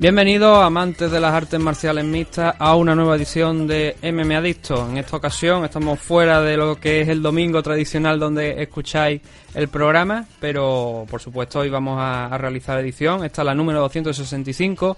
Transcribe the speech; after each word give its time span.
Bienvenidos 0.00 0.62
amantes 0.62 1.10
de 1.10 1.18
las 1.18 1.34
artes 1.34 1.58
marciales 1.58 2.04
mixtas 2.04 2.54
a 2.56 2.76
una 2.76 2.94
nueva 2.94 3.16
edición 3.16 3.66
de 3.66 3.96
MM 4.00 4.32
Adicto. 4.36 4.88
En 4.88 4.96
esta 4.96 5.16
ocasión 5.16 5.64
estamos 5.64 5.98
fuera 5.98 6.40
de 6.40 6.56
lo 6.56 6.76
que 6.76 7.00
es 7.00 7.08
el 7.08 7.20
domingo 7.20 7.60
tradicional 7.64 8.20
donde 8.20 8.62
escucháis 8.62 9.20
el 9.54 9.66
programa, 9.66 10.24
pero 10.38 11.04
por 11.10 11.20
supuesto 11.20 11.58
hoy 11.58 11.68
vamos 11.68 11.98
a, 12.00 12.38
realizar 12.38 12.78
edición. 12.78 13.24
Esta 13.24 13.42
es 13.42 13.46
la 13.46 13.56
número 13.56 13.80
265. 13.80 14.96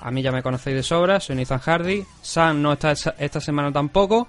A 0.00 0.10
mí 0.10 0.22
ya 0.22 0.32
me 0.32 0.42
conocéis 0.42 0.74
de 0.74 0.82
sobra, 0.82 1.20
soy 1.20 1.36
Nathan 1.36 1.60
Hardy. 1.60 2.04
Sam 2.20 2.60
no 2.60 2.72
está 2.72 2.90
esta 2.90 3.40
semana 3.40 3.70
tampoco, 3.70 4.26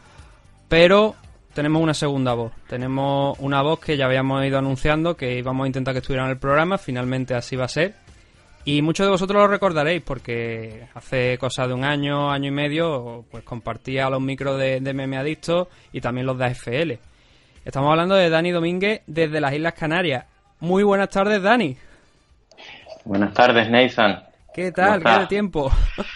pero 0.70 1.16
tenemos 1.56 1.82
una 1.82 1.96
segunda 1.96 2.36
voz. 2.36 2.52
Tenemos 2.68 3.36
una 3.40 3.64
voz 3.64 3.80
que 3.80 3.98
ya 3.98 4.06
habíamos 4.06 4.46
ido 4.46 4.60
anunciando 4.60 5.18
que 5.18 5.40
íbamos 5.40 5.64
a 5.64 5.68
intentar 5.68 5.96
que 5.96 6.02
estuviera 6.02 6.26
en 6.26 6.30
el 6.30 6.38
programa. 6.38 6.78
Finalmente 6.78 7.34
así 7.34 7.56
va 7.56 7.66
a 7.66 7.70
ser 7.70 8.03
y 8.66 8.82
muchos 8.82 9.06
de 9.06 9.12
vosotros 9.12 9.42
lo 9.42 9.48
recordaréis 9.48 10.02
porque 10.02 10.88
hace 10.94 11.38
cosa 11.38 11.68
de 11.68 11.74
un 11.74 11.84
año, 11.84 12.32
año 12.32 12.48
y 12.48 12.52
medio, 12.52 13.26
pues 13.30 13.44
compartía 13.44 14.10
los 14.10 14.22
micros 14.22 14.58
de, 14.60 14.80
de 14.80 14.94
Meme 14.94 15.18
Adicto 15.18 15.70
y 15.92 16.02
también 16.02 16.28
los 16.28 16.38
de 16.38 16.46
AFL. 16.46 16.92
Estamos 17.66 17.92
hablando 17.92 18.16
de 18.16 18.30
Dani 18.30 18.52
Domínguez 18.52 19.02
desde 19.08 19.40
las 19.40 19.54
Islas 19.54 19.74
Canarias. 19.74 20.26
Muy 20.60 20.84
buenas 20.84 21.10
tardes, 21.10 21.42
Dani. 21.42 21.78
Buenas 23.06 23.34
tardes, 23.34 23.70
Nathan. 23.70 24.24
¿Qué 24.54 24.72
tal? 24.72 25.04
¿Qué 25.04 25.10
de 25.10 25.28
tiempo? 25.28 25.72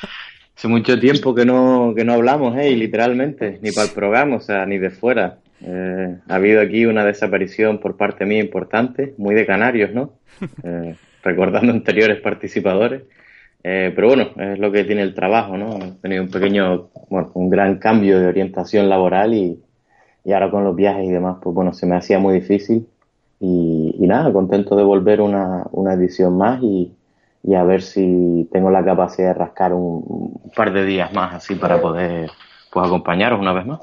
Hace 0.58 0.68
mucho 0.68 1.00
tiempo 1.00 1.36
que 1.36 1.46
no, 1.46 1.94
que 1.96 2.04
no 2.04 2.14
hablamos, 2.14 2.58
¿eh? 2.58 2.72
literalmente, 2.72 3.60
ni 3.62 3.72
para 3.72 3.88
el 3.88 3.94
programa, 3.94 4.38
o 4.38 4.40
sea, 4.40 4.66
ni 4.66 4.78
de 4.78 4.90
fuera. 4.90 5.38
Eh, 5.62 6.18
ha 6.28 6.36
habido 6.36 6.62
aquí 6.62 6.86
una 6.86 7.06
desaparición 7.06 7.80
por 7.80 7.98
parte 7.98 8.26
mía 8.26 8.40
importante, 8.40 9.14
muy 9.18 9.36
de 9.36 9.46
canarios, 9.46 9.92
¿no? 9.94 10.14
Eh, 10.64 10.96
recordando 11.24 11.72
anteriores 11.74 12.22
participadores. 12.22 13.04
Eh, 13.64 13.92
pero 13.96 14.08
bueno, 14.08 14.30
es 14.38 14.60
lo 14.60 14.72
que 14.72 14.84
tiene 14.84 15.02
el 15.02 15.14
trabajo, 15.14 15.58
¿no? 15.58 15.78
He 15.78 15.92
tenido 16.02 16.24
un 16.24 16.32
pequeño, 16.32 16.90
bueno, 17.10 17.32
un 17.34 17.50
gran 17.50 17.80
cambio 17.80 18.20
de 18.20 18.28
orientación 18.28 18.88
laboral 18.88 19.34
y, 19.34 19.62
y 20.24 20.34
ahora 20.34 20.52
con 20.52 20.64
los 20.64 20.76
viajes 20.76 21.06
y 21.06 21.12
demás, 21.12 21.38
pues 21.42 21.56
bueno, 21.56 21.74
se 21.74 21.86
me 21.86 21.96
hacía 21.96 22.20
muy 22.20 22.34
difícil. 22.36 22.88
Y, 23.40 23.96
nada, 24.08 24.34
contento 24.34 24.76
de 24.76 24.84
volver 24.84 25.22
una, 25.22 25.64
una 25.72 25.94
edición 25.94 26.38
más 26.38 26.62
y, 26.62 26.94
y, 27.44 27.56
a 27.56 27.64
ver 27.64 27.82
si 27.82 28.48
tengo 28.52 28.72
la 28.72 28.84
capacidad 28.84 29.30
de 29.30 29.34
rascar 29.36 29.74
un, 29.74 30.42
par 30.56 30.74
de 30.74 30.86
días 30.86 31.14
más 31.14 31.36
así 31.36 31.56
para 31.56 31.80
poder 31.80 32.30
pues 32.72 32.88
acompañaros 32.88 33.40
una 33.40 33.54
vez 33.54 33.66
más. 33.66 33.80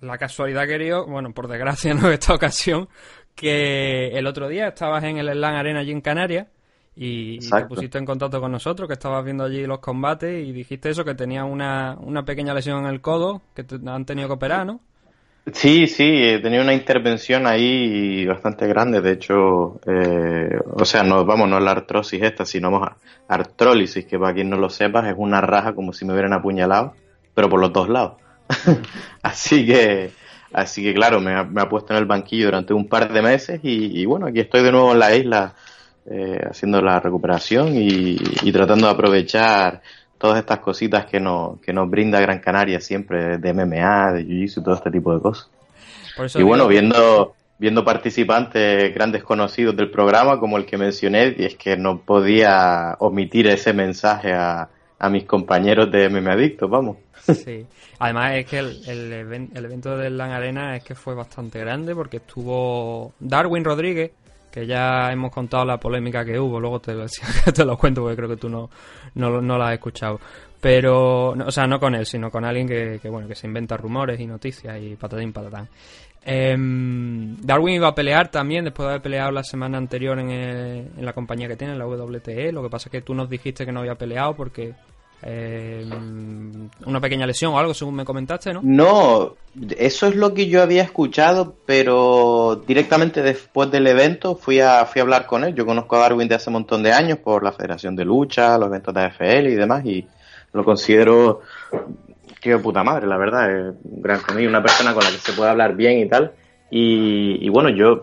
La, 0.00 0.18
casualidad, 0.18 0.66
querido, 0.66 1.06
bueno, 1.06 1.32
por 1.32 1.48
desgracia 1.48 1.92
no 2.00 2.10
esta 2.10 2.34
ocasión, 2.34 2.88
que 3.38 4.08
el 4.18 4.26
otro 4.26 4.48
día 4.48 4.68
estabas 4.68 5.04
en 5.04 5.16
el 5.18 5.30
Slam 5.30 5.54
Arena 5.54 5.80
allí 5.80 5.92
en 5.92 6.00
Canarias 6.00 6.48
y, 6.96 7.38
te 7.38 7.64
pusiste 7.66 7.96
en 7.96 8.04
contacto 8.04 8.40
con 8.40 8.50
nosotros, 8.50 8.88
que 8.88 8.94
estabas 8.94 9.24
viendo 9.24 9.44
allí 9.44 9.64
los 9.64 9.78
combates 9.78 10.44
y 10.44 10.50
dijiste 10.50 10.90
eso, 10.90 11.04
que 11.04 11.14
tenías 11.14 11.44
una, 11.48 11.96
una 12.00 12.24
pequeña 12.24 12.52
lesión 12.52 12.80
en 12.80 12.86
el 12.86 13.00
codo, 13.00 13.42
que 13.54 13.62
te 13.62 13.76
han 13.86 14.04
tenido 14.04 14.26
que 14.26 14.34
operar, 14.34 14.66
¿no? 14.66 14.80
Sí, 15.52 15.86
sí, 15.86 16.04
he 16.04 16.40
tenido 16.40 16.64
una 16.64 16.74
intervención 16.74 17.46
ahí 17.46 18.26
bastante 18.26 18.66
grande, 18.66 19.00
de 19.00 19.12
hecho, 19.12 19.80
eh, 19.86 20.58
o 20.72 20.84
sea, 20.84 21.04
no, 21.04 21.24
vamos, 21.24 21.48
no 21.48 21.60
la 21.60 21.70
artrosis 21.70 22.20
esta, 22.20 22.44
sino 22.44 22.82
artrólisis, 23.28 24.04
que 24.04 24.18
para 24.18 24.34
quien 24.34 24.50
no 24.50 24.56
lo 24.56 24.68
sepas 24.68 25.06
es 25.06 25.14
una 25.16 25.40
raja 25.40 25.74
como 25.74 25.92
si 25.92 26.04
me 26.04 26.12
hubieran 26.12 26.32
apuñalado, 26.32 26.94
pero 27.34 27.48
por 27.48 27.60
los 27.60 27.72
dos 27.72 27.88
lados. 27.88 28.14
Así 29.22 29.64
que 29.64 30.10
Así 30.52 30.82
que 30.82 30.94
claro, 30.94 31.20
me 31.20 31.34
ha, 31.34 31.68
puesto 31.68 31.92
en 31.92 31.98
el 31.98 32.06
banquillo 32.06 32.46
durante 32.46 32.72
un 32.72 32.88
par 32.88 33.12
de 33.12 33.22
meses 33.22 33.60
y, 33.62 34.04
bueno, 34.06 34.26
aquí 34.26 34.40
estoy 34.40 34.62
de 34.62 34.72
nuevo 34.72 34.92
en 34.92 34.98
la 34.98 35.14
isla 35.14 35.54
eh, 36.10 36.40
haciendo 36.48 36.80
la 36.80 37.00
recuperación 37.00 37.72
y, 37.74 38.16
tratando 38.50 38.86
de 38.86 38.92
aprovechar 38.92 39.82
todas 40.16 40.38
estas 40.38 40.60
cositas 40.60 41.06
que, 41.06 41.20
no, 41.20 41.58
que 41.62 41.72
nos 41.72 41.88
brinda 41.88 42.20
Gran 42.20 42.40
Canaria 42.40 42.80
siempre 42.80 43.38
de 43.38 43.52
MMA, 43.52 44.12
de 44.12 44.24
Jiu-Jitsu 44.24 44.60
y 44.60 44.64
todo 44.64 44.74
este 44.74 44.90
tipo 44.90 45.14
de 45.14 45.20
cosas. 45.20 45.48
Y 46.34 46.42
bueno, 46.42 46.66
viendo, 46.66 47.34
viendo 47.58 47.84
participantes 47.84 48.92
grandes 48.92 49.22
conocidos 49.22 49.76
del 49.76 49.90
programa 49.90 50.40
como 50.40 50.56
el 50.56 50.64
que 50.64 50.78
mencioné, 50.78 51.36
y 51.38 51.44
es 51.44 51.56
que 51.56 51.76
no 51.76 52.00
podía 52.00 52.96
omitir 52.98 53.46
ese 53.46 53.72
mensaje 53.72 54.32
a, 54.32 54.68
a 54.98 55.08
mis 55.10 55.24
compañeros 55.24 55.92
de 55.92 56.08
MMA 56.08 56.32
Adicto, 56.32 56.68
vamos. 56.68 56.96
Sí. 57.34 57.66
Además 57.98 58.34
es 58.34 58.46
que 58.46 58.58
el, 58.58 58.88
el, 58.88 59.64
evento 59.64 59.96
del 59.96 60.16
LAN 60.16 60.32
Arena 60.32 60.76
es 60.76 60.84
que 60.84 60.94
fue 60.94 61.14
bastante 61.14 61.58
grande 61.58 61.94
porque 61.94 62.18
estuvo 62.18 63.12
Darwin 63.20 63.64
Rodríguez, 63.64 64.12
que 64.50 64.66
ya 64.66 65.10
hemos 65.12 65.30
contado 65.30 65.64
la 65.64 65.78
polémica 65.78 66.24
que 66.24 66.38
hubo, 66.38 66.58
luego 66.60 66.80
te, 66.80 66.94
te 67.54 67.64
lo 67.64 67.76
cuento 67.76 68.02
porque 68.02 68.16
creo 68.16 68.28
que 68.28 68.36
tú 68.36 68.48
no, 68.48 68.70
no, 69.14 69.40
no 69.40 69.58
la 69.58 69.68
has 69.68 69.74
escuchado. 69.74 70.20
Pero, 70.60 71.30
o 71.30 71.50
sea, 71.52 71.66
no 71.66 71.78
con 71.78 71.94
él, 71.94 72.04
sino 72.04 72.30
con 72.30 72.44
alguien 72.44 72.66
que, 72.66 72.98
que 73.00 73.08
bueno, 73.08 73.28
que 73.28 73.36
se 73.36 73.46
inventa 73.46 73.76
rumores 73.76 74.18
y 74.18 74.26
noticias 74.26 74.80
y 74.80 74.96
patatín 74.96 75.32
patatán. 75.32 75.68
Em, 76.24 77.36
Darwin 77.40 77.76
iba 77.76 77.88
a 77.88 77.94
pelear 77.94 78.28
también 78.28 78.64
después 78.64 78.86
de 78.86 78.90
haber 78.90 79.02
peleado 79.02 79.30
la 79.30 79.44
semana 79.44 79.78
anterior 79.78 80.18
en, 80.18 80.30
en 80.30 81.04
la 81.04 81.12
compañía 81.12 81.46
que 81.46 81.56
tiene, 81.56 81.76
la 81.76 81.86
WTE. 81.86 82.50
Lo 82.52 82.62
que 82.62 82.68
pasa 82.68 82.88
es 82.88 82.92
que 82.92 83.02
tú 83.02 83.14
nos 83.14 83.30
dijiste 83.30 83.64
que 83.64 83.72
no 83.72 83.80
había 83.80 83.94
peleado 83.94 84.34
porque 84.34 84.74
eh, 85.22 85.84
una 86.86 87.00
pequeña 87.00 87.26
lesión 87.26 87.52
o 87.52 87.58
algo, 87.58 87.74
según 87.74 87.96
me 87.96 88.04
comentaste, 88.04 88.52
¿no? 88.52 88.60
No, 88.62 89.34
eso 89.76 90.06
es 90.06 90.14
lo 90.14 90.32
que 90.32 90.46
yo 90.46 90.62
había 90.62 90.82
escuchado, 90.82 91.56
pero 91.66 92.62
directamente 92.66 93.22
después 93.22 93.70
del 93.70 93.88
evento 93.88 94.36
fui 94.36 94.60
a, 94.60 94.84
fui 94.84 95.00
a 95.00 95.02
hablar 95.02 95.26
con 95.26 95.44
él. 95.44 95.54
Yo 95.54 95.66
conozco 95.66 95.96
a 95.96 96.00
Darwin 96.00 96.28
de 96.28 96.36
hace 96.36 96.50
un 96.50 96.54
montón 96.54 96.82
de 96.82 96.92
años 96.92 97.18
por 97.18 97.42
la 97.42 97.52
Federación 97.52 97.96
de 97.96 98.04
Lucha, 98.04 98.58
los 98.58 98.68
eventos 98.68 98.94
de 98.94 99.00
AFL 99.02 99.48
y 99.48 99.54
demás, 99.56 99.84
y 99.84 100.06
lo 100.52 100.64
considero 100.64 101.40
que 102.40 102.56
puta 102.58 102.84
madre, 102.84 103.06
la 103.08 103.16
verdad, 103.16 103.74
un 103.82 104.00
gran 104.00 104.20
conmigo, 104.20 104.48
una 104.48 104.62
persona 104.62 104.94
con 104.94 105.02
la 105.02 105.10
que 105.10 105.18
se 105.18 105.32
puede 105.32 105.50
hablar 105.50 105.74
bien 105.74 105.98
y 105.98 106.08
tal. 106.08 106.32
Y, 106.70 107.44
y 107.44 107.48
bueno, 107.48 107.70
yo, 107.70 108.00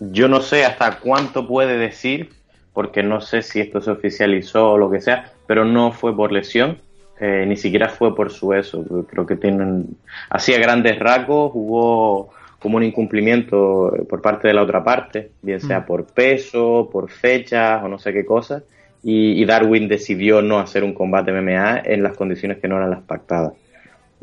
yo 0.00 0.28
no 0.28 0.42
sé 0.42 0.66
hasta 0.66 0.98
cuánto 0.98 1.46
puede 1.46 1.78
decir, 1.78 2.30
porque 2.74 3.02
no 3.02 3.22
sé 3.22 3.40
si 3.40 3.60
esto 3.60 3.80
se 3.80 3.90
oficializó 3.90 4.72
o 4.72 4.78
lo 4.78 4.90
que 4.90 5.00
sea, 5.00 5.32
pero 5.48 5.64
no 5.64 5.92
fue 5.92 6.14
por 6.14 6.30
lesión, 6.30 6.78
eh, 7.18 7.46
ni 7.48 7.56
siquiera 7.56 7.88
fue 7.88 8.14
por 8.14 8.30
su 8.30 8.52
eso. 8.52 8.84
Creo 9.10 9.26
que 9.26 9.34
tienen, 9.34 9.96
hacía 10.28 10.58
grandes 10.58 10.98
rasgos, 10.98 11.52
hubo 11.54 12.30
como 12.58 12.76
un 12.76 12.82
incumplimiento 12.82 13.92
por 14.08 14.20
parte 14.20 14.46
de 14.46 14.54
la 14.54 14.62
otra 14.62 14.84
parte, 14.84 15.30
bien 15.40 15.60
sea 15.60 15.80
mm. 15.80 15.86
por 15.86 16.04
peso, 16.04 16.90
por 16.92 17.10
fechas 17.10 17.82
o 17.82 17.88
no 17.88 17.98
sé 17.98 18.12
qué 18.12 18.26
cosa, 18.26 18.62
y, 19.02 19.42
Darwin 19.46 19.88
decidió 19.88 20.42
no 20.42 20.58
hacer 20.58 20.84
un 20.84 20.92
combate 20.92 21.32
MMA 21.32 21.82
en 21.84 22.02
las 22.02 22.14
condiciones 22.14 22.58
que 22.58 22.68
no 22.68 22.76
eran 22.76 22.90
las 22.90 23.02
pactadas. 23.02 23.54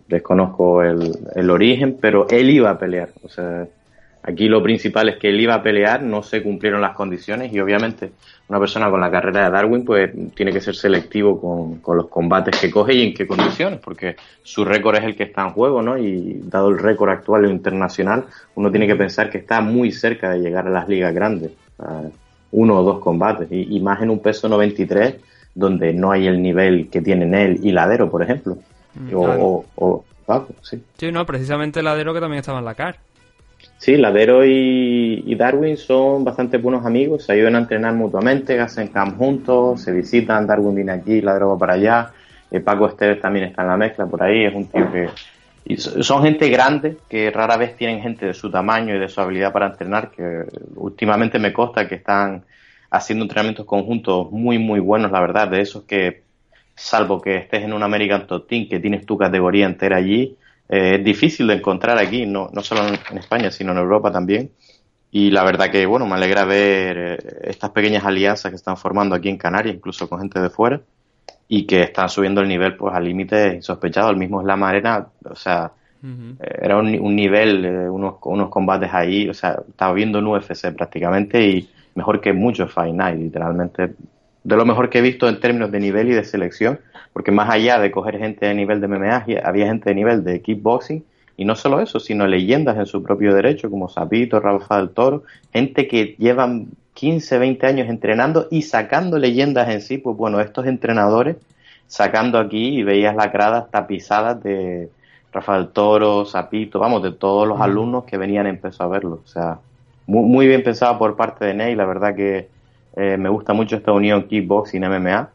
Desconozco 0.08 0.84
el, 0.84 1.18
el 1.34 1.50
origen, 1.50 1.98
pero 2.00 2.28
él 2.30 2.52
iba 2.52 2.70
a 2.70 2.78
pelear, 2.78 3.10
o 3.24 3.30
sea, 3.30 3.66
Aquí 4.28 4.48
lo 4.48 4.64
principal 4.64 5.08
es 5.10 5.18
que 5.18 5.30
él 5.30 5.40
iba 5.40 5.54
a 5.54 5.62
pelear, 5.62 6.02
no 6.02 6.24
se 6.24 6.42
cumplieron 6.42 6.82
las 6.82 6.96
condiciones 6.96 7.54
y 7.54 7.60
obviamente 7.60 8.10
una 8.50 8.60
persona 8.60 8.90
con 8.90 9.00
la 9.00 9.12
carrera 9.12 9.46
de 9.46 9.52
Darwin 9.52 9.86
pues 9.86 10.12
tiene 10.34 10.52
que 10.52 10.62
ser 10.62 10.76
selectivo 10.76 11.40
con, 11.80 11.96
los 11.96 12.08
combates 12.08 12.60
que 12.60 12.72
coge 12.72 12.96
y 12.96 13.04
en 13.04 13.14
qué 13.14 13.28
condiciones, 13.28 13.80
porque 13.80 14.16
su 14.42 14.66
récord 14.66 14.96
es 14.96 15.04
el 15.04 15.16
que 15.16 15.26
está 15.26 15.44
en 15.44 15.52
juego, 15.52 15.84
¿no? 15.84 15.96
Y 16.00 16.42
dado 16.44 16.70
el 16.70 16.80
récord 16.80 17.12
actual 17.12 17.46
e 17.46 17.50
internacional, 17.50 18.26
uno 18.56 18.72
tiene 18.72 18.88
que 18.88 18.96
pensar 18.96 19.30
que 19.30 19.38
está 19.38 19.62
muy 19.62 19.92
cerca 19.92 20.32
de 20.32 20.40
llegar 20.40 20.66
a 20.66 20.72
las 20.72 20.90
ligas 20.90 21.14
grandes, 21.14 21.52
uno 22.52 22.80
o 22.80 22.84
dos 22.84 23.00
combates, 23.02 23.48
y, 23.52 23.80
más 23.80 24.02
en 24.02 24.10
un 24.10 24.24
peso 24.24 24.50
93 24.50 25.18
donde 25.54 25.94
no 25.94 26.12
hay 26.12 26.26
el 26.26 26.42
nivel 26.42 26.90
que 26.90 27.02
tienen 27.02 27.36
él 27.36 27.60
y 27.62 27.72
Ladero, 27.72 28.10
por 28.10 28.24
ejemplo. 28.24 28.58
Mm, 28.96 29.14
o, 29.14 29.66
o, 29.76 30.04
sí. 30.64 30.84
Sí, 30.98 31.12
no, 31.12 31.28
precisamente 31.28 31.84
Ladero 31.84 32.12
que 32.12 32.20
también 32.20 32.40
estaba 32.40 32.58
en 32.58 32.66
la 32.66 32.74
CAR. 32.74 32.98
Sí, 33.78 33.98
Ladero 33.98 34.46
y, 34.46 35.36
Darwin 35.36 35.78
son 35.78 36.24
bastante 36.24 36.58
buenos 36.58 36.86
amigos, 36.86 37.26
se 37.26 37.34
ayudan 37.34 37.56
a 37.56 37.60
entrenar 37.60 37.94
mutuamente, 37.94 38.60
hacen 38.60 38.88
camp 38.88 39.18
juntos, 39.18 39.82
se 39.82 39.92
visitan, 39.92 40.48
Darwin 40.48 40.76
viene 40.76 40.94
aquí, 40.94 41.22
Ladero 41.22 41.50
va 41.50 41.58
para 41.58 41.74
allá, 41.74 42.12
eh, 42.50 42.62
Paco 42.62 42.88
Esteves 42.88 43.22
también 43.22 43.46
está 43.46 43.64
en 43.64 43.68
la 43.68 43.78
mezcla 43.78 44.06
por 44.06 44.24
ahí, 44.24 44.46
es 44.46 44.56
un 44.56 44.66
tío 44.68 44.92
que, 44.92 45.10
son 45.78 46.24
gente 46.24 46.48
grande 46.50 46.98
que 47.10 47.32
rara 47.32 47.58
vez 47.58 47.76
tienen 47.76 48.02
gente 48.02 48.28
de 48.28 48.34
su 48.34 48.52
tamaño 48.52 48.96
y 48.96 49.00
de 49.00 49.10
su 49.10 49.20
habilidad 49.20 49.52
para 49.52 49.68
entrenar, 49.68 50.12
que 50.12 50.44
últimamente 50.76 51.38
me 51.40 51.52
consta 51.52 51.88
que 51.88 51.96
están 51.96 52.44
haciendo 52.92 53.26
entrenamientos 53.26 53.66
conjuntos 53.66 54.32
muy, 54.32 54.58
muy 54.58 54.80
buenos, 54.80 55.12
la 55.12 55.20
verdad, 55.20 55.48
de 55.50 55.62
esos 55.62 55.84
que, 55.84 56.24
salvo 56.76 57.22
que 57.22 57.38
estés 57.38 57.64
en 57.64 57.74
un 57.74 57.84
American 57.84 58.28
Top 58.28 58.48
Team, 58.48 58.68
que 58.70 58.80
tienes 58.80 59.06
tu 59.06 59.18
categoría 59.18 59.66
entera 59.66 59.98
allí, 59.98 60.38
eh, 60.70 60.96
es 60.96 61.04
difícil 61.04 61.48
de 61.48 61.56
encontrar 61.56 61.98
aquí, 61.98 62.26
no, 62.26 62.50
no 62.52 62.62
solo 62.62 62.88
en 62.88 63.18
España, 63.18 63.52
sino 63.52 63.72
en 63.72 63.78
Europa 63.78 64.12
también. 64.12 64.52
Y 65.12 65.32
la 65.32 65.44
verdad 65.44 65.72
que, 65.72 65.86
bueno, 65.86 66.06
me 66.06 66.16
alegra 66.16 66.46
ver 66.46 66.98
eh, 66.98 67.18
estas 67.44 67.70
pequeñas 67.72 68.04
alianzas 68.04 68.52
que 68.52 68.56
están 68.58 68.78
formando 68.78 69.16
aquí 69.16 69.30
en 69.30 69.38
Canarias, 69.38 69.76
incluso 69.76 70.10
con 70.10 70.20
gente 70.20 70.40
de 70.40 70.50
fuera, 70.50 70.82
y 71.48 71.66
que 71.66 71.82
están 71.82 72.10
subiendo 72.10 72.42
el 72.42 72.48
nivel 72.48 72.76
pues 72.76 72.94
al 72.94 73.06
límite 73.06 73.56
insospechado. 73.56 74.10
El 74.10 74.18
mismo 74.18 74.42
Slam 74.42 74.64
Arena, 74.64 75.08
o 75.24 75.36
sea, 75.36 75.72
eh, 76.04 76.60
era 76.62 76.78
un, 76.78 77.00
un 77.00 77.16
nivel, 77.16 77.66
unos, 77.90 78.16
unos 78.24 78.50
combates 78.50 78.94
ahí, 78.94 79.30
o 79.30 79.34
sea, 79.34 79.62
estaba 79.70 79.94
viendo 79.94 80.20
un 80.20 80.28
UFC 80.28 80.74
prácticamente 80.76 81.42
y 81.48 81.70
mejor 81.96 82.20
que 82.20 82.34
muchos 82.34 82.72
Fight 82.72 82.94
Night, 82.94 83.20
literalmente. 83.20 83.94
De 84.46 84.56
lo 84.56 84.66
mejor 84.66 84.90
que 84.90 85.00
he 85.00 85.02
visto 85.02 85.28
en 85.28 85.40
términos 85.40 85.72
de 85.72 85.80
nivel 85.80 86.08
y 86.10 86.14
de 86.14 86.24
selección, 86.24 86.80
porque 87.12 87.32
más 87.32 87.50
allá 87.50 87.80
de 87.80 87.92
coger 87.92 88.18
gente 88.20 88.46
de 88.46 88.54
nivel 88.54 88.80
de 88.80 88.88
MMA, 88.88 89.26
había 89.44 89.66
gente 89.66 89.90
de 89.90 89.96
nivel 89.96 90.24
de 90.24 90.42
kickboxing, 90.42 91.04
y 91.36 91.46
no 91.46 91.56
solo 91.56 91.82
eso, 91.82 92.00
sino 92.00 92.28
leyendas 92.28 92.78
en 92.78 92.86
su 92.86 93.04
propio 93.04 93.34
derecho, 93.34 93.70
como 93.70 93.90
Sapito, 93.90 94.40
Rafa 94.40 94.78
del 94.78 94.92
Toro, 94.92 95.24
gente 95.52 95.88
que 95.88 96.16
llevan 96.18 96.68
15, 96.94 97.40
20 97.40 97.68
años 97.68 97.90
entrenando 97.90 98.48
y 98.52 98.62
sacando 98.62 99.18
leyendas 99.18 99.68
en 99.70 99.82
sí, 99.82 99.98
pues 99.98 100.16
bueno, 100.16 100.40
estos 100.40 100.66
entrenadores 100.66 101.38
sacando 101.88 102.40
aquí 102.40 102.80
y 102.80 102.84
veías 102.84 103.16
las 103.16 103.34
gradas 103.34 103.70
tapizadas 103.70 104.42
de 104.42 104.90
Rafael 105.34 105.70
Toro, 105.70 106.26
Sapito, 106.26 106.80
vamos, 106.80 107.04
de 107.04 107.12
todos 107.12 107.48
los 107.48 107.60
alumnos 107.60 108.06
que 108.06 108.18
venían 108.18 108.48
empezó 108.48 108.84
a 108.84 108.88
verlo. 108.88 109.22
O 109.26 109.28
sea, 109.28 109.60
muy, 110.08 110.48
bien 110.48 110.64
pensado 110.64 110.98
por 110.98 111.16
parte 111.16 111.46
de 111.46 111.54
Ney, 111.54 111.76
la 111.76 111.86
verdad 111.86 112.16
que 112.16 112.48
eh, 112.96 113.18
me 113.18 113.30
gusta 113.30 113.54
mucho 113.54 113.76
esta 113.76 113.92
unión 113.92 114.28
kickboxing 114.28 114.82
MMA 114.82 115.30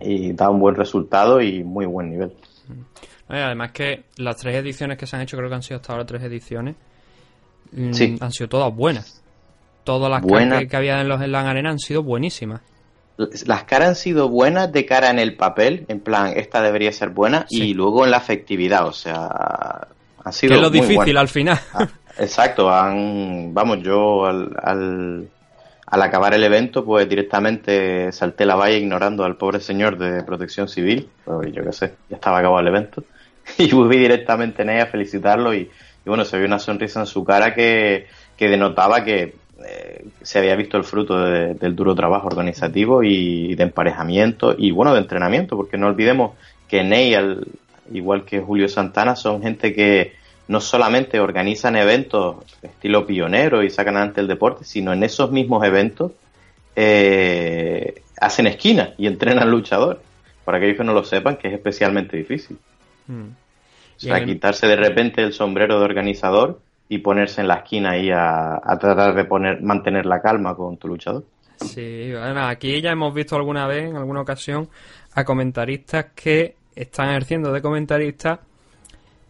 y 0.00 0.32
da 0.32 0.50
un 0.50 0.60
buen 0.60 0.74
resultado 0.74 1.40
y 1.40 1.62
muy 1.62 1.86
buen 1.86 2.10
nivel. 2.10 2.32
Además 3.28 3.72
que 3.72 4.04
las 4.16 4.36
tres 4.36 4.56
ediciones 4.56 4.98
que 4.98 5.06
se 5.06 5.16
han 5.16 5.22
hecho, 5.22 5.36
creo 5.36 5.48
que 5.48 5.54
han 5.56 5.62
sido 5.62 5.80
hasta 5.80 5.92
ahora 5.92 6.06
tres 6.06 6.22
ediciones, 6.22 6.76
mm, 7.72 8.16
han 8.20 8.32
sido 8.32 8.48
todas 8.48 8.74
buenas. 8.74 9.22
Todas 9.84 10.10
las 10.10 10.24
caras 10.24 10.64
que, 10.68 10.76
había 10.76 11.00
en 11.00 11.08
los 11.08 11.20
Slam 11.20 11.46
Arena 11.46 11.70
han 11.70 11.78
sido 11.78 12.02
buenísimas. 12.02 12.60
Las 13.16 13.64
caras 13.64 13.88
han 13.90 13.94
sido 13.94 14.28
buenas 14.28 14.70
de 14.72 14.84
cara 14.84 15.10
en 15.10 15.18
el 15.18 15.36
papel, 15.36 15.86
en 15.88 16.00
plan, 16.00 16.32
esta 16.36 16.60
debería 16.60 16.92
ser 16.92 17.10
buena, 17.10 17.46
y 17.48 17.72
luego 17.72 18.04
en 18.04 18.10
la 18.10 18.18
efectividad, 18.18 18.86
o 18.86 18.92
sea, 18.92 19.26
ha 20.22 20.32
sido. 20.32 20.50
Que 20.50 20.56
es 20.56 20.62
lo 20.62 20.70
difícil 20.70 21.16
al 21.16 21.28
final. 21.28 21.58
Ah, 21.72 21.88
exacto, 22.18 22.68
han, 22.68 23.54
vamos, 23.54 23.78
yo 23.82 24.26
al, 24.26 24.54
al, 24.62 25.30
al, 25.86 26.02
acabar 26.02 26.34
el 26.34 26.44
evento, 26.44 26.84
pues 26.84 27.08
directamente 27.08 28.12
salté 28.12 28.44
la 28.44 28.56
valla 28.56 28.76
ignorando 28.76 29.24
al 29.24 29.36
pobre 29.36 29.60
señor 29.60 29.98
de 29.98 30.22
protección 30.22 30.68
civil, 30.68 31.08
pues 31.24 31.52
yo 31.52 31.64
qué 31.64 31.72
sé, 31.72 31.94
ya 32.08 32.16
estaba 32.16 32.38
acabado 32.38 32.60
el 32.60 32.68
evento, 32.68 33.04
y 33.58 33.68
fui 33.68 33.96
directamente 33.96 34.62
en 34.62 34.70
ella 34.70 34.84
a 34.84 34.86
felicitarlo 34.86 35.54
y, 35.54 35.70
bueno, 36.04 36.24
se 36.24 36.36
vio 36.36 36.46
una 36.46 36.58
sonrisa 36.58 37.00
en 37.00 37.06
su 37.06 37.24
cara 37.24 37.54
que, 37.54 38.06
que 38.36 38.48
denotaba 38.48 39.04
que 39.04 39.34
eh, 39.64 40.04
se 40.22 40.38
había 40.38 40.54
visto 40.54 40.76
el 40.76 40.84
fruto 40.84 41.18
del 41.18 41.74
duro 41.74 41.94
trabajo 41.94 42.26
organizativo 42.26 43.02
y 43.02 43.54
de 43.54 43.62
emparejamiento 43.62 44.54
y 44.56 44.70
bueno, 44.70 44.92
de 44.92 45.00
entrenamiento, 45.00 45.56
porque 45.56 45.78
no 45.78 45.86
olvidemos 45.86 46.32
que 46.68 46.84
Ney, 46.84 47.14
al, 47.14 47.46
igual 47.92 48.24
que 48.24 48.40
Julio 48.40 48.68
Santana, 48.68 49.16
son 49.16 49.42
gente 49.42 49.74
que 49.74 50.14
no 50.48 50.60
solamente 50.60 51.18
organizan 51.18 51.76
eventos 51.76 52.36
estilo 52.62 53.06
pionero 53.06 53.62
y 53.62 53.70
sacan 53.70 53.96
adelante 53.96 54.20
el 54.20 54.28
deporte, 54.28 54.64
sino 54.64 54.92
en 54.92 55.02
esos 55.02 55.30
mismos 55.32 55.64
eventos 55.64 56.12
eh, 56.76 58.02
hacen 58.20 58.46
esquina 58.46 58.94
y 58.96 59.06
entrenan 59.06 59.50
luchadores. 59.50 60.00
Para 60.44 60.58
aquellos 60.58 60.76
que 60.76 60.84
no 60.84 60.92
lo 60.92 61.02
sepan, 61.02 61.36
que 61.36 61.48
es 61.48 61.54
especialmente 61.54 62.16
difícil. 62.16 62.56
Hmm. 63.08 63.30
O 63.96 63.98
sea, 63.98 64.24
quitarse 64.24 64.66
de 64.66 64.76
repente 64.76 65.22
el 65.22 65.32
sombrero 65.32 65.78
de 65.78 65.84
organizador 65.84 66.60
y 66.88 66.98
ponerse 66.98 67.40
en 67.40 67.48
la 67.48 67.56
esquina 67.56 67.92
ahí 67.92 68.10
a, 68.12 68.60
tratar 68.78 69.14
de 69.14 69.24
poner, 69.24 69.62
mantener 69.62 70.06
la 70.06 70.20
calma 70.20 70.54
con 70.54 70.76
tu 70.76 70.86
luchador. 70.86 71.24
Sí, 71.56 72.12
bueno, 72.12 72.46
aquí 72.46 72.80
ya 72.80 72.92
hemos 72.92 73.12
visto 73.14 73.34
alguna 73.34 73.66
vez, 73.66 73.88
en 73.88 73.96
alguna 73.96 74.20
ocasión, 74.20 74.68
a 75.14 75.24
comentaristas 75.24 76.06
que 76.14 76.54
están 76.76 77.08
ejerciendo 77.08 77.50
de 77.50 77.62
comentaristas 77.62 78.38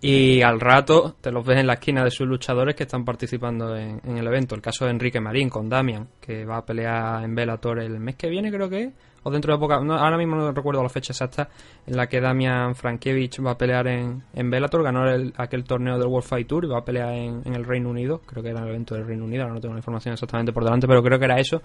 y 0.00 0.42
al 0.42 0.60
rato 0.60 1.16
te 1.20 1.32
los 1.32 1.44
ves 1.44 1.58
en 1.58 1.66
la 1.66 1.74
esquina 1.74 2.04
de 2.04 2.10
sus 2.10 2.26
luchadores 2.26 2.74
que 2.74 2.82
están 2.82 3.04
participando 3.04 3.76
en, 3.76 4.00
el 4.04 4.26
evento. 4.26 4.54
El 4.54 4.60
caso 4.60 4.84
de 4.84 4.90
Enrique 4.90 5.20
Marín 5.20 5.48
con 5.48 5.68
Damian, 5.68 6.08
que 6.20 6.44
va 6.44 6.58
a 6.58 6.66
pelear 6.66 7.24
en 7.24 7.34
Bellator 7.34 7.80
el 7.80 7.98
mes 7.98 8.16
que 8.16 8.28
viene, 8.28 8.50
creo 8.50 8.68
que 8.68 8.92
o 9.22 9.30
dentro 9.30 9.52
de 9.52 9.58
poco, 9.58 9.74
ahora 9.74 10.16
mismo 10.16 10.36
no 10.36 10.52
recuerdo 10.52 10.84
la 10.84 10.88
fecha 10.88 11.12
exacta 11.12 11.48
en 11.84 11.96
la 11.96 12.06
que 12.06 12.20
Damian 12.20 12.76
Frankiewicz 12.76 13.44
va 13.44 13.52
a 13.52 13.58
pelear 13.58 13.88
en, 13.88 14.22
en 14.32 14.50
Bellator, 14.50 14.84
ganó 14.84 15.02
aquel 15.36 15.64
torneo 15.64 15.98
del 15.98 16.06
World 16.06 16.28
Fight 16.28 16.46
Tour 16.46 16.64
y 16.64 16.68
va 16.68 16.78
a 16.78 16.84
pelear 16.84 17.12
en, 17.12 17.42
el 17.52 17.64
Reino 17.64 17.90
Unido, 17.90 18.20
creo 18.24 18.40
que 18.40 18.50
era 18.50 18.60
el 18.60 18.68
evento 18.68 18.94
del 18.94 19.04
Reino 19.04 19.24
Unido, 19.24 19.42
ahora 19.42 19.54
no 19.54 19.60
tengo 19.60 19.74
la 19.74 19.80
información 19.80 20.12
exactamente 20.12 20.52
por 20.52 20.62
delante, 20.62 20.86
pero 20.86 21.02
creo 21.02 21.18
que 21.18 21.24
era 21.24 21.40
eso. 21.40 21.60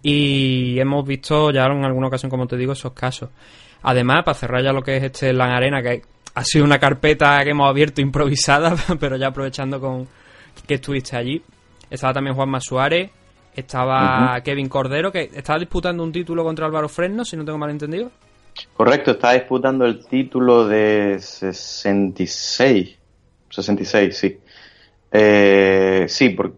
Y 0.00 0.78
hemos 0.78 1.04
visto 1.04 1.50
ya 1.50 1.64
en 1.64 1.84
alguna 1.84 2.06
ocasión, 2.06 2.30
como 2.30 2.46
te 2.46 2.56
digo, 2.56 2.72
esos 2.72 2.92
casos. 2.92 3.30
Además, 3.82 4.22
para 4.24 4.36
cerrar 4.36 4.62
ya 4.62 4.72
lo 4.72 4.82
que 4.82 4.98
es 4.98 5.02
este 5.02 5.32
LAN 5.32 5.50
Arena, 5.50 5.82
que 5.82 6.02
ha 6.34 6.44
sido 6.44 6.64
una 6.64 6.78
carpeta 6.78 7.42
que 7.44 7.50
hemos 7.50 7.68
abierto 7.68 8.00
improvisada, 8.00 8.74
pero 9.00 9.16
ya 9.16 9.28
aprovechando 9.28 9.80
con 9.80 10.08
que 10.66 10.74
estuviste 10.74 11.16
allí, 11.16 11.42
estaba 11.90 12.12
también 12.12 12.36
Juan 12.36 12.60
Suárez, 12.60 13.10
estaba 13.54 14.40
Kevin 14.42 14.68
Cordero, 14.68 15.12
que 15.12 15.30
estaba 15.34 15.58
disputando 15.58 16.02
un 16.02 16.12
título 16.12 16.44
contra 16.44 16.66
Álvaro 16.66 16.88
Fresno, 16.88 17.24
si 17.24 17.36
no 17.36 17.44
tengo 17.44 17.58
mal 17.58 17.70
entendido. 17.70 18.10
Correcto, 18.74 19.12
estaba 19.12 19.34
disputando 19.34 19.84
el 19.84 20.04
título 20.06 20.66
de 20.66 21.18
66. 21.20 22.98
66, 23.50 24.16
sí. 24.16 24.38
Eh, 25.10 26.06
sí, 26.08 26.30
porque 26.30 26.56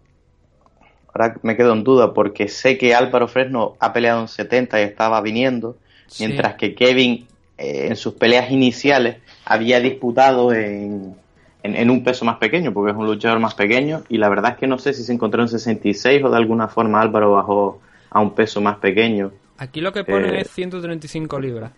ahora 1.13 1.37
me 1.43 1.57
quedo 1.57 1.73
en 1.73 1.83
duda 1.83 2.13
porque 2.13 2.49
sé 2.49 2.79
que 2.79 2.95
Álvaro 2.95 3.27
Fresno 3.29 3.77
ha 3.81 3.93
peleado 3.93 4.21
en 4.23 4.29
70 4.29 4.81
y 4.81 4.85
estaba 4.85 5.21
viniendo, 5.21 5.77
mientras 6.19 6.55
que 6.55 6.75
Kevin 6.75 7.27
eh, 7.59 7.89
en 7.89 7.97
sus 7.97 8.15
peleas 8.15 8.51
iniciales 8.51 9.19
había 9.45 9.81
disputado 9.81 10.53
en, 10.53 11.15
en, 11.63 11.91
un 11.91 12.03
peso 12.05 12.25
más 12.25 12.37
pequeño, 12.37 12.73
porque 12.73 12.93
es 12.93 12.97
un 12.97 13.07
luchador 13.07 13.39
más 13.41 13.55
pequeño, 13.55 14.03
y 14.09 14.19
la 14.19 14.29
verdad 14.29 14.53
es 14.53 14.59
que 14.59 14.67
no 14.67 14.79
sé 14.79 14.93
si 14.93 15.03
se 15.03 15.13
encontró 15.13 15.43
en 15.43 15.49
66 15.49 16.23
o 16.25 16.31
de 16.31 16.37
alguna 16.37 16.69
forma 16.69 17.01
Álvaro 17.01 17.33
bajó 17.33 17.81
a 18.11 18.21
un 18.21 18.35
peso 18.35 18.61
más 18.61 18.79
pequeño. 18.79 19.33
Aquí 19.59 19.81
lo 19.81 19.93
que 19.93 20.05
pone 20.05 20.39
eh, 20.39 20.41
es 20.43 20.51
135 20.51 21.41
libras. 21.41 21.73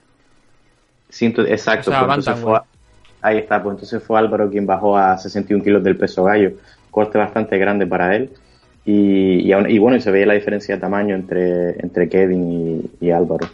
exacto, 1.21 1.93
pues 1.93 2.61
ahí 3.23 3.39
está, 3.39 3.63
pues 3.63 3.75
entonces 3.75 4.03
fue 4.03 4.19
Álvaro 4.19 4.51
quien 4.51 4.67
bajó 4.67 4.97
a 4.97 5.19
61 5.19 5.63
kilos 5.63 5.83
del 5.83 5.97
peso 5.97 6.25
gallo, 6.25 6.53
corte 6.91 7.19
bastante 7.19 7.59
grande 7.59 7.87
para 7.87 8.15
él. 8.15 8.31
Y, 8.85 9.53
y, 9.53 9.79
bueno, 9.79 9.97
y 9.97 10.01
se 10.01 10.13
veía 10.13 10.27
la 10.27 10.35
diferencia 10.35 10.77
de 10.77 10.81
tamaño 10.81 11.17
entre, 11.17 11.71
entre 11.81 12.09
Kevin 12.09 12.89
y, 13.01 13.11
Álvaro. 13.11 13.49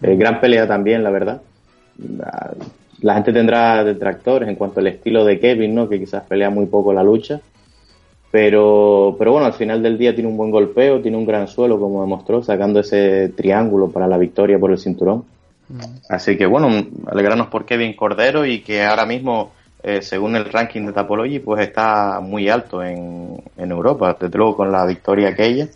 Eh, 0.00 0.14
gran 0.14 0.40
pelea 0.40 0.68
también, 0.68 1.02
la 1.02 1.10
verdad 1.10 1.42
la 3.00 3.14
gente 3.14 3.32
tendrá 3.32 3.84
detractores 3.84 4.48
en 4.48 4.56
cuanto 4.56 4.80
al 4.80 4.86
estilo 4.86 5.24
de 5.24 5.38
Kevin, 5.38 5.74
¿no? 5.74 5.88
Que 5.88 5.98
quizás 5.98 6.24
pelea 6.24 6.50
muy 6.50 6.66
poco 6.66 6.92
la 6.92 7.02
lucha. 7.02 7.40
Pero, 8.30 9.16
pero 9.18 9.32
bueno, 9.32 9.46
al 9.46 9.54
final 9.54 9.82
del 9.82 9.96
día 9.96 10.14
tiene 10.14 10.28
un 10.28 10.36
buen 10.36 10.50
golpeo, 10.50 11.00
tiene 11.00 11.16
un 11.16 11.26
gran 11.26 11.48
suelo, 11.48 11.78
como 11.78 12.02
demostró, 12.02 12.42
sacando 12.42 12.80
ese 12.80 13.30
triángulo 13.30 13.88
para 13.88 14.06
la 14.06 14.18
victoria 14.18 14.58
por 14.58 14.70
el 14.70 14.78
cinturón. 14.78 15.24
Mm. 15.68 15.80
Así 16.08 16.36
que 16.36 16.46
bueno, 16.46 16.68
alegrarnos 17.06 17.48
por 17.48 17.64
Kevin 17.64 17.94
Cordero 17.94 18.44
y 18.44 18.60
que 18.60 18.84
ahora 18.84 19.06
mismo, 19.06 19.52
eh, 19.82 20.02
según 20.02 20.36
el 20.36 20.44
ranking 20.44 20.86
de 20.86 20.92
Tapology, 20.92 21.38
pues 21.38 21.62
está 21.62 22.20
muy 22.20 22.48
alto 22.48 22.82
en, 22.82 23.42
en 23.56 23.70
Europa. 23.70 24.16
Desde 24.20 24.36
luego 24.36 24.56
con 24.56 24.72
la 24.72 24.84
victoria 24.84 25.28
aquella 25.28 25.68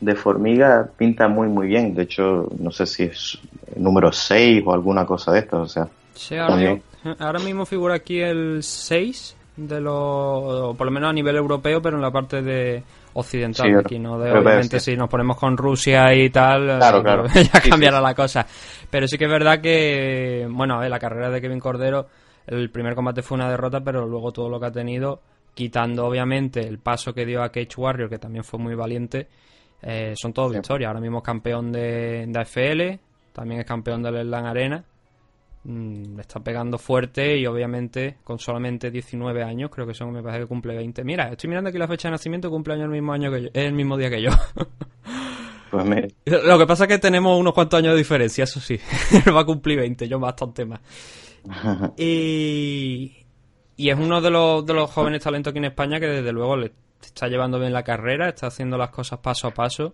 de 0.00 0.14
Formiga 0.14 0.88
pinta 0.96 1.28
muy 1.28 1.48
muy 1.48 1.66
bien. 1.66 1.94
De 1.94 2.02
hecho, 2.02 2.48
no 2.58 2.70
sé 2.70 2.86
si 2.86 3.04
es 3.04 3.38
número 3.76 4.12
6 4.12 4.62
o 4.66 4.72
alguna 4.72 5.04
cosa 5.04 5.32
de 5.32 5.40
esto. 5.40 5.62
O 5.62 5.68
sea, 5.68 5.88
Sí, 6.18 6.36
ahora, 6.36 7.38
mismo, 7.38 7.64
figura 7.64 7.94
aquí 7.94 8.20
el 8.20 8.60
6 8.60 9.36
de 9.56 9.80
lo 9.80 10.74
por 10.76 10.86
lo 10.86 10.90
menos 10.90 11.10
a 11.10 11.12
nivel 11.12 11.36
europeo, 11.36 11.80
pero 11.80 11.96
en 11.96 12.02
la 12.02 12.10
parte 12.10 12.42
de 12.42 12.82
occidental 13.14 13.78
aquí, 13.78 14.00
¿no? 14.00 14.18
De, 14.18 14.32
obviamente 14.32 14.80
si 14.80 14.96
nos 14.96 15.08
ponemos 15.08 15.36
con 15.36 15.56
Rusia 15.56 16.12
y 16.14 16.28
tal, 16.30 16.70
eh, 16.70 16.78
ya 17.52 17.60
cambiará 17.60 18.00
la 18.00 18.14
cosa. 18.14 18.44
Pero 18.90 19.06
sí 19.06 19.16
que 19.16 19.24
es 19.26 19.30
verdad 19.30 19.60
que, 19.60 20.46
bueno, 20.50 20.74
a 20.74 20.80
ver, 20.80 20.90
la 20.90 20.98
carrera 20.98 21.30
de 21.30 21.40
Kevin 21.40 21.60
Cordero, 21.60 22.08
el 22.48 22.68
primer 22.70 22.96
combate 22.96 23.22
fue 23.22 23.36
una 23.36 23.48
derrota, 23.48 23.80
pero 23.80 24.04
luego 24.04 24.32
todo 24.32 24.48
lo 24.48 24.58
que 24.58 24.66
ha 24.66 24.72
tenido, 24.72 25.20
quitando 25.54 26.04
obviamente 26.04 26.60
el 26.60 26.78
paso 26.78 27.12
que 27.12 27.24
dio 27.24 27.44
a 27.44 27.50
Cage 27.50 27.76
Warrior, 27.76 28.10
que 28.10 28.18
también 28.18 28.42
fue 28.42 28.58
muy 28.58 28.74
valiente, 28.74 29.28
eh, 29.82 30.14
son 30.16 30.32
todos 30.32 30.52
victorias. 30.52 30.88
Ahora 30.88 31.00
mismo 31.00 31.18
es 31.18 31.24
campeón 31.24 31.70
de, 31.70 32.26
de 32.26 32.40
AFL, 32.40 33.00
también 33.32 33.60
es 33.60 33.66
campeón 33.66 34.02
del 34.02 34.26
Slam 34.26 34.46
Arena 34.46 34.84
mm, 35.68 36.20
está 36.20 36.40
pegando 36.40 36.78
fuerte 36.78 37.36
y 37.36 37.46
obviamente 37.46 38.18
con 38.24 38.38
solamente 38.38 38.90
19 38.90 39.42
años, 39.42 39.70
creo 39.70 39.86
que 39.86 39.94
son, 39.94 40.12
me 40.12 40.22
parece 40.22 40.40
que 40.42 40.46
cumple 40.46 40.74
20. 40.76 41.04
Mira, 41.04 41.30
estoy 41.30 41.48
mirando 41.48 41.70
aquí 41.70 41.78
la 41.78 41.86
fecha 41.86 42.08
de 42.08 42.12
nacimiento, 42.12 42.50
cumple 42.50 42.74
año 42.74 42.84
el 42.84 42.90
mismo 42.90 43.12
año 43.12 43.30
que 43.30 43.42
yo, 43.42 43.48
el 43.52 43.72
mismo 43.72 43.96
día 43.96 44.10
que 44.10 44.22
yo. 44.22 44.30
Pues 45.70 45.84
Lo 46.24 46.58
que 46.58 46.66
pasa 46.66 46.84
es 46.84 46.88
que 46.88 46.98
tenemos 46.98 47.38
unos 47.38 47.52
cuantos 47.52 47.76
años 47.76 47.92
de 47.92 47.98
diferencia, 47.98 48.44
eso 48.44 48.58
sí. 48.58 48.80
va 49.36 49.40
a 49.40 49.44
cumplir 49.44 49.78
20, 49.78 50.08
yo 50.08 50.18
bastante 50.18 50.64
más. 50.64 50.80
y, 51.98 53.14
y 53.76 53.90
es 53.90 53.98
uno 53.98 54.22
de 54.22 54.30
los, 54.30 54.64
de 54.64 54.72
los 54.72 54.90
jóvenes 54.90 55.22
talentos 55.22 55.50
aquí 55.50 55.58
en 55.58 55.66
España 55.66 56.00
que 56.00 56.06
desde 56.06 56.32
luego 56.32 56.56
le 56.56 56.72
está 57.02 57.28
llevando 57.28 57.60
bien 57.60 57.74
la 57.74 57.82
carrera, 57.82 58.28
está 58.30 58.46
haciendo 58.46 58.78
las 58.78 58.88
cosas 58.90 59.18
paso 59.18 59.46
a 59.46 59.50
paso 59.52 59.92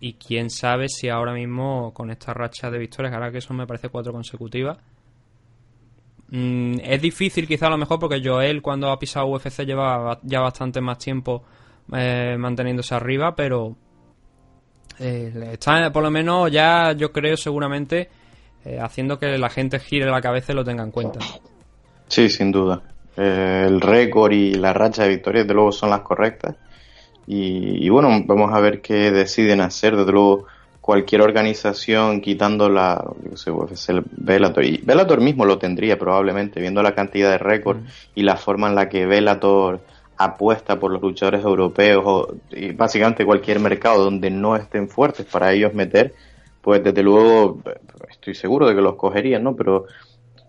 y 0.00 0.14
quién 0.14 0.50
sabe 0.50 0.88
si 0.88 1.08
ahora 1.08 1.32
mismo 1.32 1.94
con 1.94 2.10
esta 2.10 2.34
racha 2.34 2.70
de 2.70 2.78
victorias, 2.78 3.14
ahora 3.14 3.30
que 3.30 3.38
eso 3.38 3.54
me 3.54 3.66
parece 3.68 3.88
cuatro 3.88 4.12
consecutivas, 4.12 4.78
mm, 6.32 6.80
es 6.82 7.00
difícil 7.00 7.46
quizá 7.46 7.68
a 7.68 7.70
lo 7.70 7.78
mejor 7.78 8.00
porque 8.00 8.20
Joel 8.22 8.60
cuando 8.60 8.90
ha 8.90 8.98
pisado 8.98 9.26
UFC 9.26 9.64
lleva 9.64 10.18
ya 10.22 10.40
bastante 10.40 10.80
más 10.80 10.98
tiempo 10.98 11.44
eh, 11.92 12.36
manteniéndose 12.38 12.94
arriba, 12.94 13.36
pero 13.36 13.76
eh, 14.98 15.50
está 15.52 15.92
por 15.92 16.02
lo 16.02 16.10
menos 16.10 16.50
ya 16.50 16.92
yo 16.92 17.12
creo 17.12 17.36
seguramente 17.36 18.08
eh, 18.64 18.78
haciendo 18.80 19.18
que 19.18 19.38
la 19.38 19.50
gente 19.50 19.78
gire 19.78 20.06
la 20.10 20.20
cabeza 20.20 20.52
y 20.52 20.56
lo 20.56 20.64
tenga 20.64 20.82
en 20.82 20.90
cuenta. 20.90 21.20
Sí, 22.08 22.28
sin 22.28 22.50
duda. 22.50 22.82
el 23.16 23.80
récord 23.80 24.32
y 24.32 24.54
la 24.54 24.72
racha 24.72 25.04
de 25.04 25.10
victorias 25.10 25.46
de 25.46 25.54
luego 25.54 25.70
son 25.70 25.90
las 25.90 26.00
correctas 26.00 26.56
y, 27.26 27.88
bueno, 27.88 28.08
vamos 28.26 28.52
a 28.52 28.60
ver 28.60 28.80
qué 28.80 29.10
deciden 29.10 29.60
hacer. 29.60 29.96
Desde 29.96 30.12
luego, 30.12 30.46
cualquier 30.82 31.22
organización 31.22 32.20
quitando 32.20 32.68
la 32.68 33.02
yo 33.30 33.36
sé, 33.38 33.50
UFC, 33.50 34.02
Bellator, 34.10 34.64
y 34.64 34.82
Bellator 34.84 35.22
mismo 35.22 35.46
lo 35.46 35.56
tendría 35.58 35.98
probablemente, 35.98 36.60
viendo 36.60 36.82
la 36.82 36.94
cantidad 36.94 37.30
de 37.30 37.38
récords 37.38 37.80
y 38.14 38.22
la 38.22 38.36
forma 38.36 38.68
en 38.68 38.74
la 38.74 38.90
que 38.90 39.06
Bellator 39.06 39.80
apuesta 40.18 40.78
por 40.78 40.92
los 40.92 41.00
luchadores 41.00 41.42
europeos 41.42 42.02
o 42.06 42.34
y 42.50 42.72
básicamente 42.72 43.24
cualquier 43.24 43.58
mercado 43.58 44.04
donde 44.04 44.30
no 44.30 44.56
estén 44.56 44.90
fuertes 44.90 45.24
para 45.24 45.52
ellos 45.52 45.72
meter, 45.72 46.14
pues 46.60 46.84
desde 46.84 47.02
luego 47.02 47.62
estoy 48.10 48.34
seguro 48.34 48.68
de 48.68 48.74
que 48.74 48.82
los 48.82 48.96
cogerían, 48.96 49.42
¿no? 49.42 49.56
Pero 49.56 49.86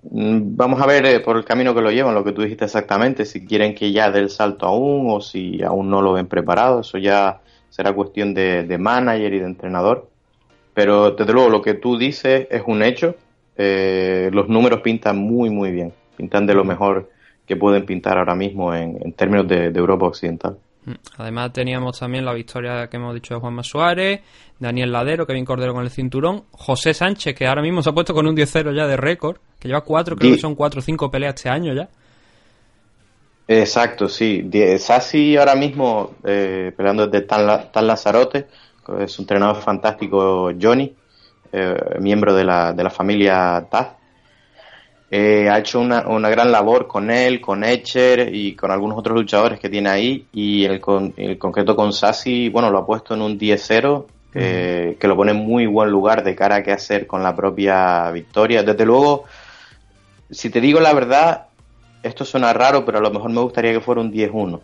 Mm, 0.04 0.58
vamos 0.58 0.82
a 0.82 0.86
ver 0.86 1.06
eh, 1.06 1.20
por 1.22 1.38
el 1.38 1.46
camino 1.46 1.74
que 1.74 1.82
lo 1.82 1.90
llevan, 1.90 2.14
lo 2.14 2.24
que 2.26 2.34
tú 2.34 2.42
dijiste 2.42 2.66
exactamente, 2.66 3.26
si 3.26 3.46
quieren 3.46 3.74
que 3.74 3.92
ya 3.94 4.12
dé 4.12 4.20
el 4.20 4.30
salto 4.30 4.66
aún 4.66 5.08
o 5.10 5.22
si 5.22 5.64
aún 5.64 5.90
no 5.90 6.02
lo 6.02 6.14
ven 6.14 6.28
preparado, 6.28 6.82
eso 6.82 6.98
ya 6.98 7.42
será 7.70 7.94
cuestión 7.94 8.34
de, 8.34 8.78
manager 8.78 9.34
y 9.34 9.40
de 9.40 9.46
entrenador. 9.46 10.10
Pero 10.74 11.12
desde 11.12 11.34
luego 11.34 11.50
lo 11.50 11.62
que 11.62 11.76
tú 11.76 11.98
dices 11.98 12.48
es 12.50 12.64
un 12.66 12.84
hecho, 12.84 13.16
eh, 13.58 14.30
los 14.34 14.50
números 14.50 14.82
pintan 14.82 15.18
muy 15.18 15.50
muy 15.50 15.72
bien, 15.72 15.94
pintan 16.18 16.46
de 16.46 16.56
lo 16.56 16.64
mejor 16.64 17.10
que 17.46 17.56
pueden 17.56 17.86
pintar 17.86 18.18
ahora 18.18 18.36
mismo 18.36 18.74
en, 18.74 19.14
términos 19.14 19.48
de 19.48 19.68
Europa 19.68 20.08
Occidental. 20.08 20.58
Mm. 20.86 20.94
Además 21.18 21.54
teníamos 21.54 22.00
también 22.00 22.26
la 22.26 22.34
victoria 22.34 22.88
que 22.88 22.98
hemos 22.98 23.14
dicho 23.14 23.34
de 23.34 23.40
Juanma 23.40 23.64
Suárez, 23.64 24.22
Daniel 24.60 24.92
Ladero, 24.92 25.26
Kevin 25.26 25.46
Cordero 25.46 25.74
con 25.74 25.84
el 25.84 25.90
cinturón, 25.90 26.44
José 26.52 26.94
Sánchez, 26.94 27.36
que 27.36 27.48
ahora 27.48 27.62
mismo 27.62 27.82
se 27.82 27.90
ha 27.90 27.94
puesto 27.94 28.14
con 28.14 28.28
un 28.28 28.36
10-0 28.36 28.76
ya 28.76 28.88
de 28.88 28.98
récord, 28.98 29.38
que 29.60 29.68
lleva 29.68 29.82
cuatro, 29.82 30.16
creo 30.16 30.34
que 30.34 30.40
son 30.40 30.56
cuatro 30.56 30.80
o 30.80 30.82
cinco 30.82 31.10
peleas 31.10 31.36
este 31.36 31.50
año 31.50 31.74
ya. 31.74 31.90
Exacto, 33.48 34.08
sí. 34.08 34.50
Sassi 34.78 35.36
ahora 35.36 35.56
mismo 35.56 36.16
eh, 36.24 36.72
peleando 36.76 37.08
desde 37.08 37.26
Tan, 37.26 37.72
Tan 37.72 37.88
Lazarote, 37.88 38.48
es 39.00 39.18
un 39.20 39.24
entrenador 39.24 39.62
fantástico 39.62 40.52
Johnny, 40.60 40.94
eh, 41.52 41.76
miembro 42.00 42.34
de 42.34 42.44
la, 42.44 42.74
de 42.74 42.84
la 42.84 42.90
familia 42.90 43.66
Taz 43.70 43.90
eh, 45.16 45.48
ha 45.48 45.60
hecho 45.60 45.80
una, 45.80 46.08
una, 46.08 46.28
gran 46.30 46.52
labor 46.52 46.88
con 46.88 47.12
él, 47.12 47.40
con 47.40 47.64
Echer 47.64 48.34
y 48.34 48.56
con 48.56 48.72
algunos 48.72 48.98
otros 48.98 49.16
luchadores 49.16 49.60
que 49.60 49.70
tiene 49.70 49.88
ahí. 49.88 50.26
Y 50.34 50.66
el, 50.66 50.80
con, 50.82 51.14
el 51.18 51.38
concreto 51.38 51.76
con 51.76 51.94
Sassi, 51.94 52.50
bueno, 52.50 52.72
lo 52.72 52.80
ha 52.80 52.86
puesto 52.88 53.14
en 53.14 53.22
un 53.22 53.38
10-0, 53.38 54.06
que 54.34 55.08
lo 55.08 55.16
pone 55.16 55.34
en 55.34 55.38
muy 55.38 55.68
buen 55.68 55.92
lugar 55.92 56.24
de 56.24 56.34
cara 56.34 56.56
a 56.56 56.64
qué 56.64 56.72
hacer 56.72 57.06
con 57.06 57.22
la 57.22 57.36
propia 57.36 58.10
victoria. 58.10 58.64
Desde 58.64 58.86
luego, 58.86 59.26
si 60.32 60.50
te 60.50 60.60
digo 60.60 60.80
la 60.80 60.94
verdad, 60.94 61.46
esto 62.02 62.26
suena 62.26 62.52
raro, 62.52 62.84
pero 62.84 62.98
a 62.98 63.02
lo 63.02 63.12
mejor 63.12 63.30
me 63.30 63.42
gustaría 63.42 63.72
que 63.72 63.82
fuera 63.82 64.02
un 64.02 64.12
10-1. 64.12 64.62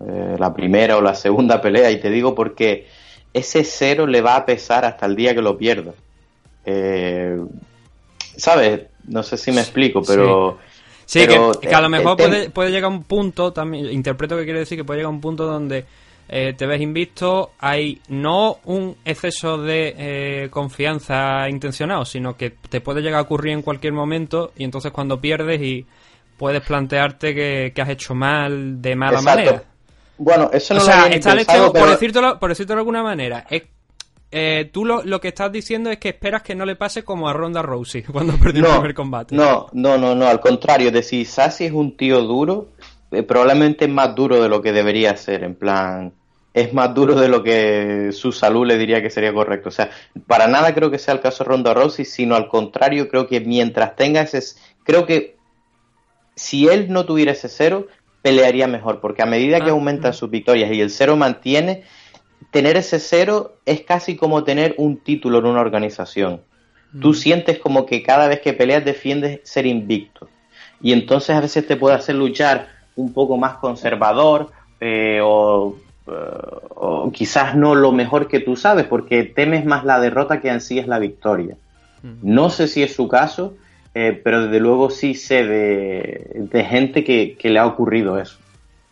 Eh, 0.00 0.36
la 0.38 0.54
primera 0.54 0.96
o 0.96 1.02
la 1.02 1.14
segunda 1.14 1.60
pelea. 1.62 1.90
Y 1.90 2.00
te 2.00 2.10
digo 2.10 2.34
porque 2.34 2.86
ese 3.32 3.64
cero 3.64 4.06
le 4.06 4.20
va 4.20 4.36
a 4.36 4.46
pesar 4.46 4.84
hasta 4.84 5.06
el 5.06 5.16
día 5.16 5.34
que 5.34 5.42
lo 5.42 5.56
pierda. 5.56 5.92
Eh, 6.64 7.38
¿Sabes? 8.36 8.82
No 9.06 9.22
sé 9.22 9.36
si 9.36 9.52
me 9.52 9.60
explico, 9.60 10.02
pero... 10.06 10.58
Sí, 11.06 11.26
que, 11.26 11.74
a 11.74 11.80
lo 11.80 11.88
mejor 11.88 12.18
puede, 12.18 12.50
puede, 12.50 12.70
llegar 12.70 12.92
a 12.92 12.94
un 12.94 13.02
punto, 13.02 13.50
también 13.50 13.86
interpreto 13.86 14.36
que 14.36 14.44
quiere 14.44 14.58
decir 14.58 14.76
que 14.76 14.84
puede 14.84 14.98
llegar 14.98 15.10
a 15.10 15.14
un 15.14 15.22
punto 15.22 15.46
donde 15.46 15.86
eh, 16.30 16.52
te 16.52 16.66
ves 16.66 16.82
invisto, 16.82 17.52
hay 17.58 18.02
no 18.08 18.58
un 18.66 18.94
exceso 19.06 19.56
de 19.56 19.94
eh, 19.96 20.48
confianza 20.50 21.48
intencionado, 21.48 22.04
sino 22.04 22.36
que 22.36 22.50
te 22.50 22.82
puede 22.82 23.00
llegar 23.00 23.20
a 23.20 23.22
ocurrir 23.22 23.54
en 23.54 23.62
cualquier 23.62 23.94
momento 23.94 24.52
y 24.54 24.64
entonces 24.64 24.92
cuando 24.92 25.18
pierdes 25.18 25.62
y 25.62 25.86
puedes 26.36 26.60
plantearte 26.60 27.34
que, 27.34 27.72
has 27.80 27.88
hecho 27.88 28.14
mal 28.14 28.82
de 28.82 28.94
mala 28.94 29.22
manera. 29.22 29.62
Bueno, 30.18 30.50
eso 30.52 30.74
no 30.74 30.80
o 30.80 30.84
sea, 30.84 31.06
está 31.06 31.30
por, 31.72 31.88
decírtelo, 31.88 32.38
por 32.38 32.54
de 32.54 32.74
alguna 32.74 33.02
manera, 33.02 33.46
es 33.48 33.62
eh, 34.30 34.68
tú 34.70 34.84
lo, 34.84 35.02
lo, 35.04 35.20
que 35.20 35.28
estás 35.28 35.50
diciendo 35.50 35.90
es 35.90 35.98
que 35.98 36.10
esperas 36.10 36.42
que 36.42 36.54
no 36.54 36.66
le 36.66 36.76
pase 36.76 37.02
como 37.02 37.30
a 37.30 37.32
Ronda 37.32 37.62
Rousey 37.62 38.02
cuando 38.12 38.34
perdió 38.36 38.66
el 38.66 38.72
primer 38.72 38.94
combate. 38.94 39.34
No, 39.34 39.68
no, 39.72 39.96
no, 39.96 40.14
no, 40.14 40.26
al 40.26 40.40
contrario, 40.40 40.90
decir, 40.90 41.26
Sassy 41.26 41.66
es 41.66 41.72
un 41.72 41.96
tío 41.96 42.20
duro, 42.22 42.68
eh, 43.10 43.22
probablemente 43.22 43.86
es 43.86 43.90
más 43.90 44.14
duro 44.14 44.42
de 44.42 44.48
lo 44.48 44.60
que 44.60 44.72
debería 44.72 45.16
ser, 45.16 45.44
en 45.44 45.54
plan, 45.54 46.12
es 46.52 46.74
más 46.74 46.92
duro 46.94 47.14
de 47.14 47.28
lo 47.28 47.42
que 47.42 48.10
su 48.12 48.32
salud 48.32 48.66
le 48.66 48.76
diría 48.76 49.00
que 49.00 49.10
sería 49.10 49.32
correcto. 49.32 49.70
O 49.70 49.72
sea, 49.72 49.90
para 50.26 50.46
nada 50.46 50.74
creo 50.74 50.90
que 50.90 50.98
sea 50.98 51.14
el 51.14 51.20
caso 51.20 51.44
de 51.44 51.48
Ronda 51.48 51.72
Rousey, 51.72 52.04
sino 52.04 52.34
al 52.34 52.48
contrario, 52.48 53.08
creo 53.08 53.26
que 53.26 53.40
mientras 53.40 53.96
tenga 53.96 54.20
ese, 54.22 54.42
creo 54.84 55.06
que 55.06 55.36
si 56.34 56.68
él 56.68 56.92
no 56.92 57.06
tuviera 57.06 57.32
ese 57.32 57.48
cero, 57.48 57.86
pelearía 58.28 58.66
mejor, 58.66 59.00
porque 59.00 59.22
a 59.22 59.26
medida 59.26 59.60
que 59.60 59.70
ah, 59.70 59.72
aumentan 59.72 60.12
sus 60.12 60.28
victorias 60.28 60.70
y 60.70 60.82
el 60.82 60.90
cero 60.90 61.16
mantiene, 61.16 61.84
tener 62.50 62.76
ese 62.76 62.98
cero 62.98 63.56
es 63.64 63.80
casi 63.80 64.16
como 64.16 64.44
tener 64.44 64.74
un 64.76 64.98
título 64.98 65.38
en 65.38 65.46
una 65.46 65.62
organización. 65.62 66.42
Tú 67.00 67.10
mm. 67.10 67.14
sientes 67.14 67.58
como 67.58 67.86
que 67.86 68.02
cada 68.02 68.28
vez 68.28 68.40
que 68.40 68.52
peleas 68.52 68.84
defiendes 68.84 69.40
ser 69.44 69.64
invicto. 69.64 70.28
Y 70.82 70.92
entonces 70.92 71.34
a 71.34 71.40
veces 71.40 71.66
te 71.66 71.76
puede 71.76 71.96
hacer 71.96 72.16
luchar 72.16 72.68
un 72.96 73.14
poco 73.14 73.38
más 73.38 73.54
conservador 73.56 74.50
eh, 74.78 75.20
o, 75.22 75.76
eh, 76.06 76.10
o, 76.74 77.10
quizás 77.10 77.56
no 77.56 77.74
lo 77.74 77.92
mejor 77.92 78.28
que 78.28 78.40
tú 78.40 78.56
sabes 78.56 78.86
porque 78.86 79.24
temes 79.24 79.64
más 79.64 79.84
la 79.84 80.00
derrota 80.00 80.40
que 80.40 80.50
en 80.50 80.60
sí 80.60 80.78
es 80.78 80.86
la 80.86 80.98
victoria. 80.98 81.56
Mm. 82.02 82.18
No 82.22 82.50
sé 82.50 82.68
si 82.68 82.82
es 82.82 82.94
su 82.94 83.08
caso, 83.08 83.54
eh, 84.00 84.20
pero 84.22 84.44
desde 84.44 84.60
luego 84.60 84.90
sí 84.90 85.14
sé 85.14 85.44
de, 85.44 86.64
gente 86.68 87.02
que, 87.02 87.36
que 87.36 87.50
le 87.50 87.58
ha 87.58 87.66
ocurrido 87.66 88.16
eso. 88.16 88.38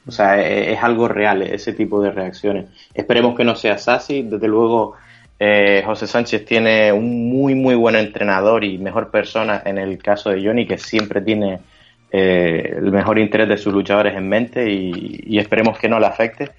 O 0.04 0.10
sea, 0.10 0.40
e, 0.42 0.72
es, 0.72 0.82
algo 0.82 1.06
real 1.06 1.42
ese 1.42 1.72
tipo 1.72 2.02
de 2.02 2.10
reacciones. 2.10 2.66
Esperemos 2.92 3.36
que 3.36 3.44
no 3.44 3.54
sea 3.54 3.75
así. 3.75 4.22
Desde 4.22 4.48
luego, 4.48 4.94
eh, 5.38 5.84
José 5.86 6.08
Sánchez 6.08 6.44
tiene 6.44 6.92
un 6.92 7.28
muy, 7.28 7.54
muy 7.54 7.76
buen 7.76 7.94
entrenador 7.94 8.64
y 8.64 8.78
mejor 8.78 9.12
persona 9.12 9.62
en 9.64 9.78
el 9.78 9.98
caso 9.98 10.30
de 10.30 10.44
Johnny, 10.44 10.66
que 10.66 10.76
siempre 10.76 11.20
tiene 11.20 11.60
eh, 12.10 12.75
el 12.76 12.90
mejor 12.90 13.20
interés 13.20 13.48
de 13.48 13.58
sus 13.58 13.72
luchadores 13.72 14.16
en 14.16 14.28
mente 14.28 14.68
y, 14.68 15.38
esperemos 15.38 15.78
que 15.78 15.88
no 15.88 16.00
le 16.00 16.06
afecte. 16.06 16.50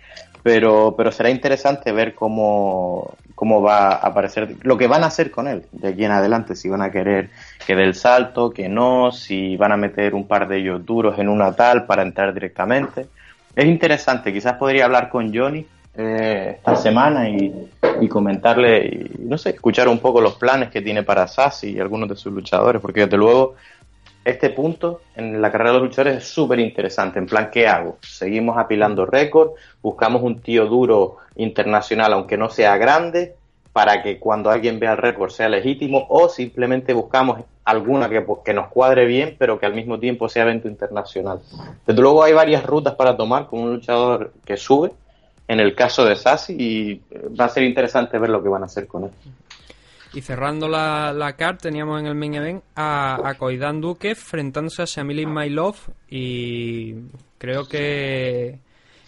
Pero, 0.47 0.95
pero 0.95 1.11
será 1.11 1.29
interesante 1.29 1.91
ver 1.91 2.15
cómo, 2.15 3.15
cómo 3.35 3.61
va 3.61 3.89
a 3.89 3.95
aparecer, 3.95 4.55
lo 4.61 4.77
que 4.77 4.87
van 4.87 5.03
a 5.03 5.07
hacer 5.07 5.29
con 5.29 5.45
él 5.45 5.65
de 5.73 5.89
aquí 5.89 6.05
en 6.05 6.11
adelante, 6.11 6.55
si 6.55 6.69
van 6.69 6.81
a 6.81 6.89
querer 6.89 7.31
que 7.65 7.75
dé 7.75 7.83
el 7.83 7.95
salto, 7.95 8.51
que 8.51 8.69
no, 8.69 9.11
si 9.11 9.57
van 9.57 9.73
a 9.73 9.77
meter 9.77 10.15
un 10.15 10.25
par 10.25 10.47
de 10.47 10.59
ellos 10.59 10.85
duros 10.85 11.19
en 11.19 11.27
una 11.27 11.53
tal 11.53 11.85
para 11.85 12.01
entrar 12.01 12.33
directamente 12.33 13.07
es 13.57 13.65
interesante. 13.65 14.31
Quizás 14.31 14.53
podría 14.53 14.85
hablar 14.85 15.09
con 15.09 15.35
Johnny 15.35 15.65
eh, 15.97 16.53
esta 16.57 16.75
semana 16.75 17.27
y, 17.27 17.71
comentarle, 18.07 18.85
y, 18.85 19.11
no 19.19 19.37
sé, 19.37 19.49
escuchar 19.49 19.89
un 19.89 19.97
poco 19.97 20.21
los 20.21 20.35
planes 20.35 20.69
que 20.69 20.81
tiene 20.81 21.01
para 21.03 21.27
Sassi 21.27 21.71
y 21.71 21.79
algunos 21.79 22.07
de 22.07 22.15
sus 22.15 22.31
luchadores, 22.31 22.79
porque 22.79 23.01
desde 23.01 23.17
luego 23.17 23.55
este 24.27 24.49
punto 24.49 25.01
en 25.15 25.41
la 25.41 25.49
carrera 25.49 25.71
de 25.71 25.79
los 25.79 25.87
luchadores 25.87 26.17
es 26.17 26.27
súper 26.27 26.59
interesante. 26.59 27.17
En 27.17 27.25
plan, 27.25 27.49
¿qué 27.49 27.65
hago? 27.65 27.97
Seguimos 28.01 28.57
apilando 28.57 29.05
récords, 29.05 29.53
buscamos 29.81 30.21
un 30.21 30.41
tío 30.41 30.65
duro 30.65 31.15
internacional, 31.37 32.11
aunque 32.11 32.37
no 32.37 32.49
sea 32.49 32.75
grande, 32.75 33.35
para 33.71 34.03
que 34.03 34.19
cuando 34.19 34.49
alguien 34.49 34.79
vea 34.79 34.91
el 34.91 34.97
récord 34.97 35.29
sea 35.29 35.47
legítimo, 35.47 36.05
o 36.09 36.27
simplemente 36.27 36.91
buscamos 36.91 37.39
alguna 37.63 38.09
que, 38.09 38.25
que, 38.43 38.53
nos 38.53 38.67
cuadre 38.67 39.05
bien, 39.05 39.37
pero 39.39 39.59
que 39.59 39.65
al 39.65 39.73
mismo 39.73 39.97
tiempo 39.97 40.27
sea 40.27 40.43
evento 40.43 40.67
internacional. 40.67 41.39
Desde 41.85 42.01
luego 42.01 42.21
hay 42.21 42.33
varias 42.33 42.65
rutas 42.65 42.95
para 42.95 43.15
tomar 43.15 43.47
con 43.47 43.61
un 43.61 43.75
luchador 43.75 44.33
que 44.43 44.57
sube, 44.57 44.91
en 45.47 45.61
el 45.61 45.73
caso 45.73 46.03
de 46.03 46.17
Sassi, 46.17 46.53
y 46.59 47.01
va 47.39 47.45
a 47.45 47.49
ser 47.49 47.63
interesante 47.63 48.19
ver 48.19 48.29
lo 48.29 48.43
que 48.43 48.49
van 48.49 48.63
a 48.63 48.65
hacer 48.65 48.87
con 48.87 49.05
él. 49.05 49.11
Y 50.13 50.21
cerrando 50.21 50.67
la, 50.67 51.13
la 51.13 51.33
card 51.35 51.57
teníamos 51.57 51.99
en 51.99 52.07
el 52.07 52.15
main 52.15 52.35
event 52.35 52.63
a, 52.75 53.27
a 53.27 53.35
Koidan 53.35 53.81
Duque 53.81 54.09
enfrentándose 54.11 54.81
a 54.81 54.85
Shamil 54.85 55.23
Love 55.53 55.89
y 56.09 56.95
creo 57.37 57.67
que 57.67 58.59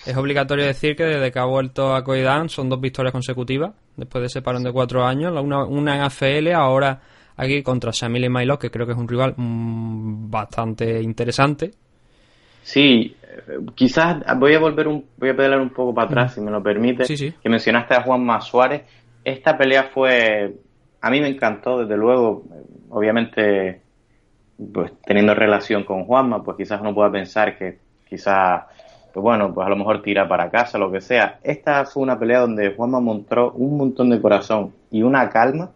es 0.05 0.17
obligatorio 0.17 0.65
decir 0.65 0.95
que 0.95 1.03
desde 1.03 1.31
que 1.31 1.39
ha 1.39 1.45
vuelto 1.45 1.95
a 1.95 2.03
Koidan 2.03 2.49
son 2.49 2.69
dos 2.69 2.79
victorias 2.81 3.11
consecutivas 3.11 3.73
después 3.95 4.21
de 4.21 4.27
ese 4.27 4.41
parón 4.41 4.63
de 4.63 4.71
cuatro 4.71 5.05
años, 5.05 5.33
una, 5.41 5.65
una 5.65 5.95
en 5.95 6.01
AFL, 6.01 6.51
ahora 6.53 7.01
aquí 7.37 7.63
contra 7.63 7.91
Shamil 7.93 8.27
Love 8.45 8.59
que 8.59 8.71
creo 8.71 8.85
que 8.85 8.93
es 8.93 8.97
un 8.97 9.07
rival 9.07 9.33
mm, 9.35 10.29
bastante 10.29 11.01
interesante. 11.01 11.71
Sí, 12.61 13.15
quizás 13.75 14.17
voy 14.37 14.53
a 14.53 14.59
volver 14.59 14.87
un, 14.87 15.05
voy 15.17 15.29
a 15.29 15.35
pedalar 15.35 15.59
un 15.59 15.69
poco 15.71 15.93
para 15.93 16.07
atrás, 16.07 16.33
si 16.35 16.41
me 16.41 16.51
lo 16.51 16.61
permite, 16.61 17.05
Sí, 17.05 17.17
sí. 17.17 17.33
que 17.41 17.49
mencionaste 17.49 17.95
a 17.95 18.03
Juan 18.03 18.27
Suárez. 18.41 18.83
Esta 19.23 19.57
pelea 19.57 19.83
fue, 19.93 20.55
a 21.01 21.09
mí 21.09 21.21
me 21.21 21.29
encantó, 21.29 21.79
desde 21.79 21.97
luego, 21.97 22.43
obviamente, 22.89 23.81
pues 24.73 24.91
teniendo 25.05 25.33
relación 25.33 25.83
con 25.83 26.05
Juanma, 26.05 26.43
pues 26.43 26.57
quizás 26.57 26.81
uno 26.81 26.93
pueda 26.93 27.11
pensar 27.11 27.57
que 27.57 27.77
quizás, 28.09 28.63
pues 29.13 29.23
bueno, 29.23 29.53
pues 29.53 29.65
a 29.65 29.69
lo 29.69 29.75
mejor 29.75 30.01
tira 30.01 30.27
para 30.27 30.49
casa, 30.49 30.77
lo 30.77 30.91
que 30.91 31.01
sea. 31.01 31.39
Esta 31.43 31.85
fue 31.85 32.03
una 32.03 32.19
pelea 32.19 32.39
donde 32.41 32.73
Juanma 32.75 32.99
mostró 32.99 33.51
un 33.51 33.77
montón 33.77 34.09
de 34.09 34.21
corazón 34.21 34.73
y 34.91 35.03
una 35.03 35.29
calma. 35.29 35.71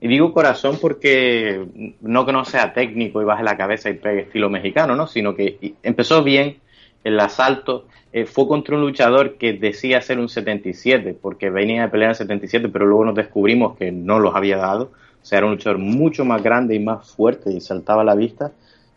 Y 0.00 0.06
digo 0.06 0.32
corazón 0.32 0.78
porque 0.80 1.66
no 2.02 2.24
que 2.24 2.32
no 2.32 2.44
sea 2.44 2.72
técnico 2.72 3.20
y 3.20 3.24
baje 3.24 3.42
la 3.42 3.56
cabeza 3.56 3.90
y 3.90 3.94
pegue 3.94 4.20
estilo 4.20 4.48
mexicano, 4.48 4.94
¿no? 4.94 5.08
Sino 5.08 5.34
que 5.34 5.74
empezó 5.82 6.22
bien 6.22 6.58
el 7.02 7.18
asalto, 7.18 7.86
eh, 8.12 8.24
fue 8.24 8.48
contra 8.48 8.74
un 8.76 8.82
luchador 8.82 9.36
que 9.36 9.52
decía 9.52 10.00
ser 10.00 10.18
un 10.18 10.28
77, 10.28 11.16
porque 11.20 11.50
venía 11.50 11.82
de 11.82 11.88
pelear 11.88 12.10
en 12.10 12.14
77, 12.16 12.68
pero 12.68 12.86
luego 12.86 13.04
nos 13.04 13.14
descubrimos 13.14 13.76
que 13.76 13.92
no 13.92 14.18
los 14.18 14.34
había 14.34 14.56
dado. 14.56 14.92
O 15.20 15.24
sea, 15.24 15.38
era 15.38 15.46
un 15.46 15.52
luchador 15.52 15.78
mucho 15.78 16.24
más 16.24 16.42
grande 16.42 16.74
y 16.74 16.78
más 16.78 17.10
fuerte 17.10 17.52
y 17.52 17.60
saltaba 17.60 18.02
a 18.02 18.04
la 18.04 18.14
vista. 18.14 18.52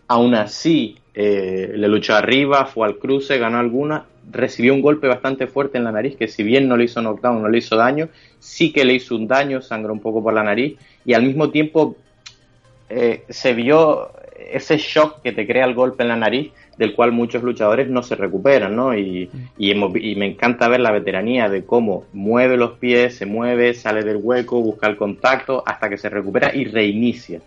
Aún 0.08 0.36
así, 0.36 0.98
eh, 1.14 1.74
le 1.76 1.88
luchó 1.90 2.16
arriba, 2.16 2.66
fue 2.66 2.88
al 2.88 2.98
cruce, 2.98 3.38
ganó 3.38 3.58
alguna, 3.58 4.06
recibió 4.32 4.74
un 4.74 4.82
golpe 4.82 5.08
bastante 5.08 5.48
fuerte 5.48 5.78
en 5.78 5.84
la 5.84 5.92
nariz, 5.92 6.16
que 6.16 6.28
si 6.28 6.44
bien 6.44 6.70
no 6.70 6.78
le 6.78 6.86
hizo 6.86 7.02
knockdown, 7.02 7.42
no 7.42 7.50
le 7.50 7.58
hizo 7.58 7.76
daño, 7.76 8.08
sí 8.40 8.72
que 8.72 8.86
le 8.86 8.94
hizo 8.94 9.16
un 9.16 9.28
daño, 9.28 9.62
sangró 9.62 9.92
un 9.92 10.00
poco 10.00 10.24
por 10.24 10.34
la 10.34 10.44
nariz, 10.44 10.78
y 11.04 11.14
al 11.14 11.24
mismo 11.24 11.50
tiempo 11.50 11.98
eh, 12.90 13.24
se 13.28 13.54
vio 13.54 14.12
ese 14.38 14.78
shock 14.78 15.22
que 15.22 15.34
te 15.34 15.46
crea 15.46 15.66
el 15.66 15.74
golpe 15.74 16.04
en 16.04 16.10
la 16.10 16.16
nariz, 16.16 16.52
del 16.82 16.96
cual 16.96 17.12
muchos 17.12 17.44
luchadores 17.44 17.88
no 17.90 18.02
se 18.02 18.16
recuperan, 18.16 18.76
¿no? 18.76 18.98
Y, 18.98 19.30
y, 19.58 19.70
hemos- 19.72 19.96
y 19.96 20.16
me 20.16 20.26
encanta 20.26 20.68
ver 20.68 20.80
la 20.80 20.90
veteranía 20.92 21.48
de 21.48 21.64
cómo 21.64 22.06
mueve 22.12 22.58
los 22.58 22.72
pies, 22.80 23.16
se 23.18 23.28
mueve, 23.28 23.76
sale 23.76 24.02
del 24.04 24.18
hueco, 24.18 24.60
busca 24.62 24.88
el 24.88 24.98
contacto, 24.98 25.64
hasta 25.66 25.90
que 25.90 25.98
se 26.00 26.10
recupera 26.10 26.54
y 26.56 26.66
reinicia. 26.66 27.40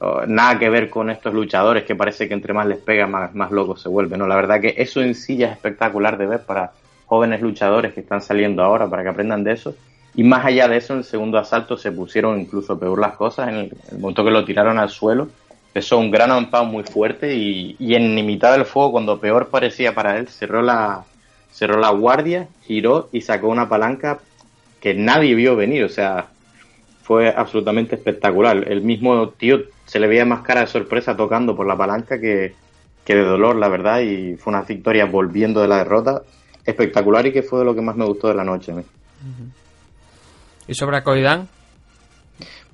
Oh, 0.00 0.22
nada 0.26 0.58
que 0.58 0.68
ver 0.68 0.90
con 0.90 1.08
estos 1.08 1.32
luchadores 1.32 1.84
que 1.84 1.94
parece 1.94 2.26
que 2.26 2.34
entre 2.34 2.52
más 2.52 2.66
les 2.66 2.78
pega, 2.78 3.06
más, 3.06 3.32
más 3.32 3.52
locos 3.52 3.80
se 3.80 3.88
vuelven, 3.88 4.18
¿no? 4.18 4.26
La 4.26 4.34
verdad 4.34 4.60
que 4.60 4.74
eso 4.76 5.00
en 5.00 5.14
sí 5.14 5.36
ya 5.36 5.46
es 5.46 5.52
espectacular 5.52 6.18
de 6.18 6.26
ver 6.26 6.40
para 6.40 6.72
jóvenes 7.06 7.40
luchadores 7.40 7.94
que 7.94 8.00
están 8.00 8.20
saliendo 8.20 8.64
ahora, 8.64 8.90
para 8.90 9.04
que 9.04 9.10
aprendan 9.10 9.44
de 9.44 9.52
eso. 9.52 9.76
Y 10.16 10.24
más 10.24 10.44
allá 10.44 10.66
de 10.68 10.78
eso, 10.78 10.92
en 10.94 11.00
el 11.00 11.04
segundo 11.04 11.38
asalto 11.38 11.76
se 11.76 11.92
pusieron 11.92 12.40
incluso 12.40 12.76
peor 12.78 12.98
las 13.00 13.14
cosas. 13.14 13.48
En 13.48 13.54
el, 13.54 13.72
el 13.92 13.98
momento 13.98 14.24
que 14.24 14.30
lo 14.32 14.44
tiraron 14.44 14.78
al 14.78 14.88
suelo, 14.90 15.28
empezó 15.74 15.98
un 15.98 16.12
gran 16.12 16.30
ampao 16.30 16.64
muy 16.64 16.84
fuerte 16.84 17.34
y, 17.34 17.76
en 17.80 18.14
mitad 18.24 18.52
del 18.52 18.64
fuego, 18.64 18.92
cuando 18.92 19.18
peor 19.18 19.48
parecía 19.48 19.92
para 19.92 20.16
él, 20.18 20.28
cerró 20.28 20.62
la, 20.62 21.04
cerró 21.50 21.80
la 21.80 21.90
guardia, 21.90 22.46
giró 22.62 23.08
y 23.10 23.22
sacó 23.22 23.48
una 23.48 23.68
palanca 23.68 24.20
que 24.78 24.94
nadie 24.94 25.34
vio 25.34 25.56
venir. 25.56 25.82
O 25.82 25.88
sea, 25.88 26.28
fue 27.02 27.28
absolutamente 27.28 27.96
espectacular. 27.96 28.70
El 28.70 28.82
mismo 28.82 29.30
tío 29.30 29.62
se 29.84 29.98
le 29.98 30.06
veía 30.06 30.24
más 30.24 30.42
cara 30.42 30.60
de 30.60 30.68
sorpresa 30.68 31.16
tocando 31.16 31.56
por 31.56 31.66
la 31.66 31.76
palanca 31.76 32.20
que, 32.20 32.54
que 33.04 33.16
de 33.16 33.24
dolor, 33.24 33.56
la 33.56 33.68
verdad. 33.68 33.98
Y 33.98 34.36
fue 34.36 34.52
una 34.52 34.62
victoria 34.62 35.06
volviendo 35.06 35.60
de 35.60 35.66
la 35.66 35.78
derrota 35.78 36.22
espectacular 36.64 37.26
y 37.26 37.32
que 37.32 37.42
fue 37.42 37.58
de 37.58 37.64
lo 37.64 37.74
que 37.74 37.82
más 37.82 37.96
me 37.96 38.04
gustó 38.04 38.28
de 38.28 38.34
la 38.34 38.44
noche. 38.44 38.72
¿no? 38.72 38.84
Y 40.68 40.74
sobre 40.74 41.02
Koidan, 41.02 41.48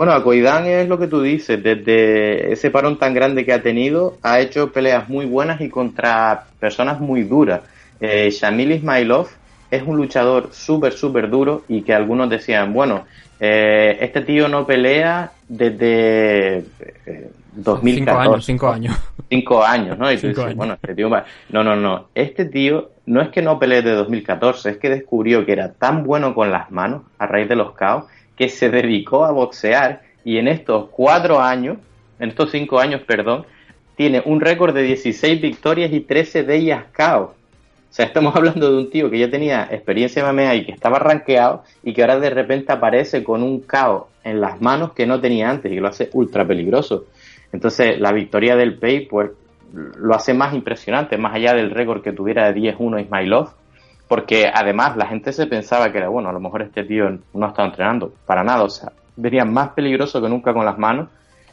Bueno, 0.00 0.14
Akoidan 0.14 0.64
es 0.64 0.88
lo 0.88 0.98
que 0.98 1.08
tú 1.08 1.20
dices, 1.20 1.62
desde 1.62 2.50
ese 2.54 2.70
parón 2.70 2.98
tan 2.98 3.12
grande 3.12 3.44
que 3.44 3.52
ha 3.52 3.60
tenido, 3.60 4.16
ha 4.22 4.40
hecho 4.40 4.72
peleas 4.72 5.10
muy 5.10 5.26
buenas 5.26 5.60
y 5.60 5.68
contra 5.68 6.44
personas 6.58 7.00
muy 7.00 7.22
duras. 7.24 7.60
Eh, 8.00 8.30
Shamil 8.30 8.72
Ismailov 8.72 9.28
es 9.70 9.82
un 9.82 9.98
luchador 9.98 10.54
súper, 10.54 10.94
súper 10.94 11.28
duro 11.28 11.64
y 11.68 11.82
que 11.82 11.92
algunos 11.92 12.30
decían, 12.30 12.72
bueno, 12.72 13.04
eh, 13.40 13.98
este 14.00 14.22
tío 14.22 14.48
no 14.48 14.66
pelea 14.66 15.32
desde 15.46 16.64
eh, 17.04 17.30
2014. 17.56 17.92
cinco 17.92 18.18
años, 18.18 18.46
cinco 18.46 18.68
años. 18.70 18.96
Cinco 19.28 19.62
años, 19.62 19.98
¿no? 19.98 20.10
Y 20.10 20.14
tú 20.14 20.20
Cinco 20.22 20.28
dices, 20.30 20.44
años. 20.46 20.56
bueno, 20.56 20.72
este 20.80 20.94
tío 20.94 21.10
va- 21.10 21.26
No, 21.50 21.62
no, 21.62 21.76
no. 21.76 22.06
Este 22.14 22.46
tío 22.46 22.88
no 23.04 23.20
es 23.20 23.28
que 23.28 23.42
no 23.42 23.58
pelee 23.58 23.82
de 23.82 23.90
2014, 23.92 24.70
es 24.70 24.76
que 24.78 24.88
descubrió 24.88 25.44
que 25.44 25.52
era 25.52 25.74
tan 25.74 26.04
bueno 26.04 26.34
con 26.34 26.50
las 26.50 26.70
manos 26.70 27.02
a 27.18 27.26
raíz 27.26 27.50
de 27.50 27.56
los 27.56 27.72
caos 27.74 28.04
que 28.40 28.48
se 28.48 28.70
dedicó 28.70 29.26
a 29.26 29.32
boxear 29.32 30.00
y 30.24 30.38
en 30.38 30.48
estos 30.48 30.88
cuatro 30.88 31.40
años, 31.40 31.76
en 32.18 32.30
estos 32.30 32.50
cinco 32.50 32.78
años, 32.80 33.02
perdón, 33.06 33.44
tiene 33.96 34.22
un 34.24 34.40
récord 34.40 34.74
de 34.74 34.80
16 34.82 35.42
victorias 35.42 35.92
y 35.92 36.00
13 36.00 36.44
de 36.44 36.56
ellas 36.56 36.84
caos. 36.90 37.32
O 37.32 37.92
sea, 37.92 38.06
estamos 38.06 38.34
hablando 38.36 38.72
de 38.72 38.78
un 38.78 38.88
tío 38.88 39.10
que 39.10 39.18
ya 39.18 39.30
tenía 39.30 39.68
experiencia 39.70 40.26
en 40.26 40.34
MMA 40.34 40.54
y 40.54 40.64
que 40.64 40.72
estaba 40.72 40.98
rankeado 40.98 41.64
y 41.82 41.92
que 41.92 42.00
ahora 42.00 42.18
de 42.18 42.30
repente 42.30 42.72
aparece 42.72 43.22
con 43.22 43.42
un 43.42 43.60
caos 43.60 44.04
en 44.24 44.40
las 44.40 44.58
manos 44.58 44.94
que 44.94 45.04
no 45.04 45.20
tenía 45.20 45.50
antes 45.50 45.70
y 45.70 45.74
que 45.74 45.82
lo 45.82 45.88
hace 45.88 46.08
ultra 46.14 46.46
peligroso. 46.46 47.08
Entonces, 47.52 48.00
la 48.00 48.10
victoria 48.10 48.56
del 48.56 48.78
Pay, 48.78 49.04
pues, 49.04 49.32
lo 49.98 50.14
hace 50.14 50.32
más 50.32 50.54
impresionante, 50.54 51.18
más 51.18 51.34
allá 51.34 51.52
del 51.52 51.72
récord 51.72 52.00
que 52.00 52.14
tuviera 52.14 52.50
de 52.50 52.58
10-1 52.58 53.02
Ismailov, 53.02 53.50
porque 54.10 54.50
además 54.52 54.96
la 54.96 55.06
gente 55.06 55.32
se 55.32 55.46
pensaba 55.46 55.92
que 55.92 55.98
era, 55.98 56.08
bueno, 56.08 56.30
a 56.30 56.32
lo 56.32 56.40
mejor 56.40 56.62
este 56.62 56.82
tío 56.82 57.04
no 57.32 57.46
está 57.46 57.64
entrenando, 57.64 58.12
para 58.26 58.42
nada, 58.42 58.64
o 58.64 58.68
sea, 58.68 58.90
venía 59.14 59.44
más 59.44 59.68
peligroso 59.68 60.20
que 60.20 60.28
nunca 60.28 60.52
con 60.52 60.64
las 60.64 60.76
manos, 60.76 61.10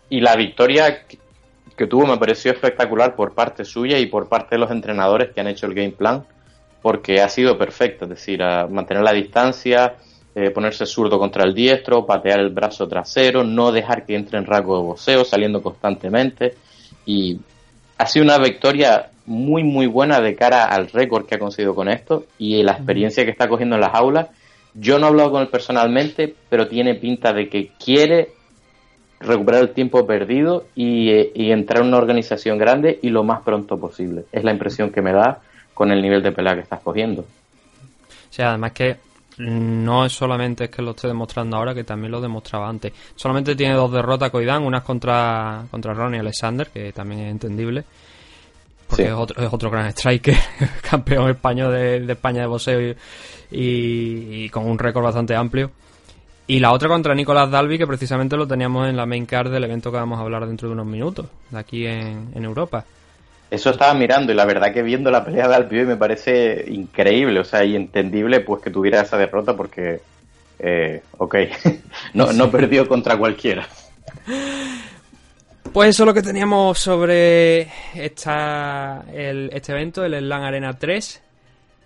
y 0.10 0.22
la 0.22 0.36
victoria 0.36 1.06
que, 1.06 1.86
tuvo 1.86 2.08
me 2.08 2.18
pareció 2.18 2.52
espectacular 2.52 3.16
por 3.16 3.36
parte 3.36 3.64
suya 3.64 4.00
y 4.00 4.08
por 4.08 4.28
parte 4.28 4.56
de 4.56 4.60
los 4.60 4.72
entrenadores 4.72 5.30
que 5.30 5.40
han 5.40 5.50
hecho 5.50 5.68
el 5.68 5.76
game 5.76 5.92
plan, 5.92 6.26
porque 6.82 7.22
ha 7.22 7.30
sido 7.30 7.60
perfecto, 7.60 8.06
es 8.06 8.10
decir, 8.10 8.42
mantener 8.72 9.04
la 9.04 9.14
distancia, 9.14 9.94
eh, 10.34 10.50
ponerse 10.50 10.88
zurdo 10.88 11.20
contra 11.20 11.44
el 11.44 11.54
diestro, 11.54 12.08
patear 12.08 12.40
el 12.40 12.50
brazo 12.50 12.88
trasero, 12.88 13.44
no 13.44 13.72
dejar 13.72 14.04
que 14.04 14.16
entre 14.16 14.40
en 14.40 14.48
rasgo 14.48 14.78
de 14.78 14.84
boxeo, 14.84 15.24
saliendo 15.24 15.62
constantemente. 15.62 16.56
Y 17.06 17.40
ha 17.98 18.06
sido 18.06 18.26
una 18.26 18.38
victoria 18.38 19.10
muy, 19.26 19.64
muy 19.64 19.88
buena 19.88 20.22
de 20.22 20.36
cara 20.36 20.66
al 20.66 20.90
récord 20.90 21.26
que 21.26 21.36
ha 21.36 21.40
conseguido 21.40 21.76
con 21.76 21.90
esto 21.90 22.26
y 22.38 22.64
la 22.64 22.74
experiencia 22.74 23.26
que 23.26 23.32
está 23.32 23.48
cogiendo 23.48 23.76
en 23.76 23.82
las 23.82 23.94
aulas. 23.94 24.28
Yo 24.74 25.00
no 25.00 25.08
he 25.08 25.10
hablado 25.10 25.32
con 25.32 25.42
él 25.42 25.48
personalmente, 25.50 26.34
pero 26.50 26.68
tiene 26.68 26.96
pinta 26.96 27.34
de 27.34 27.50
que 27.50 27.72
quiere 27.84 28.30
recuperar 29.20 29.62
el 29.64 29.74
tiempo 29.74 30.06
perdido 30.06 30.68
y, 30.76 31.10
eh, 31.10 31.32
y 31.34 31.52
entrar 31.52 31.82
en 31.82 31.88
una 31.88 31.98
organización 31.98 32.58
grande 32.58 33.00
y 33.02 33.10
lo 33.10 33.24
más 33.24 33.42
pronto 33.42 33.80
posible. 33.80 34.26
Es 34.32 34.44
la 34.44 34.52
impresión 34.52 34.92
que 34.92 35.02
me 35.02 35.12
da 35.12 35.42
con 35.74 35.92
el 35.92 36.02
nivel 36.02 36.22
de 36.22 36.32
pelea 36.32 36.56
que 36.56 36.62
estás 36.62 36.82
cogiendo. 36.82 37.22
O 37.22 38.34
sea, 38.34 38.50
además 38.50 38.74
que 38.74 38.98
no 39.40 40.06
es 40.06 40.14
solamente 40.14 40.66
es 40.66 40.70
que 40.70 40.82
lo 40.82 40.92
esté 40.92 41.08
demostrando 41.08 41.58
ahora, 41.58 41.74
que 41.76 41.84
también 41.84 42.12
lo 42.12 42.20
demostraba 42.22 42.68
antes. 42.70 42.92
Solamente 43.16 43.56
tiene 43.56 43.76
dos 43.76 43.92
derrotas 43.92 44.30
Koidan, 44.32 44.64
una 44.64 44.80
es 44.80 44.84
contra, 44.84 45.66
contra 45.70 45.94
Ronnie 45.94 46.20
Alexander, 46.20 46.68
que 46.70 46.92
también 46.94 47.22
es 47.22 47.32
entendible. 47.32 47.84
Porque 48.88 49.04
Sí. 49.04 49.10
es, 49.10 49.14
otro, 49.16 49.44
es 49.46 49.54
otro 49.54 49.70
gran 49.70 49.88
striker, 49.90 50.36
campeón 50.90 51.30
español 51.30 51.74
de, 51.74 52.00
de 52.00 52.14
España 52.14 52.42
de 52.42 52.48
boxeo 52.48 52.80
y, 52.82 52.96
y- 53.52 54.44
y 54.46 54.50
con 54.50 54.66
un 54.66 54.80
récord 54.80 55.04
bastante 55.04 55.36
amplio. 55.36 55.72
Y 56.50 56.60
la 56.60 56.72
otra 56.72 56.88
contra 56.88 57.14
Nicolás 57.14 57.52
Dalby, 57.52 57.78
que 57.78 57.86
precisamente 57.86 58.38
lo 58.38 58.48
teníamos 58.48 58.88
en 58.88 58.96
la 58.96 59.06
main 59.06 59.26
card 59.26 59.52
del 59.52 59.66
evento 59.66 59.92
que 59.92 59.98
vamos 59.98 60.18
a 60.18 60.22
hablar 60.22 60.48
dentro 60.48 60.70
de 60.70 60.74
unos 60.74 60.86
minutos, 60.86 61.26
de 61.50 61.60
aquí 61.60 61.86
en, 61.86 62.30
en 62.34 62.44
Europa. 62.46 62.86
Eso 63.50 63.70
estaba 63.70 63.94
mirando 63.94 64.32
y 64.32 64.36
la 64.36 64.46
verdad 64.46 64.74
que 64.74 64.82
viendo 64.84 65.10
la 65.10 65.24
pelea 65.24 65.48
de 65.48 65.56
Alpio 65.56 65.86
me 65.86 65.96
parece 65.96 66.66
increíble, 66.68 67.40
o 67.40 67.44
sea, 67.46 67.64
y 67.64 67.76
entendible 67.76 68.42
pues 68.42 68.62
que 68.62 68.70
tuviera 68.72 69.02
esa 69.02 69.18
derrota 69.18 69.56
porque, 69.56 70.02
eh, 70.60 71.02
ok, 71.18 71.36
no, 72.14 72.34
no 72.34 72.52
perdió 72.52 72.88
contra 72.88 73.18
cualquiera. 73.18 73.66
Pues 75.74 75.90
eso 75.90 76.04
es 76.04 76.08
lo 76.08 76.14
que 76.14 76.22
teníamos 76.22 76.80
sobre 76.80 77.68
esta, 77.94 79.06
el- 79.14 79.50
este 79.54 79.72
evento, 79.74 80.04
el 80.04 80.18
Slam 80.18 80.44
Arena 80.44 80.74
3. 80.74 81.24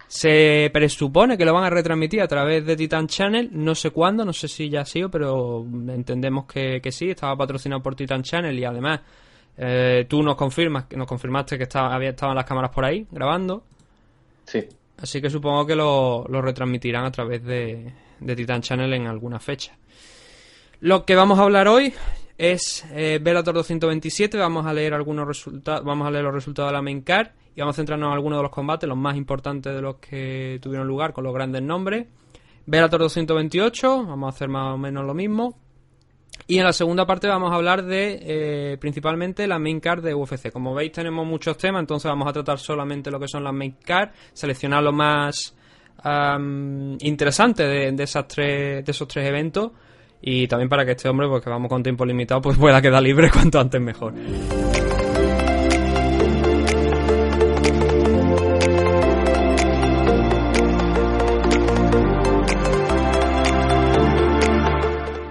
Se 0.07 0.69
presupone 0.73 1.37
que 1.37 1.45
lo 1.45 1.53
van 1.53 1.63
a 1.65 1.69
retransmitir 1.69 2.21
a 2.21 2.27
través 2.27 2.65
de 2.65 2.75
Titan 2.75 3.07
Channel, 3.07 3.49
no 3.53 3.73
sé 3.75 3.91
cuándo, 3.91 4.25
no 4.25 4.33
sé 4.33 4.47
si 4.49 4.69
ya 4.69 4.81
ha 4.81 4.85
sido, 4.85 5.09
pero 5.09 5.65
entendemos 5.89 6.45
que, 6.45 6.81
que 6.81 6.91
sí, 6.91 7.09
estaba 7.11 7.35
patrocinado 7.37 7.81
por 7.81 7.95
Titan 7.95 8.21
Channel 8.21 8.57
y 8.57 8.65
además 8.65 8.99
eh, 9.57 10.05
tú 10.09 10.23
nos 10.23 10.35
confirmas, 10.35 10.85
nos 10.95 11.07
confirmaste 11.07 11.57
que 11.57 11.63
estaba, 11.63 11.93
había, 11.93 12.09
estaban 12.09 12.35
las 12.35 12.45
cámaras 12.45 12.71
por 12.71 12.85
ahí 12.85 13.05
grabando, 13.11 13.63
Sí, 14.45 14.67
así 14.97 15.21
que 15.21 15.29
supongo 15.29 15.65
que 15.65 15.75
lo, 15.75 16.25
lo 16.27 16.41
retransmitirán 16.41 17.05
a 17.05 17.11
través 17.11 17.43
de, 17.43 17.93
de 18.19 18.35
Titan 18.35 18.61
Channel 18.61 18.93
en 18.93 19.07
alguna 19.07 19.39
fecha. 19.39 19.77
Lo 20.81 21.05
que 21.05 21.15
vamos 21.15 21.39
a 21.39 21.43
hablar 21.43 21.67
hoy 21.67 21.93
es 22.37 22.85
eh, 22.91 23.19
Bellator 23.21 23.53
227. 23.53 24.37
Vamos 24.37 24.65
a 24.65 24.73
leer 24.73 24.93
algunos 24.93 25.27
resultados, 25.27 25.85
vamos 25.85 26.07
a 26.07 26.11
leer 26.11 26.23
los 26.23 26.33
resultados 26.33 26.69
de 26.69 26.73
la 26.73 26.81
main 26.81 27.01
card 27.01 27.27
y 27.55 27.61
vamos 27.61 27.75
a 27.75 27.77
centrarnos 27.77 28.07
en 28.07 28.13
algunos 28.13 28.39
de 28.39 28.43
los 28.43 28.51
combates, 28.51 28.89
los 28.89 28.97
más 28.97 29.15
importantes 29.15 29.73
de 29.73 29.81
los 29.81 29.97
que 29.97 30.59
tuvieron 30.61 30.87
lugar 30.87 31.13
con 31.13 31.23
los 31.23 31.33
grandes 31.33 31.61
nombres. 31.61 32.07
Bellator 32.65 32.99
228, 33.01 34.05
vamos 34.05 34.27
a 34.27 34.35
hacer 34.35 34.49
más 34.49 34.73
o 34.73 34.77
menos 34.77 35.05
lo 35.05 35.13
mismo. 35.13 35.57
Y 36.47 36.57
en 36.57 36.65
la 36.65 36.73
segunda 36.73 37.05
parte 37.05 37.27
vamos 37.27 37.51
a 37.51 37.55
hablar 37.55 37.83
de 37.83 38.19
eh, 38.21 38.77
principalmente 38.79 39.47
la 39.47 39.59
main 39.59 39.79
card 39.79 40.03
de 40.03 40.13
UFC. 40.13 40.51
Como 40.51 40.73
veis 40.73 40.91
tenemos 40.91 41.25
muchos 41.25 41.57
temas, 41.57 41.81
entonces 41.81 42.09
vamos 42.09 42.27
a 42.27 42.33
tratar 42.33 42.59
solamente 42.59 43.11
lo 43.11 43.19
que 43.19 43.27
son 43.27 43.43
las 43.43 43.53
main 43.53 43.75
card, 43.83 44.09
seleccionar 44.33 44.83
lo 44.83 44.91
más 44.91 45.55
interesante 46.99 47.63
de, 47.63 47.91
de, 47.91 48.03
esos 48.03 48.27
tres 48.27 49.27
eventos 49.27 49.71
y 50.21 50.47
también 50.47 50.69
para 50.69 50.85
que 50.85 50.91
este 50.91 51.09
hombre, 51.09 51.27
porque 51.27 51.49
vamos 51.49 51.69
con 51.69 51.83
tiempo 51.83 52.05
limitado, 52.05 52.41
pues 52.41 52.57
pueda 52.57 52.81
quedar 52.81 53.01
libre 53.01 53.29
cuanto 53.33 53.59
antes 53.59 53.81
mejor. 53.81 54.13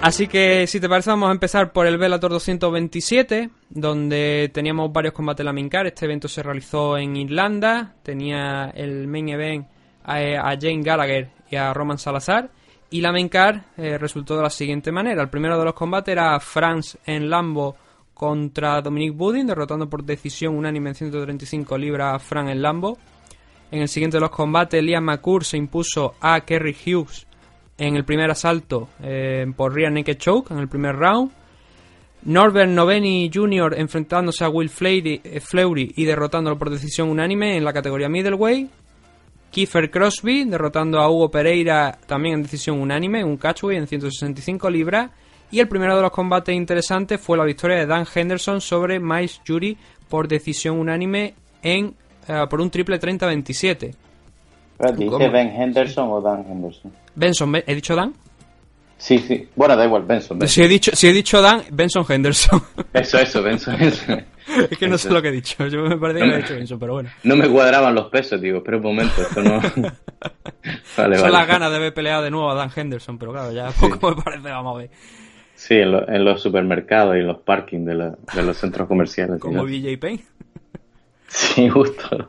Así 0.02 0.28
que 0.28 0.66
si 0.66 0.80
te 0.80 0.88
parece 0.88 1.10
vamos 1.10 1.28
a 1.28 1.32
empezar 1.32 1.72
por 1.72 1.86
el 1.86 1.98
Bellator 1.98 2.30
227, 2.30 3.50
donde 3.68 4.50
teníamos 4.52 4.90
varios 4.90 5.12
combates 5.12 5.40
en 5.40 5.46
la 5.46 5.52
Mincar. 5.52 5.86
Este 5.86 6.06
evento 6.06 6.26
se 6.26 6.42
realizó 6.42 6.96
en 6.96 7.16
Irlanda, 7.16 7.96
tenía 8.02 8.70
el 8.74 9.06
main 9.06 9.28
event 9.28 9.66
a, 10.02 10.56
Jane 10.58 10.82
Gallagher 10.82 11.30
y 11.50 11.56
a 11.56 11.74
Roman 11.74 11.98
Salazar. 11.98 12.50
Y 12.88 13.02
la 13.02 13.12
main 13.12 13.30
eh, 13.76 13.98
resultó 13.98 14.38
de 14.38 14.42
la 14.42 14.50
siguiente 14.50 14.90
manera. 14.90 15.22
El 15.22 15.28
primero 15.28 15.58
de 15.58 15.66
los 15.66 15.74
combates 15.74 16.12
era 16.12 16.40
France 16.40 16.98
en 17.04 17.28
Lambo 17.28 17.76
contra 18.14 18.80
Dominic 18.80 19.14
Budin, 19.14 19.46
derrotando 19.46 19.88
por 19.88 20.02
decisión 20.02 20.56
unánime 20.56 20.90
en 20.90 20.94
135 20.94 21.76
libras 21.76 22.14
a 22.14 22.18
Fran 22.18 22.48
en 22.48 22.62
Lambo. 22.62 22.96
En 23.70 23.82
el 23.82 23.88
siguiente 23.88 24.16
de 24.16 24.22
los 24.22 24.30
combates, 24.30 24.82
Liam 24.82 25.04
McCourt 25.04 25.44
se 25.44 25.58
impuso 25.58 26.14
a 26.20 26.40
Kerry 26.40 26.74
Hughes 26.74 27.26
en 27.81 27.97
el 27.97 28.05
primer 28.05 28.31
asalto 28.31 28.90
eh, 29.03 29.47
por 29.57 29.75
rear 29.75 29.90
naked 29.90 30.19
choke 30.19 30.53
en 30.53 30.59
el 30.59 30.69
primer 30.69 30.97
round. 30.97 31.33
Norbert 32.23 32.71
Noveni 32.71 33.31
Jr. 33.33 33.75
enfrentándose 33.79 34.45
a 34.45 34.51
Will 34.51 34.69
Fleury, 34.69 35.23
eh, 35.25 35.40
Fleury 35.40 35.95
y 35.97 36.05
derrotándolo 36.05 36.59
por 36.59 36.69
decisión 36.69 37.09
unánime 37.09 37.57
en 37.57 37.64
la 37.64 37.73
categoría 37.73 38.11
middleweight. 38.11 38.71
Kiefer 39.51 39.90
Crosby 39.90 40.45
derrotando 40.45 41.01
a 41.01 41.11
Hugo 41.11 41.31
Pereira 41.31 41.99
también 42.07 42.35
en 42.35 42.43
decisión 42.43 42.79
unánime, 42.79 43.25
un 43.25 43.38
catchway 43.38 43.79
en 43.79 43.87
165 43.87 44.69
libras. 44.69 45.11
Y 45.51 45.59
el 45.59 45.66
primero 45.66 45.97
de 45.97 46.03
los 46.03 46.12
combates 46.12 46.55
interesantes 46.55 47.19
fue 47.19 47.38
la 47.38 47.45
victoria 47.45 47.79
de 47.79 47.87
Dan 47.87 48.07
Henderson 48.14 48.61
sobre 48.61 49.01
Miles 49.01 49.40
Jury 49.45 49.77
por 50.09 50.29
decisión 50.29 50.79
unánime 50.79 51.35
en 51.62 51.95
eh, 52.29 52.45
por 52.49 52.61
un 52.61 52.71
triple 52.71 53.01
30-27. 53.01 53.95
¿Dice 54.97 55.29
Ben 55.29 55.49
Henderson 55.49 56.09
o 56.11 56.21
Dan 56.21 56.45
Henderson? 56.49 56.93
Benson, 57.14 57.55
¿he 57.66 57.75
dicho 57.75 57.95
Dan? 57.95 58.14
Sí, 58.97 59.19
sí. 59.19 59.49
Bueno, 59.57 59.77
da 59.77 59.87
igual, 59.87 60.03
Benson. 60.03 60.47
Si, 60.47 60.62
he 60.62 60.69
dicho, 60.69 60.90
si 60.95 61.09
he 61.09 61.12
dicho 61.12 61.40
Dan, 61.40 61.62
Benson 61.71 62.05
Henderson. 62.07 62.62
Eso, 62.93 63.19
eso, 63.19 63.43
Benson. 63.43 63.77
es 63.81 64.79
que 64.79 64.88
no 64.88 64.99
sé 64.99 65.11
lo 65.11 65.23
que 65.23 65.29
he 65.29 65.33
dicho. 65.33 65.66
Yo 65.69 65.83
me 65.83 65.97
parece 65.97 66.21
que 66.21 66.27
lo 66.27 66.35
he 66.35 66.38
dicho 66.38 66.55
Benson, 66.55 66.79
pero 66.79 66.93
bueno. 66.95 67.11
No 67.25 67.37
me 67.37 67.49
cuadraban 67.49 67.95
los 67.95 68.09
pesos, 68.09 68.40
digo. 68.40 68.59
Espera 68.59 68.77
un 68.77 68.83
momento, 68.83 69.23
esto 69.23 69.43
no. 69.43 69.61
vale, 70.97 71.16
Son 71.16 71.33
las 71.33 71.47
ganas 71.47 71.71
de 71.71 71.77
haber 71.77 71.95
peleado 71.95 72.23
de 72.23 72.31
nuevo 72.31 72.51
a 72.51 72.55
Dan 72.55 72.71
Henderson, 72.75 73.19
pero 73.19 73.33
claro, 73.33 73.53
ya 73.53 73.71
poco 73.71 74.14
me 74.14 74.23
parece, 74.23 74.51
vamos 74.51 74.77
a 74.77 74.79
ver. 74.81 74.90
Sí, 75.55 75.75
en, 75.75 75.95
en, 75.95 76.25
los 76.25 76.43
supermercados 76.43 77.16
y 77.16 77.21
en 77.21 77.27
los 77.27 77.38
parkings 77.38 77.87
de, 77.87 77.95
la, 77.95 78.19
de 78.35 78.43
los 78.43 78.57
centros 78.57 78.87
comerciales. 78.87 79.40
Como 79.40 79.64
BJ 79.64 79.99
Payne. 79.99 80.25
Sí, 81.29 81.69
justo. 81.69 82.29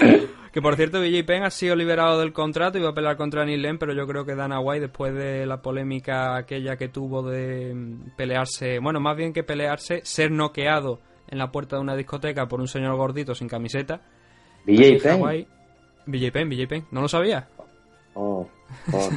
Que 0.52 0.60
por 0.60 0.74
cierto, 0.74 1.00
BJ 1.00 1.24
Penn 1.24 1.44
ha 1.44 1.50
sido 1.50 1.76
liberado 1.76 2.18
del 2.18 2.32
contrato 2.32 2.76
y 2.76 2.82
va 2.82 2.90
a 2.90 2.94
pelear 2.94 3.16
contra 3.16 3.44
Neil 3.44 3.78
pero 3.78 3.92
yo 3.92 4.06
creo 4.06 4.24
que 4.24 4.34
Dana 4.34 4.58
White, 4.58 4.88
después 4.88 5.14
de 5.14 5.46
la 5.46 5.62
polémica 5.62 6.36
aquella 6.36 6.76
que 6.76 6.88
tuvo 6.88 7.22
de 7.22 7.72
mm, 7.72 8.16
pelearse, 8.16 8.80
bueno, 8.80 8.98
más 8.98 9.16
bien 9.16 9.32
que 9.32 9.44
pelearse, 9.44 10.00
ser 10.04 10.32
noqueado 10.32 11.00
en 11.28 11.38
la 11.38 11.52
puerta 11.52 11.76
de 11.76 11.82
una 11.82 11.94
discoteca 11.94 12.48
por 12.48 12.60
un 12.60 12.66
señor 12.66 12.96
gordito 12.96 13.34
sin 13.34 13.48
camiseta. 13.48 14.00
BJ 14.66 15.00
Penn. 15.02 15.46
BJ 16.06 16.32
Penn, 16.32 16.48
BJ 16.48 16.66
Penn, 16.66 16.86
¿no 16.90 17.00
lo 17.00 17.08
sabía? 17.08 17.48
Oh, 18.14 18.48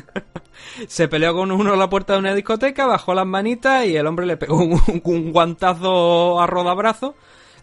se 0.87 1.07
peleó 1.07 1.33
con 1.33 1.51
uno 1.51 1.73
en 1.73 1.79
la 1.79 1.89
puerta 1.89 2.13
de 2.13 2.19
una 2.19 2.35
discoteca, 2.35 2.85
bajó 2.85 3.15
las 3.15 3.25
manitas 3.25 3.85
y 3.85 3.95
el 3.95 4.05
hombre 4.05 4.27
le 4.27 4.37
pegó 4.37 4.57
un, 4.57 5.31
guantazo 5.31 6.39
a 6.39 6.45
rodabrazo, 6.45 7.15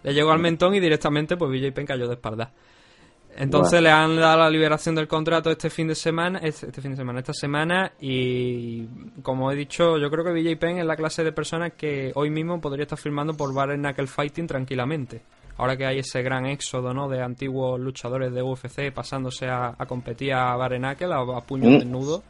le 0.02 0.12
llegó 0.12 0.32
al 0.32 0.40
mentón 0.40 0.74
y 0.74 0.80
directamente 0.80 1.36
pues 1.36 1.52
BJ 1.52 1.72
Penn 1.72 1.86
cayó 1.86 2.08
de 2.08 2.14
espalda. 2.14 2.52
Entonces 3.36 3.80
le 3.80 3.90
han 3.90 4.16
dado 4.16 4.38
la 4.38 4.50
liberación 4.50 4.94
del 4.94 5.08
contrato 5.08 5.50
este 5.50 5.70
fin 5.70 5.88
de 5.88 5.94
semana, 5.94 6.40
este, 6.42 6.66
este, 6.66 6.82
fin 6.82 6.90
de 6.90 6.96
semana, 6.96 7.20
esta 7.20 7.32
semana 7.32 7.92
y 8.00 8.86
como 9.22 9.50
he 9.50 9.56
dicho, 9.56 9.98
yo 9.98 10.10
creo 10.10 10.24
que 10.24 10.32
BJ 10.32 10.58
Penn 10.58 10.78
es 10.78 10.84
la 10.84 10.96
clase 10.96 11.24
de 11.24 11.32
personas 11.32 11.72
que 11.72 12.12
hoy 12.14 12.30
mismo 12.30 12.60
podría 12.60 12.82
estar 12.82 12.98
firmando 12.98 13.34
por 13.34 13.54
Bare 13.54 13.76
Knuckle 13.76 14.06
Fighting 14.06 14.46
tranquilamente. 14.46 15.22
Ahora 15.56 15.76
que 15.76 15.86
hay 15.86 15.98
ese 15.98 16.22
gran 16.22 16.46
éxodo, 16.46 16.94
¿no? 16.94 17.08
De 17.08 17.22
antiguos 17.22 17.78
luchadores 17.78 18.32
de 18.32 18.42
UFC 18.42 18.92
pasándose 18.92 19.46
a, 19.46 19.74
competir 19.86 20.32
a 20.32 20.56
Bare 20.56 20.78
Knuckle 20.78 21.12
a, 21.12 21.18
a 21.18 21.40
puño 21.42 21.70
mm. 21.70 21.78
desnudo. 21.78 22.22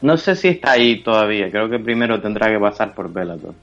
No 0.00 0.16
sé 0.16 0.36
si 0.36 0.48
está 0.48 0.72
ahí 0.72 1.02
todavía. 1.02 1.50
Creo 1.50 1.68
que 1.68 1.78
primero 1.78 2.20
tendrá 2.20 2.48
que 2.52 2.58
pasar 2.58 2.94
por 2.94 3.12
Bellator. 3.12 3.54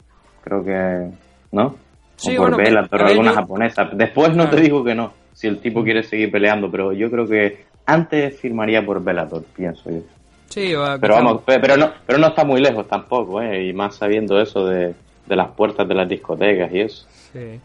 Creo 0.43 0.63
que, 0.63 1.11
¿no? 1.51 1.75
Sí, 2.17 2.37
o 2.37 2.41
por 2.41 2.51
bueno, 2.51 2.57
Bellator 2.57 3.03
alguna 3.03 3.33
japonesa. 3.33 3.89
Después 3.93 4.35
no 4.35 4.49
te 4.49 4.59
digo 4.59 4.83
que 4.83 4.95
no 4.95 5.24
si 5.35 5.47
el 5.47 5.59
tipo 5.59 5.83
quiere 5.83 6.01
seguir 6.01 6.31
peleando, 6.31 6.71
pero 6.71 6.93
yo 6.93 7.11
creo 7.11 7.27
que 7.27 7.65
antes 7.85 8.39
firmaría 8.39 8.83
por 8.83 9.03
Bellator, 9.03 9.43
pienso 9.55 9.91
yo. 9.91 10.01
Sí, 10.49 10.73
pero 11.01 11.15
vamos, 11.15 11.41
pero 11.45 11.75
no, 11.75 11.91
pero 12.05 12.17
no 12.17 12.27
está 12.27 12.45
muy 12.45 12.61
lejos 12.61 12.87
tampoco, 12.87 13.41
¿eh? 13.41 13.67
y 13.67 13.73
más 13.73 13.95
sabiendo 13.95 14.39
eso 14.39 14.65
de, 14.65 14.95
las 15.27 15.49
puertas 15.49 15.87
de 15.87 15.93
las 15.93 16.07
discotecas 16.07 16.71
y 16.71 16.79
eso. 16.79 17.05
Sí. 17.33 17.59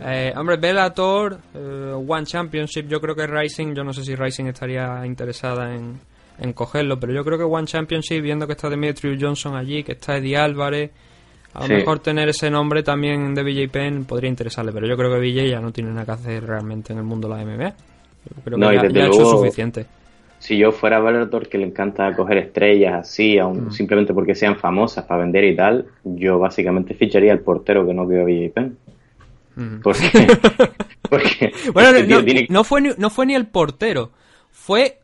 Eh, 0.00 0.32
hombre, 0.36 0.56
Bellator, 0.56 1.38
eh, 1.54 1.92
One 2.06 2.24
Championship, 2.24 2.86
yo 2.86 3.00
creo 3.00 3.16
que 3.16 3.26
Rising, 3.26 3.74
yo 3.74 3.82
no 3.82 3.92
sé 3.92 4.04
si 4.04 4.14
Rising 4.14 4.44
estaría 4.44 5.04
interesada 5.04 5.74
en, 5.74 5.98
en 6.38 6.52
cogerlo, 6.52 7.00
pero 7.00 7.12
yo 7.12 7.24
creo 7.24 7.38
que 7.38 7.44
One 7.44 7.66
Championship, 7.66 8.22
viendo 8.22 8.46
que 8.46 8.52
está 8.52 8.70
Demetrius 8.70 9.18
Johnson 9.20 9.56
allí, 9.56 9.82
que 9.82 9.92
está 9.92 10.18
Eddie 10.18 10.36
Álvarez, 10.36 10.92
a 11.54 11.66
lo 11.66 11.74
mejor 11.74 11.98
tener 12.00 12.28
ese 12.28 12.50
nombre 12.50 12.82
también 12.82 13.34
de 13.34 13.42
BJ 13.42 13.68
Penn 13.70 14.04
podría 14.04 14.28
interesarle, 14.28 14.72
pero 14.72 14.86
yo 14.86 14.96
creo 14.96 15.10
que 15.12 15.18
BJ 15.18 15.48
ya 15.48 15.60
no 15.60 15.72
tiene 15.72 15.90
nada 15.90 16.04
que 16.04 16.12
hacer 16.12 16.46
realmente 16.46 16.92
en 16.92 16.98
el 16.98 17.04
mundo 17.04 17.28
de 17.28 17.34
la 17.36 17.44
MMA. 17.44 17.74
Yo 18.24 18.42
creo 18.44 18.58
que 18.58 18.92
ya, 18.92 19.04
ha 19.04 19.06
hecho 19.06 19.24
suficiente. 19.24 19.86
Si 20.38 20.56
yo 20.56 20.70
fuera 20.70 21.00
Bellator 21.00 21.48
que 21.48 21.58
le 21.58 21.66
encanta 21.66 22.14
coger 22.14 22.38
estrellas 22.38 22.94
así, 23.00 23.38
mm. 23.40 23.72
simplemente 23.72 24.14
porque 24.14 24.34
sean 24.34 24.56
famosas 24.56 25.04
para 25.04 25.22
vender 25.22 25.44
y 25.44 25.56
tal, 25.56 25.86
yo 26.04 26.38
básicamente 26.38 26.94
ficharía 26.94 27.32
al 27.32 27.40
portero 27.40 27.84
que 27.86 27.94
no 27.94 28.06
quedó 28.08 28.22
a 28.22 28.24
BJ 28.24 28.50
Penn. 28.52 28.78
Mm. 29.56 29.80
Porque, 29.82 31.52
bueno, 31.72 31.90
no, 32.48 32.62
fue 32.62 32.80
ni, 32.80 32.90
no 32.96 33.10
fue 33.10 33.26
ni 33.26 33.34
el 33.34 33.46
portero, 33.46 34.12
fue 34.50 35.00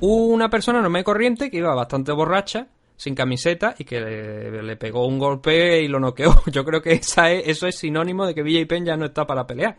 una 0.00 0.50
persona 0.50 0.82
no 0.82 0.90
me 0.90 1.02
corriente 1.04 1.50
que 1.50 1.56
iba 1.56 1.74
bastante 1.74 2.12
borracha 2.12 2.66
sin 2.96 3.14
camiseta 3.14 3.74
y 3.78 3.84
que 3.84 4.00
le, 4.00 4.76
pegó 4.76 5.06
un 5.06 5.18
golpe 5.18 5.82
y 5.82 5.88
lo 5.88 6.00
noqueó. 6.00 6.34
Yo 6.52 6.64
creo 6.64 6.80
que 6.80 6.92
esa 6.92 7.30
eso 7.30 7.66
es 7.66 7.76
sinónimo 7.76 8.26
de 8.26 8.34
que 8.34 8.42
BJ 8.42 8.66
Penn 8.66 8.84
ya 8.84 8.96
no 8.96 9.06
está 9.06 9.26
para 9.26 9.46
pelear. 9.46 9.78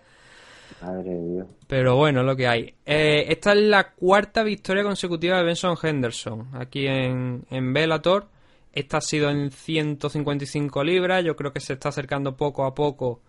Madre 0.82 1.20
Dios. 1.20 1.48
Pero 1.68 1.96
bueno, 1.96 2.24
lo 2.24 2.36
que 2.36 2.48
hay. 2.48 2.76
Eh, 2.86 3.26
esta 3.30 3.54
es 3.54 3.62
la 3.62 3.94
cuarta 3.94 4.44
victoria 4.44 4.84
consecutiva 4.84 5.38
de 5.38 5.44
Benson 5.44 5.76
Henderson 5.82 6.50
aquí 6.54 6.86
en, 6.86 7.46
en 7.50 7.74
Bellator. 7.74 8.28
Esta 8.74 8.98
ha 8.98 9.02
sido 9.02 9.32
en 9.32 9.50
155 9.50 10.84
libras. 10.84 11.24
Yo 11.24 11.36
creo 11.36 11.52
que 11.52 11.60
se 11.60 11.74
está 11.74 11.90
acercando 11.90 12.38
poco 12.38 12.64
a 12.66 12.76
poco 12.76 13.22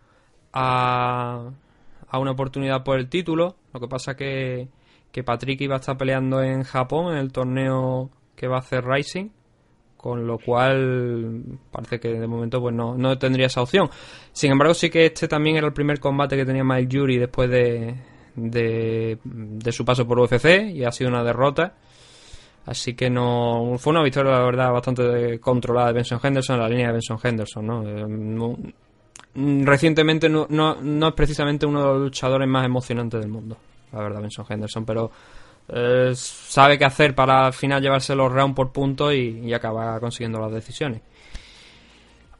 a, 0.53 1.51
a 2.07 2.19
una 2.19 2.33
oportunidad 2.33 2.85
por 2.85 2.99
el 2.99 3.09
título. 3.09 3.57
Lo 3.73 3.81
que 3.81 3.89
pasa 3.89 4.15
que, 4.15 4.69
que 5.11 5.25
Patrick 5.25 5.59
iba 5.63 5.77
a 5.77 5.79
estar 5.79 5.97
peleando 5.97 6.43
en 6.43 6.65
Japón 6.65 7.15
en 7.15 7.19
el 7.19 7.33
torneo 7.33 8.11
que 8.37 8.47
va 8.47 8.57
a 8.57 8.61
hacer 8.61 8.85
Rising 8.85 9.31
con 9.99 10.27
lo 10.27 10.39
cual 10.39 11.43
parece 11.73 11.99
que 11.99 12.09
de 12.09 12.27
momento 12.27 12.61
pues 12.61 12.75
no, 12.75 12.97
no 12.97 13.19
tendría 13.19 13.47
esa 13.47 13.61
opción. 13.61 13.91
Sin 14.33 14.53
embargo, 14.53 14.73
sí 14.73 14.89
que 14.89 15.07
este 15.07 15.27
también 15.27 15.57
era 15.57 15.67
el 15.67 15.73
primer 15.73 15.99
combate 15.99 16.37
que 16.37 16.47
tenía 16.47 16.63
Mike 16.63 16.97
Jury 16.97 17.19
después 17.19 17.51
de, 17.51 17.97
de, 18.37 19.73
su 19.73 19.85
paso 19.85 20.07
por 20.07 20.21
UFC 20.21 20.71
y 20.73 20.85
ha 20.85 20.93
sido 20.93 21.11
una 21.11 21.25
derrota. 21.25 21.75
Así 22.65 22.95
que 22.95 23.11
no 23.11 23.75
fue 23.79 23.91
una 23.91 24.05
victoria, 24.05 24.33
la 24.33 24.45
verdad, 24.45 24.73
bastante 24.73 25.41
controlada 25.41 25.89
de 25.89 25.95
Benson 25.95 26.21
Henderson 26.23 26.57
en 26.57 26.63
la 26.63 26.69
línea 26.69 26.87
de 26.87 26.93
Benson 26.93 27.19
Henderson. 27.21 27.67
¿no? 27.67 27.83
Eh, 27.85 28.73
recientemente 29.65 30.29
no, 30.29 30.47
no, 30.49 30.77
no 30.81 31.09
es 31.09 31.15
precisamente 31.15 31.67
uno 31.67 31.81
de 31.81 31.87
los 31.87 32.01
luchadores 32.03 32.47
más 32.47 32.65
emocionantes 32.65 33.21
del 33.21 33.31
mundo, 33.31 33.57
la 33.93 34.01
verdad, 34.01 34.21
Benson 34.21 34.47
Henderson, 34.49 34.85
pero 34.85 35.11
eh, 35.69 36.13
sabe 36.15 36.79
qué 36.79 36.85
hacer 36.85 37.15
para 37.15 37.47
al 37.47 37.53
final 37.53 37.83
llevarse 37.83 38.15
los 38.15 38.33
rounds 38.33 38.57
por 38.57 38.73
puntos 38.73 39.13
y, 39.15 39.53
acaba 39.53 40.01
consiguiendo 40.01 40.41
las 40.41 40.53
decisiones. 40.53 41.03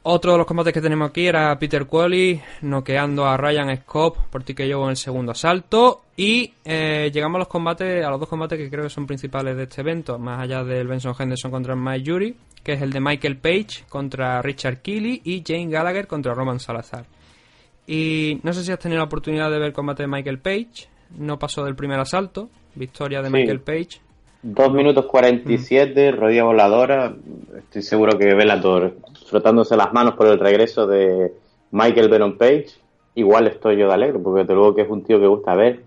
Otro 0.01 0.31
de 0.31 0.37
los 0.37 0.47
combates 0.47 0.73
que 0.73 0.81
tenemos 0.81 1.09
aquí 1.09 1.27
era 1.27 1.59
Peter 1.59 1.85
Qualley 1.85 2.41
noqueando 2.61 3.27
a 3.27 3.35
Ryan 3.35 3.75
Scott 3.77 4.17
por 4.29 4.43
ti 4.43 4.55
que 4.55 4.65
llevo 4.65 4.85
en 4.85 4.91
el 4.91 4.97
segundo 4.97 5.33
asalto. 5.33 6.03
Y 6.15 6.53
eh, 6.63 7.11
llegamos 7.13 7.35
a 7.35 7.39
los 7.39 7.47
combates, 7.49 8.03
a 8.03 8.09
los 8.09 8.19
dos 8.19 8.29
combates 8.29 8.57
que 8.57 8.69
creo 8.69 8.83
que 8.83 8.89
son 8.89 9.05
principales 9.05 9.57
de 9.57 9.63
este 9.63 9.81
evento, 9.81 10.17
más 10.17 10.39
allá 10.39 10.63
del 10.63 10.87
Benson 10.87 11.13
Henderson 11.17 11.51
contra 11.51 11.75
Mike 11.75 12.03
Yuri, 12.03 12.35
que 12.63 12.73
es 12.73 12.81
el 12.81 12.91
de 12.91 12.99
Michael 13.01 13.37
Page 13.37 13.85
contra 13.89 14.41
Richard 14.41 14.81
Keeley 14.81 15.21
y 15.23 15.43
Jane 15.45 15.67
Gallagher 15.67 16.07
contra 16.07 16.33
Roman 16.33 16.59
Salazar. 16.59 17.05
Y 17.85 18.39
no 18.43 18.53
sé 18.53 18.63
si 18.63 18.71
has 18.71 18.79
tenido 18.79 18.99
la 18.99 19.05
oportunidad 19.05 19.51
de 19.51 19.59
ver 19.59 19.67
el 19.67 19.73
combate 19.73 20.03
de 20.03 20.07
Michael 20.07 20.39
Page. 20.39 20.87
No 21.17 21.37
pasó 21.37 21.65
del 21.65 21.75
primer 21.75 21.99
asalto. 21.99 22.49
Victoria 22.75 23.21
de 23.21 23.29
Michael 23.29 23.61
Page. 23.61 24.01
2 24.41 24.73
minutos 24.73 25.05
47, 25.05 26.11
rodilla 26.11 26.45
voladora. 26.45 27.13
Estoy 27.57 27.81
seguro 27.81 28.17
que 28.17 28.33
Velator 28.33 28.95
frotándose 29.25 29.75
las 29.75 29.91
manos 29.91 30.15
por 30.15 30.27
el 30.27 30.39
regreso 30.39 30.87
de 30.87 31.33
Michael 31.71 32.09
Venom 32.09 32.37
Page. 32.37 32.67
Igual 33.15 33.47
estoy 33.47 33.77
yo 33.77 33.87
de 33.87 33.93
alegre, 33.93 34.19
porque 34.19 34.45
te 34.45 34.53
luego 34.53 34.75
que 34.75 34.83
es 34.83 34.89
un 34.89 35.03
tío 35.03 35.19
que 35.19 35.27
gusta 35.27 35.55
ver. 35.55 35.83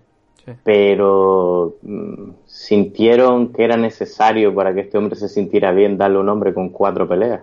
Pero 0.63 1.77
mm, 1.81 2.31
sintieron 2.45 3.53
que 3.53 3.63
era 3.63 3.77
necesario 3.77 4.53
para 4.53 4.73
que 4.73 4.81
este 4.81 4.97
hombre 4.97 5.15
se 5.15 5.29
sintiera 5.29 5.71
bien 5.71 5.97
darle 5.97 6.19
un 6.19 6.29
hombre 6.29 6.53
con 6.53 6.69
cuatro 6.69 7.07
peleas. 7.07 7.41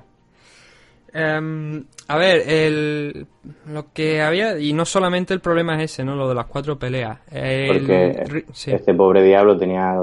Em, 1.12 1.84
a 2.08 2.16
ver, 2.16 2.48
el, 2.48 3.26
lo 3.66 3.92
que 3.92 4.22
había, 4.22 4.58
y 4.58 4.72
no 4.72 4.84
solamente 4.84 5.34
el 5.34 5.40
problema 5.40 5.76
es 5.76 5.92
ese, 5.92 6.04
¿no? 6.04 6.14
Lo 6.14 6.28
de 6.28 6.34
las 6.34 6.46
cuatro 6.46 6.78
peleas. 6.78 7.18
Porque 7.28 8.44
este 8.52 8.94
pobre 8.94 9.22
diablo 9.22 9.56
tenía, 9.56 10.00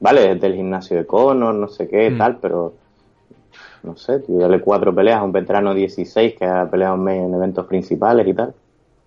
vale, 0.00 0.34
del 0.36 0.54
gimnasio 0.54 0.96
de 0.96 1.06
Conor, 1.06 1.54
no 1.54 1.68
sé 1.68 1.88
qué, 1.88 2.10
mm. 2.10 2.18
tal, 2.18 2.38
pero 2.38 2.74
no 3.82 3.96
sé, 3.96 4.20
tío, 4.20 4.38
darle 4.38 4.60
cuatro 4.60 4.94
peleas 4.94 5.18
a 5.18 5.24
un 5.24 5.32
veterano 5.32 5.74
16 5.74 6.34
que 6.38 6.44
ha 6.44 6.68
peleado 6.70 6.94
en 7.08 7.34
eventos 7.34 7.66
principales 7.66 8.26
y 8.26 8.34
tal. 8.34 8.54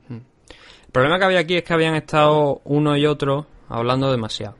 Mm. 0.10 0.16
El 0.16 0.92
problema 0.92 1.20
que 1.20 1.26
había 1.26 1.40
aquí 1.40 1.56
es 1.56 1.64
que 1.64 1.74
habían 1.74 1.96
estado 1.96 2.62
uno 2.66 2.98
y 2.98 3.06
otro 3.06 3.46
hablando 3.70 4.12
demasiado. 4.12 4.56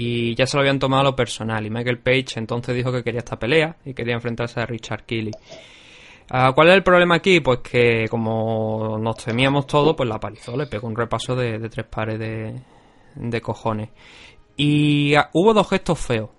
Y 0.00 0.36
ya 0.36 0.46
se 0.46 0.56
lo 0.56 0.60
habían 0.60 0.78
tomado 0.78 1.00
a 1.00 1.04
lo 1.04 1.16
personal. 1.16 1.66
Y 1.66 1.70
Michael 1.70 1.98
Page 1.98 2.36
entonces 2.36 2.76
dijo 2.76 2.92
que 2.92 3.02
quería 3.02 3.18
esta 3.18 3.36
pelea 3.36 3.74
y 3.84 3.94
quería 3.94 4.14
enfrentarse 4.14 4.60
a 4.60 4.66
Richard 4.66 5.02
Kelly. 5.04 5.32
Ah, 6.30 6.52
¿Cuál 6.54 6.68
es 6.68 6.74
el 6.74 6.84
problema 6.84 7.16
aquí? 7.16 7.40
Pues 7.40 7.58
que 7.60 8.06
como 8.08 8.96
nos 8.96 9.16
temíamos 9.16 9.66
todo, 9.66 9.96
pues 9.96 10.08
la 10.08 10.20
palizó, 10.20 10.56
le 10.56 10.66
pegó 10.66 10.86
un 10.86 10.94
repaso 10.94 11.34
de, 11.34 11.68
tres 11.68 11.86
pares 11.86 12.16
de, 12.16 13.40
cojones. 13.40 13.88
Y 14.56 15.16
ah, 15.16 15.30
hubo 15.32 15.52
dos 15.52 15.68
gestos 15.68 15.98
feos. 15.98 16.30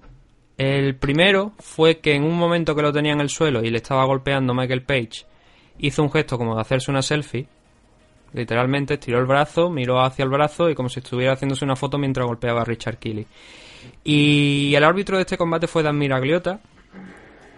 El 0.58 0.96
primero 0.96 1.52
fue 1.60 2.00
que 2.00 2.16
en 2.16 2.24
un 2.24 2.38
momento 2.38 2.74
que 2.76 2.82
lo 2.82 2.94
tenía 2.94 3.12
en 3.12 3.20
el 3.20 3.30
suelo 3.30 3.62
y 3.62 3.72
le 3.72 3.78
estaba 3.78 4.06
golpeando 4.06 4.54
Michael 4.54 4.84
Page, 4.84 5.26
hizo 5.80 6.02
un 6.02 6.12
gesto 6.12 6.38
como 6.38 6.56
de 6.56 6.62
hacerse 6.62 6.92
una 6.92 7.02
selfie. 7.02 7.50
Literalmente 8.34 8.96
estiró 8.96 9.20
el 9.20 9.26
brazo, 9.26 9.70
miró 9.70 10.02
hacia 10.02 10.24
el 10.24 10.30
brazo 10.30 10.70
y 10.70 10.76
como 10.76 10.90
si 10.90 11.00
estuviera 11.00 11.34
haciéndose 11.34 11.66
una 11.66 11.76
foto 11.76 11.98
mientras 11.98 12.28
golpeaba 12.28 12.62
a 12.62 12.66
Richard 12.66 12.98
Kelly. 12.98 13.26
Y 14.04 14.74
el 14.76 14.84
árbitro 14.84 15.18
de 15.18 15.22
este 15.22 15.38
combate 15.38 15.68
fue 15.68 15.84
Dan 15.84 15.98
Miragliota, 15.98 16.60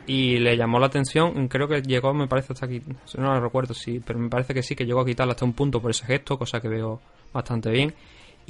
y 0.08 0.40
le 0.40 0.58
llamó 0.58 0.80
la 0.80 0.88
atención, 0.88 1.48
creo 1.48 1.68
que 1.68 1.82
llegó, 1.82 2.14
me 2.14 2.28
parece 2.28 2.54
hasta 2.54 2.66
aquí, 2.66 2.82
no 3.18 3.34
lo 3.34 3.40
recuerdo, 3.40 3.74
sí, 3.74 4.02
pero 4.06 4.20
me 4.20 4.30
parece 4.30 4.54
que 4.54 4.64
sí, 4.64 4.76
que 4.76 4.86
llegó 4.86 5.02
a 5.02 5.06
quitarle 5.06 5.32
hasta 5.32 5.46
un 5.46 5.54
punto 5.54 5.82
por 5.82 5.92
ese 5.92 6.06
gesto, 6.06 6.38
cosa 6.38 6.60
que 6.60 6.68
veo 6.68 7.00
bastante 7.32 7.70
bien. 7.70 7.94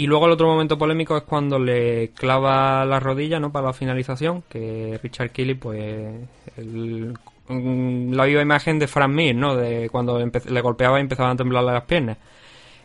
Y 0.02 0.08
luego 0.08 0.26
el 0.26 0.32
otro 0.32 0.48
momento 0.48 0.80
polémico 0.80 1.16
es 1.16 1.22
cuando 1.22 1.60
le 1.60 2.10
clava 2.10 2.84
la 2.86 3.00
rodilla, 3.00 3.40
¿no? 3.40 3.52
Para 3.52 3.68
la 3.68 3.74
finalización, 3.74 4.42
que 4.50 5.00
Richard 5.04 5.30
Kelly, 5.30 5.54
pues, 5.54 6.28
la 6.58 8.26
viva 8.26 8.42
imagen 8.42 8.80
de 8.80 8.88
Frank 8.88 9.14
Mir, 9.14 9.36
¿no? 9.36 9.56
De 9.56 9.90
cuando 9.92 10.18
le 10.18 10.62
golpeaba 10.62 10.98
y 10.98 11.02
empezaban 11.02 11.34
a 11.34 11.36
temblarle 11.36 11.74
las 11.74 11.84
piernas. 11.84 12.18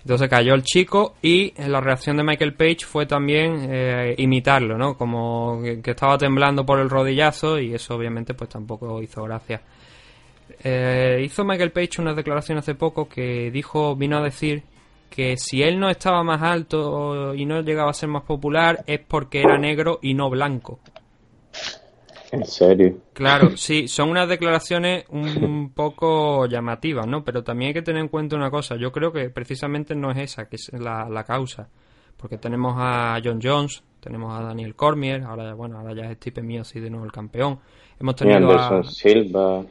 Entonces 0.03 0.29
cayó 0.29 0.53
el 0.53 0.63
chico 0.63 1.15
y 1.23 1.55
la 1.57 1.81
reacción 1.81 2.19
de 2.19 2.23
Michael 2.23 2.53
Page 2.53 2.85
fue 2.85 3.07
también 3.07 3.67
eh, 3.71 4.15
imitarlo, 4.19 4.77
¿no? 4.77 4.99
Como 4.99 5.63
que, 5.63 5.91
estaba 5.91 6.19
temblando 6.19 6.67
por 6.67 6.81
el 6.81 6.91
rodillazo 6.91 7.59
y 7.59 7.73
eso 7.73 7.95
obviamente 7.95 8.35
pues 8.35 8.51
tampoco 8.51 9.01
hizo 9.01 9.23
gracia. 9.23 9.63
Eh, 10.63 11.23
hizo 11.25 11.47
Michael 11.47 11.73
Page 11.73 12.03
una 12.03 12.13
declaración 12.13 12.59
hace 12.59 12.75
poco 12.75 13.09
que 13.09 13.51
dijo, 13.51 13.97
vino 13.97 14.19
a 14.19 14.23
decir 14.23 14.65
que 15.17 15.39
si 15.39 15.63
él 15.63 15.81
no 15.81 15.89
estaba 15.89 16.23
más 16.23 16.43
alto 16.43 17.35
y 17.35 17.47
no 17.47 17.63
llegaba 17.63 17.89
a 17.89 17.95
ser 17.95 18.11
más 18.11 18.25
popular 18.25 18.85
es 18.87 19.01
porque 19.01 19.41
era 19.41 19.57
negro 19.57 19.99
y 20.03 20.13
no 20.13 20.29
blanco. 20.29 20.79
¿En 22.33 22.45
serio? 22.45 22.99
Claro, 23.15 23.49
sí, 23.57 23.89
son 23.89 24.11
unas 24.11 24.29
declaraciones 24.29 25.07
un 25.09 25.73
poco 25.75 26.45
llamativas, 26.45 27.07
¿no? 27.07 27.25
Pero 27.25 27.43
también 27.43 27.69
hay 27.69 27.75
que 27.75 27.81
tener 27.81 28.03
en 28.03 28.09
cuenta 28.09 28.37
una 28.37 28.51
cosa. 28.51 28.77
Yo 28.77 28.93
creo 28.93 29.11
que 29.11 29.31
precisamente 29.31 29.95
no 29.95 30.11
es 30.11 30.19
esa 30.19 30.51
que 30.51 30.57
es 30.57 30.71
la, 30.75 31.25
causa. 31.27 31.67
Porque 32.19 32.37
tenemos 32.37 32.75
a 32.77 33.19
John 33.25 33.41
Jones, 33.43 33.83
tenemos 34.01 34.39
a 34.39 34.43
Daniel 34.43 34.75
Cormier, 34.75 35.23
ahora 35.23 35.55
bueno, 35.55 35.79
ahora 35.79 35.95
ya 35.95 36.11
es 36.11 36.17
Stipe 36.19 36.43
así 36.59 36.79
de 36.79 36.91
nuevo 36.91 37.07
el 37.07 37.13
campeón. 37.13 37.59
Hemos 37.99 38.17
tenido 38.17 38.53
a 38.53 38.83
Silva, 38.85 39.65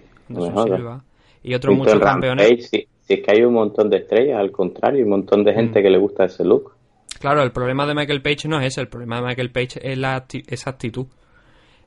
y 1.43 1.53
otros 1.53 1.75
muchos 1.75 1.99
campeones. 1.99 2.71
Si, 3.07 3.13
es 3.13 3.21
que 3.21 3.31
hay 3.31 3.43
un 3.43 3.53
montón 3.53 3.89
de 3.89 3.97
estrellas, 3.97 4.39
al 4.39 4.51
contrario, 4.51 5.03
un 5.03 5.11
montón 5.11 5.43
de 5.43 5.53
gente 5.53 5.79
mm. 5.79 5.83
que 5.83 5.89
le 5.89 5.97
gusta 5.97 6.25
ese 6.25 6.43
look. 6.43 6.71
Claro, 7.19 7.41
el 7.43 7.51
problema 7.51 7.85
de 7.85 7.95
Michael 7.95 8.21
Page 8.21 8.47
no 8.47 8.59
es 8.59 8.67
ese, 8.67 8.81
el 8.81 8.87
problema 8.87 9.17
de 9.17 9.27
Michael 9.27 9.51
Page 9.51 9.79
es 9.81 9.97
la, 9.97 10.25
esa 10.47 10.69
actitud 10.69 11.07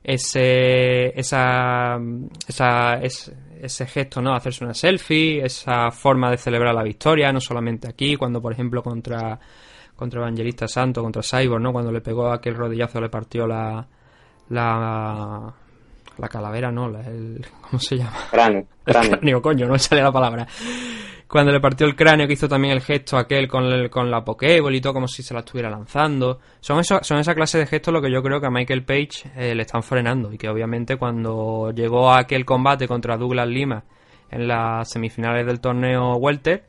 ese, 0.03 1.19
esa, 1.19 1.99
esa, 2.47 2.93
ese, 3.01 3.85
gesto, 3.85 4.21
¿no? 4.21 4.33
Hacerse 4.33 4.63
una 4.63 4.73
selfie, 4.73 5.43
esa 5.43 5.91
forma 5.91 6.31
de 6.31 6.37
celebrar 6.37 6.73
la 6.73 6.83
victoria, 6.83 7.31
no 7.31 7.39
solamente 7.39 7.87
aquí, 7.87 8.15
cuando 8.15 8.41
por 8.41 8.53
ejemplo 8.53 8.81
contra, 8.81 9.39
contra 9.95 10.21
Evangelista 10.21 10.67
Santo, 10.67 11.01
contra 11.01 11.21
Cyborg, 11.21 11.61
¿no? 11.61 11.73
Cuando 11.73 11.91
le 11.91 12.01
pegó 12.01 12.31
aquel 12.31 12.55
rodillazo, 12.55 13.01
le 13.01 13.09
partió 13.09 13.45
la, 13.45 13.85
la, 14.49 15.53
la 16.17 16.27
calavera, 16.27 16.71
¿no? 16.71 16.87
el, 16.87 17.45
¿Cómo 17.61 17.79
se 17.79 17.97
llama? 17.97 18.17
Cráneo. 18.31 18.65
cráneo, 18.85 19.41
coño, 19.41 19.67
no 19.67 19.77
sale 19.77 20.01
la 20.01 20.11
palabra 20.11 20.47
cuando 21.29 21.51
le 21.51 21.59
partió 21.59 21.85
el 21.85 21.95
cráneo 21.95 22.25
que 22.25 22.33
hizo 22.33 22.49
también 22.49 22.73
el 22.73 22.81
gesto 22.81 23.15
aquel 23.15 23.47
con, 23.47 23.87
con 23.89 24.09
la 24.09 24.25
Pokéball 24.25 24.73
y 24.73 24.81
todo 24.81 24.93
como 24.93 25.07
si 25.07 25.21
se 25.21 25.35
la 25.35 25.41
estuviera 25.41 25.69
lanzando. 25.69 26.39
Son, 26.59 26.83
son 26.83 27.19
esa 27.19 27.35
clase 27.35 27.59
de 27.59 27.67
gestos 27.67 27.93
lo 27.93 28.01
que 28.01 28.11
yo 28.11 28.23
creo 28.23 28.41
que 28.41 28.47
a 28.47 28.49
Michael 28.49 28.83
Page 28.83 29.29
eh, 29.35 29.53
le 29.53 29.61
están 29.61 29.83
frenando 29.83 30.33
y 30.33 30.39
que 30.39 30.49
obviamente 30.49 30.97
cuando 30.97 31.71
llegó 31.71 32.09
a 32.09 32.21
aquel 32.21 32.45
combate 32.45 32.87
contra 32.87 33.15
Douglas 33.15 33.47
Lima 33.47 33.83
en 34.31 34.47
las 34.47 34.89
semifinales 34.89 35.45
del 35.45 35.59
torneo 35.59 36.15
Welter, 36.15 36.65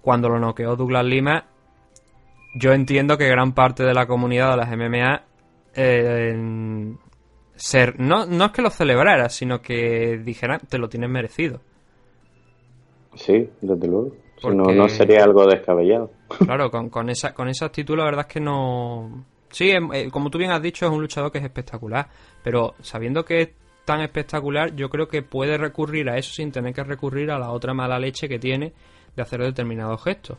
cuando 0.00 0.28
lo 0.28 0.38
noqueó 0.38 0.76
Douglas 0.76 1.04
Lima, 1.04 1.46
yo 2.54 2.72
entiendo 2.72 3.18
que 3.18 3.26
gran 3.26 3.52
parte 3.52 3.82
de 3.82 3.94
la 3.94 4.06
comunidad 4.06 4.52
de 4.52 4.56
las 4.56 4.70
MMA 4.70 5.22
eh, 5.74 6.94
ser, 7.56 7.98
no, 7.98 8.26
no 8.26 8.44
es 8.44 8.52
que 8.52 8.62
lo 8.62 8.70
celebrara, 8.70 9.28
sino 9.28 9.60
que 9.60 10.20
dijera 10.24 10.60
te 10.60 10.78
lo 10.78 10.88
tienes 10.88 11.10
merecido. 11.10 11.62
Sí, 13.16 13.48
desde 13.60 13.86
luego. 13.86 14.12
no, 14.44 14.64
no 14.64 14.88
sería 14.88 15.24
algo 15.24 15.46
descabellado. 15.46 16.10
Claro, 16.38 16.70
con, 16.70 16.90
con, 16.90 17.10
esa, 17.10 17.32
con 17.34 17.48
esa 17.48 17.66
actitud 17.66 17.96
la 17.96 18.04
verdad 18.04 18.26
es 18.28 18.32
que 18.32 18.40
no... 18.40 19.24
Sí, 19.50 19.70
em, 19.70 19.92
eh, 19.92 20.08
como 20.10 20.30
tú 20.30 20.38
bien 20.38 20.50
has 20.50 20.60
dicho, 20.60 20.86
es 20.86 20.92
un 20.92 21.00
luchador 21.00 21.30
que 21.30 21.38
es 21.38 21.44
espectacular, 21.44 22.08
pero 22.42 22.74
sabiendo 22.80 23.24
que 23.24 23.40
es 23.40 23.48
tan 23.84 24.00
espectacular, 24.00 24.74
yo 24.74 24.88
creo 24.88 25.06
que 25.06 25.22
puede 25.22 25.58
recurrir 25.58 26.08
a 26.08 26.16
eso 26.16 26.32
sin 26.32 26.50
tener 26.50 26.74
que 26.74 26.82
recurrir 26.82 27.30
a 27.30 27.38
la 27.38 27.50
otra 27.50 27.74
mala 27.74 27.98
leche 27.98 28.28
que 28.28 28.38
tiene 28.38 28.72
de 29.14 29.22
hacer 29.22 29.40
determinados 29.40 30.02
gestos. 30.02 30.38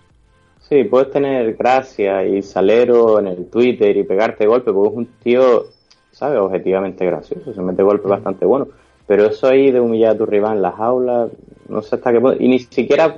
Sí, 0.60 0.84
puedes 0.84 1.12
tener 1.12 1.54
gracia 1.54 2.26
y 2.26 2.42
salero 2.42 3.20
en 3.20 3.28
el 3.28 3.50
Twitter 3.50 3.96
y 3.96 4.04
pegarte 4.04 4.48
golpe, 4.48 4.74
porque 4.74 4.90
es 4.90 4.98
un 4.98 5.06
tío, 5.24 5.66
¿sabes? 6.12 6.40
Objetivamente 6.40 7.06
gracioso, 7.06 7.54
se 7.54 7.62
mete 7.62 7.84
golpe 7.84 8.08
bastante 8.08 8.46
bueno. 8.46 8.68
Pero 9.06 9.28
eso 9.28 9.48
ahí 9.48 9.70
de 9.70 9.80
humillar 9.80 10.16
a 10.16 10.18
tu 10.18 10.26
rival 10.26 10.58
en 10.58 10.62
las 10.64 10.80
aulas, 10.80 11.30
no 11.67 11.82
sé 11.82 11.95
hasta 11.95 12.12
qué 12.12 12.19
punto. 12.19 12.41
Y 12.41 12.47
ni 12.47 12.60
siquiera, 12.60 13.17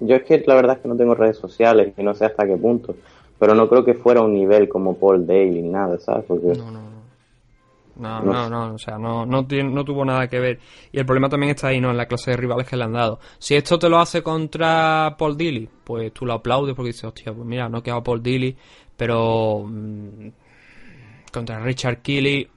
yo 0.00 0.16
es 0.16 0.22
que 0.24 0.42
la 0.46 0.54
verdad 0.54 0.76
es 0.76 0.82
que 0.82 0.88
no 0.88 0.96
tengo 0.96 1.14
redes 1.14 1.36
sociales 1.36 1.94
y 1.96 2.02
no 2.02 2.14
sé 2.14 2.26
hasta 2.26 2.46
qué 2.46 2.56
punto. 2.56 2.94
Pero 3.38 3.54
no 3.54 3.68
creo 3.68 3.84
que 3.84 3.94
fuera 3.94 4.20
un 4.20 4.34
nivel 4.34 4.68
como 4.68 4.96
Paul 4.96 5.26
Daly, 5.26 5.62
nada, 5.62 5.98
¿sabes? 5.98 6.24
Porque... 6.26 6.48
No, 6.48 6.70
no, 6.70 6.80
no. 6.82 6.98
No, 7.98 8.22
no, 8.22 8.48
no, 8.48 8.74
o 8.74 8.78
sea, 8.78 8.96
no, 8.96 9.26
no, 9.26 9.42
no 9.42 9.84
tuvo 9.84 10.04
nada 10.04 10.28
que 10.28 10.38
ver. 10.38 10.60
Y 10.92 11.00
el 11.00 11.04
problema 11.04 11.28
también 11.28 11.50
está 11.50 11.68
ahí, 11.68 11.80
¿no? 11.80 11.90
En 11.90 11.96
la 11.96 12.06
clase 12.06 12.30
de 12.30 12.36
rivales 12.36 12.68
que 12.68 12.76
le 12.76 12.84
han 12.84 12.92
dado. 12.92 13.18
Si 13.40 13.56
esto 13.56 13.76
te 13.76 13.88
lo 13.88 13.98
hace 13.98 14.22
contra 14.22 15.16
Paul 15.18 15.36
Dilly, 15.36 15.68
pues 15.82 16.12
tú 16.12 16.24
lo 16.24 16.34
aplaudes 16.34 16.76
porque 16.76 16.90
dices, 16.90 17.04
hostia, 17.04 17.32
pues 17.32 17.44
mira, 17.44 17.68
no 17.68 17.78
ha 17.78 17.82
quedado 17.82 18.04
Paul 18.04 18.22
Dilly, 18.22 18.56
pero 18.96 19.64
mm, 19.66 20.28
contra 21.32 21.58
Richard 21.58 22.00
Kelly, 22.00 22.48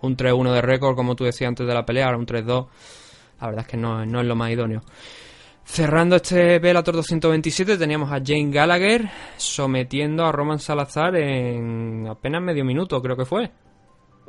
un 0.00 0.16
3-1 0.16 0.54
de 0.54 0.62
récord, 0.62 0.96
como 0.96 1.14
tú 1.14 1.22
decías 1.22 1.48
antes 1.48 1.68
de 1.68 1.74
la 1.74 1.86
pelea, 1.86 2.06
ahora 2.06 2.18
un 2.18 2.26
3-2 2.26 2.66
la 3.40 3.46
verdad 3.46 3.64
es 3.66 3.70
que 3.70 3.76
no, 3.76 4.02
es 4.02 4.26
lo 4.26 4.36
más 4.36 4.50
idóneo. 4.50 4.82
Cerrando 5.64 6.16
este 6.16 6.58
Bellator 6.58 6.96
227 6.96 7.78
teníamos 7.78 8.10
a 8.10 8.20
Jane 8.24 8.50
Gallagher 8.50 9.08
sometiendo 9.36 10.24
a 10.24 10.32
Roman 10.32 10.58
Salazar 10.58 11.14
en 11.16 12.06
apenas 12.08 12.42
medio 12.42 12.64
minuto, 12.64 13.00
creo 13.00 13.16
que 13.16 13.24
fue. 13.24 13.50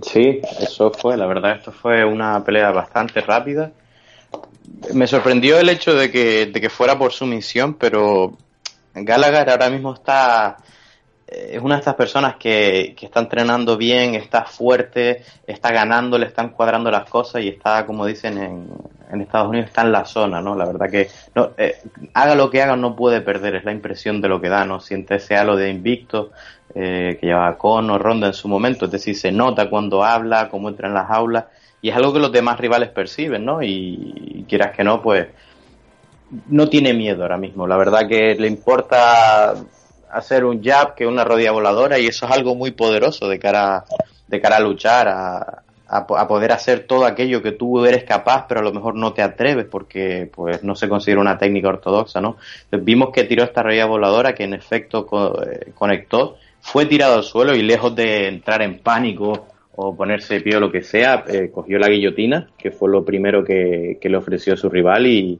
Sí, 0.02 0.40
eso 0.60 0.92
fue, 0.92 1.18
la 1.18 1.28
verdad 1.28 1.58
esto 1.58 1.72
fue 1.72 2.06
una 2.06 2.44
pelea 2.44 2.72
bastante 2.72 3.22
rápida. 3.22 3.72
me 4.94 5.08
sorprendió 5.08 5.60
el 5.60 5.70
hecho 5.70 5.94
de 5.94 6.12
que, 6.12 6.48
de 6.48 6.62
que 6.62 6.70
fuera 6.70 6.98
por 6.98 7.12
su 7.12 7.26
misión, 7.26 7.74
pero 7.76 8.38
Gallagher 8.94 9.50
ahora 9.50 9.70
mismo 9.70 9.94
está 9.94 10.58
eh, 11.32 11.52
es 11.54 11.62
una 11.62 11.76
de 11.76 11.80
estas 11.80 11.96
personas 11.96 12.36
que, 12.36 12.94
que, 12.98 13.06
está 13.06 13.22
entrenando 13.22 13.78
bien, 13.78 14.16
está 14.16 14.44
fuerte, 14.44 15.24
está 15.48 15.72
ganando, 15.72 16.18
le 16.18 16.28
están 16.28 16.50
cuadrando 16.50 16.92
las 16.92 17.10
cosas 17.10 17.42
y 17.42 17.48
está, 17.48 17.86
como 17.86 18.06
dicen 18.06 18.38
en, 18.38 18.70
en 19.12 19.22
Estados 19.22 19.50
Unidos, 19.50 19.68
está 19.68 19.82
en 19.82 19.92
la 19.92 20.06
zona, 20.06 20.42
¿no? 20.42 20.56
La 20.56 20.66
verdad 20.66 20.90
que 20.90 21.10
no, 21.36 21.52
eh, 21.58 21.76
haga 22.14 22.36
lo 22.36 22.50
que 22.50 22.62
haga 22.62 22.76
no 22.76 22.96
puede 22.96 23.22
perder, 23.22 23.56
es 23.56 23.66
la 23.66 23.72
impresión 23.72 24.22
de 24.22 24.30
lo 24.30 24.40
que 24.40 24.50
da, 24.50 24.66
¿no? 24.66 24.80
Siente 24.80 25.16
ese 25.16 25.36
halo 25.36 25.56
de 25.56 25.70
invicto 25.70 26.32
eh, 26.74 27.18
que 27.20 27.28
llevaba 27.28 27.58
o 27.60 27.98
Ronda 27.98 28.28
en 28.28 28.34
su 28.34 28.48
momento, 28.48 28.86
es 28.86 28.92
decir, 28.92 29.16
se 29.16 29.32
nota 29.32 29.70
cuando 29.70 30.04
habla, 30.04 30.50
cómo 30.50 30.70
entra 30.70 30.88
en 30.88 30.94
las 30.94 31.10
aulas 31.10 31.46
y 31.82 31.90
es 31.90 31.96
algo 31.96 32.14
que 32.14 32.20
los 32.20 32.32
demás 32.32 32.60
rivales 32.60 32.90
perciben, 32.90 33.44
¿no? 33.44 33.62
Y, 33.62 34.14
y 34.16 34.46
quieras 34.48 34.76
que 34.76 34.84
no, 34.84 35.02
pues 35.02 35.28
no 36.48 36.70
tiene 36.70 36.94
miedo 36.94 37.24
ahora 37.24 37.38
mismo, 37.38 37.68
la 37.68 37.78
verdad 37.78 38.08
que 38.08 38.36
le 38.36 38.48
importa 38.48 39.54
hacer 40.12 40.46
un 40.46 40.64
jab 40.64 40.96
que 40.96 41.08
una 41.08 41.24
rodilla 41.24 41.52
voladora 41.52 42.00
y 42.00 42.08
eso 42.08 42.26
es 42.26 42.32
algo 42.32 42.56
muy 42.56 42.72
poderoso 42.72 43.28
de 43.28 43.40
cara, 43.40 43.86
de 44.28 44.42
cara 44.42 44.58
a 44.58 44.60
luchar, 44.60 45.08
a, 45.08 45.64
a, 45.92 46.28
poder 46.28 46.54
hacer 46.54 46.86
todo 46.88 47.06
aquello 47.06 47.42
que 47.42 47.52
tú 47.52 47.86
eres 47.86 48.06
capaz, 48.06 48.46
pero 48.48 48.62
a 48.62 48.64
lo 48.64 48.72
mejor 48.72 48.96
no 48.96 49.12
te 49.12 49.22
atreves 49.22 49.66
porque 49.66 50.30
pues 50.34 50.64
no 50.64 50.74
se 50.74 50.88
considera 50.88 51.20
una 51.20 51.38
técnica 51.38 51.68
ortodoxa, 51.68 52.22
¿no? 52.22 52.38
vimos 52.72 53.10
que 53.12 53.26
tiró 53.26 53.44
esta 53.44 53.62
rodilla 53.62 53.86
voladora 53.86 54.34
que 54.34 54.46
en 54.46 54.54
efecto 54.54 55.06
eh, 55.44 55.72
conectó, 55.76 56.38
fue 56.62 56.86
tirado 56.86 57.16
al 57.16 57.24
suelo 57.24 57.54
y 57.56 57.62
lejos 57.62 57.94
de 57.94 58.30
entrar 58.30 58.62
en 58.62 58.80
pánico 58.80 59.48
o 59.76 59.96
ponerse 59.96 60.36
de 60.36 60.42
pie 60.42 60.56
o 60.56 60.60
lo 60.62 60.72
que 60.72 60.82
sea, 60.82 61.26
eh, 61.28 61.50
cogió 61.54 61.78
la 61.78 61.90
guillotina, 61.90 62.48
que 62.58 62.72
fue 62.72 62.90
lo 62.90 63.04
primero 63.04 63.44
que, 63.44 63.98
que 64.00 64.10
le 64.10 64.18
ofreció 64.18 64.56
su 64.56 64.70
rival 64.70 65.08
y, 65.08 65.40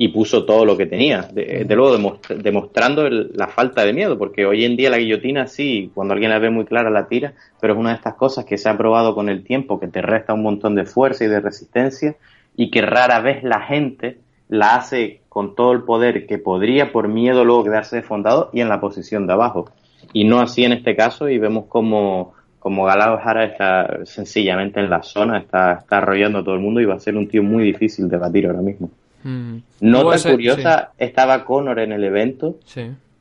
y 0.00 0.08
puso 0.08 0.44
todo 0.44 0.64
lo 0.64 0.76
que 0.76 0.86
tenía, 0.86 1.22
de, 1.22 1.66
luego 1.74 2.20
demostrando 2.36 3.10
la 3.10 3.48
falta 3.48 3.84
de 3.84 3.92
miedo, 3.92 4.16
porque 4.16 4.46
hoy 4.46 4.64
en 4.64 4.76
día 4.76 4.90
la 4.90 4.98
guillotina 4.98 5.48
sí, 5.48 5.90
cuando 5.92 6.14
alguien 6.14 6.30
la 6.30 6.38
ve 6.38 6.50
muy 6.50 6.66
clara 6.66 6.88
la 6.88 7.08
tira, 7.08 7.34
pero 7.60 7.72
es 7.72 7.80
una 7.80 7.88
de 7.88 7.96
estas 7.96 8.14
cosas 8.14 8.44
que 8.44 8.58
se 8.58 8.68
ha 8.68 8.78
probado 8.78 9.16
con 9.16 9.28
el 9.28 9.42
tiempo, 9.42 9.80
que 9.80 9.88
te 9.88 10.00
resta 10.00 10.34
un 10.34 10.44
montón 10.44 10.76
de 10.76 10.84
fuerza 10.84 11.24
y 11.24 11.26
de 11.26 11.40
resistencia, 11.40 12.14
y 12.54 12.70
que 12.70 12.80
rara 12.80 13.18
vez 13.18 13.42
la 13.42 13.62
gente 13.62 14.18
la 14.48 14.76
hace 14.76 15.22
con 15.28 15.56
todo 15.56 15.72
el 15.72 15.82
poder 15.82 16.28
que 16.28 16.38
podría 16.38 16.92
por 16.92 17.08
miedo 17.08 17.44
luego 17.44 17.64
quedarse 17.64 17.96
desfondado 17.96 18.50
y 18.52 18.60
en 18.60 18.68
la 18.68 18.80
posición 18.80 19.26
de 19.26 19.32
abajo. 19.32 19.68
Y 20.12 20.22
no 20.22 20.38
así 20.38 20.62
en 20.62 20.74
este 20.74 20.94
caso, 20.94 21.28
y 21.28 21.38
vemos 21.38 21.64
como, 21.66 22.34
como 22.60 22.84
Galao 22.84 23.18
Jara 23.18 23.46
está 23.46 23.98
sencillamente 24.04 24.78
en 24.78 24.90
la 24.90 25.02
zona, 25.02 25.38
está, 25.38 25.72
está 25.72 25.98
arrollando 25.98 26.38
a 26.38 26.44
todo 26.44 26.54
el 26.54 26.60
mundo 26.60 26.80
y 26.80 26.84
va 26.84 26.94
a 26.94 27.00
ser 27.00 27.16
un 27.16 27.26
tío 27.26 27.42
muy 27.42 27.64
difícil 27.64 28.08
de 28.08 28.16
batir 28.16 28.46
ahora 28.46 28.62
mismo. 28.62 28.90
Mm. 29.22 29.56
Nota 29.80 30.30
curiosa, 30.30 30.92
estaba 30.98 31.44
Connor 31.44 31.78
en 31.80 31.92
el 31.92 32.04
evento 32.04 32.58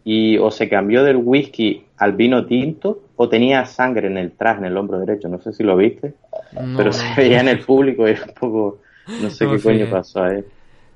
y 0.03 0.37
o 0.37 0.51
se 0.51 0.69
cambió 0.69 1.03
del 1.03 1.17
whisky 1.17 1.83
al 1.97 2.13
vino 2.13 2.45
tinto 2.45 3.01
o 3.15 3.27
tenía 3.27 3.65
sangre 3.65 4.07
en 4.07 4.17
el 4.17 4.31
traje, 4.31 4.59
en 4.59 4.65
el 4.65 4.77
hombro 4.77 4.99
derecho. 4.99 5.27
No 5.27 5.39
sé 5.39 5.53
si 5.53 5.63
lo 5.63 5.75
viste, 5.75 6.13
pero 6.75 6.91
se 6.93 7.05
veía 7.15 7.41
en 7.41 7.49
el 7.49 7.59
público 7.59 8.07
y 8.07 8.11
un 8.11 8.33
poco... 8.39 8.79
No 9.21 9.29
sé 9.29 9.47
qué 9.47 9.59
coño 9.59 9.89
pasó 9.89 10.23
a 10.23 10.33
él. 10.33 10.45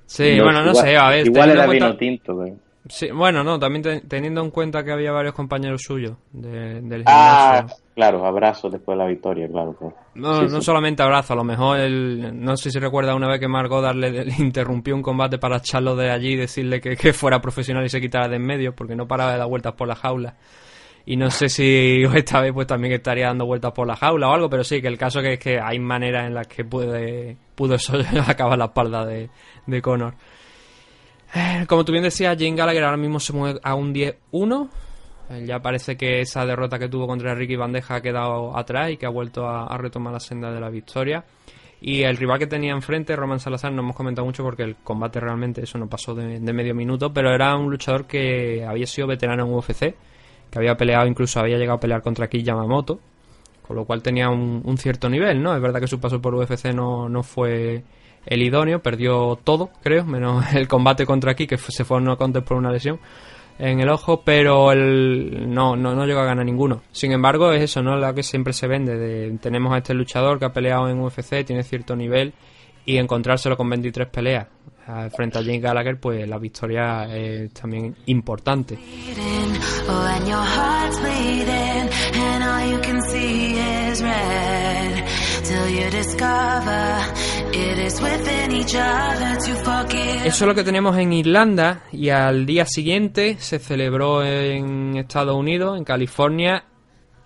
Sí, 0.06 0.38
bueno, 0.42 0.64
no 0.64 0.76
sé, 0.76 0.98
a 0.98 1.10
ver. 1.10 1.26
Igual 1.26 1.52
era 1.52 1.66
vino 1.68 1.96
tinto, 1.96 2.44
Sí, 2.90 3.12
bueno, 3.12 3.44
no, 3.44 3.60
también 3.60 4.02
teniendo 4.08 4.42
en 4.42 4.50
cuenta 4.50 4.84
que 4.84 4.92
había 4.92 5.12
varios 5.12 5.36
compañeros 5.36 5.84
suyos 5.84 6.18
de, 6.32 6.82
del 6.82 7.04
ah, 7.06 7.64
gimnasio. 7.66 7.76
Ah, 7.76 7.92
claro, 7.94 8.26
abrazos 8.26 8.72
después 8.72 8.98
de 8.98 9.04
la 9.04 9.10
victoria, 9.10 9.48
claro. 9.48 9.76
No, 10.16 10.42
no 10.44 10.62
solamente 10.62 11.04
abrazo, 11.04 11.34
a 11.34 11.36
lo 11.36 11.44
mejor, 11.44 11.80
el, 11.80 12.44
no 12.44 12.58
sé 12.58 12.72
si 12.72 12.80
recuerda 12.80 13.14
una 13.14 13.28
vez 13.28 13.40
que 13.40 13.48
Margot 13.48 13.94
le, 13.94 14.26
interrumpió 14.40 14.96
un 14.96 15.04
combate 15.04 15.38
para 15.38 15.58
echarlo 15.58 15.96
de 15.96 16.10
allí 16.10 16.34
y 16.34 16.38
decirle 16.38 16.82
que, 16.82 16.98
que, 16.98 17.14
fuera 17.14 17.40
profesional 17.40 17.86
y 17.86 17.90
se 17.90 18.02
quitara 18.02 18.28
de 18.28 18.38
en 18.38 18.46
medio 18.46 18.76
porque 18.76 18.96
no 18.96 19.08
paraba 19.08 19.34
de 19.34 19.38
dar 19.38 19.48
vueltas 19.48 19.74
por 19.74 19.88
la 19.88 19.96
jaula. 19.96 20.36
Y 21.06 21.18
no 21.18 21.30
sé 21.30 21.50
si 21.50 22.04
esta 22.16 22.42
vez 22.42 22.52
pues 22.52 22.66
también 22.66 22.94
estaría 22.94 23.28
dando 23.28 23.46
vueltas 23.46 23.74
por 23.74 23.86
la 23.86 23.96
jaula 23.96 24.28
o 24.28 24.34
algo, 24.34 24.50
pero 24.50 24.64
sí, 24.64 24.82
que 24.82 24.88
el 24.88 24.98
caso 24.98 25.22
que 25.22 25.34
es 25.34 25.40
que 25.40 25.60
hay 25.60 25.78
maneras 25.78 26.26
en 26.26 26.34
las 26.34 26.48
que 26.48 26.66
puede 26.66 27.38
pudo 27.54 27.76
acabar 28.28 28.58
la 28.58 28.66
espalda 28.66 29.06
de, 29.06 29.30
de 29.68 29.82
Conor. 29.84 30.16
Eh, 31.34 31.66
como 31.68 31.86
tú 31.86 31.92
bien 31.92 32.04
decías, 32.04 32.36
Jane 32.38 32.56
Gallagher 32.56 32.84
ahora 32.84 32.98
mismo 32.98 33.20
se 33.20 33.34
mueve 33.34 33.60
a 33.64 33.76
un 33.76 33.94
10-1. 33.94 34.70
Eh, 35.30 35.46
ya 35.46 35.60
parece 35.60 35.96
que 35.96 36.20
esa 36.20 36.46
derrota 36.46 36.78
que 36.78 36.90
tuvo 36.90 37.08
contra 37.08 37.34
Ricky 37.34 37.56
Bandeja 37.56 37.96
ha 37.96 38.02
quedado 38.02 38.58
atrás 38.58 38.92
y 38.92 38.98
que 38.98 39.06
ha 39.06 39.10
vuelto 39.10 39.48
a, 39.48 39.78
retomar 39.78 40.14
la 40.14 40.20
senda 40.20 40.52
de 40.52 40.60
la 40.60 40.70
victoria. 40.70 41.24
Y 41.80 42.04
el 42.04 42.18
rival 42.18 42.38
que 42.38 42.48
tenía 42.48 42.74
enfrente, 42.74 43.16
Roman 43.16 43.40
Salazar, 43.40 43.72
no 43.72 43.82
hemos 43.82 43.96
comentado 43.96 44.26
mucho 44.26 44.44
porque 44.44 44.64
el 44.64 44.76
combate 44.76 45.20
realmente 45.20 45.64
eso 45.64 45.80
no 45.80 45.88
pasó 45.88 46.14
de, 46.14 46.40
medio 46.40 46.76
minuto, 46.76 47.12
pero 47.12 47.34
era 47.34 47.56
un 47.56 47.72
luchador 47.72 48.06
que 48.06 48.64
había 48.64 48.86
sido 48.86 49.08
veterano 49.08 49.46
en 49.46 49.54
UFC, 49.54 49.96
que 50.52 50.60
había 50.60 50.76
peleado, 50.76 51.08
incluso 51.08 51.40
había 51.40 51.58
llegado 51.58 51.78
a 51.78 51.80
pelear 51.80 52.04
contra 52.04 52.28
Kid 52.28 52.44
Yamamoto, 52.44 53.00
con 53.66 53.76
lo 53.76 53.86
cual 53.86 54.04
tenía 54.04 54.30
un, 54.30 54.62
un 54.64 54.78
cierto 54.78 55.10
nivel, 55.10 55.42
¿no? 55.42 55.56
Es 55.56 55.62
verdad 55.62 55.80
que 55.80 55.88
su 55.88 56.00
paso 56.00 56.22
por 56.22 56.36
UFC 56.36 56.66
no, 56.66 57.10
no 57.10 57.24
fue 57.24 57.84
el 58.26 58.42
idóneo, 58.42 58.82
perdió 58.82 59.40
todo, 59.44 59.70
creo, 59.84 60.06
menos 60.06 60.46
el 60.54 60.68
combate 60.68 61.06
contra 61.06 61.32
aquí, 61.32 61.48
que 61.48 61.58
se 61.58 61.84
fue 61.84 61.98
a 61.98 62.02
no 62.02 62.18
contest 62.18 62.48
por 62.48 62.58
una 62.58 62.72
lesión 62.72 63.00
en 63.62 63.80
el 63.80 63.90
ojo, 63.90 64.24
pero 64.24 64.72
el, 64.72 65.54
no, 65.54 65.76
no, 65.76 65.94
no 65.94 66.06
llegó 66.08 66.22
a 66.22 66.26
ganar 66.26 66.44
ninguno. 66.44 66.82
Sin 66.92 67.12
embargo, 67.12 67.52
es 67.52 67.62
eso, 67.62 67.84
¿no? 67.84 67.96
La 67.96 68.14
que 68.14 68.24
siempre 68.24 68.54
se 68.54 68.68
vende. 68.68 68.98
De, 68.98 69.38
tenemos 69.38 69.72
a 69.72 69.78
este 69.78 69.94
luchador 69.94 70.40
que 70.40 70.46
ha 70.46 70.54
peleado 70.54 70.90
en 70.90 71.00
UFC, 71.00 71.46
tiene 71.46 71.62
cierto 71.62 71.96
nivel, 71.96 72.34
y 72.86 72.98
encontrárselo 72.98 73.58
con 73.58 73.70
23 73.70 74.08
peleas 74.08 74.48
frente 75.16 75.38
a 75.38 75.42
James 75.42 75.62
Gallagher, 75.62 76.00
pues 76.00 76.28
la 76.28 76.38
victoria 76.38 77.06
es 77.16 77.54
también 77.54 77.96
importante. 78.08 78.78
Eso 90.26 90.26
es 90.26 90.42
lo 90.42 90.56
que 90.56 90.64
tenemos 90.64 90.98
en 90.98 91.14
Irlanda 91.14 91.84
y 91.92 92.10
al 92.10 92.46
día 92.46 92.66
siguiente 92.66 93.38
se 93.40 93.60
celebró 93.60 94.24
en 94.24 94.98
Estados 94.98 95.36
Unidos, 95.36 95.78
en 95.78 95.84
California, 95.84 96.66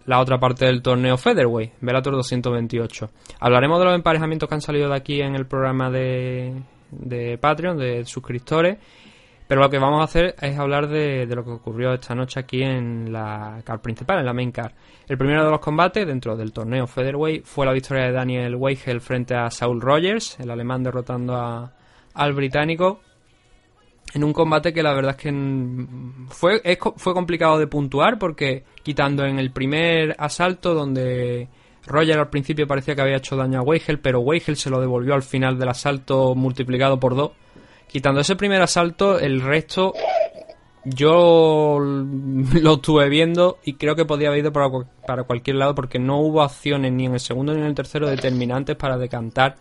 la 0.06 0.20
otra 0.20 0.39
parte 0.39 0.65
del 0.65 0.82
torneo 0.82 1.18
Featherweight, 1.18 1.74
Bellator 1.82 2.13
228. 2.13 3.10
Hablaremos 3.39 3.80
de 3.80 3.86
los 3.86 3.96
emparejamientos 3.96 4.48
que 4.48 4.56
han 4.56 4.62
salido 4.62 4.89
de 4.89 4.96
aquí 4.96 5.22
en 5.22 5.36
el 5.36 5.46
programa 5.46 5.89
de, 5.89 6.62
de 6.91 7.38
Patreon, 7.38 7.78
de 7.78 8.06
suscriptores 8.06 8.78
pero 9.48 9.62
lo 9.62 9.70
que 9.70 9.78
vamos 9.78 10.02
a 10.02 10.06
hacer 10.06 10.36
es 10.41 10.58
hablar 10.58 10.88
de, 10.88 11.28
lo 11.28 11.44
que 11.44 11.52
ocurrió 11.52 11.94
esta 11.94 12.15
noche 12.15 12.39
aquí 12.39 12.63
en 12.63 13.13
la 13.13 13.62
car 13.63 13.80
principal, 13.80 14.20
en 14.20 14.26
la 14.26 14.34
main 14.34 14.52
car. 14.52 14.74
El 15.08 15.18
primero 15.18 15.46
de 15.46 15.52
los 15.52 15.60
combates 15.60 16.08
dentro 16.08 16.36
del 16.36 16.52
torneo 16.52 16.88
Featherweight 16.88 17.46
fue 17.46 17.65
la 17.65 17.74
victoria 17.74 18.06
de 18.06 18.12
Daniel 18.12 18.56
Weigel 18.56 19.02
frente 19.02 19.36
a 19.36 19.52
Saul 19.52 19.82
Rogers, 19.82 20.39
el 20.39 20.50
alemán 20.50 20.82
derrotando 20.82 21.72
al 22.13 22.34
británico 22.34 23.02
en 24.15 24.23
un 24.23 24.32
combate 24.32 24.73
que 24.73 24.82
la 24.82 24.93
verdad 24.93 25.12
es 25.12 25.17
que 25.17 25.86
fue, 26.30 26.62
fue 26.95 27.13
complicado 27.13 27.60
de 27.60 27.67
puntuar 27.67 28.17
porque 28.17 28.63
quitando 28.82 29.25
en 29.25 29.39
el 29.39 29.51
primer 29.51 30.15
asalto 30.17 30.73
donde 30.73 31.49
Roger 31.86 32.19
al 32.19 32.30
principio 32.30 32.65
parecía 32.65 32.95
que 32.95 33.01
había 33.01 33.17
hecho 33.17 33.36
daño 33.36 33.60
a 33.60 33.62
Weigel, 33.62 33.99
pero 33.99 34.21
Weigel 34.21 34.56
se 34.56 34.69
lo 34.69 34.80
devolvió 34.80 35.15
al 35.15 35.21
final 35.21 35.60
del 35.60 35.67
asalto 35.67 36.34
multiplicado 36.34 36.97
por 36.97 37.15
dos 37.15 37.32
Quitando 37.88 38.21
ese 38.21 38.36
primer 38.36 38.62
asalto, 38.62 39.19
el 39.19 39.41
resto 39.41 39.93
yo 40.86 41.78
lo 41.80 42.73
estuve 42.73 43.10
viendo 43.10 43.60
y 43.65 43.73
creo 43.73 43.95
que 43.95 44.06
podía 44.06 44.30
haber 44.30 44.39
ido 44.39 44.54
para, 44.54 44.69
para, 45.06 45.23
cualquier 45.23 45.58
lado 45.58 45.75
porque 45.75 45.99
no 45.99 46.19
hubo 46.19 46.41
acciones 46.41 46.91
ni 46.93 47.06
en 47.06 47.13
el 47.13 47.19
segundo 47.19 47.54
ni 47.54 47.60
en 47.60 47.67
el 47.67 47.75
tercero 47.75 48.10
determinantes 48.10 48.75
para 48.75 48.98
decantar 48.98 49.58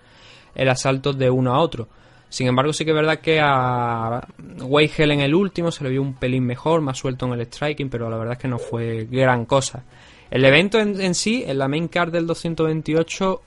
el 0.54 0.68
asalto 0.68 1.12
de 1.12 1.28
uno 1.28 1.54
a 1.54 1.60
otro. 1.60 1.88
Sin 2.34 2.48
embargo, 2.48 2.72
sí 2.72 2.84
que 2.84 2.90
es 2.90 2.96
verdad 2.96 3.20
que 3.20 3.38
a 3.40 4.26
Weigel 4.60 5.12
en 5.12 5.20
el 5.20 5.36
último 5.36 5.70
se 5.70 5.84
le 5.84 5.90
vio 5.90 6.02
un 6.02 6.14
pelín 6.14 6.44
mejor, 6.44 6.80
más 6.80 6.98
suelto 6.98 7.26
en 7.26 7.34
el 7.34 7.46
striking, 7.46 7.88
pero 7.88 8.10
la 8.10 8.16
verdad 8.16 8.32
es 8.32 8.40
que 8.40 8.48
no 8.48 8.58
fue 8.58 9.06
gran 9.08 9.44
cosa. 9.44 9.84
El 10.32 10.44
evento 10.44 10.80
en, 10.80 11.00
en 11.00 11.14
sí, 11.14 11.44
en 11.46 11.58
la 11.58 11.68
main 11.68 11.86
card 11.86 12.10
del 12.10 12.26
228, 12.26 13.40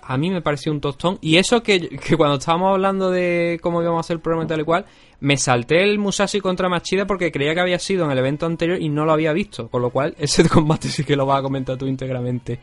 a 0.00 0.16
mí 0.16 0.30
me 0.30 0.40
pareció 0.40 0.72
un 0.72 0.80
tostón. 0.80 1.18
Y 1.20 1.36
eso 1.36 1.62
que, 1.62 1.90
cuando 2.16 2.36
estábamos 2.36 2.72
hablando 2.72 3.10
de 3.10 3.60
cómo 3.60 3.82
íbamos 3.82 3.98
a 3.98 4.00
hacer 4.00 4.14
el 4.14 4.22
programa 4.22 4.46
y 4.46 4.48
tal 4.48 4.60
y 4.62 4.64
cual, 4.64 4.86
me 5.20 5.36
salté 5.36 5.82
el 5.82 5.98
Musashi 5.98 6.40
contra 6.40 6.70
Machida 6.70 7.06
porque 7.06 7.30
creía 7.30 7.52
que 7.52 7.60
había 7.60 7.78
sido 7.78 8.06
en 8.06 8.12
el 8.12 8.18
evento 8.18 8.46
anterior 8.46 8.80
y 8.80 8.88
no 8.88 9.04
lo 9.04 9.12
había 9.12 9.34
visto. 9.34 9.68
Con 9.68 9.82
lo 9.82 9.90
cual, 9.90 10.14
ese 10.18 10.48
combate 10.48 10.88
sí 10.88 11.04
que 11.04 11.16
lo 11.16 11.26
vas 11.26 11.40
a 11.40 11.42
comentar 11.42 11.76
tú 11.76 11.86
íntegramente. 11.86 12.60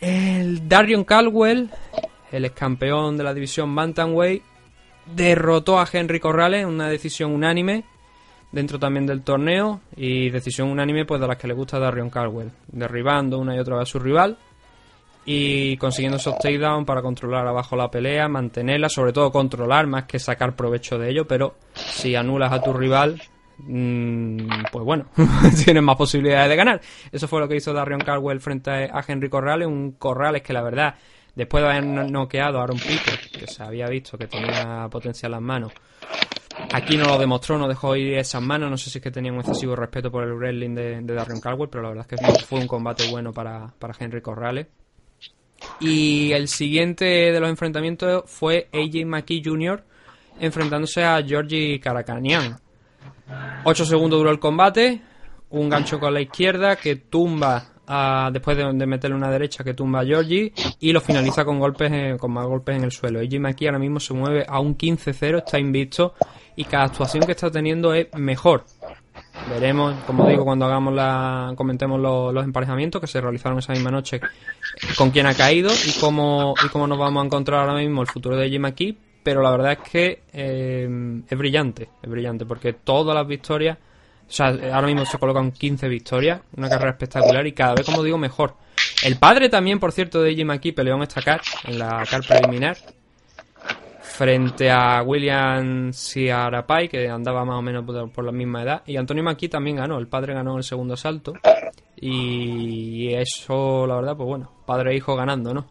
El 0.00 0.66
Darion 0.66 1.04
Caldwell, 1.04 1.68
el 2.32 2.44
ex 2.44 2.54
campeón 2.54 3.16
de 3.16 3.24
la 3.24 3.34
división 3.34 3.74
Bantamweight, 3.74 4.42
derrotó 5.14 5.78
a 5.78 5.88
Henry 5.90 6.20
Corrales 6.20 6.62
en 6.62 6.68
una 6.68 6.88
decisión 6.88 7.32
unánime 7.32 7.84
dentro 8.52 8.78
también 8.78 9.06
del 9.06 9.22
torneo. 9.22 9.80
Y 9.96 10.30
decisión 10.30 10.68
unánime 10.68 11.04
pues 11.04 11.20
de 11.20 11.26
las 11.26 11.36
que 11.36 11.48
le 11.48 11.54
gusta 11.54 11.76
a 11.76 11.80
Darion 11.80 12.10
Caldwell, 12.10 12.50
derribando 12.68 13.38
una 13.38 13.54
y 13.56 13.58
otra 13.58 13.76
vez 13.76 13.82
a 13.82 13.90
su 13.90 13.98
rival 13.98 14.38
y 15.30 15.76
consiguiendo 15.76 16.16
esos 16.16 16.38
takedowns 16.38 16.86
para 16.86 17.02
controlar 17.02 17.46
abajo 17.46 17.76
la 17.76 17.90
pelea, 17.90 18.28
mantenerla, 18.28 18.88
sobre 18.88 19.12
todo 19.12 19.30
controlar 19.30 19.86
más 19.86 20.04
que 20.04 20.18
sacar 20.18 20.56
provecho 20.56 20.96
de 20.98 21.10
ello, 21.10 21.28
pero 21.28 21.56
si 21.74 22.14
anulas 22.14 22.50
a 22.50 22.62
tu 22.62 22.72
rival, 22.72 23.20
mm, 23.58 24.38
pues 24.72 24.84
bueno, 24.86 25.04
tienes 25.64 25.82
más 25.82 25.96
posibilidades 25.96 26.48
de 26.48 26.56
ganar. 26.56 26.80
Eso 27.12 27.28
fue 27.28 27.40
lo 27.40 27.46
que 27.46 27.56
hizo 27.56 27.74
Darion 27.74 28.00
Caldwell 28.00 28.40
frente 28.40 28.70
a 28.70 29.04
Henry 29.06 29.28
Corrales, 29.28 29.68
un 29.68 29.92
Corrales 29.98 30.40
que 30.40 30.54
la 30.54 30.62
verdad, 30.62 30.94
después 31.38 31.64
de 31.64 31.70
haber 31.70 31.84
noqueado 32.10 32.58
a 32.58 32.64
Aaron 32.64 32.78
Pico, 32.78 33.10
que 33.32 33.46
se 33.46 33.62
había 33.62 33.88
visto 33.88 34.18
que 34.18 34.26
tenía 34.26 34.88
potencial 34.90 35.30
en 35.30 35.32
las 35.32 35.42
manos, 35.42 35.72
Aquí 36.72 36.96
no 36.96 37.06
lo 37.06 37.18
demostró, 37.18 37.56
no 37.56 37.68
dejó 37.68 37.94
ir 37.96 38.14
esas 38.14 38.42
manos. 38.42 38.70
No 38.70 38.76
sé 38.76 38.90
si 38.90 38.98
es 38.98 39.02
que 39.02 39.10
tenía 39.10 39.32
un 39.32 39.38
excesivo 39.38 39.76
respeto 39.76 40.10
por 40.10 40.24
el 40.24 40.34
wrestling 40.34 40.74
de, 40.74 41.00
de 41.00 41.14
Darren 41.14 41.40
Caldwell, 41.40 41.70
pero 41.70 41.84
la 41.84 41.88
verdad 41.90 42.06
es 42.10 42.18
que 42.18 42.44
fue 42.44 42.58
un 42.58 42.66
combate 42.66 43.08
bueno 43.08 43.32
para, 43.32 43.72
para 43.78 43.94
Henry 43.98 44.20
Corrales. 44.20 44.66
Y 45.80 46.32
el 46.32 46.48
siguiente 46.48 47.04
de 47.04 47.40
los 47.40 47.48
enfrentamientos 47.48 48.24
fue 48.26 48.68
AJ 48.72 49.06
McKee 49.06 49.42
Jr. 49.44 49.84
enfrentándose 50.40 51.04
a 51.04 51.22
Georgie 51.22 51.80
Caracanian. 51.80 52.58
8 53.64 53.84
segundos 53.84 54.18
duró 54.18 54.30
el 54.30 54.38
combate, 54.38 55.00
un 55.50 55.68
gancho 55.68 56.00
con 56.00 56.14
la 56.14 56.20
izquierda 56.20 56.76
que 56.76 56.96
tumba 56.96 57.66
después 58.32 58.56
de, 58.56 58.86
meterle 58.86 59.16
una 59.16 59.30
derecha 59.30 59.64
que 59.64 59.74
tumba 59.74 60.00
a 60.00 60.04
Georgie 60.04 60.52
y 60.80 60.92
lo 60.92 61.00
finaliza 61.00 61.44
con 61.44 61.58
golpes 61.58 62.18
con 62.18 62.32
más 62.32 62.46
golpes 62.46 62.76
en 62.76 62.84
el 62.84 62.92
suelo. 62.92 63.20
AJ 63.20 63.40
McKee 63.40 63.66
ahora 63.66 63.78
mismo 63.78 64.00
se 64.00 64.14
mueve 64.14 64.44
a 64.46 64.60
un 64.60 64.76
15-0, 64.76 65.38
está 65.38 65.58
invisto 65.58 66.14
y 66.56 66.64
cada 66.64 66.84
actuación 66.84 67.24
que 67.24 67.32
está 67.32 67.50
teniendo 67.50 67.94
es 67.94 68.08
mejor. 68.14 68.64
Veremos, 69.48 69.94
como 70.06 70.26
digo, 70.28 70.44
cuando 70.44 70.66
hagamos 70.66 70.92
la, 70.92 71.52
comentemos 71.56 72.00
los, 72.00 72.44
emparejamientos 72.44 73.00
que 73.00 73.06
se 73.06 73.20
realizaron 73.20 73.58
esa 73.58 73.72
misma 73.72 73.90
noche, 73.90 74.20
con 74.96 75.10
quién 75.10 75.26
ha 75.26 75.34
caído 75.34 75.70
y 75.86 75.98
cómo, 76.00 76.54
y 76.64 76.68
cómo 76.68 76.86
nos 76.86 76.98
vamos 76.98 77.22
a 77.22 77.26
encontrar 77.26 77.60
ahora 77.60 77.74
mismo 77.74 78.02
el 78.02 78.08
futuro 78.08 78.36
de 78.36 78.50
Jim 78.50 78.64
aquí. 78.64 78.98
Pero 79.22 79.42
la 79.42 79.50
verdad 79.50 79.72
es 79.72 79.78
que 79.90 80.22
eh, 80.32 81.22
es 81.28 81.38
brillante, 81.38 81.88
es 82.02 82.10
brillante, 82.10 82.46
porque 82.46 82.72
todas 82.72 83.14
las 83.14 83.26
victorias, 83.26 83.76
o 84.28 84.30
sea, 84.30 84.48
ahora 84.48 84.86
mismo 84.86 85.06
se 85.06 85.18
colocan 85.18 85.52
15 85.52 85.88
victorias, 85.88 86.42
una 86.56 86.68
carrera 86.68 86.90
espectacular 86.90 87.46
y 87.46 87.52
cada 87.52 87.74
vez, 87.74 87.86
como 87.86 88.02
digo, 88.02 88.18
mejor. 88.18 88.56
El 89.02 89.16
padre 89.16 89.48
también, 89.48 89.80
por 89.80 89.90
cierto, 89.90 90.20
de 90.22 90.34
Jim 90.34 90.50
aquí 90.50 90.72
peleó 90.72 90.96
en 90.96 91.02
esta 91.02 91.22
car, 91.22 91.40
en 91.64 91.78
la 91.78 92.04
car 92.08 92.20
preliminar, 92.26 92.76
frente 94.02 94.70
a 94.70 95.02
William 95.02 95.92
Ciarapai, 95.92 96.88
que 96.88 97.08
andaba 97.08 97.44
más 97.46 97.56
o 97.56 97.62
menos 97.62 97.84
por, 98.12 98.24
la 98.24 98.32
misma 98.32 98.62
edad. 98.62 98.82
Y 98.84 98.96
Antonio 98.96 99.24
Maki 99.24 99.48
también 99.48 99.76
ganó, 99.76 99.98
el 99.98 100.08
padre 100.08 100.34
ganó 100.34 100.58
el 100.58 100.64
segundo 100.64 100.94
salto. 100.94 101.32
Y 101.96 103.14
eso, 103.14 103.86
la 103.86 103.96
verdad, 103.96 104.16
pues 104.16 104.28
bueno, 104.28 104.52
padre 104.66 104.92
e 104.92 104.96
hijo 104.96 105.16
ganando, 105.16 105.54
¿no? 105.54 105.68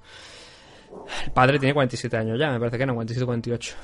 El 1.26 1.32
padre 1.32 1.60
tiene 1.60 1.76
47 1.76 2.18
años 2.18 2.40
ya, 2.40 2.50
me 2.50 2.60
parece 2.60 2.80
que 2.80 2.86
no, 2.88 2.96
47 2.96 3.26
48. 3.26 3.76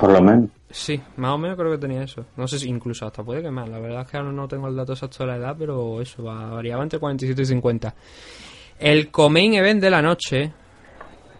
Por 0.00 0.12
lo 0.12 0.22
menos. 0.22 0.48
Sí, 0.70 0.98
más 1.16 1.32
o 1.32 1.38
menos 1.38 1.58
creo 1.58 1.72
que 1.72 1.78
tenía 1.78 2.02
eso. 2.02 2.24
No 2.36 2.48
sé 2.48 2.58
si 2.58 2.68
incluso 2.68 3.04
hasta 3.04 3.22
puede 3.22 3.42
que 3.42 3.50
más. 3.50 3.68
La 3.68 3.78
verdad 3.78 4.02
es 4.02 4.08
que 4.08 4.16
ahora 4.16 4.32
no 4.32 4.48
tengo 4.48 4.66
el 4.68 4.76
dato 4.76 4.94
exacto 4.94 5.24
de 5.24 5.30
la 5.30 5.36
edad, 5.36 5.56
pero 5.58 6.00
eso 6.00 6.22
variaba 6.22 6.82
entre 6.82 6.98
47 6.98 7.42
y 7.42 7.44
50. 7.44 7.94
El 8.78 9.10
Comain 9.10 9.54
Event 9.54 9.82
de 9.82 9.90
la 9.90 10.00
noche 10.00 10.52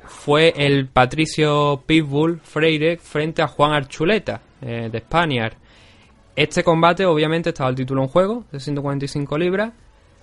fue 0.05 0.53
el 0.55 0.89
Patricio 0.89 1.83
Pitbull 1.87 2.41
Freire 2.41 2.99
frente 2.99 3.41
a 3.41 3.47
Juan 3.47 3.73
Archuleta 3.73 4.43
eh, 4.61 4.91
de 4.93 4.99
Spaniard. 4.99 5.55
Este 6.37 6.63
combate 6.63 7.07
obviamente 7.07 7.51
estaba 7.51 7.71
el 7.71 7.77
título 7.77 8.03
en 8.03 8.09
juego 8.09 8.45
de 8.53 8.61
145 8.61 9.39
libras. 9.39 9.73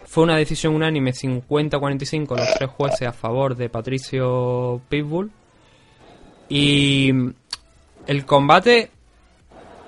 Fue 0.06 0.24
una 0.24 0.38
decisión 0.38 0.76
unánime 0.76 1.12
50-45 1.12 2.38
los 2.38 2.54
tres 2.54 2.70
jueces 2.70 3.08
a 3.08 3.14
favor 3.14 3.56
de 3.56 3.70
Patricio 3.70 4.80
Pitbull. 4.90 5.32
Y 6.50 7.12
el 8.08 8.26
combate 8.26 8.90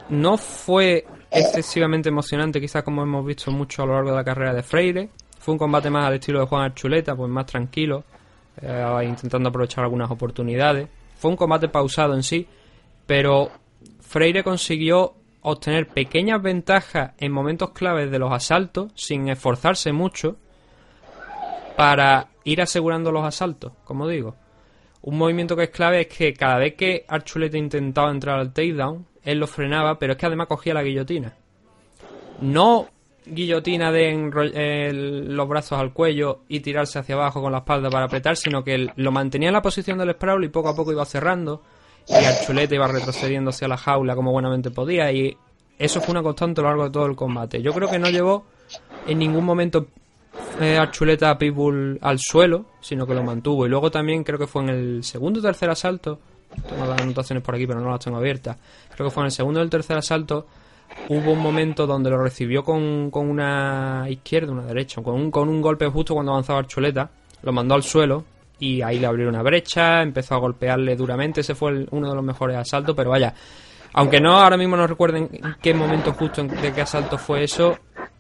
no 0.10 0.38
fue 0.38 1.06
excesivamente 1.32 2.10
emocionante, 2.10 2.60
quizás 2.60 2.84
como 2.84 3.04
hemos 3.04 3.26
visto 3.26 3.52
mucho 3.52 3.84
a 3.84 3.86
lo 3.86 3.94
largo 3.94 4.12
de 4.12 4.16
la 4.18 4.24
carrera 4.24 4.54
de 4.54 4.64
Freire. 4.64 5.10
Fue 5.40 5.54
un 5.54 5.58
combate 5.58 5.90
más 5.90 6.06
al 6.06 6.16
estilo 6.16 6.42
de 6.42 6.46
Juan 6.46 6.64
Archuleta, 6.64 7.16
pues 7.16 7.30
más 7.30 7.46
tranquilo, 7.46 8.04
eh, 8.62 9.06
intentando 9.08 9.50
aprovechar 9.50 9.84
algunas 9.84 10.12
oportunidades. 10.12 10.88
Fue 11.18 11.32
un 11.32 11.38
combate 11.38 11.70
pausado 11.70 12.14
en 12.14 12.24
sí, 12.24 12.46
pero 13.06 13.50
Freire 14.02 14.44
consiguió 14.44 15.14
obtener 15.42 15.88
pequeñas 15.88 16.42
ventajas 16.42 17.14
en 17.18 17.32
momentos 17.32 17.72
claves 17.72 18.12
de 18.12 18.20
los 18.20 18.32
asaltos 18.32 18.92
sin 18.96 19.30
esforzarse 19.30 19.94
mucho 19.94 20.36
para 21.78 22.28
ir 22.44 22.62
asegurando 22.62 23.12
los 23.12 23.24
asaltos, 23.24 23.72
como 23.86 24.08
digo. 24.08 24.36
Un 25.02 25.18
movimiento 25.18 25.56
que 25.56 25.64
es 25.64 25.70
clave 25.70 26.02
es 26.02 26.08
que 26.08 26.34
cada 26.34 26.58
vez 26.58 26.76
que 26.76 27.06
Archuleta 27.08 27.58
intentaba 27.58 28.12
entrar 28.12 28.40
al 28.40 28.54
takedown, 28.54 29.06
él 29.24 29.40
lo 29.40 29.48
frenaba, 29.48 29.98
pero 29.98 30.14
es 30.14 30.20
que 30.20 30.26
además 30.26 30.48
cogía 30.48 30.74
la 30.74 30.84
guillotina. 30.84 31.34
No 32.42 32.88
guillotina 33.26 33.92
de 33.92 34.92
los 35.28 35.48
brazos 35.48 35.80
al 35.80 35.94
cuello 35.94 36.42
y 36.48 36.62
tirarse 36.62 37.00
hacia 37.00 37.16
abajo 37.16 37.42
con 37.42 37.52
la 37.52 37.60
espalda 37.60 37.90
para 37.90 38.06
apretar, 38.06 38.36
sino 38.38 38.64
que 38.64 38.76
él 38.76 38.92
lo 38.96 39.12
mantenía 39.12 39.50
en 39.50 39.54
la 39.54 39.62
posición 39.62 39.98
del 39.98 40.12
sprawl 40.12 40.44
y 40.44 40.50
poco 40.50 40.70
a 40.70 40.76
poco 40.76 40.92
iba 40.92 41.06
cerrando 41.06 41.62
y 42.08 42.14
Archuleta 42.14 42.76
iba 42.76 42.88
retrocediendo 42.88 43.52
hacia 43.52 43.68
la 43.68 43.78
jaula 43.78 44.16
como 44.16 44.32
buenamente 44.32 44.72
podía 44.72 45.12
y 45.12 45.38
eso 45.78 46.02
fue 46.02 46.12
una 46.12 46.24
constante 46.24 46.62
a 46.62 46.64
lo 46.64 46.70
largo 46.70 46.84
de 46.86 46.92
todo 46.92 47.06
el 47.06 47.16
combate. 47.16 47.62
Yo 47.62 47.72
creo 47.74 47.90
que 47.90 48.00
no 48.00 48.10
llevó 48.10 48.46
en 49.08 49.20
ningún 49.20 49.46
momento 49.46 49.88
Archuleta 50.80 51.30
a 51.30 51.38
Pitbull 51.38 52.00
al 52.02 52.20
suelo, 52.20 52.66
sino 52.82 53.06
que 53.06 53.14
lo 53.14 53.24
mantuvo. 53.24 53.66
Y 53.66 53.70
luego 53.70 53.92
también 53.92 54.24
creo 54.24 54.40
que 54.40 54.48
fue 54.48 54.64
en 54.64 54.70
el 54.70 55.04
segundo 55.04 55.40
o 55.40 55.44
tercer 55.44 55.70
asalto, 55.70 56.20
tengo 56.68 56.86
las 56.86 57.02
anotaciones 57.02 57.44
por 57.44 57.56
aquí 57.56 57.68
pero 57.68 57.80
no 57.80 57.90
las 57.90 58.04
tengo 58.04 58.18
abiertas, 58.18 58.58
creo 58.94 59.08
que 59.08 59.14
fue 59.14 59.24
en 59.24 59.26
el 59.26 59.32
segundo 59.32 59.60
o 59.60 59.64
el 59.64 59.70
tercer 59.70 59.98
asalto 59.98 60.48
hubo 61.10 61.32
un 61.32 61.40
momento 61.40 61.88
donde 61.88 62.10
lo 62.10 62.22
recibió 62.22 62.64
con, 62.64 63.10
con 63.12 63.30
una 63.30 64.06
izquierda, 64.10 64.52
una 64.52 64.66
derecha, 64.66 65.02
con 65.02 65.16
un, 65.16 65.32
con 65.32 65.50
un 65.50 65.62
golpe 65.62 65.88
justo 65.88 66.14
cuando 66.14 66.32
avanzaba 66.32 66.60
Archuleta, 66.60 67.10
lo 67.44 67.52
mandó 67.52 67.76
al 67.76 67.84
suelo 67.84 68.24
y 68.60 68.82
ahí 68.82 69.00
le 69.00 69.08
abrió 69.08 69.30
una 69.30 69.42
brecha, 69.42 70.02
empezó 70.02 70.36
a 70.36 70.40
golpearle 70.40 70.96
duramente, 70.96 71.42
ese 71.42 71.56
fue 71.56 71.86
uno 71.92 72.10
de 72.10 72.16
los 72.16 72.24
mejores 72.24 72.58
asaltos, 72.58 72.96
pero 72.96 73.10
vaya, 73.12 73.34
aunque 73.94 74.20
no 74.20 74.38
ahora 74.38 74.58
mismo 74.58 74.76
no 74.76 74.86
recuerden 74.86 75.30
en 75.32 75.56
qué 75.62 75.74
momento 75.74 76.14
justo 76.14 76.44
de 76.44 76.74
qué 76.74 76.82
asalto 76.82 77.18
fue 77.18 77.44
eso, 77.44 77.78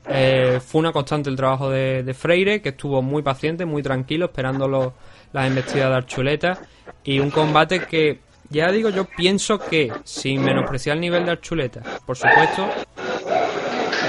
eh, 0.07 0.59
fue 0.65 0.79
una 0.79 0.91
constante 0.91 1.29
el 1.29 1.35
trabajo 1.35 1.69
de, 1.69 2.13
Freire, 2.13 2.61
que 2.61 2.69
estuvo 2.69 3.01
muy 3.01 3.21
paciente, 3.21 3.65
muy 3.65 3.83
tranquilo, 3.83 4.25
esperando 4.25 4.93
las 5.31 5.47
embestidas 5.47 5.89
de 5.89 5.95
Archuleta, 5.95 6.59
y 7.03 7.19
un 7.19 7.29
combate 7.29 7.81
que 7.85 8.19
ya 8.49 8.71
digo, 8.71 8.89
yo 8.89 9.05
pienso 9.05 9.59
que, 9.59 9.91
sin 10.03 10.43
menospreciar 10.43 10.95
el 10.95 11.01
nivel 11.01 11.25
de 11.25 11.31
Archuleta, 11.31 11.81
por 12.05 12.17
supuesto. 12.17 12.67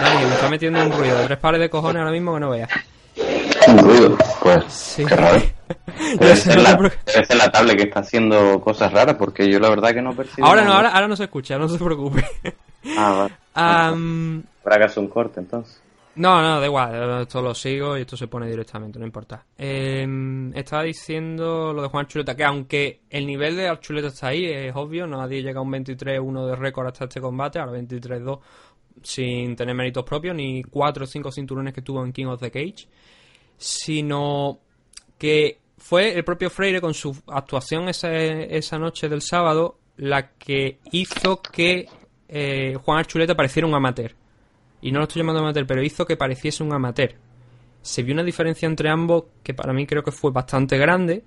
Dani, 0.03 0.25
me 0.25 0.35
está 0.35 0.49
metiendo 0.49 0.83
un 0.83 0.93
ruido 0.93 1.19
de 1.19 1.27
tres 1.27 1.39
pares 1.39 1.61
de 1.61 1.69
cojones 1.69 2.01
ahora 2.01 2.13
mismo 2.13 2.33
que 2.35 2.41
no 2.41 2.51
veas. 2.51 2.71
Un 3.69 3.79
ruido, 3.79 4.17
pues. 4.43 4.65
Sí. 4.73 5.05
Debe, 6.19 6.37
ser 6.37 6.59
la, 7.37 7.53
tablet 7.53 7.77
que 7.77 7.83
está 7.85 8.01
haciendo 8.01 8.61
cosas 8.61 8.93
raras 8.93 9.17
porque 9.17 9.49
yo 9.49 9.61
la 9.61 9.69
verdad 9.69 9.91
que 9.91 10.03
no 10.03 10.15
percibo. 10.15 10.47
Ahora 10.47 10.65
no, 10.65 10.73
ahora, 10.73 10.89
ahora 10.89 11.07
no 11.07 11.15
se 11.15 11.25
escucha, 11.25 11.59
no 11.59 11.69
se 11.69 11.79
preocupe. 11.79 12.25
Ah, 12.97 13.29
vale. 13.55 13.95
Um, 13.95 14.43
Habrá 14.65 14.79
que 14.79 14.85
hacer 14.85 15.03
un 15.03 15.09
corte 15.09 15.41
entonces. 15.41 15.83
No, 16.17 16.43
no, 16.43 16.61
da 16.61 16.67
igual, 16.67 17.23
esto 17.23 17.41
lo 17.41 17.55
sigo 17.55 17.97
y 17.97 18.03
esto 18.03 18.17
se 18.17 18.27
pone 18.27 18.49
directamente, 18.49 18.99
no 18.99 19.07
importa. 19.07 19.47
Em, 19.57 20.55
estaba 20.55 20.83
diciendo 20.83 21.73
lo 21.73 21.83
de 21.83 21.89
Juan 21.89 22.05
Archuleta, 22.05 22.37
que 22.37 22.45
aunque 22.45 23.01
el 23.09 23.27
nivel 23.27 23.57
de 23.57 23.69
Archuleta 23.69 24.09
está 24.09 24.29
ahí, 24.29 24.45
es 24.45 24.75
obvio, 24.75 25.07
nadie 25.07 25.41
llega 25.41 25.61
a 25.61 25.63
un 25.63 25.71
23-1 25.71 26.47
de 26.47 26.57
récord 26.57 26.89
hasta 26.89 27.05
este 27.05 27.21
combate, 27.21 27.59
ahora 27.59 27.81
23-2 27.81 28.39
sin 29.03 29.57
tener 29.57 29.75
méritos 29.75 30.05
propios, 30.05 30.35
ni 30.35 30.63
4 30.63 31.05
o 31.05 31.07
5 31.07 31.31
cinturones 31.31 31.73
que 31.73 31.83
tuvo 31.83 32.05
en 32.05 32.13
King 32.13 32.27
of 32.27 32.41
the 32.41 32.51
Cage, 32.51 32.89
sino 33.57 34.59
que 35.17 35.59
fue 35.79 36.13
el 36.15 36.25
propio 36.25 36.51
Freire 36.51 36.81
con 36.81 36.93
su 36.93 37.17
actuación 37.29 37.89
esa, 37.89 38.13
esa 38.13 38.79
noche 38.79 39.09
del 39.09 39.23
sábado 39.23 39.79
la 39.97 40.33
que 40.33 40.81
hizo 40.93 41.41
que 41.41 41.87
eh, 42.31 42.77
Juan 42.83 42.99
Archuleta 42.99 43.35
pareciera 43.35 43.67
un 43.67 43.75
amateur 43.75 44.15
y 44.81 44.93
no 44.93 44.99
lo 45.01 45.05
estoy 45.05 45.21
llamando 45.21 45.41
amateur, 45.41 45.67
pero 45.67 45.83
hizo 45.83 46.07
que 46.07 46.17
pareciese 46.17 46.63
un 46.63 46.73
amateur. 46.73 47.15
Se 47.83 48.03
vio 48.03 48.15
una 48.15 48.23
diferencia 48.23 48.67
entre 48.67 48.89
ambos 48.89 49.25
que 49.43 49.53
para 49.55 49.73
mí 49.73 49.87
creo 49.87 50.03
que 50.03 50.13
fue 50.13 50.31
bastante 50.31 50.79
grande 50.79 51.25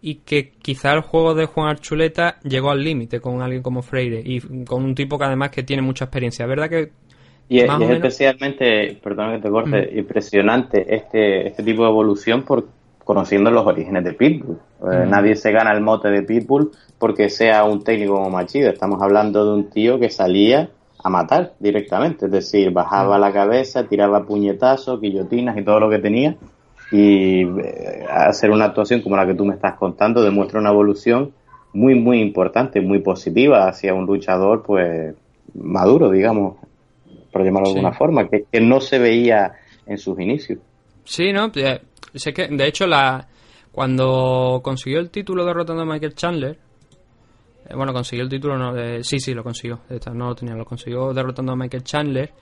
y 0.00 0.16
que 0.16 0.50
quizá 0.50 0.92
el 0.92 1.00
juego 1.00 1.34
de 1.34 1.46
Juan 1.46 1.68
Archuleta 1.68 2.38
llegó 2.42 2.70
al 2.70 2.82
límite 2.82 3.20
con 3.20 3.42
alguien 3.42 3.62
como 3.62 3.82
Freire 3.82 4.22
y 4.24 4.40
con 4.64 4.84
un 4.84 4.94
tipo 4.94 5.18
que 5.18 5.24
además 5.24 5.50
que 5.50 5.62
tiene 5.62 5.82
mucha 5.82 6.06
experiencia. 6.06 6.46
¿Verdad 6.46 6.68
que 6.70 6.92
y, 7.50 7.60
es, 7.60 7.70
especialmente, 7.90 8.98
perdón 9.02 9.36
que 9.36 9.42
te 9.42 9.48
corte, 9.48 9.90
mm. 9.92 9.98
impresionante 9.98 10.94
este, 10.94 11.48
este 11.48 11.62
tipo 11.62 11.82
de 11.82 11.88
evolución 11.88 12.42
por 12.42 12.68
conociendo 13.08 13.50
los 13.50 13.66
orígenes 13.66 14.04
de 14.04 14.12
Pitbull. 14.12 14.58
Eh. 14.82 15.06
Nadie 15.08 15.34
se 15.34 15.50
gana 15.50 15.72
el 15.72 15.80
mote 15.80 16.08
de 16.10 16.24
Pitbull 16.24 16.72
porque 16.98 17.30
sea 17.30 17.64
un 17.64 17.82
técnico 17.82 18.16
como 18.16 18.28
Machido. 18.28 18.68
Estamos 18.68 19.00
hablando 19.00 19.46
de 19.46 19.54
un 19.54 19.70
tío 19.70 19.98
que 19.98 20.10
salía 20.10 20.68
a 21.02 21.08
matar 21.08 21.54
directamente, 21.58 22.26
es 22.26 22.30
decir, 22.30 22.70
bajaba 22.70 23.18
la 23.18 23.32
cabeza, 23.32 23.84
tiraba 23.84 24.26
puñetazos, 24.26 25.00
guillotinas 25.00 25.56
y 25.56 25.62
todo 25.62 25.80
lo 25.80 25.88
que 25.88 26.00
tenía 26.00 26.36
y 26.92 27.44
eh, 27.44 28.04
hacer 28.10 28.50
una 28.50 28.66
actuación 28.66 29.00
como 29.00 29.16
la 29.16 29.24
que 29.26 29.32
tú 29.32 29.46
me 29.46 29.54
estás 29.54 29.78
contando 29.78 30.20
demuestra 30.22 30.60
una 30.60 30.68
evolución 30.68 31.32
muy, 31.72 31.94
muy 31.94 32.20
importante, 32.20 32.82
muy 32.82 32.98
positiva 32.98 33.68
hacia 33.68 33.94
un 33.94 34.04
luchador, 34.04 34.62
pues, 34.66 35.14
maduro, 35.54 36.10
digamos, 36.10 36.56
por 37.32 37.42
llamarlo 37.42 37.70
de 37.70 37.78
alguna 37.78 37.96
forma, 37.96 38.28
que, 38.28 38.44
no 38.60 38.82
se 38.82 38.98
veía 38.98 39.54
en 39.86 39.96
sus 39.96 40.20
inicios. 40.20 40.58
Sí, 41.04 41.32
¿no? 41.32 41.50
Eh, 42.12 42.18
sé 42.18 42.32
que, 42.32 42.48
de 42.48 42.66
hecho, 42.66 42.86
la 42.86 43.28
cuando 43.72 44.60
consiguió 44.62 44.98
el 44.98 45.10
título 45.10 45.44
derrotando 45.44 45.82
a 45.82 45.86
Michael 45.86 46.14
Chandler, 46.14 46.58
eh, 47.68 47.74
bueno, 47.74 47.92
consiguió 47.92 48.24
el 48.24 48.30
título, 48.30 48.56
no, 48.56 48.74
sí, 49.02 49.20
sí, 49.20 49.34
lo 49.34 49.44
consiguió, 49.44 49.80
no 50.14 50.28
lo 50.28 50.34
tenía, 50.34 50.54
lo 50.54 50.64
consiguió 50.64 51.12
derrotando 51.12 51.52
a 51.52 51.56
Michael 51.56 51.84
Chandler, 51.84 52.32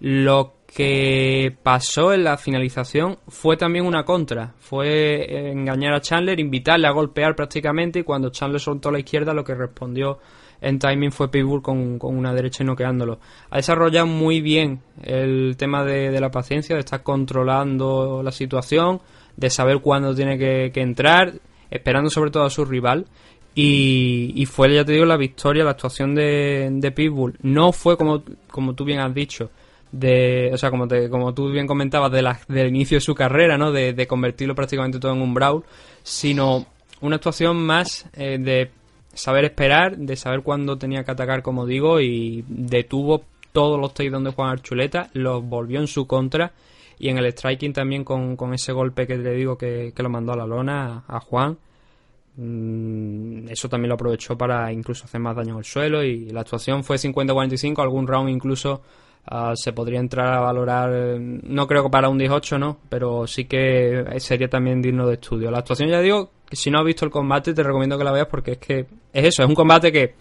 lo 0.00 0.54
que 0.66 1.56
pasó 1.62 2.12
en 2.12 2.24
la 2.24 2.36
finalización 2.36 3.18
fue 3.28 3.56
también 3.56 3.86
una 3.86 4.04
contra. 4.04 4.54
Fue 4.58 5.50
engañar 5.52 5.94
a 5.94 6.00
Chandler, 6.00 6.40
invitarle 6.40 6.88
a 6.88 6.90
golpear 6.90 7.36
prácticamente 7.36 8.00
y 8.00 8.02
cuando 8.02 8.30
Chandler 8.30 8.60
soltó 8.60 8.88
a 8.88 8.92
la 8.92 8.98
izquierda 8.98 9.32
lo 9.32 9.44
que 9.44 9.54
respondió 9.54 10.18
en 10.62 10.78
timing 10.78 11.12
fue 11.12 11.30
Pitbull 11.30 11.60
con, 11.60 11.98
una 12.00 12.32
derecha 12.32 12.62
y 12.62 12.66
noqueándolo. 12.66 13.18
Ha 13.50 13.56
desarrollado 13.56 14.06
muy 14.06 14.40
bien 14.40 14.80
el 15.02 15.56
tema 15.58 15.84
de, 15.84 16.18
la 16.20 16.30
paciencia, 16.30 16.76
de 16.76 16.80
estar 16.80 17.02
controlando 17.02 18.22
la 18.22 18.32
situación, 18.32 19.00
de 19.36 19.50
saber 19.50 19.80
cuándo 19.80 20.14
tiene 20.14 20.38
que, 20.38 20.72
entrar, 20.76 21.34
esperando 21.70 22.08
sobre 22.08 22.30
todo 22.30 22.44
a 22.44 22.50
su 22.50 22.64
rival. 22.64 23.06
Y, 23.54 24.46
fue, 24.50 24.72
ya 24.72 24.84
te 24.84 24.92
digo, 24.92 25.04
la 25.04 25.18
victoria, 25.18 25.64
la 25.64 25.72
actuación 25.72 26.14
de, 26.14 26.70
de 26.72 26.90
Pitbull. 26.92 27.36
No 27.42 27.72
fue 27.72 27.98
como, 27.98 28.22
como 28.48 28.74
tú 28.74 28.84
bien 28.84 29.00
has 29.00 29.12
dicho 29.12 29.50
de, 29.92 30.50
o 30.52 30.56
sea, 30.56 30.70
como, 30.70 30.88
te, 30.88 31.10
como 31.10 31.34
tú 31.34 31.50
bien 31.50 31.66
comentabas, 31.66 32.10
de 32.10 32.22
la, 32.22 32.40
del 32.48 32.68
inicio 32.68 32.96
de 32.96 33.02
su 33.02 33.14
carrera, 33.14 33.58
¿no? 33.58 33.70
De, 33.70 34.06
convertirlo 34.06 34.54
prácticamente 34.54 34.98
todo 34.98 35.12
en 35.12 35.20
un 35.20 35.34
brawl, 35.34 35.64
sino 36.02 36.66
una 37.00 37.16
actuación 37.16 37.58
más 37.58 38.06
eh, 38.14 38.38
de 38.40 38.70
saber 39.14 39.44
esperar, 39.44 39.96
de 39.96 40.16
saber 40.16 40.42
cuándo 40.42 40.78
tenía 40.78 41.04
que 41.04 41.10
atacar, 41.10 41.42
como 41.42 41.66
digo, 41.66 42.00
y 42.00 42.44
detuvo 42.48 43.22
todos 43.52 43.78
los 43.78 43.94
takedowns 43.94 44.24
de 44.24 44.32
Juan 44.32 44.50
Archuleta, 44.50 45.10
los 45.12 45.44
volvió 45.44 45.80
en 45.80 45.86
su 45.86 46.06
contra 46.06 46.52
y 46.98 47.08
en 47.08 47.18
el 47.18 47.26
striking 47.32 47.72
también 47.72 48.04
con, 48.04 48.36
ese 48.54 48.72
golpe 48.72 49.06
que 49.06 49.18
le 49.18 49.32
digo 49.32 49.56
que, 49.56 49.92
lo 49.96 50.08
mandó 50.08 50.32
a 50.32 50.36
la 50.36 50.46
lona 50.46 51.04
a, 51.06 51.20
Juan. 51.20 51.58
Mm, 52.36 53.48
eso 53.48 53.68
también 53.68 53.90
lo 53.90 53.94
aprovechó 53.96 54.38
para 54.38 54.72
incluso 54.72 55.04
hacer 55.04 55.20
más 55.20 55.36
daño 55.36 55.58
el 55.58 55.64
suelo 55.64 56.02
y 56.02 56.30
la 56.30 56.40
actuación 56.40 56.82
fue 56.82 56.96
50-45, 56.96 57.82
algún 57.82 58.06
round 58.06 58.30
incluso 58.30 58.82
Ah, 59.24 59.52
se 59.54 59.72
podría 59.72 60.00
entrar 60.00 60.34
a 60.34 60.40
valorar, 60.40 60.90
no 61.20 61.66
creo 61.68 61.84
que 61.84 61.90
para 61.90 62.08
un 62.08 62.18
18, 62.18 62.58
¿no? 62.58 62.78
Pero 62.88 63.26
sí 63.26 63.44
que 63.44 64.04
sería 64.18 64.48
también 64.48 64.82
digno 64.82 65.06
de 65.06 65.14
estudio. 65.14 65.50
La 65.50 65.58
actuación, 65.58 65.88
ya 65.88 66.00
digo, 66.00 66.30
que 66.41 66.41
si 66.56 66.70
no 66.70 66.78
has 66.78 66.84
visto 66.84 67.04
el 67.04 67.10
combate, 67.10 67.54
te 67.54 67.62
recomiendo 67.62 67.98
que 67.98 68.04
la 68.04 68.12
veas 68.12 68.26
porque 68.26 68.52
es 68.52 68.58
que 68.58 68.80
es 69.12 69.24
eso, 69.24 69.42
es 69.42 69.48
un 69.48 69.54
combate 69.54 69.92
que 69.92 70.14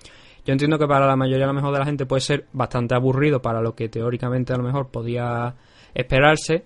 yo 0.46 0.54
entiendo 0.54 0.80
que 0.80 0.88
para 0.88 1.06
la 1.06 1.16
mayoría 1.16 1.46
a 1.46 1.48
lo 1.48 1.54
mejor 1.54 1.74
de 1.74 1.80
la 1.80 1.86
gente 1.86 2.06
puede 2.06 2.22
ser 2.22 2.48
bastante 2.52 2.96
aburrido 2.96 3.42
para 3.42 3.62
lo 3.62 3.76
que 3.76 3.90
teóricamente 3.90 4.54
a 4.54 4.58
lo 4.58 4.64
mejor 4.64 4.90
podía 4.90 5.54
esperarse, 5.94 6.64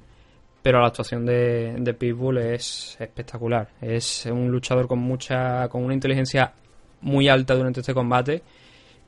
pero 0.61 0.80
la 0.80 0.88
actuación 0.88 1.26
de, 1.26 1.76
de 1.78 1.93
Pitbull 1.93 2.38
es 2.38 2.97
espectacular. 2.99 3.70
Es 3.82 4.26
un 4.26 4.49
luchador 4.49 4.88
con 4.88 4.99
mucha, 4.99 5.68
con 5.68 5.84
una 5.84 5.93
inteligencia 5.93 6.53
muy 7.01 7.28
alta 7.28 7.53
durante 7.53 7.82
este 7.82 7.93
combate 7.93 8.41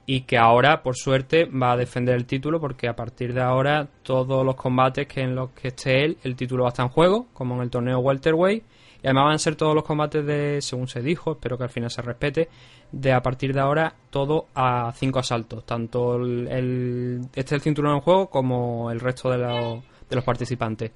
y 0.06 0.22
que 0.22 0.38
ahora, 0.38 0.84
por 0.84 0.96
suerte, 0.96 1.46
va 1.46 1.74
a 1.74 1.78
defender 1.78 2.16
el 2.16 2.26
título 2.26 2.60
porque 2.60 2.88
a 2.88 2.96
partir 2.96 3.34
de 3.34 3.42
ahora 3.42 3.88
todos 4.04 4.46
los 4.46 4.56
combates 4.56 5.08
que 5.08 5.22
en 5.22 5.36
los 5.36 5.52
que 5.52 5.68
esté 5.70 6.06
él, 6.06 6.18
el 6.24 6.36
título 6.36 6.64
va 6.64 6.70
a 6.70 6.72
estar 6.72 6.86
en 6.86 6.92
juego, 6.92 7.28
como 7.34 7.56
en 7.56 7.62
el 7.62 7.70
torneo 7.70 8.00
welterweight, 8.00 8.64
y 9.02 9.08
además 9.08 9.26
van 9.26 9.36
a 9.36 9.40
ser 9.40 9.56
todos 9.56 9.76
los 9.76 9.84
combates 9.84 10.26
de, 10.26 10.62
según 10.62 10.88
se 10.88 11.02
dijo, 11.02 11.34
espero 11.34 11.58
que 11.58 11.64
al 11.64 11.70
final 11.70 11.92
se 11.92 12.02
respete, 12.02 12.50
de 12.92 13.12
a 13.14 13.22
partir 13.22 13.54
de 13.54 13.60
ahora 13.60 13.94
todo 14.10 14.48
a 14.56 14.92
cinco 14.96 15.20
asaltos, 15.20 15.66
tanto 15.66 16.16
el, 16.16 17.22
este 17.36 17.56
el 17.56 17.62
cinturón 17.62 17.96
en 17.96 18.02
juego 18.02 18.30
como 18.30 18.92
el 18.92 19.00
resto 19.00 19.30
de 19.30 19.38
los, 19.38 19.84
de 20.10 20.16
los 20.16 20.24
participantes. 20.24 20.92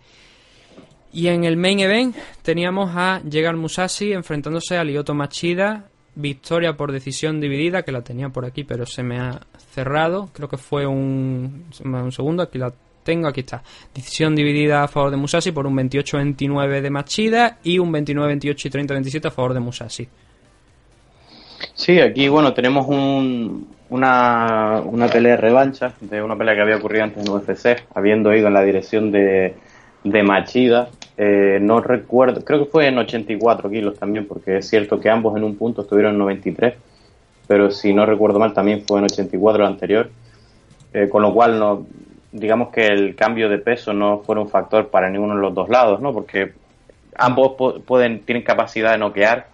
Y 1.14 1.28
en 1.28 1.44
el 1.44 1.58
main 1.58 1.80
event 1.80 2.16
teníamos 2.42 2.92
a 2.96 3.22
Llegar 3.24 3.58
Musashi 3.58 4.14
enfrentándose 4.14 4.78
a 4.78 4.84
Lyoto 4.84 5.14
Machida 5.14 5.92
victoria 6.16 6.76
por 6.76 6.92
decisión 6.92 7.40
dividida, 7.40 7.84
que 7.84 7.92
la 7.92 8.02
tenía 8.02 8.30
por 8.30 8.46
aquí, 8.46 8.64
pero 8.64 8.86
se 8.86 9.04
me 9.04 9.20
ha 9.20 9.42
cerrado. 9.74 10.30
Creo 10.34 10.50
que 10.50 10.58
fue 10.58 10.86
un, 10.86 11.66
un 11.84 12.12
segundo, 12.12 12.44
aquí 12.44 12.58
la 12.58 12.74
tengo, 13.04 13.28
aquí 13.28 13.42
está. 13.42 13.64
Decisión 13.94 14.36
dividida 14.36 14.84
a 14.84 14.88
favor 14.88 15.12
de 15.12 15.18
Musashi 15.18 15.52
por 15.52 15.68
un 15.68 15.76
28-29 15.76 16.82
de 16.82 16.90
Machida 16.90 17.58
y 17.64 17.80
un 17.80 17.92
29-28 17.92 18.66
y 18.66 18.70
30-27 18.70 19.26
a 19.26 19.32
favor 19.32 19.54
de 19.54 19.60
Musashi. 19.60 20.08
Sí, 21.74 22.00
aquí 22.00 22.28
bueno, 22.28 22.54
tenemos 22.54 22.88
un, 22.88 23.68
una, 23.90 24.82
una 24.84 25.08
pelea 25.08 25.36
de 25.36 25.42
revancha 25.42 25.94
de 26.02 26.22
una 26.22 26.36
pelea 26.36 26.56
que 26.56 26.62
había 26.62 26.78
ocurrido 26.78 27.04
antes 27.04 27.26
en 27.26 27.32
UFC, 27.32 27.84
habiendo 27.94 28.34
ido 28.34 28.48
en 28.48 28.54
la 28.54 28.64
dirección 28.64 29.12
de, 29.12 29.56
de 30.04 30.24
Machida 30.24 30.90
eh, 31.24 31.60
no 31.62 31.82
recuerdo, 31.82 32.44
creo 32.44 32.66
que 32.66 32.72
fue 32.72 32.88
en 32.88 32.98
84 32.98 33.70
kilos 33.70 34.00
también, 34.00 34.26
porque 34.26 34.58
es 34.58 34.68
cierto 34.68 35.00
que 35.00 35.08
ambos 35.08 35.38
en 35.38 35.44
un 35.44 35.56
punto 35.56 35.84
estuvieron 35.84 36.14
en 36.14 36.18
93, 36.18 36.74
pero 37.48 37.70
si 37.70 37.94
no 37.94 38.08
recuerdo 38.08 38.40
mal 38.40 38.54
también 38.54 38.84
fue 38.88 38.98
en 38.98 39.06
84 39.06 39.64
el 39.64 39.70
anterior, 39.70 40.10
eh, 40.94 41.08
con 41.10 41.22
lo 41.22 41.32
cual 41.32 41.60
no, 41.60 41.86
digamos 42.32 42.70
que 42.70 42.86
el 42.86 43.16
cambio 43.16 43.50
de 43.50 43.58
peso 43.58 43.94
no 43.94 44.20
fue 44.20 44.40
un 44.40 44.50
factor 44.50 44.90
para 44.90 45.10
ninguno 45.10 45.36
de 45.36 45.42
los 45.42 45.54
dos 45.54 45.70
lados, 45.70 46.02
¿no? 46.02 46.14
Porque 46.14 46.54
ambos 47.16 47.82
pueden, 47.86 48.22
tienen 48.22 48.44
capacidad 48.44 48.94
de 48.94 48.98
noquear, 48.98 49.48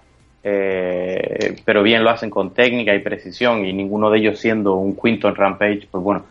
eh, 0.43 1.55
pero 1.65 1.84
bien 1.84 2.03
lo 2.03 2.09
hacen 2.09 2.30
con 2.30 2.53
técnica 2.53 2.93
y 2.93 2.99
precisión 2.99 3.65
y 3.65 3.73
ninguno 3.73 4.09
de 4.09 4.19
ellos 4.19 4.39
siendo 4.39 4.75
un 4.75 4.95
quinto 4.95 5.28
en 5.28 5.36
Rampage, 5.36 5.88
pues 5.89 6.03
bueno, 6.03 6.25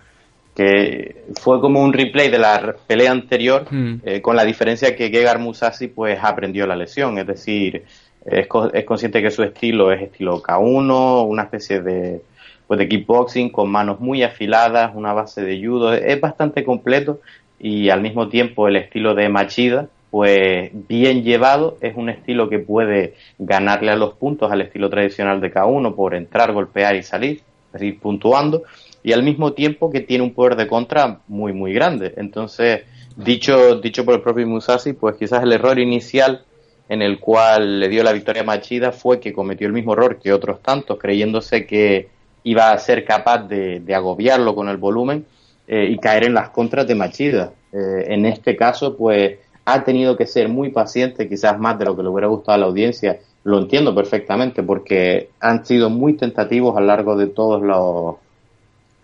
que 0.55 1.25
fue 1.41 1.61
como 1.61 1.83
un 1.83 1.93
replay 1.93 2.31
de 2.31 2.39
la 2.39 2.75
pelea 2.87 3.11
anterior, 3.11 3.67
hmm. 3.69 3.97
eh, 4.05 4.21
con 4.23 4.37
la 4.37 4.45
diferencia 4.45 4.95
que 4.97 5.11
Gegard 5.11 5.41
Musashi 5.41 5.89
pues 5.89 6.19
aprendió 6.23 6.67
la 6.67 6.77
lesión, 6.77 7.19
es 7.19 7.27
decir, 7.27 7.85
es, 8.25 8.49
es, 8.73 8.85
consciente 8.85 9.21
que 9.21 9.31
su 9.31 9.43
estilo 9.43 9.93
es 9.93 10.01
estilo 10.01 10.43
K1, 10.43 11.27
una 11.27 11.43
especie 11.43 11.83
de, 11.83 12.23
pues, 12.67 12.79
de 12.79 12.89
kickboxing 12.89 13.51
con 13.51 13.71
manos 13.71 14.01
muy 14.01 14.23
afiladas, 14.23 14.93
una 14.95 15.13
base 15.13 15.43
de 15.43 15.65
judo, 15.65 15.93
es 15.95 16.21
bastante 16.21 16.65
completo 16.65 17.21
y 17.59 17.89
al 17.91 18.03
mismo 18.03 18.29
tiempo 18.29 18.69
el 18.69 18.77
estilo 18.77 19.15
de 19.15 19.29
Machida, 19.29 19.89
pues 20.11 20.71
bien 20.89 21.23
llevado, 21.23 21.77
es 21.81 21.97
un 21.97 22.09
estilo 22.09 22.49
que 22.49 22.59
puede 22.59 23.15
ganarle 23.39 23.91
a 23.91 23.97
los 23.97 24.15
puntos 24.15 24.51
al 24.51 24.63
estilo 24.63 24.89
tradicional 24.89 25.41
de 25.41 25.53
K1 25.53 25.95
por 25.95 26.15
entrar, 26.15 26.53
golpear 26.53 26.97
y 26.97 27.03
salir, 27.03 27.43
es 27.75 27.95
puntuando 27.95 28.63
y 29.03 29.13
al 29.13 29.23
mismo 29.23 29.53
tiempo 29.53 29.91
que 29.91 30.01
tiene 30.01 30.25
un 30.25 30.33
poder 30.35 30.57
de 30.57 30.67
contra 30.67 31.21
muy, 31.29 31.53
muy 31.53 31.73
grande. 31.73 32.15
Entonces, 32.17 32.83
dicho, 33.15 33.77
dicho 33.77 34.05
por 34.05 34.15
el 34.15 34.21
propio 34.21 34.47
Musashi, 34.49 34.95
pues 34.95 35.17
quizás 35.17 35.45
el 35.45 35.53
error 35.53 35.79
inicial 35.79 36.45
en 36.89 37.03
el 37.03 37.21
cual 37.21 37.81
le 37.81 37.89
dio 37.89 38.03
la 38.03 38.13
victoria 38.13 38.43
a 38.43 38.45
Machida 38.45 38.91
fue 38.93 39.21
que 39.21 39.33
cometió 39.33 39.67
el 39.67 39.73
mismo 39.73 39.93
error 39.93 40.19
que 40.19 40.33
otros 40.33 40.61
tantos, 40.63 40.99
creyéndose 40.99 41.67
que 41.67 42.09
iba 42.47 42.71
a 42.71 42.79
ser 42.79 43.05
capaz 43.05 43.39
de, 43.49 43.83
agobiarlo 43.93 44.55
con 44.55 44.69
el 44.69 44.77
volumen 44.77 45.27
eh, 45.67 45.89
y 45.91 45.99
caer 45.99 46.25
en 46.25 46.35
las 46.35 46.51
contras 46.51 46.87
de 46.87 46.95
Machida. 46.95 47.53
Eh, 47.73 48.05
en 48.07 48.25
este 48.25 48.55
caso, 48.55 48.97
pues 48.97 49.39
ha 49.65 49.83
tenido 49.83 50.17
que 50.17 50.27
ser 50.27 50.49
muy 50.49 50.71
paciente, 50.71 51.29
quizás 51.29 51.59
más 51.59 51.77
de 51.77 51.87
lo 51.87 51.97
que 51.97 52.05
le 52.05 52.09
hubiera 52.09 52.29
gustado 52.29 52.55
a 52.55 52.59
la 52.59 52.67
audiencia. 52.67 53.19
Lo 53.43 53.59
entiendo 53.59 53.93
perfectamente 53.97 54.63
porque 54.63 55.31
han 55.41 55.67
sido 55.67 55.91
muy 55.91 56.13
tentativos 56.13 56.77
a 56.77 56.81
lo 56.81 56.87
largo 56.87 57.17
de 57.17 57.27
todos 57.27 57.61
los 57.63 58.17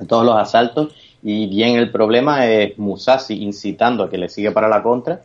todos 0.07 0.25
los 0.25 0.37
asaltos 0.37 0.95
y 1.23 1.47
bien 1.47 1.77
el 1.77 1.91
problema 1.93 2.47
es 2.47 2.77
Musashi 2.77 3.43
incitando 3.43 4.05
a 4.05 4.11
que 4.11 4.19
le 4.19 4.29
siga 4.29 4.51
para 4.51 4.69
la 4.69 4.83
contra, 4.83 5.21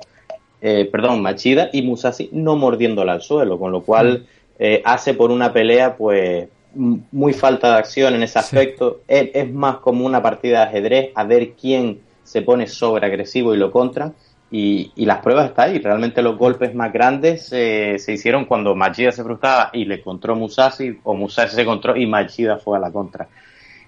eh, 0.62 0.88
perdón, 0.92 1.24
Machida 1.24 1.70
y 1.74 1.82
Musashi 1.82 2.30
no 2.32 2.56
mordiéndola 2.56 3.14
al 3.14 3.22
suelo, 3.22 3.58
con 3.58 3.72
lo 3.72 3.82
cual 3.82 4.20
mm. 4.20 4.26
eh, 4.60 4.82
hace 4.86 5.16
por 5.16 5.32
una 5.32 5.52
pelea 5.52 5.96
pues 5.96 6.48
muy 6.78 7.34
falta 7.34 7.72
de 7.72 7.78
acción 7.78 8.16
en 8.16 8.24
ese 8.24 8.40
aspecto, 8.40 9.02
es, 9.08 9.52
más 9.52 9.78
como 9.78 10.06
una 10.06 10.22
partida 10.22 10.60
de 10.60 10.66
ajedrez 10.66 11.12
a 11.16 11.24
ver 11.24 11.52
quién 11.60 12.00
se 12.24 12.42
pone 12.42 12.68
sobre 12.68 13.06
agresivo 13.06 13.54
y 13.54 13.58
lo 13.58 13.72
contra 13.72 14.14
y, 14.50 14.92
las 15.06 15.20
pruebas 15.20 15.50
están 15.50 15.70
ahí, 15.70 15.80
realmente 15.80 16.22
los 16.22 16.38
golpes 16.38 16.74
más 16.74 16.94
grandes 16.94 17.52
eh, 17.52 17.98
se 18.00 18.14
hicieron 18.14 18.46
cuando 18.46 18.76
Machida 18.76 19.12
se 19.12 19.24
frustraba 19.24 19.72
y 19.74 19.86
le 19.86 19.96
encontró 19.96 20.36
Musashi 20.36 21.00
o 21.04 21.14
Musashi 21.14 21.56
se 21.56 21.62
encontró 21.62 21.96
y 21.98 22.06
Machida 22.06 22.58
fue 22.58 22.78
a 22.78 22.80
la 22.80 22.92
contra. 22.92 23.28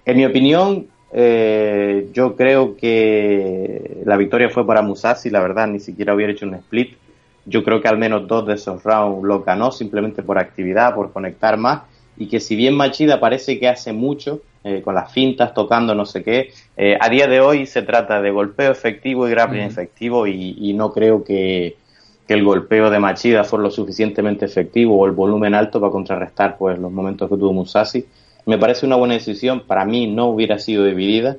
En 0.04 0.16
mi 0.16 0.26
opinión, 0.26 0.86
eh, 1.12 2.08
yo 2.12 2.36
creo 2.36 2.76
que 2.76 4.02
la 4.04 4.16
victoria 4.16 4.50
fue 4.50 4.66
para 4.66 4.82
Musashi, 4.82 5.30
la 5.30 5.40
verdad, 5.40 5.66
ni 5.66 5.80
siquiera 5.80 6.14
hubiera 6.14 6.32
hecho 6.32 6.46
un 6.46 6.54
split. 6.54 6.96
Yo 7.46 7.64
creo 7.64 7.80
que 7.80 7.88
al 7.88 7.98
menos 7.98 8.28
dos 8.28 8.46
de 8.46 8.54
esos 8.54 8.82
rounds 8.82 9.24
lo 9.24 9.42
ganó 9.42 9.72
simplemente 9.72 10.22
por 10.22 10.38
actividad, 10.38 10.94
por 10.94 11.12
conectar 11.12 11.56
más. 11.56 11.82
Y 12.20 12.26
que 12.26 12.38
si 12.38 12.54
bien 12.54 12.76
Machida 12.76 13.18
parece 13.18 13.58
que 13.58 13.66
hace 13.66 13.94
mucho, 13.94 14.42
eh, 14.62 14.82
con 14.82 14.94
las 14.94 15.10
fintas, 15.10 15.54
tocando 15.54 15.94
no 15.94 16.04
sé 16.04 16.22
qué, 16.22 16.50
eh, 16.76 16.94
a 17.00 17.08
día 17.08 17.26
de 17.26 17.40
hoy 17.40 17.64
se 17.64 17.80
trata 17.80 18.20
de 18.20 18.30
golpeo 18.30 18.70
efectivo 18.70 19.26
y 19.26 19.30
grappling 19.30 19.62
efectivo 19.62 20.26
y, 20.26 20.74
no 20.74 20.92
creo 20.92 21.24
que, 21.24 21.76
que 22.28 22.34
el 22.34 22.44
golpeo 22.44 22.90
de 22.90 22.98
Machida 22.98 23.42
fue 23.42 23.60
lo 23.60 23.70
suficientemente 23.70 24.44
efectivo 24.44 25.00
o 25.00 25.06
el 25.06 25.12
volumen 25.12 25.54
alto 25.54 25.80
para 25.80 25.90
contrarrestar 25.90 26.58
pues 26.58 26.78
los 26.78 26.92
momentos 26.92 27.30
que 27.30 27.38
tuvo 27.38 27.54
Musashi. 27.54 28.04
Me 28.44 28.58
parece 28.58 28.84
una 28.84 28.96
buena 28.96 29.14
decisión, 29.14 29.62
para 29.66 29.86
mí 29.86 30.06
no 30.06 30.26
hubiera 30.26 30.58
sido 30.58 30.84
dividida. 30.84 31.38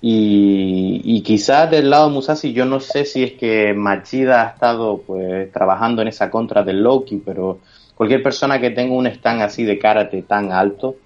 Y, 0.00 1.02
y 1.04 1.20
quizás 1.20 1.70
del 1.70 1.90
lado 1.90 2.08
de 2.08 2.14
Musashi 2.14 2.54
yo 2.54 2.64
no 2.64 2.80
sé 2.80 3.04
si 3.04 3.24
es 3.24 3.32
que 3.32 3.74
Machida 3.74 4.46
ha 4.46 4.48
estado 4.52 5.02
pues 5.06 5.52
trabajando 5.52 6.00
en 6.00 6.08
esa 6.08 6.30
contra 6.30 6.62
del 6.62 6.82
Loki, 6.82 7.20
pero 7.22 7.58
cualquier 7.98 8.22
persona 8.22 8.58
que 8.58 8.70
tenga 8.70 8.94
un 8.94 9.06
stand 9.08 9.42
así 9.42 9.64
de 9.64 9.78
karate 9.78 10.22
tan 10.22 10.52
alto, 10.52 10.96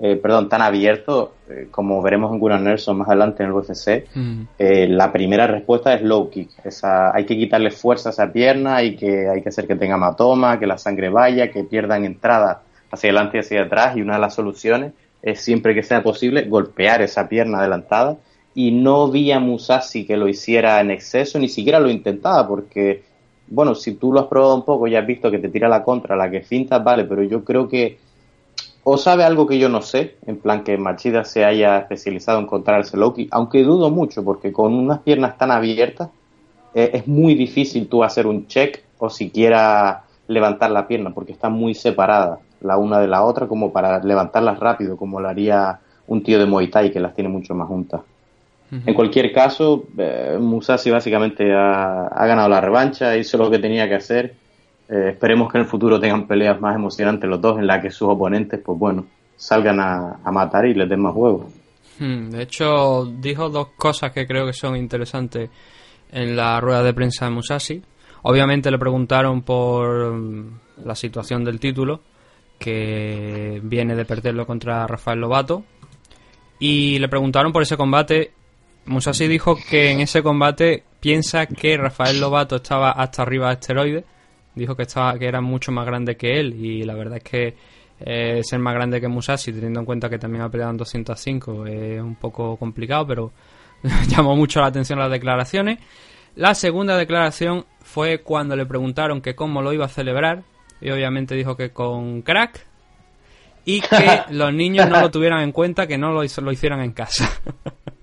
eh, 0.00 0.16
perdón, 0.16 0.48
tan 0.48 0.62
abierto, 0.62 1.34
eh, 1.50 1.68
como 1.70 2.00
veremos 2.00 2.32
en 2.32 2.38
Gunnar 2.38 2.60
Nelson 2.60 2.96
más 2.98 3.08
adelante 3.08 3.42
en 3.42 3.50
el 3.50 3.54
UFC, 3.54 4.06
Mm. 4.14 4.42
eh, 4.58 4.86
la 4.88 5.12
primera 5.12 5.46
respuesta 5.46 5.92
es 5.92 6.02
low 6.02 6.30
kick. 6.30 6.50
Esa, 6.64 7.14
hay 7.14 7.26
que 7.26 7.36
quitarle 7.36 7.70
fuerza 7.70 8.08
a 8.08 8.12
esa 8.12 8.32
pierna, 8.32 8.76
hay 8.76 8.96
que, 8.96 9.28
hay 9.28 9.42
que 9.42 9.50
hacer 9.50 9.66
que 9.66 9.76
tenga 9.76 9.96
hematoma, 9.96 10.58
que 10.58 10.66
la 10.66 10.78
sangre 10.78 11.10
vaya, 11.10 11.50
que 11.50 11.64
pierdan 11.64 12.04
entrada 12.04 12.62
hacia 12.90 13.10
adelante 13.10 13.36
y 13.36 13.40
hacia 13.40 13.62
atrás. 13.64 13.96
Y 13.96 14.00
una 14.02 14.14
de 14.14 14.20
las 14.20 14.34
soluciones 14.34 14.92
es 15.20 15.40
siempre 15.40 15.74
que 15.74 15.82
sea 15.82 16.02
posible 16.02 16.42
golpear 16.44 17.02
esa 17.02 17.28
pierna 17.28 17.58
adelantada. 17.58 18.16
Y 18.54 18.70
no 18.70 19.10
vi 19.10 19.30
a 19.32 19.38
Musashi 19.40 20.06
que 20.06 20.16
lo 20.16 20.28
hiciera 20.28 20.80
en 20.80 20.90
exceso, 20.92 21.38
ni 21.38 21.48
siquiera 21.48 21.78
lo 21.78 21.90
intentaba, 21.90 22.46
porque, 22.48 23.02
bueno, 23.50 23.74
si 23.74 23.94
tú 23.94 24.12
lo 24.12 24.20
has 24.20 24.26
probado 24.26 24.54
un 24.54 24.64
poco, 24.64 24.86
ya 24.86 25.00
has 25.00 25.06
visto 25.06 25.30
que 25.30 25.38
te 25.38 25.48
tira 25.48 25.68
la 25.68 25.82
contra, 25.82 26.16
la 26.16 26.30
que 26.30 26.42
fintas, 26.42 26.82
vale, 26.82 27.04
pero 27.04 27.22
yo 27.22 27.44
creo 27.44 27.68
que 27.68 27.98
o 28.90 28.96
sabe 28.96 29.24
algo 29.24 29.46
que 29.46 29.58
yo 29.58 29.68
no 29.68 29.82
sé, 29.82 30.16
en 30.26 30.38
plan 30.38 30.64
que 30.64 30.78
Machida 30.78 31.24
se 31.24 31.44
haya 31.44 31.78
especializado 31.78 32.38
en 32.38 32.44
encontrarse 32.44 32.96
Loki, 32.96 33.28
aunque 33.30 33.62
dudo 33.62 33.90
mucho, 33.90 34.24
porque 34.24 34.50
con 34.50 34.72
unas 34.74 35.00
piernas 35.00 35.36
tan 35.36 35.50
abiertas 35.50 36.08
eh, 36.74 36.90
es 36.94 37.06
muy 37.06 37.34
difícil 37.34 37.88
tú 37.88 38.02
hacer 38.02 38.26
un 38.26 38.46
check 38.46 38.82
o 38.98 39.10
siquiera 39.10 40.04
levantar 40.26 40.70
la 40.70 40.86
pierna, 40.86 41.12
porque 41.12 41.32
está 41.32 41.48
muy 41.48 41.74
separada 41.74 42.38
la 42.60 42.78
una 42.78 42.98
de 42.98 43.08
la 43.08 43.24
otra 43.24 43.46
como 43.46 43.72
para 43.72 44.02
levantarlas 44.02 44.58
rápido, 44.58 44.96
como 44.96 45.20
lo 45.20 45.28
haría 45.28 45.80
un 46.06 46.22
tío 46.22 46.38
de 46.38 46.46
Muay 46.46 46.68
Thai 46.68 46.90
que 46.90 47.00
las 47.00 47.14
tiene 47.14 47.28
mucho 47.28 47.54
más 47.54 47.68
juntas. 47.68 48.00
En 48.70 48.92
cualquier 48.92 49.32
caso, 49.32 49.84
eh, 49.96 50.36
Musashi 50.38 50.90
básicamente 50.90 51.54
ha, 51.54 52.06
ha 52.06 52.26
ganado 52.26 52.48
la 52.50 52.60
revancha, 52.60 53.16
hizo 53.16 53.38
lo 53.38 53.50
que 53.50 53.58
tenía 53.58 53.88
que 53.88 53.94
hacer. 53.94 54.34
Eh, 54.88 55.10
esperemos 55.12 55.50
que 55.50 55.58
en 55.58 55.64
el 55.64 55.70
futuro 55.70 55.98
tengan 55.98 56.26
peleas 56.26 56.60
más 56.60 56.74
emocionantes 56.76 57.28
los 57.28 57.40
dos, 57.40 57.58
en 57.58 57.66
las 57.66 57.82
que 57.82 57.90
sus 57.90 58.08
oponentes, 58.08 58.60
pues 58.62 58.78
bueno, 58.78 59.06
salgan 59.36 59.80
a, 59.80 60.18
a 60.22 60.30
matar 60.30 60.66
y 60.66 60.74
les 60.74 60.88
den 60.88 61.00
más 61.00 61.14
juegos. 61.14 61.46
Hmm, 61.98 62.30
De 62.30 62.42
hecho, 62.42 63.06
dijo 63.06 63.48
dos 63.48 63.68
cosas 63.76 64.12
que 64.12 64.26
creo 64.26 64.44
que 64.46 64.52
son 64.52 64.76
interesantes 64.76 65.50
en 66.12 66.36
la 66.36 66.60
rueda 66.60 66.82
de 66.82 66.92
prensa 66.94 67.24
de 67.24 67.30
Musashi. 67.30 67.82
Obviamente 68.22 68.70
le 68.70 68.78
preguntaron 68.78 69.42
por 69.42 70.12
mm, 70.12 70.60
la 70.84 70.94
situación 70.94 71.44
del 71.44 71.58
título, 71.58 72.00
que 72.58 73.60
viene 73.62 73.94
de 73.94 74.04
perderlo 74.04 74.46
contra 74.46 74.86
Rafael 74.86 75.20
Lobato. 75.20 75.64
Y 76.58 76.98
le 76.98 77.08
preguntaron 77.08 77.52
por 77.52 77.62
ese 77.62 77.76
combate. 77.76 78.32
Musashi 78.88 79.28
dijo 79.28 79.56
que 79.68 79.90
en 79.90 80.00
ese 80.00 80.22
combate 80.22 80.82
piensa 81.00 81.46
que 81.46 81.76
Rafael 81.76 82.20
Lobato 82.20 82.56
estaba 82.56 82.92
hasta 82.92 83.22
arriba 83.22 83.48
de 83.48 83.54
esteroides. 83.54 84.04
Dijo 84.54 84.74
que 84.74 84.82
estaba 84.82 85.18
que 85.18 85.26
era 85.26 85.40
mucho 85.40 85.70
más 85.70 85.86
grande 85.86 86.16
que 86.16 86.40
él 86.40 86.54
y 86.54 86.82
la 86.84 86.94
verdad 86.94 87.18
es 87.18 87.24
que 87.24 87.54
eh, 88.00 88.40
ser 88.42 88.58
más 88.60 88.74
grande 88.74 89.00
que 89.00 89.08
Musashi, 89.08 89.52
teniendo 89.52 89.80
en 89.80 89.86
cuenta 89.86 90.08
que 90.08 90.18
también 90.18 90.42
ha 90.42 90.50
peleado 90.50 90.70
en 90.72 90.78
205, 90.78 91.66
es 91.66 92.00
un 92.00 92.16
poco 92.16 92.56
complicado, 92.56 93.06
pero 93.06 93.32
llamó 94.08 94.34
mucho 94.34 94.60
la 94.60 94.68
atención 94.68 94.98
las 94.98 95.10
declaraciones. 95.10 95.78
La 96.34 96.54
segunda 96.54 96.96
declaración 96.96 97.66
fue 97.80 98.22
cuando 98.22 98.56
le 98.56 98.66
preguntaron 98.66 99.20
que 99.20 99.34
cómo 99.34 99.60
lo 99.60 99.72
iba 99.72 99.84
a 99.84 99.88
celebrar 99.88 100.44
y 100.80 100.90
obviamente 100.90 101.34
dijo 101.34 101.56
que 101.56 101.70
con 101.70 102.22
crack 102.22 102.67
y 103.68 103.82
que 103.82 104.22
los 104.30 104.52
niños 104.54 104.88
no 104.88 104.98
lo 104.98 105.10
tuvieran 105.10 105.42
en 105.42 105.52
cuenta, 105.52 105.86
que 105.86 105.98
no 105.98 106.10
lo, 106.10 106.22
lo 106.22 106.52
hicieran 106.52 106.80
en 106.80 106.92
casa. 106.92 107.30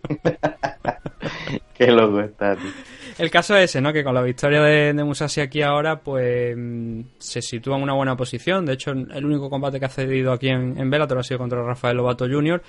Qué 1.73 1.87
loco 1.87 2.21
está, 2.21 2.55
tío. 2.55 2.69
El 3.17 3.31
caso 3.31 3.55
es 3.57 3.71
ese, 3.71 3.81
¿no? 3.81 3.91
Que 3.91 4.03
con 4.03 4.13
la 4.13 4.21
victoria 4.21 4.61
de, 4.61 4.93
de 4.93 5.03
Musashi 5.03 5.41
aquí 5.41 5.63
ahora, 5.63 6.01
pues 6.01 6.55
mm, 6.55 7.01
se 7.17 7.41
sitúa 7.41 7.77
en 7.77 7.83
una 7.83 7.95
buena 7.95 8.15
posición. 8.15 8.63
De 8.63 8.73
hecho, 8.73 8.91
el 8.91 9.25
único 9.25 9.49
combate 9.49 9.79
que 9.79 9.85
ha 9.85 9.89
cedido 9.89 10.33
aquí 10.33 10.49
en, 10.49 10.77
en 10.77 10.87
Bellator 10.87 11.17
ha 11.17 11.23
sido 11.23 11.39
contra 11.39 11.63
Rafael 11.63 11.97
Lobato 11.97 12.27
Jr. 12.29 12.61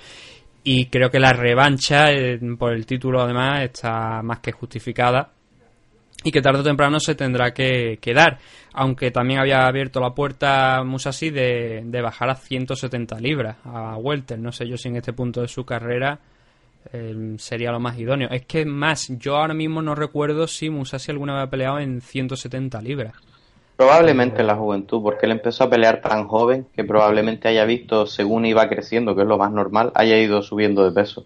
Y 0.63 0.87
creo 0.87 1.11
que 1.11 1.19
la 1.19 1.33
revancha 1.33 2.11
eh, 2.11 2.39
por 2.57 2.73
el 2.73 2.87
título, 2.87 3.21
además, 3.21 3.61
está 3.61 4.23
más 4.23 4.39
que 4.39 4.53
justificada. 4.53 5.33
Y 6.23 6.31
que 6.31 6.41
tarde 6.41 6.61
o 6.61 6.63
temprano 6.63 6.99
se 6.99 7.15
tendrá 7.15 7.53
que, 7.53 7.99
que 8.01 8.13
dar. 8.13 8.39
Aunque 8.73 9.11
también 9.11 9.39
había 9.39 9.67
abierto 9.67 9.99
la 9.99 10.13
puerta 10.13 10.83
Musashi 10.83 11.29
de, 11.29 11.83
de 11.85 12.01
bajar 12.01 12.29
a 12.29 12.35
170 12.35 13.19
libras 13.19 13.57
a 13.63 13.97
Welter. 13.97 14.39
No 14.39 14.51
sé 14.51 14.67
yo 14.67 14.77
si 14.77 14.89
en 14.89 14.97
este 14.97 15.13
punto 15.13 15.41
de 15.41 15.47
su 15.47 15.65
carrera 15.65 16.19
eh, 16.93 17.35
sería 17.37 17.71
lo 17.71 17.79
más 17.79 17.97
idóneo. 17.97 18.29
Es 18.29 18.45
que 18.45 18.65
más, 18.65 19.07
yo 19.17 19.37
ahora 19.37 19.53
mismo 19.53 19.81
no 19.81 19.95
recuerdo 19.95 20.47
si 20.47 20.69
Musashi 20.69 21.11
alguna 21.11 21.35
vez 21.35 21.43
ha 21.43 21.49
peleado 21.49 21.79
en 21.79 22.01
170 22.01 22.81
libras. 22.81 23.13
Probablemente 23.75 24.41
en 24.41 24.47
la 24.47 24.55
juventud, 24.55 25.03
porque 25.03 25.27
él 25.27 25.33
empezó 25.33 25.65
a 25.65 25.69
pelear 25.69 26.01
tan 26.01 26.27
joven 26.27 26.65
que 26.75 26.83
probablemente 26.83 27.47
haya 27.47 27.63
visto, 27.65 28.07
según 28.07 28.45
iba 28.45 28.67
creciendo, 28.67 29.15
que 29.15 29.21
es 29.21 29.27
lo 29.27 29.37
más 29.37 29.51
normal, 29.51 29.91
haya 29.93 30.17
ido 30.17 30.41
subiendo 30.41 30.83
de 30.83 30.91
peso. 30.91 31.25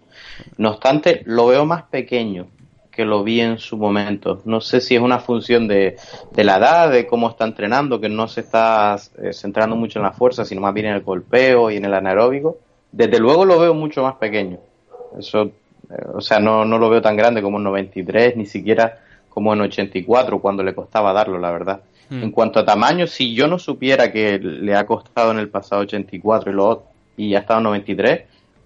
No 0.57 0.71
obstante, 0.71 1.21
lo 1.25 1.47
veo 1.47 1.65
más 1.65 1.83
pequeño 1.83 2.47
que 2.91 3.05
lo 3.05 3.23
vi 3.23 3.39
en 3.39 3.57
su 3.57 3.77
momento. 3.77 4.41
No 4.45 4.59
sé 4.59 4.81
si 4.81 4.95
es 4.95 5.01
una 5.01 5.19
función 5.19 5.67
de, 5.67 5.95
de 6.31 6.43
la 6.43 6.57
edad, 6.57 6.91
de 6.91 7.07
cómo 7.07 7.29
está 7.29 7.45
entrenando, 7.45 8.01
que 8.01 8.09
no 8.09 8.27
se 8.27 8.41
está 8.41 8.97
eh, 9.17 9.33
centrando 9.33 9.75
mucho 9.75 9.99
en 9.99 10.03
la 10.03 10.11
fuerza, 10.11 10.43
sino 10.43 10.61
más 10.61 10.73
bien 10.73 10.87
en 10.87 10.95
el 10.95 11.01
golpeo 11.01 11.71
y 11.71 11.77
en 11.77 11.85
el 11.85 11.93
anaeróbico. 11.93 12.57
Desde 12.91 13.19
luego 13.19 13.45
lo 13.45 13.59
veo 13.59 13.73
mucho 13.73 14.03
más 14.03 14.15
pequeño. 14.15 14.59
Eso, 15.17 15.43
eh, 15.89 16.05
o 16.13 16.21
sea, 16.21 16.39
no, 16.39 16.65
no 16.65 16.77
lo 16.77 16.89
veo 16.89 17.01
tan 17.01 17.15
grande 17.15 17.41
como 17.41 17.57
en 17.57 17.63
93, 17.63 18.35
ni 18.35 18.45
siquiera 18.45 18.99
como 19.29 19.53
en 19.53 19.61
84, 19.61 20.39
cuando 20.39 20.61
le 20.61 20.75
costaba 20.75 21.13
darlo, 21.13 21.39
la 21.39 21.51
verdad. 21.51 21.81
Hmm. 22.09 22.23
En 22.23 22.31
cuanto 22.31 22.59
a 22.59 22.65
tamaño, 22.65 23.07
si 23.07 23.33
yo 23.33 23.47
no 23.47 23.57
supiera 23.57 24.11
que 24.11 24.37
le 24.37 24.75
ha 24.75 24.85
costado 24.85 25.31
en 25.31 25.39
el 25.39 25.47
pasado 25.47 25.83
84 25.83 26.51
y, 26.51 26.53
lo, 26.53 26.83
y 27.15 27.35
ha 27.35 27.39
estado 27.39 27.59
en 27.61 27.63
93, 27.63 28.23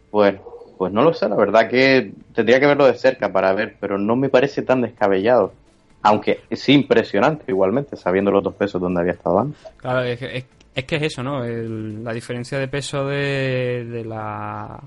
pues, 0.09 0.35
pues 0.77 0.91
no 0.93 1.03
lo 1.03 1.13
sé, 1.13 1.27
la 1.29 1.35
verdad 1.35 1.69
que 1.69 2.11
tendría 2.33 2.59
que 2.59 2.67
verlo 2.67 2.85
de 2.85 2.93
cerca 2.95 3.31
para 3.31 3.53
ver, 3.53 3.75
pero 3.79 3.97
no 3.97 4.15
me 4.15 4.29
parece 4.29 4.61
tan 4.61 4.81
descabellado. 4.81 5.53
Aunque 6.01 6.41
es 6.49 6.69
impresionante 6.69 7.45
igualmente, 7.47 7.95
sabiendo 7.95 8.29
los 8.31 8.43
dos 8.43 8.53
pesos 8.55 8.79
donde 8.81 9.01
había 9.01 9.13
estado 9.13 9.39
antes. 9.39 9.59
Claro, 9.77 10.03
es 10.03 10.19
que 10.19 10.37
es, 10.37 10.45
es 10.75 10.83
que 10.85 10.95
es 10.97 11.01
eso, 11.03 11.23
¿no? 11.23 11.43
El- 11.43 12.03
la 12.03 12.13
diferencia 12.13 12.59
de 12.59 12.67
peso 12.67 13.05
de, 13.07 14.03
la 14.05 14.79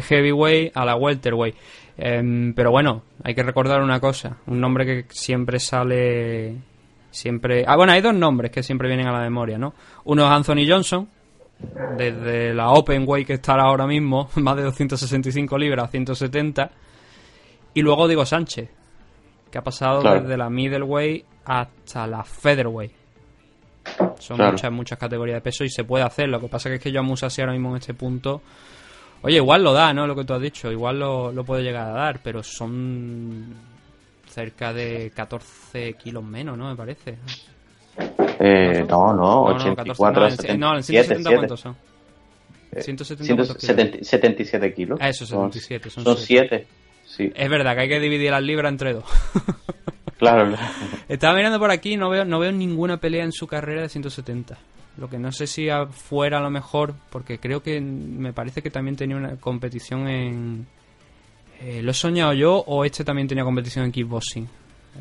heavyweight 0.00 0.76
a 0.76 0.84
la 0.84 0.96
welterweight. 0.96 1.54
Em, 1.96 2.54
pero 2.54 2.70
bueno, 2.70 3.02
hay 3.22 3.34
que 3.34 3.42
recordar 3.42 3.82
una 3.82 4.00
cosa, 4.00 4.36
un 4.46 4.60
nombre 4.60 4.84
que 4.86 5.04
siempre 5.10 5.58
sale 5.60 6.54
siempre 7.10 7.64
Ah, 7.66 7.76
bueno, 7.76 7.92
hay 7.92 8.00
dos 8.00 8.14
nombres 8.14 8.50
que 8.50 8.62
siempre 8.64 8.88
vienen 8.88 9.06
a 9.06 9.12
la 9.12 9.20
memoria, 9.20 9.56
¿no? 9.58 9.74
Uno 10.04 10.24
es 10.24 10.30
Anthony 10.30 10.66
Johnson, 10.68 11.08
desde 11.96 12.52
la 12.54 12.70
open 12.70 13.04
weight 13.06 13.26
que 13.26 13.34
está 13.34 13.54
ahora 13.54 13.86
mismo, 13.86 14.28
más 14.36 14.56
de 14.56 14.62
265 14.64 15.56
libras 15.58 15.86
a 15.86 15.90
170, 15.90 16.70
y 17.74 17.82
luego 17.82 18.06
Diego 18.06 18.24
Sánchez, 18.26 18.68
que 19.50 19.58
ha 19.58 19.62
pasado 19.62 20.00
Claro. 20.00 20.20
desde 20.22 20.36
la 20.36 20.50
middleweight 20.50 21.24
hasta 21.44 22.06
la 22.06 22.22
featherweight. 22.24 22.92
Son 24.18 24.36
Claro. 24.36 24.52
muchas, 24.52 24.72
muchas 24.72 24.98
categorías 24.98 25.36
de 25.36 25.40
peso 25.42 25.62
y 25.64 25.68
se 25.68 25.84
puede 25.84 26.04
hacer. 26.04 26.28
Lo 26.28 26.40
que 26.40 26.48
pasa 26.48 26.68
que 26.70 26.76
es 26.76 26.80
que 26.82 26.90
yo 26.90 27.00
a 27.00 27.02
Musashi 27.02 27.42
ahora 27.42 27.52
mismo 27.52 27.70
en 27.70 27.76
este 27.76 27.92
punto. 27.94 28.40
Oye, 29.22 29.36
igual 29.36 29.62
lo 29.62 29.72
da, 29.72 29.92
¿no? 29.92 30.06
Lo 30.06 30.14
que 30.16 30.24
tú 30.24 30.32
has 30.34 30.40
dicho. 30.40 30.70
Igual 30.72 30.98
lo, 31.00 31.32
lo 31.32 31.44
puede 31.44 31.62
llegar 31.62 31.88
a 31.88 31.92
dar, 31.92 32.20
pero 32.22 32.42
son 32.42 33.54
cerca 34.26 34.72
de 34.72 35.12
14 35.14 35.94
kilos 35.94 36.24
menos, 36.24 36.56
¿no? 36.56 36.68
Me 36.70 36.76
parece. 36.76 37.18
Eh, 38.40 38.84
no, 38.88 39.12
no, 39.14 39.14
No, 39.14 39.48
no, 39.48 39.54
84, 39.54 40.28
no, 40.28 40.34
en- 40.52 40.60
no, 40.60 40.76
en 40.76 40.82
170 40.82 41.22
7, 41.30 41.36
¿cuántos 41.36 41.60
son? 41.60 41.76
170 42.80 43.34
cuántos 43.36 43.56
kilos? 43.56 44.08
77 44.08 44.74
kilos. 44.74 44.98
Ah, 45.00 45.08
eso, 45.08 45.24
77, 45.26 45.90
son 45.90 46.04
Son 46.04 46.16
siete. 46.16 46.66
7. 46.66 46.66
Sí, 47.06 47.32
Es 47.36 47.48
verdad 47.48 47.74
que 47.76 47.82
hay 47.82 47.88
que 47.88 48.00
dividir 48.00 48.30
las 48.32 48.42
libras 48.42 48.72
entre 48.72 48.94
dos. 48.94 49.04
claro. 50.18 50.48
claro. 50.56 50.62
Estaba 51.08 51.34
mirando 51.36 51.58
por 51.60 51.70
aquí 51.70 51.92
y 51.92 51.96
no 51.96 52.10
veo, 52.10 52.24
no 52.24 52.38
veo 52.40 52.50
ninguna 52.50 52.96
pelea 52.96 53.24
en 53.24 53.32
su 53.32 53.46
carrera 53.46 53.82
de 53.82 53.88
170. 53.88 54.58
Lo 54.96 55.08
que 55.08 55.18
no 55.18 55.30
sé 55.32 55.46
si 55.46 55.68
fuera 55.90 56.38
a 56.38 56.40
lo 56.40 56.50
mejor, 56.50 56.94
porque 57.10 57.38
creo 57.38 57.62
que 57.62 57.80
me 57.80 58.32
parece 58.32 58.62
que 58.62 58.70
también 58.70 58.96
tenía 58.96 59.16
una 59.16 59.36
competición 59.36 60.08
en... 60.08 60.66
eh, 61.60 61.80
¿Lo 61.82 61.90
he 61.90 61.94
soñado 61.94 62.32
yo 62.32 62.56
o 62.66 62.84
este 62.84 63.04
también 63.04 63.28
tenía 63.28 63.44
competición 63.44 63.84
en 63.84 63.92
kickboxing? 63.92 64.48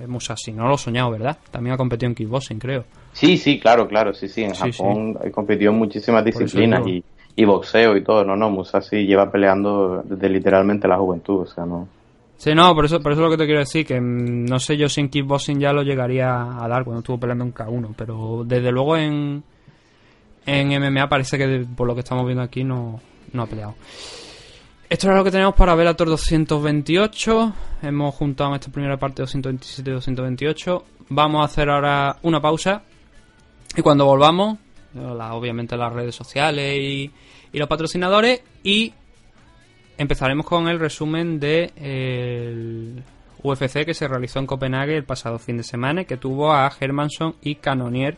Musashi, 0.07 0.51
no 0.51 0.67
lo 0.67 0.75
he 0.75 0.77
soñado, 0.77 1.11
¿verdad? 1.11 1.37
También 1.51 1.73
ha 1.73 1.77
competido 1.77 2.09
en 2.09 2.15
kickboxing, 2.15 2.59
creo. 2.59 2.85
Sí, 3.13 3.37
sí, 3.37 3.59
claro, 3.59 3.87
claro, 3.87 4.13
sí, 4.13 4.27
sí. 4.27 4.43
En 4.43 4.55
Sí, 4.55 4.71
Japón 4.71 5.17
he 5.23 5.31
competido 5.31 5.71
en 5.71 5.77
muchísimas 5.77 6.25
disciplinas 6.25 6.81
y 7.35 7.45
boxeo 7.45 7.95
y 7.97 8.03
todo. 8.03 8.23
No, 8.23 8.35
no, 8.35 8.49
Musashi 8.49 9.05
lleva 9.05 9.31
peleando 9.31 10.01
desde 10.03 10.29
literalmente 10.29 10.87
la 10.87 10.97
juventud, 10.97 11.41
o 11.41 11.45
sea, 11.45 11.65
no. 11.65 11.87
Sí, 12.37 12.53
no, 12.53 12.73
por 12.75 12.85
eso, 12.85 12.99
por 12.99 13.11
eso 13.13 13.21
es 13.21 13.25
lo 13.25 13.31
que 13.31 13.37
te 13.37 13.45
quiero 13.45 13.59
decir, 13.61 13.85
que 13.85 14.01
mm, 14.01 14.45
no 14.45 14.59
sé 14.59 14.75
yo 14.75 14.89
si 14.89 14.99
en 15.01 15.09
kickboxing 15.09 15.59
ya 15.59 15.71
lo 15.71 15.81
llegaría 15.83 16.41
a 16.63 16.67
dar 16.67 16.83
cuando 16.83 16.99
estuvo 16.99 17.19
peleando 17.19 17.45
en 17.45 17.53
K1, 17.53 17.93
pero 17.95 18.43
desde 18.45 18.71
luego 18.71 18.97
en, 18.97 19.43
en 20.45 20.67
MMA 20.93 21.07
parece 21.07 21.37
que 21.37 21.65
por 21.75 21.87
lo 21.87 21.93
que 21.93 22.01
estamos 22.01 22.25
viendo 22.25 22.43
aquí 22.43 22.63
no, 22.63 22.99
no 23.31 23.43
ha 23.43 23.47
peleado. 23.47 23.75
Esto 24.93 25.07
era 25.07 25.17
lo 25.17 25.23
que 25.23 25.31
tenemos 25.31 25.55
para 25.55 25.73
Velator 25.73 26.07
228. 26.07 27.53
Hemos 27.81 28.13
juntado 28.13 28.51
en 28.51 28.57
esta 28.57 28.71
primera 28.71 28.95
parte 28.95 29.23
227 29.23 29.89
y 29.89 29.93
228. 29.93 30.85
Vamos 31.09 31.41
a 31.41 31.45
hacer 31.45 31.67
ahora 31.71 32.19
una 32.21 32.39
pausa. 32.39 32.83
Y 33.75 33.81
cuando 33.81 34.05
volvamos, 34.05 34.59
obviamente 34.93 35.75
las 35.77 35.91
redes 35.91 36.13
sociales 36.13 36.77
y, 36.77 37.11
los 37.53 37.67
patrocinadores. 37.67 38.43
Y 38.61 38.93
empezaremos 39.97 40.45
con 40.45 40.67
el 40.67 40.79
resumen 40.79 41.39
de 41.39 41.71
el 41.75 43.03
UFC 43.41 43.85
que 43.85 43.95
se 43.95 44.07
realizó 44.07 44.37
en 44.37 44.45
Copenhague 44.45 44.95
el 44.95 45.05
pasado 45.05 45.39
fin 45.39 45.57
de 45.57 45.63
semana 45.63 46.03
que 46.03 46.17
tuvo 46.17 46.53
a 46.53 46.71
Hermanson 46.79 47.33
y 47.41 47.55
Canonier 47.55 48.15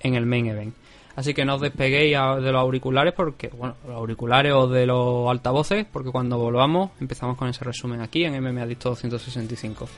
en 0.00 0.16
el 0.16 0.26
main 0.26 0.46
event. 0.46 0.74
Así 1.16 1.32
que 1.32 1.46
no 1.46 1.54
os 1.54 1.62
despeguéis 1.62 2.12
de 2.12 2.52
los 2.52 2.60
auriculares 2.60 3.14
porque, 3.14 3.48
bueno, 3.48 3.74
los 3.86 3.96
auriculares 3.96 4.52
o 4.52 4.68
de 4.68 4.86
los 4.86 5.28
altavoces, 5.28 5.86
porque 5.90 6.10
cuando 6.10 6.36
volvamos 6.38 6.90
empezamos 7.00 7.38
con 7.38 7.48
ese 7.48 7.64
resumen 7.64 8.02
aquí 8.02 8.24
en 8.24 8.40
MMA 8.40 8.62
Adicto 8.62 8.90
265. 8.90 9.88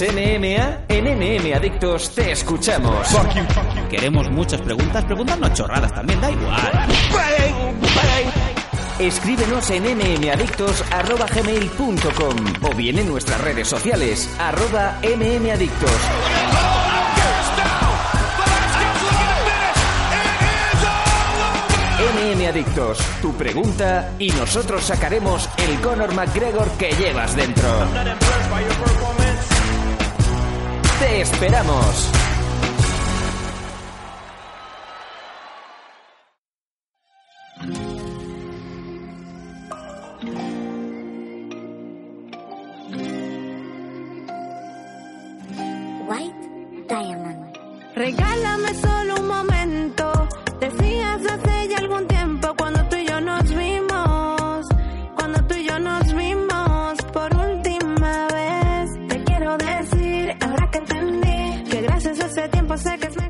NMA? 0.00 0.86
En 0.88 1.04
NM 1.04 1.52
Adictos 1.54 2.14
te 2.14 2.32
escuchamos. 2.32 3.06
Queremos 3.88 4.30
muchas 4.30 4.60
preguntas, 4.60 5.02
preguntarnos 5.04 5.54
chorradas 5.54 5.94
también, 5.94 6.20
da 6.20 6.30
igual. 6.30 6.86
Escríbenos 8.98 9.70
en 9.70 9.84
mmadictos.gmail.com 9.84 12.36
o 12.62 12.74
bien 12.74 12.98
en 12.98 13.08
nuestras 13.08 13.40
redes 13.40 13.68
sociales, 13.68 14.28
arroba 14.38 14.98
mmadictos. 15.02 15.90
MM 22.16 22.46
Adictos, 22.46 22.98
tu 23.22 23.32
pregunta 23.34 24.10
y 24.18 24.28
nosotros 24.30 24.84
sacaremos 24.84 25.48
el 25.56 25.80
Conor 25.80 26.12
McGregor 26.14 26.68
que 26.72 26.92
llevas 26.92 27.34
dentro. 27.34 27.86
¡Te 30.98 31.20
esperamos! 31.20 32.10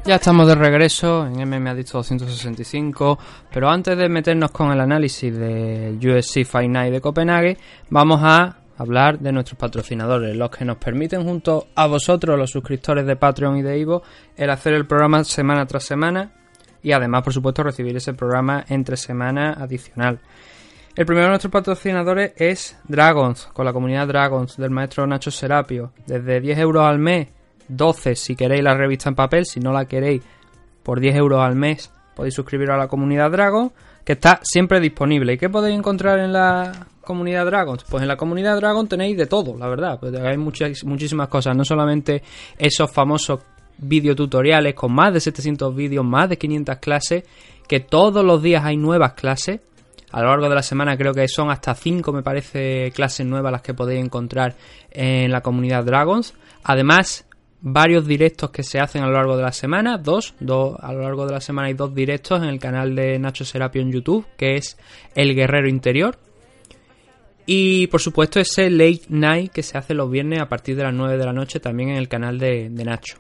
Ya 0.07 0.15
estamos 0.15 0.47
de 0.47 0.55
regreso 0.55 1.27
en 1.27 1.49
MMA 1.49 1.71
Adicto 1.71 1.99
265, 1.99 3.19
pero 3.53 3.69
antes 3.69 3.99
de 3.99 4.09
meternos 4.09 4.53
con 4.53 4.71
el 4.71 4.81
análisis 4.81 5.37
del 5.37 5.97
UFC 5.97 6.45
Fight 6.45 6.71
Night 6.71 6.93
de 6.93 7.01
Copenhague, 7.01 7.59
vamos 7.91 8.21
a 8.23 8.57
hablar 8.79 9.19
de 9.19 9.33
nuestros 9.33 9.59
patrocinadores, 9.59 10.37
los 10.37 10.51
que 10.51 10.65
nos 10.65 10.77
permiten 10.77 11.25
junto 11.25 11.67
a 11.75 11.89
vosotros, 11.89 12.39
los 12.39 12.53
suscriptores 12.53 13.05
de 13.05 13.17
Patreon 13.17 13.57
y 13.57 13.63
de 13.63 13.81
Ivo, 13.81 14.05
el 14.37 14.51
hacer 14.51 14.75
el 14.75 14.87
programa 14.87 15.25
semana 15.25 15.67
tras 15.67 15.83
semana 15.83 16.31
y 16.85 16.93
además, 16.93 17.25
por 17.25 17.33
supuesto, 17.33 17.65
recibir 17.65 17.97
ese 17.97 18.15
programa 18.15 18.65
entre 18.69 18.97
semana 18.97 19.55
adicional. 19.55 20.21
El 20.95 21.05
primero 21.05 21.27
de 21.27 21.31
nuestros 21.31 21.53
patrocinadores 21.53 22.33
es 22.37 22.79
Dragons, 22.85 23.49
con 23.53 23.65
la 23.65 23.73
comunidad 23.73 24.07
Dragons 24.07 24.57
del 24.57 24.71
maestro 24.71 25.05
Nacho 25.05 25.33
Serapio. 25.33 25.93
Desde 26.07 26.41
10 26.41 26.59
euros 26.59 26.85
al 26.85 27.01
mes, 27.01 27.27
12 27.69 28.17
si 28.17 28.37
queréis 28.37 28.63
la 28.63 28.75
revista 28.75 29.09
en 29.09 29.15
papel, 29.15 29.45
si 29.47 29.61
no 29.61 29.73
la 29.73 29.87
queréis, 29.87 30.23
por 30.83 31.01
10 31.01 31.17
euros 31.17 31.41
al 31.41 31.57
mes 31.57 31.91
podéis 32.17 32.35
suscribiros 32.35 32.75
a 32.75 32.79
la 32.79 32.89
comunidad 32.89 33.31
Dragons, 33.31 33.73
que 34.03 34.15
está 34.15 34.41
siempre 34.43 34.81
disponible. 34.81 35.35
¿Y 35.35 35.39
qué 35.39 35.51
podéis 35.51 35.77
encontrar 35.77 36.19
en 36.19 36.33
la 36.33 36.87
comunidad 37.03 37.45
Dragons? 37.45 37.85
Pues 37.85 38.03
en 38.03 38.09
la 38.09 38.17
comunidad 38.17 38.57
Dragons 38.57 38.89
tenéis 38.89 39.19
de 39.19 39.27
todo, 39.27 39.57
la 39.59 39.69
verdad. 39.69 40.01
Pues 40.01 40.15
hay 40.17 40.39
muchas, 40.39 40.83
muchísimas 40.85 41.29
cosas, 41.29 41.55
no 41.55 41.65
solamente 41.65 42.23
esos 42.57 42.91
famosos 42.91 43.41
videotutoriales 43.79 44.75
con 44.75 44.95
más 44.95 45.13
de 45.13 45.21
700 45.21 45.77
vídeos, 45.77 46.05
más 46.05 46.31
de 46.31 46.39
500 46.39 46.79
clases, 46.79 47.25
que 47.69 47.81
todos 47.81 48.25
los 48.25 48.43
días 48.43 48.65
hay 48.65 48.79
nuevas 48.79 49.13
clases. 49.13 49.61
A 50.13 50.23
lo 50.23 50.29
largo 50.29 50.49
de 50.49 50.55
la 50.55 50.63
semana 50.63 50.97
creo 50.97 51.13
que 51.13 51.29
son 51.29 51.51
hasta 51.51 51.75
5, 51.75 52.13
me 52.13 52.23
parece, 52.23 52.91
clases 52.93 53.27
nuevas 53.27 53.53
las 53.53 53.61
que 53.61 53.75
podéis 53.75 54.03
encontrar 54.03 54.55
en 54.91 55.31
la 55.31 55.43
comunidad 55.43 55.85
Dragons. 55.85 56.33
Además, 56.65 57.26
varios 57.61 58.07
directos 58.07 58.51
que 58.51 58.63
se 58.63 58.79
hacen 58.79 59.03
a 59.03 59.07
lo 59.07 59.13
largo 59.13 59.37
de 59.37 59.43
la 59.43 59.53
semana, 59.53 59.99
dos, 59.99 60.35
dos, 60.41 60.77
a 60.81 60.93
lo 60.93 61.03
largo 61.03 61.27
de 61.27 61.33
la 61.33 61.41
semana 61.41 61.69
hay 61.69 61.75
dos 61.75 61.95
directos 61.95 62.43
en 62.43 62.49
el 62.49 62.59
canal 62.59 62.95
de 62.95 63.19
Nacho 63.19 63.45
Serapio 63.45 63.83
en 63.83 63.91
YouTube, 63.93 64.27
que 64.37 64.57
es 64.57 64.79
El 65.15 65.35
Guerrero 65.35 65.69
Interior. 65.69 66.19
Y 67.47 67.87
por 67.89 68.01
supuesto 68.01 68.41
ese 68.41 68.71
late 68.71 69.03
night 69.09 69.53
que 69.53 69.63
se 69.63 69.79
hace 69.79 69.95
los 69.95 70.11
viernes 70.11 70.41
a 70.41 70.49
partir 70.49 70.77
de 70.77 70.83
las 70.83 70.93
9 70.95 71.17
de 71.17 71.25
la 71.25 71.33
noche 71.33 71.61
también 71.61 71.91
en 71.91 71.97
el 71.97 72.09
canal 72.09 72.39
de, 72.39 72.69
de 72.71 72.85
Nacho. 72.85 73.19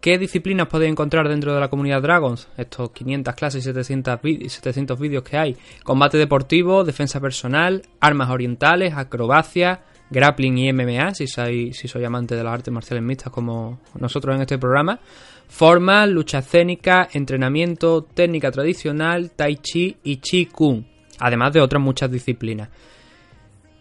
¿Qué 0.00 0.18
disciplinas 0.18 0.66
podéis 0.66 0.90
encontrar 0.90 1.28
dentro 1.28 1.54
de 1.54 1.60
la 1.60 1.68
comunidad 1.68 2.02
Dragons? 2.02 2.48
Estos 2.56 2.90
500 2.90 3.34
clases 3.34 3.60
y 3.62 3.64
700, 3.64 4.20
vi- 4.20 4.48
700 4.48 4.98
vídeos 4.98 5.22
que 5.22 5.38
hay. 5.38 5.56
Combate 5.84 6.18
deportivo, 6.18 6.82
defensa 6.84 7.20
personal, 7.20 7.82
armas 8.00 8.28
orientales, 8.30 8.94
acrobacia, 8.94 9.82
grappling 10.12 10.58
y 10.58 10.72
MMA, 10.72 11.14
si 11.14 11.26
sois, 11.26 11.76
si 11.76 11.88
sois 11.88 12.04
amante 12.04 12.36
de 12.36 12.44
las 12.44 12.52
artes 12.52 12.72
marciales 12.72 13.02
mixtas 13.02 13.32
como 13.32 13.80
nosotros 13.98 14.36
en 14.36 14.42
este 14.42 14.58
programa. 14.58 15.00
Formas, 15.48 16.08
lucha 16.08 16.38
escénica, 16.38 17.08
entrenamiento, 17.12 18.02
técnica 18.02 18.50
tradicional, 18.50 19.32
tai 19.32 19.56
chi 19.56 19.96
y 20.04 20.18
chi 20.18 20.46
kung. 20.46 20.84
Además 21.18 21.52
de 21.52 21.60
otras 21.60 21.82
muchas 21.82 22.10
disciplinas. 22.10 22.68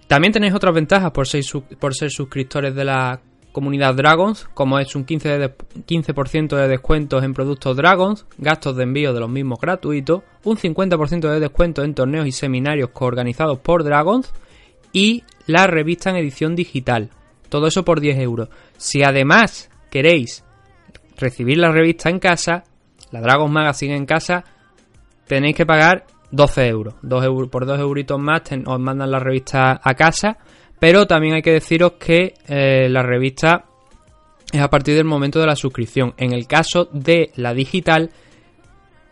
También 0.07 0.34
tenéis 0.34 0.53
otras 0.53 0.73
ventajas 0.73 1.11
por 1.11 1.27
ser, 1.27 1.43
por 1.79 1.95
ser 1.95 2.11
suscriptores 2.11 2.75
de 2.75 2.84
la 2.84 3.21
comunidad 3.51 3.95
Dragons, 3.95 4.47
como 4.53 4.79
es 4.79 4.95
un 4.95 5.05
15%, 5.05 5.38
de, 5.38 5.53
15 5.86 6.13
de 6.55 6.67
descuentos 6.67 7.23
en 7.23 7.34
productos 7.34 7.77
Dragons, 7.77 8.25
gastos 8.38 8.75
de 8.75 8.84
envío 8.84 9.13
de 9.13 9.19
los 9.19 9.29
mismos 9.29 9.59
gratuitos, 9.59 10.23
un 10.43 10.57
50% 10.57 11.29
de 11.29 11.39
descuento 11.39 11.84
en 11.84 11.93
torneos 11.93 12.27
y 12.27 12.32
seminarios 12.32 12.89
coorganizados 12.89 13.59
por 13.59 13.84
Dragons 13.84 14.34
y 14.93 15.23
la 15.51 15.67
revista 15.67 16.09
en 16.09 16.17
edición 16.17 16.55
digital. 16.55 17.09
Todo 17.49 17.67
eso 17.67 17.83
por 17.83 17.99
10 17.99 18.19
euros. 18.19 18.49
Si 18.77 19.03
además 19.03 19.69
queréis 19.89 20.43
recibir 21.17 21.57
la 21.57 21.71
revista 21.71 22.09
en 22.09 22.19
casa, 22.19 22.63
la 23.11 23.21
Dragons 23.21 23.51
Magazine 23.51 23.95
en 23.95 24.05
casa, 24.05 24.43
tenéis 25.27 25.55
que 25.55 25.65
pagar 25.65 26.05
12 26.31 26.67
euros. 26.67 26.95
2 27.01 27.25
euros 27.25 27.49
por 27.49 27.65
2 27.65 27.79
euritos 27.79 28.19
más 28.19 28.41
os 28.65 28.79
mandan 28.79 29.11
la 29.11 29.19
revista 29.19 29.79
a 29.83 29.93
casa. 29.93 30.37
Pero 30.79 31.05
también 31.05 31.35
hay 31.35 31.41
que 31.41 31.51
deciros 31.51 31.93
que 31.93 32.33
eh, 32.47 32.89
la 32.89 33.03
revista 33.03 33.65
es 34.51 34.61
a 34.61 34.69
partir 34.69 34.95
del 34.95 35.05
momento 35.05 35.39
de 35.39 35.45
la 35.45 35.55
suscripción. 35.55 36.13
En 36.17 36.33
el 36.33 36.47
caso 36.47 36.89
de 36.91 37.31
la 37.35 37.53
digital, 37.53 38.09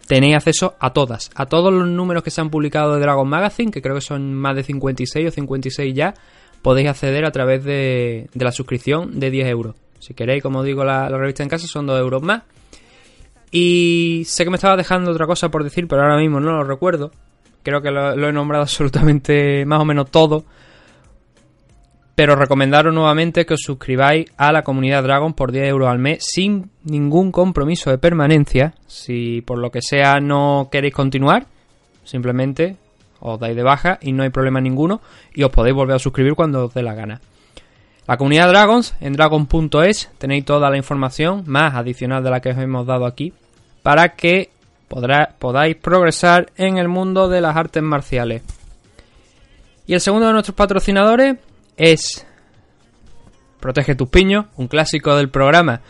tenéis 0.09 0.37
acceso 0.37 0.75
a 0.79 0.91
todas, 0.91 1.29
a 1.35 1.45
todos 1.45 1.71
los 1.71 1.87
números 1.87 2.23
que 2.23 2.31
se 2.31 2.41
han 2.41 2.49
publicado 2.49 2.95
de 2.95 2.99
Dragon 2.99 3.29
Magazine, 3.29 3.71
que 3.71 3.79
creo 3.79 3.93
que 3.93 4.01
son 4.01 4.33
más 4.33 4.55
de 4.55 4.63
56 4.63 5.27
o 5.27 5.31
56 5.31 5.93
ya, 5.93 6.15
podéis 6.63 6.89
acceder 6.89 7.25
a 7.25 7.31
través 7.31 7.63
de, 7.63 8.27
la 8.33 8.51
suscripción 8.51 9.19
de 9.19 9.29
10 9.29 9.47
euros. 9.49 9.75
Si 9.99 10.15
queréis, 10.15 10.41
como 10.41 10.63
digo, 10.63 10.83
la, 10.83 11.09
revista 11.09 11.43
en 11.43 11.49
casa 11.49 11.67
son 11.67 11.85
2 11.85 11.99
euros 11.99 12.23
más. 12.23 12.41
Y 13.51 14.23
sé 14.25 14.45
que 14.45 14.49
me 14.49 14.55
estaba 14.55 14.75
dejando 14.75 15.11
otra 15.11 15.27
cosa 15.27 15.49
por 15.49 15.63
decir, 15.63 15.87
pero 15.87 16.01
ahora 16.01 16.17
mismo 16.17 16.39
no 16.39 16.53
lo 16.53 16.63
recuerdo. 16.63 17.11
Creo 17.61 17.83
que 17.83 17.91
lo 17.91 18.27
he 18.27 18.33
nombrado 18.33 18.63
absolutamente 18.63 19.63
más 19.67 19.79
o 19.79 19.85
menos 19.85 20.09
todo. 20.09 20.43
Pero 22.19 22.35
recomendaros 22.35 22.93
nuevamente 22.93 23.45
que 23.45 23.53
os 23.53 23.61
suscribáis 23.61 24.25
a 24.35 24.51
la 24.51 24.63
comunidad 24.63 25.03
Dragon 25.03 25.33
por 25.33 25.53
10 25.53 25.69
euros 25.69 25.87
al 25.87 25.99
mes 25.99 26.17
sin 26.19 26.69
ningún 26.83 27.31
compromiso 27.31 27.91
de 27.91 27.97
permanencia. 27.97 28.73
Si 28.87 29.39
por 29.39 29.57
lo 29.57 29.71
que 29.71 29.79
sea 29.81 30.19
no 30.19 30.67
queréis 30.69 30.93
continuar, 30.93 31.45
simplemente 32.03 32.75
os 33.21 33.39
dais 33.39 33.55
de 33.55 33.63
baja 33.63 33.99
y 34.01 34.11
no 34.11 34.23
hay 34.23 34.31
problema 34.31 34.59
ninguno 34.59 34.99
y 35.33 35.43
os 35.43 35.49
podéis 35.49 35.73
volver 35.73 35.95
a 35.95 35.99
suscribir 35.99 36.33
cuando 36.33 36.65
os 36.65 36.73
dé 36.73 36.83
la 36.83 36.93
gana. 36.93 37.21
La 38.05 38.17
comunidad 38.17 38.49
Dragons 38.49 38.95
en 38.99 39.13
dragon.es 39.13 40.11
tenéis 40.17 40.43
toda 40.43 40.69
la 40.69 40.75
información 40.75 41.45
más 41.47 41.73
adicional 41.73 42.21
de 42.21 42.31
la 42.31 42.41
que 42.41 42.49
os 42.49 42.57
hemos 42.57 42.85
dado 42.85 43.05
aquí 43.05 43.31
para 43.81 44.09
que 44.09 44.49
podáis 44.89 45.77
progresar 45.77 46.51
en 46.57 46.79
el 46.79 46.89
mundo 46.89 47.29
de 47.29 47.39
las 47.39 47.55
artes 47.55 47.81
marciales. 47.81 48.41
Y 49.87 49.93
el 49.93 50.01
segundo 50.01 50.27
de 50.27 50.33
nuestros 50.33 50.55
patrocinadores 50.55 51.37
es 51.79 52.25
Protege 53.59 53.95
tus 53.95 54.07
piños, 54.09 54.45
un 54.57 54.67
clásico 54.67 55.15
del 55.15 55.29
programa. 55.29 55.81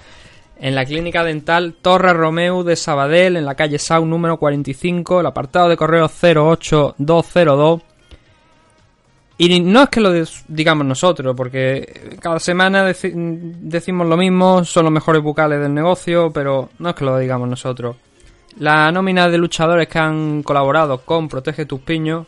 En 0.60 0.74
la 0.76 0.86
clínica 0.86 1.24
dental 1.24 1.76
Torre 1.82 2.14
Romeu 2.14 2.64
de 2.64 2.76
Sabadell, 2.76 3.38
en 3.38 3.46
la 3.46 3.56
calle 3.56 3.78
Sau 3.80 4.06
número 4.06 4.38
45, 4.38 5.20
el 5.20 5.26
apartado 5.26 5.70
de 5.70 5.78
correo 5.78 6.06
08202. 6.06 7.82
Y 9.38 9.60
no 9.62 9.84
es 9.84 9.90
que 9.90 10.02
lo 10.02 10.12
digamos 10.50 10.86
nosotros, 10.86 11.34
porque 11.36 12.18
cada 12.20 12.40
semana 12.40 12.90
deci- 12.90 13.14
decimos 13.14 14.06
lo 14.08 14.18
mismo, 14.18 14.66
son 14.66 14.84
los 14.84 14.92
mejores 14.92 15.22
bucales 15.22 15.62
del 15.62 15.74
negocio, 15.74 16.30
pero 16.34 16.70
no 16.80 16.90
es 16.90 16.96
que 16.96 17.06
lo 17.06 17.18
digamos 17.18 17.48
nosotros. 17.48 17.96
La 18.58 18.92
nómina 18.92 19.30
de 19.30 19.38
luchadores 19.38 19.88
que 19.88 20.00
han 20.00 20.44
colaborado 20.44 20.98
con 21.06 21.30
Protege 21.30 21.66
tus 21.66 21.80
piños, 21.82 22.28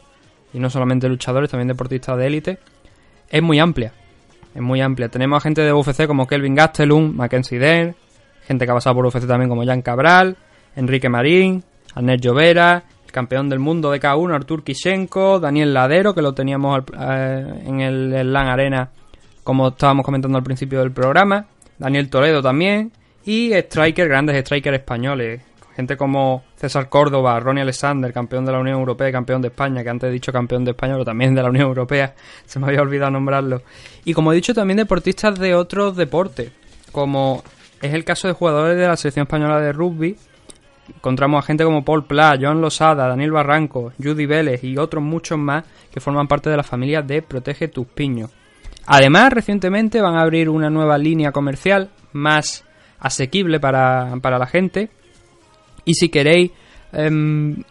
y 0.53 0.59
no 0.59 0.69
solamente 0.69 1.09
luchadores, 1.09 1.49
también 1.49 1.67
deportistas 1.67 2.17
de 2.17 2.27
élite, 2.27 2.59
es 3.31 3.41
muy 3.41 3.59
amplia. 3.59 3.93
Es 4.53 4.61
muy 4.61 4.81
amplia. 4.81 5.09
Tenemos 5.09 5.41
gente 5.41 5.61
de 5.61 5.73
UFC 5.73 6.05
como 6.05 6.27
Kelvin 6.27 6.55
Gastelum, 6.55 7.15
Mackenzie 7.15 7.57
Dern, 7.57 7.95
gente 8.45 8.65
que 8.65 8.71
ha 8.71 8.75
pasado 8.75 8.95
por 8.95 9.05
UFC 9.05 9.25
también 9.25 9.49
como 9.49 9.65
Jan 9.65 9.81
Cabral, 9.81 10.35
Enrique 10.75 11.09
Marín, 11.09 11.63
Arnett 11.95 12.21
Llovera, 12.21 12.83
el 13.05 13.11
campeón 13.11 13.49
del 13.49 13.59
mundo 13.59 13.91
de 13.91 13.99
K1 13.99 14.35
Artur 14.35 14.63
Kishenko, 14.63 15.39
Daniel 15.39 15.73
Ladero, 15.73 16.13
que 16.13 16.21
lo 16.21 16.33
teníamos 16.33 16.83
eh, 16.99 17.63
en 17.65 17.79
el, 17.79 18.13
el 18.13 18.33
LAN 18.33 18.47
Arena, 18.47 18.89
como 19.43 19.69
estábamos 19.69 20.05
comentando 20.05 20.37
al 20.37 20.43
principio 20.43 20.79
del 20.79 20.91
programa, 20.91 21.45
Daniel 21.77 22.09
Toledo 22.09 22.41
también, 22.41 22.91
y 23.25 23.53
striker, 23.53 24.07
grandes 24.07 24.41
strikers 24.41 24.79
españoles, 24.79 25.41
gente 25.75 25.97
como 25.97 26.43
César 26.55 26.89
Córdoba, 26.89 27.39
Ronnie 27.39 27.61
Alexander, 27.61 28.11
campeón 28.13 28.45
de 28.45 28.51
la 28.51 28.59
Unión 28.59 28.79
Europea 28.79 29.09
y 29.09 29.11
campeón 29.11 29.41
de 29.41 29.49
España, 29.49 29.83
que 29.83 29.89
antes 29.89 30.09
he 30.09 30.11
dicho 30.13 30.31
campeón 30.31 30.65
de 30.65 30.71
España, 30.71 30.93
pero 30.93 31.05
también 31.05 31.33
de 31.33 31.41
la 31.41 31.49
Unión 31.49 31.67
Europea, 31.67 32.13
se 32.45 32.59
me 32.59 32.67
había 32.67 32.81
olvidado 32.81 33.11
nombrarlo. 33.11 33.61
Y 34.05 34.13
como 34.13 34.31
he 34.31 34.35
dicho, 34.35 34.53
también 34.53 34.77
deportistas 34.77 35.39
de 35.39 35.55
otros 35.55 35.95
deportes, 35.95 36.51
como 36.91 37.43
es 37.81 37.93
el 37.93 38.03
caso 38.03 38.27
de 38.27 38.33
jugadores 38.33 38.77
de 38.77 38.87
la 38.87 38.97
selección 38.97 39.23
española 39.23 39.59
de 39.59 39.73
rugby. 39.73 40.15
Encontramos 40.95 41.43
a 41.43 41.47
gente 41.47 41.63
como 41.63 41.85
Paul 41.85 42.05
Pla, 42.05 42.37
Joan 42.39 42.61
Losada, 42.61 43.07
Daniel 43.07 43.31
Barranco, 43.31 43.93
Judy 44.01 44.25
Vélez 44.25 44.63
y 44.63 44.77
otros 44.77 45.03
muchos 45.03 45.37
más 45.37 45.63
que 45.91 46.01
forman 46.01 46.27
parte 46.27 46.49
de 46.49 46.57
la 46.57 46.63
familia 46.63 47.01
de 47.01 47.21
Protege 47.21 47.69
tus 47.69 47.87
piños. 47.87 48.29
Además, 48.85 49.31
recientemente 49.31 50.01
van 50.01 50.15
a 50.15 50.21
abrir 50.21 50.49
una 50.49 50.69
nueva 50.69 50.97
línea 50.97 51.31
comercial 51.31 51.89
más 52.11 52.65
asequible 52.99 53.59
para, 53.59 54.13
para 54.21 54.37
la 54.37 54.47
gente. 54.47 54.89
Y 55.85 55.93
si 55.93 56.09
queréis 56.09 56.51
em, 56.93 57.63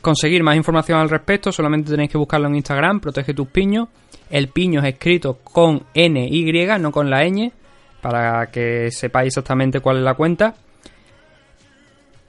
conseguir 0.00 0.42
más 0.42 0.56
información 0.56 0.98
al 0.98 1.10
respecto, 1.10 1.52
solamente 1.52 1.90
tenéis 1.90 2.10
que 2.10 2.18
buscarlo 2.18 2.48
en 2.48 2.56
Instagram, 2.56 3.00
Protege 3.00 3.34
tus 3.34 3.48
piños. 3.48 3.88
El 4.30 4.48
piño 4.48 4.80
es 4.80 4.86
escrito 4.86 5.38
con 5.42 5.84
NY, 5.94 6.66
no 6.80 6.92
con 6.92 7.08
la 7.10 7.24
ñ, 7.24 7.50
para 8.02 8.50
que 8.50 8.90
sepáis 8.90 9.28
exactamente 9.28 9.80
cuál 9.80 9.98
es 9.98 10.02
la 10.02 10.14
cuenta. 10.14 10.54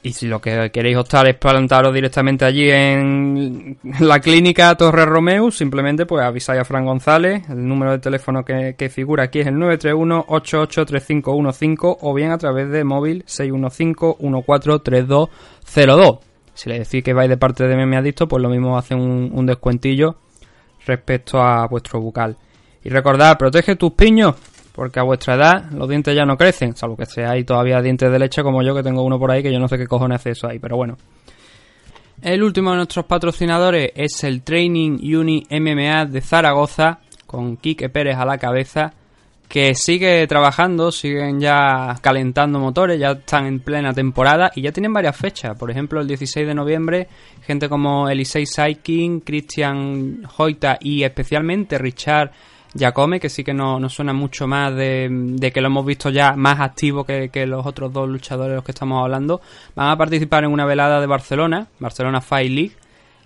Y 0.02 0.14
si 0.14 0.28
lo 0.28 0.39
que 0.39 0.72
queréis 0.72 0.95
optar 0.95 1.28
es 1.28 1.36
plantaros 1.36 1.93
directamente 1.93 2.45
allí 2.45 2.72
en 2.72 3.78
la 4.00 4.22
clínica 4.22 4.74
Torre 4.76 5.06
Romeu, 5.06 5.52
simplemente 5.52 6.06
pues 6.06 6.24
avisáis 6.24 6.62
a 6.62 6.66
Fran 6.66 6.86
González. 6.86 7.43
El 7.50 7.68
número 7.68 7.91
de 7.91 8.00
teléfono 8.00 8.45
que, 8.45 8.76
que 8.78 8.88
figura 8.89 9.26
aquí 9.26 9.41
es 9.41 9.47
el 9.47 9.56
931-883515 9.56 11.97
o 12.00 12.14
bien 12.14 12.32
a 12.32 12.38
través 12.38 12.70
de 12.70 12.86
móvil 12.86 13.26
615-143202. 13.26 16.20
Si 16.54 16.70
le 16.70 16.80
decís 16.80 17.04
que 17.04 17.12
vais 17.14 17.30
de 17.30 17.36
parte 17.36 17.68
de 17.68 17.76
Meme 17.76 17.97
Adicto, 17.97 18.30
pues 18.30 18.41
lo 18.41 18.47
mismo 18.50 18.78
hace 18.78 18.95
un, 18.95 19.32
un 19.34 19.45
descuentillo 19.45 20.16
respecto 20.86 21.41
a 21.41 21.68
vuestro 21.68 22.00
bucal. 22.00 22.38
Y 22.84 22.89
recordad, 22.89 23.38
protege 23.38 23.76
tus 23.76 23.91
piños, 23.91 24.36
porque 24.80 25.02
a 25.02 25.04
vuestra 25.04 25.36
edad 25.36 25.72
los 25.72 25.90
dientes 25.90 26.16
ya 26.16 26.24
no 26.24 26.38
crecen, 26.38 26.74
salvo 26.74 26.96
que 26.96 27.06
seáis 27.06 27.46
todavía 27.46 27.82
dientes 27.82 28.10
de 28.10 28.18
leche 28.18 28.42
como 28.44 28.64
yo, 28.64 28.74
que 28.74 28.82
tengo 28.82 29.04
uno 29.04 29.20
por 29.20 29.30
ahí 29.30 29.44
que 29.44 29.52
yo 29.52 29.60
no 29.60 29.68
sé 29.68 29.78
qué 29.78 29.86
cojones 29.86 30.22
hace 30.22 30.30
eso 30.30 30.48
ahí, 30.48 30.58
pero 30.58 30.78
bueno. 30.78 30.98
El 32.22 32.42
último 32.42 32.72
de 32.72 32.78
nuestros 32.78 33.04
patrocinadores 33.04 33.92
es 33.94 34.24
el 34.24 34.42
Training 34.42 35.00
Uni 35.18 35.46
MMA 35.50 36.06
de 36.06 36.22
Zaragoza, 36.22 37.00
con 37.26 37.58
Quique 37.58 37.90
Pérez 37.90 38.16
a 38.16 38.24
la 38.24 38.38
cabeza, 38.38 38.94
que 39.50 39.76
sigue 39.76 40.26
trabajando, 40.28 40.94
siguen 40.94 41.42
ya 41.42 41.98
calentando 42.00 42.58
motores, 42.58 43.02
ya 43.02 43.12
están 43.12 43.48
en 43.48 43.60
plena 43.60 43.92
temporada 43.92 44.50
y 44.56 44.62
ya 44.62 44.72
tienen 44.72 44.94
varias 44.94 45.18
fechas. 45.18 45.58
Por 45.58 45.72
ejemplo, 45.72 46.00
el 46.00 46.08
16 46.08 46.48
de 46.48 46.56
noviembre, 46.56 47.10
gente 47.46 47.68
como 47.68 48.08
Elisei 48.08 48.46
Saikin, 48.46 49.20
Christian 49.20 50.22
Hoita 50.38 50.78
y 50.80 51.04
especialmente 51.04 51.78
Richard 51.78 52.32
Jacome, 52.78 53.20
que 53.20 53.30
sí 53.30 53.44
que 53.44 53.54
nos 53.54 53.82
no 53.82 53.90
suena 53.90 54.14
mucho 54.14 54.48
más 54.48 54.76
de, 54.76 55.52
que 55.54 55.62
lo 55.62 55.68
hemos 55.68 55.86
visto 55.86 56.10
ya 56.10 56.36
más 56.36 56.60
activo 56.60 57.04
que, 57.04 57.30
los 57.48 57.66
otros 57.66 57.92
dos 57.92 58.08
luchadores 58.08 58.52
de 58.52 58.56
los 58.56 58.64
que 58.64 58.72
estamos 58.72 59.02
hablando, 59.04 59.42
van 59.76 59.90
a 59.90 59.98
participar 59.98 60.44
en 60.44 60.52
una 60.52 60.66
velada 60.66 61.00
de 61.00 61.08
Barcelona, 61.08 61.68
Barcelona 61.80 62.22
Fight 62.22 62.52
League, 62.52 62.74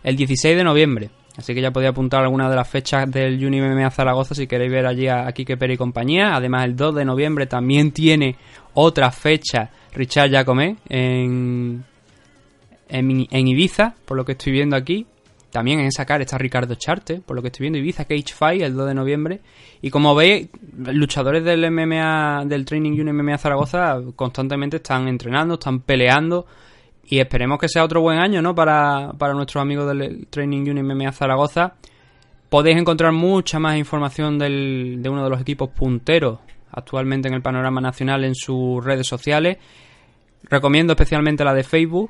el 0.03 0.15
16 0.15 0.55
de 0.55 0.63
noviembre. 0.63 1.09
Así 1.35 1.55
que 1.55 1.61
ya 1.61 1.71
podéis 1.71 1.91
apuntar 1.91 2.21
algunas 2.21 2.49
de 2.49 2.55
las 2.55 2.69
fechas 2.69 3.09
del 3.09 3.43
Uni 3.43 3.59
MMA 3.59 3.89
Zaragoza 3.89 4.35
si 4.35 4.45
queréis 4.45 4.71
ver 4.71 4.85
allí 4.85 5.07
a, 5.07 5.27
a 5.27 5.31
Quique 5.31 5.57
Pérez 5.57 5.75
y 5.75 5.77
compañía. 5.77 6.35
Además, 6.35 6.65
el 6.65 6.75
2 6.75 6.93
de 6.95 7.05
noviembre 7.05 7.47
también 7.47 7.91
tiene 7.91 8.35
otra 8.75 9.11
fecha 9.11 9.71
Richard 9.93 10.29
Jacome 10.29 10.77
en, 10.89 11.83
en, 12.87 13.27
en 13.29 13.47
Ibiza, 13.47 13.95
por 14.05 14.15
lo 14.15 14.25
que 14.25 14.33
estoy 14.33 14.53
viendo 14.53 14.75
aquí. 14.75 15.07
También 15.53 15.81
en 15.81 15.85
esa 15.85 16.03
cara 16.03 16.23
está 16.23 16.39
Ricardo 16.39 16.73
Charte, 16.73 17.21
por 17.21 17.35
lo 17.35 17.43
que 17.43 17.49
estoy 17.49 17.65
viendo 17.65 17.77
Ibiza 17.77 18.05
Cage 18.05 18.33
Fight 18.33 18.63
el 18.63 18.73
2 18.73 18.87
de 18.87 18.93
noviembre. 18.95 19.41
Y 19.83 19.91
como 19.91 20.15
veis, 20.15 20.49
luchadores 20.75 21.43
del 21.43 21.69
MMA, 21.69 22.45
del 22.47 22.65
Training 22.65 22.99
Uni 22.99 23.13
MMA 23.13 23.37
Zaragoza 23.37 23.99
constantemente 24.15 24.77
están 24.77 25.07
entrenando, 25.07 25.53
están 25.53 25.81
peleando. 25.81 26.47
Y 27.05 27.19
esperemos 27.19 27.59
que 27.59 27.69
sea 27.69 27.83
otro 27.83 28.01
buen 28.01 28.17
año, 28.17 28.41
¿no? 28.41 28.55
Para, 28.55 29.11
para 29.15 29.35
nuestros 29.35 29.61
amigos 29.61 29.95
del 29.95 30.25
Training 30.25 30.71
Uni 30.71 30.81
MMA 30.81 31.11
Zaragoza. 31.11 31.75
Podéis 32.49 32.77
encontrar 32.77 33.11
mucha 33.11 33.59
más 33.59 33.77
información 33.77 34.39
del, 34.39 35.03
de 35.03 35.09
uno 35.09 35.23
de 35.23 35.29
los 35.29 35.39
equipos 35.39 35.69
punteros 35.69 36.39
actualmente 36.71 37.27
en 37.27 37.35
el 37.35 37.43
panorama 37.43 37.79
nacional 37.79 38.23
en 38.23 38.33
sus 38.33 38.83
redes 38.83 39.05
sociales. 39.05 39.59
Recomiendo 40.45 40.93
especialmente 40.93 41.43
la 41.43 41.53
de 41.53 41.63
Facebook, 41.63 42.09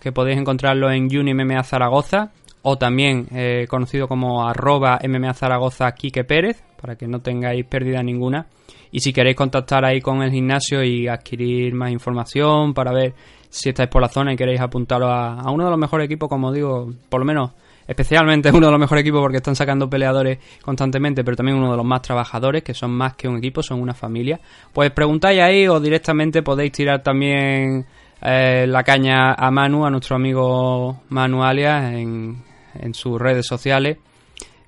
que 0.00 0.10
podéis 0.10 0.38
encontrarlo 0.38 0.90
en 0.90 1.04
Uni 1.16 1.32
MMA 1.32 1.62
Zaragoza 1.62 2.32
o 2.62 2.78
también 2.78 3.26
eh, 3.32 3.66
conocido 3.68 4.08
como 4.08 4.46
arroba 4.46 4.98
MMA 5.06 5.34
Zaragoza 5.34 5.92
Quique 5.92 6.24
Pérez, 6.24 6.62
para 6.80 6.96
que 6.96 7.06
no 7.06 7.20
tengáis 7.20 7.64
pérdida 7.66 8.02
ninguna. 8.02 8.46
Y 8.90 9.00
si 9.00 9.12
queréis 9.12 9.36
contactar 9.36 9.84
ahí 9.84 10.00
con 10.00 10.22
el 10.22 10.30
gimnasio 10.30 10.82
y 10.84 11.08
adquirir 11.08 11.74
más 11.74 11.90
información 11.90 12.74
para 12.74 12.92
ver 12.92 13.14
si 13.48 13.70
estáis 13.70 13.88
por 13.88 14.02
la 14.02 14.08
zona 14.08 14.32
y 14.32 14.36
queréis 14.36 14.60
apuntaros 14.60 15.10
a, 15.10 15.50
uno 15.50 15.64
de 15.64 15.70
los 15.70 15.78
mejores 15.78 16.06
equipos, 16.06 16.28
como 16.28 16.52
digo, 16.52 16.92
por 17.08 17.20
lo 17.20 17.26
menos 17.26 17.50
especialmente 17.86 18.50
uno 18.54 18.66
de 18.66 18.72
los 18.72 18.80
mejores 18.80 19.02
equipos 19.02 19.20
porque 19.20 19.38
están 19.38 19.56
sacando 19.56 19.90
peleadores 19.90 20.38
constantemente, 20.62 21.24
pero 21.24 21.36
también 21.36 21.58
uno 21.58 21.70
de 21.70 21.76
los 21.76 21.86
más 21.86 22.02
trabajadores, 22.02 22.62
que 22.62 22.74
son 22.74 22.92
más 22.92 23.14
que 23.14 23.28
un 23.28 23.38
equipo, 23.38 23.62
son 23.62 23.80
una 23.80 23.94
familia. 23.94 24.40
Pues 24.72 24.90
preguntáis 24.92 25.40
ahí 25.40 25.66
o 25.68 25.80
directamente 25.80 26.42
podéis 26.42 26.72
tirar 26.72 27.02
también 27.02 27.86
eh, 28.22 28.66
la 28.68 28.82
caña 28.84 29.32
a 29.32 29.50
Manu, 29.50 29.84
a 29.84 29.90
nuestro 29.90 30.16
amigo 30.16 31.02
Manu 31.08 31.42
Alias, 31.42 31.92
en 32.74 32.94
sus 32.94 33.20
redes 33.20 33.46
sociales, 33.46 33.98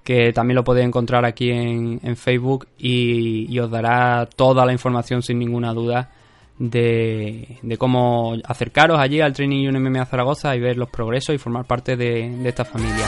que 0.02 0.32
también 0.32 0.56
lo 0.56 0.64
podéis 0.64 0.86
encontrar 0.86 1.24
aquí 1.24 1.50
en, 1.50 2.00
en 2.02 2.16
Facebook 2.16 2.68
y, 2.78 3.58
os 3.58 3.70
dará 3.70 4.26
toda 4.26 4.66
la 4.66 4.72
información 4.72 5.22
sin 5.22 5.38
ninguna 5.38 5.72
duda 5.72 6.10
de, 6.58 7.58
de 7.62 7.76
cómo 7.78 8.36
acercaros 8.44 8.98
allí 8.98 9.20
al 9.20 9.32
Training 9.32 9.68
Uni 9.68 9.80
MMA 9.80 10.06
Zaragoza 10.06 10.54
y 10.54 10.60
ver 10.60 10.76
los 10.76 10.90
progresos 10.90 11.34
y 11.34 11.38
formar 11.38 11.64
parte 11.64 11.96
de, 11.96 12.28
de 12.28 12.48
esta 12.48 12.64
familia. 12.64 13.06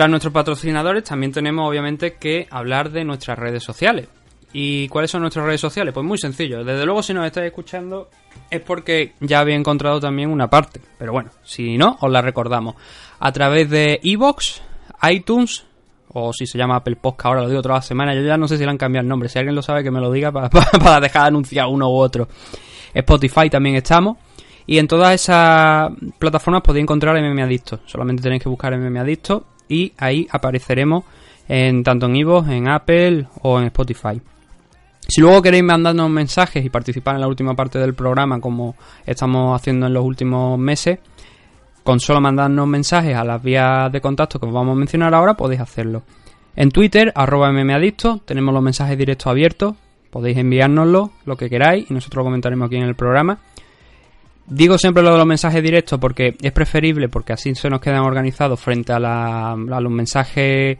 Tras 0.00 0.08
nuestros 0.08 0.32
patrocinadores 0.32 1.04
también 1.04 1.30
tenemos 1.30 1.68
obviamente 1.68 2.14
que 2.14 2.48
hablar 2.50 2.90
de 2.90 3.04
nuestras 3.04 3.38
redes 3.38 3.62
sociales. 3.62 4.08
¿Y 4.50 4.88
cuáles 4.88 5.10
son 5.10 5.20
nuestras 5.20 5.44
redes 5.44 5.60
sociales? 5.60 5.92
Pues 5.92 6.06
muy 6.06 6.16
sencillo. 6.16 6.64
Desde 6.64 6.86
luego 6.86 7.02
si 7.02 7.12
nos 7.12 7.26
estáis 7.26 7.48
escuchando 7.48 8.08
es 8.48 8.62
porque 8.62 9.12
ya 9.20 9.40
había 9.40 9.56
encontrado 9.56 10.00
también 10.00 10.30
una 10.30 10.48
parte. 10.48 10.80
Pero 10.98 11.12
bueno, 11.12 11.28
si 11.42 11.76
no, 11.76 11.98
os 12.00 12.10
la 12.10 12.22
recordamos. 12.22 12.76
A 13.18 13.30
través 13.30 13.68
de 13.68 14.00
iVoox, 14.02 14.62
iTunes, 15.10 15.66
o 16.14 16.32
si 16.32 16.46
se 16.46 16.56
llama 16.56 16.76
Apple 16.76 16.96
Podcast, 16.96 17.26
ahora 17.26 17.42
lo 17.42 17.50
digo 17.50 17.60
toda 17.60 17.74
la 17.74 17.82
semana. 17.82 18.14
Yo 18.14 18.22
ya 18.22 18.38
no 18.38 18.48
sé 18.48 18.56
si 18.56 18.64
le 18.64 18.70
han 18.70 18.78
cambiado 18.78 19.02
el 19.02 19.08
nombre. 19.08 19.28
Si 19.28 19.38
alguien 19.38 19.54
lo 19.54 19.60
sabe, 19.60 19.82
que 19.82 19.90
me 19.90 20.00
lo 20.00 20.10
diga 20.10 20.32
para, 20.32 20.98
dejar 20.98 21.24
de 21.24 21.28
anunciar 21.28 21.66
uno 21.66 21.90
u 21.90 21.96
otro. 21.96 22.26
Spotify 22.94 23.50
también 23.50 23.76
estamos. 23.76 24.16
Y 24.66 24.78
en 24.78 24.88
todas 24.88 25.12
esas 25.12 25.90
plataformas 26.18 26.62
podéis 26.62 26.84
encontrar 26.84 27.20
MM 27.20 27.42
Adicto. 27.42 27.80
Solamente 27.84 28.22
tenéis 28.22 28.42
que 28.42 28.48
buscar 28.48 28.74
MM 28.74 28.96
Adicto 28.98 29.44
y 29.70 29.94
ahí 29.96 30.26
apareceremos 30.30 31.04
en 31.48 31.82
tanto 31.82 32.06
en 32.06 32.16
iVoox, 32.16 32.48
en 32.48 32.68
Apple 32.68 33.26
o 33.42 33.58
en 33.58 33.66
Spotify. 33.66 34.20
Si 35.08 35.20
luego 35.20 35.40
queréis 35.42 35.64
mandarnos 35.64 36.10
mensajes 36.10 36.64
y 36.64 36.68
participar 36.68 37.14
en 37.14 37.22
la 37.22 37.28
última 37.28 37.54
parte 37.54 37.78
del 37.78 37.94
programa, 37.94 38.40
como 38.40 38.76
estamos 39.06 39.58
haciendo 39.58 39.86
en 39.86 39.94
los 39.94 40.04
últimos 40.04 40.58
meses, 40.58 40.98
con 41.82 41.98
solo 41.98 42.20
mandarnos 42.20 42.68
mensajes 42.68 43.16
a 43.16 43.24
las 43.24 43.42
vías 43.42 43.90
de 43.90 44.00
contacto 44.00 44.38
que 44.38 44.46
os 44.46 44.52
vamos 44.52 44.76
a 44.76 44.78
mencionar 44.78 45.14
ahora, 45.14 45.34
podéis 45.34 45.60
hacerlo. 45.60 46.02
En 46.54 46.70
Twitter, 46.70 47.12
arroba 47.14 47.50
mmadicto, 47.50 48.20
tenemos 48.24 48.52
los 48.52 48.62
mensajes 48.62 48.98
directos 48.98 49.26
abiertos, 49.26 49.74
podéis 50.10 50.36
enviárnoslo, 50.36 51.10
lo 51.24 51.36
que 51.36 51.48
queráis, 51.48 51.90
y 51.90 51.94
nosotros 51.94 52.18
lo 52.18 52.24
comentaremos 52.24 52.66
aquí 52.66 52.76
en 52.76 52.84
el 52.84 52.94
programa. 52.94 53.38
Digo 54.50 54.76
siempre 54.78 55.04
lo 55.04 55.12
de 55.12 55.18
los 55.18 55.26
mensajes 55.26 55.62
directos 55.62 56.00
porque 56.00 56.36
es 56.42 56.50
preferible, 56.50 57.08
porque 57.08 57.32
así 57.32 57.54
se 57.54 57.70
nos 57.70 57.80
quedan 57.80 58.00
organizados 58.00 58.58
frente 58.58 58.92
a, 58.92 59.54
los 59.56 59.92
mensajes 59.92 60.76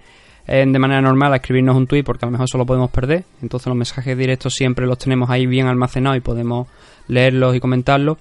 eh, 0.48 0.64
de 0.66 0.78
manera 0.80 1.00
normal, 1.00 1.32
a 1.32 1.36
escribirnos 1.36 1.76
un 1.76 1.86
tweet, 1.86 2.02
porque 2.02 2.24
a 2.24 2.26
lo 2.26 2.32
mejor 2.32 2.46
eso 2.46 2.58
lo 2.58 2.66
podemos 2.66 2.90
perder. 2.90 3.22
Entonces 3.40 3.68
los 3.68 3.76
mensajes 3.76 4.18
directos 4.18 4.54
siempre 4.54 4.86
los 4.86 4.98
tenemos 4.98 5.30
ahí 5.30 5.46
bien 5.46 5.68
almacenados 5.68 6.18
y 6.18 6.20
podemos 6.20 6.66
leerlos 7.06 7.54
y 7.54 7.60
comentarlos. 7.60 8.18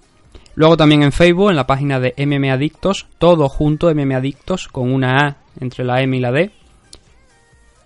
Luego 0.54 0.78
también 0.78 1.02
en 1.02 1.12
Facebook, 1.12 1.50
en 1.50 1.56
la 1.56 1.66
página 1.66 2.00
de 2.00 2.14
MM 2.16 2.52
Adictos, 2.52 3.08
todo 3.18 3.50
junto, 3.50 3.90
MM 3.90 4.14
Adictos, 4.14 4.68
con 4.68 4.94
una 4.94 5.18
A 5.18 5.38
entre 5.60 5.84
la 5.84 6.04
M 6.04 6.16
y 6.16 6.20
la 6.20 6.32
D. 6.32 6.52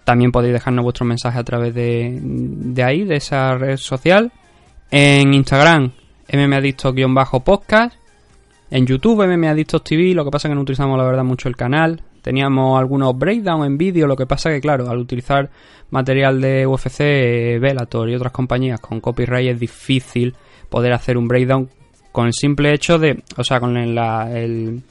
También 0.04 0.34
podéis 0.34 0.52
dejarnos 0.52 0.84
vuestros 0.84 1.08
mensajes 1.08 1.40
a 1.40 1.44
través 1.46 1.74
de 1.74 2.84
ahí, 2.84 3.06
de 3.06 3.16
esa 3.16 3.56
red 3.56 3.78
social. 3.78 4.34
En 4.92 5.34
Instagram, 5.34 5.94
mmadictos-podcast. 6.38 7.96
En 8.72 8.86
YouTube, 8.88 9.26
mmadictos 9.28 9.84
TV. 9.84 10.14
Lo 10.14 10.26
que 10.26 10.32
pasa 10.32 10.48
es 10.48 10.52
que 10.52 10.56
no 10.56 10.62
utilizamos, 10.62 10.98
la 10.98 11.04
verdad, 11.04 11.24
mucho 11.24 11.48
el 11.48 11.56
canal. 11.56 12.02
Teníamos 12.22 12.80
algunos 12.80 13.18
breakdowns 13.18 13.68
en 13.68 13.78
vídeo. 13.78 14.08
Lo 14.08 14.16
que 14.16 14.26
pasa 14.26 14.50
que, 14.50 14.62
claro, 14.62 14.90
al 14.90 14.98
utilizar 14.98 15.50
material 15.92 16.42
de 16.42 16.66
UFC, 16.66 17.02
eh, 17.02 17.60
Bellator 17.62 18.10
y 18.10 18.16
otras 18.16 18.32
compañías 18.32 18.80
con 18.80 19.00
copyright 19.00 19.50
es 19.52 19.60
difícil 19.60 20.34
poder 20.70 20.94
hacer 20.94 21.18
un 21.18 21.28
breakdown 21.28 21.70
con 22.12 22.26
el 22.28 22.34
simple 22.34 22.74
hecho 22.74 22.98
de, 22.98 23.24
o 23.38 23.44
sea, 23.44 23.60
con 23.60 23.76
el, 23.78 23.94
la- 23.94 24.32
el, 24.40 24.82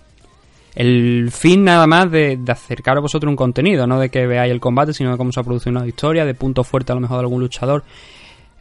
el 0.75 1.31
fin 1.33 1.65
nada 1.65 1.87
más 1.87 2.11
de, 2.11 2.37
de 2.37 2.53
acercar 2.53 2.97
a 2.99 3.01
vosotros 3.01 3.29
un 3.31 3.37
contenido, 3.37 3.87
no 3.87 3.99
de 3.99 4.09
que 4.11 4.27
veáis 4.27 4.53
el 4.53 4.61
combate, 4.61 4.93
sino 4.93 5.11
de 5.13 5.17
cómo 5.17 5.33
se 5.33 5.41
ha 5.41 5.45
producido 5.45 5.77
una 5.77 5.87
historia, 5.87 6.25
de 6.25 6.35
punto 6.35 6.63
fuerte 6.65 6.93
a 6.93 6.95
lo 6.95 7.01
mejor 7.01 7.17
de 7.19 7.23
algún 7.23 7.41
luchador. 7.41 7.83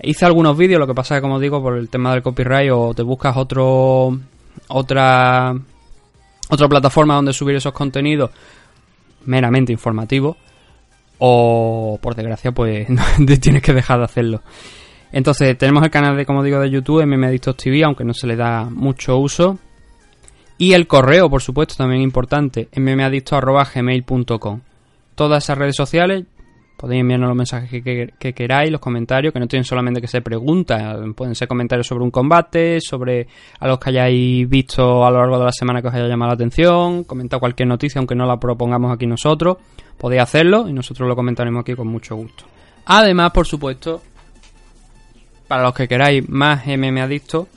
Hice 0.04 0.26
algunos 0.26 0.58
vídeos, 0.58 0.80
lo 0.80 0.88
que 0.88 0.94
pasa 0.94 1.16
es 1.16 1.20
que, 1.20 1.22
como 1.22 1.40
digo, 1.40 1.62
por 1.62 1.78
el 1.78 1.90
tema 1.90 2.12
del 2.12 2.24
copyright 2.24 2.72
o 2.74 2.94
te 2.94 3.04
buscas 3.04 3.38
otro 3.38 4.18
otra 4.68 5.54
otra 6.50 6.68
plataforma 6.68 7.16
donde 7.16 7.34
subir 7.34 7.56
esos 7.56 7.72
contenidos 7.74 8.32
meramente 9.26 9.72
informativos 9.72 10.36
o 11.20 12.00
por 12.02 12.16
desgracia 12.16 12.52
pues 12.52 12.88
tienes 13.42 13.62
que 13.62 13.74
dejar 13.74 14.00
de 14.00 14.06
hacerlo. 14.06 14.42
Entonces 15.12 15.58
tenemos 15.58 15.84
el 15.84 15.92
canal 15.92 16.18
de 16.18 16.26
como 16.26 16.44
digo 16.44 16.60
de 16.60 16.70
YouTube 16.70 17.06
MMAdictos 17.06 17.58
TV, 17.58 17.84
aunque 17.84 18.04
no 18.04 18.14
se 18.14 18.28
le 18.28 18.36
da 18.36 18.66
mucho 18.66 19.18
uso. 19.18 19.60
Y 20.58 20.74
el 20.74 20.88
correo, 20.88 21.30
por 21.30 21.42
supuesto, 21.42 21.76
también 21.76 22.02
importante, 22.02 22.70
mmadictos.gmail.com. 22.76 24.62
Todas 25.16 25.44
esas 25.44 25.58
redes 25.58 25.76
sociales 25.76 26.26
podéis 26.82 27.02
enviarnos 27.02 27.28
los 27.30 27.38
mensajes 27.38 27.70
que, 27.70 27.84
que- 27.84 28.14
que 28.18 28.34
queráis, 28.34 28.72
los 28.72 28.82
comentarios, 28.82 29.32
que 29.32 29.40
no 29.40 29.48
tienen 29.48 29.64
solamente 29.66 30.02
que 30.02 30.08
ser 30.08 30.24
preguntas, 30.24 30.98
pueden 31.16 31.36
ser 31.36 31.48
comentarios 31.48 31.86
sobre 31.86 32.04
un 32.04 32.10
combate, 32.10 32.80
sobre 32.82 33.28
algo 33.60 33.80
que 33.80 33.92
hayáis 33.92 34.50
visto 34.50 35.06
a 35.06 35.12
lo 35.12 35.20
largo 35.20 35.38
de 35.38 35.46
la 35.46 35.52
semana 35.52 35.80
que 35.80 35.90
os 35.90 35.94
haya 35.94 36.08
llamado 36.08 36.30
la 36.30 36.34
atención, 36.36 37.04
comentar 37.04 37.40
cualquier 37.40 37.68
noticia, 37.68 38.00
aunque 38.00 38.16
no 38.16 38.26
la 38.26 38.40
propongamos 38.40 38.92
aquí 38.92 39.06
nosotros, 39.06 39.58
podéis 40.00 40.24
hacerlo 40.24 40.68
y 40.68 40.74
nosotros 40.74 41.08
lo 41.08 41.16
comentaremos 41.16 41.62
aquí 41.62 41.76
con 41.76 41.88
mucho 41.88 42.16
gusto. 42.16 42.46
Además, 42.88 43.30
por 43.32 43.46
supuesto, 43.46 44.02
para 45.48 45.62
los 45.62 45.76
que 45.76 45.88
queráis 45.88 46.28
más 46.30 46.66
MM 46.66 47.00
Adicto, 47.00 47.48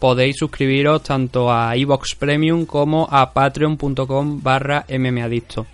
podéis 0.00 0.36
suscribiros 0.38 1.04
tanto 1.04 1.52
a 1.52 1.76
iVox 1.76 2.16
Premium 2.16 2.64
como 2.66 3.06
a 3.08 3.32
patreon.com 3.32 4.42
barra 4.42 4.84
mmadicto. 4.88 5.66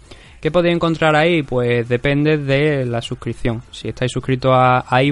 ¿Qué 0.47 0.53
podéis 0.53 0.77
encontrar 0.77 1.17
ahí? 1.17 1.43
Pues 1.43 1.89
depende 1.89 2.39
de 2.39 2.87
la 2.87 3.03
suscripción. 3.03 3.63
Si 3.73 3.89
estáis 3.89 4.13
suscritos 4.13 4.53
a, 4.55 4.85
a 4.89 5.03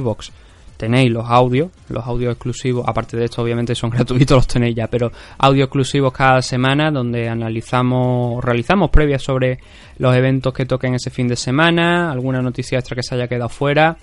tenéis 0.77 1.11
los 1.11 1.29
audios, 1.29 1.73
los 1.89 2.07
audios 2.07 2.35
exclusivos, 2.35 2.85
aparte 2.87 3.17
de 3.17 3.25
esto 3.25 3.43
obviamente 3.43 3.75
son 3.75 3.91
gratuitos, 3.91 4.37
los 4.37 4.47
tenéis 4.47 4.77
ya, 4.77 4.87
pero 4.87 5.11
audios 5.39 5.65
exclusivos 5.65 6.13
cada 6.13 6.41
semana 6.41 6.93
donde 6.93 7.29
analizamos, 7.29 8.45
realizamos 8.45 8.91
previas 8.91 9.23
sobre 9.23 9.59
los 9.99 10.15
eventos 10.15 10.55
que 10.55 10.67
toquen 10.67 10.95
ese 10.95 11.11
fin 11.11 11.27
de 11.27 11.35
semana, 11.35 12.13
alguna 12.13 12.41
noticia 12.41 12.79
extra 12.79 12.95
que 12.95 13.03
se 13.03 13.17
haya 13.17 13.27
quedado 13.27 13.49
fuera, 13.49 13.97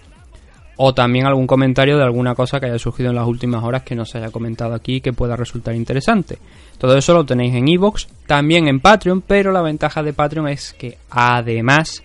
o 0.78 0.93
también 0.93 1.26
algún 1.26 1.47
comentario 1.47 1.97
de 1.97 2.03
alguna 2.03 2.36
cosa 2.36 2.59
que 2.59 2.67
haya 2.67 2.80
surgido 2.80 3.09
en 3.09 3.15
las 3.15 3.28
últimas 3.28 3.63
horas 3.63 3.84
que 3.84 3.95
no 3.95 4.05
se 4.05 4.17
haya 4.17 4.32
comentado 4.32 4.74
aquí 4.74 5.01
que 5.01 5.13
pueda 5.13 5.36
resultar 5.36 5.76
interesante. 5.76 6.38
Todo 6.78 6.97
eso 6.97 7.13
lo 7.13 7.26
tenéis 7.26 7.53
en 7.53 7.67
iVoox, 7.67 8.07
también 8.26 8.67
en 8.67 8.80
Patreon, 8.80 9.22
pero 9.22 9.51
la 9.51 9.61
ventaja 9.61 10.01
de 10.01 10.13
Patreon 10.13 10.47
es 10.47 10.74
que 10.74 10.97
además 11.09 12.03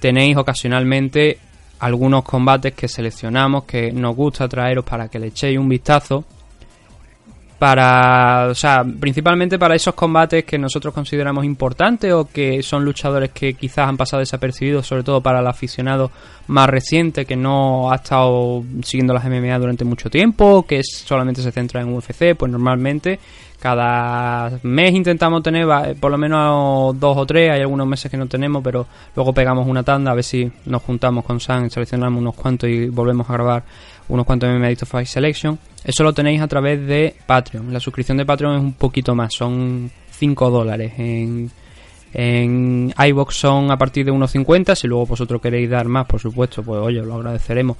tenéis 0.00 0.36
ocasionalmente 0.36 1.38
algunos 1.80 2.24
combates 2.24 2.74
que 2.74 2.88
seleccionamos 2.88 3.64
que 3.64 3.92
nos 3.92 4.14
gusta 4.14 4.48
traeros 4.48 4.84
para 4.84 5.08
que 5.08 5.18
le 5.18 5.28
echéis 5.28 5.58
un 5.58 5.68
vistazo 5.68 6.24
para, 7.58 8.46
o 8.50 8.54
sea, 8.54 8.84
principalmente 8.84 9.58
para 9.58 9.74
esos 9.74 9.94
combates 9.94 10.44
que 10.44 10.58
nosotros 10.58 10.94
consideramos 10.94 11.44
importantes 11.44 12.12
o 12.12 12.28
que 12.28 12.62
son 12.62 12.84
luchadores 12.84 13.30
que 13.30 13.54
quizás 13.54 13.88
han 13.88 13.96
pasado 13.96 14.20
desapercibidos, 14.20 14.86
sobre 14.86 15.02
todo 15.02 15.20
para 15.20 15.40
el 15.40 15.46
aficionado 15.46 16.10
más 16.46 16.68
reciente 16.68 17.26
que 17.26 17.34
no 17.36 17.90
ha 17.90 17.96
estado 17.96 18.62
siguiendo 18.82 19.12
las 19.12 19.24
MMA 19.24 19.58
durante 19.58 19.84
mucho 19.84 20.08
tiempo, 20.08 20.64
que 20.66 20.82
solamente 20.84 21.42
se 21.42 21.50
centra 21.50 21.80
en 21.80 21.92
UFC, 21.92 22.36
pues 22.36 22.50
normalmente 22.52 23.18
cada 23.58 24.52
mes 24.62 24.94
intentamos 24.94 25.42
tener 25.42 25.68
va- 25.68 25.88
por 25.98 26.12
lo 26.12 26.16
menos 26.18 26.98
dos 27.00 27.16
o 27.16 27.26
tres, 27.26 27.50
hay 27.50 27.60
algunos 27.60 27.88
meses 27.88 28.08
que 28.08 28.16
no 28.16 28.26
tenemos, 28.26 28.62
pero 28.62 28.86
luego 29.16 29.32
pegamos 29.34 29.66
una 29.66 29.82
tanda 29.82 30.12
a 30.12 30.14
ver 30.14 30.22
si 30.22 30.48
nos 30.66 30.80
juntamos 30.82 31.24
con 31.24 31.40
San, 31.40 31.68
seleccionamos 31.68 32.20
unos 32.20 32.36
cuantos 32.36 32.70
y 32.70 32.88
volvemos 32.88 33.28
a 33.28 33.32
grabar 33.32 33.64
unos 34.08 34.26
cuantos 34.26 34.48
MMA 34.48 34.66
Adicto 34.66 34.86
Fight 34.86 35.06
Selection. 35.06 35.58
Eso 35.84 36.02
lo 36.02 36.12
tenéis 36.12 36.40
a 36.40 36.48
través 36.48 36.86
de 36.86 37.14
Patreon. 37.26 37.72
La 37.72 37.80
suscripción 37.80 38.18
de 38.18 38.26
Patreon 38.26 38.56
es 38.56 38.60
un 38.60 38.72
poquito 38.72 39.14
más, 39.14 39.34
son 39.34 39.90
5 40.10 40.50
dólares. 40.50 40.92
En, 40.98 41.50
en 42.12 42.94
iBox 42.96 43.34
son 43.36 43.70
a 43.70 43.76
partir 43.76 44.04
de 44.04 44.12
1.50. 44.12 44.74
Si 44.74 44.86
luego 44.86 45.06
vosotros 45.06 45.40
queréis 45.40 45.70
dar 45.70 45.86
más, 45.88 46.06
por 46.06 46.20
supuesto, 46.20 46.62
pues 46.62 46.80
oye, 46.80 47.02
lo 47.02 47.14
agradeceremos. 47.14 47.76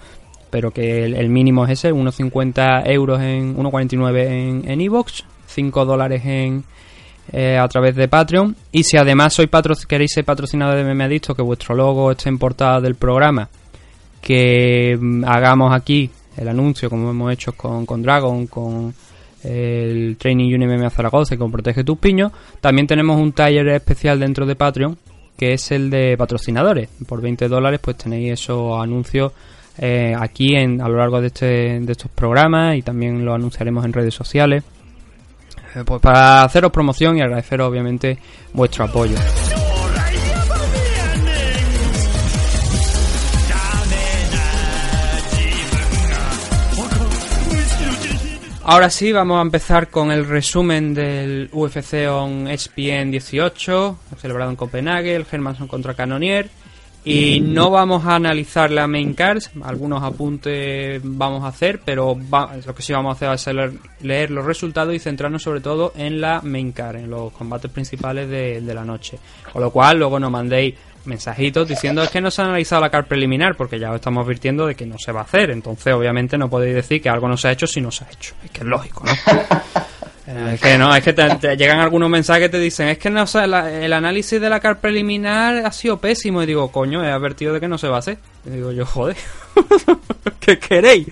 Pero 0.50 0.70
que 0.70 1.04
el, 1.04 1.28
mínimo 1.28 1.64
es 1.66 1.72
ese, 1.72 1.92
1.50 1.92 2.90
euros 2.90 3.20
en 3.20 3.54
1.49 3.56 4.26
en, 4.26 4.70
en 4.70 4.80
iBox, 4.80 5.24
5 5.46 5.84
dólares 5.84 6.22
en, 6.24 6.64
eh, 7.30 7.58
a 7.58 7.68
través 7.68 7.94
de 7.94 8.08
Patreon. 8.08 8.56
Y 8.72 8.84
si 8.84 8.96
además 8.96 9.34
sois 9.34 9.48
patro 9.48 9.74
queréis 9.86 10.12
ser 10.14 10.24
patrocinador 10.24 10.76
de 10.76 10.84
Meme 10.84 11.04
Adicto, 11.04 11.34
que 11.34 11.42
vuestro 11.42 11.74
logo 11.74 12.10
esté 12.10 12.30
en 12.30 12.38
portada 12.38 12.80
del 12.80 12.94
programa, 12.94 13.50
que 14.22 14.96
mm, 14.98 15.24
hagamos 15.26 15.74
aquí 15.74 16.10
el 16.38 16.48
anuncio, 16.48 16.88
como 16.88 17.10
hemos 17.10 17.32
hecho 17.32 17.52
con, 17.52 17.84
con 17.84 18.02
Dragon, 18.02 18.46
con 18.46 18.94
el 19.44 20.16
Training 20.16 20.54
Union 20.54 20.78
MMA 20.78 20.90
Zaragoza 20.90 21.34
y 21.34 21.38
con 21.38 21.50
Protege 21.50 21.84
tus 21.84 21.98
piños, 21.98 22.32
también 22.60 22.86
tenemos 22.86 23.20
un 23.20 23.32
taller 23.32 23.68
especial 23.68 24.18
dentro 24.20 24.46
de 24.46 24.56
Patreon, 24.56 24.96
que 25.36 25.52
es 25.52 25.70
el 25.70 25.90
de 25.90 26.16
patrocinadores. 26.16 26.88
Por 27.06 27.20
20 27.20 27.48
dólares 27.48 27.80
pues 27.82 27.96
tenéis 27.96 28.32
esos 28.32 28.80
anuncios 28.80 29.32
eh, 29.78 30.14
aquí 30.18 30.54
en, 30.56 30.80
a 30.80 30.88
lo 30.88 30.98
largo 30.98 31.20
de, 31.20 31.28
este, 31.28 31.80
de 31.80 31.92
estos 31.92 32.10
programas 32.10 32.76
y 32.76 32.82
también 32.82 33.24
lo 33.24 33.34
anunciaremos 33.34 33.84
en 33.84 33.92
redes 33.92 34.14
sociales. 34.14 34.64
Eh, 35.74 35.82
pues 35.84 36.00
para 36.00 36.44
haceros 36.44 36.72
promoción 36.72 37.16
y 37.16 37.20
agradeceros 37.20 37.68
obviamente 37.68 38.18
vuestro 38.52 38.84
apoyo. 38.84 39.16
Ahora 48.70 48.90
sí, 48.90 49.12
vamos 49.12 49.38
a 49.38 49.42
empezar 49.42 49.88
con 49.88 50.12
el 50.12 50.26
resumen 50.26 50.92
del 50.92 51.48
UFC 51.52 52.06
on 52.10 52.46
ESPN 52.48 53.10
18, 53.10 53.98
celebrado 54.20 54.50
en 54.50 54.56
Copenhague, 54.56 55.14
el 55.16 55.24
Hermanson 55.30 55.66
contra 55.68 55.94
Canonier. 55.94 56.50
Y 57.04 57.40
no 57.40 57.70
vamos 57.70 58.04
a 58.04 58.16
analizar 58.16 58.70
la 58.70 58.86
main 58.86 59.14
card, 59.14 59.38
algunos 59.62 60.02
apuntes 60.02 61.00
vamos 61.02 61.44
a 61.44 61.48
hacer, 61.48 61.80
pero 61.82 62.14
va- 62.30 62.54
lo 62.66 62.74
que 62.74 62.82
sí 62.82 62.92
vamos 62.92 63.10
a 63.10 63.16
hacer 63.16 63.28
va 63.28 63.32
a 63.32 63.38
ser 63.38 63.54
leer, 63.54 63.72
leer 64.02 64.30
los 64.30 64.44
resultados 64.44 64.94
y 64.94 64.98
centrarnos 64.98 65.42
sobre 65.42 65.60
todo 65.62 65.94
en 65.96 66.20
la 66.20 66.42
main 66.42 66.72
card, 66.72 66.96
en 66.96 67.08
los 67.08 67.32
combates 67.32 67.70
principales 67.70 68.28
de, 68.28 68.60
de 68.60 68.74
la 68.74 68.84
noche. 68.84 69.18
Con 69.50 69.62
lo 69.62 69.70
cual, 69.70 69.96
luego 69.98 70.20
nos 70.20 70.30
mandéis 70.30 70.74
mensajitos 71.04 71.66
diciendo 71.68 72.02
es 72.02 72.10
que 72.10 72.20
no 72.20 72.30
se 72.30 72.42
ha 72.42 72.44
analizado 72.44 72.80
la 72.82 72.90
card 72.90 73.06
preliminar, 73.06 73.56
porque 73.56 73.78
ya 73.78 73.90
os 73.90 73.96
estamos 73.96 74.24
advirtiendo 74.24 74.66
de 74.66 74.74
que 74.74 74.86
no 74.86 74.98
se 74.98 75.12
va 75.12 75.20
a 75.20 75.24
hacer. 75.24 75.50
Entonces, 75.50 75.92
obviamente, 75.94 76.36
no 76.38 76.48
podéis 76.50 76.74
decir 76.74 77.00
que 77.02 77.08
algo 77.08 77.28
no 77.28 77.36
se 77.36 77.48
ha 77.48 77.52
hecho 77.52 77.66
si 77.66 77.80
no 77.80 77.90
se 77.90 78.04
ha 78.04 78.08
hecho. 78.10 78.34
Es 78.44 78.50
que 78.50 78.60
es 78.60 78.66
lógico, 78.66 79.04
¿no? 79.04 79.12
Eh, 80.30 80.50
Es 80.56 80.60
que 80.60 80.76
no, 80.76 80.94
es 80.94 81.02
que 81.02 81.14
te, 81.14 81.26
te 81.36 81.56
llegan 81.56 81.80
algunos 81.80 82.10
mensajes 82.10 82.42
que 82.42 82.48
te 82.50 82.58
dicen, 82.60 82.88
es 82.88 82.98
que 82.98 83.08
no, 83.08 83.22
o 83.22 83.26
sea, 83.26 83.46
la- 83.46 83.72
el 83.82 83.90
análisis 83.94 84.38
de 84.38 84.50
la 84.50 84.60
car 84.60 84.78
preliminar 84.78 85.64
ha 85.64 85.72
sido 85.72 85.98
pésimo. 85.98 86.42
Y 86.42 86.46
digo, 86.46 86.70
coño, 86.70 87.02
he 87.02 87.10
advertido 87.10 87.54
de 87.54 87.60
que 87.60 87.66
no 87.68 87.78
se 87.78 87.88
va 87.88 87.96
a 87.96 88.00
hacer. 88.00 88.18
Y 88.44 88.50
digo 88.50 88.70
yo, 88.72 88.84
joder, 88.84 89.16
¿qué 90.40 90.58
queréis? 90.58 91.06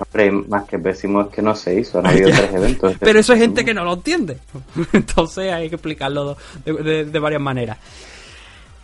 Hombre, 0.00 0.32
más 0.32 0.64
que 0.64 0.76
pésimo 0.78 1.20
es 1.22 1.28
que 1.28 1.40
no 1.40 1.54
se 1.54 1.78
hizo, 1.78 2.00
han 2.00 2.06
habido 2.08 2.30
tres 2.30 2.52
eventos. 2.52 2.96
Pero 2.98 3.20
eso 3.20 3.32
hay 3.32 3.38
gente 3.38 3.64
que 3.64 3.74
no 3.74 3.84
lo 3.84 3.94
entiende. 3.94 4.38
Entonces 4.92 5.52
hay 5.52 5.68
que 5.68 5.76
explicarlo 5.76 6.36
de, 6.64 6.72
de- 6.72 7.04
de 7.04 7.18
varias 7.20 7.40
maneras. 7.40 7.78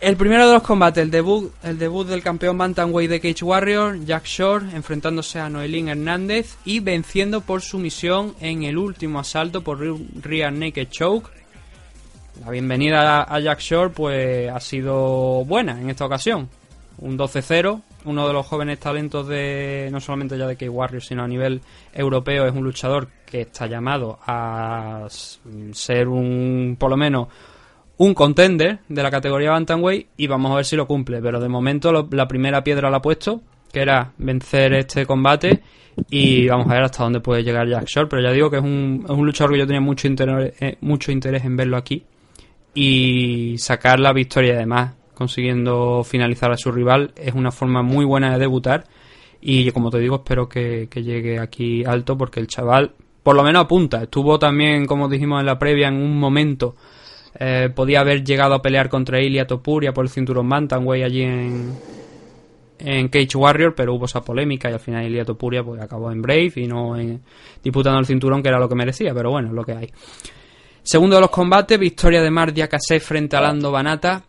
El 0.05 0.17
primero 0.17 0.45
de 0.45 0.53
los 0.53 0.61
combates, 0.61 1.01
el 1.01 1.09
debut, 1.09 1.51
el 1.63 1.79
debut 1.79 2.05
del 2.05 2.21
campeón 2.21 2.59
Bantamweight 2.59 3.09
de 3.09 3.19
Cage 3.19 3.43
Warrior, 3.43 4.05
Jack 4.05 4.25
Shore, 4.25 4.67
enfrentándose 4.75 5.39
a 5.39 5.49
Noelín 5.49 5.87
Hernández 5.87 6.59
y 6.63 6.79
venciendo 6.79 7.41
por 7.41 7.63
sumisión 7.63 8.35
en 8.39 8.61
el 8.61 8.77
último 8.77 9.17
asalto 9.17 9.63
por 9.63 9.79
Rear 10.21 10.53
Naked 10.53 10.89
Choke. 10.91 11.31
La 12.45 12.51
bienvenida 12.51 13.23
a 13.23 13.39
Jack 13.39 13.59
Shore 13.61 13.89
pues 13.89 14.47
ha 14.51 14.59
sido 14.59 15.43
buena 15.43 15.81
en 15.81 15.89
esta 15.89 16.05
ocasión. 16.05 16.49
Un 16.99 17.17
12-0, 17.17 17.81
uno 18.05 18.27
de 18.27 18.33
los 18.33 18.45
jóvenes 18.45 18.79
talentos 18.79 19.27
de 19.27 19.89
no 19.91 19.99
solamente 19.99 20.37
ya 20.37 20.45
de 20.45 20.55
Cage 20.55 20.69
Warrior, 20.69 21.01
sino 21.01 21.23
a 21.23 21.27
nivel 21.27 21.61
europeo 21.91 22.45
es 22.45 22.53
un 22.53 22.63
luchador 22.63 23.07
que 23.25 23.41
está 23.41 23.65
llamado 23.65 24.19
a 24.27 25.07
ser 25.71 26.07
un 26.07 26.77
por 26.79 26.91
lo 26.91 26.95
menos 26.95 27.27
un 27.97 28.13
contender 28.13 28.79
de 28.89 29.03
la 29.03 29.09
categoría 29.11 29.51
Bantamweight 29.51 30.07
y 30.17 30.27
vamos 30.27 30.51
a 30.51 30.55
ver 30.55 30.65
si 30.65 30.75
lo 30.75 30.85
cumple. 30.87 31.21
Pero 31.21 31.39
de 31.39 31.49
momento 31.49 31.91
lo- 31.91 32.07
la 32.11 32.27
primera 32.27 32.63
piedra 32.63 32.89
la 32.89 32.97
ha 32.97 33.01
puesto, 33.01 33.41
que 33.71 33.81
era 33.81 34.11
vencer 34.17 34.73
este 34.73 35.05
combate 35.05 35.61
y 36.09 36.47
vamos 36.47 36.67
a 36.69 36.73
ver 36.73 36.83
hasta 36.83 37.03
dónde 37.03 37.21
puede 37.21 37.43
llegar 37.43 37.67
Jack 37.69 37.85
Shore. 37.87 38.07
Pero 38.09 38.21
ya 38.21 38.31
digo 38.31 38.49
que 38.49 38.57
es 38.57 38.63
un, 38.63 39.01
es 39.05 39.09
un 39.11 39.25
luchador 39.25 39.53
que 39.53 39.59
yo 39.59 39.65
tenía 39.67 39.81
mucho 39.81 40.07
interés, 40.07 40.53
eh, 40.61 40.77
mucho 40.81 41.11
interés 41.11 41.45
en 41.45 41.55
verlo 41.55 41.77
aquí 41.77 42.03
y 42.73 43.55
sacar 43.57 43.99
la 43.99 44.11
victoria 44.13 44.55
además 44.55 44.93
consiguiendo 45.13 46.03
finalizar 46.03 46.51
a 46.51 46.57
su 46.57 46.71
rival 46.71 47.13
es 47.15 47.33
una 47.33 47.51
forma 47.51 47.81
muy 47.81 48.03
buena 48.03 48.33
de 48.33 48.39
debutar 48.39 48.83
y 49.39 49.71
como 49.71 49.89
te 49.89 49.99
digo 49.99 50.17
espero 50.17 50.49
que, 50.49 50.87
que 50.91 51.01
llegue 51.03 51.39
aquí 51.39 51.85
alto 51.85 52.17
porque 52.17 52.41
el 52.41 52.47
chaval 52.47 52.91
por 53.23 53.35
lo 53.35 53.43
menos 53.43 53.63
apunta 53.63 54.03
estuvo 54.03 54.37
también 54.37 54.85
como 54.85 55.07
dijimos 55.07 55.39
en 55.39 55.45
la 55.45 55.57
previa 55.57 55.87
en 55.87 55.95
un 55.95 56.19
momento 56.19 56.75
eh, 57.39 57.69
podía 57.73 57.99
haber 57.99 58.23
llegado 58.23 58.53
a 58.53 58.61
pelear 58.61 58.89
contra 58.89 59.21
Ilia 59.21 59.45
Topuria 59.45 59.93
por 59.93 60.05
el 60.05 60.09
cinturón 60.09 60.47
Bantamweight 60.47 61.05
allí 61.05 61.21
en, 61.23 61.73
en 62.79 63.07
Cage 63.09 63.37
Warrior, 63.37 63.73
pero 63.75 63.93
hubo 63.93 64.05
esa 64.05 64.21
polémica 64.21 64.69
y 64.69 64.73
al 64.73 64.79
final 64.79 65.05
Ilia 65.05 65.25
Topuria 65.25 65.63
pues, 65.63 65.81
acabó 65.81 66.11
en 66.11 66.21
Brave 66.21 66.53
y 66.55 66.67
no 66.67 66.97
en, 66.97 67.21
disputando 67.63 67.99
el 67.99 68.05
cinturón 68.05 68.41
que 68.41 68.49
era 68.49 68.59
lo 68.59 68.69
que 68.69 68.75
merecía, 68.75 69.13
pero 69.13 69.31
bueno, 69.31 69.49
es 69.49 69.53
lo 69.53 69.63
que 69.63 69.73
hay. 69.73 69.91
Segundo 70.81 71.15
de 71.15 71.21
los 71.21 71.29
combates, 71.29 71.79
victoria 71.79 72.21
de 72.21 72.29
Mar 72.29 72.53
Diakase 72.53 72.99
frente 72.99 73.35
a 73.35 73.41
Lando 73.41 73.71
Banata 73.71 74.23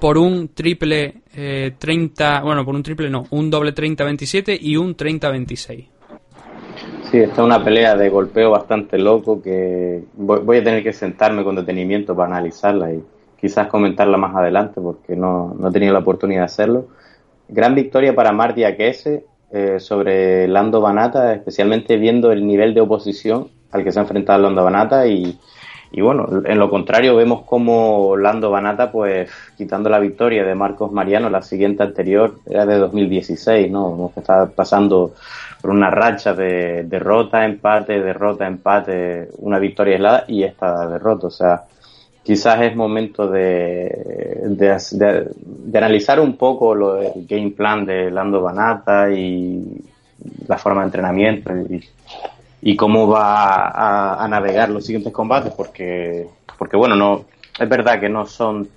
por 0.00 0.18
un 0.18 0.48
triple 0.48 1.22
eh, 1.34 1.74
30, 1.78 2.42
bueno, 2.42 2.64
por 2.64 2.74
un 2.74 2.82
triple 2.82 3.10
no, 3.10 3.24
un 3.30 3.50
doble 3.50 3.74
30-27 3.74 4.58
y 4.60 4.76
un 4.76 4.96
30-26. 4.96 5.88
Sí, 7.10 7.18
esta 7.18 7.34
es 7.34 7.46
una 7.46 7.62
pelea 7.62 7.94
de 7.96 8.08
golpeo 8.08 8.50
bastante 8.50 8.98
loco 8.98 9.40
que 9.40 10.02
voy, 10.14 10.58
a 10.58 10.64
tener 10.64 10.82
que 10.82 10.92
sentarme 10.92 11.44
con 11.44 11.54
detenimiento 11.54 12.16
para 12.16 12.30
analizarla 12.30 12.92
y 12.92 13.02
quizás 13.40 13.68
comentarla 13.68 14.16
más 14.16 14.34
adelante 14.34 14.80
porque 14.80 15.14
no, 15.14 15.54
no 15.58 15.68
he 15.68 15.72
tenido 15.72 15.92
la 15.92 16.00
oportunidad 16.00 16.40
de 16.40 16.46
hacerlo. 16.46 16.88
Gran 17.48 17.76
victoria 17.76 18.14
para 18.14 18.32
Marty 18.32 18.64
Akese 18.64 19.24
eh, 19.52 19.78
sobre 19.78 20.48
Lando 20.48 20.80
Banata, 20.80 21.32
especialmente 21.32 21.96
viendo 21.96 22.32
el 22.32 22.44
nivel 22.44 22.74
de 22.74 22.80
oposición 22.80 23.48
al 23.70 23.84
que 23.84 23.92
se 23.92 24.00
ha 24.00 24.02
enfrentado 24.02 24.42
Lando 24.42 24.64
Banata 24.64 25.06
y, 25.06 25.38
y 25.92 26.00
bueno, 26.00 26.26
en 26.44 26.58
lo 26.58 26.68
contrario 26.68 27.16
vemos 27.16 27.42
como 27.44 28.16
Lando 28.16 28.50
Banata, 28.50 28.90
pues 28.90 29.30
quitando 29.56 29.88
la 29.88 29.98
victoria 29.98 30.44
de 30.44 30.54
Marcos 30.54 30.92
Mariano, 30.92 31.30
la 31.30 31.42
siguiente 31.42 31.82
anterior 31.82 32.38
era 32.44 32.66
de 32.66 32.76
2016, 32.78 33.70
¿no? 33.70 34.10
Que 34.12 34.20
está 34.20 34.46
pasando 34.46 35.14
por 35.62 35.70
una 35.70 35.90
racha 35.90 36.34
de 36.34 36.84
derrota, 36.84 37.44
empate, 37.44 38.00
derrota, 38.02 38.46
empate, 38.46 39.28
una 39.38 39.58
victoria 39.58 39.94
aislada 39.94 40.24
y 40.28 40.42
esta 40.42 40.86
derrota, 40.88 41.28
o 41.28 41.30
sea, 41.30 41.62
quizás 42.22 42.60
es 42.62 42.74
momento 42.76 43.28
de- 43.28 44.68
de 45.38 45.78
analizar 45.78 46.20
un 46.20 46.36
poco 46.36 46.74
lo, 46.74 47.00
el 47.00 47.26
game 47.26 47.50
plan 47.50 47.86
de 47.86 48.10
Lando 48.10 48.40
Banata 48.42 49.10
y 49.10 49.62
la 50.48 50.58
forma 50.58 50.80
de 50.80 50.86
entrenamiento 50.86 51.52
y, 51.56 51.80
y 52.66 52.74
cómo 52.74 53.06
va 53.06 53.68
a, 53.68 54.24
a 54.24 54.26
navegar 54.26 54.70
los 54.70 54.84
siguientes 54.84 55.12
combates 55.12 55.52
porque 55.54 56.26
porque 56.58 56.76
bueno 56.76 56.96
no 56.96 57.24
es 57.56 57.68
verdad 57.68 58.00
que 58.00 58.08
no 58.08 58.26
son 58.26 58.68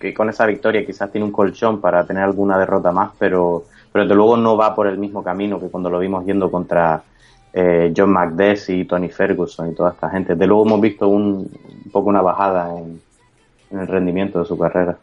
que 0.00 0.12
con 0.12 0.28
esa 0.28 0.46
victoria 0.46 0.84
quizás 0.84 1.12
tiene 1.12 1.26
un 1.26 1.30
colchón 1.30 1.80
para 1.80 2.04
tener 2.04 2.24
alguna 2.24 2.58
derrota 2.58 2.90
más 2.90 3.12
pero 3.20 3.66
pero 3.92 4.04
desde 4.04 4.16
luego 4.16 4.36
no 4.36 4.56
va 4.56 4.74
por 4.74 4.88
el 4.88 4.98
mismo 4.98 5.22
camino 5.22 5.60
que 5.60 5.68
cuando 5.68 5.88
lo 5.88 6.00
vimos 6.00 6.26
yendo 6.26 6.50
contra 6.50 7.04
eh, 7.52 7.94
John 7.96 8.10
McDess 8.10 8.68
y 8.70 8.84
Tony 8.84 9.10
Ferguson 9.10 9.70
y 9.70 9.74
toda 9.76 9.92
esta 9.92 10.10
gente 10.10 10.34
de 10.34 10.46
luego 10.48 10.66
hemos 10.66 10.80
visto 10.80 11.06
un, 11.06 11.48
un 11.84 11.90
poco 11.92 12.08
una 12.08 12.22
bajada 12.22 12.76
en, 12.76 13.00
el 13.70 13.86
rendimiento 13.86 14.40
de 14.40 14.46
su 14.46 14.58
carrera. 14.58 14.98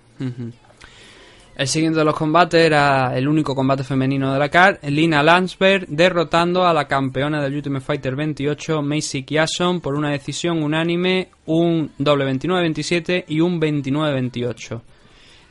El 1.57 1.67
siguiente 1.67 1.97
de 1.97 2.05
los 2.05 2.13
combates 2.13 2.63
era 2.63 3.17
el 3.17 3.27
único 3.27 3.55
combate 3.55 3.83
femenino 3.83 4.31
de 4.31 4.37
la 4.37 4.47
CAR, 4.47 4.79
Lina 4.83 5.23
Landsberg 5.23 5.87
derrotando 5.87 6.67
a 6.67 6.71
la 6.71 6.87
campeona 6.87 7.41
del 7.41 7.55
Ultimate 7.55 7.83
Fighter 7.83 8.15
28, 8.15 8.83
Macy 8.83 9.23
Kiason, 9.23 9.81
por 9.81 9.95
una 9.95 10.11
decisión 10.11 10.61
unánime, 10.61 11.29
un 11.47 11.89
doble 11.97 12.31
29-27 12.31 13.25
y 13.29 13.41
un 13.41 13.59
29-28. 13.59 14.81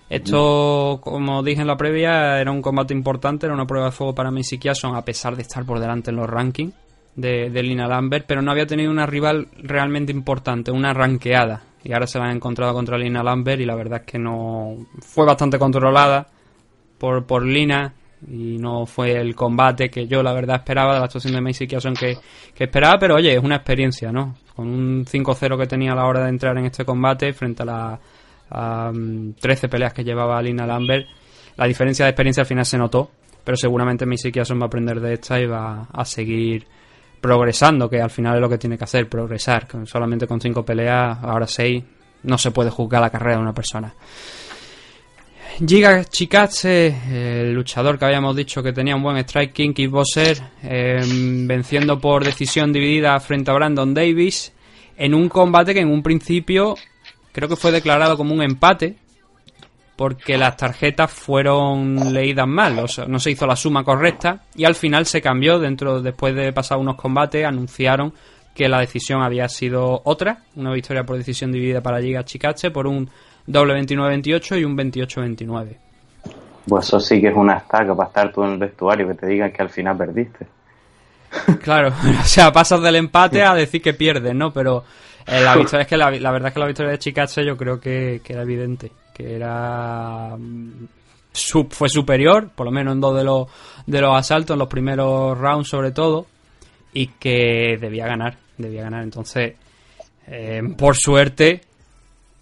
Esto, 0.08 1.00
como 1.02 1.42
dije 1.42 1.62
en 1.62 1.66
la 1.66 1.76
previa, 1.76 2.40
era 2.40 2.52
un 2.52 2.62
combate 2.62 2.94
importante, 2.94 3.46
era 3.46 3.54
una 3.56 3.66
prueba 3.66 3.86
de 3.86 3.92
fuego 3.92 4.14
para 4.14 4.30
Macy 4.30 4.58
Kiason, 4.58 4.94
a 4.94 5.04
pesar 5.04 5.34
de 5.34 5.42
estar 5.42 5.64
por 5.64 5.80
delante 5.80 6.10
en 6.10 6.18
los 6.18 6.30
rankings 6.30 6.85
de, 7.16 7.62
Lina 7.62 7.88
Lambert, 7.88 8.26
pero 8.26 8.42
no 8.42 8.50
había 8.50 8.66
tenido 8.66 8.90
una 8.90 9.06
rival 9.06 9.48
realmente 9.56 10.12
importante, 10.12 10.70
una 10.70 10.92
ranqueada. 10.92 11.62
Y 11.82 11.92
ahora 11.92 12.06
se 12.06 12.18
la 12.18 12.26
han 12.26 12.36
encontrado 12.36 12.74
contra 12.74 12.98
Lina 12.98 13.22
Lambert 13.22 13.60
y 13.60 13.64
la 13.64 13.74
verdad 13.74 14.00
es 14.00 14.06
que 14.06 14.18
no 14.18 14.76
fue 15.00 15.24
bastante 15.24 15.58
controlada 15.58 16.26
por, 16.98 17.24
por 17.26 17.44
Lina 17.44 17.94
y 18.28 18.58
no 18.58 18.86
fue 18.86 19.12
el 19.12 19.34
combate 19.34 19.88
que 19.88 20.06
yo 20.06 20.22
la 20.22 20.32
verdad 20.32 20.56
esperaba 20.56 20.94
de 20.94 20.98
la 20.98 21.04
actuación 21.04 21.34
de 21.34 21.40
Macy 21.40 21.66
Kiason 21.66 21.94
que, 21.94 22.16
que 22.54 22.64
esperaba, 22.64 22.98
pero 22.98 23.14
oye, 23.14 23.34
es 23.34 23.42
una 23.42 23.56
experiencia, 23.56 24.10
¿no? 24.10 24.36
Con 24.54 24.68
un 24.68 25.04
5-0 25.04 25.58
que 25.58 25.66
tenía 25.66 25.92
a 25.92 25.94
la 25.94 26.06
hora 26.06 26.24
de 26.24 26.30
entrar 26.30 26.56
en 26.58 26.66
este 26.66 26.84
combate 26.84 27.32
frente 27.32 27.62
a 27.62 27.66
las 28.50 28.96
mm, 28.96 29.32
13 29.40 29.68
peleas 29.68 29.92
que 29.92 30.02
llevaba 30.02 30.42
Lina 30.42 30.66
Lambert, 30.66 31.06
la 31.56 31.66
diferencia 31.66 32.04
de 32.04 32.10
experiencia 32.10 32.40
al 32.42 32.46
final 32.46 32.66
se 32.66 32.78
notó, 32.78 33.10
pero 33.44 33.56
seguramente 33.56 34.06
Macy 34.06 34.32
Kiason 34.32 34.58
va 34.58 34.64
a 34.64 34.66
aprender 34.66 35.00
de 35.00 35.12
esta 35.14 35.38
y 35.38 35.46
va 35.46 35.86
a 35.92 36.04
seguir 36.04 36.66
progresando, 37.26 37.90
que 37.90 38.00
al 38.00 38.10
final 38.10 38.36
es 38.36 38.40
lo 38.40 38.48
que 38.48 38.58
tiene 38.58 38.78
que 38.78 38.84
hacer, 38.84 39.08
progresar. 39.08 39.66
Solamente 39.84 40.28
con 40.28 40.40
cinco 40.40 40.64
peleas, 40.64 41.18
ahora 41.22 41.46
seis, 41.48 41.82
no 42.22 42.38
se 42.38 42.52
puede 42.52 42.70
juzgar 42.70 43.02
la 43.02 43.10
carrera 43.10 43.36
de 43.36 43.42
una 43.42 43.52
persona. 43.52 43.92
Giga 45.66 46.04
Chikatse, 46.04 46.94
el 47.10 47.52
luchador 47.52 47.98
que 47.98 48.04
habíamos 48.04 48.36
dicho 48.36 48.62
que 48.62 48.72
tenía 48.72 48.94
un 48.94 49.02
buen 49.02 49.16
striking, 49.16 49.74
kickboxer, 49.74 50.40
eh, 50.62 51.00
venciendo 51.46 51.98
por 52.00 52.24
decisión 52.24 52.72
dividida 52.72 53.18
frente 53.18 53.50
a 53.50 53.54
Brandon 53.54 53.92
Davis 53.92 54.52
en 54.96 55.14
un 55.14 55.28
combate 55.28 55.74
que 55.74 55.80
en 55.80 55.88
un 55.88 56.02
principio 56.02 56.76
creo 57.32 57.48
que 57.48 57.56
fue 57.56 57.72
declarado 57.72 58.16
como 58.16 58.34
un 58.34 58.42
empate 58.42 58.96
porque 59.96 60.36
las 60.36 60.56
tarjetas 60.56 61.10
fueron 61.10 62.12
leídas 62.12 62.46
mal, 62.46 62.78
o 62.78 62.86
sea, 62.86 63.06
no 63.06 63.18
se 63.18 63.30
hizo 63.30 63.46
la 63.46 63.56
suma 63.56 63.82
correcta 63.82 64.42
y 64.54 64.64
al 64.64 64.74
final 64.74 65.06
se 65.06 65.22
cambió 65.22 65.58
dentro 65.58 66.02
después 66.02 66.34
de 66.34 66.52
pasar 66.52 66.78
unos 66.78 66.96
combates 66.96 67.44
anunciaron 67.44 68.12
que 68.54 68.68
la 68.68 68.80
decisión 68.80 69.22
había 69.22 69.48
sido 69.48 70.02
otra, 70.04 70.38
una 70.54 70.72
victoria 70.72 71.04
por 71.04 71.16
decisión 71.16 71.50
dividida 71.50 71.80
para 71.80 72.00
Giga 72.00 72.24
Chikatse 72.24 72.70
por 72.70 72.86
un 72.86 73.08
doble 73.46 73.74
29-28 73.74 74.60
y 74.60 74.64
un 74.64 74.76
28-29. 74.76 75.76
pues 76.68 76.86
eso 76.86 77.00
sí 77.00 77.20
que 77.20 77.28
es 77.28 77.36
una 77.36 77.56
estaca 77.56 77.94
para 77.94 78.08
estar 78.08 78.32
tú 78.32 78.44
en 78.44 78.52
el 78.52 78.58
vestuario 78.58 79.08
que 79.08 79.14
te 79.14 79.26
digan 79.26 79.52
que 79.52 79.62
al 79.62 79.70
final 79.70 79.96
perdiste 79.96 80.46
Claro, 81.62 81.88
o 82.20 82.24
sea, 82.24 82.52
pasas 82.52 82.80
del 82.82 82.96
empate 82.96 83.42
a 83.42 83.54
decir 83.54 83.82
que 83.82 83.94
pierdes, 83.94 84.34
¿no? 84.34 84.52
Pero 84.52 84.84
eh, 85.26 85.40
la 85.40 85.56
victoria 85.56 85.82
es 85.82 85.88
que 85.88 85.96
la, 85.96 86.10
la 86.10 86.30
verdad 86.30 86.48
es 86.48 86.54
que 86.54 86.60
la 86.60 86.66
victoria 86.66 86.92
de 86.92 86.98
Chicache 86.98 87.44
yo 87.44 87.56
creo 87.56 87.80
que, 87.80 88.20
que 88.22 88.32
era 88.32 88.42
evidente, 88.42 88.92
que 89.16 89.34
era 89.34 90.36
mm, 90.36 90.86
su- 91.32 91.68
fue 91.70 91.88
superior, 91.88 92.50
por 92.54 92.66
lo 92.66 92.72
menos 92.72 92.94
en 92.94 93.00
dos 93.00 93.16
de 93.16 93.24
los 93.24 93.46
de 93.86 94.00
los 94.00 94.14
asaltos, 94.16 94.54
en 94.54 94.58
los 94.58 94.68
primeros 94.68 95.38
rounds 95.38 95.68
sobre 95.68 95.92
todo, 95.92 96.26
y 96.92 97.06
que 97.18 97.78
debía 97.80 98.06
ganar, 98.06 98.36
debía 98.58 98.82
ganar. 98.82 99.02
Entonces, 99.04 99.54
eh, 100.26 100.60
por 100.76 100.96
suerte, 100.96 101.62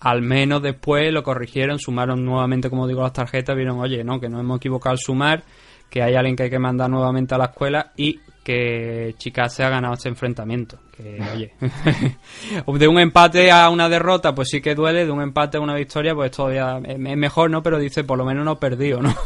al 0.01 0.23
menos 0.23 0.63
después 0.63 1.13
lo 1.13 1.23
corrigieron, 1.23 1.79
sumaron 1.79 2.25
nuevamente, 2.25 2.69
como 2.71 2.87
digo, 2.89 3.03
las 3.03 3.13
tarjetas, 3.13 3.55
vieron, 3.57 3.79
oye, 3.79 4.03
no, 4.05 4.19
que 4.21 4.29
nos 4.29 4.41
hemos 4.41 4.57
equivocado 4.57 4.93
al 4.93 4.99
sumar, 4.99 5.43
que 5.91 6.03
hay 6.03 6.15
alguien 6.15 6.35
que 6.35 6.45
hay 6.45 6.51
que 6.51 6.59
mandar 6.59 6.91
nuevamente 6.91 7.35
a 7.35 7.39
la 7.39 7.47
escuela 7.47 7.93
y 7.97 8.19
que 8.45 9.15
Chicas 9.19 9.55
se 9.55 9.65
ha 9.65 9.71
ganado 9.71 9.95
este 9.95 10.09
enfrentamiento. 10.09 10.79
Que, 10.97 11.19
oye, 11.35 11.53
de 12.79 12.89
un 12.89 13.01
empate 13.01 13.51
a 13.51 13.69
una 13.71 13.89
derrota, 13.89 14.35
pues 14.35 14.49
sí 14.51 14.61
que 14.61 14.75
duele, 14.75 15.07
de 15.07 15.11
un 15.11 15.23
empate 15.23 15.57
a 15.57 15.61
una 15.61 15.75
victoria, 15.75 16.15
pues 16.15 16.31
todavía 16.31 16.81
es 16.87 16.99
mejor, 16.99 17.51
¿no? 17.51 17.63
Pero 17.63 17.79
dice, 17.79 18.05
por 18.05 18.19
lo 18.19 18.25
menos 18.25 18.45
no 18.45 18.61
perdido, 18.61 19.03
¿no? 19.03 19.13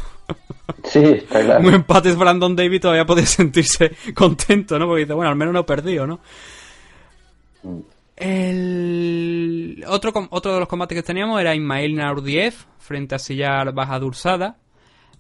Sí, 0.85 1.03
está 1.03 1.43
claro. 1.43 1.67
un 1.67 1.75
empate 1.75 2.11
es 2.11 2.17
Brandon 2.17 2.55
David 2.55 2.83
todavía 2.83 3.07
puede 3.07 3.25
sentirse 3.25 3.97
contento, 4.15 4.79
¿no? 4.79 4.87
Porque 4.87 5.01
dice, 5.03 5.15
bueno, 5.15 5.31
al 5.31 5.37
menos 5.37 5.55
no 5.55 5.61
he 5.61 5.65
perdido, 5.65 6.07
¿no? 6.07 6.21
El 8.17 9.83
otro, 9.89 10.13
otro 10.31 10.55
de 10.55 10.61
los 10.61 10.69
combates 10.69 10.97
que 10.97 11.03
teníamos 11.03 11.41
era 11.41 11.55
Ismail 11.55 11.95
Naurdiev 11.97 12.55
frente 12.79 13.15
a 13.15 13.19
Sillar 13.19 13.73
Bajadursada. 13.73 14.57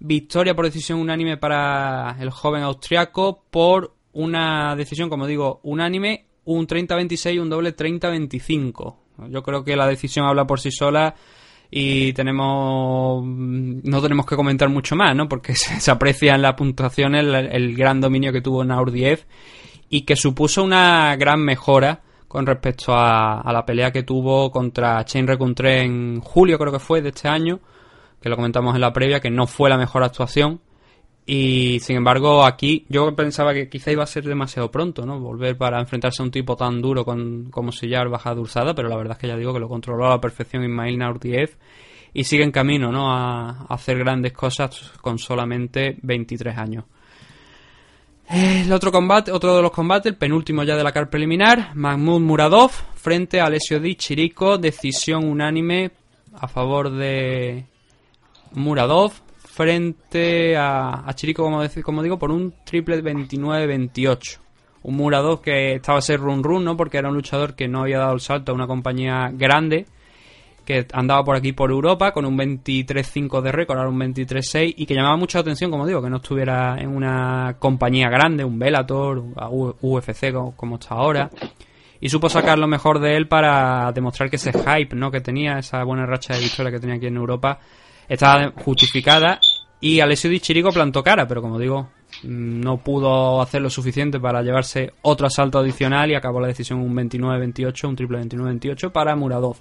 Victoria 0.00 0.54
por 0.54 0.64
decisión 0.64 1.00
unánime 1.00 1.36
para 1.36 2.16
el 2.20 2.30
joven 2.30 2.62
austriaco 2.62 3.44
por 3.50 3.94
una 4.12 4.74
decisión, 4.76 5.08
como 5.08 5.26
digo, 5.26 5.60
unánime, 5.62 6.26
un 6.44 6.66
30-26 6.66 7.34
y 7.34 7.38
un 7.38 7.50
doble 7.50 7.76
30-25. 7.76 8.96
Yo 9.30 9.42
creo 9.42 9.64
que 9.64 9.76
la 9.76 9.86
decisión 9.86 10.26
habla 10.26 10.46
por 10.46 10.60
sí 10.60 10.70
sola 10.70 11.14
y 11.70 12.12
tenemos 12.14 13.22
no 13.24 14.00
tenemos 14.00 14.24
que 14.24 14.36
comentar 14.36 14.68
mucho 14.68 14.96
más, 14.96 15.14
¿no? 15.14 15.28
Porque 15.28 15.54
se, 15.56 15.80
se 15.80 15.90
aprecia 15.90 16.34
en 16.34 16.42
la 16.42 16.56
puntuación 16.56 17.14
el, 17.14 17.34
el 17.34 17.76
gran 17.76 18.00
dominio 18.00 18.32
que 18.32 18.40
tuvo 18.40 18.64
Naurdiev 18.64 19.26
y 19.90 20.02
que 20.02 20.16
supuso 20.16 20.62
una 20.62 21.16
gran 21.16 21.40
mejora 21.40 22.02
con 22.28 22.46
respecto 22.46 22.92
a, 22.92 23.40
a 23.40 23.52
la 23.52 23.64
pelea 23.64 23.90
que 23.90 24.02
tuvo 24.02 24.50
contra 24.50 25.04
Chain 25.04 25.26
Recuntré 25.26 25.82
en 25.82 26.20
julio, 26.20 26.58
creo 26.58 26.72
que 26.72 26.78
fue, 26.78 27.00
de 27.00 27.08
este 27.08 27.26
año, 27.26 27.60
que 28.20 28.28
lo 28.28 28.36
comentamos 28.36 28.74
en 28.74 28.80
la 28.80 28.92
previa, 28.92 29.20
que 29.20 29.30
no 29.30 29.46
fue 29.46 29.70
la 29.70 29.76
mejor 29.76 30.02
actuación. 30.02 30.60
Y 31.26 31.78
sin 31.80 31.96
embargo, 31.96 32.44
aquí 32.44 32.86
yo 32.88 33.14
pensaba 33.14 33.52
que 33.52 33.68
quizá 33.68 33.92
iba 33.92 34.02
a 34.02 34.06
ser 34.06 34.24
demasiado 34.24 34.70
pronto, 34.70 35.04
¿no? 35.04 35.20
Volver 35.20 35.58
para 35.58 35.78
enfrentarse 35.78 36.22
a 36.22 36.24
un 36.24 36.30
tipo 36.30 36.56
tan 36.56 36.80
duro 36.80 37.04
con, 37.04 37.50
como 37.50 37.70
Sillar 37.70 38.08
Baja 38.08 38.34
Dursada, 38.34 38.74
pero 38.74 38.88
la 38.88 38.96
verdad 38.96 39.12
es 39.12 39.18
que 39.18 39.28
ya 39.28 39.36
digo 39.36 39.52
que 39.52 39.60
lo 39.60 39.68
controló 39.68 40.06
a 40.06 40.10
la 40.10 40.20
perfección 40.20 40.64
Ismail 40.64 40.96
Naurdiev 40.98 41.58
y 42.14 42.24
sigue 42.24 42.44
en 42.44 42.50
camino, 42.50 42.90
¿no? 42.90 43.12
A, 43.12 43.50
a 43.50 43.74
hacer 43.74 43.98
grandes 43.98 44.32
cosas 44.32 44.92
con 45.02 45.18
solamente 45.18 45.98
23 46.00 46.56
años. 46.56 46.84
El 48.30 48.70
otro 48.72 48.92
combate, 48.92 49.32
otro 49.32 49.56
de 49.56 49.62
los 49.62 49.70
combates, 49.70 50.12
el 50.12 50.18
penúltimo 50.18 50.62
ya 50.62 50.76
de 50.76 50.84
la 50.84 50.92
car 50.92 51.08
preliminar, 51.08 51.74
Mahmoud 51.74 52.20
Muradov 52.20 52.70
frente 52.94 53.40
a 53.40 53.46
Alessio 53.46 53.80
Di 53.80 53.96
Chirico, 53.96 54.58
decisión 54.58 55.24
unánime 55.24 55.90
a 56.34 56.46
favor 56.46 56.90
de 56.90 57.64
Muradov 58.52 59.12
frente 59.36 60.56
a, 60.56 61.08
a 61.08 61.14
Chirico, 61.14 61.42
como, 61.82 62.02
digo, 62.02 62.18
por 62.18 62.30
un 62.30 62.54
triple 62.64 63.02
29-28. 63.02 64.38
Un 64.84 64.96
Muradov 64.96 65.40
que 65.40 65.74
estaba 65.74 65.98
a 65.98 66.02
ser 66.02 66.20
run 66.20 66.42
run, 66.44 66.64
¿no? 66.64 66.76
Porque 66.76 66.98
era 66.98 67.08
un 67.08 67.14
luchador 67.14 67.54
que 67.54 67.66
no 67.68 67.80
había 67.82 67.98
dado 67.98 68.14
el 68.14 68.20
salto 68.20 68.52
a 68.52 68.54
una 68.54 68.66
compañía 68.66 69.30
grande 69.32 69.86
que 70.64 70.86
andaba 70.92 71.24
por 71.24 71.34
aquí 71.34 71.52
por 71.52 71.70
Europa 71.70 72.12
con 72.12 72.26
un 72.26 72.36
23-5 72.36 73.40
de 73.40 73.52
récord, 73.52 73.78
ahora 73.78 73.88
un 73.88 73.98
23-6 73.98 74.74
y 74.76 74.84
que 74.84 74.94
llamaba 74.94 75.16
mucha 75.16 75.38
atención, 75.38 75.70
como 75.70 75.86
digo, 75.86 76.02
que 76.02 76.10
no 76.10 76.18
estuviera 76.18 76.76
en 76.78 76.90
una 76.94 77.56
compañía 77.58 78.10
grande, 78.10 78.44
un 78.44 78.62
U- 79.50 79.74
UFC 79.80 80.30
como, 80.30 80.54
como 80.54 80.74
está 80.76 80.94
ahora. 80.96 81.30
Y 82.00 82.10
supo 82.10 82.28
sacar 82.28 82.58
lo 82.58 82.66
mejor 82.68 83.00
de 83.00 83.16
él 83.16 83.26
para 83.28 83.90
demostrar 83.92 84.28
que 84.28 84.36
ese 84.36 84.52
hype 84.52 84.94
¿no? 84.94 85.10
que 85.10 85.22
tenía, 85.22 85.58
esa 85.58 85.82
buena 85.84 86.04
racha 86.04 86.34
de 86.34 86.40
victoria 86.40 86.70
que 86.70 86.78
tenía 86.80 86.96
aquí 86.96 87.06
en 87.06 87.16
Europa, 87.16 87.58
estaba 88.08 88.52
justificada. 88.56 89.40
Y 89.80 90.00
Alessio 90.00 90.30
Di 90.30 90.40
Chirico 90.40 90.72
plantó 90.72 91.02
cara, 91.02 91.28
pero 91.28 91.40
como 91.40 91.58
digo, 91.58 91.90
mm, 92.24 92.60
no 92.60 92.78
pudo 92.78 93.40
hacer 93.40 93.62
lo 93.62 93.70
suficiente 93.70 94.18
para 94.18 94.42
llevarse 94.42 94.92
otro 95.02 95.26
asalto 95.26 95.58
adicional 95.58 96.10
y 96.10 96.14
acabó 96.14 96.40
la 96.40 96.48
decisión 96.48 96.80
un 96.80 96.94
29-28, 96.94 97.88
un 97.88 97.96
triple 97.96 98.18
29-28 98.20 98.90
para 98.90 99.14
Muradov. 99.14 99.56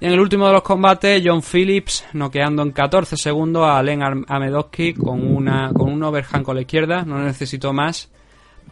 Y 0.00 0.06
en 0.06 0.12
el 0.12 0.20
último 0.20 0.46
de 0.46 0.54
los 0.54 0.62
combates, 0.62 1.22
John 1.24 1.42
Phillips 1.42 2.06
noqueando 2.14 2.62
en 2.62 2.72
14 2.72 3.18
segundos 3.18 3.64
a 3.64 3.78
Alen 3.78 4.02
Amedowski 4.26 4.94
con, 4.94 5.26
una, 5.26 5.72
con 5.74 5.92
un 5.92 6.02
overhand 6.02 6.42
con 6.42 6.56
la 6.56 6.62
izquierda. 6.62 7.04
No 7.04 7.22
necesitó 7.22 7.74
más 7.74 8.10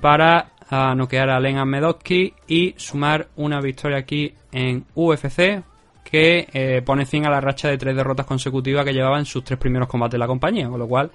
para 0.01 0.53
ah, 0.71 0.95
noquear 0.97 1.29
a 1.29 1.37
Alen 1.37 1.59
Amedowski 1.59 2.33
y 2.47 2.75
sumar 2.79 3.29
una 3.37 3.61
victoria 3.61 3.99
aquí 3.99 4.33
en 4.53 4.87
UFC 4.95 5.63
que 6.11 6.49
eh, 6.53 6.83
pone 6.85 7.07
fin 7.07 7.27
a 7.27 7.31
la 7.31 7.41
racha 7.41 7.69
de 7.69 7.79
tres 7.79 7.95
derrotas 7.95 8.27
consecutivas 8.27 8.85
que 8.85 8.93
llevaba 8.93 9.19
en 9.19 9.25
sus 9.25 9.45
tres 9.45 9.59
primeros 9.59 9.89
combates 9.89 10.13
de 10.13 10.19
la 10.19 10.27
compañía, 10.27 10.69
con 10.69 10.79
lo 10.79 10.89
cual 10.89 11.11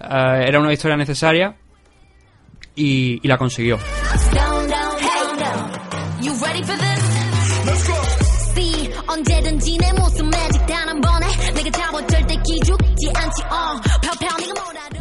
eh, 0.00 0.44
era 0.46 0.60
una 0.60 0.72
historia 0.72 0.96
necesaria 0.96 1.54
y, 2.74 3.20
y 3.22 3.28
la 3.28 3.36
consiguió. 3.36 3.78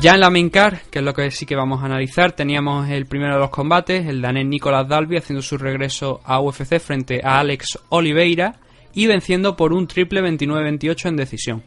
Ya 0.01 0.15
en 0.15 0.19
la 0.19 0.31
main 0.31 0.49
car, 0.49 0.81
que 0.89 0.97
es 0.97 1.05
lo 1.05 1.13
que 1.13 1.29
sí 1.29 1.45
que 1.45 1.55
vamos 1.55 1.83
a 1.83 1.85
analizar, 1.85 2.31
teníamos 2.31 2.89
el 2.89 3.05
primero 3.05 3.35
de 3.35 3.39
los 3.39 3.51
combates, 3.51 4.07
el 4.07 4.19
danés 4.19 4.47
Nicolas 4.47 4.87
Dalby 4.87 5.17
haciendo 5.17 5.43
su 5.43 5.59
regreso 5.59 6.21
a 6.23 6.41
UFC 6.41 6.79
frente 6.79 7.21
a 7.23 7.39
Alex 7.39 7.77
Oliveira 7.89 8.55
y 8.93 9.07
venciendo 9.07 9.55
por 9.55 9.73
un 9.73 9.87
triple 9.87 10.21
29-28 10.21 11.09
en 11.09 11.15
decisión. 11.15 11.63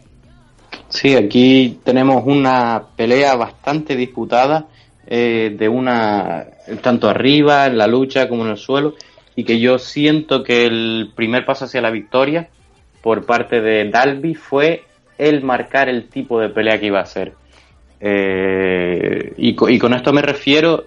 Sí, 0.88 1.14
aquí 1.14 1.78
tenemos 1.84 2.24
una 2.26 2.82
pelea 2.96 3.34
bastante 3.36 3.96
disputada, 3.96 4.66
eh, 5.06 5.54
de 5.56 5.68
una 5.68 6.46
tanto 6.82 7.08
arriba 7.08 7.66
en 7.66 7.76
la 7.76 7.86
lucha 7.86 8.28
como 8.28 8.44
en 8.44 8.52
el 8.52 8.56
suelo, 8.56 8.94
y 9.36 9.44
que 9.44 9.58
yo 9.58 9.78
siento 9.78 10.42
que 10.42 10.66
el 10.66 11.12
primer 11.14 11.44
paso 11.44 11.64
hacia 11.64 11.80
la 11.80 11.90
victoria 11.90 12.48
por 13.02 13.26
parte 13.26 13.60
de 13.60 13.88
Dalby 13.90 14.34
fue 14.34 14.84
el 15.18 15.42
marcar 15.42 15.88
el 15.88 16.08
tipo 16.08 16.40
de 16.40 16.48
pelea 16.48 16.78
que 16.78 16.86
iba 16.86 17.00
a 17.00 17.06
ser. 17.06 17.34
Eh, 18.00 19.34
y, 19.36 19.56
y 19.74 19.78
con 19.78 19.94
esto 19.94 20.12
me 20.12 20.22
refiero 20.22 20.86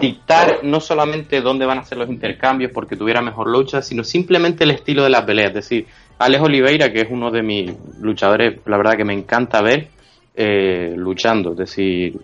dictar 0.00 0.60
no 0.62 0.80
solamente 0.80 1.40
dónde 1.40 1.66
van 1.66 1.78
a 1.78 1.84
ser 1.84 1.98
los 1.98 2.08
intercambios 2.08 2.72
porque 2.72 2.96
tuviera 2.96 3.20
mejor 3.20 3.48
lucha, 3.48 3.82
sino 3.82 4.04
simplemente 4.04 4.64
el 4.64 4.72
estilo 4.72 5.04
de 5.04 5.10
la 5.10 5.24
pelea. 5.24 5.48
Es 5.48 5.54
decir, 5.54 5.86
Alex 6.18 6.42
Oliveira, 6.42 6.92
que 6.92 7.02
es 7.02 7.08
uno 7.10 7.30
de 7.30 7.42
mis 7.42 7.72
luchadores, 8.00 8.60
la 8.66 8.76
verdad 8.76 8.96
que 8.96 9.04
me 9.04 9.14
encanta 9.14 9.62
ver 9.62 9.88
eh, 10.34 10.94
luchando. 10.96 11.52
Es 11.52 11.58
decir, 11.58 12.18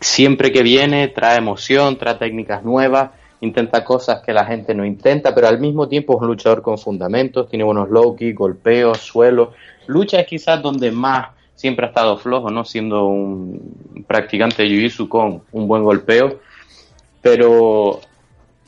siempre 0.00 0.52
que 0.52 0.62
viene 0.62 1.08
trae 1.08 1.38
emoción, 1.38 1.96
trae 1.96 2.14
técnicas 2.14 2.62
nuevas, 2.62 3.10
intenta 3.40 3.84
cosas 3.84 4.22
que 4.24 4.32
la 4.32 4.44
gente 4.44 4.74
no 4.74 4.84
intenta, 4.84 5.34
pero 5.34 5.48
al 5.48 5.60
mismo 5.60 5.88
tiempo 5.88 6.14
es 6.14 6.22
un 6.22 6.28
luchador 6.28 6.62
con 6.62 6.78
fundamentos, 6.78 7.48
tiene 7.48 7.64
buenos 7.64 7.90
low 7.90 8.14
kicks, 8.14 8.36
golpeos, 8.36 8.98
suelo. 8.98 9.52
Lucha 9.86 10.20
es 10.20 10.26
quizás 10.26 10.62
donde 10.62 10.90
más 10.90 11.28
siempre 11.54 11.86
ha 11.86 11.88
estado 11.88 12.16
flojo, 12.18 12.50
¿no? 12.50 12.64
Siendo 12.64 13.06
un 13.06 14.04
practicante 14.06 14.62
de 14.62 14.68
Jiu-Jitsu 14.68 15.08
con 15.08 15.42
un 15.52 15.68
buen 15.68 15.84
golpeo 15.84 16.40
pero 17.22 18.00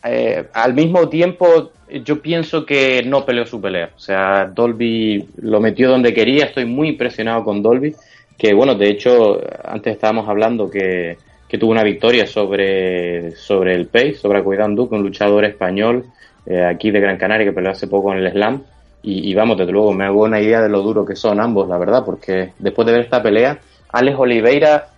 eh, 0.05 0.47
al 0.55 0.75
mismo 0.75 1.09
tiempo 1.09 1.73
yo 2.03 2.23
pienso 2.23 2.65
que 2.65 3.03
no 3.05 3.25
peleó 3.27 3.45
su 3.45 3.61
pelea. 3.61 3.91
O 3.95 3.99
sea, 3.99 4.47
Dolby 4.47 5.29
lo 5.43 5.61
metió 5.61 5.91
donde 5.91 6.15
quería, 6.15 6.47
estoy 6.47 6.65
muy 6.65 6.89
impresionado 6.89 7.45
con 7.45 7.63
Dolby, 7.63 7.95
que 8.39 8.55
bueno, 8.55 8.75
de 8.75 8.89
hecho, 8.89 9.41
antes 9.65 9.95
estábamos 9.95 10.29
hablando 10.29 10.71
que, 10.71 11.19
que 11.49 11.59
tuvo 11.59 11.73
una 11.73 11.85
victoria 11.85 12.27
sobre, 12.27 13.33
sobre 13.37 13.75
el 13.75 13.87
Pace, 13.87 14.15
sobre 14.15 14.39
Acuidán 14.39 14.75
Duque, 14.75 14.95
un 14.95 15.03
luchador 15.03 15.45
español 15.45 16.07
eh, 16.47 16.65
aquí 16.65 16.91
de 16.91 17.01
Gran 17.01 17.17
Canaria 17.19 17.47
que 17.47 17.53
peleó 17.53 17.71
hace 17.71 17.87
poco 17.87 18.13
en 18.13 18.19
el 18.19 18.33
Slam. 18.33 18.63
Y, 19.03 19.31
y 19.31 19.35
vamos, 19.35 19.59
desde 19.59 19.73
luego, 19.73 19.93
me 19.93 20.05
hago 20.05 20.23
una 20.23 20.41
idea 20.41 20.63
de 20.63 20.69
lo 20.71 20.81
duro 20.81 21.05
que 21.05 21.15
son 21.15 21.41
ambos, 21.41 21.69
la 21.69 21.79
verdad, 21.79 22.05
porque 22.05 22.53
después 22.59 22.87
de 22.87 22.93
ver 22.93 23.03
esta 23.03 23.23
pelea, 23.23 23.59
Alex 23.93 24.19
Oliveira 24.19 24.94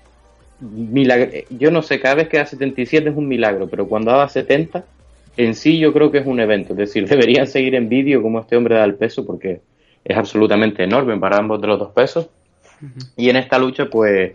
milagro, 0.60 1.30
yo 1.50 1.70
no 1.70 1.82
sé, 1.82 2.00
cada 2.00 2.14
vez 2.16 2.28
que 2.28 2.38
da 2.38 2.46
77 2.46 3.10
es 3.10 3.16
un 3.16 3.28
milagro, 3.28 3.68
pero 3.68 3.86
cuando 3.88 4.10
daba 4.10 4.28
70, 4.28 4.84
en 5.36 5.54
sí 5.54 5.78
yo 5.78 5.92
creo 5.92 6.10
que 6.10 6.18
es 6.18 6.26
un 6.26 6.40
evento. 6.40 6.72
Es 6.72 6.78
decir, 6.78 7.08
deberían 7.08 7.46
seguir 7.46 7.74
en 7.74 7.88
vídeo 7.88 8.22
como 8.22 8.40
este 8.40 8.56
hombre 8.56 8.76
da 8.76 8.84
el 8.84 8.94
peso 8.94 9.24
porque 9.26 9.60
es 10.04 10.16
absolutamente 10.16 10.84
enorme 10.84 11.18
para 11.18 11.38
ambos 11.38 11.60
de 11.60 11.66
los 11.66 11.78
dos 11.78 11.92
pesos. 11.92 12.28
Y 13.16 13.30
en 13.30 13.36
esta 13.36 13.58
lucha, 13.58 13.86
pues, 13.86 14.32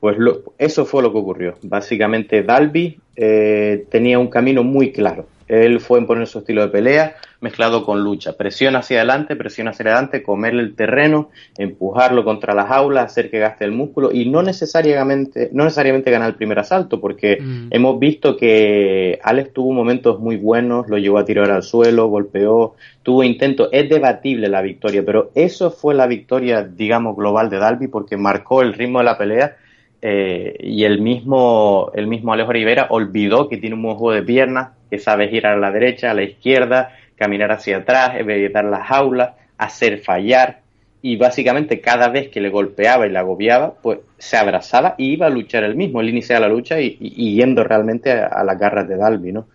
Pues 0.00 0.16
lo- 0.16 0.42
eso 0.58 0.86
fue 0.86 1.02
lo 1.02 1.10
que 1.10 1.18
ocurrió. 1.18 1.54
Básicamente 1.62 2.44
Dalby 2.44 3.00
eh, 3.16 3.84
tenía 3.90 4.20
un 4.20 4.28
camino 4.28 4.62
muy 4.62 4.92
claro. 4.92 5.26
Él 5.48 5.80
fue 5.80 5.98
a 5.98 6.02
imponer 6.02 6.26
su 6.26 6.38
estilo 6.38 6.62
de 6.62 6.68
pelea 6.68 7.16
mezclado 7.40 7.84
con 7.84 8.02
lucha. 8.02 8.36
Presión 8.36 8.74
hacia 8.76 8.98
adelante, 8.98 9.36
presión 9.36 9.68
hacia 9.68 9.84
adelante, 9.84 10.22
comerle 10.22 10.62
el 10.62 10.74
terreno, 10.74 11.30
empujarlo 11.56 12.24
contra 12.24 12.54
las 12.54 12.70
aulas, 12.70 13.04
hacer 13.04 13.30
que 13.30 13.38
gaste 13.38 13.64
el 13.64 13.72
músculo 13.72 14.10
y 14.12 14.28
no 14.28 14.42
necesariamente, 14.42 15.48
no 15.52 15.64
necesariamente 15.64 16.10
ganar 16.10 16.30
el 16.30 16.34
primer 16.34 16.58
asalto, 16.58 17.00
porque 17.00 17.38
Mm. 17.40 17.68
hemos 17.70 17.98
visto 17.98 18.36
que 18.36 19.18
Alex 19.22 19.52
tuvo 19.52 19.72
momentos 19.72 20.18
muy 20.18 20.36
buenos, 20.36 20.88
lo 20.88 20.98
llevó 20.98 21.18
a 21.18 21.24
tirar 21.24 21.50
al 21.50 21.62
suelo, 21.62 22.08
golpeó, 22.08 22.74
tuvo 23.02 23.22
intentos. 23.22 23.68
Es 23.72 23.88
debatible 23.88 24.48
la 24.48 24.60
victoria, 24.62 25.04
pero 25.04 25.30
eso 25.34 25.70
fue 25.70 25.94
la 25.94 26.06
victoria, 26.06 26.64
digamos, 26.64 27.16
global 27.16 27.50
de 27.50 27.58
Dalby 27.58 27.88
porque 27.88 28.16
marcó 28.16 28.62
el 28.62 28.74
ritmo 28.74 28.98
de 28.98 29.04
la 29.04 29.16
pelea 29.18 29.56
eh, 30.00 30.56
y 30.60 30.84
el 30.84 31.00
mismo, 31.00 31.90
el 31.94 32.06
mismo 32.06 32.32
Alejo 32.32 32.52
Rivera 32.52 32.86
olvidó 32.90 33.48
que 33.48 33.56
tiene 33.56 33.74
un 33.74 33.82
buen 33.82 33.96
juego 33.96 34.14
de 34.14 34.22
piernas, 34.22 34.70
que 34.90 34.98
sabe 34.98 35.28
girar 35.28 35.54
a 35.54 35.58
la 35.58 35.70
derecha, 35.72 36.10
a 36.10 36.14
la 36.14 36.22
izquierda, 36.22 36.96
caminar 37.16 37.50
hacia 37.52 37.78
atrás, 37.78 38.12
evitar 38.18 38.64
las 38.64 38.86
jaulas, 38.86 39.30
hacer 39.56 39.98
fallar. 39.98 40.60
Y 41.00 41.16
básicamente 41.16 41.80
cada 41.80 42.08
vez 42.08 42.28
que 42.28 42.40
le 42.40 42.48
golpeaba 42.48 43.06
y 43.06 43.10
le 43.10 43.18
agobiaba, 43.18 43.74
pues 43.82 44.00
se 44.18 44.36
abrazaba 44.36 44.94
y 44.98 45.12
iba 45.12 45.26
a 45.26 45.30
luchar 45.30 45.62
él 45.62 45.76
mismo. 45.76 46.00
Él 46.00 46.08
iniciaba 46.08 46.46
la 46.48 46.52
lucha 46.52 46.80
y, 46.80 46.96
y- 47.00 47.14
y 47.28 47.34
yendo 47.36 47.62
realmente 47.62 48.10
a, 48.12 48.26
a 48.26 48.42
las 48.44 48.58
garras 48.58 48.88
de 48.88 48.96
Dalby, 48.96 49.32
¿no? 49.32 49.46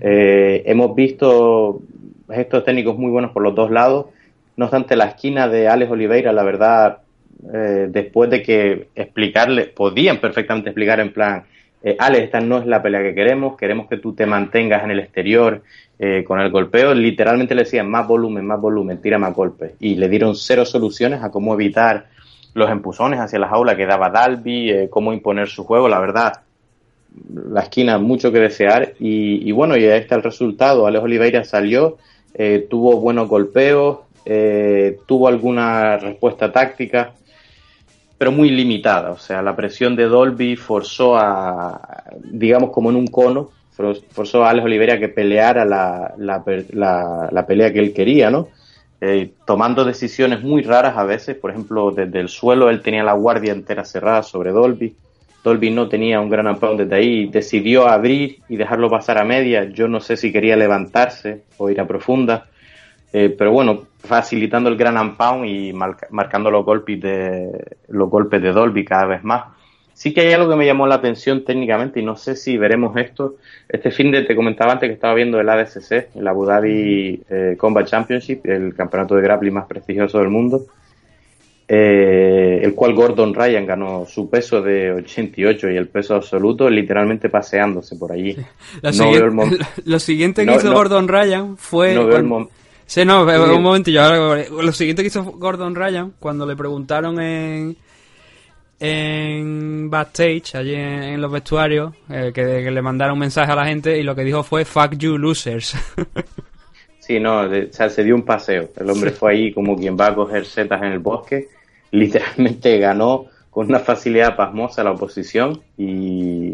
Eh, 0.00 0.62
hemos 0.66 0.94
visto 0.94 1.80
gestos 2.30 2.64
técnicos 2.64 2.96
muy 2.98 3.10
buenos 3.10 3.32
por 3.32 3.42
los 3.42 3.54
dos 3.54 3.70
lados. 3.70 4.06
No 4.56 4.66
obstante, 4.66 4.94
la 4.94 5.06
esquina 5.06 5.48
de 5.48 5.68
Alex 5.68 5.90
Oliveira, 5.90 6.32
la 6.32 6.42
verdad, 6.44 6.98
eh, 7.52 7.86
después 7.88 8.28
de 8.30 8.42
que 8.42 8.88
explicarle, 8.94 9.64
podían 9.66 10.18
perfectamente 10.18 10.68
explicar 10.70 11.00
en 11.00 11.12
plan, 11.12 11.44
eh, 11.82 11.96
esta 12.14 12.40
no 12.40 12.58
es 12.58 12.66
la 12.66 12.82
pelea 12.82 13.02
que 13.02 13.14
queremos, 13.14 13.56
queremos 13.56 13.88
que 13.88 13.96
tú 13.96 14.12
te 14.12 14.26
mantengas 14.26 14.84
en 14.84 14.90
el 14.90 15.00
exterior 15.00 15.62
eh, 15.98 16.24
con 16.24 16.40
el 16.40 16.50
golpeo. 16.50 16.94
Literalmente 16.94 17.54
le 17.54 17.62
decían 17.62 17.88
más 17.88 18.06
volumen, 18.06 18.46
más 18.46 18.60
volumen, 18.60 19.00
tira 19.00 19.18
más 19.18 19.34
golpes. 19.34 19.72
Y 19.80 19.96
le 19.96 20.08
dieron 20.08 20.34
cero 20.34 20.64
soluciones 20.64 21.22
a 21.22 21.30
cómo 21.30 21.54
evitar 21.54 22.06
los 22.54 22.70
empujones 22.70 23.20
hacia 23.20 23.38
la 23.38 23.48
jaula 23.48 23.76
que 23.76 23.86
daba 23.86 24.10
Dalby, 24.10 24.70
eh, 24.70 24.88
cómo 24.90 25.12
imponer 25.12 25.48
su 25.48 25.64
juego. 25.64 25.88
La 25.88 26.00
verdad, 26.00 26.40
la 27.50 27.62
esquina 27.62 27.98
mucho 27.98 28.32
que 28.32 28.38
desear 28.38 28.94
y, 28.98 29.48
y 29.48 29.52
bueno, 29.52 29.76
y 29.76 29.84
ahí 29.84 29.98
está 29.98 30.16
el 30.16 30.22
resultado. 30.22 30.86
Alex 30.86 31.04
Oliveira 31.04 31.44
salió, 31.44 31.98
eh, 32.34 32.66
tuvo 32.68 33.00
buenos 33.00 33.28
golpeos, 33.28 34.00
eh, 34.24 34.98
tuvo 35.06 35.28
alguna 35.28 35.96
respuesta 35.96 36.52
táctica, 36.52 37.12
pero 38.20 38.32
muy 38.32 38.50
limitada. 38.50 39.12
O 39.12 39.16
sea, 39.18 39.40
la 39.40 39.56
presión 39.56 39.96
de 39.96 40.04
Dolby 40.04 40.54
forzó 40.54 41.16
a, 41.16 42.04
digamos, 42.22 42.68
como 42.70 42.90
en 42.90 42.96
un 42.96 43.06
cono, 43.06 43.48
for- 43.70 43.96
forzó 44.12 44.44
a 44.44 44.50
Alex 44.50 44.66
Oliveira 44.66 44.98
que 44.98 45.08
peleara 45.08 45.64
la, 45.64 46.12
la- 46.18 47.28
la 47.32 47.46
pelea 47.46 47.72
que 47.72 47.78
él 47.78 47.94
quería, 47.94 48.30
¿no? 48.30 48.48
Eh, 49.00 49.30
tomando 49.46 49.86
decisiones 49.86 50.42
muy 50.42 50.60
raras 50.60 50.98
a 50.98 51.04
veces, 51.04 51.34
por 51.34 51.50
ejemplo, 51.50 51.92
desde 51.92 52.20
el 52.20 52.28
suelo 52.28 52.68
él 52.68 52.82
tenía 52.82 53.02
la 53.02 53.14
guardia 53.14 53.54
entera 53.54 53.86
cerrada 53.86 54.22
sobre 54.22 54.50
Dolby. 54.50 54.94
Dolby 55.42 55.70
no 55.70 55.88
tenía 55.88 56.20
un 56.20 56.28
gran 56.28 56.46
ampón 56.46 56.76
desde 56.76 56.94
ahí, 56.96 57.26
decidió 57.28 57.88
abrir 57.88 58.40
y 58.50 58.56
dejarlo 58.58 58.90
pasar 58.90 59.16
a 59.16 59.24
media. 59.24 59.64
Yo 59.64 59.88
no 59.88 59.98
sé 60.02 60.18
si 60.18 60.30
quería 60.30 60.56
levantarse 60.56 61.44
o 61.56 61.70
ir 61.70 61.80
a 61.80 61.86
profunda, 61.88 62.49
eh, 63.12 63.34
pero 63.36 63.52
bueno, 63.52 63.84
facilitando 63.98 64.68
el 64.70 64.76
gran 64.76 65.16
pound 65.16 65.46
y 65.46 65.72
marca- 65.72 66.06
marcando 66.10 66.50
los 66.50 66.64
golpes 66.64 67.00
de 67.00 67.50
los 67.88 68.08
golpes 68.08 68.40
de 68.42 68.52
Dolby 68.52 68.84
cada 68.84 69.06
vez 69.06 69.24
más. 69.24 69.44
Sí 69.92 70.14
que 70.14 70.22
hay 70.22 70.32
algo 70.32 70.48
que 70.48 70.56
me 70.56 70.64
llamó 70.64 70.86
la 70.86 70.94
atención 70.94 71.44
técnicamente 71.44 72.00
y 72.00 72.02
no 72.04 72.16
sé 72.16 72.34
si 72.34 72.56
veremos 72.56 72.96
esto. 72.96 73.34
Este 73.68 73.90
fin 73.90 74.10
de 74.10 74.22
te 74.22 74.34
comentaba 74.34 74.72
antes 74.72 74.88
que 74.88 74.94
estaba 74.94 75.12
viendo 75.14 75.38
el 75.38 75.46
ADCC, 75.48 76.16
el 76.16 76.26
Abu 76.26 76.46
Dhabi 76.46 77.22
eh, 77.28 77.56
Combat 77.58 77.86
Championship, 77.86 78.46
el 78.46 78.74
campeonato 78.74 79.14
de 79.16 79.22
grappling 79.22 79.52
más 79.52 79.66
prestigioso 79.66 80.18
del 80.20 80.30
mundo, 80.30 80.62
eh, 81.68 82.60
el 82.62 82.74
cual 82.74 82.94
Gordon 82.94 83.34
Ryan 83.34 83.66
ganó 83.66 84.06
su 84.06 84.28
peso 84.30 84.60
de 84.62 84.90
88 84.92 85.70
y 85.70 85.76
el 85.76 85.88
peso 85.88 86.14
absoluto 86.16 86.68
literalmente 86.70 87.28
paseándose 87.28 87.94
por 87.96 88.10
allí. 88.12 88.36
Lo, 88.82 88.90
No 88.90 88.92
siguiente, 88.92 89.56
lo 89.84 89.98
siguiente 89.98 90.42
que 90.42 90.50
No, 90.50 90.56
hizo 90.56 90.68
no. 90.68 90.74
Gordon 90.74 91.08
Ryan 91.08 91.56
fue... 91.58 91.94
cuando- 92.10 92.50
Sí, 92.90 93.04
no, 93.04 93.22
un 93.22 93.62
momentillo. 93.62 94.02
Ahora, 94.02 94.42
lo 94.50 94.72
siguiente 94.72 95.02
que 95.02 95.06
hizo 95.08 95.22
Gordon 95.22 95.76
Ryan, 95.76 96.12
cuando 96.18 96.44
le 96.44 96.56
preguntaron 96.56 97.20
en, 97.20 97.76
en 98.80 99.88
backstage, 99.90 100.54
allí 100.56 100.74
en, 100.74 101.02
en 101.04 101.20
los 101.20 101.30
vestuarios, 101.30 101.94
eh, 102.08 102.32
que, 102.34 102.42
que 102.64 102.70
le 102.70 102.82
mandaron 102.82 103.12
un 103.14 103.20
mensaje 103.20 103.52
a 103.52 103.54
la 103.54 103.66
gente 103.66 103.98
y 103.98 104.02
lo 104.02 104.14
que 104.16 104.24
dijo 104.24 104.42
fue 104.42 104.64
fuck 104.64 104.94
you 104.96 105.16
losers. 105.18 105.76
Sí, 107.02 107.18
no, 107.18 107.48
de- 107.48 107.64
o 107.64 107.72
sea, 107.72 107.88
se 107.90 108.04
dio 108.04 108.14
un 108.14 108.22
paseo. 108.24 108.68
El 108.76 108.88
hombre 108.88 109.10
fue 109.10 109.32
ahí 109.32 109.52
como 109.52 109.74
quien 109.76 109.96
va 109.98 110.08
a 110.08 110.14
coger 110.14 110.44
setas 110.46 110.80
en 110.82 110.92
el 110.92 111.00
bosque. 111.00 111.48
Literalmente 111.90 112.78
ganó 112.78 113.24
con 113.50 113.66
una 113.66 113.80
facilidad 113.80 114.36
pasmosa 114.36 114.84
la 114.84 114.92
oposición 114.92 115.60
y, 115.76 116.50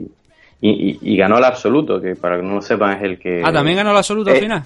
y, 0.62 0.70
y- 0.70 0.98
y 1.02 1.16
ganó 1.18 1.36
el 1.36 1.44
absoluto, 1.44 2.00
que 2.00 2.14
para 2.16 2.36
que 2.38 2.42
no 2.42 2.54
lo 2.54 2.62
sepan 2.62 2.96
es 2.96 3.02
el 3.02 3.18
que... 3.18 3.42
ah, 3.44 3.52
también 3.52 3.76
ganó 3.76 3.92
la 3.92 3.98
absoluta 3.98 4.30
al 4.30 4.36
Eh, 4.38 4.40
final. 4.40 4.62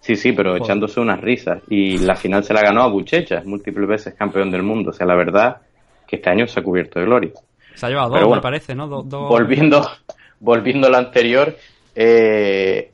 Sí, 0.00 0.16
sí, 0.16 0.32
pero 0.32 0.50
Joder. 0.50 0.62
echándose 0.62 0.98
unas 1.00 1.20
risas. 1.20 1.62
Y 1.68 1.98
la 1.98 2.16
final 2.16 2.42
se 2.42 2.54
la 2.54 2.62
ganó 2.62 2.82
a 2.82 2.88
Buchecha, 2.88 3.42
múltiples 3.44 3.86
veces 3.88 4.14
campeón 4.14 4.50
del 4.50 4.62
mundo. 4.62 4.90
O 4.90 4.92
sea, 4.92 5.06
la 5.06 5.14
verdad 5.14 5.58
que 6.06 6.16
este 6.16 6.30
año 6.30 6.46
se 6.46 6.58
ha 6.60 6.62
cubierto 6.62 6.98
de 6.98 7.06
gloria. 7.06 7.30
Se 7.74 7.86
ha 7.86 7.88
llevado 7.90 8.08
dos, 8.10 8.18
bueno, 8.20 8.34
me 8.36 8.40
parece, 8.42 8.74
¿no? 8.74 8.88
Do- 8.88 9.02
Volviendo, 9.28 9.86
volviendo 10.40 10.86
a 10.86 10.90
lo 10.90 10.96
anterior, 10.96 11.54
eh, 11.94 12.90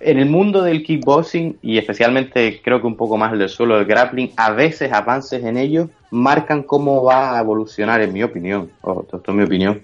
en 0.00 0.18
el 0.18 0.26
mundo 0.26 0.62
del 0.62 0.84
kickboxing 0.84 1.58
y 1.62 1.78
especialmente 1.78 2.60
creo 2.62 2.80
que 2.80 2.86
un 2.86 2.94
poco 2.96 3.16
más 3.16 3.32
el 3.32 3.40
del 3.40 3.48
suelo 3.48 3.76
del 3.76 3.84
grappling, 3.86 4.30
a 4.36 4.52
veces 4.52 4.92
avances 4.92 5.42
en 5.44 5.56
ello 5.56 5.88
marcan 6.12 6.62
cómo 6.62 7.02
va 7.02 7.36
a 7.36 7.40
evolucionar, 7.40 8.00
en 8.02 8.12
mi 8.12 8.22
opinión, 8.22 8.70
ojo, 8.82 9.02
esto 9.02 9.20
es 9.26 9.34
mi 9.34 9.42
opinión, 9.42 9.82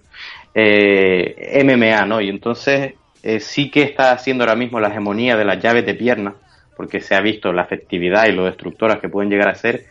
eh, 0.54 1.60
MMA, 1.64 2.06
¿no? 2.06 2.20
Y 2.20 2.28
entonces 2.28 2.94
eh, 3.24 3.40
sí 3.40 3.70
que 3.70 3.82
está 3.82 4.12
haciendo 4.12 4.44
ahora 4.44 4.55
mismo 4.55 4.78
la 4.78 4.88
hegemonía 4.88 5.34
de 5.34 5.46
las 5.46 5.59
llaves 5.59 5.86
de 5.86 5.94
pierna, 5.94 6.34
porque 6.76 7.01
se 7.01 7.14
ha 7.14 7.22
visto 7.22 7.55
la 7.55 7.62
efectividad 7.62 8.26
y 8.26 8.32
lo 8.32 8.44
destructoras 8.44 8.98
que 9.01 9.09
pueden 9.09 9.30
llegar 9.30 9.48
a 9.48 9.55
ser. 9.55 9.86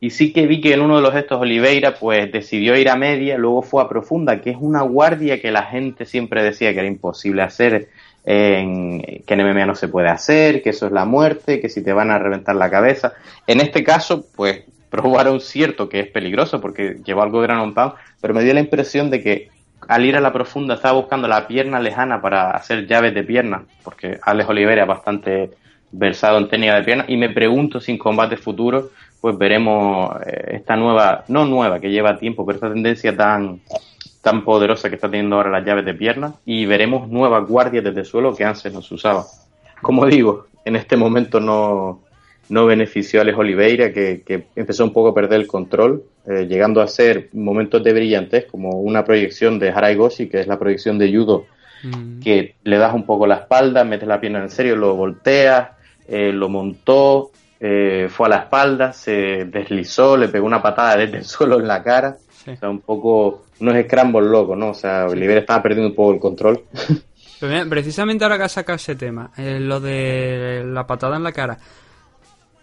Y 0.00 0.10
sí 0.10 0.34
que 0.34 0.46
vi 0.46 0.60
que 0.60 0.74
en 0.74 0.82
uno 0.82 0.96
de 0.96 1.02
los 1.02 1.14
gestos 1.14 1.40
Oliveira 1.40 1.94
pues 1.94 2.30
decidió 2.30 2.76
ir 2.76 2.90
a 2.90 2.96
media, 2.96 3.38
luego 3.38 3.62
fue 3.62 3.82
a 3.82 3.88
profunda, 3.88 4.42
que 4.42 4.50
es 4.50 4.58
una 4.60 4.82
guardia 4.82 5.40
que 5.40 5.50
la 5.50 5.62
gente 5.62 6.04
siempre 6.04 6.42
decía 6.42 6.74
que 6.74 6.80
era 6.80 6.88
imposible 6.88 7.40
hacer, 7.40 7.88
en, 8.22 9.00
que 9.26 9.32
en 9.32 9.40
MMA 9.40 9.64
no 9.64 9.74
se 9.74 9.88
puede 9.88 10.10
hacer, 10.10 10.62
que 10.62 10.70
eso 10.70 10.84
es 10.84 10.92
la 10.92 11.06
muerte, 11.06 11.60
que 11.60 11.70
si 11.70 11.82
te 11.82 11.94
van 11.94 12.10
a 12.10 12.18
reventar 12.18 12.54
la 12.54 12.70
cabeza. 12.70 13.14
En 13.46 13.62
este 13.62 13.82
caso, 13.82 14.26
pues 14.36 14.64
probaron 14.90 15.40
cierto 15.40 15.88
que 15.88 16.00
es 16.00 16.08
peligroso 16.08 16.60
porque 16.60 16.98
llevó 17.02 17.22
algo 17.22 17.40
gran 17.40 17.72
pound, 17.72 17.94
pero 18.20 18.34
me 18.34 18.44
dio 18.44 18.52
la 18.52 18.60
impresión 18.60 19.08
de 19.08 19.22
que 19.22 19.53
al 19.88 20.04
ir 20.04 20.16
a 20.16 20.20
la 20.20 20.32
profunda 20.32 20.74
estaba 20.74 20.98
buscando 20.98 21.28
la 21.28 21.46
pierna 21.46 21.80
lejana 21.80 22.20
para 22.20 22.50
hacer 22.50 22.86
llaves 22.86 23.14
de 23.14 23.22
pierna, 23.24 23.64
porque 23.82 24.18
Alex 24.22 24.48
Oliveira 24.48 24.82
es 24.82 24.88
bastante 24.88 25.50
versado 25.92 26.38
en 26.38 26.48
técnica 26.48 26.76
de 26.76 26.82
pierna 26.82 27.04
y 27.08 27.16
me 27.16 27.30
pregunto 27.30 27.80
si 27.80 27.92
en 27.92 27.98
combate 27.98 28.36
futuro 28.36 28.90
pues 29.20 29.38
veremos 29.38 30.16
eh, 30.26 30.56
esta 30.56 30.76
nueva, 30.76 31.24
no 31.28 31.46
nueva, 31.46 31.80
que 31.80 31.90
lleva 31.90 32.18
tiempo, 32.18 32.44
pero 32.44 32.56
esta 32.56 32.72
tendencia 32.72 33.16
tan 33.16 33.60
tan 34.24 34.42
poderosa 34.42 34.88
que 34.88 34.94
está 34.94 35.10
teniendo 35.10 35.36
ahora 35.36 35.50
las 35.50 35.64
llaves 35.64 35.84
de 35.84 35.94
pierna 35.94 36.34
y 36.46 36.64
veremos 36.64 37.08
nuevas 37.08 37.46
guardias 37.46 37.84
desde 37.84 38.00
el 38.00 38.06
suelo 38.06 38.34
que 38.34 38.44
antes 38.44 38.72
no 38.72 38.80
se 38.80 38.94
usaba. 38.94 39.24
Como 39.82 40.06
digo, 40.06 40.46
en 40.64 40.76
este 40.76 40.96
momento 40.96 41.40
no, 41.40 42.00
no 42.48 42.66
benefició 42.66 43.20
a 43.20 43.22
Alex 43.22 43.38
Oliveira, 43.38 43.92
que, 43.92 44.22
que 44.26 44.46
empezó 44.56 44.84
un 44.84 44.92
poco 44.92 45.08
a 45.08 45.14
perder 45.14 45.40
el 45.40 45.46
control, 45.46 46.02
eh, 46.26 46.46
llegando 46.46 46.80
a 46.80 46.86
ser 46.86 47.28
momentos 47.32 47.82
de 47.82 47.92
brillantez, 47.92 48.46
como 48.50 48.70
una 48.80 49.04
proyección 49.04 49.58
de 49.58 49.70
Harai 49.70 49.94
Goshi, 49.96 50.28
que 50.28 50.40
es 50.40 50.46
la 50.46 50.58
proyección 50.58 50.98
de 50.98 51.14
judo, 51.14 51.46
Mm. 51.84 52.20
que 52.20 52.54
le 52.64 52.78
das 52.78 52.94
un 52.94 53.04
poco 53.04 53.26
la 53.26 53.36
espalda, 53.36 53.84
metes 53.84 54.08
la 54.08 54.20
pierna 54.20 54.40
en 54.40 54.50
serio, 54.50 54.74
lo 54.76 54.94
volteas, 54.96 55.70
eh, 56.08 56.32
lo 56.32 56.48
montó, 56.48 57.30
eh, 57.60 58.08
fue 58.10 58.26
a 58.26 58.30
la 58.30 58.36
espalda, 58.36 58.92
se 58.92 59.44
deslizó, 59.44 60.16
le 60.16 60.28
pegó 60.28 60.46
una 60.46 60.62
patada 60.62 60.96
desde 60.96 61.18
el 61.18 61.24
suelo 61.24 61.60
en 61.60 61.68
la 61.68 61.82
cara. 61.82 62.16
Sí. 62.42 62.50
O 62.52 62.56
sea, 62.56 62.70
un 62.70 62.80
poco, 62.80 63.44
unos 63.60 63.74
scrambles 63.84 64.24
locos, 64.30 64.56
¿no? 64.56 64.70
O 64.70 64.74
sea, 64.74 65.06
Oliveira 65.06 65.40
estaba 65.40 65.62
perdiendo 65.62 65.90
un 65.90 65.94
poco 65.94 66.14
el 66.14 66.20
control. 66.20 66.62
Precisamente 67.68 68.24
ahora 68.24 68.38
que 68.38 68.44
has 68.44 68.52
sacado 68.52 68.76
ese 68.76 68.94
tema, 68.94 69.30
eh, 69.36 69.58
lo 69.60 69.80
de 69.80 70.62
la 70.66 70.86
patada 70.86 71.16
en 71.16 71.22
la 71.22 71.32
cara. 71.32 71.58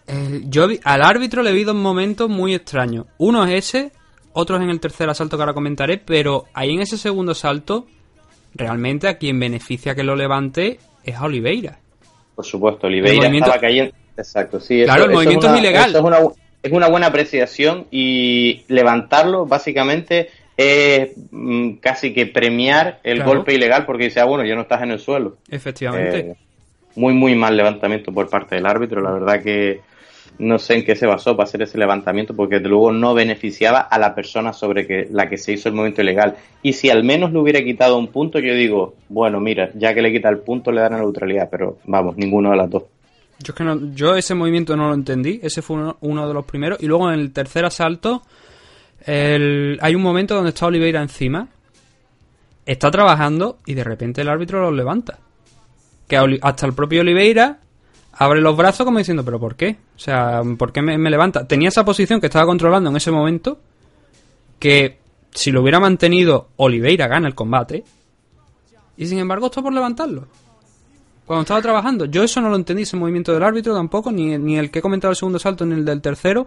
Eh, 0.06 0.42
yo 0.44 0.66
al 0.84 1.02
árbitro 1.02 1.42
le 1.42 1.52
vi 1.52 1.64
dos 1.64 1.74
momentos 1.76 2.28
muy 2.28 2.54
extraños. 2.54 3.06
Uno 3.18 3.44
es 3.44 3.52
ese, 3.74 3.92
otro 4.32 4.56
es 4.56 4.62
en 4.62 4.70
el 4.70 4.80
tercer 4.80 5.08
asalto 5.08 5.36
que 5.36 5.42
ahora 5.42 5.54
comentaré, 5.54 5.98
pero 5.98 6.44
ahí 6.54 6.72
en 6.74 6.80
ese 6.80 6.98
segundo 6.98 7.34
salto, 7.34 7.86
realmente 8.54 9.08
a 9.08 9.18
quien 9.18 9.38
beneficia 9.38 9.94
que 9.94 10.02
lo 10.02 10.16
levante 10.16 10.78
es 11.04 11.14
a 11.16 11.24
Oliveira. 11.24 11.78
Por 12.34 12.44
supuesto, 12.44 12.86
Oliveira 12.86 13.16
movimiento- 13.18 13.46
estaba 13.50 13.60
cayendo. 13.60 13.94
Exacto, 14.16 14.60
sí. 14.60 14.82
Claro, 14.84 15.04
el 15.04 15.12
movimiento 15.12 15.46
es 15.46 15.52
una- 15.52 15.60
ilegal. 15.60 15.90
eso 15.90 15.98
es, 15.98 16.04
una, 16.04 16.18
es 16.62 16.72
una 16.72 16.88
buena 16.88 17.06
apreciación 17.06 17.86
y 17.90 18.62
levantarlo, 18.68 19.46
básicamente, 19.46 20.28
es 20.56 21.10
mm, 21.30 21.74
casi 21.76 22.12
que 22.12 22.26
premiar 22.26 23.00
el 23.04 23.16
Claro. 23.18 23.30
golpe 23.30 23.54
ilegal 23.54 23.86
porque 23.86 24.04
dice, 24.04 24.20
ah, 24.20 24.24
bueno, 24.26 24.44
ya 24.44 24.54
no 24.54 24.62
estás 24.62 24.82
en 24.82 24.90
el 24.90 24.98
suelo. 24.98 25.38
Efectivamente. 25.50 26.18
Eh, 26.18 26.34
muy, 26.94 27.14
muy 27.14 27.34
mal 27.34 27.56
levantamiento 27.56 28.12
por 28.12 28.28
parte 28.28 28.54
del 28.56 28.66
árbitro. 28.66 29.00
La 29.00 29.12
verdad 29.12 29.42
que 29.42 29.80
no 30.38 30.58
sé 30.58 30.74
en 30.74 30.84
qué 30.84 30.96
se 30.96 31.06
basó 31.06 31.36
para 31.36 31.48
hacer 31.48 31.62
ese 31.62 31.78
levantamiento 31.78 32.34
porque 32.34 32.56
desde 32.56 32.68
luego 32.68 32.90
no 32.92 33.14
beneficiaba 33.14 33.80
a 33.80 33.98
la 33.98 34.14
persona 34.14 34.52
sobre 34.52 34.86
que, 34.86 35.08
la 35.10 35.28
que 35.28 35.38
se 35.38 35.52
hizo 35.52 35.68
el 35.68 35.74
movimiento 35.74 36.02
ilegal. 36.02 36.36
Y 36.62 36.72
si 36.72 36.90
al 36.90 37.04
menos 37.04 37.32
le 37.32 37.38
hubiera 37.38 37.60
quitado 37.62 37.98
un 37.98 38.08
punto, 38.08 38.38
yo 38.38 38.54
digo, 38.54 38.94
bueno, 39.08 39.38
mira, 39.40 39.70
ya 39.74 39.94
que 39.94 40.02
le 40.02 40.10
quita 40.12 40.28
el 40.28 40.38
punto, 40.38 40.72
le 40.72 40.80
dan 40.80 40.92
la 40.92 40.98
neutralidad. 40.98 41.48
Pero 41.50 41.78
vamos, 41.84 42.16
ninguno 42.16 42.50
de 42.50 42.56
las 42.56 42.70
dos. 42.70 42.82
Yo, 43.38 43.52
es 43.52 43.54
que 43.54 43.64
no- 43.64 43.94
yo 43.94 44.14
ese 44.16 44.34
movimiento 44.34 44.76
no 44.76 44.88
lo 44.88 44.94
entendí, 44.94 45.40
ese 45.42 45.62
fue 45.62 45.92
uno, 46.00 46.28
de 46.28 46.34
los 46.34 46.44
primeros. 46.44 46.82
Y 46.82 46.86
luego 46.86 47.12
en 47.12 47.18
el 47.20 47.32
tercer 47.32 47.64
asalto, 47.64 48.22
hay 49.06 49.94
un 49.94 50.02
momento 50.02 50.34
donde 50.34 50.50
está 50.50 50.66
Oliveira 50.66 51.02
encima, 51.02 51.48
está 52.66 52.90
trabajando 52.90 53.58
y 53.66 53.74
de 53.74 53.84
repente 53.84 54.20
el 54.22 54.28
árbitro 54.28 54.60
los 54.62 54.72
levanta. 54.74 55.18
Que 56.08 56.16
hasta 56.42 56.66
el 56.66 56.74
propio 56.74 57.00
Oliveira 57.00 57.58
abre 58.24 58.40
los 58.40 58.56
brazos 58.56 58.84
como 58.84 58.98
diciendo, 58.98 59.24
¿pero 59.24 59.38
por 59.38 59.56
qué? 59.56 59.76
O 59.96 59.98
sea, 59.98 60.42
¿por 60.58 60.72
qué 60.72 60.82
me, 60.82 61.10
levanta? 61.10 61.46
Tenía 61.46 61.68
esa 61.68 61.84
posición 61.84 62.20
que 62.20 62.26
estaba 62.26 62.46
controlando 62.46 62.90
en 62.90 62.96
ese 62.96 63.10
momento, 63.10 63.58
que 64.58 64.98
si 65.30 65.50
lo 65.50 65.62
hubiera 65.62 65.80
mantenido, 65.80 66.48
Oliveira 66.56 67.08
gana 67.08 67.28
el 67.28 67.34
combate. 67.34 67.84
Y 68.96 69.06
sin 69.06 69.18
embargo, 69.18 69.46
está 69.46 69.62
por 69.62 69.72
levantarlo 69.72 70.26
cuando 71.26 71.42
estaba 71.42 71.62
trabajando. 71.62 72.04
Yo 72.06 72.22
eso 72.22 72.40
no 72.40 72.50
lo 72.50 72.56
entendí, 72.56 72.82
ese 72.82 72.96
movimiento 72.96 73.32
del 73.32 73.42
árbitro 73.42 73.74
tampoco, 73.74 74.12
ni, 74.12 74.36
ni 74.38 74.58
el 74.58 74.70
que 74.70 74.80
he 74.80 74.82
comentado 74.82 75.10
el 75.12 75.16
segundo 75.16 75.38
salto, 75.38 75.64
ni 75.64 75.74
el 75.74 75.84
del 75.84 76.00
tercero. 76.00 76.46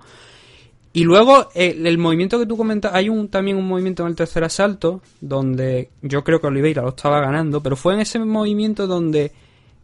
Y 0.93 1.03
luego 1.03 1.49
el, 1.53 1.85
el 1.85 1.97
movimiento 1.97 2.39
que 2.39 2.45
tú 2.45 2.55
comentas, 2.55 2.93
hay 2.93 3.09
un, 3.09 3.27
también 3.27 3.57
un 3.57 3.67
movimiento 3.67 4.03
en 4.03 4.09
el 4.09 4.15
tercer 4.15 4.43
asalto, 4.43 5.01
donde 5.19 5.89
yo 6.01 6.23
creo 6.23 6.39
que 6.39 6.47
Oliveira 6.47 6.81
lo 6.81 6.89
estaba 6.89 7.19
ganando, 7.19 7.61
pero 7.61 7.75
fue 7.75 7.95
en 7.95 8.01
ese 8.01 8.19
movimiento 8.19 8.87
donde 8.87 9.31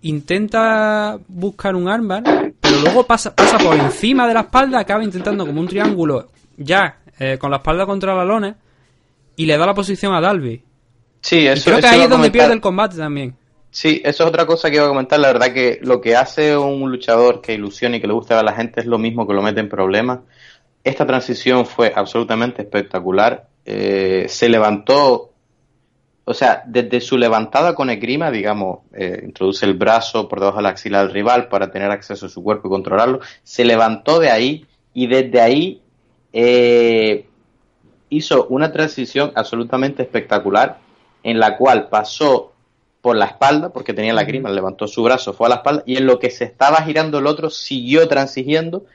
intenta 0.04 1.18
buscar 1.28 1.76
un 1.76 1.88
armbar, 1.88 2.24
pero 2.60 2.80
luego 2.82 3.06
pasa, 3.06 3.36
pasa 3.36 3.58
por 3.58 3.76
encima 3.76 4.28
de 4.28 4.34
la 4.34 4.42
espalda, 4.42 4.80
acaba 4.80 5.04
intentando 5.04 5.46
como 5.46 5.62
un 5.62 5.68
triángulo, 5.68 6.30
ya, 6.58 6.98
eh, 7.20 7.38
con 7.40 7.52
la 7.52 7.58
espalda 7.58 7.86
contra 7.86 8.16
la 8.16 8.26
lona, 8.26 8.56
y 9.36 9.46
le 9.46 9.58
da 9.58 9.66
la 9.66 9.74
posición 9.74 10.14
a 10.14 10.22
Dalby. 10.22 10.62
Sí, 11.22 11.42
Y 11.42 11.48
eso, 11.48 11.66
creo 11.66 11.80
que 11.80 11.86
eso 11.86 11.96
ahí 11.96 12.02
es 12.02 12.10
donde 12.10 12.28
comentar. 12.28 12.32
pierde 12.32 12.54
el 12.56 12.62
combate 12.62 12.98
también. 12.98 13.36
Sí, 13.70 14.02
eso 14.04 14.24
es 14.24 14.30
otra 14.30 14.46
cosa 14.46 14.70
que 14.70 14.76
iba 14.78 14.86
a 14.86 14.90
comentar. 14.90 15.20
La 15.20 15.32
verdad 15.32 15.54
que 15.54 15.80
lo 15.82 16.02
que 16.02 16.16
hace 16.16 16.58
un 16.58 16.92
luchador 16.92 17.42
que 17.42 17.54
ilusiona 17.54 17.98
y 17.98 18.02
que 18.02 18.08
le 18.08 18.14
gusta 18.14 18.40
a 18.40 18.44
la 18.44 18.54
gente 18.54 18.82
es 18.82 18.86
lo 18.86 18.98
mismo 18.98 19.26
que 19.26 19.34
lo 19.34 19.42
mete 19.42 19.62
en 19.62 19.70
problemas. 19.70 20.20
Esta 20.84 21.06
transición 21.06 21.66
fue 21.66 21.94
absolutamente 21.96 22.64
espectacular. 22.64 23.48
Eh, 23.66 24.26
se 24.28 24.50
levantó, 24.50 25.31
o 26.32 26.34
sea, 26.34 26.64
desde 26.66 27.02
su 27.02 27.18
levantada 27.18 27.76
con 27.76 27.90
esgrima, 27.90 28.32
digamos, 28.32 28.80
eh, 28.94 29.22
introduce 29.24 29.66
el 29.66 29.74
brazo 29.74 30.28
por 30.28 30.40
debajo 30.40 30.58
de 30.58 30.64
la 30.64 30.70
axila 30.70 31.00
del 31.00 31.12
rival 31.12 31.50
para 31.50 31.72
tener 31.72 31.92
acceso 31.92 32.26
a 32.26 32.30
su 32.30 32.42
cuerpo 32.42 32.68
y 32.68 32.72
controlarlo. 32.72 33.20
Se 33.44 33.66
levantó 33.66 34.20
de 34.20 34.32
ahí 34.32 34.66
y 34.94 35.08
desde 35.08 35.42
ahí 35.42 35.82
eh, 36.32 37.26
hizo 38.10 38.48
una 38.48 38.72
transición 38.72 39.34
absolutamente 39.36 40.04
espectacular 40.04 40.80
en 41.24 41.40
la 41.40 41.58
cual 41.58 41.90
pasó 41.90 42.54
por 43.02 43.18
la 43.18 43.26
espalda, 43.26 43.74
porque 43.74 43.94
tenía 43.94 44.14
la 44.14 44.24
grima, 44.24 44.50
levantó 44.50 44.88
su 44.88 45.04
brazo, 45.04 45.34
fue 45.34 45.48
a 45.48 45.50
la 45.50 45.56
espalda, 45.56 45.84
y 45.86 45.98
en 45.98 46.06
lo 46.06 46.20
que 46.20 46.30
se 46.30 46.46
estaba 46.46 46.82
girando 46.84 47.20
el 47.20 47.28
otro, 47.28 47.50
siguió 47.50 48.08
transigiendo 48.08 48.86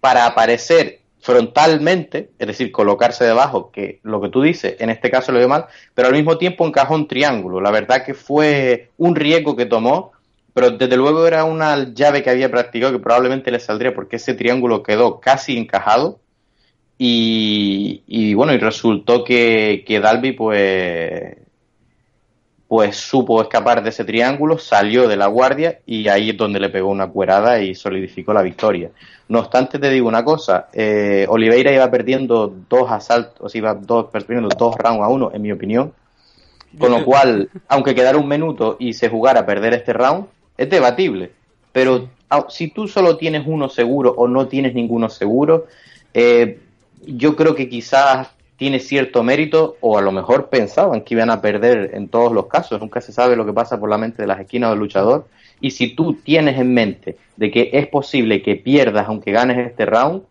para 0.00 0.26
aparecer 0.26 1.00
frontalmente, 1.24 2.32
es 2.38 2.46
decir, 2.46 2.70
colocarse 2.70 3.24
debajo, 3.24 3.70
que 3.72 3.98
lo 4.02 4.20
que 4.20 4.28
tú 4.28 4.42
dices, 4.42 4.76
en 4.78 4.90
este 4.90 5.10
caso 5.10 5.32
lo 5.32 5.38
veo 5.38 5.48
mal, 5.48 5.64
pero 5.94 6.08
al 6.08 6.14
mismo 6.14 6.36
tiempo 6.36 6.66
encajó 6.66 6.94
un 6.94 7.08
triángulo. 7.08 7.62
La 7.62 7.70
verdad 7.70 8.04
que 8.04 8.12
fue 8.12 8.90
un 8.98 9.16
riesgo 9.16 9.56
que 9.56 9.64
tomó, 9.64 10.12
pero 10.52 10.72
desde 10.72 10.98
luego 10.98 11.26
era 11.26 11.44
una 11.44 11.94
llave 11.94 12.22
que 12.22 12.28
había 12.28 12.50
practicado 12.50 12.92
que 12.92 12.98
probablemente 12.98 13.50
le 13.50 13.58
saldría 13.58 13.94
porque 13.94 14.16
ese 14.16 14.34
triángulo 14.34 14.82
quedó 14.82 15.18
casi 15.18 15.56
encajado. 15.56 16.20
Y, 16.98 18.02
y 18.06 18.34
bueno, 18.34 18.52
y 18.52 18.58
resultó 18.58 19.24
que, 19.24 19.82
que 19.86 20.00
Dalby 20.00 20.32
pues 20.32 21.36
pues 22.68 22.96
supo 22.96 23.42
escapar 23.42 23.82
de 23.82 23.90
ese 23.90 24.04
triángulo, 24.04 24.58
salió 24.58 25.06
de 25.06 25.16
la 25.16 25.26
guardia 25.26 25.80
y 25.86 26.08
ahí 26.08 26.30
es 26.30 26.36
donde 26.36 26.60
le 26.60 26.70
pegó 26.70 26.88
una 26.88 27.08
cuerada 27.08 27.60
y 27.60 27.74
solidificó 27.74 28.32
la 28.32 28.42
victoria. 28.42 28.90
No 29.28 29.40
obstante, 29.40 29.78
te 29.78 29.90
digo 29.90 30.08
una 30.08 30.24
cosa, 30.24 30.68
eh, 30.72 31.26
Oliveira 31.28 31.72
iba 31.72 31.90
perdiendo 31.90 32.54
dos 32.68 32.90
asaltos, 32.90 33.54
iba 33.54 33.74
dos, 33.74 34.06
perdiendo 34.10 34.48
dos 34.48 34.74
rounds 34.76 35.02
a 35.02 35.08
uno, 35.08 35.30
en 35.32 35.42
mi 35.42 35.52
opinión, 35.52 35.92
con 36.78 36.90
lo 36.90 37.04
cual, 37.04 37.50
aunque 37.68 37.94
quedara 37.94 38.18
un 38.18 38.28
minuto 38.28 38.76
y 38.80 38.94
se 38.94 39.08
jugara 39.08 39.40
a 39.40 39.46
perder 39.46 39.74
este 39.74 39.92
round, 39.92 40.26
es 40.56 40.68
debatible. 40.68 41.30
Pero 41.72 42.08
si 42.48 42.68
tú 42.68 42.88
solo 42.88 43.16
tienes 43.16 43.44
uno 43.46 43.68
seguro 43.68 44.12
o 44.16 44.26
no 44.26 44.48
tienes 44.48 44.74
ninguno 44.74 45.08
seguro, 45.08 45.66
eh, 46.12 46.58
yo 47.06 47.36
creo 47.36 47.54
que 47.54 47.68
quizás 47.68 48.28
tiene 48.56 48.78
cierto 48.78 49.22
mérito 49.22 49.76
o 49.80 49.98
a 49.98 50.02
lo 50.02 50.12
mejor 50.12 50.48
pensaban 50.48 51.02
que 51.02 51.14
iban 51.14 51.30
a 51.30 51.40
perder 51.40 51.90
en 51.94 52.08
todos 52.08 52.32
los 52.32 52.46
casos. 52.46 52.80
Nunca 52.80 53.00
se 53.00 53.12
sabe 53.12 53.36
lo 53.36 53.44
que 53.44 53.52
pasa 53.52 53.80
por 53.80 53.90
la 53.90 53.98
mente 53.98 54.22
de 54.22 54.28
las 54.28 54.40
esquinas 54.40 54.70
del 54.70 54.78
luchador. 54.78 55.26
Y 55.60 55.70
si 55.70 55.94
tú 55.94 56.14
tienes 56.14 56.58
en 56.58 56.72
mente 56.72 57.16
de 57.36 57.50
que 57.50 57.70
es 57.72 57.86
posible 57.88 58.42
que 58.42 58.56
pierdas 58.56 59.08
aunque 59.08 59.32
ganes 59.32 59.58
este 59.58 59.86
round, 59.86 60.22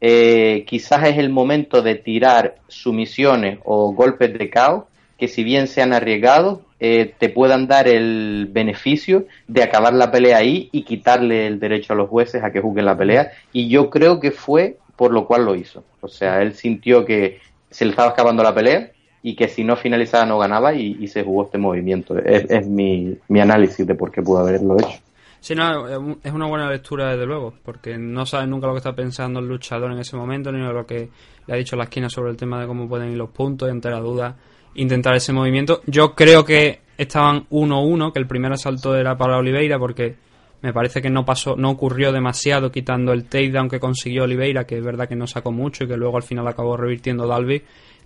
eh, 0.00 0.64
quizás 0.66 1.08
es 1.08 1.18
el 1.18 1.30
momento 1.30 1.82
de 1.82 1.94
tirar 1.94 2.56
sumisiones 2.68 3.58
o 3.64 3.92
golpes 3.92 4.36
de 4.36 4.50
caos 4.50 4.84
que 5.16 5.28
si 5.28 5.44
bien 5.44 5.68
sean 5.68 5.92
arriesgados, 5.92 6.60
eh, 6.80 7.14
te 7.16 7.28
puedan 7.28 7.68
dar 7.68 7.86
el 7.86 8.48
beneficio 8.50 9.26
de 9.46 9.62
acabar 9.62 9.94
la 9.94 10.10
pelea 10.10 10.38
ahí 10.38 10.68
y 10.72 10.82
quitarle 10.82 11.46
el 11.46 11.60
derecho 11.60 11.92
a 11.92 11.96
los 11.96 12.08
jueces 12.08 12.42
a 12.42 12.50
que 12.50 12.60
juzguen 12.60 12.86
la 12.86 12.96
pelea. 12.96 13.30
Y 13.52 13.68
yo 13.68 13.88
creo 13.88 14.18
que 14.18 14.32
fue 14.32 14.78
por 14.96 15.12
lo 15.12 15.26
cual 15.26 15.44
lo 15.44 15.54
hizo. 15.54 15.84
O 16.00 16.08
sea, 16.08 16.42
él 16.42 16.54
sintió 16.54 17.04
que 17.04 17.38
se 17.72 17.84
le 17.84 17.90
estaba 17.90 18.10
escapando 18.10 18.42
la 18.42 18.54
pelea 18.54 18.92
y 19.22 19.34
que 19.34 19.48
si 19.48 19.64
no 19.64 19.76
finalizaba 19.76 20.26
no 20.26 20.38
ganaba 20.38 20.74
y, 20.74 21.06
se 21.08 21.22
jugó 21.22 21.44
este 21.44 21.58
movimiento. 21.58 22.16
Es, 22.18 22.66
mi, 22.66 23.16
mi 23.28 23.40
análisis 23.40 23.86
de 23.86 23.94
por 23.94 24.10
qué 24.10 24.22
pudo 24.22 24.40
haberlo 24.40 24.76
hecho. 24.78 24.98
Sí, 25.40 25.54
no, 25.56 25.88
es 26.22 26.32
una 26.32 26.46
buena 26.46 26.70
lectura 26.70 27.10
desde 27.10 27.26
luego, 27.26 27.52
porque 27.64 27.98
no 27.98 28.26
sabes 28.26 28.48
nunca 28.48 28.68
lo 28.68 28.74
que 28.74 28.78
está 28.78 28.94
pensando 28.94 29.40
el 29.40 29.48
luchador 29.48 29.90
en 29.90 29.98
ese 29.98 30.16
momento, 30.16 30.52
ni 30.52 30.60
lo 30.60 30.86
que 30.86 31.08
le 31.46 31.54
ha 31.54 31.56
dicho 31.56 31.74
la 31.74 31.84
esquina 31.84 32.08
sobre 32.08 32.30
el 32.30 32.36
tema 32.36 32.60
de 32.60 32.68
cómo 32.68 32.88
pueden 32.88 33.10
ir 33.10 33.18
los 33.18 33.30
puntos, 33.30 33.68
y 33.68 33.72
ante 33.72 33.90
la 33.90 33.98
duda 33.98 34.36
intentar 34.74 35.14
ese 35.16 35.32
movimiento. 35.32 35.80
Yo 35.86 36.14
creo 36.14 36.44
que 36.44 36.82
estaban 36.96 37.48
1-1, 37.48 38.12
que 38.12 38.20
el 38.20 38.26
primer 38.26 38.52
asalto 38.52 38.94
era 38.94 39.16
para 39.16 39.38
Oliveira, 39.38 39.78
porque 39.78 40.14
me 40.62 40.72
parece 40.72 41.02
que 41.02 41.10
no 41.10 41.24
pasó, 41.24 41.56
no 41.56 41.70
ocurrió 41.70 42.12
demasiado 42.12 42.70
quitando 42.70 43.12
el 43.12 43.24
takedown 43.24 43.68
que 43.68 43.80
consiguió 43.80 44.22
Oliveira, 44.22 44.64
que 44.64 44.78
es 44.78 44.84
verdad 44.84 45.08
que 45.08 45.16
no 45.16 45.26
sacó 45.26 45.50
mucho 45.50 45.84
y 45.84 45.88
que 45.88 45.96
luego 45.96 46.16
al 46.16 46.22
final 46.22 46.46
acabó 46.46 46.76
revirtiendo 46.76 47.26
Dalby. 47.26 47.62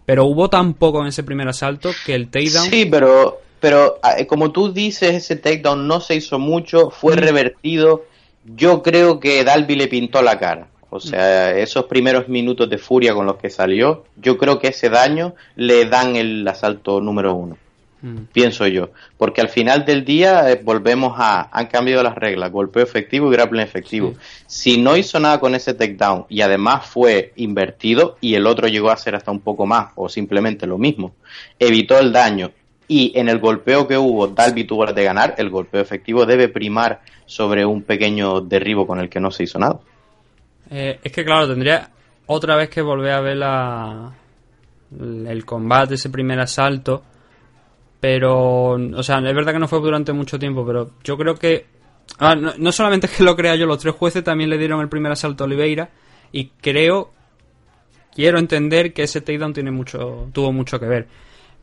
Pero 0.06 0.24
hubo 0.24 0.48
tan 0.48 0.74
poco 0.74 1.02
en 1.02 1.08
ese 1.08 1.22
primer 1.22 1.48
asalto 1.48 1.90
que 2.04 2.14
el 2.14 2.28
takedown 2.28 2.70
Sí, 2.70 2.86
pero, 2.86 3.40
pero 3.60 3.98
ah, 4.02 4.18
eh, 4.18 4.26
como 4.26 4.52
tú 4.52 4.72
dices, 4.72 5.14
ese 5.14 5.36
takedown 5.36 5.86
no 5.86 6.00
se 6.00 6.16
hizo 6.16 6.38
mucho, 6.38 6.90
fue 6.90 7.14
revertido. 7.16 8.04
Yo 8.44 8.82
creo 8.82 9.20
que 9.20 9.44
Dalby 9.44 9.76
le 9.76 9.88
pintó 9.88 10.22
la 10.22 10.38
cara. 10.38 10.68
O 10.88 11.00
sea, 11.00 11.50
esos 11.58 11.84
primeros 11.86 12.28
minutos 12.28 12.70
de 12.70 12.78
furia 12.78 13.12
con 13.12 13.26
los 13.26 13.36
que 13.36 13.50
salió, 13.50 14.04
yo 14.16 14.38
creo 14.38 14.58
que 14.58 14.68
ese 14.68 14.88
daño 14.88 15.34
le 15.56 15.84
dan 15.86 16.16
el 16.16 16.46
asalto 16.48 17.00
número 17.00 17.34
uno. 17.34 17.58
Mm. 18.02 18.24
Pienso 18.32 18.66
yo. 18.66 18.90
Porque 19.16 19.40
al 19.40 19.48
final 19.48 19.84
del 19.84 20.04
día 20.04 20.50
eh, 20.50 20.60
volvemos 20.62 21.14
a. 21.16 21.48
Han 21.52 21.66
cambiado 21.66 22.02
las 22.02 22.14
reglas: 22.14 22.52
golpeo 22.52 22.82
efectivo 22.82 23.28
y 23.28 23.32
grappling 23.32 23.62
efectivo. 23.62 24.14
Si 24.46 24.80
no 24.80 24.96
hizo 24.96 25.18
nada 25.18 25.40
con 25.40 25.54
ese 25.54 25.74
takedown 25.74 26.26
y 26.28 26.42
además 26.42 26.86
fue 26.86 27.32
invertido 27.36 28.18
y 28.20 28.34
el 28.34 28.46
otro 28.46 28.68
llegó 28.68 28.90
a 28.90 28.94
hacer 28.94 29.14
hasta 29.14 29.30
un 29.30 29.40
poco 29.40 29.66
más 29.66 29.92
o 29.96 30.08
simplemente 30.08 30.66
lo 30.66 30.78
mismo, 30.78 31.14
evitó 31.58 31.98
el 31.98 32.12
daño 32.12 32.52
y 32.88 33.12
en 33.18 33.28
el 33.28 33.38
golpeo 33.38 33.88
que 33.88 33.98
hubo 33.98 34.28
Dalby 34.28 34.64
tuvo 34.64 34.84
la 34.84 34.92
de 34.92 35.04
ganar, 35.04 35.34
el 35.38 35.50
golpeo 35.50 35.80
efectivo 35.80 36.24
debe 36.24 36.48
primar 36.48 37.00
sobre 37.24 37.64
un 37.64 37.82
pequeño 37.82 38.40
derribo 38.40 38.86
con 38.86 39.00
el 39.00 39.08
que 39.08 39.20
no 39.20 39.30
se 39.30 39.44
hizo 39.44 39.58
nada. 39.58 39.80
Eh, 40.70 40.98
es 41.02 41.12
que 41.12 41.24
claro, 41.24 41.48
tendría 41.48 41.90
otra 42.26 42.56
vez 42.56 42.68
que 42.68 42.82
volver 42.82 43.12
a 43.12 43.20
ver 43.20 43.36
la, 43.36 44.12
el 44.90 45.44
combate, 45.44 45.94
ese 45.94 46.10
primer 46.10 46.38
asalto. 46.40 47.02
Pero, 48.08 48.68
o 48.74 49.02
sea, 49.02 49.18
es 49.18 49.34
verdad 49.34 49.52
que 49.52 49.58
no 49.58 49.66
fue 49.66 49.80
durante 49.80 50.12
mucho 50.12 50.38
tiempo, 50.38 50.64
pero 50.64 50.92
yo 51.02 51.18
creo 51.18 51.34
que... 51.34 51.66
ah, 52.20 52.36
no, 52.36 52.52
no 52.56 52.70
solamente 52.70 53.08
es 53.08 53.12
que 53.16 53.24
lo 53.24 53.34
crea 53.34 53.56
yo, 53.56 53.66
los 53.66 53.80
tres 53.80 53.96
jueces 53.96 54.22
también 54.22 54.48
le 54.48 54.58
dieron 54.58 54.80
el 54.80 54.88
primer 54.88 55.10
asalto 55.10 55.42
a 55.42 55.46
Oliveira 55.48 55.90
y 56.30 56.50
creo, 56.62 57.10
quiero 58.14 58.38
entender 58.38 58.92
que 58.92 59.02
ese 59.02 59.22
takedown 59.22 59.52
tiene 59.52 59.72
mucho, 59.72 60.28
tuvo 60.32 60.52
mucho 60.52 60.78
que 60.78 60.86
ver. 60.86 61.08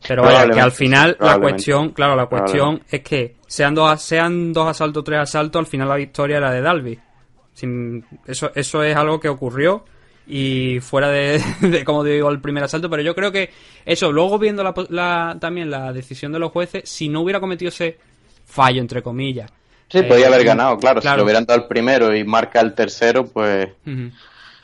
Pero 0.06 0.22
vaya, 0.34 0.40
que 0.54 0.60
al 0.60 0.72
final 0.72 1.16
la 1.18 1.32
cuestión, 1.40 1.90
claro, 1.92 2.14
la 2.14 2.26
cuestión 2.26 2.82
es 2.90 3.00
que 3.00 3.36
sean 3.46 3.74
dos, 3.74 4.02
sean 4.02 4.52
dos 4.52 4.68
asaltos 4.68 5.02
tres 5.02 5.20
asaltos, 5.20 5.60
al 5.60 5.66
final 5.66 5.88
la 5.88 5.96
victoria 5.96 6.36
era 6.36 6.50
de 6.52 6.60
Dalby. 6.60 6.98
Sin- 7.54 8.04
eso, 8.26 8.52
eso 8.54 8.82
es 8.82 8.94
algo 8.94 9.18
que 9.18 9.30
ocurrió 9.30 9.86
y 10.26 10.80
fuera 10.80 11.08
de, 11.10 11.42
de, 11.60 11.84
como 11.84 12.02
digo, 12.04 12.30
el 12.30 12.40
primer 12.40 12.64
asalto. 12.64 12.88
Pero 12.90 13.02
yo 13.02 13.14
creo 13.14 13.30
que 13.32 13.50
eso, 13.84 14.10
luego 14.12 14.38
viendo 14.38 14.62
la, 14.62 14.74
la- 14.90 15.36
también 15.40 15.70
la 15.70 15.92
decisión 15.92 16.32
de 16.32 16.38
los 16.38 16.50
jueces, 16.52 16.88
si 16.88 17.08
no 17.08 17.20
hubiera 17.22 17.40
cometido 17.40 17.68
ese 17.68 17.98
fallo, 18.46 18.80
entre 18.80 19.02
comillas. 19.02 19.50
Sí, 19.88 19.98
eh, 19.98 20.02
podía 20.04 20.26
haber 20.28 20.44
ganado, 20.44 20.78
claro, 20.78 21.00
Si 21.00 21.06
lo 21.18 21.24
hubieran 21.24 21.44
dado 21.44 21.60
el 21.60 21.66
primero 21.68 22.14
y 22.16 22.24
marca 22.24 22.60
el 22.60 22.74
tercero, 22.74 23.26
pues. 23.26 23.68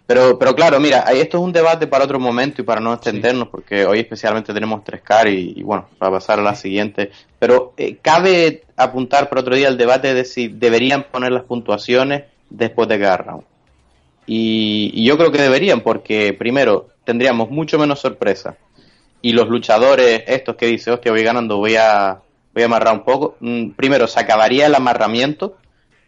Pero, 0.06 0.36
pero 0.40 0.56
claro, 0.56 0.80
mira, 0.80 1.00
esto 1.12 1.38
es 1.38 1.44
un 1.44 1.52
debate 1.52 1.86
para 1.86 2.04
otro 2.04 2.18
momento 2.18 2.60
y 2.62 2.64
para 2.64 2.80
no 2.80 2.92
extendernos, 2.94 3.46
porque 3.48 3.86
hoy 3.86 4.00
especialmente 4.00 4.52
tenemos 4.52 4.82
tres 4.82 5.02
car 5.02 5.28
y, 5.28 5.52
y 5.56 5.62
bueno, 5.62 5.86
va 6.02 6.08
a 6.08 6.10
pasar 6.10 6.40
a 6.40 6.42
la 6.42 6.56
siguiente. 6.56 7.12
Pero 7.38 7.74
eh, 7.76 7.96
cabe 8.02 8.64
apuntar 8.76 9.28
para 9.28 9.42
otro 9.42 9.54
día 9.54 9.68
el 9.68 9.76
debate 9.78 10.12
de 10.12 10.24
si 10.24 10.48
deberían 10.48 11.04
poner 11.04 11.30
las 11.30 11.44
puntuaciones 11.44 12.24
después 12.48 12.88
de 12.88 12.98
cada 12.98 13.18
round. 13.18 13.44
Y, 14.32 14.92
y 14.94 15.04
yo 15.04 15.18
creo 15.18 15.32
que 15.32 15.42
deberían, 15.42 15.80
porque 15.80 16.32
primero 16.32 16.90
tendríamos 17.02 17.50
mucho 17.50 17.80
menos 17.80 17.98
sorpresa. 17.98 18.56
Y 19.20 19.32
los 19.32 19.48
luchadores, 19.48 20.22
estos 20.28 20.54
que 20.54 20.66
dicen, 20.66 20.94
hostia, 20.94 21.10
voy 21.10 21.24
ganando, 21.24 21.56
voy 21.56 21.74
a, 21.74 22.20
voy 22.54 22.62
a 22.62 22.66
amarrar 22.66 22.94
un 22.94 23.02
poco. 23.02 23.34
mm, 23.40 23.70
primero, 23.70 24.06
se 24.06 24.20
acabaría 24.20 24.66
el 24.66 24.74
amarramiento, 24.76 25.56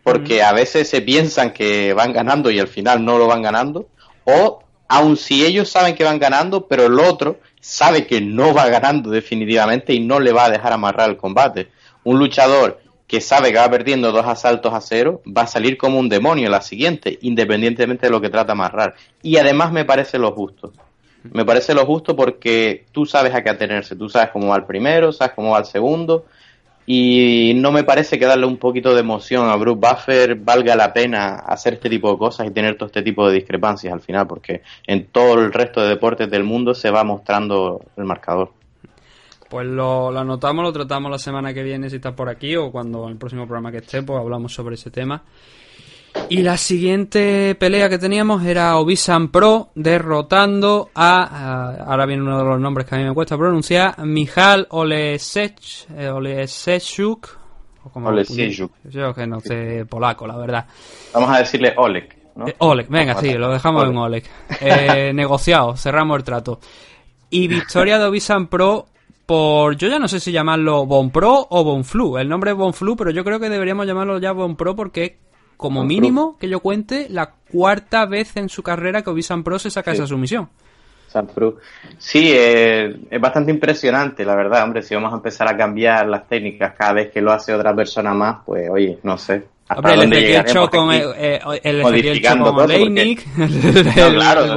porque 0.04 0.40
a 0.40 0.52
veces 0.52 0.88
se 0.88 1.00
piensan 1.00 1.52
que 1.52 1.94
van 1.94 2.12
ganando 2.12 2.48
y 2.48 2.60
al 2.60 2.68
final 2.68 3.04
no 3.04 3.18
lo 3.18 3.26
van 3.26 3.42
ganando, 3.42 3.88
o 4.22 4.62
aun 4.86 5.16
si 5.16 5.44
ellos 5.44 5.68
saben 5.68 5.96
que 5.96 6.04
van 6.04 6.20
ganando, 6.20 6.68
pero 6.68 6.86
el 6.86 7.00
otro 7.00 7.40
sabe 7.60 8.06
que 8.06 8.20
no 8.20 8.54
va 8.54 8.68
ganando 8.68 9.10
definitivamente 9.10 9.94
y 9.94 9.98
no 9.98 10.20
le 10.20 10.30
va 10.30 10.44
a 10.44 10.50
dejar 10.50 10.72
amarrar 10.72 11.10
el 11.10 11.16
combate. 11.16 11.72
Un 12.04 12.20
luchador 12.20 12.81
que 13.12 13.20
sabe 13.20 13.52
que 13.52 13.58
va 13.58 13.68
perdiendo 13.68 14.10
dos 14.10 14.24
asaltos 14.24 14.72
a 14.72 14.80
cero, 14.80 15.20
va 15.26 15.42
a 15.42 15.46
salir 15.46 15.76
como 15.76 15.98
un 15.98 16.08
demonio 16.08 16.48
la 16.48 16.62
siguiente, 16.62 17.18
independientemente 17.20 18.06
de 18.06 18.10
lo 18.10 18.22
que 18.22 18.30
trata 18.30 18.52
amarrar. 18.52 18.94
Y 19.22 19.36
además 19.36 19.70
me 19.70 19.84
parece 19.84 20.18
lo 20.18 20.32
justo. 20.32 20.72
Me 21.30 21.44
parece 21.44 21.74
lo 21.74 21.84
justo 21.84 22.16
porque 22.16 22.86
tú 22.90 23.04
sabes 23.04 23.34
a 23.34 23.42
qué 23.42 23.50
atenerse, 23.50 23.96
tú 23.96 24.08
sabes 24.08 24.30
cómo 24.30 24.48
va 24.48 24.56
el 24.56 24.64
primero, 24.64 25.12
sabes 25.12 25.34
cómo 25.34 25.50
va 25.50 25.58
el 25.58 25.66
segundo, 25.66 26.24
y 26.86 27.52
no 27.56 27.70
me 27.70 27.84
parece 27.84 28.18
que 28.18 28.24
darle 28.24 28.46
un 28.46 28.56
poquito 28.56 28.94
de 28.94 29.00
emoción 29.00 29.46
a 29.50 29.56
Bruce 29.56 29.78
Buffer 29.78 30.36
valga 30.36 30.74
la 30.74 30.94
pena 30.94 31.34
hacer 31.34 31.74
este 31.74 31.90
tipo 31.90 32.10
de 32.12 32.16
cosas 32.16 32.46
y 32.46 32.50
tener 32.50 32.78
todo 32.78 32.86
este 32.86 33.02
tipo 33.02 33.28
de 33.28 33.34
discrepancias 33.34 33.92
al 33.92 34.00
final, 34.00 34.26
porque 34.26 34.62
en 34.86 35.08
todo 35.08 35.34
el 35.34 35.52
resto 35.52 35.82
de 35.82 35.90
deportes 35.90 36.30
del 36.30 36.44
mundo 36.44 36.74
se 36.74 36.90
va 36.90 37.04
mostrando 37.04 37.82
el 37.94 38.04
marcador. 38.04 38.52
Pues 39.52 39.66
lo, 39.66 40.10
lo 40.10 40.18
anotamos, 40.18 40.64
lo 40.64 40.72
tratamos 40.72 41.10
la 41.10 41.18
semana 41.18 41.52
que 41.52 41.62
viene 41.62 41.90
si 41.90 41.96
estás 41.96 42.14
por 42.14 42.30
aquí 42.30 42.56
o 42.56 42.72
cuando 42.72 43.04
en 43.04 43.10
el 43.10 43.16
próximo 43.18 43.44
programa 43.46 43.70
que 43.70 43.76
esté, 43.78 44.02
pues 44.02 44.18
hablamos 44.18 44.54
sobre 44.54 44.76
ese 44.76 44.90
tema. 44.90 45.22
Y 46.30 46.38
la 46.42 46.56
siguiente 46.56 47.54
pelea 47.56 47.90
que 47.90 47.98
teníamos 47.98 48.42
era 48.46 48.78
Obisan 48.78 49.28
Pro 49.28 49.68
derrotando 49.74 50.88
a, 50.94 51.22
a- 51.24 51.84
ahora 51.84 52.06
viene 52.06 52.22
uno 52.22 52.38
de 52.38 52.44
los 52.44 52.58
nombres 52.60 52.86
que 52.86 52.94
a 52.94 52.98
mí 52.98 53.04
me 53.04 53.12
cuesta 53.12 53.36
pronunciar, 53.36 53.98
Mijal 54.06 54.66
Olesech, 54.70 55.86
eh, 55.98 56.08
Olesechuk, 56.08 57.28
o 57.84 57.90
como 57.90 58.08
Olesiechuk. 58.08 58.72
Yo 58.84 59.12
que 59.14 59.26
no 59.26 59.40
sé 59.40 59.84
polaco, 59.86 60.26
la 60.26 60.38
verdad. 60.38 60.66
Vamos 61.12 61.28
a 61.30 61.40
decirle 61.40 61.74
Oleg, 61.76 62.08
¿no? 62.36 62.48
Eh, 62.48 62.54
Oleg, 62.58 62.88
venga, 62.88 63.16
sí, 63.20 63.34
lo 63.34 63.50
dejamos 63.50 63.86
en 63.86 63.96
Oleg. 63.98 64.24
Eh, 64.62 65.12
negociado, 65.14 65.76
cerramos 65.76 66.16
el 66.16 66.24
trato. 66.24 66.58
Y 67.28 67.48
victoria 67.48 67.98
de 67.98 68.04
Obisan 68.06 68.46
Pro 68.48 68.86
por, 69.32 69.76
yo 69.76 69.88
ya 69.88 69.98
no 69.98 70.08
sé 70.08 70.20
si 70.20 70.30
llamarlo 70.32 70.84
Bon 70.84 71.10
Pro 71.10 71.46
o 71.48 71.64
Bon 71.64 71.84
Flu. 71.84 72.18
El 72.18 72.28
nombre 72.28 72.50
es 72.50 72.56
Bon 72.56 72.74
Flu, 72.74 72.96
pero 72.96 73.10
yo 73.10 73.24
creo 73.24 73.40
que 73.40 73.48
deberíamos 73.48 73.86
llamarlo 73.86 74.18
ya 74.18 74.32
Bon 74.32 74.56
Pro 74.56 74.76
porque 74.76 75.04
es, 75.04 75.12
como 75.56 75.84
mínimo, 75.84 76.36
que 76.38 76.48
yo 76.48 76.60
cuente, 76.60 77.06
la 77.08 77.30
cuarta 77.50 78.04
vez 78.06 78.36
en 78.36 78.48
su 78.48 78.62
carrera 78.62 79.02
que 79.02 79.10
Obisan 79.10 79.42
Pro 79.44 79.58
se 79.58 79.70
saca 79.70 79.92
Sí. 79.92 79.98
esa 79.98 80.06
sumisión. 80.06 80.48
Sí, 81.98 82.30
eh, 82.34 82.96
es 83.10 83.20
bastante 83.20 83.50
impresionante, 83.52 84.24
la 84.24 84.34
verdad, 84.34 84.64
hombre, 84.64 84.82
si 84.82 84.94
vamos 84.94 85.12
a 85.12 85.16
empezar 85.16 85.46
a 85.48 85.56
cambiar 85.56 86.08
las 86.08 86.26
técnicas 86.26 86.74
cada 86.76 86.94
vez 86.94 87.10
que 87.12 87.20
lo 87.20 87.32
hace 87.32 87.52
otra 87.54 87.74
persona 87.76 88.12
más, 88.14 88.38
pues 88.46 88.68
oye, 88.70 88.98
no 89.02 89.16
sé. 89.18 89.44
¿hasta 89.68 89.74
Hombre, 89.80 89.92
el 89.94 90.00
dónde 90.00 90.20
llegaremos 90.20 90.52
Cho 90.52 90.70
con 90.70 90.90
el, 90.92 91.02
eh, 91.16 91.40
el 91.62 91.80
Ezequiel 91.80 91.82
Cho 91.82 91.88
Modificando 91.90 92.54
con 92.54 92.64
Oleinik, 92.64 93.26
el, 93.38 93.84
No, 93.96 94.06
el- 94.06 94.14
claro, 94.14 94.44
el 94.44 94.50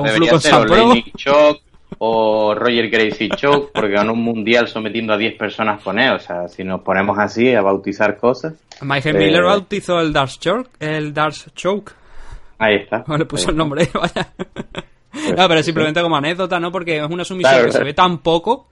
San 1.96 2.08
o 2.08 2.54
Roger 2.56 2.90
Gracie 2.90 3.30
Choc, 3.30 3.72
porque 3.74 3.92
ganó 3.94 4.14
un 4.14 4.24
mundial 4.24 4.68
sometiendo 4.68 5.14
a 5.14 5.18
10 5.18 5.38
personas 5.38 5.82
con 5.82 5.98
él. 6.00 6.14
O 6.14 6.20
sea, 6.20 6.48
si 6.48 6.64
nos 6.64 6.82
ponemos 6.82 7.18
así 7.20 7.54
a 7.54 7.62
bautizar 7.62 8.18
cosas, 8.18 8.54
Michael 8.82 9.16
Eh, 9.16 9.20
Miller 9.20 9.44
bautizó 9.44 10.00
el 10.00 10.12
Dark 10.14 10.32
Choke, 10.40 10.70
el 10.80 11.14
Dark 11.14 11.36
Choke. 11.56 11.92
ahí 12.60 12.76
está. 12.76 13.04
No 13.08 13.18
le 13.18 13.26
puso 13.26 13.50
el 13.52 13.58
nombre, 13.58 13.88
vaya. 13.94 14.30
No, 15.38 15.48
pero 15.48 15.64
simplemente 15.64 16.02
como 16.02 16.18
anécdota, 16.18 16.60
¿no? 16.60 16.72
Porque 16.72 16.98
es 16.98 17.04
una 17.10 17.24
sumisión 17.24 17.54
Claro, 17.54 17.66
que 17.68 17.72
se 17.72 17.84
ve 17.84 17.94
tan 17.94 18.18
poco 18.20 18.68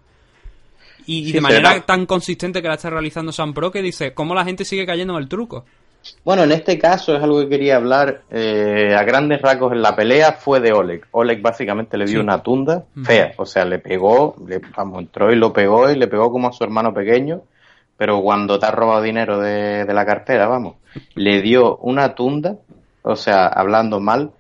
y, 1.05 1.19
y 1.19 1.25
Sí, 1.27 1.31
de 1.33 1.41
manera 1.41 1.81
tan 1.85 2.05
consistente 2.05 2.61
que 2.61 2.67
la 2.67 2.73
está 2.75 2.89
realizando 2.89 3.31
Sam 3.31 3.53
Pro 3.53 3.71
que 3.71 3.81
dice, 3.81 4.13
¿cómo 4.13 4.33
la 4.35 4.43
gente 4.45 4.65
sigue 4.65 4.85
cayendo 4.85 5.13
en 5.15 5.21
el 5.23 5.29
truco? 5.29 5.65
Bueno, 6.25 6.43
en 6.43 6.51
este 6.51 6.77
caso 6.77 7.15
es 7.15 7.23
algo 7.23 7.39
que 7.41 7.49
quería 7.49 7.77
hablar 7.77 8.21
eh, 8.29 8.93
a 8.97 9.03
grandes 9.03 9.41
rasgos 9.41 9.71
en 9.71 9.81
la 9.81 9.95
pelea 9.95 10.33
fue 10.33 10.59
de 10.59 10.73
Oleg. 10.73 11.05
Oleg 11.11 11.41
básicamente 11.41 11.97
le 11.97 12.05
dio 12.05 12.19
Sí. 12.19 12.23
una 12.23 12.41
tunda 12.43 12.83
fea, 13.03 13.33
o 13.37 13.45
sea, 13.45 13.63
le 13.65 13.79
pegó, 13.79 14.35
le, 14.45 14.59
vamos, 14.75 14.99
entró 14.99 15.31
y 15.31 15.35
lo 15.35 15.53
pegó 15.53 15.89
y 15.89 15.95
le 15.97 16.07
pegó 16.07 16.31
como 16.31 16.49
a 16.49 16.53
su 16.53 16.63
hermano 16.63 16.93
pequeño, 16.93 17.41
pero 17.97 18.21
cuando 18.21 18.59
te 18.59 18.65
ha 18.65 18.71
robado 18.71 19.01
dinero 19.01 19.39
de, 19.39 19.85
de 19.85 19.93
la 19.93 20.05
cartera, 20.05 20.47
vamos, 20.47 20.75
le 21.15 21.41
dio 21.41 21.77
una 21.77 22.15
tunda, 22.15 22.55
o 23.01 23.15
sea, 23.15 23.47
hablando 23.47 23.99
mal, 23.99 24.31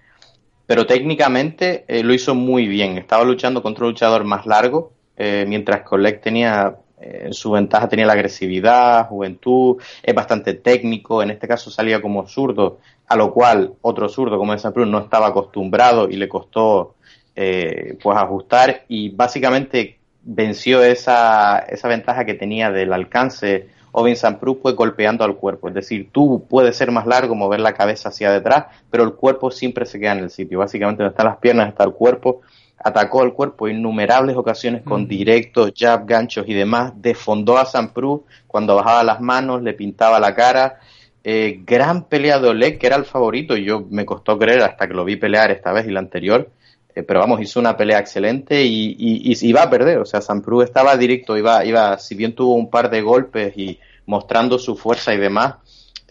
pero 0.65 0.85
técnicamente 0.85 1.85
eh, 1.87 2.03
lo 2.03 2.13
hizo 2.13 2.35
muy 2.35 2.67
bien. 2.67 2.97
Estaba 2.97 3.23
luchando 3.23 3.61
contra 3.61 3.85
un 3.85 3.91
luchador 3.91 4.23
más 4.23 4.45
largo, 4.45 4.91
eh, 5.17 5.45
mientras 5.47 5.81
que 5.81 5.95
Oleg 5.95 6.21
tenía 6.21 6.75
eh, 7.05 7.27
su 7.33 7.51
ventaja, 7.51 7.89
tenía 7.89 8.05
la 8.05 8.13
agresividad, 8.13 9.07
juventud, 9.07 9.81
es 10.01 10.15
bastante 10.15 10.53
técnico. 10.53 11.21
En 11.21 11.31
este 11.31 11.47
caso 11.49 11.69
salía 11.69 12.01
como 12.01 12.25
zurdo, 12.27 12.79
a 13.07 13.17
lo 13.17 13.33
cual 13.33 13.73
otro 13.81 14.07
zurdo 14.07 14.37
como 14.37 14.53
esa 14.53 14.71
Cruz 14.71 14.87
no 14.87 14.99
estaba 14.99 15.27
acostumbrado 15.27 16.09
y 16.09 16.15
le 16.15 16.29
costó 16.29 16.95
eh, 17.35 17.97
pues 18.01 18.17
ajustar 18.17 18.85
y 18.87 19.09
básicamente 19.09 19.99
venció 20.21 20.81
esa, 20.81 21.59
esa 21.59 21.87
ventaja 21.89 22.23
que 22.23 22.35
tenía 22.35 22.71
del 22.71 22.93
alcance 22.93 23.67
Ovin 23.91 24.15
Samprú 24.15 24.59
fue 24.61 24.73
golpeando 24.73 25.23
al 25.23 25.35
cuerpo. 25.35 25.67
Es 25.67 25.73
decir, 25.73 26.09
tú 26.11 26.45
puedes 26.49 26.75
ser 26.75 26.91
más 26.91 27.05
largo, 27.05 27.35
mover 27.35 27.59
la 27.59 27.73
cabeza 27.73 28.09
hacia 28.09 28.31
detrás, 28.31 28.65
pero 28.89 29.03
el 29.03 29.13
cuerpo 29.13 29.51
siempre 29.51 29.85
se 29.85 29.99
queda 29.99 30.13
en 30.13 30.19
el 30.19 30.29
sitio. 30.29 30.59
Básicamente 30.59 31.03
donde 31.03 31.11
están 31.11 31.27
las 31.27 31.37
piernas 31.37 31.69
está 31.69 31.83
el 31.83 31.91
cuerpo. 31.91 32.41
Atacó 32.83 33.21
al 33.21 33.33
cuerpo 33.33 33.67
innumerables 33.69 34.35
ocasiones 34.35 34.81
con 34.83 35.03
Mm. 35.03 35.07
directos, 35.07 35.71
jab, 35.75 36.05
ganchos 36.05 36.45
y 36.47 36.53
demás. 36.53 36.93
Defondó 36.97 37.57
a 37.57 37.65
Samprú 37.65 38.25
cuando 38.47 38.75
bajaba 38.75 39.03
las 39.03 39.21
manos, 39.21 39.61
le 39.63 39.73
pintaba 39.73 40.19
la 40.19 40.35
cara. 40.35 40.79
Eh, 41.23 41.61
gran 41.65 42.03
pelea 42.03 42.39
de 42.39 42.49
Oleg, 42.49 42.77
que 42.77 42.87
era 42.87 42.97
el 42.97 43.05
favorito. 43.05 43.55
Yo 43.55 43.85
me 43.89 44.05
costó 44.05 44.37
creer 44.37 44.61
hasta 44.61 44.87
que 44.87 44.93
lo 44.93 45.05
vi 45.05 45.15
pelear 45.15 45.51
esta 45.51 45.71
vez 45.71 45.87
y 45.87 45.91
la 45.91 45.99
anterior. 46.01 46.49
Eh, 46.95 47.01
pero 47.03 47.21
vamos, 47.21 47.41
hizo 47.41 47.59
una 47.59 47.75
pelea 47.77 47.99
excelente 47.99 48.61
y, 48.63 48.95
y, 48.99 49.31
y 49.33 49.47
iba 49.47 49.63
a 49.63 49.69
perder. 49.69 49.99
O 49.99 50.05
sea, 50.05 50.19
Samprú 50.21 50.61
estaba 50.61 50.95
directo, 50.97 51.37
iba, 51.37 51.63
iba, 51.65 51.97
si 51.97 52.13
bien 52.15 52.35
tuvo 52.35 52.53
un 52.55 52.69
par 52.69 52.89
de 52.89 53.01
golpes 53.01 53.57
y 53.57 53.79
mostrando 54.05 54.59
su 54.59 54.75
fuerza 54.75 55.13
y 55.13 55.17
demás, 55.17 55.55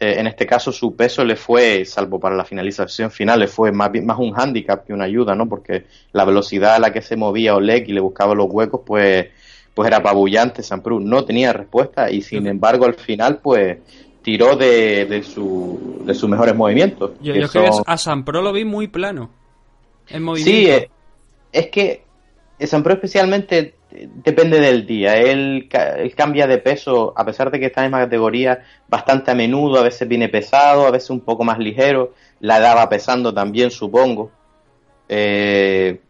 eh, 0.02 0.18
en 0.18 0.26
este 0.26 0.46
caso 0.46 0.72
su 0.72 0.96
peso 0.96 1.24
le 1.24 1.36
fue, 1.36 1.84
salvo 1.84 2.18
para 2.18 2.34
la 2.34 2.44
finalización 2.44 3.12
final, 3.12 3.38
le 3.38 3.46
fue 3.46 3.70
más, 3.70 3.90
más 4.02 4.18
un 4.18 4.32
hándicap 4.32 4.84
que 4.84 4.92
una 4.92 5.04
ayuda, 5.04 5.36
¿no? 5.36 5.48
Porque 5.48 5.84
la 6.12 6.24
velocidad 6.24 6.74
a 6.74 6.78
la 6.80 6.92
que 6.92 7.02
se 7.02 7.14
movía 7.14 7.54
Oleg 7.54 7.88
y 7.88 7.92
le 7.92 8.00
buscaba 8.00 8.34
los 8.34 8.48
huecos, 8.50 8.80
pues, 8.84 9.28
pues 9.74 9.86
era 9.86 9.98
apabullante. 9.98 10.62
Samprú 10.64 10.98
no 10.98 11.24
tenía 11.24 11.52
respuesta 11.52 12.10
y 12.10 12.20
sin 12.20 12.48
embargo 12.48 12.84
al 12.84 12.94
final, 12.94 13.38
pues, 13.38 13.78
tiró 14.22 14.56
de, 14.56 15.04
de, 15.06 15.22
su, 15.22 16.02
de 16.04 16.14
sus 16.14 16.28
mejores 16.28 16.56
movimientos. 16.56 17.12
Yo, 17.20 17.32
que 17.34 17.40
yo 17.42 17.48
creo 17.48 17.64
que 17.66 17.72
son- 17.72 17.84
a 17.86 17.96
Sam 17.96 18.24
Pro 18.24 18.42
lo 18.42 18.52
vi 18.52 18.64
muy 18.64 18.88
plano. 18.88 19.30
En 20.08 20.24
movimiento. 20.24 20.50
Sí, 20.50 20.68
eh, 20.68 20.90
es 21.52 21.68
que 21.68 22.04
San 22.66 22.82
Pro 22.82 22.94
especialmente 22.94 23.58
eh, 23.58 23.74
depende 24.14 24.60
del 24.60 24.86
día. 24.86 25.16
Él, 25.16 25.68
él 25.70 26.14
cambia 26.14 26.46
de 26.46 26.58
peso, 26.58 27.12
a 27.16 27.24
pesar 27.24 27.50
de 27.50 27.60
que 27.60 27.66
está 27.66 27.84
en 27.84 27.90
la 27.90 27.98
misma 27.98 28.06
categoría, 28.06 28.62
bastante 28.88 29.30
a 29.30 29.34
menudo. 29.34 29.78
A 29.78 29.82
veces 29.82 30.08
viene 30.08 30.28
pesado, 30.28 30.86
a 30.86 30.90
veces 30.90 31.10
un 31.10 31.20
poco 31.20 31.44
más 31.44 31.58
ligero. 31.58 32.14
La 32.40 32.58
edad 32.58 32.76
va 32.76 32.88
pesando 32.88 33.32
también, 33.32 33.70
supongo. 33.70 34.30
Eh, 35.08 36.00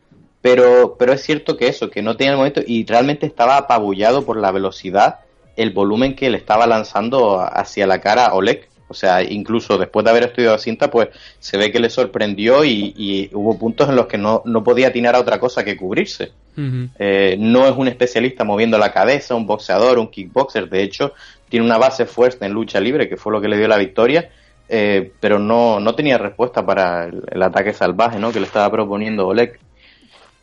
pero, 0.40 0.96
pero 0.98 1.12
es 1.12 1.22
cierto 1.22 1.56
que 1.56 1.68
eso, 1.68 1.88
que 1.88 2.02
no 2.02 2.16
tenía 2.16 2.32
el 2.32 2.38
momento 2.38 2.60
y 2.66 2.84
realmente 2.84 3.26
estaba 3.26 3.56
apabullado 3.56 4.24
por 4.24 4.36
la 4.36 4.50
velocidad, 4.50 5.20
el 5.56 5.70
volumen 5.70 6.16
que 6.16 6.30
le 6.30 6.36
estaba 6.36 6.66
lanzando 6.66 7.40
hacia 7.40 7.86
la 7.86 8.00
cara 8.00 8.26
a 8.26 8.34
Oleg. 8.34 8.68
O 8.92 8.94
sea, 8.94 9.22
incluso 9.22 9.76
después 9.78 10.04
de 10.04 10.10
haber 10.10 10.22
estudiado 10.24 10.56
cinta, 10.58 10.90
pues 10.90 11.08
se 11.40 11.56
ve 11.56 11.72
que 11.72 11.80
le 11.80 11.90
sorprendió 11.90 12.64
y, 12.64 12.94
y 12.96 13.30
hubo 13.32 13.58
puntos 13.58 13.88
en 13.88 13.96
los 13.96 14.06
que 14.06 14.18
no, 14.18 14.42
no 14.44 14.62
podía 14.62 14.88
atinar 14.88 15.14
a 15.16 15.20
otra 15.20 15.40
cosa 15.40 15.64
que 15.64 15.76
cubrirse. 15.76 16.30
Eh, 16.98 17.36
no 17.38 17.66
es 17.66 17.74
un 17.76 17.88
especialista 17.88 18.44
moviendo 18.44 18.76
la 18.78 18.92
cabeza, 18.92 19.34
un 19.34 19.46
boxeador, 19.46 19.98
un 19.98 20.08
kickboxer. 20.08 20.68
De 20.68 20.82
hecho, 20.82 21.12
tiene 21.48 21.66
una 21.66 21.78
base 21.78 22.06
fuerte 22.06 22.44
en 22.46 22.52
lucha 22.52 22.78
libre, 22.80 23.08
que 23.08 23.16
fue 23.16 23.32
lo 23.32 23.40
que 23.40 23.48
le 23.48 23.56
dio 23.58 23.66
la 23.68 23.78
victoria. 23.78 24.30
eh, 24.68 25.12
pero 25.20 25.38
no, 25.38 25.80
no 25.80 25.94
tenía 25.94 26.16
respuesta 26.18 26.64
para 26.64 27.04
el, 27.04 27.22
el 27.30 27.42
ataque 27.42 27.72
salvaje 27.74 28.18
¿no? 28.18 28.32
que 28.32 28.40
le 28.40 28.46
estaba 28.46 28.70
proponiendo 28.70 29.26
Oleg. 29.28 29.58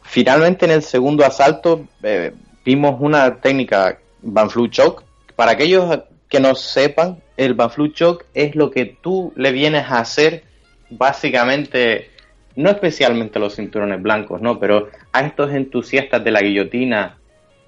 Finalmente 0.03 0.65
en 0.65 0.71
el 0.71 0.81
segundo 0.83 1.25
asalto 1.25 1.85
eh, 2.03 2.33
vimos 2.65 2.97
una 2.99 3.35
técnica 3.37 3.97
Van 4.21 4.49
Flu 4.49 4.67
Choke. 4.67 5.03
Para 5.35 5.51
aquellos 5.51 5.99
que 6.29 6.39
no 6.39 6.55
sepan, 6.55 7.17
el 7.37 7.55
Van 7.55 7.71
Flu 7.71 7.87
Choke 7.87 8.25
es 8.33 8.55
lo 8.55 8.69
que 8.69 8.85
tú 8.85 9.33
le 9.35 9.51
vienes 9.51 9.85
a 9.85 9.99
hacer 9.99 10.43
básicamente, 10.91 12.09
no 12.55 12.69
especialmente 12.69 13.39
a 13.39 13.41
los 13.41 13.55
cinturones 13.55 14.01
blancos, 14.01 14.41
no, 14.41 14.59
pero 14.59 14.89
a 15.11 15.21
estos 15.21 15.51
entusiastas 15.51 16.23
de 16.23 16.31
la 16.31 16.41
guillotina 16.41 17.17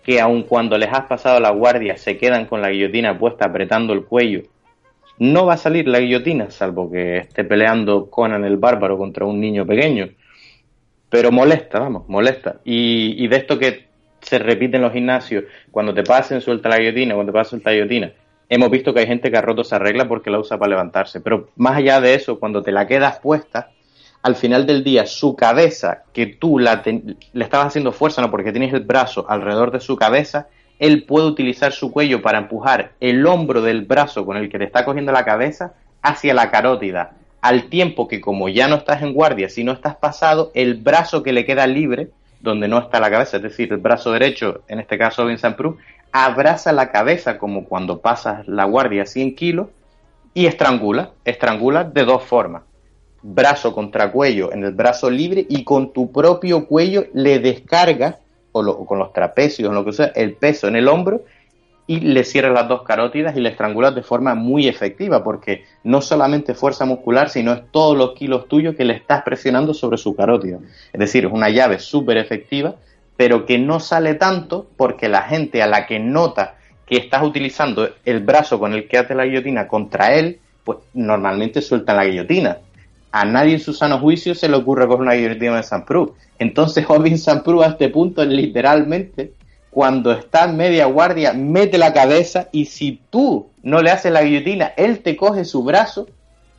que 0.04 0.20
aun 0.20 0.44
cuando 0.44 0.78
les 0.78 0.92
has 0.92 1.06
pasado 1.06 1.40
la 1.40 1.52
guardia 1.52 1.98
se 1.98 2.18
quedan 2.18 2.46
con 2.46 2.62
la 2.62 2.70
guillotina 2.70 3.18
puesta 3.18 3.46
apretando 3.46 3.94
el 3.94 4.06
cuello. 4.06 4.44
No 5.18 5.46
va 5.46 5.54
a 5.54 5.58
salir 5.58 5.88
la 5.88 6.00
guillotina, 6.00 6.50
salvo 6.50 6.92
que 6.92 7.18
esté 7.18 7.44
peleando 7.44 8.10
Conan 8.10 8.44
el 8.44 8.58
bárbaro 8.58 8.98
contra 8.98 9.26
un 9.26 9.40
niño 9.40 9.66
pequeño. 9.66 10.10
Pero 11.10 11.32
molesta, 11.32 11.80
vamos, 11.80 12.08
molesta. 12.08 12.62
Y, 12.64 13.24
y 13.24 13.28
de 13.28 13.36
esto 13.38 13.60
que 13.60 13.88
se 14.22 14.40
repite 14.40 14.78
en 14.78 14.84
los 14.84 14.94
gimnasios, 14.94 15.44
cuando 15.70 15.94
te 15.94 16.04
pasen 16.04 16.42
suelta 16.42 16.70
la 16.70 16.78
guillotina, 16.78 17.14
cuando 17.14 17.32
te 17.32 17.38
pasen 17.38 17.50
suelta 17.50 17.70
la 17.70 17.76
guillotina, 17.76 18.14
hemos 18.52 18.70
visto 18.70 18.94
que 18.94 19.00
hay 19.00 19.08
gente 19.08 19.32
que 19.32 19.38
ha 19.38 19.42
roto 19.42 19.62
esa 19.62 19.80
regla 19.80 20.10
porque 20.10 20.30
la 20.30 20.38
usa 20.38 20.58
para 20.58 20.72
levantarse. 20.72 21.22
Pero 21.22 21.48
más 21.56 21.78
allá 21.78 22.02
de 22.02 22.14
eso, 22.14 22.38
cuando 22.38 22.62
te 22.62 22.74
la 22.74 22.86
quedas 22.86 23.20
puesta, 23.20 23.72
al 24.24 24.36
final 24.36 24.68
del 24.68 24.84
día 24.84 25.06
su 25.06 25.38
cabeza, 25.38 26.04
que 26.12 26.26
tú 26.28 26.60
la 26.60 26.84
le 26.86 27.44
estabas 27.44 27.68
haciendo 27.68 27.94
fuerza, 27.94 28.22
no 28.22 28.30
porque 28.30 28.52
tienes 28.52 28.74
el 28.74 28.82
brazo 28.82 29.26
alrededor 29.30 29.72
de 29.72 29.80
su 29.80 29.96
cabeza, 29.96 30.50
él 30.80 31.06
puede 31.06 31.28
utilizar 31.28 31.72
su 31.72 31.94
cuello 31.94 32.22
para 32.22 32.40
empujar 32.40 32.92
el 33.00 33.26
hombro 33.26 33.62
del 33.62 33.84
brazo 33.84 34.26
con 34.26 34.36
el 34.36 34.50
que 34.50 34.58
te 34.58 34.66
está 34.66 34.84
cogiendo 34.84 35.14
la 35.14 35.24
cabeza 35.24 35.74
hacia 36.02 36.34
la 36.34 36.52
carótida, 36.52 37.14
al 37.40 37.70
tiempo 37.70 38.10
que 38.10 38.20
como 38.20 38.50
ya 38.50 38.68
no 38.68 38.76
estás 38.76 39.02
en 39.02 39.14
guardia, 39.14 39.48
si 39.48 39.64
no 39.64 39.72
estás 39.72 39.96
pasado, 39.96 40.52
el 40.56 40.76
brazo 40.76 41.24
que 41.24 41.32
le 41.32 41.46
queda 41.46 41.68
libre, 41.68 42.10
donde 42.42 42.68
no 42.68 42.80
está 42.80 43.00
la 43.00 43.10
cabeza, 43.10 43.38
es 43.38 43.44
decir, 43.44 43.72
el 43.72 43.78
brazo 43.78 44.12
derecho, 44.12 44.64
en 44.68 44.80
este 44.80 44.98
caso 44.98 45.26
Vincent 45.26 45.56
Prou, 45.56 45.78
abraza 46.12 46.72
la 46.74 46.92
cabeza 46.92 47.38
como 47.38 47.66
cuando 47.66 48.02
pasas 48.02 48.48
la 48.48 48.66
guardia 48.66 49.04
a 49.04 49.06
100 49.06 49.36
kilos 49.36 49.68
y 50.34 50.46
estrangula, 50.46 51.12
estrangula 51.26 51.84
de 51.84 52.04
dos 52.06 52.24
formas 52.24 52.64
brazo 53.24 53.74
contra 53.76 54.12
cuello 54.12 54.52
en 54.54 54.64
el 54.64 54.74
brazo 54.74 55.10
libre 55.10 55.46
y 55.48 55.64
con 55.64 55.94
tu 55.94 56.12
propio 56.12 56.68
cuello 56.68 57.06
le 57.14 57.40
descargas, 57.40 58.18
o, 58.52 58.64
lo- 58.64 58.86
con 58.86 59.00
los 59.00 59.14
trapecios, 59.14 59.70
o 59.70 59.74
lo 59.74 59.86
que 59.86 59.94
sea, 59.94 60.08
el 60.16 60.36
peso 60.38 60.68
en 60.68 60.76
el 60.76 60.88
hombro 60.88 61.24
y 61.88 62.00
le 62.00 62.24
cierras 62.24 62.54
las 62.54 62.68
dos 62.70 62.84
carótidas 62.84 63.36
y 63.36 63.42
le 63.42 63.50
estrangulas 63.50 63.94
de 63.96 64.04
forma 64.04 64.36
muy 64.36 64.68
efectiva, 64.68 65.24
porque 65.24 65.66
no 65.84 66.02
solamente 66.02 66.54
fuerza 66.54 66.86
muscular, 66.86 67.30
sino 67.30 67.52
es 67.54 67.64
todos 67.72 67.98
los 67.98 68.14
kilos 68.14 68.48
tuyos 68.48 68.76
que 68.76 68.86
le 68.86 68.94
estás 68.96 69.24
presionando 69.24 69.74
sobre 69.74 69.98
su 69.98 70.16
carótida. 70.16 70.60
Es 70.94 71.00
decir, 71.00 71.26
es 71.26 71.32
una 71.32 71.50
llave 71.50 71.80
súper 71.80 72.18
efectiva, 72.18 72.76
pero 73.22 73.46
que 73.46 73.60
no 73.60 73.80
sale 73.80 74.16
tanto 74.16 74.66
porque 74.76 75.08
la 75.08 75.22
gente 75.22 75.62
a 75.62 75.68
la 75.68 75.86
que 75.86 76.00
nota 76.00 76.56
que 76.88 76.98
estás 76.98 77.22
utilizando 77.22 77.88
el 78.04 78.22
brazo 78.22 78.58
con 78.58 78.74
el 78.74 78.88
que 78.88 78.98
hace 78.98 79.14
la 79.14 79.26
guillotina 79.26 79.68
contra 79.68 80.16
él, 80.16 80.40
pues 80.64 80.80
normalmente 80.96 81.62
sueltan 81.62 81.98
la 81.98 82.06
guillotina 82.06 82.58
a 83.12 83.24
nadie 83.24 83.54
en 83.54 83.60
su 83.60 83.74
sano 83.74 84.00
juicio 84.00 84.34
se 84.34 84.50
le 84.50 84.56
ocurre 84.56 84.88
coger 84.88 85.02
una 85.02 85.14
guillotina 85.14 85.58
de 85.58 85.62
San 85.62 85.86
Prou. 85.86 86.16
Entonces 86.40 86.84
Ovin 86.88 87.20
San 87.20 87.44
Prou 87.44 87.62
a 87.62 87.68
este 87.68 87.90
punto 87.90 88.26
literalmente 88.26 89.34
cuando 89.70 90.12
está 90.12 90.46
en 90.46 90.58
media 90.58 90.88
guardia 90.88 91.32
mete 91.32 91.78
la 91.78 91.94
cabeza 91.94 92.48
y 92.52 92.66
si 92.66 93.02
tú 93.12 93.50
no 93.62 93.84
le 93.84 93.92
haces 93.92 94.12
la 94.12 94.24
guillotina, 94.24 94.74
él 94.78 95.04
te 95.04 95.16
coge 95.16 95.46
su 95.46 95.64
brazo 95.64 96.08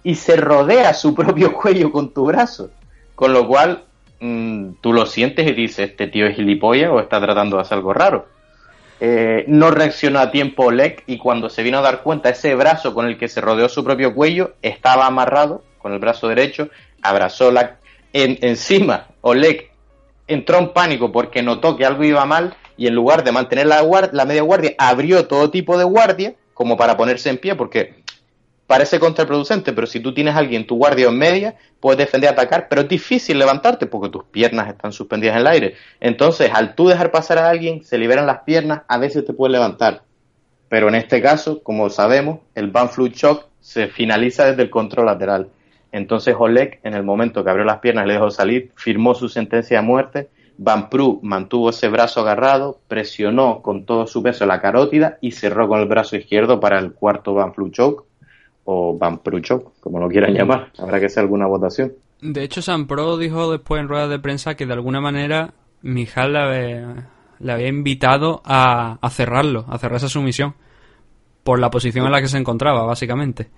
y 0.05 0.15
se 0.15 0.37
rodea 0.37 0.95
su 0.95 1.13
propio 1.13 1.55
cuello 1.61 1.91
con 1.91 2.15
tu 2.15 2.25
brazo. 2.25 2.71
Con 3.17 3.33
lo 3.33 3.49
cual 3.49 3.83
mm, 4.23 4.75
tú 4.81 4.93
lo 4.93 5.05
sientes 5.07 5.47
y 5.47 5.53
dices, 5.53 5.91
este 5.91 6.07
tío 6.07 6.27
es 6.27 6.37
gilipollas 6.37 6.91
o 6.91 7.01
está 7.01 7.21
tratando 7.21 7.57
de 7.57 7.63
hacer 7.63 7.77
algo 7.79 7.93
raro. 7.93 8.27
Eh, 9.01 9.45
no 9.49 9.71
reaccionó 9.73 10.21
a 10.21 10.31
tiempo 10.31 10.67
Oleg 10.67 11.03
y 11.07 11.19
cuando 11.19 11.51
se 11.51 11.63
vino 11.65 11.79
a 11.79 11.83
dar 11.83 12.03
cuenta 12.03 12.29
ese 12.31 12.55
brazo 12.55 12.95
con 12.95 13.07
el 13.07 13.19
que 13.19 13.27
se 13.29 13.41
rodeó 13.41 13.69
su 13.69 13.83
propio 13.85 14.15
cuello 14.15 14.55
estaba 14.63 15.07
amarrado 15.07 15.65
con 15.79 15.93
el 15.93 15.99
brazo 15.99 16.29
derecho, 16.29 16.69
abrazó 17.03 17.51
la 17.51 17.79
en- 18.13 18.39
encima 18.43 19.09
Oleg 19.23 19.71
entró 20.29 20.59
en 20.59 20.73
pánico 20.73 21.11
porque 21.11 21.43
notó 21.43 21.77
que 21.77 21.85
algo 21.85 22.05
iba 22.05 22.25
mal 22.27 22.55
y 22.77 22.87
en 22.87 22.95
lugar 22.95 23.25
de 23.25 23.33
mantener 23.33 23.67
la, 23.67 23.83
guar- 23.83 24.11
la 24.13 24.25
media 24.25 24.43
guardia 24.43 24.75
abrió 24.79 25.27
todo 25.27 25.51
tipo 25.51 25.77
de 25.77 25.85
guardia 25.85 26.35
como 26.55 26.77
para 26.77 26.97
ponerse 26.97 27.29
en 27.29 27.39
pie 27.39 27.57
porque 27.57 27.97
parece 28.67 28.99
contraproducente, 28.99 29.73
pero 29.73 29.87
si 29.87 30.01
tú 30.01 30.15
tienes 30.15 30.35
a 30.35 30.39
alguien 30.39 30.67
tu 30.67 30.77
guardia 30.77 31.09
en 31.09 31.19
media, 31.19 31.57
puedes 31.81 31.99
defender 31.99 32.31
y 32.31 32.33
atacar, 32.33 32.69
pero 32.69 32.83
es 32.83 32.89
difícil 32.89 33.39
levantarte 33.39 33.87
porque 33.87 34.09
tus 34.09 34.25
piernas 34.25 34.69
están 34.69 34.93
suspendidas 34.93 35.35
en 35.35 35.41
el 35.41 35.47
aire. 35.47 35.75
Entonces, 36.01 36.51
al 36.53 36.75
tú 36.75 36.89
dejar 36.89 37.11
pasar 37.11 37.39
a 37.39 37.49
alguien, 37.49 37.83
se 37.85 37.99
liberan 37.99 38.27
las 38.27 38.41
piernas, 38.45 38.83
a 38.89 38.99
veces 38.99 39.25
te 39.25 39.33
puedes 39.33 39.53
levantar. 39.53 40.05
Pero 40.69 40.89
en 40.89 40.95
este 40.95 41.21
caso, 41.21 41.63
como 41.63 41.91
sabemos, 41.91 42.41
el 42.55 42.71
Van 42.71 42.89
Flu 42.89 43.09
Shock 43.09 43.47
se 43.61 43.89
finaliza 43.89 44.47
desde 44.47 44.63
el 44.63 44.71
control 44.71 45.07
lateral. 45.07 45.51
Entonces 45.93 46.35
Oleg, 46.39 46.81
en 46.83 46.95
el 46.95 47.03
momento 47.03 47.45
que 47.45 47.51
abrió 47.51 47.67
las 47.67 47.81
piernas 47.81 48.07
le 48.07 48.15
dejó 48.15 48.31
salir, 48.31 48.73
firmó 48.75 49.15
su 49.15 49.29
sentencia 49.29 49.81
de 49.81 49.87
muerte. 49.87 50.31
Van 50.57 50.89
Prue 50.89 51.19
mantuvo 51.23 51.71
ese 51.71 51.89
brazo 51.89 52.21
agarrado, 52.21 52.81
presionó 52.89 53.61
con 53.61 53.85
todo 53.85 54.07
su 54.07 54.23
peso 54.23 54.47
la 54.47 54.61
carótida 54.61 55.19
y 55.21 55.33
cerró 55.33 55.69
con 55.69 55.81
el 55.81 55.89
brazo 55.89 56.17
izquierdo 56.17 56.59
para 56.59 56.79
el 56.79 56.93
cuarto 56.93 57.35
Van 57.35 57.53
Flu 57.53 57.71
o 58.65 58.97
Van 58.97 59.19
Prue 59.19 59.43
Choke, 59.43 59.73
como 59.81 59.99
lo 59.99 60.09
quieran 60.09 60.35
llamar. 60.35 60.73
Habrá 60.79 61.01
que 61.01 61.07
hacer 61.07 61.23
alguna 61.23 61.47
votación. 61.47 61.93
De 62.21 62.45
hecho, 62.45 62.63
San 62.63 62.87
Pro 62.87 63.17
dijo 63.17 63.51
después 63.51 63.81
en 63.81 63.89
ruedas 63.89 64.09
de 64.09 64.19
prensa 64.19 64.55
que 64.55 64.67
de 64.67 64.73
alguna 64.73 65.01
manera 65.01 65.55
Mijal 65.83 66.33
le 66.33 66.39
había, 66.39 67.11
le 67.41 67.53
había 67.53 67.69
invitado 67.69 68.41
a, 68.45 68.99
a 69.01 69.11
cerrarlo, 69.11 69.65
a 69.69 69.79
cerrar 69.79 69.97
esa 69.97 70.09
sumisión, 70.09 70.55
por 71.43 71.59
la 71.59 71.71
posición 71.71 72.07
en 72.07 72.13
la 72.13 72.21
que 72.21 72.29
se 72.29 72.39
encontraba, 72.39 72.85
básicamente. 72.85 73.51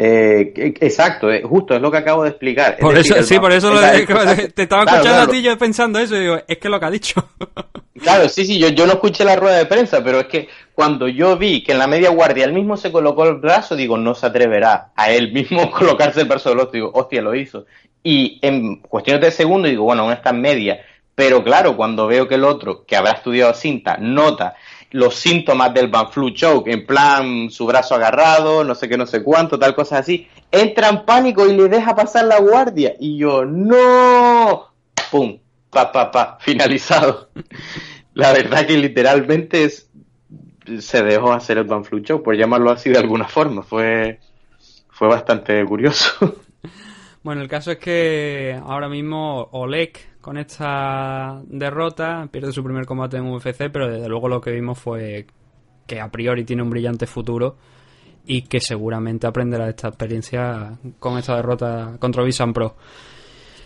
Eh, 0.00 0.52
que- 0.54 0.74
exacto, 0.86 1.28
eh, 1.30 1.42
justo 1.42 1.74
es 1.74 1.82
lo 1.82 1.90
que 1.90 1.96
acabo 1.98 2.22
de 2.22 2.28
explicar. 2.30 2.78
Por 2.78 2.96
eso, 2.96 3.20
sí, 3.24 3.38
por 3.40 3.50
eso 3.50 3.72
lo- 3.72 3.80
te 4.54 4.62
estaba 4.62 4.84
Claro, 4.84 4.98
escuchando 4.98 5.02
claro. 5.18 5.22
a 5.22 5.34
ti 5.34 5.42
yo 5.42 5.58
pensando 5.58 5.98
eso 5.98 6.16
y 6.16 6.20
digo, 6.20 6.38
es 6.46 6.58
que 6.58 6.68
lo 6.68 6.78
que 6.78 6.86
ha 6.86 6.90
dicho. 6.90 7.28
Claro, 8.00 8.28
sí, 8.28 8.46
sí, 8.46 8.60
yo, 8.60 8.68
yo 8.68 8.86
no 8.86 8.92
escuché 8.92 9.24
la 9.24 9.34
rueda 9.34 9.58
de 9.58 9.66
prensa, 9.66 10.04
pero 10.04 10.20
es 10.20 10.26
que 10.28 10.48
cuando 10.72 11.08
yo 11.08 11.36
vi 11.36 11.64
que 11.64 11.72
en 11.72 11.78
la 11.80 11.88
media 11.88 12.10
guardia 12.10 12.44
él 12.44 12.52
mismo 12.52 12.76
se 12.76 12.92
colocó 12.92 13.24
el 13.26 13.34
brazo, 13.38 13.74
digo, 13.74 13.98
no 13.98 14.14
se 14.14 14.24
atreverá 14.26 14.92
a 14.94 15.10
él 15.10 15.32
mismo 15.32 15.68
colocarse 15.72 16.20
el 16.20 16.28
brazo 16.28 16.50
del 16.50 16.60
otro. 16.60 16.70
Digo, 16.74 16.92
hostia, 16.94 17.20
lo 17.20 17.34
hizo. 17.34 17.66
Y 18.04 18.38
en 18.40 18.76
cuestiones 18.82 19.20
de 19.20 19.32
segundos 19.32 19.68
digo, 19.70 19.82
bueno, 19.82 20.02
aún 20.04 20.12
está 20.12 20.30
en 20.30 20.40
media. 20.40 20.80
Pero 21.16 21.42
claro, 21.42 21.76
cuando 21.76 22.06
veo 22.06 22.28
que 22.28 22.36
el 22.36 22.44
otro, 22.44 22.84
que 22.86 22.94
habrá 22.94 23.10
estudiado 23.10 23.52
cinta, 23.52 23.96
nota 23.98 24.54
los 24.90 25.16
síntomas 25.16 25.74
del 25.74 25.88
Van 25.88 26.10
Flu 26.10 26.30
Choke, 26.30 26.68
en 26.68 26.86
plan 26.86 27.50
su 27.50 27.66
brazo 27.66 27.94
agarrado, 27.94 28.64
no 28.64 28.74
sé 28.74 28.88
qué, 28.88 28.96
no 28.96 29.06
sé 29.06 29.22
cuánto, 29.22 29.58
tal, 29.58 29.74
cosas 29.74 30.00
así, 30.00 30.28
entra 30.50 30.88
en 30.88 31.04
pánico 31.04 31.46
y 31.46 31.56
le 31.56 31.68
deja 31.68 31.94
pasar 31.94 32.24
la 32.24 32.40
guardia. 32.40 32.94
Y 32.98 33.18
yo, 33.18 33.44
¡no! 33.44 34.72
¡Pum! 35.10 35.38
Pa, 35.70 35.92
pa, 35.92 36.10
pa, 36.10 36.38
finalizado. 36.40 37.28
La 38.14 38.32
verdad 38.32 38.66
que 38.66 38.78
literalmente 38.78 39.64
es, 39.64 39.90
se 40.80 41.02
dejó 41.02 41.32
hacer 41.32 41.58
el 41.58 41.64
Van 41.64 41.84
Flu 41.84 42.00
Choke, 42.00 42.24
por 42.24 42.36
llamarlo 42.36 42.70
así 42.70 42.90
de 42.90 42.98
alguna 42.98 43.28
forma. 43.28 43.62
Fue, 43.62 44.20
fue 44.88 45.08
bastante 45.08 45.64
curioso. 45.64 46.10
Bueno, 47.20 47.42
el 47.42 47.48
caso 47.48 47.72
es 47.72 47.78
que 47.78 48.58
ahora 48.64 48.88
mismo 48.88 49.48
Oleg, 49.52 49.98
con 50.20 50.36
esta 50.36 51.40
derrota, 51.46 52.28
pierde 52.30 52.52
su 52.52 52.62
primer 52.64 52.86
combate 52.86 53.16
en 53.16 53.26
UFC, 53.26 53.70
pero 53.72 53.88
desde 53.88 54.08
luego 54.08 54.28
lo 54.28 54.40
que 54.40 54.50
vimos 54.50 54.78
fue 54.78 55.26
que 55.86 56.00
a 56.00 56.10
priori 56.10 56.44
tiene 56.44 56.62
un 56.62 56.70
brillante 56.70 57.06
futuro 57.06 57.56
y 58.26 58.42
que 58.42 58.60
seguramente 58.60 59.26
aprenderá 59.26 59.64
de 59.64 59.70
esta 59.70 59.88
experiencia 59.88 60.72
con 60.98 61.16
esta 61.18 61.36
derrota 61.36 61.96
contra 61.98 62.22
Visan 62.22 62.52
Pro. 62.52 62.76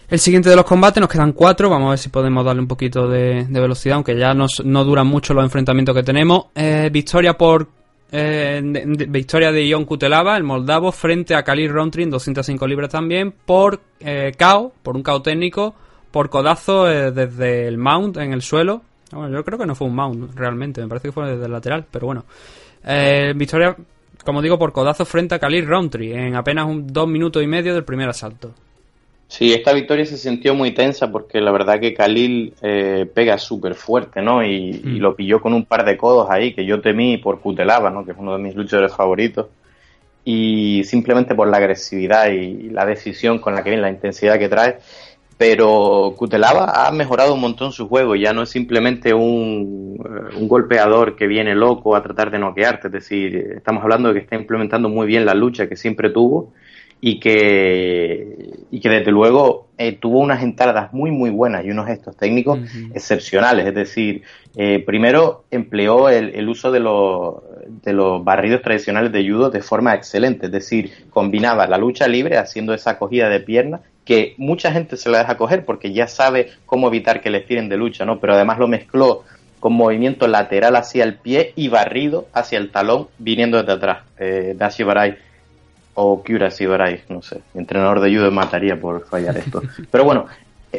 El 0.09 0.19
siguiente 0.19 0.51
de 0.51 0.57
los 0.57 0.65
combates, 0.67 1.01
nos 1.01 1.09
quedan 1.11 1.33
cuatro, 1.33 1.71
vamos 1.71 1.87
a 1.87 1.91
ver 1.91 1.99
si 1.99 2.11
podemos 2.11 2.45
darle 2.45 2.61
un 2.61 2.69
poquito 2.69 3.09
de, 3.09 3.47
velocidad, 3.49 3.97
aunque 3.97 4.17
ya 4.17 4.35
nos- 4.35 4.63
no 4.65 4.85
duran 4.85 5.07
mucho 5.07 5.33
los 5.33 5.43
enfrentamientos 5.43 5.95
que 5.97 6.03
tenemos. 6.03 6.47
Eh, 6.55 6.91
victoria 6.93 7.33
por 7.33 7.69
eh, 8.15 8.61
de- 8.63 9.07
victoria 9.07 9.51
de 9.51 9.67
Ion 9.67 9.87
Kutelava, 9.87 10.37
el 10.37 10.43
moldavo, 10.45 10.93
frente 10.93 11.35
a 11.35 11.43
Khalil 11.43 11.71
Rountree 11.73 12.05
en 12.05 12.11
205 12.11 12.67
libras 12.67 12.91
también, 12.91 13.33
por 13.47 13.81
eh, 14.01 14.33
por 14.83 14.97
un 14.97 15.03
KO 15.03 15.23
técnico, 15.23 15.75
por 16.13 16.31
codazo 16.31 16.89
eh, 16.89 17.11
desde 17.11 17.67
el 17.67 17.79
mount 17.79 18.19
en 18.19 18.33
el 18.33 18.43
suelo. 18.43 18.83
Bueno, 19.11 19.37
yo 19.37 19.45
creo 19.45 19.59
que 19.59 19.67
no 19.67 19.75
fue 19.75 19.89
un 19.89 19.95
mount 19.95 20.35
realmente, 20.37 20.81
me 20.81 20.89
parece 20.89 21.09
que 21.09 21.13
fue 21.13 21.29
desde 21.29 21.47
el 21.47 21.53
lateral, 21.53 21.85
pero 21.91 22.07
bueno. 22.07 22.25
Eh, 22.85 23.33
victoria, 23.35 23.77
como 24.25 24.41
digo, 24.41 24.59
por 24.59 24.73
codazo 24.73 25.05
frente 25.05 25.35
a 25.35 25.39
Khalil 25.39 25.67
Rountree 25.67 26.15
en 26.15 26.37
apenas 26.37 26.67
un, 26.67 26.87
dos 26.87 27.09
minutos 27.09 27.43
y 27.43 27.47
medio 27.47 27.75
del 27.75 27.85
primer 27.85 28.09
asalto. 28.09 28.53
Sí, 29.29 29.53
esta 29.55 29.73
victoria 29.73 30.05
se 30.05 30.19
sintió 30.19 30.55
muy 30.55 30.73
tensa 30.73 31.11
porque 31.11 31.41
la 31.41 31.53
verdad 31.53 31.81
que 31.81 31.95
Khalil 31.95 32.53
eh, 32.61 33.07
pega 33.15 33.39
súper 33.39 33.75
fuerte, 33.75 34.21
¿no? 34.21 34.45
Y, 34.45 34.83
y 34.85 34.99
lo 34.99 35.17
pilló 35.17 35.41
con 35.41 35.55
un 35.55 35.65
par 35.65 35.87
de 35.87 35.97
codos 35.97 36.29
ahí 36.31 36.53
que 36.55 36.67
yo 36.67 36.83
temí 36.83 37.17
por 37.17 37.41
Cutelaba, 37.41 37.89
¿no? 37.91 38.05
Que 38.05 38.13
es 38.13 38.19
uno 38.19 38.37
de 38.37 38.43
mis 38.43 38.55
luchadores 38.55 38.95
favoritos. 38.95 39.47
y 40.25 40.85
simplemente 40.85 41.35
por 41.35 41.49
la 41.49 41.57
agresividad 41.57 42.29
y 42.31 42.71
la 42.71 42.87
decisión 42.87 43.39
con 43.41 43.55
la 43.55 43.63
que 43.63 43.71
viene, 43.71 43.83
la 43.83 43.91
intensidad 43.91 44.39
que 44.39 44.49
trae. 44.49 44.79
Pero 45.43 46.15
Kutelava 46.17 46.87
ha 46.87 46.93
mejorado 46.93 47.35
un 47.35 47.41
montón 47.41 47.73
su 47.73 47.89
juego, 47.89 48.15
ya 48.15 48.33
no 48.33 48.43
es 48.43 48.51
simplemente 48.51 49.13
un, 49.13 49.99
eh, 49.99 50.37
un 50.39 50.47
golpeador 50.47 51.17
que 51.17 51.27
viene 51.27 51.57
loco 51.57 51.97
a 51.97 52.03
tratar 52.05 52.31
de 52.31 52.39
noquearte, 52.39 52.87
es 52.87 52.93
decir, 52.93 53.55
estamos 53.57 53.83
hablando 53.83 54.11
de 54.11 54.15
que 54.15 54.21
está 54.21 54.37
implementando 54.37 54.89
muy 54.89 55.05
bien 55.05 55.27
la 55.27 55.35
lucha 55.35 55.69
que 55.69 55.75
siempre 55.75 56.11
tuvo 56.11 56.53
y 57.05 57.19
que, 57.19 58.61
y 58.71 58.79
que 58.79 58.89
desde 58.89 59.11
luego 59.11 59.67
eh, 59.77 59.91
tuvo 60.01 60.21
unas 60.21 60.41
entradas 60.41 60.93
muy 60.93 61.11
muy 61.11 61.31
buenas 61.31 61.65
y 61.65 61.71
unos 61.73 61.89
gestos 61.89 62.17
técnicos 62.17 62.61
excepcionales. 62.95 63.67
Es 63.67 63.75
decir, 63.75 64.23
eh, 64.57 64.79
primero 64.79 65.43
empleó 65.51 66.09
el, 66.09 66.33
el 66.33 66.49
uso 66.49 66.71
de 66.71 66.79
los, 66.79 67.43
de 67.83 67.93
los 67.93 68.23
barridos 68.23 68.63
tradicionales 68.63 69.11
de 69.11 69.29
judo 69.29 69.51
de 69.51 69.63
forma 69.63 69.95
excelente. 69.95 70.47
Es 70.47 70.53
decir, 70.53 70.93
combinaba 71.11 71.67
la 71.67 71.77
lucha 71.77 72.07
libre 72.07 72.39
haciendo 72.39 72.73
esa 72.73 72.91
acogida 72.91 73.29
de 73.29 73.41
pierna 73.41 73.81
que 74.05 74.35
mucha 74.39 74.71
gente 74.71 74.97
se 74.97 75.11
la 75.11 75.19
deja 75.19 75.37
coger 75.37 75.65
porque 75.65 75.93
ya 75.93 76.07
sabe 76.07 76.53
cómo 76.67 76.87
evitar 76.87 77.21
que 77.21 77.31
le 77.31 77.41
tiren 77.41 77.69
de 77.69 77.79
lucha, 77.79 78.05
¿no? 78.05 78.21
Pero 78.21 78.35
además 78.35 78.61
lo 78.61 78.69
mezcló 78.69 79.25
con 79.59 79.73
movimiento 79.73 80.29
lateral 80.29 80.77
hacia 80.77 81.03
el 81.03 81.15
pie 81.15 81.53
y 81.57 81.67
barrido 81.67 82.29
hacia 82.33 82.59
el 82.59 82.71
talón 82.71 83.09
viniendo 83.19 83.59
desde 83.59 83.73
atrás. 83.73 83.99
Eh, 84.19 84.55
Dashi 84.57 84.85
Barai 84.85 85.17
o 85.95 86.23
Kyura 86.23 86.51
Sibarai, 86.51 87.03
no 87.09 87.23
sé. 87.23 87.41
Entrenador 87.55 88.01
de 88.01 88.15
judo 88.15 88.31
mataría 88.31 88.81
por 88.81 89.07
fallar 89.07 89.37
esto. 89.37 89.63
Pero 89.91 90.05
bueno, 90.05 90.27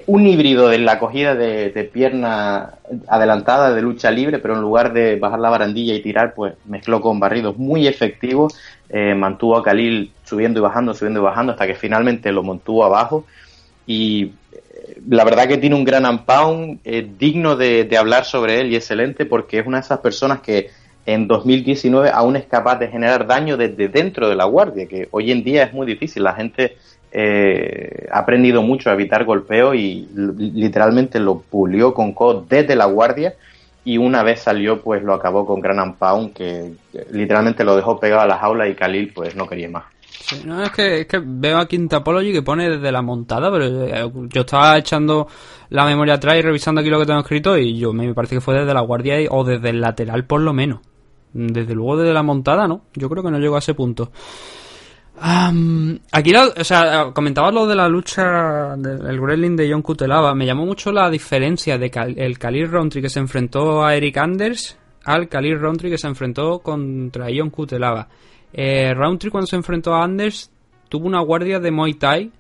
un 0.08 0.26
híbrido 0.26 0.70
de 0.70 0.80
la 0.80 0.94
acogida 0.94 1.36
de, 1.36 1.90
pierna 1.94 2.72
adelantada 3.08 3.74
de 3.74 3.82
lucha 3.82 4.10
libre, 4.10 4.40
pero 4.40 4.56
en 4.56 4.62
lugar 4.62 4.92
de 4.92 5.18
bajar 5.18 5.40
la 5.40 5.50
barandilla 5.50 5.94
y 5.94 6.02
tirar, 6.02 6.34
pues 6.34 6.56
mezcló 6.66 7.00
con 7.00 7.20
barridos 7.20 7.58
muy 7.58 7.88
efectivos, 7.88 8.56
eh, 8.90 9.14
mantuvo 9.14 9.58
a 9.58 9.64
Khalil 9.64 10.12
subiendo 10.24 10.60
y 10.60 10.64
bajando, 10.64 10.94
subiendo 10.94 11.20
y 11.20 11.24
bajando, 11.24 11.52
hasta 11.52 11.68
que 11.68 11.76
finalmente 11.76 12.32
lo 12.32 12.42
mantuvo 12.42 12.84
abajo. 12.84 13.26
Y 13.86 14.32
eh, 14.52 14.98
la 15.10 15.24
verdad 15.24 15.48
que 15.48 15.58
tiene 15.58 15.76
un 15.76 15.84
gran 15.84 16.06
unpound, 16.08 16.80
eh, 16.84 17.08
digno 17.18 17.56
de 17.56 17.96
hablar 17.98 18.26
sobre 18.26 18.62
él 18.62 18.72
y 18.72 18.76
excelente, 18.76 19.26
porque 19.26 19.60
es 19.60 19.68
una 19.68 19.78
de 19.78 19.86
esas 19.86 20.00
personas 20.00 20.42
que 20.42 20.72
en 21.06 21.28
2019 21.28 22.10
aún 22.14 22.36
es 22.36 22.46
capaz 22.46 22.78
de 22.78 22.88
generar 22.88 23.28
daño 23.28 23.58
desde 23.58 23.90
dentro 23.90 24.30
de 24.30 24.36
la 24.36 24.46
guardia, 24.46 24.88
que 24.88 25.08
hoy 25.12 25.32
en 25.32 25.44
día 25.44 25.64
es 25.64 25.74
muy 25.74 25.86
difícil. 25.86 26.24
La 26.24 26.34
gente 26.34 26.78
eh, 27.12 28.08
ha 28.12 28.20
aprendido 28.20 28.62
mucho 28.62 28.90
a 28.90 28.94
evitar 28.94 29.26
golpeo 29.26 29.74
y 29.74 30.08
literalmente 30.38 31.20
lo 31.20 31.40
pulió 31.40 31.94
con 31.94 32.14
COD 32.14 32.46
desde 32.50 32.76
la 32.76 32.86
guardia 32.86 33.36
y 33.86 33.98
una 33.98 34.24
vez 34.24 34.40
salió 34.42 34.82
pues 34.82 35.04
lo 35.04 35.14
acabó 35.14 35.46
con 35.46 35.60
Gran 35.60 35.96
Pound 35.96 36.34
que 36.34 36.74
literalmente 37.12 37.64
lo 37.64 37.76
dejó 37.76 38.00
pegado 38.00 38.22
a 38.22 38.28
la 38.28 38.38
jaula 38.38 38.68
y 38.68 38.76
Khalil 38.76 39.12
pues 39.14 39.36
no 39.36 39.46
quería 39.48 39.70
más. 39.70 39.84
No, 40.46 40.64
es 40.64 40.72
que, 40.72 41.02
es 41.02 41.08
que 41.08 41.22
veo 41.24 41.58
aquí 41.58 41.76
en 41.76 41.90
Tapology 41.90 42.32
que 42.32 42.42
pone 42.42 42.70
desde 42.70 42.92
la 42.92 43.02
montada, 43.02 43.52
pero 43.52 43.66
eh, 43.66 44.12
yo 44.30 44.42
estaba 44.42 44.78
echando 44.78 45.28
la 45.70 45.86
memoria 45.86 46.14
atrás 46.14 46.38
y 46.38 46.42
revisando 46.42 46.80
aquí 46.80 46.90
lo 46.90 47.00
que 47.00 47.06
tengo 47.06 47.20
escrito 47.20 47.58
y 47.58 47.78
yo 47.78 47.92
me 47.92 48.14
parece 48.14 48.36
que 48.36 48.42
fue 48.42 48.58
desde 48.58 48.74
la 48.74 48.82
guardia 48.82 49.18
o 49.30 49.44
desde 49.44 49.70
el 49.70 49.82
lateral 49.82 50.26
por 50.26 50.42
lo 50.42 50.54
menos. 50.54 50.80
Desde 51.34 51.74
luego 51.74 51.98
desde 51.98 52.14
la 52.14 52.24
montada, 52.24 52.68
¿no? 52.68 52.86
Yo 52.94 53.10
creo 53.10 53.24
que 53.24 53.32
no 53.32 53.40
llegó 53.40 53.56
a 53.56 53.60
ese 53.60 53.74
punto. 53.74 54.12
Aquí, 55.16 56.32
la, 56.32 56.48
o 56.48 56.64
sea, 56.64 57.12
comentabas 57.14 57.54
lo 57.54 57.66
de 57.66 57.76
la 57.76 57.88
lucha 57.88 58.76
del 58.78 59.20
wrestling 59.20 59.56
de 59.56 59.72
John 59.72 59.82
Cutelaba. 59.82 60.36
Me 60.36 60.46
llamó 60.46 60.66
mucho 60.66 60.92
la 60.92 61.10
diferencia 61.10 61.78
de 61.78 61.90
Cal, 61.90 62.16
el 62.18 62.38
Khalil 62.38 62.70
Rountree 62.70 63.02
que 63.02 63.10
se 63.10 63.20
enfrentó 63.20 63.84
a 63.84 63.96
Eric 63.96 64.18
Anders 64.18 64.78
al 65.06 65.28
Khalil 65.28 65.60
Rountree 65.60 65.92
que 65.92 65.98
se 65.98 66.08
enfrentó 66.08 66.60
contra 66.60 67.28
John 67.36 67.50
Cutelaba. 67.50 68.08
Eh, 68.52 68.94
Rountree 68.94 69.32
cuando 69.32 69.48
se 69.48 69.56
enfrentó 69.56 69.94
a 69.94 70.04
Anders 70.04 70.52
tuvo 70.90 71.08
una 71.08 71.22
guardia 71.22 71.60
de 71.60 71.72
Muay 71.72 71.94
Thai, 71.96 72.32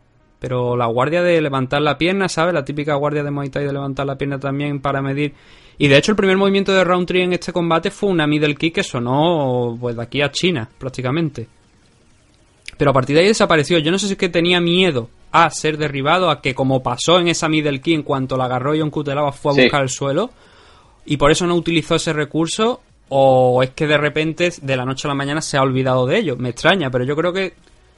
pero 0.44 0.76
la 0.76 0.88
guardia 0.88 1.24
de 1.24 1.40
levantar 1.40 1.82
la 1.82 1.98
pierna, 1.98 2.28
¿sabes? 2.28 2.54
La 2.54 2.66
típica 2.66 2.96
guardia 2.96 3.24
de 3.24 3.32
Muay 3.32 3.48
Thai 3.50 3.66
de 3.66 3.72
levantar 3.72 4.06
la 4.06 4.18
pierna 4.18 4.38
también 4.42 4.82
para 4.82 5.02
medir 5.02 5.34
y 5.78 5.88
de 5.88 5.96
hecho 5.98 6.12
el 6.12 6.18
primer 6.18 6.36
movimiento 6.36 6.74
de 6.74 6.84
Roundtree 6.84 7.24
en 7.24 7.32
este 7.32 7.54
combate 7.54 7.90
fue 7.92 8.10
una 8.10 8.28
middle 8.28 8.54
kick 8.56 8.76
que 8.76 8.84
sonó 8.84 9.78
pues 9.80 9.96
de 9.96 10.04
aquí 10.04 10.22
a 10.22 10.30
China 10.34 10.68
prácticamente. 10.78 11.48
Pero 12.78 12.92
a 12.92 12.94
partir 12.94 13.16
de 13.16 13.22
ahí 13.22 13.28
desapareció. 13.30 13.80
Yo 13.80 13.90
no 13.90 13.98
sé 13.98 14.08
si 14.08 14.14
es 14.14 14.20
que 14.20 14.28
tenía 14.28 14.60
miedo 14.60 15.10
a 15.32 15.50
ser 15.50 15.78
derribado, 15.78 16.30
a 16.30 16.42
que 16.42 16.54
como 16.54 16.84
pasó 16.84 17.20
en 17.20 17.30
esa 17.30 17.48
middle 17.48 17.80
kick 17.80 17.96
en 17.96 18.04
cuanto 18.04 18.36
la 18.36 18.44
agarró 18.46 18.74
John 18.78 18.90
Cutelaba 18.90 19.32
fue 19.32 19.54
a 19.54 19.56
Sí. 19.56 19.62
buscar 19.62 19.84
el 19.84 19.90
suelo 19.90 20.30
y 21.06 21.16
por 21.16 21.32
eso 21.32 21.48
no 21.48 21.56
utilizó 21.56 21.96
ese 21.96 22.12
recurso 22.12 22.82
o 23.08 23.64
es 23.64 23.70
que 23.70 23.88
de 23.88 23.98
repente 23.98 24.52
de 24.62 24.76
la 24.76 24.84
noche 24.84 25.08
a 25.08 25.10
la 25.10 25.16
mañana 25.16 25.40
se 25.42 25.56
ha 25.56 25.62
olvidado 25.62 26.06
de 26.06 26.18
ello. 26.18 26.36
Me 26.36 26.50
extraña, 26.50 26.90
pero 26.90 27.06
yo 27.06 27.16
creo 27.16 27.32
que 27.32 27.54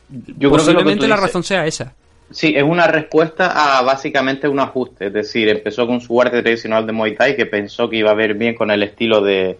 Yo 0.09 0.35
creo 0.35 0.51
que 0.51 0.57
posiblemente 0.57 1.07
la 1.07 1.15
razón 1.17 1.41
sea 1.43 1.65
esa. 1.65 1.95
Sí, 2.31 2.53
es 2.56 2.64
una 2.64 2.88
respuesta 2.88 3.77
a 3.77 3.81
básicamente 3.84 4.47
un 4.47 4.60
ajuste. 4.60 5.07
Es 5.07 5.14
decir, 5.14 5.47
empezó 5.47 5.85
con 5.85 6.02
su 6.02 6.14
guardia 6.14 6.41
tradicional 6.41 6.85
de 6.85 6.91
Muay 6.91 7.15
Thai 7.15 7.35
que 7.35 7.45
pensó 7.45 7.89
que 7.89 7.97
iba 7.97 8.11
a 8.11 8.15
ver 8.15 8.34
bien 8.34 8.56
con 8.56 8.72
el 8.72 8.81
estilo 8.84 9.22
de, 9.22 9.60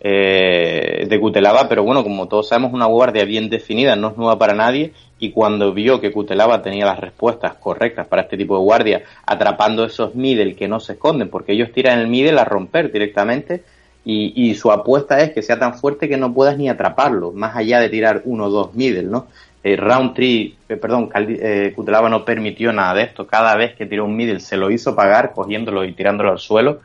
eh, 0.00 1.06
de 1.08 1.20
Cutelaba, 1.20 1.68
pero 1.68 1.82
bueno, 1.82 2.02
como 2.04 2.28
todos 2.28 2.48
sabemos, 2.48 2.72
una 2.72 2.86
guardia 2.86 3.24
bien 3.24 3.50
definida 3.50 3.96
no 3.96 4.10
es 4.10 4.16
nueva 4.16 4.38
para 4.38 4.54
nadie. 4.54 4.92
Y 5.18 5.32
cuando 5.32 5.72
vio 5.72 6.00
que 6.00 6.12
Cutelaba 6.12 6.62
tenía 6.62 6.86
las 6.86 7.00
respuestas 7.00 7.54
correctas 7.54 8.06
para 8.06 8.22
este 8.22 8.36
tipo 8.36 8.56
de 8.56 8.62
guardia, 8.62 9.02
atrapando 9.26 9.84
esos 9.84 10.14
middle 10.14 10.54
que 10.54 10.68
no 10.68 10.78
se 10.78 10.92
esconden, 10.92 11.30
porque 11.30 11.52
ellos 11.52 11.72
tiran 11.72 11.98
el 11.98 12.06
middle 12.08 12.38
a 12.38 12.44
romper 12.44 12.92
directamente. 12.92 13.64
Y, 14.04 14.50
y 14.50 14.54
su 14.54 14.70
apuesta 14.70 15.20
es 15.20 15.32
que 15.32 15.42
sea 15.42 15.58
tan 15.58 15.74
fuerte 15.74 16.08
que 16.08 16.18
no 16.18 16.32
puedas 16.32 16.58
ni 16.58 16.68
atraparlo, 16.68 17.32
más 17.32 17.56
allá 17.56 17.80
de 17.80 17.88
tirar 17.88 18.20
uno 18.26 18.44
o 18.46 18.50
dos 18.50 18.74
middle, 18.74 19.04
¿no? 19.04 19.28
Eh, 19.66 19.76
Roundtree, 19.76 20.56
perdón, 20.68 21.08
eh, 21.14 21.72
Cutelaba 21.74 22.10
no 22.10 22.22
permitió 22.22 22.70
nada 22.70 22.92
de 22.92 23.04
esto. 23.04 23.26
Cada 23.26 23.56
vez 23.56 23.74
que 23.74 23.86
tiró 23.86 24.04
un 24.04 24.14
middle 24.14 24.38
se 24.38 24.58
lo 24.58 24.70
hizo 24.70 24.94
pagar, 24.94 25.32
cogiéndolo 25.32 25.86
y 25.86 25.92
tirándolo 25.92 26.32
al 26.32 26.38
suelo. 26.38 26.80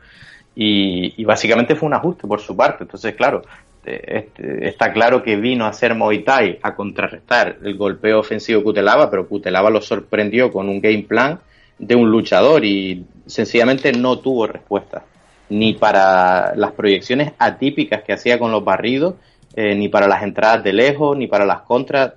Y, 0.56 1.22
básicamente 1.24 1.74
fue 1.74 1.88
un 1.88 1.94
ajuste 1.94 2.26
por 2.26 2.40
su 2.40 2.56
parte. 2.56 2.84
Entonces, 2.84 3.14
claro, 3.14 3.42
eh, 3.84 4.00
este, 4.06 4.66
está 4.66 4.94
claro 4.94 5.22
que 5.22 5.36
vino 5.36 5.66
a 5.66 5.68
hacer 5.68 5.94
Muay 5.94 6.24
Thai 6.24 6.58
a 6.62 6.74
contrarrestar 6.74 7.58
el 7.62 7.76
golpeo 7.76 8.18
ofensivo 8.20 8.62
Cutelaba, 8.62 9.10
pero 9.10 9.28
Cutelaba 9.28 9.68
lo 9.68 9.82
sorprendió 9.82 10.50
con 10.50 10.70
un 10.70 10.80
game 10.80 11.02
plan 11.02 11.38
de 11.78 11.94
un 11.94 12.10
luchador 12.10 12.64
y 12.64 13.04
sencillamente 13.26 13.92
no 13.92 14.20
tuvo 14.20 14.46
respuesta. 14.46 15.04
Ni 15.50 15.74
para 15.74 16.54
las 16.56 16.72
proyecciones 16.72 17.32
atípicas 17.38 18.02
que 18.04 18.14
hacía 18.14 18.38
con 18.38 18.50
los 18.52 18.64
barridos, 18.64 19.16
eh, 19.54 19.74
ni 19.74 19.90
para 19.90 20.08
las 20.08 20.22
entradas 20.22 20.64
de 20.64 20.72
lejos, 20.72 21.14
ni 21.14 21.26
para 21.26 21.44
las 21.44 21.60
contras 21.60 22.14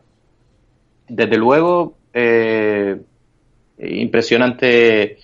desde 1.07 1.37
luego, 1.37 1.95
eh, 2.13 2.97
impresionante 3.79 5.17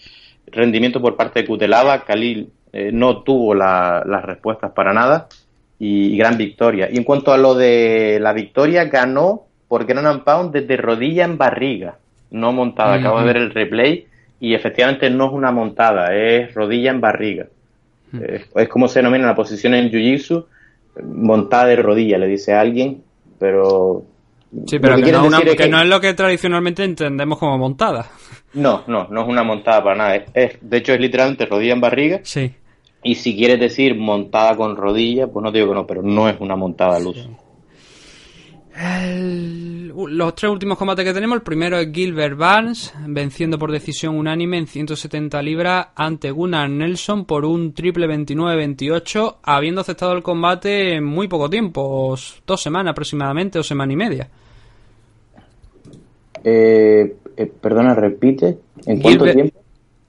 rendimiento 0.47 1.01
por 1.01 1.15
parte 1.15 1.41
de 1.41 1.47
Cutelaba. 1.47 2.03
Khalil 2.03 2.49
eh, 2.73 2.91
no 2.93 3.23
tuvo 3.23 3.53
la- 3.53 4.03
las 4.05 4.23
respuestas 4.23 4.71
para 4.71 4.93
nada 4.93 5.27
y, 5.79 6.13
y 6.13 6.17
gran 6.17 6.37
victoria. 6.37 6.89
Y 6.91 6.97
en 6.97 7.03
cuanto 7.03 7.31
a 7.31 7.37
lo 7.37 7.55
de 7.55 8.17
la 8.21 8.33
victoria, 8.33 8.85
ganó 8.85 9.45
por 9.67 9.85
Gran 9.85 10.05
and 10.07 10.23
Pound 10.23 10.51
desde 10.51 10.77
rodilla 10.77 11.25
en 11.25 11.37
barriga, 11.37 11.97
no 12.31 12.51
montada. 12.51 12.95
Acabo 12.95 13.19
de 13.19 13.25
ver 13.25 13.37
el 13.37 13.51
replay 13.51 14.05
y 14.39 14.53
efectivamente 14.53 15.09
no 15.09 15.27
es 15.27 15.33
una 15.33 15.51
montada, 15.51 16.15
es 16.15 16.53
rodilla 16.53 16.91
en 16.91 17.01
barriga. 17.01 17.47
Eh, 18.19 18.45
es 18.55 18.67
como 18.69 18.87
se 18.87 18.99
denomina 18.99 19.27
la 19.27 19.35
posición 19.35 19.73
en 19.75 19.91
Jiu-Jitsu, 19.91 20.45
montada 21.03 21.67
de 21.67 21.75
rodilla, 21.75 22.17
le 22.17 22.27
dice 22.27 22.53
a 22.53 22.61
alguien, 22.61 23.03
pero 23.37 24.03
Sí, 24.65 24.79
pero 24.79 24.95
que, 24.97 25.11
no, 25.11 25.25
una- 25.25 25.37
es 25.39 25.43
que 25.51 25.55
que- 25.55 25.69
no 25.69 25.79
es 25.81 25.87
lo 25.87 26.01
que 26.01 26.13
tradicionalmente 26.13 26.83
entendemos 26.83 27.37
como 27.37 27.57
montada. 27.57 28.07
No, 28.53 28.83
no, 28.87 29.07
no 29.09 29.21
es 29.21 29.27
una 29.27 29.43
montada 29.43 29.83
para 29.83 29.95
nada. 29.95 30.15
Es, 30.15 30.23
es- 30.33 30.57
de 30.61 30.77
hecho, 30.77 30.93
es 30.93 30.99
literalmente 30.99 31.45
rodilla 31.45 31.73
en 31.73 31.81
barriga. 31.81 32.19
Sí. 32.23 32.51
Y 33.03 33.15
si 33.15 33.35
quieres 33.35 33.59
decir 33.59 33.95
montada 33.95 34.55
con 34.57 34.75
rodilla, 34.75 35.27
pues 35.27 35.43
no 35.43 35.51
te 35.51 35.59
digo 35.59 35.69
que 35.69 35.75
no, 35.75 35.85
pero 35.87 36.01
no 36.01 36.27
es 36.27 36.35
una 36.39 36.55
montada 36.55 36.97
al 36.97 37.07
uso. 37.07 37.29
El- 38.75 39.58
los 40.07 40.35
tres 40.35 40.51
últimos 40.51 40.77
combates 40.77 41.03
que 41.05 41.13
tenemos, 41.13 41.35
el 41.35 41.41
primero 41.41 41.77
es 41.77 41.91
Gilbert 41.91 42.37
Barnes, 42.37 42.93
venciendo 43.07 43.57
por 43.59 43.71
decisión 43.71 44.15
unánime 44.17 44.57
en 44.57 44.67
170 44.67 45.41
libras 45.41 45.87
ante 45.95 46.31
Gunnar 46.31 46.69
Nelson 46.69 47.25
por 47.25 47.45
un 47.45 47.73
triple 47.73 48.07
29-28, 48.07 49.37
habiendo 49.43 49.81
aceptado 49.81 50.13
el 50.13 50.23
combate 50.23 50.95
en 50.95 51.03
muy 51.03 51.27
poco 51.27 51.49
tiempo, 51.49 51.81
os- 52.11 52.41
dos 52.47 52.61
semanas 52.61 52.91
aproximadamente, 52.91 53.59
o 53.59 53.63
semana 53.63 53.93
y 53.93 53.95
media. 53.95 54.29
Eh, 56.43 57.15
eh, 57.35 57.51
perdona, 57.61 57.93
repite. 57.95 58.57
¿En 58.85 59.01
cuánto 59.01 59.25
tiempo? 59.33 59.58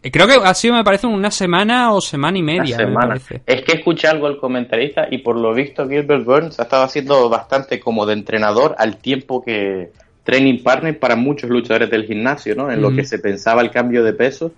Eh, 0.02 0.10
Creo 0.10 0.26
que 0.26 0.34
ha 0.42 0.54
sido, 0.54 0.74
me 0.74 0.84
parece, 0.84 1.06
una 1.06 1.30
semana 1.30 1.92
o 1.92 2.00
semana 2.00 2.38
y 2.38 2.42
media, 2.42 2.62
me 2.78 2.84
semana. 2.84 3.14
Es 3.46 3.62
que 3.62 3.72
escuché 3.72 4.08
algo 4.08 4.26
al 4.26 4.38
comentarista 4.38 5.06
y 5.10 5.18
por 5.18 5.36
lo 5.36 5.52
visto 5.52 5.86
Gilbert 5.88 6.24
Burns 6.24 6.58
ha 6.58 6.62
estado 6.64 6.84
haciendo 6.84 7.28
bastante 7.28 7.78
como 7.80 8.06
de 8.06 8.14
entrenador 8.14 8.74
al 8.78 8.96
tiempo 8.96 9.42
que 9.44 9.90
training 10.24 10.62
partner 10.62 10.98
para 10.98 11.16
muchos 11.16 11.50
luchadores 11.50 11.90
del 11.90 12.04
gimnasio, 12.06 12.54
¿no? 12.54 12.70
En 12.70 12.80
lo 12.80 12.90
que 12.94 13.04
se 13.04 13.18
pensaba 13.18 13.62
el 13.62 13.70
cambio 13.70 14.02
de 14.04 14.12
peso. 14.12 14.52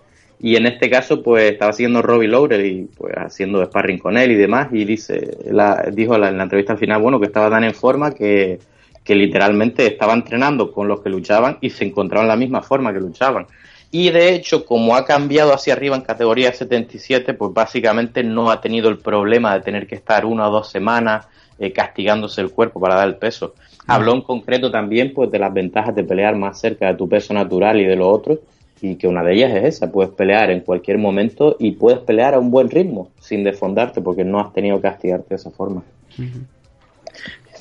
Y 0.45 0.57
en 0.57 0.67
este 0.67 0.91
caso, 0.91 1.23
pues 1.23 1.53
estaba 1.53 1.71
haciendo 1.71 2.03
Robbie 2.03 2.27
Lawler 2.29 2.67
y 2.67 2.89
pues 2.97 3.15
haciendo 3.17 3.65
sparring 3.65 3.99
con 3.99 4.17
él 4.19 4.33
y 4.33 4.35
demás. 4.35 4.69
Y 4.73 4.85
dice, 4.85 5.39
la, 5.51 5.85
dijo 5.93 6.19
la- 6.19 6.29
en 6.31 6.37
la 6.37 6.43
entrevista 6.45 6.73
al 6.73 6.79
final, 6.81 7.01
bueno, 7.01 7.21
que 7.21 7.27
estaba 7.27 7.49
tan 7.49 7.63
en 7.63 7.75
forma 7.75 8.11
que, 8.13 8.59
que 9.05 9.15
literalmente 9.15 9.87
estaba 9.87 10.15
entrenando 10.15 10.73
con 10.73 10.89
los 10.89 11.01
que 11.01 11.11
luchaban 11.11 11.59
y 11.61 11.71
se 11.71 11.85
encontraban 11.85 12.27
la 12.29 12.37
misma 12.37 12.61
forma 12.61 12.93
que 12.93 12.99
luchaban. 13.01 13.47
Y 13.95 14.11
de 14.11 14.35
hecho, 14.35 14.65
como 14.65 14.97
ha 14.97 15.05
cambiado 15.05 15.53
hacia 15.53 15.75
arriba 15.75 15.95
en 15.95 16.01
categoría 16.01 16.51
77, 16.51 17.35
pues 17.35 17.53
básicamente 17.53 18.25
no 18.25 18.51
ha 18.51 18.59
tenido 18.63 18.89
el 18.89 18.97
problema 18.97 19.53
de 19.53 19.61
tener 19.61 19.87
que 19.87 19.95
estar 19.95 20.25
una 20.25 20.49
o 20.49 20.51
dos 20.51 20.71
semanas 20.71 21.29
eh, 21.59 21.73
castigándose 21.75 22.41
el 22.41 22.51
cuerpo 22.51 22.81
para 22.81 22.95
dar 22.95 23.07
el 23.07 23.17
peso. 23.17 23.55
Habló 23.87 24.15
en 24.15 24.23
concreto 24.23 24.71
también 24.71 25.13
pues 25.13 25.31
de 25.31 25.39
las 25.39 25.53
ventajas 25.53 25.95
de 25.95 26.05
pelear 26.05 26.35
más 26.37 26.59
cerca 26.59 26.87
de 26.87 26.95
tu 26.95 27.07
peso 27.07 27.35
natural 27.35 27.81
y 27.83 27.85
de 27.85 27.97
lo 27.97 28.09
otro, 28.09 28.41
y 28.81 28.97
que 28.97 29.07
una 29.07 29.23
de 29.23 29.35
ellas 29.35 29.55
es 29.57 29.77
esa, 29.77 29.93
puedes 29.93 30.11
pelear 30.15 30.51
en 30.51 30.61
cualquier 30.61 30.97
momento 30.97 31.57
y 31.59 31.73
puedes 31.73 32.01
pelear 32.01 32.33
a 32.33 32.39
un 32.39 32.51
buen 32.51 32.71
ritmo, 32.71 33.11
sin 33.21 33.45
desfondarte, 33.45 34.01
porque 34.01 34.25
no 34.25 34.41
has 34.41 34.55
tenido 34.55 34.77
que 34.79 34.89
castigarte 34.89 35.29
de 35.29 35.37
esa 35.37 35.51
forma. 35.51 35.83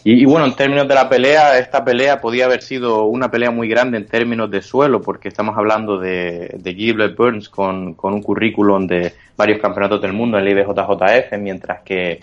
Y, 0.03 0.25
bueno, 0.25 0.47
en 0.47 0.55
términos 0.55 0.87
de 0.87 0.95
la 0.95 1.07
pelea, 1.07 1.59
esta 1.59 1.85
pelea 1.85 2.19
podía 2.19 2.45
haber 2.45 2.63
sido 2.63 3.03
una 3.03 3.29
pelea 3.29 3.51
muy 3.51 3.67
grande 3.67 3.97
en 3.97 4.07
términos 4.07 4.49
de 4.49 4.61
suelo, 4.61 5.01
porque 5.01 5.27
estamos 5.27 5.55
hablando 5.55 5.99
de, 5.99 6.59
Gilbert 6.63 7.15
Burns 7.15 7.49
con, 7.49 7.93
con 7.93 8.13
un 8.13 8.23
currículum 8.23 8.87
de 8.87 9.13
varios 9.37 9.59
campeonatos 9.59 10.01
del 10.01 10.13
mundo 10.13 10.39
en 10.39 10.47
el 10.47 10.57
IBJJF, 10.57 11.37
mientras 11.37 11.81
que 11.83 12.19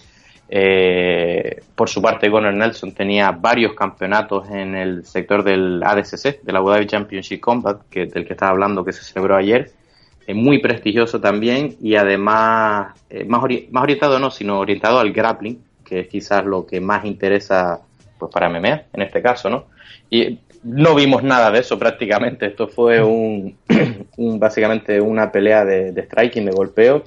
eh, 0.51 1.61
por 1.75 1.89
su 1.89 2.01
parte, 2.01 2.29
Gunnar 2.29 2.55
Nelson 2.55 2.93
tenía 2.93 3.31
varios 3.33 3.75
campeonatos 3.75 4.49
en 4.51 4.75
el 4.75 5.05
sector 5.05 5.43
del 5.43 5.83
ADCC, 5.83 6.43
del 6.43 6.57
Abu 6.57 6.71
Dhabi 6.71 6.87
Championship 6.87 7.41
Combat, 7.41 7.83
que, 7.91 8.07
del 8.07 8.27
que 8.27 8.33
estaba 8.33 8.53
hablando, 8.53 8.85
que 8.85 8.93
se 8.93 9.05
celebró 9.05 9.37
ayer. 9.37 9.71
Muy 10.35 10.59
prestigioso 10.59 11.21
también 11.21 11.77
y 11.81 11.97
además 11.97 12.95
eh, 13.09 13.25
más, 13.25 13.43
más 13.71 13.83
orientado 13.83 14.19
no, 14.19 14.31
sino 14.31 14.59
orientado 14.59 14.99
al 14.99 15.11
grappling, 15.11 15.59
que 15.89 16.01
es 16.01 16.09
quizás 16.09 16.45
lo 16.45 16.67
que 16.67 16.81
más 16.81 17.05
interesa 17.05 17.81
pues 18.19 18.33
para 18.33 18.49
MMA 18.49 18.83
en 18.93 19.03
este 19.03 19.23
caso, 19.23 19.49
¿no? 19.49 19.67
Y 20.11 20.39
no 20.63 20.95
vimos 20.95 21.23
nada 21.23 21.51
de 21.51 21.61
eso 21.61 21.79
prácticamente. 21.79 22.47
Esto 22.47 22.69
fue 22.69 23.03
un, 23.03 23.57
básicamente 24.39 25.01
una 25.01 25.31
pelea 25.31 25.65
de, 25.65 26.03
striking, 26.03 26.45
de 26.45 26.53
golpeo 26.53 27.05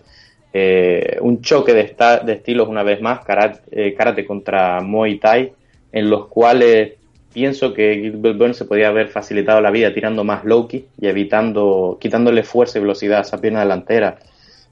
eh, 0.53 1.17
un 1.21 1.41
choque 1.41 1.73
de, 1.73 1.95
de, 2.25 2.33
estilos 2.33 2.67
una 2.67 2.83
vez 2.83 3.01
más, 3.01 3.23
karate, 3.23 3.61
eh, 3.71 3.93
karate, 3.93 4.25
contra 4.25 4.81
Muay 4.81 5.17
Thai, 5.17 5.53
en 5.93 6.09
los 6.09 6.27
cuales 6.27 6.93
pienso 7.31 7.73
que 7.73 7.95
Gilbert 7.95 8.37
Burns 8.37 8.57
se 8.57 8.65
podía 8.65 8.89
haber 8.89 9.07
facilitado 9.07 9.61
la 9.61 9.71
vida 9.71 9.93
tirando 9.93 10.25
más 10.25 10.43
low 10.43 10.67
y 10.69 10.85
evitando, 11.01 11.97
quitándole 12.01 12.43
fuerza 12.43 12.77
y 12.77 12.81
velocidad 12.81 13.19
a 13.19 13.21
esa 13.21 13.39
pierna 13.39 13.61
delantera 13.61 14.17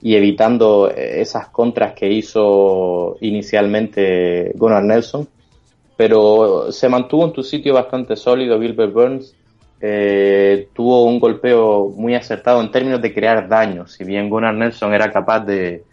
y 0.02 0.14
evitando 0.14 0.90
eh, 0.90 1.20
esas 1.20 1.48
contras 1.48 1.94
que 1.94 2.10
hizo 2.10 3.16
inicialmente 3.20 4.52
Gunnar 4.54 4.82
Nelson. 4.82 5.28
Pero 5.96 6.72
se 6.72 6.88
mantuvo 6.88 7.26
en 7.26 7.32
tu 7.32 7.42
sitio 7.42 7.74
bastante 7.74 8.16
sólido 8.16 8.60
Gilbert 8.60 8.92
Burns 8.92 9.34
eh, 9.82 10.68
tuvo 10.74 11.04
un 11.04 11.18
golpeo 11.18 11.88
muy 11.96 12.14
acertado 12.14 12.60
en 12.60 12.70
términos 12.70 13.00
de 13.00 13.14
crear 13.14 13.48
daño. 13.48 13.86
Si 13.86 14.04
bien 14.04 14.28
Gunnar 14.28 14.54
Nelson 14.54 14.92
era 14.92 15.10
capaz 15.10 15.40
de, 15.40 15.84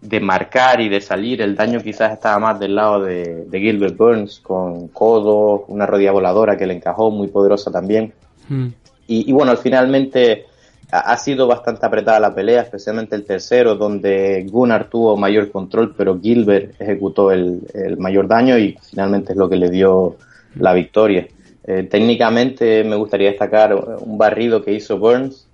de 0.00 0.20
marcar 0.20 0.80
y 0.80 0.88
de 0.88 1.00
salir, 1.00 1.42
el 1.42 1.54
daño 1.54 1.80
quizás 1.80 2.12
estaba 2.12 2.38
más 2.38 2.58
del 2.58 2.74
lado 2.74 3.02
de, 3.02 3.44
de 3.44 3.60
Gilbert 3.60 3.96
Burns, 3.96 4.40
con 4.40 4.88
codo, 4.88 5.66
una 5.68 5.84
rodilla 5.84 6.12
voladora 6.12 6.56
que 6.56 6.66
le 6.66 6.74
encajó, 6.74 7.10
muy 7.10 7.28
poderosa 7.28 7.70
también. 7.70 8.14
Hmm. 8.48 8.68
Y, 9.06 9.28
y, 9.28 9.32
bueno, 9.32 9.56
finalmente 9.56 10.46
ha, 10.90 11.16
sido 11.16 11.46
bastante 11.46 11.84
apretada 11.84 12.18
la 12.18 12.34
pelea, 12.34 12.62
especialmente 12.62 13.14
el 13.14 13.24
tercero, 13.24 13.74
donde 13.74 14.46
Gunnar 14.48 14.88
tuvo 14.88 15.16
mayor 15.16 15.50
control, 15.50 15.94
pero 15.94 16.18
Gilbert 16.20 16.80
ejecutó 16.80 17.30
el, 17.30 17.60
mayor 17.98 18.26
daño 18.26 18.58
y 18.58 18.76
finalmente 18.82 19.32
es 19.32 19.38
lo 19.38 19.48
que 19.48 19.56
le 19.56 19.68
dio 19.68 20.16
la 20.56 20.72
victoria. 20.72 21.26
Eh, 21.64 21.82
técnicamente 21.90 22.84
me 22.84 22.96
gustaría 22.96 23.28
destacar 23.28 23.74
un 23.74 24.16
barrido 24.16 24.64
que 24.64 24.72
hizo 24.72 24.98
Burns, 24.98 25.46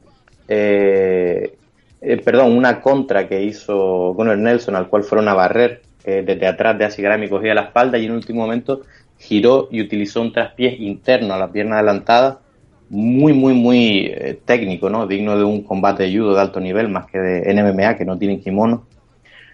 eh, 0.46 1.56
eh, 2.00 2.16
perdón, 2.18 2.56
una 2.56 2.80
contra 2.80 3.26
que 3.26 3.42
hizo 3.42 4.14
Gunnar 4.14 4.38
Nelson, 4.38 4.76
al 4.76 4.88
cual 4.88 5.02
fueron 5.02 5.28
a 5.28 5.34
barrer 5.34 5.82
desde 6.04 6.46
atrás 6.46 6.76
de 6.76 6.84
Asigrami, 6.84 7.30
cogía 7.30 7.54
la 7.54 7.62
espalda 7.62 7.96
y 7.96 8.04
en 8.04 8.12
último 8.12 8.42
momento 8.42 8.82
giró 9.18 9.68
y 9.70 9.80
utilizó 9.80 10.20
un 10.20 10.34
traspiés 10.34 10.78
interno 10.78 11.32
a 11.32 11.38
la 11.38 11.50
pierna 11.50 11.76
adelantada, 11.76 12.40
muy, 12.94 13.32
muy, 13.32 13.54
muy 13.54 14.14
técnico, 14.44 14.88
¿no? 14.88 15.06
Digno 15.06 15.36
de 15.36 15.44
un 15.44 15.62
combate 15.62 16.04
de 16.04 16.16
judo 16.16 16.34
de 16.34 16.40
alto 16.40 16.60
nivel, 16.60 16.88
más 16.88 17.06
que 17.06 17.18
de 17.18 17.52
NMA, 17.52 17.96
que 17.96 18.04
no 18.04 18.16
tienen 18.16 18.40
kimono. 18.40 18.86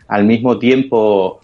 Al 0.08 0.24
mismo 0.24 0.58
tiempo, 0.58 1.40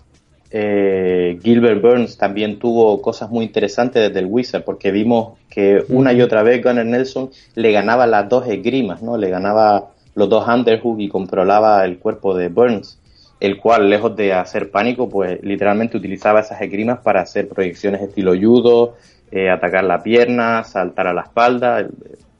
eh, 0.50 1.38
Gilbert 1.42 1.80
Burns 1.82 2.16
también 2.16 2.58
tuvo 2.58 3.00
cosas 3.02 3.30
muy 3.30 3.44
interesantes 3.44 4.08
desde 4.08 4.20
el 4.20 4.26
Wizard, 4.26 4.64
porque 4.64 4.90
vimos 4.90 5.38
que 5.50 5.84
una 5.88 6.12
y 6.12 6.22
otra 6.22 6.42
vez 6.42 6.62
Gunnar 6.62 6.86
Nelson 6.86 7.30
le 7.54 7.72
ganaba 7.72 8.06
las 8.06 8.28
dos 8.28 8.46
esgrimas, 8.46 9.02
¿no? 9.02 9.16
Le 9.16 9.28
ganaba 9.28 9.90
los 10.14 10.28
dos 10.28 10.46
underhook 10.46 11.00
y 11.00 11.08
controlaba 11.08 11.84
el 11.84 11.98
cuerpo 11.98 12.34
de 12.34 12.48
Burns, 12.48 12.98
el 13.40 13.58
cual, 13.58 13.90
lejos 13.90 14.16
de 14.16 14.32
hacer 14.32 14.70
pánico, 14.70 15.08
pues 15.08 15.42
literalmente 15.42 15.96
utilizaba 15.96 16.40
esas 16.40 16.60
esgrimas 16.60 17.00
para 17.00 17.20
hacer 17.20 17.48
proyecciones 17.48 18.02
estilo 18.02 18.34
judo, 18.34 18.94
eh, 19.30 19.50
atacar 19.50 19.84
la 19.84 20.02
pierna, 20.02 20.64
saltar 20.64 21.08
a 21.08 21.14
la 21.14 21.22
espalda. 21.22 21.86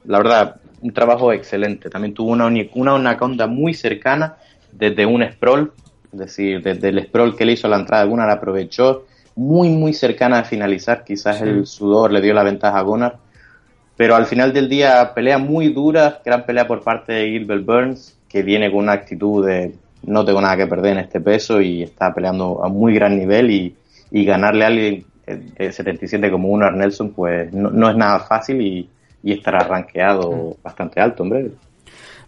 La 0.05 0.19
verdad, 0.19 0.57
un 0.83 0.93
trabajo 0.93 1.33
excelente. 1.33 1.91
También 1.91 2.15
tuvo 2.15 2.31
una, 2.31 2.51
una 2.75 2.95
anaconda 2.95 3.47
muy 3.47 3.75
cercana 3.75 4.37
desde 4.73 5.07
un 5.07 5.25
sprawl 5.31 5.73
es 6.17 6.19
decir, 6.19 6.63
desde 6.63 6.89
el 6.89 7.05
sprawl 7.05 7.37
que 7.37 7.45
le 7.45 7.53
hizo 7.53 7.67
a 7.67 7.71
la 7.71 7.77
entrada, 7.77 8.05
Gunnar 8.05 8.31
aprovechó 8.31 9.05
muy, 9.35 9.69
muy 9.69 9.93
cercana 9.93 10.39
a 10.39 10.45
finalizar. 10.45 11.05
Quizás 11.05 11.43
el 11.43 11.67
sudor 11.67 12.11
le 12.11 12.23
dio 12.23 12.33
la 12.33 12.43
ventaja 12.43 12.79
a 12.79 12.83
Gunnar. 12.83 13.19
Pero 13.97 14.15
al 14.15 14.27
final 14.27 14.53
del 14.53 14.69
día, 14.69 15.13
pelea 15.15 15.39
muy 15.39 15.69
dura, 15.73 16.21
gran 16.25 16.47
pelea 16.47 16.67
por 16.67 16.83
parte 16.83 17.13
de 17.13 17.29
Gilbert 17.29 17.65
Burns, 17.65 18.19
que 18.29 18.43
viene 18.43 18.71
con 18.71 18.81
una 18.81 18.93
actitud 18.93 19.47
de 19.47 19.75
no 20.05 20.25
tengo 20.25 20.41
nada 20.41 20.57
que 20.57 20.67
perder 20.67 20.93
en 20.93 20.99
este 20.99 21.21
peso 21.21 21.61
y 21.61 21.83
está 21.83 22.15
peleando 22.15 22.65
a 22.65 22.69
muy 22.69 22.95
gran 22.95 23.19
nivel 23.19 23.51
y, 23.51 23.77
y 24.11 24.25
ganarle 24.25 24.65
a 24.65 24.69
alguien 24.69 25.05
de 25.27 25.73
77 25.73 26.31
como 26.31 26.49
Gunnar 26.49 26.75
Nelson, 26.75 27.13
pues 27.13 27.53
no, 27.53 27.71
no 27.71 27.91
es 27.91 27.97
nada 27.97 28.21
fácil 28.21 28.61
y, 28.61 28.89
y 29.23 29.33
estará 29.33 29.61
rankeado 29.61 30.57
bastante 30.63 31.01
alto, 31.01 31.23
hombre. 31.23 31.51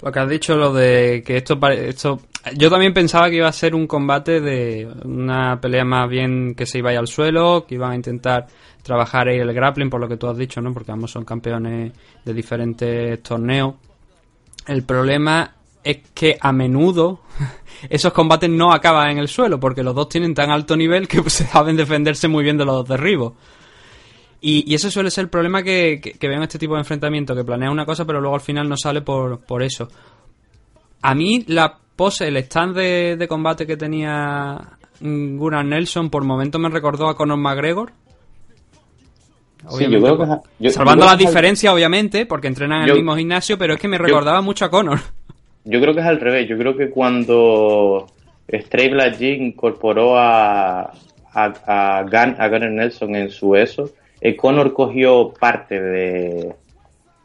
Lo 0.03 0.13
que 0.13 0.21
has 0.21 0.29
dicho, 0.29 0.57
lo 0.57 0.73
de 0.73 1.23
que 1.25 1.39
esto, 1.39 1.59
esto 1.71 2.21
yo 2.57 2.71
también 2.71 2.93
pensaba 2.93 3.29
que 3.29 3.37
iba 3.37 3.49
a 3.49 3.53
ser 3.53 3.75
un 3.75 3.87
combate 3.87 4.41
de 4.41 4.89
una 5.05 5.61
pelea 5.61 5.85
más 5.85 6.09
bien 6.09 6.55
que 6.55 6.67
se 6.67 6.79
iba 6.79 6.91
a 6.91 6.93
ir 6.93 6.99
al 6.99 7.09
suelo, 7.09 7.67
que 7.67 7.75
iban 7.75 7.93
a 7.93 7.97
intentar 7.97 8.47
trabajar 8.83 9.29
ahí 9.29 9.39
el 9.39 9.53
grappling, 9.53 9.91
por 9.91 10.01
lo 10.01 10.09
que 10.09 10.17
tú 10.17 10.29
has 10.29 10.37
dicho, 10.37 10.61
¿no? 10.61 10.73
Porque 10.73 10.93
ambos 10.93 11.11
son 11.11 11.25
campeones 11.25 11.93
de 12.25 12.35
diferentes 12.35 13.23
torneos. 13.23 13.75
El 14.67 14.85
problema 14.85 15.58
es 15.85 15.99
que 16.15 16.37
a 16.41 16.53
menudo 16.53 17.21
esos 17.89 18.13
combates 18.13 18.51
no 18.51 18.73
acaban 18.73 19.11
en 19.11 19.19
el 19.19 19.29
suelo, 19.29 19.61
porque 19.61 19.83
los 19.83 19.95
dos 19.95 20.09
tienen 20.09 20.35
tan 20.35 20.51
alto 20.51 20.77
nivel 20.77 21.09
que 21.09 21.23
se 21.31 21.47
saben 21.49 21.77
defenderse 21.77 22.29
muy 22.29 22.45
bien 22.45 22.59
de 22.59 22.65
los 22.65 22.75
dos 22.77 22.89
derribos. 22.89 23.35
Y, 24.41 24.71
y, 24.71 24.75
ese 24.75 24.91
suele 24.91 25.11
ser 25.11 25.25
el 25.25 25.31
problema 25.31 25.65
que, 25.65 26.01
que, 26.01 26.13
que 26.13 26.43
este 26.43 26.61
tipo 26.61 26.75
de 26.75 26.81
enfrentamiento, 26.81 27.35
que 27.35 27.43
planea 27.43 27.73
una 27.73 27.85
cosa 27.85 28.05
pero 28.05 28.21
luego 28.21 28.37
al 28.37 28.41
final 28.41 28.69
no 28.69 28.77
sale 28.77 29.03
por, 29.03 29.41
por 29.41 29.65
eso. 29.65 29.89
A 31.03 31.15
mí 31.15 31.45
la 31.49 31.77
pose, 31.97 32.29
el 32.29 32.37
stand 32.37 32.77
de, 32.77 33.17
de 33.17 33.27
combate 33.29 33.67
que 33.67 33.77
tenía 33.77 34.79
Gunnar 35.01 35.65
Nelson 35.65 36.11
por 36.11 36.25
momentos 36.25 36.61
me 36.61 36.69
recordó 36.69 37.09
a 37.09 37.17
Conor 37.17 37.39
McGregor. 37.39 37.93
Sí, 39.71 39.89
yo 39.91 40.01
creo 40.01 40.19
que 40.19 40.25
yo, 40.61 40.71
Salvando 40.71 41.05
las 41.05 41.19
diferencias, 41.19 41.73
obviamente, 41.73 42.27
porque 42.27 42.47
entrenan 42.47 42.83
en 42.83 42.91
el 42.91 42.95
mismo 42.95 43.17
gimnasio, 43.17 43.59
pero 43.59 43.75
es 43.75 43.81
que 43.81 43.89
me 43.89 43.99
recordaba 43.99 44.41
mucho 44.41 44.65
a 44.65 44.71
Conor. 44.71 45.01
Yo 45.65 45.81
creo 45.81 45.95
que 45.95 46.01
es 46.01 46.07
al 46.07 46.21
revés. 46.21 46.49
Yo 46.49 46.57
creo 46.57 46.77
que 46.77 46.91
cuando 46.91 48.07
Stray 48.51 48.89
Black 48.91 49.21
incorporó 49.21 50.19
a, 50.19 50.93
a, 51.33 51.99
a, 51.99 52.03
Gun, 52.03 52.37
a 52.39 52.49
Gunnar 52.49 52.71
Nelson 52.71 53.15
en 53.17 53.31
su 53.31 53.55
eso, 53.55 53.91
eh, 54.21 54.35
Conor 54.37 54.73
cogió 54.73 55.33
parte 55.39 55.81
de, 55.81 56.55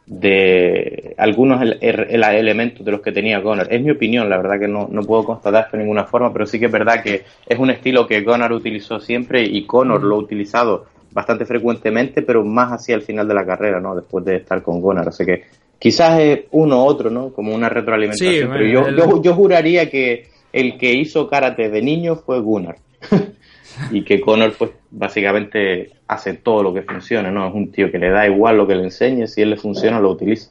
de 0.06 1.14
algunos 1.16 1.62
elementos 1.80 2.84
de 2.84 2.92
los 2.92 3.00
que 3.00 3.12
tenía 3.12 3.40
Gunnar. 3.40 3.68
Es 3.70 3.82
mi 3.82 3.90
opinión, 3.90 4.28
la 4.28 4.36
verdad 4.36 4.60
que 4.60 4.68
no, 4.68 4.88
no 4.90 5.02
puedo 5.02 5.24
constatar 5.24 5.64
esto 5.64 5.76
de 5.76 5.82
ninguna 5.82 6.04
forma, 6.04 6.32
pero 6.32 6.46
sí 6.46 6.58
que 6.58 6.66
es 6.66 6.72
verdad 6.72 7.02
que 7.02 7.24
es 7.46 7.58
un 7.58 7.70
estilo 7.70 8.06
que 8.06 8.20
Gunnar 8.22 8.52
utilizó 8.52 9.00
siempre 9.00 9.42
y 9.42 9.66
Conor 9.66 10.02
lo 10.02 10.16
ha 10.16 10.18
utilizado 10.18 10.86
bastante 11.10 11.46
frecuentemente, 11.46 12.22
pero 12.22 12.44
más 12.44 12.72
hacia 12.72 12.96
el 12.96 13.02
final 13.02 13.26
de 13.28 13.34
la 13.34 13.46
carrera, 13.46 13.80
¿no? 13.80 13.94
Después 13.94 14.24
de 14.24 14.36
estar 14.36 14.62
con 14.62 14.80
Gunnar. 14.80 15.08
Así 15.08 15.24
que 15.24 15.44
quizás 15.84 16.18
es 16.18 16.40
uno 16.52 16.82
u 16.82 16.86
otro, 16.86 17.10
¿no? 17.10 17.30
Como 17.30 17.54
una 17.54 17.68
retroalimentación. 17.68 18.50
pero 18.50 18.66
yo, 18.66 18.88
yo, 18.88 19.22
yo 19.22 19.34
juraría 19.34 19.90
que 19.90 20.30
el 20.50 20.78
que 20.78 20.94
hizo 20.94 21.28
karate 21.28 21.68
de 21.68 21.82
niño 21.82 22.16
fue 22.16 22.40
Gunnar. 22.40 22.76
y 23.90 24.02
que 24.02 24.18
Connor 24.18 24.54
pues 24.56 24.70
básicamente 24.90 25.92
hace 26.08 26.32
todo 26.32 26.62
lo 26.62 26.72
que 26.72 26.80
funciona, 26.80 27.30
¿no? 27.30 27.46
Es 27.48 27.54
un 27.54 27.70
tío 27.70 27.92
que 27.92 27.98
le 27.98 28.08
da 28.08 28.26
igual 28.26 28.56
lo 28.56 28.66
que 28.66 28.76
le 28.76 28.84
enseñe, 28.84 29.26
si 29.26 29.42
él 29.42 29.50
le 29.50 29.56
funciona 29.58 30.00
lo 30.00 30.12
utiliza. 30.12 30.50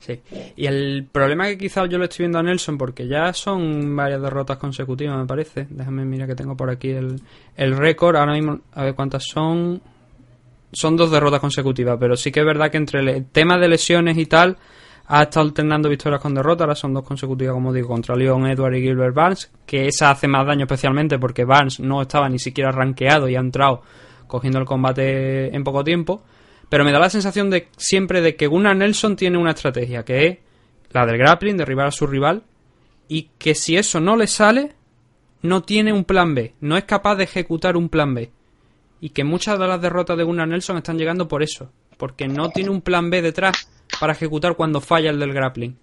Sí. 0.00 0.20
Y 0.54 0.66
el 0.66 1.06
problema 1.10 1.46
que 1.46 1.56
quizás 1.56 1.88
yo 1.88 1.96
le 1.96 2.04
estoy 2.04 2.24
viendo 2.24 2.38
a 2.38 2.42
Nelson, 2.42 2.76
porque 2.76 3.08
ya 3.08 3.32
son 3.32 3.96
varias 3.96 4.20
derrotas 4.20 4.58
consecutivas, 4.58 5.16
me 5.16 5.24
parece. 5.24 5.66
Déjame 5.70 6.04
mirar 6.04 6.28
que 6.28 6.34
tengo 6.34 6.58
por 6.58 6.68
aquí 6.68 6.90
el, 6.90 7.22
el 7.56 7.74
récord. 7.74 8.16
Ahora 8.16 8.34
mismo, 8.34 8.60
a 8.74 8.84
ver 8.84 8.94
cuántas 8.94 9.24
son. 9.24 9.80
Son 10.74 10.96
dos 10.96 11.10
derrotas 11.10 11.40
consecutivas, 11.40 11.96
pero 11.98 12.16
sí 12.16 12.30
que 12.30 12.40
es 12.40 12.46
verdad 12.46 12.70
que 12.70 12.76
entre 12.76 13.00
el 13.00 13.26
tema 13.26 13.58
de 13.58 13.68
lesiones 13.68 14.18
y 14.18 14.26
tal, 14.26 14.58
ha 15.06 15.22
estado 15.22 15.46
alternando 15.46 15.88
victorias 15.88 16.20
con 16.20 16.34
derrotas, 16.34 16.62
ahora 16.62 16.74
son 16.74 16.94
dos 16.94 17.04
consecutivas, 17.04 17.54
como 17.54 17.72
digo, 17.72 17.88
contra 17.88 18.16
Leon 18.16 18.46
Edward 18.46 18.74
y 18.74 18.82
Gilbert 18.82 19.14
Barnes, 19.14 19.50
que 19.66 19.86
esa 19.86 20.10
hace 20.10 20.28
más 20.28 20.46
daño 20.46 20.64
especialmente 20.64 21.18
porque 21.18 21.44
Barnes 21.44 21.80
no 21.80 22.00
estaba 22.00 22.28
ni 22.28 22.38
siquiera 22.38 22.72
rankeado 22.72 23.28
y 23.28 23.36
ha 23.36 23.40
entrado 23.40 23.82
cogiendo 24.26 24.58
el 24.58 24.64
combate 24.64 25.54
en 25.54 25.62
poco 25.62 25.84
tiempo, 25.84 26.22
pero 26.68 26.84
me 26.84 26.92
da 26.92 26.98
la 26.98 27.10
sensación 27.10 27.50
de 27.50 27.68
siempre 27.76 28.22
de 28.22 28.36
que 28.36 28.46
Gunnar 28.46 28.76
Nelson 28.76 29.16
tiene 29.16 29.38
una 29.38 29.50
estrategia, 29.50 30.04
que 30.04 30.26
es 30.26 30.38
la 30.90 31.04
del 31.04 31.18
grappling, 31.18 31.56
derribar 31.56 31.88
a 31.88 31.92
su 31.92 32.06
rival, 32.06 32.44
y 33.06 33.30
que 33.38 33.54
si 33.54 33.76
eso 33.76 34.00
no 34.00 34.16
le 34.16 34.26
sale, 34.26 34.72
no 35.42 35.62
tiene 35.62 35.92
un 35.92 36.04
plan 36.04 36.34
B, 36.34 36.54
no 36.60 36.78
es 36.78 36.84
capaz 36.84 37.16
de 37.16 37.24
ejecutar 37.24 37.76
un 37.76 37.90
plan 37.90 38.14
B. 38.14 38.30
Y 39.04 39.10
que 39.10 39.22
muchas 39.22 39.58
de 39.58 39.66
las 39.68 39.82
derrotas 39.82 40.16
de 40.16 40.24
Gunnar 40.24 40.48
Nelson 40.48 40.78
están 40.78 40.96
llegando 40.96 41.28
por 41.28 41.42
eso, 41.42 41.70
porque 41.98 42.26
no 42.26 42.48
tiene 42.48 42.70
un 42.70 42.80
plan 42.80 43.10
B 43.10 43.20
detrás 43.20 43.68
para 44.00 44.14
ejecutar 44.14 44.54
cuando 44.56 44.80
falla 44.80 45.10
el 45.10 45.18
del 45.20 45.34
grappling. 45.34 45.76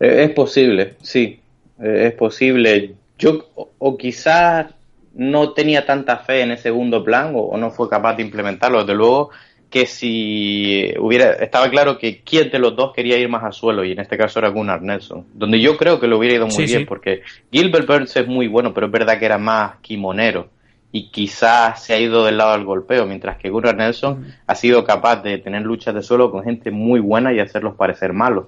Eh, 0.00 0.24
Es 0.24 0.30
posible, 0.32 0.96
sí, 1.00 1.40
eh, 1.82 2.08
es 2.08 2.12
posible. 2.12 2.94
Yo, 3.18 3.48
o, 3.78 3.96
quizás 3.96 4.66
no 5.14 5.52
tenía 5.54 5.86
tanta 5.86 6.18
fe 6.18 6.42
en 6.42 6.52
ese 6.52 6.64
segundo 6.64 7.02
plan 7.02 7.32
o, 7.34 7.38
o 7.40 7.56
no 7.56 7.70
fue 7.70 7.88
capaz 7.88 8.14
de 8.16 8.22
implementarlo. 8.24 8.80
Desde 8.80 8.94
luego 8.94 9.30
que 9.70 9.86
si 9.86 10.92
hubiera, 11.00 11.32
estaba 11.32 11.70
claro 11.70 11.96
que 11.98 12.20
quién 12.22 12.50
de 12.50 12.58
los 12.58 12.76
dos 12.76 12.92
quería 12.94 13.16
ir 13.18 13.30
más 13.30 13.44
al 13.44 13.54
suelo 13.54 13.82
y 13.82 13.92
en 13.92 14.00
este 14.00 14.18
caso 14.18 14.40
era 14.40 14.48
Gunnar 14.50 14.82
Nelson, 14.82 15.24
donde 15.32 15.58
yo 15.58 15.78
creo 15.78 15.98
que 15.98 16.06
lo 16.06 16.18
hubiera 16.18 16.36
ido 16.36 16.46
muy 16.46 16.54
Sí, 16.54 16.64
bien 16.66 16.80
sí. 16.80 16.84
porque 16.84 17.22
Gilbert 17.50 17.86
Burns 17.86 18.14
es 18.16 18.26
muy 18.28 18.46
bueno, 18.46 18.74
pero 18.74 18.86
es 18.86 18.92
verdad 18.92 19.18
que 19.18 19.24
era 19.26 19.38
más 19.38 19.76
kimonero 19.80 20.48
y 20.90 21.10
quizás 21.10 21.82
se 21.82 21.92
ha 21.92 21.98
ido 21.98 22.24
del 22.24 22.38
lado 22.38 22.52
del 22.52 22.64
golpeo, 22.64 23.06
mientras 23.06 23.36
que 23.36 23.50
Gunnar 23.50 23.76
Nelson 23.76 24.26
ha 24.46 24.54
sido 24.54 24.84
capaz 24.84 25.22
de 25.22 25.38
tener 25.38 25.62
luchas 25.62 25.94
de 25.94 26.02
suelo 26.02 26.30
con 26.30 26.44
gente 26.44 26.70
muy 26.70 27.00
buena 27.00 27.32
y 27.32 27.40
hacerlos 27.40 27.74
parecer 27.74 28.12
malos. 28.12 28.46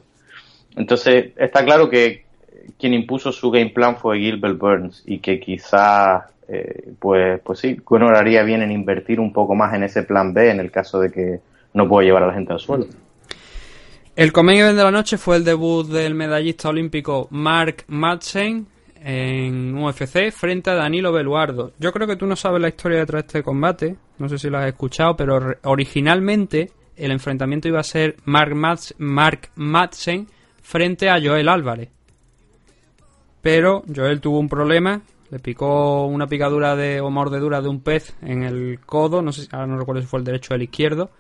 Entonces, 0.77 1.33
está 1.37 1.65
claro 1.65 1.91
que 1.91 2.25
quien 2.79 2.95
impuso 2.95 3.33
su 3.33 3.51
game 3.51 3.71
plan 3.71 3.97
fue 3.97 4.19
Gilbert 4.19 4.59
Burns 4.59 5.03
y 5.07 5.19
que 5.19 5.39
quizás, 5.39 6.25
eh, 6.49 6.93
pues, 6.99 7.41
pues 7.43 7.59
sí, 7.59 7.77
Conor 7.77 8.17
haría 8.17 8.43
bien 8.43 8.63
en 8.63 8.73
invertir 8.73 9.21
un 9.21 9.33
poco 9.33 9.55
más 9.55 9.75
en 9.75 9.83
ese 9.83 10.03
plan 10.05 10.33
B 10.33 10.51
en 10.51 10.61
el 10.61 10.71
caso 10.71 11.01
de 11.01 11.11
que 11.11 11.41
no 11.75 11.89
pueda 11.89 12.07
llevar 12.07 12.23
a 12.23 12.29
la 12.29 12.35
gente 12.35 12.53
al 12.53 12.61
suelo. 12.61 12.87
El 14.17 14.33
event 14.35 14.77
de 14.77 14.83
la 14.83 14.91
noche 14.91 15.19
fue 15.19 15.37
el 15.37 15.45
debut 15.45 15.87
del 15.87 16.15
medallista 16.15 16.69
olímpico 16.69 17.29
Mark 17.31 17.85
Madsen 17.87 18.67
en 19.03 19.77
UFC 19.77 20.31
frente 20.31 20.71
a 20.71 20.75
Danilo 20.75 21.13
Beluardo. 21.13 21.73
Yo 21.79 21.93
creo 21.93 22.07
que 22.07 22.17
tú 22.17 22.27
no 22.27 22.37
sabes 22.37 22.61
la 22.61 22.69
historia 22.69 22.99
detrás 22.99 23.23
de 23.23 23.27
este 23.27 23.43
combate, 23.43 23.97
no 24.19 24.29
sé 24.29 24.39
si 24.39 24.51
lo 24.51 24.59
has 24.59 24.67
escuchado, 24.67 25.17
pero 25.17 25.39
originalmente 25.65 26.71
el 26.97 27.11
enfrentamiento 27.11 27.69
iba 27.69 27.81
a 27.81 27.85
ser 27.85 28.17
Mark, 28.25 28.55
Mark 28.99 29.51
Madsen 29.55 30.29
frente 30.63 31.09
a 31.09 31.21
Joel 31.21 31.49
Álvarez. 31.49 31.89
Pero 33.41 33.83
Joel 33.95 34.21
tuvo 34.21 34.39
un 34.39 34.49
problema, 34.49 35.01
le 35.31 35.39
picó 35.39 36.05
una 36.07 36.27
picadura 36.27 36.77
de, 36.77 37.01
o 37.01 37.11
mordedura 37.11 37.63
de 37.63 37.69
un 37.69 37.81
pez 37.81 38.15
en 38.21 38.43
el 38.43 38.81
codo, 38.85 39.23
no 39.23 39.33
sé 39.33 39.49
ahora 39.51 39.67
no 39.67 39.79
recuerdo 39.79 40.03
si 40.03 40.09
fue 40.09 40.19
el 40.19 40.27
derecho 40.27 40.53
o 40.53 40.57
el 40.57 40.63
izquierdo, 40.63 41.11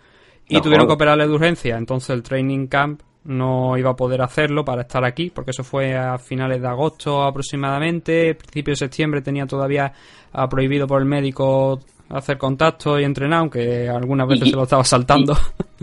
y 0.46 0.56
No 0.56 0.62
tuvieron 0.62 0.86
que 0.86 0.94
operarle 0.94 1.26
de 1.26 1.32
urgencia. 1.32 1.78
Entonces 1.78 2.10
el 2.10 2.22
training 2.22 2.66
camp 2.66 3.02
no 3.24 3.76
iba 3.76 3.90
a 3.90 3.96
poder 3.96 4.22
hacerlo 4.22 4.64
para 4.64 4.82
estar 4.82 5.04
aquí, 5.04 5.30
porque 5.30 5.50
eso 5.50 5.62
fue 5.64 5.96
a 5.96 6.18
finales 6.18 6.60
de 6.62 6.68
agosto 6.68 7.22
aproximadamente. 7.22 8.34
Principio 8.34 8.72
de 8.72 8.76
septiembre 8.76 9.20
tenía 9.22 9.46
todavía 9.46 9.92
ah, 10.32 10.48
prohibido 10.48 10.86
por 10.86 11.00
el 11.00 11.06
médico 11.06 11.80
hacer 12.08 12.38
contacto 12.38 12.98
y 12.98 13.04
entrenar, 13.04 13.40
aunque 13.40 13.88
algunas 13.88 14.26
veces 14.26 14.48
Y- 14.48 14.50
se 14.50 14.56
lo 14.56 14.62
estaba 14.64 14.84
saltando. 14.84 15.36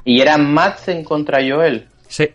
Y 0.03 0.19
era 0.21 0.37
Madsen 0.37 1.03
contra 1.03 1.39
Joel. 1.47 1.87
sí. 2.07 2.27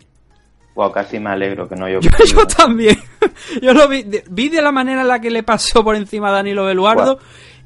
Wow, 0.74 0.90
casi 0.90 1.18
me 1.18 1.28
alegro 1.28 1.68
que 1.68 1.76
no 1.76 1.86
yo. 1.90 2.00
Yo, 2.00 2.08
yo 2.34 2.46
también. 2.46 2.96
Yo 3.62 3.74
lo 3.74 3.86
vi 3.88 4.04
de, 4.04 4.24
vi 4.30 4.48
de 4.48 4.62
la 4.62 4.72
manera 4.72 5.02
en 5.02 5.08
la 5.08 5.20
que 5.20 5.30
le 5.30 5.42
pasó 5.42 5.84
por 5.84 5.94
encima 5.96 6.30
a 6.30 6.32
Danilo 6.32 6.64
Beluardo. 6.64 7.18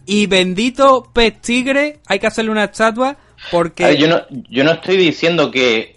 Y 0.07 0.27
bendito 0.27 1.09
pez 1.13 1.41
tigre, 1.41 2.01
hay 2.09 2.19
que 2.19 2.27
hacerle 2.27 2.51
una 2.51 2.65
estatua 2.65 3.17
porque... 3.53 3.85
Ver, 3.85 3.97
yo 3.97 4.09
no, 4.09 4.23
yo 4.51 4.65
no 4.65 4.73
estoy 4.73 4.97
diciendo 4.97 5.53
que 5.53 5.96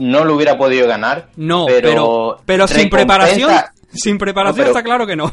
no 0.00 0.24
lo 0.24 0.34
hubiera 0.34 0.58
podido 0.58 0.86
ganar. 0.88 1.28
no, 1.36 1.66
pero, 1.66 1.88
pero, 1.90 2.36
pero, 2.44 2.66
sin 2.68 2.90
preparación, 2.90 3.50
sin 3.92 4.18
preparación 4.18 4.56
No, 4.66 4.72
pero- 4.72 4.78
está 4.78 4.82
claro 4.82 5.06
que 5.06 5.16
no. 5.16 5.32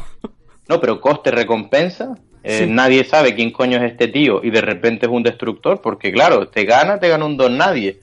No, 0.68 0.80
pero 0.80 1.00
coste 1.00 1.30
recompensa. 1.30 2.16
eh, 2.42 2.58
Sí. 2.60 2.66
Nadie 2.70 3.02
sabe 3.04 3.34
quién 3.34 3.50
coño 3.50 3.78
es 3.78 3.90
este 3.90 4.08
tío 4.08 4.40
y 4.44 4.50
de 4.50 4.60
repente 4.60 5.06
es 5.06 5.12
un 5.12 5.22
destructor, 5.22 5.80
porque 5.80 6.12
claro, 6.12 6.48
te 6.48 6.64
gana, 6.64 6.98
te 7.00 7.08
gana 7.08 7.24
un 7.24 7.36
don 7.36 7.56
nadie. 7.56 8.00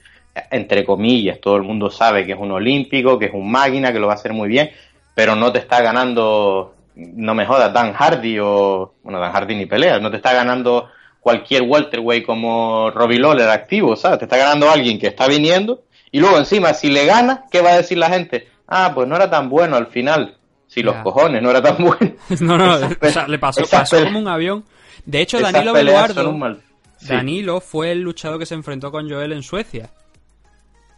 Entre 0.50 0.84
comillas, 0.84 1.40
todo 1.40 1.56
el 1.56 1.62
mundo 1.62 1.90
sabe 1.90 2.26
que 2.26 2.32
es 2.32 2.38
un 2.38 2.50
olímpico, 2.50 3.18
que 3.18 3.26
es 3.26 3.32
un 3.34 3.50
máquina, 3.50 3.92
que 3.92 3.98
lo 3.98 4.06
va 4.08 4.12
a 4.12 4.16
hacer 4.16 4.32
muy 4.34 4.48
bien, 4.48 4.70
pero 5.14 5.34
no 5.34 5.50
te 5.52 5.60
está 5.60 5.80
ganando, 5.80 6.74
no 6.96 7.34
me 7.34 7.46
jodas, 7.46 7.72
Dan 7.72 7.94
Hardy 7.94 8.38
o, 8.40 8.92
bueno, 9.02 9.18
Dan 9.20 9.32
Hardy 9.32 9.54
ni 9.54 9.64
pelea, 9.66 9.98
no 9.98 10.10
te 10.10 10.18
está 10.18 10.34
ganando 10.34 10.88
cualquier 11.20 11.62
welterweight 11.62 12.26
como 12.26 12.90
Robbie 12.90 13.18
Lawler 13.18 13.48
activo, 13.48 13.96
¿sabes? 13.96 14.18
Te 14.18 14.24
está 14.26 14.36
ganando 14.36 14.70
alguien 14.70 14.98
que 14.98 15.06
está 15.06 15.26
viniendo 15.26 15.80
y 16.16 16.20
luego 16.20 16.38
encima, 16.38 16.72
si 16.74 16.88
le 16.90 17.04
gana, 17.06 17.44
¿qué 17.50 17.60
va 17.60 17.70
a 17.72 17.76
decir 17.76 17.98
la 17.98 18.08
gente? 18.08 18.48
Ah, 18.66 18.92
pues 18.94 19.06
no 19.08 19.16
era 19.16 19.28
tan 19.30 19.48
bueno 19.48 19.76
al 19.76 19.86
final. 19.88 20.36
Si 20.66 20.82
los 20.82 20.94
Ya. 20.94 21.02
cojones, 21.02 21.42
no 21.42 21.50
era 21.50 21.62
tan 21.62 21.76
bueno. 21.78 22.12
No, 22.40 22.56
no, 22.58 22.76
Esas 22.76 22.96
o 23.00 23.10
sea, 23.10 23.28
le 23.28 23.38
pasó, 23.38 23.62
como 24.04 24.18
un 24.18 24.28
avión. 24.28 24.64
De 25.04 25.20
hecho, 25.20 25.38
esas 25.38 25.52
Danilo 25.52 25.72
Beluardo, 25.72 26.30
un 26.30 26.38
mal- 26.38 26.62
Sí. 26.98 27.08
Danilo 27.08 27.60
fue 27.60 27.92
el 27.92 28.00
luchador 28.00 28.38
que 28.38 28.46
se 28.46 28.54
enfrentó 28.54 28.90
con 28.90 29.08
Joel 29.08 29.32
en 29.32 29.42
Suecia. 29.42 29.90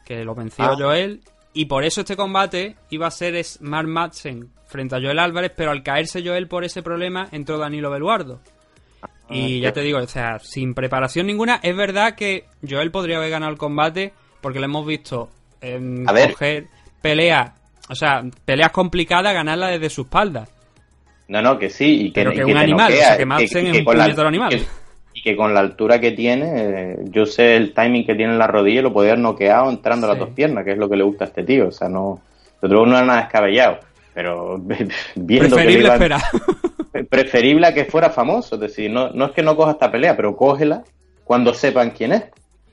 Que 0.06 0.24
lo 0.24 0.34
venció 0.34 0.64
Ah. 0.64 0.76
Joel. 0.78 1.20
Y 1.52 1.64
por 1.66 1.84
eso 1.84 2.00
este 2.02 2.16
combate 2.16 2.76
iba 2.90 3.06
a 3.08 3.10
ser 3.10 3.34
es- 3.34 3.60
Mark 3.60 3.88
Madsen 3.88 4.50
frente 4.68 4.94
a 4.96 5.00
Joel 5.00 5.18
Álvarez, 5.18 5.52
pero 5.56 5.70
al 5.72 5.82
caerse 5.82 6.22
Joel 6.24 6.46
por 6.46 6.62
ese 6.64 6.82
problema, 6.82 7.28
entró 7.32 7.58
Danilo 7.58 7.90
Beluardo. 7.90 8.40
Y 9.30 9.60
ya 9.60 9.72
te 9.72 9.80
digo, 9.82 9.98
o 9.98 10.06
sea, 10.06 10.38
sin 10.38 10.72
preparación 10.72 11.26
ninguna, 11.26 11.60
es 11.62 11.76
verdad 11.76 12.14
que 12.14 12.46
Joel 12.66 12.90
podría 12.90 13.18
haber 13.18 13.30
ganado 13.30 13.52
el 13.52 13.58
combate 13.58 14.12
porque 14.40 14.58
lo 14.58 14.66
hemos 14.66 14.86
visto 14.86 15.28
en 15.60 16.04
coger 16.04 16.66
peleas, 17.02 17.52
o 17.88 17.94
sea, 17.94 18.22
peleas 18.44 18.70
complicadas, 18.72 19.32
ganarla 19.34 19.68
desde 19.68 19.90
su 19.90 20.02
espalda. 20.02 20.46
No, 21.28 21.42
no, 21.42 21.58
que 21.58 21.68
sí, 21.70 22.06
y 22.06 22.12
que, 22.12 22.20
Pero 22.22 22.32
y 22.32 22.36
que 22.36 22.44
un 22.44 22.56
animal, 22.56 22.90
noquea, 22.90 23.04
o 23.04 23.08
sea, 23.08 23.16
que 23.18 23.26
Madsen 23.26 23.66
es 23.66 23.78
un 23.78 23.84
con 23.84 23.98
la- 23.98 24.04
puñetero 24.04 24.28
animal. 24.28 24.50
que- 24.50 24.62
y 25.14 25.22
que 25.22 25.36
con 25.36 25.52
la 25.52 25.60
altura 25.60 25.98
que 26.00 26.12
tiene, 26.12 26.52
eh, 26.92 26.96
yo 27.10 27.26
sé 27.26 27.56
el 27.56 27.74
timing 27.74 28.06
que 28.06 28.14
tiene 28.14 28.32
en 28.34 28.38
la 28.38 28.46
rodilla, 28.46 28.82
lo 28.82 28.92
podía 28.92 29.10
haber 29.12 29.22
noqueado 29.22 29.68
entrando 29.68 30.06
a 30.06 30.10
las 30.10 30.18
dos 30.20 30.30
piernas, 30.30 30.64
que 30.64 30.72
es 30.72 30.78
lo 30.78 30.88
que 30.88 30.96
le 30.96 31.02
gusta 31.02 31.24
a 31.24 31.28
este 31.28 31.42
tío. 31.42 31.68
O 31.68 31.72
sea, 31.72 31.88
no, 31.88 32.20
lo 32.62 32.86
no 32.86 32.96
era 32.96 33.04
nada 33.04 33.22
descabellado, 33.22 33.78
pero 34.14 34.58
viendo 35.16 35.56
que 35.56 35.64
le 35.64 35.72
Preferible 35.80 35.84
iban- 35.88 35.92
esperar. 35.94 36.22
preferible 37.10 37.66
a 37.66 37.74
que 37.74 37.84
fuera 37.84 38.10
famoso. 38.10 38.54
Es 38.54 38.60
decir, 38.60 38.90
no, 38.90 39.10
no 39.10 39.26
es 39.26 39.32
que 39.32 39.42
no 39.42 39.56
coja 39.56 39.72
esta 39.72 39.90
pelea, 39.90 40.16
pero 40.16 40.36
cógela 40.36 40.82
cuando 41.24 41.52
sepan 41.52 41.90
quién 41.90 42.12
es. 42.12 42.22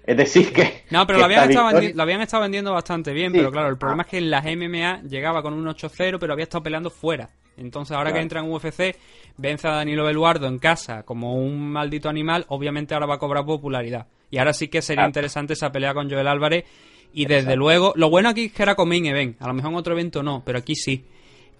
Es 0.07 0.15
decir, 0.17 0.53
que. 0.53 0.83
No, 0.91 1.07
pero 1.07 1.17
que 1.17 1.21
lo 1.21 1.25
habían, 1.25 1.41
esta 1.49 1.51
estado 1.51 1.67
victoria- 1.69 1.95
lo 1.95 2.03
habían 2.03 2.21
estado 2.21 2.43
vendiendo 2.43 2.71
bastante 2.73 3.11
bien, 3.13 3.31
Sí. 3.31 3.37
pero 3.39 3.51
claro, 3.51 3.69
el 3.69 3.77
problema 3.77 4.03
es 4.03 4.09
que 4.09 4.17
en 4.19 4.29
las 4.29 4.45
MMA 4.45 5.01
llegaba 5.03 5.41
con 5.41 5.53
un 5.53 5.67
8-0, 5.67 6.19
pero 6.19 6.33
había 6.33 6.43
estado 6.43 6.63
peleando 6.63 6.89
fuera. 6.89 7.29
Entonces, 7.57 7.95
ahora 7.95 8.11
que 8.13 8.19
entra 8.19 8.41
en 8.41 8.51
UFC, 8.51 8.95
vence 9.37 9.67
a 9.67 9.71
Danilo 9.71 10.03
Beluardo 10.03 10.45
en 10.47 10.59
casa 10.59 11.03
como 11.03 11.35
un 11.35 11.71
maldito 11.71 12.09
animal, 12.09 12.45
obviamente 12.49 12.93
ahora 12.93 13.05
va 13.07 13.15
a 13.15 13.19
cobrar 13.19 13.45
popularidad. 13.45 14.07
Y 14.29 14.37
ahora 14.37 14.51
sí 14.53 14.67
que 14.67 14.81
sería 14.81 14.97
Claro. 15.03 15.09
interesante 15.09 15.53
esa 15.53 15.71
pelea 15.71 15.93
con 15.93 16.09
Joel 16.09 16.27
Álvarez. 16.27 16.65
Y 17.13 17.25
desde 17.25 17.55
luego, 17.55 17.93
lo 17.95 18.09
bueno 18.09 18.27
aquí 18.29 18.45
es 18.45 18.51
que 18.51 18.61
era 18.63 18.75
con 18.75 18.89
main 18.89 19.05
event. 19.05 19.41
A 19.41 19.47
lo 19.47 19.53
mejor 19.53 19.71
en 19.71 19.77
otro 19.77 19.93
evento 19.93 20.21
no, 20.21 20.43
pero 20.45 20.59
aquí 20.59 20.75
sí. 20.75 21.05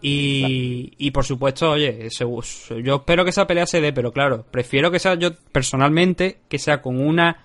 Y, 0.02 0.94
y 0.98 1.12
por 1.12 1.24
supuesto, 1.24 1.72
oye, 1.72 2.10
yo 2.84 2.96
espero 2.96 3.24
que 3.24 3.30
esa 3.30 3.48
pelea 3.48 3.66
se 3.66 3.80
dé, 3.82 3.94
pero 3.94 4.12
claro, 4.12 4.46
prefiero 4.52 4.92
que 4.92 5.00
sea 5.00 5.16
yo 5.16 5.30
personalmente, 5.52 6.40
que 6.50 6.60
sea 6.60 6.82
con 6.82 7.00
una 7.00 7.44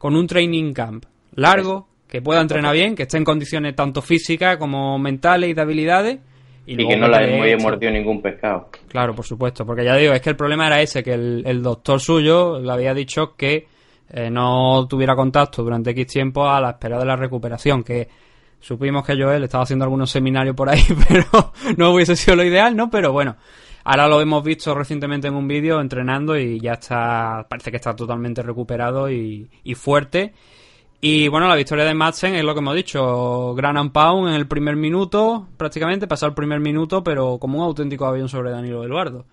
con 0.00 0.16
un 0.16 0.26
training 0.26 0.72
camp 0.72 1.04
largo, 1.34 1.86
que 2.08 2.22
pueda 2.22 2.40
entrenar 2.40 2.72
bien, 2.74 2.94
que 2.94 3.02
esté 3.02 3.18
en 3.18 3.24
condiciones 3.24 3.76
tanto 3.76 4.00
físicas 4.00 4.56
como 4.56 4.98
mentales 4.98 5.50
y 5.50 5.52
de 5.52 5.60
habilidades. 5.60 6.18
Y, 6.64 6.72
Y 6.72 6.76
luego 6.76 6.90
que 6.92 6.96
no 6.96 7.06
la 7.06 7.18
haya 7.18 7.58
mordido 7.58 7.92
ningún 7.92 8.22
pescado. 8.22 8.70
Claro, 8.88 9.14
por 9.14 9.26
supuesto, 9.26 9.66
porque 9.66 9.84
ya 9.84 9.94
digo, 9.96 10.14
es 10.14 10.22
que 10.22 10.30
el 10.30 10.36
problema 10.36 10.68
era 10.68 10.80
ese, 10.80 11.02
que 11.02 11.12
el, 11.12 11.42
el 11.44 11.62
doctor 11.62 12.00
suyo 12.00 12.58
le 12.58 12.72
había 12.72 12.94
dicho 12.94 13.34
que 13.36 13.66
eh, 14.08 14.30
no 14.30 14.86
tuviera 14.88 15.14
contacto 15.14 15.62
durante 15.62 15.90
X 15.90 16.06
tiempo 16.06 16.48
a 16.48 16.62
la 16.62 16.70
espera 16.70 16.98
de 16.98 17.04
la 17.04 17.16
recuperación, 17.16 17.84
que 17.84 18.08
supimos 18.58 19.04
que 19.04 19.22
Joel 19.22 19.44
estaba 19.44 19.64
haciendo 19.64 19.84
algunos 19.84 20.10
seminarios 20.10 20.56
por 20.56 20.70
ahí, 20.70 20.82
pero 21.08 21.26
no 21.76 21.92
hubiese 21.92 22.16
sido 22.16 22.36
lo 22.36 22.44
ideal, 22.44 22.74
¿no? 22.74 22.88
Pero 22.88 23.12
bueno, 23.12 23.36
ahora 23.84 24.08
lo 24.08 24.20
hemos 24.20 24.42
visto 24.42 24.74
recientemente 24.74 25.28
en 25.28 25.34
un 25.34 25.48
vídeo 25.48 25.80
entrenando 25.80 26.38
y 26.38 26.60
ya 26.60 26.72
está, 26.74 27.46
parece 27.48 27.70
que 27.70 27.76
está 27.76 27.94
totalmente 27.94 28.42
recuperado 28.42 29.10
y, 29.10 29.48
y 29.64 29.74
fuerte. 29.74 30.32
Y 31.02 31.28
bueno, 31.28 31.48
la 31.48 31.56
victoria 31.56 31.84
de 31.84 31.94
Madsen 31.94 32.34
es 32.34 32.44
lo 32.44 32.52
que 32.52 32.60
hemos 32.60 32.74
dicho, 32.74 33.54
Gran 33.54 33.78
and 33.78 33.90
Pound 33.90 34.28
en 34.28 34.34
el 34.34 34.46
primer 34.46 34.76
minuto, 34.76 35.48
prácticamente, 35.56 36.06
pasó 36.06 36.26
el 36.26 36.34
primer 36.34 36.60
minuto, 36.60 37.02
pero 37.02 37.38
como 37.38 37.58
un 37.58 37.64
auténtico 37.64 38.04
avión 38.04 38.28
sobre 38.28 38.50
Danilo 38.50 38.84
Eduardo. 38.84 39.24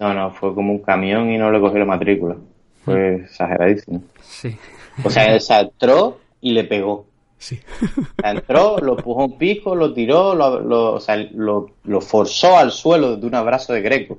No, 0.00 0.12
no, 0.12 0.30
fue 0.32 0.52
como 0.54 0.72
un 0.72 0.80
camión 0.80 1.30
y 1.30 1.38
no 1.38 1.50
le 1.50 1.60
cogió 1.60 1.78
la 1.78 1.84
matrícula. 1.84 2.36
Fue 2.84 3.16
exageradísimo. 3.16 4.02
Sí. 4.20 4.56
O 5.04 5.10
sea, 5.10 5.38
sea, 5.40 5.60
entró 5.60 6.18
y 6.40 6.52
le 6.52 6.64
pegó. 6.64 7.06
Sí. 7.38 7.60
Entró, 8.22 8.78
lo 8.78 8.96
empujó 8.96 9.24
un 9.24 9.38
pico, 9.38 9.74
lo 9.74 9.92
tiró, 9.92 10.34
lo, 10.34 10.94
o 10.94 11.00
sea, 11.00 11.16
lo, 11.16 11.72
forzó 12.00 12.56
al 12.56 12.70
suelo 12.72 13.16
de 13.16 13.26
un 13.26 13.34
abrazo 13.34 13.72
de 13.72 13.82
Greco. 13.82 14.18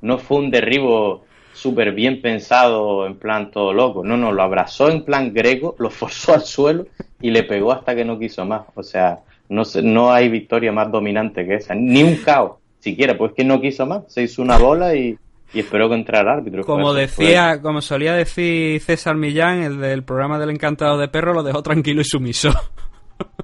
No 0.00 0.18
fue 0.18 0.38
un 0.38 0.50
derribo 0.50 1.24
súper 1.52 1.92
bien 1.92 2.20
pensado, 2.20 3.06
en 3.06 3.16
plan 3.16 3.50
todo 3.50 3.72
loco. 3.72 4.04
No, 4.04 4.16
no, 4.16 4.32
lo 4.32 4.42
abrazó 4.42 4.90
en 4.90 5.04
plan 5.04 5.32
Greco, 5.32 5.76
lo 5.78 5.90
forzó 5.90 6.34
al 6.34 6.42
suelo 6.42 6.86
y 7.20 7.30
le 7.30 7.44
pegó 7.44 7.72
hasta 7.72 7.94
que 7.94 8.04
no 8.04 8.18
quiso 8.18 8.44
más. 8.44 8.62
O 8.74 8.82
sea, 8.82 9.20
no, 9.48 9.62
no 9.82 10.12
hay 10.12 10.28
victoria 10.28 10.72
más 10.72 10.90
dominante 10.90 11.46
que 11.46 11.54
esa. 11.54 11.74
Ni 11.74 12.02
un 12.02 12.16
caos, 12.16 12.58
siquiera, 12.80 13.16
pues 13.16 13.32
que 13.32 13.44
no 13.44 13.60
quiso 13.60 13.86
más. 13.86 14.04
Se 14.08 14.22
hizo 14.22 14.42
una 14.42 14.58
bola 14.58 14.94
y, 14.94 15.16
y 15.54 15.60
esperó 15.60 15.88
que 15.88 15.94
entrara 15.94 16.32
el 16.32 16.38
árbitro. 16.38 16.64
Como 16.64 16.92
decía, 16.92 17.62
como 17.62 17.80
solía 17.80 18.14
decir 18.14 18.80
César 18.80 19.16
Millán, 19.16 19.62
el 19.62 19.80
del 19.80 20.02
programa 20.02 20.38
del 20.38 20.50
encantado 20.50 20.98
de 20.98 21.08
perro, 21.08 21.32
lo 21.32 21.42
dejó 21.42 21.62
tranquilo 21.62 22.00
y 22.00 22.04
sumiso. 22.04 22.50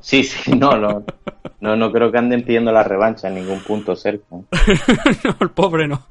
Sí, 0.00 0.24
sí, 0.24 0.52
no, 0.52 0.76
no, 0.76 1.04
no, 1.60 1.76
no 1.76 1.92
creo 1.92 2.10
que 2.10 2.18
anden 2.18 2.42
pidiendo 2.42 2.72
la 2.72 2.82
revancha 2.82 3.28
en 3.28 3.36
ningún 3.36 3.60
punto 3.60 3.94
cerca. 3.94 4.24
no, 4.30 5.36
el 5.40 5.50
pobre 5.50 5.86
no. 5.86 6.06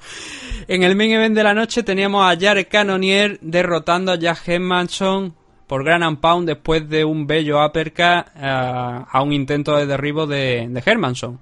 En 0.68 0.84
el 0.84 0.96
main 0.96 1.12
event 1.12 1.36
de 1.36 1.44
la 1.44 1.54
noche 1.54 1.84
teníamos 1.84 2.24
a 2.24 2.40
Jared 2.40 2.68
Cannonier 2.70 3.38
derrotando 3.42 4.14
a 4.14 4.16
Jack 4.16 4.48
Hermanson 4.48 5.34
por 5.68 5.84
Gran 5.84 6.04
and 6.04 6.20
Pound 6.20 6.48
después 6.48 6.88
de 6.88 7.04
un 7.04 7.28
bello 7.28 7.66
uppercut 7.66 8.28
a, 8.36 9.08
a 9.12 9.22
un 9.22 9.34
intento 9.34 9.76
de 9.76 9.88
derribo 9.88 10.26
de, 10.26 10.68
de 10.70 10.84
Hermanson. 10.86 11.40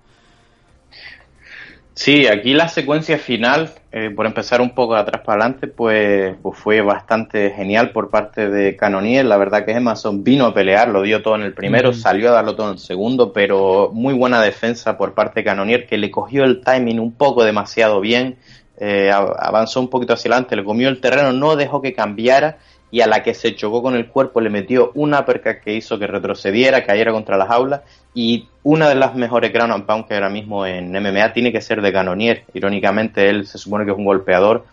Sí, 1.97 2.27
aquí 2.27 2.53
la 2.53 2.67
secuencia 2.67 3.17
final, 3.17 3.71
eh, 3.91 4.11
por 4.15 4.27
empezar 4.27 4.61
un 4.61 4.75
poco 4.75 4.93
de 4.93 4.99
atrás 4.99 5.23
para 5.25 5.41
adelante, 5.41 5.65
pues, 5.65 6.35
pues 6.43 6.55
fue 6.55 6.81
bastante 6.81 7.49
genial 7.49 7.89
por 7.89 8.11
parte 8.11 8.51
de 8.51 8.75
Canonier. 8.75 9.25
La 9.25 9.35
verdad 9.37 9.65
que 9.65 9.71
Emerson 9.71 10.23
vino 10.23 10.45
a 10.45 10.53
pelear, 10.53 10.89
lo 10.89 11.01
dio 11.01 11.23
todo 11.23 11.33
en 11.37 11.41
el 11.41 11.55
primero, 11.55 11.93
salió 11.93 12.29
a 12.29 12.33
darlo 12.33 12.55
todo 12.55 12.67
en 12.67 12.73
el 12.73 12.79
segundo, 12.79 13.33
pero 13.33 13.89
muy 13.91 14.13
buena 14.13 14.39
defensa 14.43 14.95
por 14.95 15.15
parte 15.15 15.39
de 15.39 15.45
Canonier, 15.45 15.87
que 15.87 15.97
le 15.97 16.11
cogió 16.11 16.43
el 16.43 16.61
timing 16.61 16.99
un 16.99 17.13
poco 17.13 17.43
demasiado 17.43 17.99
bien, 17.99 18.37
eh, 18.79 19.09
avanzó 19.11 19.79
un 19.79 19.89
poquito 19.89 20.13
hacia 20.13 20.29
adelante, 20.29 20.55
le 20.55 20.63
comió 20.63 20.89
el 20.89 21.01
terreno, 21.01 21.33
no 21.33 21.55
dejó 21.55 21.81
que 21.81 21.93
cambiara 21.93 22.59
y 22.89 23.01
a 23.01 23.07
la 23.07 23.21
que 23.21 23.33
se 23.33 23.55
chocó 23.55 23.81
con 23.81 23.95
el 23.95 24.07
cuerpo 24.07 24.39
le 24.39 24.49
metió 24.49 24.91
una 24.95 25.19
uppercut 25.19 25.59
que 25.63 25.73
hizo 25.73 25.99
que 25.99 26.07
retrocediera, 26.07 26.85
cayera 26.85 27.11
contra 27.11 27.37
las 27.37 27.49
aulas 27.49 27.81
y 28.13 28.47
una 28.63 28.87
de 28.89 28.95
las 28.95 29.13
mejores 29.15 29.51
ground 29.51 29.73
and 29.73 29.85
pound 29.85 30.07
que 30.07 30.13
ahora 30.13 30.29
mismo 30.29 30.65
en 30.65 30.95
MMA 30.95 31.33
tiene 31.33 31.51
que 31.51 31.61
ser 31.61 31.81
de 31.81 31.91
Canonier. 31.91 32.43
Irónicamente 32.53 33.29
él 33.29 33.45
se 33.45 33.57
supone 33.57 33.85
que 33.85 33.91
es 33.91 33.97
un 33.97 34.05
golpeador, 34.05 34.65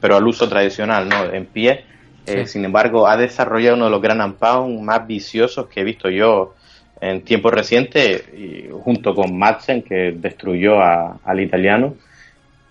pero 0.00 0.16
al 0.16 0.26
uso 0.26 0.48
tradicional, 0.48 1.08
¿no? 1.08 1.32
En 1.32 1.46
pie. 1.46 1.84
Eh, 2.26 2.46
sin 2.46 2.64
embargo, 2.64 3.06
ha 3.06 3.16
desarrollado 3.16 3.76
uno 3.76 3.86
de 3.86 3.90
los 3.92 4.02
ground 4.02 4.20
and 4.22 4.34
pound 4.36 4.80
más 4.82 5.06
viciosos 5.06 5.66
que 5.68 5.80
he 5.80 5.84
visto 5.84 6.10
yo 6.10 6.54
en 7.00 7.22
tiempos 7.22 7.52
recientes, 7.54 8.24
y 8.36 8.68
junto 8.84 9.14
con 9.14 9.36
Madsen, 9.38 9.82
que 9.82 10.12
destruyó 10.16 10.80
a- 10.80 11.18
al 11.24 11.40
italiano. 11.40 11.94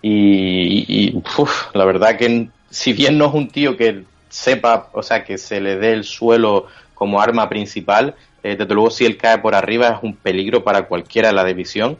Y, 0.02 0.84
y, 0.88 1.22
uf, 1.38 1.74
la 1.74 1.84
verdad 1.84 2.16
que 2.16 2.48
si 2.70 2.92
bien 2.92 3.18
no 3.18 3.26
es 3.26 3.34
un 3.34 3.48
tío 3.48 3.76
que 3.76 4.04
sepa, 4.30 4.88
o 4.92 5.02
sea, 5.02 5.24
que 5.24 5.36
se 5.36 5.60
le 5.60 5.76
dé 5.76 5.92
el 5.92 6.04
suelo 6.04 6.66
como 6.94 7.20
arma 7.20 7.48
principal, 7.48 8.14
eh, 8.42 8.56
desde 8.56 8.74
luego 8.74 8.90
si 8.90 9.04
él 9.04 9.16
cae 9.16 9.38
por 9.38 9.54
arriba 9.54 9.88
es 9.88 10.02
un 10.02 10.16
peligro 10.16 10.64
para 10.64 10.86
cualquiera 10.86 11.28
de 11.28 11.34
la 11.34 11.44
división. 11.44 11.98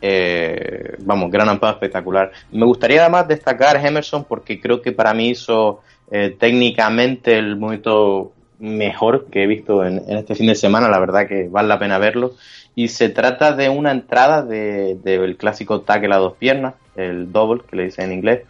Eh, 0.00 0.96
vamos, 1.00 1.30
gran 1.30 1.48
amparo 1.48 1.74
espectacular. 1.74 2.32
Me 2.50 2.64
gustaría 2.64 3.02
además 3.02 3.28
destacar 3.28 3.76
Emerson 3.84 4.24
porque 4.24 4.60
creo 4.60 4.82
que 4.82 4.92
para 4.92 5.14
mí 5.14 5.30
hizo 5.30 5.80
eh, 6.10 6.34
técnicamente 6.38 7.38
el 7.38 7.56
momento 7.56 8.32
mejor 8.58 9.26
que 9.30 9.42
he 9.42 9.46
visto 9.46 9.84
en, 9.84 10.02
este 10.08 10.34
fin 10.34 10.46
de 10.46 10.54
semana, 10.54 10.88
la 10.88 11.00
verdad 11.00 11.26
que 11.26 11.48
vale 11.48 11.68
la 11.68 11.78
pena 11.78 11.98
verlo. 11.98 12.32
Y 12.74 12.88
se 12.88 13.10
trata 13.10 13.52
de 13.52 13.68
una 13.68 13.92
entrada 13.92 14.42
del 14.42 15.02
de, 15.02 15.18
del 15.18 15.36
clásico 15.36 15.82
tackle 15.82 16.14
a 16.14 16.18
dos 16.18 16.36
piernas, 16.36 16.74
el 16.96 17.30
double, 17.30 17.62
que 17.68 17.76
le 17.76 17.84
dicen 17.84 18.06
en 18.06 18.12
inglés. 18.12 18.40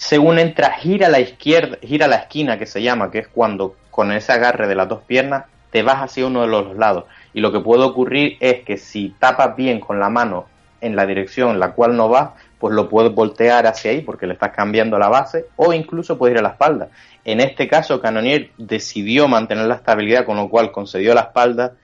Según 0.00 0.38
entra, 0.38 0.72
gira 0.72 1.08
a 1.08 1.10
la 1.10 1.20
izquierda, 1.20 1.76
gira 1.82 2.06
a 2.06 2.08
la 2.08 2.16
esquina 2.16 2.58
que 2.58 2.64
se 2.64 2.80
llama, 2.80 3.10
que 3.10 3.18
es 3.18 3.28
cuando 3.28 3.76
con 3.90 4.10
ese 4.12 4.32
agarre 4.32 4.66
de 4.66 4.74
las 4.74 4.88
dos 4.88 5.02
piernas 5.02 5.44
te 5.70 5.82
vas 5.82 5.98
hacia 5.98 6.26
uno 6.26 6.40
de 6.40 6.46
los 6.46 6.74
lados. 6.74 7.04
Y 7.34 7.40
lo 7.40 7.52
que 7.52 7.60
puede 7.60 7.82
ocurrir 7.82 8.38
es 8.40 8.62
que 8.62 8.78
si 8.78 9.14
tapas 9.18 9.54
bien 9.54 9.78
con 9.78 10.00
la 10.00 10.08
mano 10.08 10.46
en 10.80 10.96
la 10.96 11.04
dirección 11.04 11.50
en 11.50 11.60
la 11.60 11.72
cual 11.72 11.98
no 11.98 12.08
vas, 12.08 12.30
pues 12.58 12.74
lo 12.74 12.88
puedes 12.88 13.14
voltear 13.14 13.66
hacia 13.66 13.90
ahí 13.90 14.00
porque 14.00 14.26
le 14.26 14.32
estás 14.32 14.52
cambiando 14.52 14.98
la 14.98 15.10
base 15.10 15.48
o 15.56 15.74
incluso 15.74 16.16
puedes 16.16 16.32
ir 16.32 16.38
a 16.38 16.44
la 16.44 16.54
espalda. 16.54 16.88
En 17.26 17.40
este 17.40 17.68
caso, 17.68 18.00
Canonier 18.00 18.52
decidió 18.56 19.28
mantener 19.28 19.66
la 19.66 19.74
estabilidad, 19.74 20.24
con 20.24 20.38
lo 20.38 20.48
cual 20.48 20.72
concedió 20.72 21.12
la 21.12 21.20
espalda. 21.20 21.74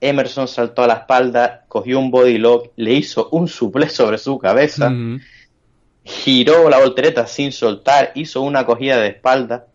Emerson 0.00 0.46
saltó 0.46 0.84
a 0.84 0.86
la 0.86 0.94
espalda, 0.94 1.64
cogió 1.66 1.98
un 1.98 2.12
body 2.12 2.38
lock, 2.38 2.70
le 2.76 2.92
hizo 2.92 3.30
un 3.32 3.48
suple 3.48 3.88
sobre 3.88 4.18
su 4.18 4.38
cabeza. 4.38 4.92
Giró 6.04 6.68
la 6.68 6.78
voltereta 6.78 7.26
sin 7.26 7.50
soltar, 7.52 8.12
hizo 8.14 8.42
una 8.42 8.66
cogida 8.66 8.98
de 8.98 9.08
espalda 9.08 9.66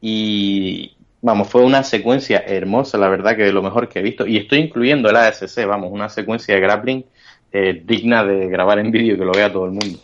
y 0.00 0.96
vamos, 1.22 1.48
fue 1.48 1.62
una 1.64 1.82
secuencia 1.82 2.38
hermosa, 2.46 2.98
la 2.98 3.08
verdad 3.08 3.36
que 3.36 3.44
de 3.44 3.52
lo 3.52 3.62
mejor 3.62 3.88
que 3.88 3.98
he 3.98 4.02
visto. 4.02 4.26
Y 4.26 4.36
estoy 4.36 4.60
incluyendo 4.60 5.08
el 5.08 5.16
ASC, 5.16 5.66
vamos, 5.66 5.90
una 5.90 6.08
secuencia 6.08 6.54
de 6.54 6.60
grappling 6.60 7.04
eh, 7.50 7.82
digna 7.84 8.24
de 8.24 8.48
grabar 8.48 8.78
en 8.78 8.90
vídeo 8.90 9.16
que 9.16 9.24
lo 9.24 9.32
vea 9.32 9.50
todo 9.50 9.64
el 9.64 9.72
mundo. 9.72 9.98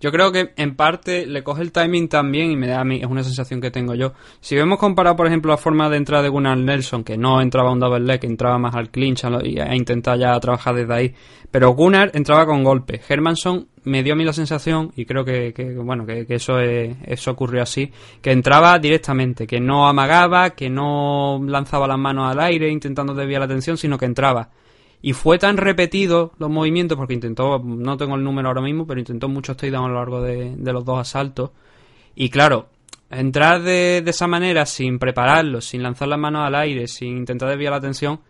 Yo 0.00 0.10
creo 0.12 0.30
que 0.32 0.52
en 0.56 0.76
parte 0.76 1.26
le 1.26 1.42
coge 1.42 1.62
el 1.62 1.72
timing 1.72 2.08
también 2.08 2.50
y 2.50 2.56
me 2.56 2.66
da 2.66 2.80
a 2.80 2.84
mí, 2.84 2.96
es 3.00 3.06
una 3.06 3.22
sensación 3.24 3.60
que 3.60 3.70
tengo 3.70 3.94
yo. 3.94 4.12
Si 4.40 4.54
vemos 4.54 4.78
comparado, 4.78 5.16
por 5.16 5.26
ejemplo, 5.26 5.50
la 5.50 5.56
forma 5.56 5.88
de 5.88 5.96
entrada 5.96 6.22
de 6.22 6.28
Gunnar 6.28 6.58
Nelson, 6.58 7.02
que 7.04 7.16
no 7.16 7.40
entraba 7.40 7.70
a 7.70 7.72
un 7.72 7.80
double 7.80 8.00
leg, 8.00 8.24
entraba 8.24 8.58
más 8.58 8.74
al 8.74 8.90
clinch 8.90 9.24
a 9.24 9.30
lo- 9.30 9.44
y 9.44 9.58
a 9.58 9.74
intentar 9.74 10.18
ya 10.18 10.38
trabajar 10.40 10.74
desde 10.74 10.94
ahí. 10.94 11.14
Pero 11.50 11.70
Gunnar 11.70 12.10
entraba 12.14 12.44
con 12.44 12.62
golpe. 12.64 13.00
Hermanson 13.08 13.68
me 13.84 14.02
dio 14.02 14.14
a 14.14 14.16
mí 14.16 14.24
la 14.24 14.32
sensación, 14.32 14.92
y 14.96 15.04
creo 15.06 15.24
que, 15.24 15.52
que, 15.54 15.74
bueno, 15.76 16.04
que, 16.04 16.26
eso, 16.28 16.58
es- 16.60 16.96
eso 17.04 17.30
ocurrió 17.30 17.62
así, 17.62 17.90
que 18.20 18.32
entraba 18.32 18.78
directamente, 18.78 19.46
que 19.46 19.60
no 19.60 19.88
amagaba, 19.88 20.50
que 20.50 20.68
no 20.68 21.40
lanzaba 21.46 21.86
las 21.86 21.98
manos 21.98 22.30
al 22.30 22.40
aire 22.40 22.68
intentando 22.68 23.14
desviar 23.14 23.40
la 23.40 23.46
atención, 23.46 23.76
sino 23.76 23.96
que 23.96 24.04
entraba. 24.06 24.50
Y 25.02 25.12
fue 25.12 25.38
tan 25.38 25.56
repetido 25.56 26.32
los 26.38 26.50
movimientos, 26.50 26.96
porque 26.96 27.14
intentó, 27.14 27.58
no 27.58 27.96
tengo 27.96 28.16
el 28.16 28.24
número 28.24 28.48
ahora 28.48 28.62
mismo, 28.62 28.86
pero 28.86 29.00
intentó 29.00 29.28
muchos 29.28 29.56
takedowns 29.56 29.86
a 29.86 29.88
lo 29.88 29.94
largo 29.94 30.22
de, 30.22 30.56
los 30.56 30.84
dos 30.84 30.98
asaltos. 30.98 31.50
Y 32.14 32.30
claro, 32.30 32.68
entrar 33.10 33.62
de, 33.62 34.02
esa 34.06 34.26
manera, 34.26 34.66
sin 34.66 34.98
prepararlo, 34.98 35.60
sin 35.60 35.82
lanzar 35.82 36.08
las 36.08 36.18
manos 36.18 36.46
al 36.46 36.54
aire, 36.54 36.88
sin 36.88 37.18
intentar 37.18 37.48
desviar 37.50 37.72
la 37.72 37.78
atención, 37.78 38.20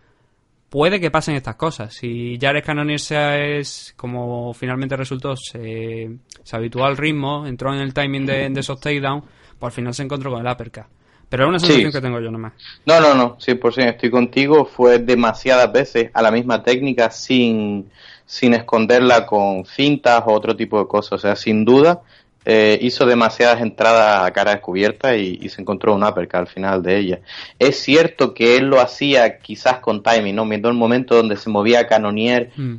puede 0.69 0.99
que 0.99 1.09
pasen 1.09 1.35
estas 1.35 1.55
cosas. 1.55 1.93
Si 1.93 2.37
Jared 2.39 2.63
Cannonier 2.63 2.99
es, 2.99 3.93
como 3.95 4.53
finalmente 4.53 4.95
resultó, 4.95 5.35
se, 5.35 6.09
se 6.43 6.55
habituó 6.55 6.85
al 6.85 6.97
ritmo, 6.97 7.47
entró 7.47 7.73
en 7.73 7.79
el 7.79 7.93
timing 7.93 8.25
de, 8.25 8.49
de 8.49 8.59
esos 8.59 8.79
takedowns, 8.79 9.23
pues 9.57 9.71
al 9.71 9.75
final 9.75 9.93
se 9.93 10.03
encontró 10.03 10.31
con 10.31 10.45
el 10.45 10.51
uppercut. 10.51 10.96
Pero 11.29 11.43
es 11.43 11.49
una 11.49 11.59
sensación 11.59 11.91
Sí. 11.91 11.97
que 11.97 12.01
tengo 12.01 12.19
yo 12.19 12.31
nomás. 12.31 12.53
No, 12.85 13.01
no, 13.01 13.13
no, 13.13 13.37
100% 13.39 13.89
estoy 13.89 14.09
contigo. 14.09 14.65
Fue 14.65 14.99
demasiadas 14.99 15.71
veces 15.71 16.09
a 16.13 16.21
la 16.21 16.31
misma 16.31 16.63
técnica 16.63 17.11
sin, 17.11 17.89
sin 18.25 18.53
esconderla 18.53 19.25
con 19.25 19.65
fintas 19.65 20.23
o 20.25 20.31
otro 20.31 20.55
tipo 20.55 20.79
de 20.79 20.87
cosas. 20.87 21.13
O 21.13 21.17
sea, 21.17 21.35
sin 21.35 21.65
duda, 21.65 22.01
eh, 22.45 22.79
hizo 22.81 23.05
demasiadas 23.05 23.59
entradas 23.61 24.25
a 24.25 24.31
cara 24.31 24.51
descubierta 24.53 25.17
y, 25.17 25.37
y 25.41 25.49
se 25.49 25.61
encontró 25.61 25.93
un 25.95 26.03
uppercut 26.05 26.35
al 26.35 26.47
final 26.47 26.81
de 26.81 26.97
ella. 26.97 27.19
Es 27.59 27.77
cierto 27.81 28.33
que 28.33 28.55
él 28.55 28.67
lo 28.67 28.79
hacía 28.79 29.39
quizás 29.39 29.79
con 29.79 30.01
timing, 30.01 30.33
¿no? 30.35 30.47
Viendo 30.47 30.69
el 30.69 30.75
momento 30.75 31.15
donde 31.15 31.35
se 31.35 31.49
movía 31.49 31.87
Canonier, 31.87 32.51
Mm. 32.55 32.75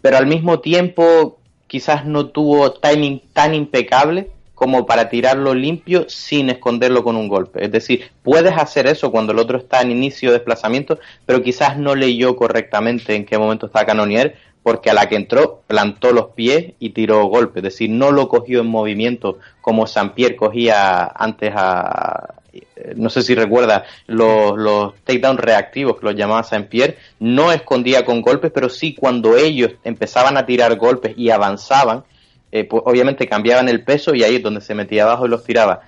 pero 0.00 0.18
al 0.18 0.26
mismo 0.26 0.60
tiempo 0.60 1.40
quizás 1.66 2.04
no 2.04 2.26
tuvo 2.26 2.72
timing 2.74 3.22
tan 3.32 3.54
impecable 3.54 4.30
como 4.62 4.86
para 4.86 5.08
tirarlo 5.08 5.54
limpio 5.54 6.08
sin 6.08 6.48
esconderlo 6.48 7.02
con 7.02 7.16
un 7.16 7.26
golpe. 7.26 7.64
Es 7.64 7.72
decir, 7.72 8.12
puedes 8.22 8.56
hacer 8.56 8.86
eso 8.86 9.10
cuando 9.10 9.32
el 9.32 9.40
otro 9.40 9.58
está 9.58 9.80
en 9.80 9.90
inicio 9.90 10.30
de 10.30 10.36
desplazamiento, 10.38 11.00
pero 11.26 11.42
quizás 11.42 11.76
no 11.76 11.96
leyó 11.96 12.36
correctamente 12.36 13.16
en 13.16 13.26
qué 13.26 13.36
momento 13.38 13.66
está 13.66 13.84
Canonier, 13.84 14.36
porque 14.62 14.88
a 14.88 14.94
la 14.94 15.08
que 15.08 15.16
entró 15.16 15.62
plantó 15.66 16.12
los 16.12 16.26
pies 16.36 16.74
y 16.78 16.90
tiró 16.90 17.24
golpe. 17.24 17.58
Es 17.58 17.64
decir, 17.64 17.90
no 17.90 18.12
lo 18.12 18.28
cogió 18.28 18.60
en 18.60 18.68
movimiento 18.68 19.38
como 19.60 19.84
Pierre 20.14 20.36
cogía 20.36 21.10
antes 21.12 21.52
a... 21.56 22.34
eh, 22.52 22.94
No 22.94 23.10
sé 23.10 23.22
si 23.22 23.34
recuerda 23.34 23.82
los, 24.06 24.56
los 24.56 24.94
takedown 25.02 25.38
reactivos 25.38 25.98
que 25.98 26.06
los 26.06 26.14
llamaba 26.14 26.46
Pierre, 26.70 26.98
no 27.18 27.50
escondía 27.50 28.04
con 28.04 28.22
golpes, 28.22 28.52
pero 28.54 28.68
sí 28.68 28.94
cuando 28.94 29.36
ellos 29.36 29.72
empezaban 29.82 30.36
a 30.36 30.46
tirar 30.46 30.76
golpes 30.76 31.14
y 31.16 31.30
avanzaban, 31.30 32.04
eh, 32.52 32.64
pues 32.64 32.82
obviamente 32.84 33.26
cambiaban 33.26 33.68
el 33.68 33.82
peso 33.82 34.14
y 34.14 34.22
ahí 34.22 34.36
es 34.36 34.42
donde 34.42 34.60
se 34.60 34.74
metía 34.74 35.04
abajo 35.04 35.26
y 35.26 35.30
los 35.30 35.42
tiraba. 35.42 35.80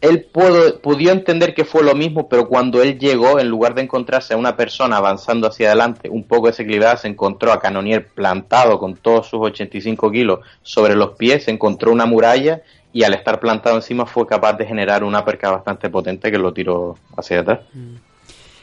Él 0.00 0.26
pudo, 0.32 0.80
pudo 0.80 1.12
entender 1.12 1.54
que 1.54 1.64
fue 1.64 1.84
lo 1.84 1.94
mismo, 1.94 2.28
pero 2.28 2.48
cuando 2.48 2.82
él 2.82 2.98
llegó, 2.98 3.38
en 3.38 3.48
lugar 3.48 3.74
de 3.74 3.82
encontrarse 3.82 4.34
a 4.34 4.36
una 4.36 4.56
persona 4.56 4.96
avanzando 4.96 5.46
hacia 5.46 5.68
adelante, 5.68 6.08
un 6.08 6.24
poco 6.24 6.48
desequilibrada, 6.48 6.96
se 6.96 7.06
encontró 7.06 7.52
a 7.52 7.60
Canonier 7.60 8.08
plantado 8.08 8.78
con 8.78 8.96
todos 8.96 9.28
sus 9.28 9.40
85 9.40 10.10
kilos 10.10 10.40
sobre 10.62 10.96
los 10.96 11.12
pies, 11.12 11.44
se 11.44 11.50
encontró 11.52 11.92
una 11.92 12.06
muralla 12.06 12.62
y 12.92 13.04
al 13.04 13.14
estar 13.14 13.38
plantado 13.38 13.76
encima 13.76 14.06
fue 14.06 14.26
capaz 14.26 14.54
de 14.54 14.66
generar 14.66 15.04
una 15.04 15.24
perca 15.24 15.50
bastante 15.50 15.88
potente 15.88 16.30
que 16.30 16.38
lo 16.38 16.52
tiró 16.52 16.96
hacia 17.16 17.40
atrás. 17.40 17.60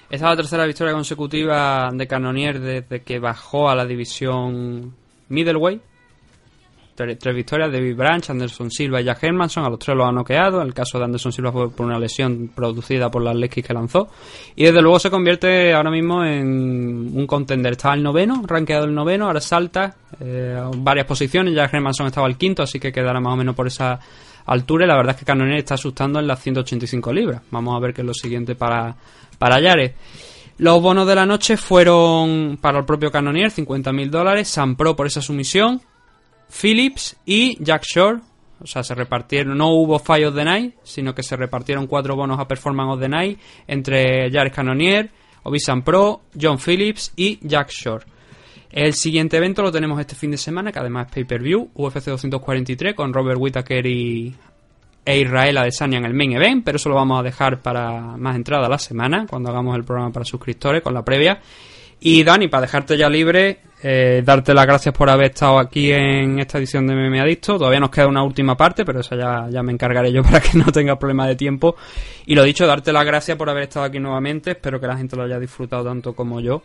Esta 0.09 0.15
es 0.15 0.21
la 0.21 0.35
tercera 0.35 0.65
victoria 0.65 0.93
consecutiva 0.93 1.89
de 1.93 2.07
Cannonier 2.07 2.59
desde 2.59 3.01
que 3.03 3.19
bajó 3.19 3.69
a 3.69 3.75
la 3.75 3.85
división 3.85 4.95
middleweight. 5.29 5.81
Tres, 6.99 7.33
victorias, 7.33 7.71
David 7.71 7.95
Branch, 7.95 8.29
Anderson 8.29 8.69
Silva 8.69 8.99
y 8.99 9.05
Jack 9.05 9.23
Hermanson, 9.23 9.63
a 9.63 9.69
los 9.69 9.79
tres 9.79 9.95
los 9.95 10.05
ha 10.05 10.11
noqueado. 10.11 10.61
El 10.61 10.73
caso 10.73 10.97
de 10.97 11.05
Anderson 11.05 11.31
Silva 11.31 11.49
fue 11.49 11.71
por 11.71 11.85
una 11.85 11.97
lesión 11.97 12.51
producida 12.53 13.09
por 13.09 13.23
las 13.23 13.37
Lexis 13.37 13.65
que 13.65 13.73
lanzó. 13.73 14.09
Y 14.53 14.65
desde 14.65 14.81
luego 14.81 14.99
se 14.99 15.09
convierte 15.09 15.73
ahora 15.73 15.91
mismo 15.91 16.25
en 16.25 17.11
un 17.15 17.25
contender. 17.25 17.71
Estaba 17.71 17.93
el 17.93 18.03
noveno, 18.03 18.43
rankeado 18.45 18.83
el 18.83 18.93
noveno, 18.93 19.27
ahora 19.27 19.39
salta 19.39 19.95
eh, 20.19 20.61
varias 20.75 21.05
posiciones. 21.05 21.55
Jack 21.55 21.73
Hermanson 21.73 22.07
estaba 22.07 22.27
el 22.27 22.35
quinto, 22.35 22.63
así 22.63 22.81
que 22.81 22.91
quedará 22.91 23.21
más 23.21 23.31
o 23.31 23.37
menos 23.37 23.55
por 23.55 23.67
esa 23.67 23.97
altura. 24.47 24.83
Y 24.83 24.87
la 24.89 24.97
verdad 24.97 25.15
es 25.15 25.19
que 25.19 25.25
Cannonier 25.25 25.59
está 25.59 25.75
asustando 25.75 26.19
en 26.19 26.27
las 26.27 26.43
185 26.43 27.13
libras. 27.13 27.41
Vamos 27.49 27.77
a 27.77 27.79
ver 27.79 27.93
qué 27.93 28.01
es 28.01 28.07
lo 28.07 28.13
siguiente 28.13 28.55
para, 28.55 28.93
para 29.37 29.61
Yares. 29.61 29.93
Los 30.57 30.81
bonos 30.81 31.07
de 31.07 31.15
la 31.15 31.25
noche 31.25 31.55
fueron 31.55 32.57
para 32.59 32.79
el 32.79 32.85
propio 32.85 33.09
Cannonier, 33.09 33.49
50.000 33.49 34.09
dólares, 34.09 34.49
Sam 34.49 34.75
Pro 34.75 34.93
por 34.93 35.07
esa 35.07 35.21
sumisión, 35.21 35.81
Phillips 36.49 37.17
y 37.25 37.61
Jack 37.63 37.83
Shore. 37.83 38.19
O 38.61 38.67
sea, 38.67 38.83
se 38.83 38.93
repartieron, 38.93 39.57
no 39.57 39.69
hubo 39.69 39.99
Fight 39.99 40.25
of 40.25 40.35
the 40.35 40.43
Night, 40.43 40.75
sino 40.83 41.15
que 41.15 41.23
se 41.23 41.37
repartieron 41.37 41.87
cuatro 41.87 42.15
bonos 42.15 42.39
a 42.39 42.47
Performance 42.47 42.93
of 42.93 42.99
the 42.99 43.07
Night 43.07 43.39
entre 43.67 44.29
Jared 44.29 44.51
Cannonier, 44.51 45.09
Obi 45.43 45.59
Sam 45.59 45.81
Pro, 45.81 46.23
John 46.39 46.59
Phillips 46.59 47.13
y 47.15 47.39
Jack 47.41 47.69
Shore. 47.69 48.05
El 48.71 48.93
siguiente 48.93 49.37
evento 49.37 49.63
lo 49.63 49.71
tenemos 49.71 49.99
este 49.99 50.15
fin 50.15 50.31
de 50.31 50.37
semana, 50.37 50.71
que 50.71 50.79
además 50.79 51.07
es 51.07 51.13
pay-per-view, 51.13 51.71
UFC 51.73 52.05
243, 52.05 52.93
con 52.93 53.13
Robert 53.13 53.39
Whittaker 53.39 53.85
y 53.85 54.35
e 55.05 55.19
Israel 55.21 55.57
Adesanya 55.57 55.97
en 55.97 56.05
el 56.05 56.13
main 56.13 56.33
event, 56.33 56.63
pero 56.63 56.75
eso 56.75 56.89
lo 56.89 56.95
vamos 56.95 57.19
a 57.19 57.23
dejar 57.23 57.61
para 57.61 57.99
más 58.17 58.35
entrada 58.35 58.69
la 58.69 58.77
semana, 58.77 59.25
cuando 59.27 59.49
hagamos 59.49 59.75
el 59.75 59.83
programa 59.83 60.11
para 60.11 60.23
suscriptores, 60.23 60.83
con 60.83 60.93
la 60.93 61.03
previa. 61.03 61.39
Y 61.99 62.23
Dani, 62.23 62.47
para 62.47 62.61
dejarte 62.61 62.95
ya 62.95 63.09
libre, 63.09 63.59
eh, 63.81 64.21
darte 64.25 64.53
las 64.53 64.65
gracias 64.65 64.93
por 64.93 65.09
haber 65.09 65.31
estado 65.31 65.57
aquí 65.57 65.91
en 65.91 66.39
esta 66.39 66.57
edición 66.57 66.85
de 66.85 66.95
Meme 66.95 67.21
Adicto. 67.21 67.57
Todavía 67.57 67.79
nos 67.79 67.89
queda 67.89 68.07
una 68.07 68.23
última 68.23 68.57
parte, 68.57 68.83
pero 68.83 68.99
esa 68.99 69.15
ya, 69.15 69.47
ya 69.49 69.63
me 69.63 69.71
encargaré 69.71 70.11
yo 70.11 70.21
para 70.23 70.41
que 70.41 70.57
no 70.57 70.65
tenga 70.65 70.97
problema 70.97 71.27
de 71.27 71.35
tiempo. 71.35 71.75
Y 72.25 72.35
lo 72.35 72.43
dicho, 72.43 72.67
darte 72.67 72.91
las 72.91 73.05
gracias 73.05 73.37
por 73.37 73.49
haber 73.49 73.63
estado 73.63 73.85
aquí 73.85 73.99
nuevamente. 73.99 74.51
Espero 74.51 74.79
que 74.79 74.87
la 74.87 74.97
gente 74.97 75.15
lo 75.15 75.23
haya 75.23 75.39
disfrutado 75.39 75.85
tanto 75.85 76.13
como 76.13 76.41
yo. 76.41 76.61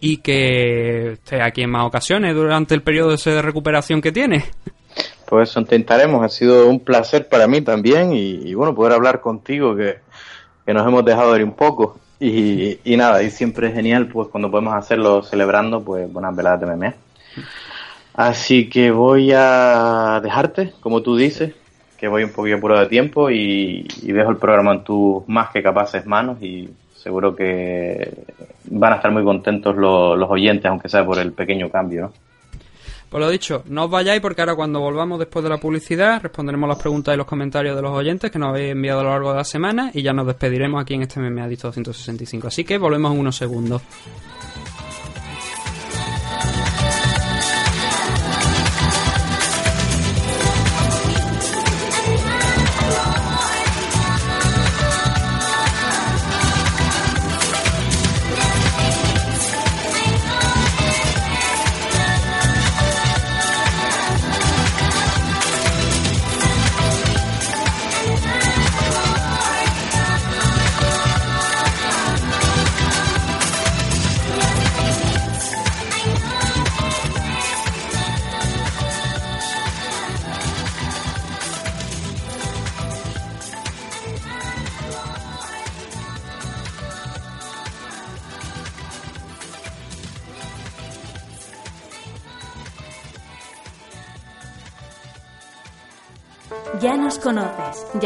Y 0.00 0.18
que 0.18 1.12
esté 1.12 1.40
aquí 1.40 1.62
en 1.62 1.70
más 1.70 1.86
ocasiones 1.86 2.34
durante 2.34 2.74
el 2.74 2.82
periodo 2.82 3.14
ese 3.14 3.30
de 3.30 3.40
recuperación 3.40 4.00
que 4.02 4.12
tiene. 4.12 4.44
Pues 5.26 5.48
eso 5.48 5.60
intentaremos, 5.60 6.22
ha 6.22 6.28
sido 6.28 6.68
un 6.68 6.80
placer 6.80 7.28
para 7.28 7.46
mí 7.46 7.62
también 7.62 8.12
y, 8.12 8.50
y 8.50 8.54
bueno, 8.54 8.74
poder 8.74 8.92
hablar 8.92 9.22
contigo 9.22 9.74
que, 9.74 10.00
que 10.66 10.74
nos 10.74 10.86
hemos 10.86 11.04
dejado 11.04 11.34
ir 11.36 11.44
un 11.44 11.54
poco. 11.54 12.01
Y, 12.24 12.78
y 12.84 12.96
nada, 12.96 13.20
y 13.24 13.30
siempre 13.30 13.66
es 13.66 13.74
genial 13.74 14.06
pues 14.06 14.28
cuando 14.28 14.48
podemos 14.48 14.74
hacerlo 14.74 15.24
celebrando 15.24 15.82
pues 15.82 16.10
buenas 16.12 16.36
veladas 16.36 16.60
de 16.60 16.66
meme. 16.66 16.94
Así 18.14 18.70
que 18.70 18.92
voy 18.92 19.32
a 19.34 20.20
dejarte, 20.22 20.72
como 20.78 21.02
tú 21.02 21.16
dices, 21.16 21.52
que 21.98 22.06
voy 22.06 22.22
un 22.22 22.30
poquito 22.30 22.58
apurado 22.58 22.82
de 22.82 22.86
tiempo 22.86 23.28
y, 23.28 23.88
y 24.02 24.12
dejo 24.12 24.30
el 24.30 24.36
programa 24.36 24.72
en 24.72 24.84
tus 24.84 25.26
más 25.26 25.50
que 25.50 25.64
capaces 25.64 26.06
manos 26.06 26.40
y 26.40 26.70
seguro 26.94 27.34
que 27.34 28.24
van 28.66 28.92
a 28.92 28.96
estar 28.96 29.10
muy 29.10 29.24
contentos 29.24 29.74
los, 29.74 30.16
los 30.16 30.30
oyentes, 30.30 30.66
aunque 30.66 30.88
sea 30.88 31.04
por 31.04 31.18
el 31.18 31.32
pequeño 31.32 31.70
cambio, 31.70 32.02
¿no? 32.02 32.12
Pues 33.12 33.20
lo 33.20 33.28
dicho, 33.28 33.62
no 33.66 33.84
os 33.84 33.90
vayáis 33.90 34.22
porque 34.22 34.40
ahora 34.40 34.54
cuando 34.54 34.80
volvamos 34.80 35.18
después 35.18 35.42
de 35.42 35.50
la 35.50 35.58
publicidad 35.58 36.22
responderemos 36.22 36.66
las 36.66 36.78
preguntas 36.78 37.12
y 37.12 37.18
los 37.18 37.26
comentarios 37.26 37.76
de 37.76 37.82
los 37.82 37.90
oyentes 37.90 38.30
que 38.30 38.38
nos 38.38 38.48
habéis 38.48 38.72
enviado 38.72 39.00
a 39.00 39.02
lo 39.02 39.10
largo 39.10 39.32
de 39.32 39.36
la 39.36 39.44
semana 39.44 39.90
y 39.92 40.00
ya 40.00 40.14
nos 40.14 40.26
despediremos 40.26 40.80
aquí 40.80 40.94
en 40.94 41.02
este 41.02 41.20
Adicto 41.20 41.68
265. 41.68 42.48
Así 42.48 42.64
que 42.64 42.78
volvemos 42.78 43.12
en 43.12 43.20
unos 43.20 43.36
segundos. 43.36 43.82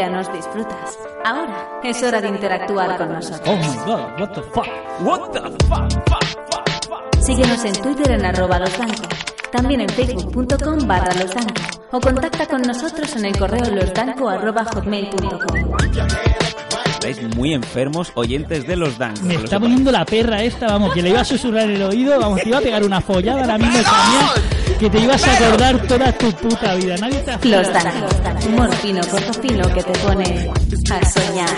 Ya 0.06 0.16
nos 0.16 0.32
disfrutas. 0.32 0.98
Ahora 1.24 1.80
es 1.82 2.02
hora 2.02 2.20
de 2.20 2.28
interactuar 2.28 2.96
con 2.96 3.12
nosotros. 3.12 3.42
Oh 3.46 3.56
my 3.56 3.76
god, 3.84 4.20
what 4.20 4.30
the 4.30 4.42
fuck? 4.42 4.66
What 5.00 5.30
the 5.32 5.40
fuck? 5.66 5.92
Síguenos 7.20 7.64
en 7.64 7.72
Twitter 7.82 8.12
en 8.12 8.24
arroba 8.24 8.58
losdanco, 8.60 9.02
también 9.50 9.80
en 9.80 9.88
facebook.com 9.88 10.86
barra 10.86 11.12
losdanco 11.14 11.54
o 11.90 12.00
contacta 12.00 12.46
con 12.46 12.62
nosotros 12.62 13.16
en 13.16 13.24
el 13.24 13.36
correo 13.36 13.68
losdanco 13.74 14.28
arroba 14.28 14.64
hotmail.com. 14.64 15.76
Estáis 16.86 17.36
muy 17.36 17.52
enfermos, 17.54 18.12
oyentes 18.14 18.66
de 18.66 18.76
los 18.76 18.98
Dan. 18.98 19.14
Me 19.22 19.34
está 19.34 19.58
poniendo 19.60 19.92
la 19.92 20.04
perra 20.04 20.42
esta, 20.42 20.66
vamos, 20.66 20.92
que 20.92 21.02
le 21.02 21.10
iba 21.10 21.20
a 21.20 21.24
susurrar 21.24 21.64
en 21.64 21.76
el 21.76 21.82
oído, 21.82 22.18
vamos, 22.18 22.40
te 22.40 22.48
iba 22.48 22.58
a 22.58 22.62
pegar 22.62 22.84
una 22.84 23.00
follada 23.00 23.40
ahora 23.42 23.58
mismo 23.58 23.78
también, 23.82 24.65
que 24.78 24.90
te 24.90 24.98
ibas 24.98 25.24
a 25.24 25.36
acordar 25.36 25.86
toda 25.86 26.12
tu 26.12 26.30
puta 26.32 26.74
vida. 26.74 26.96
Nadie 26.98 27.20
te 27.20 27.30
ha 27.30 27.38
Los 27.42 27.68
humor 28.46 28.74
fino, 28.76 29.00
corto 29.10 29.32
fino 29.40 29.74
que 29.74 29.82
te 29.82 29.98
pone 30.00 30.50
a 30.90 31.10
soñar. 31.10 31.48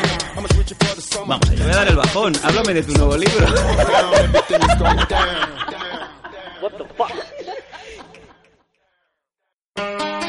Vamos, 1.26 1.50
te 1.50 1.62
voy 1.62 1.72
a 1.72 1.76
dar 1.76 1.88
el 1.88 1.96
bajón. 1.96 2.32
Háblame 2.42 2.74
de 2.74 2.82
tu 2.82 2.92
nuevo 2.92 3.16
libro. 3.16 3.46
I 9.78 10.27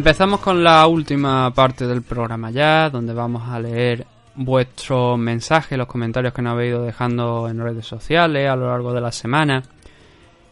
Empezamos 0.00 0.40
con 0.40 0.64
la 0.64 0.86
última 0.86 1.52
parte 1.52 1.86
del 1.86 2.00
programa 2.00 2.50
ya, 2.50 2.88
donde 2.88 3.12
vamos 3.12 3.46
a 3.46 3.60
leer 3.60 4.06
vuestros 4.34 5.18
mensajes, 5.18 5.76
los 5.76 5.86
comentarios 5.86 6.32
que 6.32 6.40
nos 6.40 6.54
habéis 6.54 6.70
ido 6.70 6.84
dejando 6.84 7.46
en 7.50 7.60
redes 7.60 7.86
sociales 7.86 8.48
a 8.48 8.56
lo 8.56 8.68
largo 8.68 8.94
de 8.94 9.02
la 9.02 9.12
semana. 9.12 9.62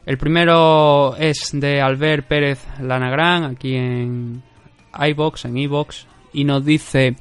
El 0.04 0.18
primero 0.18 1.16
es 1.16 1.48
de 1.54 1.80
Albert 1.80 2.26
Pérez 2.26 2.62
Lanagrán, 2.82 3.44
aquí 3.44 3.74
en 3.74 4.42
iBox, 4.92 5.46
en 5.46 5.56
iBox, 5.56 6.06
y 6.34 6.44
nos 6.44 6.62
dice: 6.62 7.16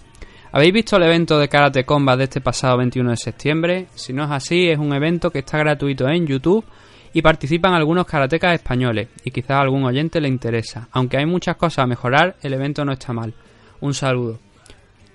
¿Habéis 0.51 0.73
visto 0.73 0.97
el 0.97 1.03
evento 1.03 1.39
de 1.39 1.47
Karate 1.47 1.85
Combat 1.85 2.17
de 2.17 2.25
este 2.25 2.41
pasado 2.41 2.75
21 2.75 3.11
de 3.11 3.17
septiembre? 3.17 3.87
Si 3.95 4.11
no 4.11 4.25
es 4.25 4.31
así, 4.31 4.67
es 4.67 4.77
un 4.77 4.91
evento 4.91 5.31
que 5.31 5.39
está 5.39 5.59
gratuito 5.59 6.09
en 6.09 6.27
YouTube 6.27 6.65
y 7.18 7.22
participan 7.23 7.73
algunos 7.73 8.06
karatecas 8.06 8.53
españoles, 8.53 9.07
y 9.23 9.31
quizás 9.31 9.57
a 9.57 9.61
algún 9.61 9.84
oyente 9.85 10.22
le 10.22 10.27
interesa. 10.27 10.88
Aunque 10.91 11.18
hay 11.18 11.26
muchas 11.26 11.56
cosas 11.56 11.80
a 11.80 11.88
mejorar, 11.88 12.35
el 12.44 12.53
evento 12.53 12.85
no 12.85 12.91
está 12.91 13.11
mal. 13.11 13.34
un 13.81 13.95
saludo. 13.95 14.38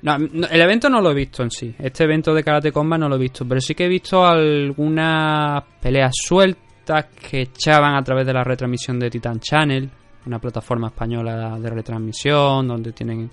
El 0.03 0.61
evento 0.61 0.91
no 0.91 1.01
lo 1.01 1.13
he 1.13 1.15
visto 1.15 1.45
en 1.45 1.53
sí. 1.53 1.73
Este 1.79 2.03
evento 2.03 2.35
de 2.35 2.43
Karate 2.43 2.73
Combat 2.73 2.99
no 2.99 3.09
lo 3.09 3.15
he 3.15 3.21
visto. 3.21 3.47
Pero 3.47 3.61
sí 3.61 3.77
que 3.77 3.85
he 3.85 3.89
visto 3.89 4.27
algunas 4.27 5.63
peleas 5.81 6.11
sueltas 6.13 7.05
que 7.05 7.43
echaban 7.43 7.95
a 7.95 8.03
través 8.03 8.27
de 8.27 8.33
la 8.33 8.43
retransmisión 8.43 8.99
de 8.99 9.09
Titan 9.09 9.39
Channel, 9.39 9.89
una 10.27 10.41
plataforma 10.41 10.89
española 10.89 11.57
de 11.57 11.71
retransmisión 11.71 12.67
donde 12.67 12.91
tienen 12.91 13.31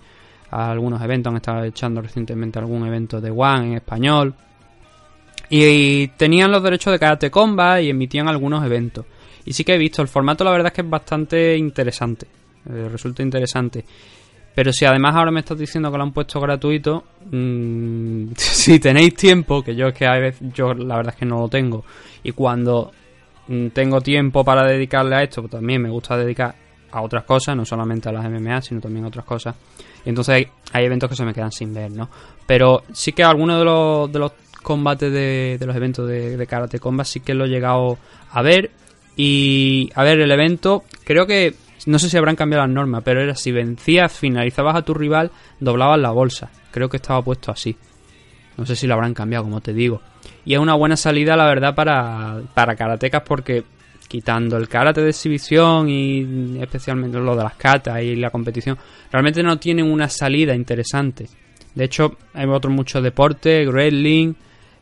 algunos 0.51 1.01
eventos. 1.01 1.31
Han 1.31 1.37
estado 1.37 1.63
echando 1.63 2.01
recientemente 2.03 2.59
algún 2.59 2.85
evento 2.85 3.19
de 3.19 3.31
One 3.31 3.69
en 3.69 3.73
español. 3.77 4.35
Y, 5.49 6.07
tenían 6.09 6.51
los 6.51 6.61
derechos 6.61 6.93
de 6.93 6.99
Karate 6.99 7.31
Combat 7.31 7.81
y 7.81 7.89
emitían 7.89 8.27
algunos 8.27 8.63
eventos. 8.65 9.05
Y 9.45 9.53
sí 9.53 9.63
que 9.63 9.73
he 9.73 9.77
visto, 9.77 10.01
el 10.01 10.07
formato 10.07 10.43
la 10.43 10.51
verdad 10.51 10.67
es 10.67 10.73
que 10.73 10.81
es 10.81 10.89
bastante 10.89 11.57
interesante. 11.57 12.27
eh, 12.69 12.89
resulta 12.89 13.23
interesante. 13.23 13.83
Pero 14.53 14.73
si 14.73 14.85
además 14.85 15.15
ahora 15.15 15.31
me 15.31 15.39
estás 15.39 15.57
diciendo 15.57 15.91
que 15.91 15.97
lo 15.97 16.03
han 16.03 16.11
puesto 16.11 16.39
gratuito, 16.41 17.03
mm, 17.31 18.31
si 18.35 18.79
tenéis 18.79 19.15
tiempo, 19.15 19.63
que 19.63 19.75
yo 19.75 19.87
es 19.87 19.93
que 19.93 20.05
a 20.05 20.19
veces, 20.19 20.51
yo 20.53 20.73
la 20.73 20.97
verdad 20.97 21.13
es 21.13 21.19
que 21.19 21.25
no 21.25 21.39
lo 21.39 21.47
tengo, 21.47 21.85
y 22.23 22.31
cuando 22.33 22.91
mm, 23.47 23.67
tengo 23.67 24.01
tiempo 24.01 24.43
para 24.43 24.67
dedicarle 24.67 25.15
a 25.15 25.23
esto, 25.23 25.41
pues 25.41 25.51
también 25.51 25.81
me 25.81 25.89
gusta 25.89 26.17
dedicar 26.17 26.53
a 26.91 27.01
otras 27.01 27.23
cosas, 27.23 27.55
no 27.55 27.65
solamente 27.65 28.09
a 28.09 28.11
las 28.11 28.29
MMA, 28.29 28.61
sino 28.61 28.81
también 28.81 29.05
a 29.05 29.07
otras 29.07 29.25
cosas. 29.25 29.55
Y 30.05 30.09
entonces 30.09 30.35
hay, 30.35 30.47
hay 30.73 30.85
eventos 30.85 31.09
que 31.09 31.15
se 31.15 31.23
me 31.23 31.33
quedan 31.33 31.51
sin 31.51 31.73
ver, 31.73 31.91
¿no? 31.91 32.09
Pero 32.45 32.83
sí 32.91 33.13
que 33.13 33.23
algunos 33.23 33.59
de 33.59 33.65
los, 33.65 34.11
de 34.11 34.19
los 34.19 34.33
combates 34.69 35.11
de, 35.11 35.57
los 35.65 35.75
eventos 35.75 36.07
de, 36.07 36.45
Karate 36.47 36.79
Combat 36.79 37.07
sí 37.07 37.21
que 37.21 37.33
lo 37.33 37.45
he 37.45 37.49
llegado 37.49 37.97
a 38.29 38.43
ver. 38.43 38.69
Y 39.17 39.89
a 39.95 40.03
ver, 40.03 40.19
el 40.19 40.29
evento, 40.29 40.83
creo 41.03 41.25
que 41.25 41.55
no 41.87 41.97
sé 41.97 42.07
si 42.07 42.17
habrán 42.17 42.35
cambiado 42.35 42.63
las 42.67 42.71
normas, 42.71 43.01
pero 43.03 43.19
era 43.19 43.33
si 43.33 43.51
vencías, 43.51 44.13
finalizabas 44.13 44.75
a 44.75 44.83
tu 44.83 44.93
rival, 44.93 45.31
doblabas 45.59 45.99
la 45.99 46.11
bolsa. 46.11 46.51
Creo 46.69 46.87
que 46.87 46.97
estaba 46.97 47.23
puesto 47.23 47.51
así. 47.51 47.75
No 48.57 48.65
sé 48.67 48.75
si 48.75 48.85
lo 48.85 48.93
habrán 48.93 49.15
cambiado, 49.15 49.45
como 49.45 49.59
te 49.59 49.73
digo. 49.73 50.03
Y 50.45 50.53
es 50.53 50.59
una 50.59 50.75
buena 50.75 50.95
salida, 50.95 51.35
la 51.35 51.47
verdad, 51.47 51.73
para, 51.73 52.39
para 52.53 52.75
karatecas 52.75 53.23
porque 53.25 53.63
quitando 54.07 54.55
el 54.55 54.69
karate 54.69 55.01
de 55.01 55.09
exhibición 55.09 55.89
y 55.89 56.59
especialmente 56.61 57.17
lo 57.17 57.35
de 57.35 57.43
las 57.43 57.55
katas 57.55 58.03
y 58.03 58.15
la 58.15 58.29
competición, 58.29 58.77
realmente 59.11 59.41
no 59.41 59.57
tienen 59.57 59.91
una 59.91 60.09
salida 60.09 60.53
interesante. 60.53 61.27
De 61.73 61.85
hecho, 61.85 62.17
hay 62.35 62.45
otros 62.45 62.71
muchos 62.71 63.01
deportes, 63.01 63.67
wrestling, 63.67 64.35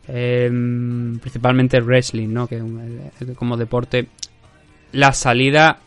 eh, 0.08 0.48
principalmente 1.20 1.80
wrestling, 1.80 2.28
¿no? 2.28 2.46
Que 2.46 2.62
como 3.36 3.56
deporte 3.56 4.08
la 4.92 5.12
salida 5.12 5.78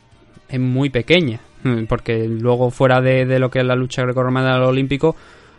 es 0.48 0.60
muy 0.60 0.90
pequeña, 0.90 1.40
porque 1.90 2.28
luego 2.28 2.70
fuera 2.70 3.02
de, 3.02 3.40
lo 3.40 3.50
que 3.50 3.60
es 3.60 3.66
la 3.66 3.76
lucha 3.76 4.04
grecorromana 4.04 4.54
del 4.54 4.64
olímpico, 4.64 5.16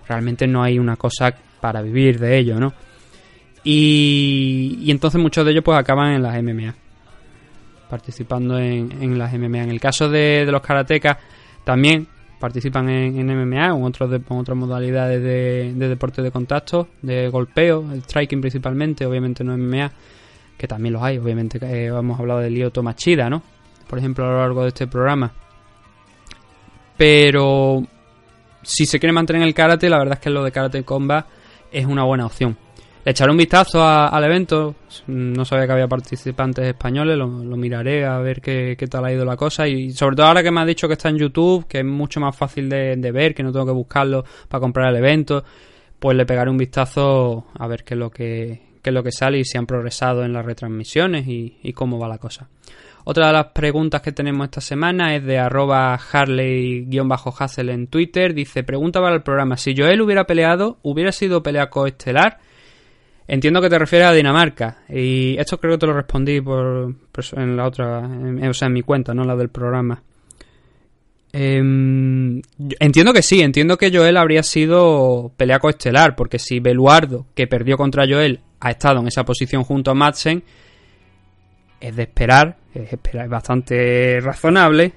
realmente 0.09 0.47
no 0.47 0.63
hay 0.63 0.79
una 0.79 0.97
cosa 0.97 1.35
para 1.61 1.83
vivir 1.83 2.19
de 2.19 2.39
ello, 2.39 2.61
¿no? 2.61 2.73
Y, 3.65 4.91
entonces 4.91 5.21
muchos 5.21 5.45
de 5.45 5.53
ellos 5.53 5.65
pues 5.65 5.79
acaban 5.79 6.13
en 6.13 6.23
las 6.23 6.41
MMA, 6.43 6.75
participando 7.89 8.59
en, 8.59 8.91
en 9.01 9.19
las 9.19 9.33
MMA. 9.33 9.63
En 9.63 9.71
el 9.71 9.81
caso 9.81 10.09
de, 10.09 10.45
de 10.45 10.53
los 10.53 10.63
karatecas 10.63 11.19
también 11.65 12.09
participan 12.43 12.89
en, 12.89 13.25
MMA 13.25 13.67
en, 13.67 13.77
en 13.77 13.85
otras 13.85 14.59
modalidades 14.59 15.23
de, 15.23 15.73
de 15.75 15.89
deporte 15.89 16.23
de 16.23 16.33
contacto, 16.33 16.89
de 17.01 17.29
golpeo, 17.29 17.87
el 17.93 18.03
striking 18.03 18.41
principalmente, 18.41 19.07
obviamente 19.07 19.45
no 19.45 19.57
MMA, 19.57 19.93
que 20.59 20.67
también 20.67 20.95
los 20.95 21.03
hay, 21.05 21.19
obviamente 21.19 21.61
eh, 21.63 21.87
hemos 21.87 22.19
hablado 22.19 22.41
de 22.41 22.51
Lyoto 22.51 22.83
Machida, 22.83 23.31
¿no? 23.31 23.45
Por 23.87 24.01
ejemplo, 24.01 24.25
a 24.25 24.33
lo 24.33 24.39
largo 24.39 24.63
de 24.63 24.69
este 24.69 24.89
programa. 24.89 25.33
Pero 26.97 27.85
si 28.61 28.87
se 28.87 28.99
quiere 28.99 29.13
mantener 29.13 29.43
en 29.43 29.47
el 29.47 29.55
karate, 29.55 29.89
la 29.89 29.99
verdad 29.99 30.15
es 30.15 30.21
que 30.21 30.31
lo 30.31 30.43
de 30.43 30.51
Karate 30.51 30.83
Combat 30.83 31.25
es 31.71 31.87
una 31.87 32.03
buena 32.03 32.27
opción. 32.27 32.57
Le 33.05 33.11
echaré 33.11 33.33
un 33.33 33.37
vistazo 33.37 33.85
al 33.85 34.25
evento. 34.25 34.77
No 35.09 35.45
sabía 35.45 35.67
que 35.67 35.73
había 35.73 35.89
participantes 35.89 36.65
españoles. 36.67 37.19
Lo, 37.19 37.27
miraré 37.29 38.07
a 38.07 38.19
ver 38.19 38.41
qué, 38.41 38.77
tal 38.89 39.05
ha 39.05 39.13
ido 39.13 39.25
la 39.25 39.37
cosa. 39.37 39.67
Y 39.67 39.91
sobre 39.91 40.15
todo 40.15 40.27
ahora 40.27 40.43
que 40.43 40.53
me 40.53 40.61
ha 40.61 40.65
dicho 40.65 40.87
que 40.87 40.95
está 40.95 41.09
en 41.09 41.19
YouTube, 41.19 41.67
que 41.67 41.79
es 41.79 41.85
mucho 41.85 42.21
más 42.21 42.37
fácil 42.37 42.69
de, 42.69 43.13
ver, 43.13 43.35
que 43.35 43.43
no 43.43 43.51
tengo 43.51 43.67
que 43.67 43.73
buscarlo 43.73 44.25
para 44.49 44.61
comprar 44.61 44.91
el 44.91 44.97
evento, 44.97 45.45
pues 45.99 46.17
le 46.17 46.25
pegaré 46.27 46.51
un 46.51 46.59
vistazo 46.59 47.47
a 47.59 47.67
ver 47.67 47.83
qué 47.83 47.95
es 47.95 47.99
lo 47.99 48.11
que, 48.11 48.63
es 48.85 48.93
lo 48.93 49.03
que 49.03 49.11
sale 49.11 49.39
y 49.39 49.45
si 49.45 49.59
han 49.59 49.67
progresado 49.67 50.25
en 50.25 50.33
las 50.33 50.47
retransmisiones 50.47 51.27
y, 51.27 51.59
y 51.61 51.73
cómo 51.73 51.99
va 51.99 52.07
la 52.07 52.19
cosa. 52.19 52.49
Otra 53.05 53.27
de 53.27 53.33
las 53.33 53.47
preguntas 53.47 54.01
que 54.01 54.13
tenemos 54.13 54.45
esta 54.45 54.61
semana 54.61 55.17
es 55.17 55.25
de 55.25 55.41
arroba 55.41 55.95
Harley-Hassel 55.95 57.69
en 57.69 57.89
Twitter. 57.89 58.33
Dice, 58.33 58.63
pregunta 58.63 59.01
para 59.01 59.17
el 59.17 59.23
programa, 59.23 59.57
si 59.57 59.75
Joel 59.77 60.03
hubiera 60.03 60.25
peleado, 60.25 60.79
¿hubiera 60.83 61.11
sido 61.11 61.43
pelea 61.43 61.69
coestelar? 61.69 62.39
Entiendo 63.35 63.63
que 63.63 63.71
te 63.71 63.79
refieres 63.79 64.09
a 64.09 64.13
Dinamarca. 64.13 64.83
Y 64.91 65.39
esto 65.39 65.59
creo 65.59 65.73
que 65.73 65.79
te 65.79 65.87
lo 65.87 65.95
respondí 65.95 66.43
por, 66.43 66.95
por- 67.11 67.25
en 67.39 67.57
la 67.57 67.67
otra, 67.67 68.01
o 68.01 68.53
sea, 68.53 68.67
en 68.69 68.75
mi 68.75 68.83
cuenta, 68.83 69.15
no 69.15 69.25
la 69.25 69.35
del 69.35 69.49
programa. 69.49 70.03
Yo- 72.59 72.77
entiendo 72.79 73.15
que 73.15 73.23
sí, 73.23 73.41
entiendo 73.41 73.79
que 73.79 73.91
Joel 73.91 74.19
habría 74.19 74.43
sido 74.43 75.33
pelea 75.35 75.59
coestelar, 75.61 76.15
porque 76.15 76.39
si 76.39 76.61
Beluardo, 76.61 77.25
que 77.35 77.47
perdió 77.47 77.79
contra 77.79 78.05
Joel, 78.07 78.41
ha 78.61 78.71
estado 78.71 79.01
en 79.01 79.09
esa 79.09 79.25
posición 79.25 79.65
junto 79.65 79.91
a 79.91 79.95
Madsen, 79.95 80.43
es 81.81 81.97
de 81.97 82.03
esperar, 82.03 82.59
es, 82.75 82.93
esperar, 82.93 83.25
es 83.25 83.31
bastante 83.31 84.21
razonable 84.21 84.93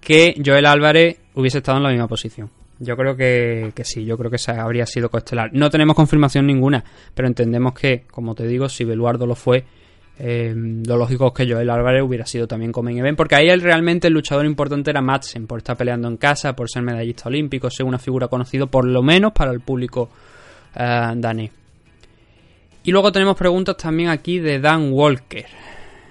que 0.00 0.34
Joel 0.44 0.66
Álvarez 0.66 1.18
hubiese 1.34 1.58
estado 1.58 1.78
en 1.78 1.84
la 1.84 1.90
misma 1.90 2.08
posición. 2.08 2.50
Yo 2.78 2.96
creo 2.96 3.16
que, 3.16 3.72
que 3.74 3.84
sí, 3.84 4.04
yo 4.04 4.18
creo 4.18 4.30
que 4.30 4.36
esa 4.36 4.62
habría 4.62 4.86
sido 4.86 5.10
coestelar. 5.10 5.50
No 5.52 5.70
tenemos 5.70 5.96
confirmación 5.96 6.46
ninguna, 6.46 6.84
pero 7.14 7.26
entendemos 7.26 7.72
que, 7.74 8.02
como 8.10 8.34
te 8.34 8.46
digo, 8.46 8.68
si 8.68 8.84
Beluardo 8.84 9.26
lo 9.26 9.34
fue, 9.34 9.64
eh, 10.18 10.54
lo 10.56 10.96
lógico 10.96 11.26
es 11.28 11.32
que 11.34 11.52
Joel 11.52 11.68
Álvarez 11.68 12.02
hubiera 12.02 12.24
sido 12.24 12.46
también 12.46 12.72
como 12.72 12.88
en 12.88 12.98
event, 12.98 13.16
porque 13.16 13.34
ahí 13.34 13.48
él 13.48 13.60
realmente 13.60 14.08
el 14.08 14.14
luchador 14.14 14.46
importante 14.46 14.90
era 14.90 15.02
Madsen, 15.02 15.46
por 15.46 15.58
estar 15.58 15.76
peleando 15.76 16.08
en 16.08 16.16
casa, 16.16 16.56
por 16.56 16.70
ser 16.70 16.82
medallista 16.82 17.28
olímpico, 17.28 17.70
ser 17.70 17.84
una 17.84 17.98
figura 17.98 18.28
conocida 18.28 18.66
por 18.66 18.86
lo 18.86 19.02
menos 19.02 19.32
para 19.32 19.52
el 19.52 19.60
público 19.60 20.08
eh, 20.74 21.12
danés. 21.16 21.50
Y 22.84 22.92
luego 22.92 23.12
tenemos 23.12 23.36
preguntas 23.36 23.76
también 23.76 24.08
aquí 24.08 24.38
de 24.38 24.60
Dan 24.60 24.92
Walker 24.92 25.44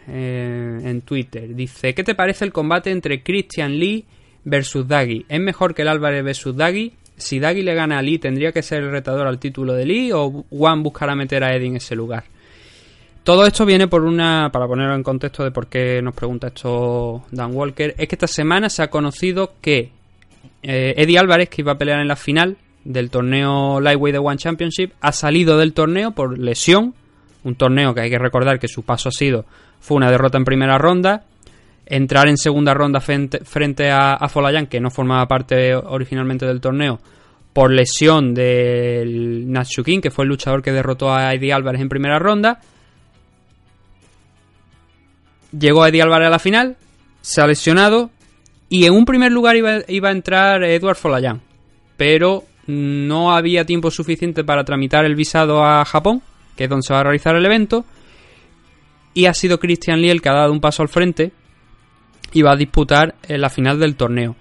eh, 0.07 0.81
en 0.83 1.01
Twitter. 1.01 1.55
Dice, 1.55 1.95
¿qué 1.95 2.03
te 2.03 2.13
parece 2.13 2.45
el 2.45 2.51
combate 2.51 2.91
entre 2.91 3.23
Christian 3.23 3.79
Lee 3.79 4.05
versus 4.45 4.87
Daggy? 4.87 5.25
¿Es 5.27 5.41
mejor 5.41 5.75
que 5.75 5.81
el 5.81 5.89
Álvarez 5.89 6.23
versus 6.23 6.55
Daggy? 6.55 6.93
Si 7.17 7.39
Daggy 7.39 7.63
le 7.63 7.75
gana 7.75 7.99
a 7.99 8.01
Lee, 8.01 8.19
¿tendría 8.19 8.51
que 8.51 8.61
ser 8.61 8.83
el 8.83 8.91
retador 8.91 9.27
al 9.27 9.39
título 9.39 9.73
de 9.73 9.85
Lee 9.85 10.11
o 10.13 10.45
Juan 10.49 10.83
buscará 10.83 11.15
meter 11.15 11.43
a 11.43 11.53
Eddie 11.55 11.67
en 11.67 11.75
ese 11.77 11.95
lugar? 11.95 12.23
Todo 13.23 13.47
esto 13.47 13.65
viene 13.65 13.87
por 13.87 14.03
una, 14.03 14.49
para 14.53 14.67
ponerlo 14.67 14.93
en 14.93 15.01
contexto 15.01 15.43
de 15.43 15.49
por 15.49 15.65
qué 15.65 15.99
nos 16.01 16.13
pregunta 16.13 16.47
esto 16.47 17.23
Dan 17.31 17.55
Walker, 17.55 17.95
es 17.97 18.07
que 18.07 18.15
esta 18.15 18.27
semana 18.27 18.69
se 18.69 18.83
ha 18.83 18.89
conocido 18.91 19.53
que 19.61 19.89
eh, 20.61 20.93
Eddie 20.95 21.17
Álvarez, 21.17 21.49
que 21.49 21.63
iba 21.63 21.71
a 21.71 21.77
pelear 21.77 21.99
en 22.01 22.07
la 22.07 22.15
final 22.15 22.57
del 22.83 23.09
torneo 23.09 23.79
Lightweight 23.81 24.13
de 24.13 24.19
One 24.19 24.37
Championship, 24.37 24.91
ha 25.01 25.11
salido 25.11 25.57
del 25.57 25.73
torneo 25.73 26.11
por 26.11 26.37
lesión, 26.37 26.93
un 27.43 27.55
torneo 27.55 27.95
que 27.95 28.01
hay 28.01 28.09
que 28.11 28.19
recordar 28.19 28.59
que 28.59 28.67
su 28.67 28.83
paso 28.83 29.09
ha 29.09 29.11
sido, 29.11 29.45
fue 29.79 29.97
una 29.97 30.11
derrota 30.11 30.37
en 30.37 30.45
primera 30.45 30.77
ronda, 30.77 31.23
entrar 31.85 32.27
en 32.27 32.37
segunda 32.37 32.73
ronda 32.73 32.99
frente, 32.99 33.91
a, 33.91 34.13
a 34.13 34.27
Folayan, 34.27 34.67
que 34.67 34.79
no 34.79 34.89
formaba 34.89 35.27
parte 35.27 35.75
originalmente 35.75 36.45
del 36.45 36.61
torneo, 36.61 36.99
por 37.53 37.71
lesión 37.71 38.33
del 38.33 39.49
Natsukin, 39.51 40.01
que 40.01 40.11
fue 40.11 40.25
el 40.25 40.29
luchador 40.29 40.61
que 40.61 40.71
derrotó 40.71 41.13
a 41.13 41.33
Eddie 41.33 41.53
Álvarez 41.53 41.81
en 41.81 41.89
primera 41.89 42.19
ronda. 42.19 42.59
Llegó 45.57 45.85
Eddie 45.85 46.01
Álvarez 46.01 46.27
a 46.27 46.31
la 46.31 46.39
final, 46.39 46.75
se 47.21 47.41
ha 47.41 47.47
lesionado 47.47 48.09
y 48.67 48.85
en 48.85 48.93
un 48.93 49.05
primer 49.05 49.31
lugar 49.31 49.55
iba, 49.55 49.79
iba 49.87 50.09
a 50.09 50.11
entrar 50.11 50.63
Edward 50.63 50.97
Folayan, 50.97 51.41
pero 51.95 52.43
no 52.67 53.31
había 53.31 53.63
tiempo 53.65 53.91
suficiente 53.91 54.43
para 54.43 54.65
tramitar 54.65 55.05
el 55.05 55.15
visado 55.15 55.63
a 55.63 55.85
Japón, 55.85 56.21
que 56.57 56.65
es 56.65 56.69
donde 56.69 56.83
se 56.85 56.93
va 56.93 57.01
a 57.01 57.03
realizar 57.03 57.35
el 57.35 57.45
evento, 57.45 57.85
y 59.13 59.27
ha 59.27 59.33
sido 59.33 59.59
Christian 59.59 60.01
Lee 60.01 60.09
el 60.09 60.21
que 60.21 60.29
ha 60.29 60.33
dado 60.33 60.51
un 60.51 60.59
paso 60.59 60.81
al 60.81 60.89
frente 60.89 61.31
y 62.33 62.41
va 62.41 62.51
a 62.51 62.55
disputar 62.57 63.15
en 63.27 63.41
la 63.41 63.49
final 63.49 63.79
del 63.79 63.95
torneo. 63.95 64.35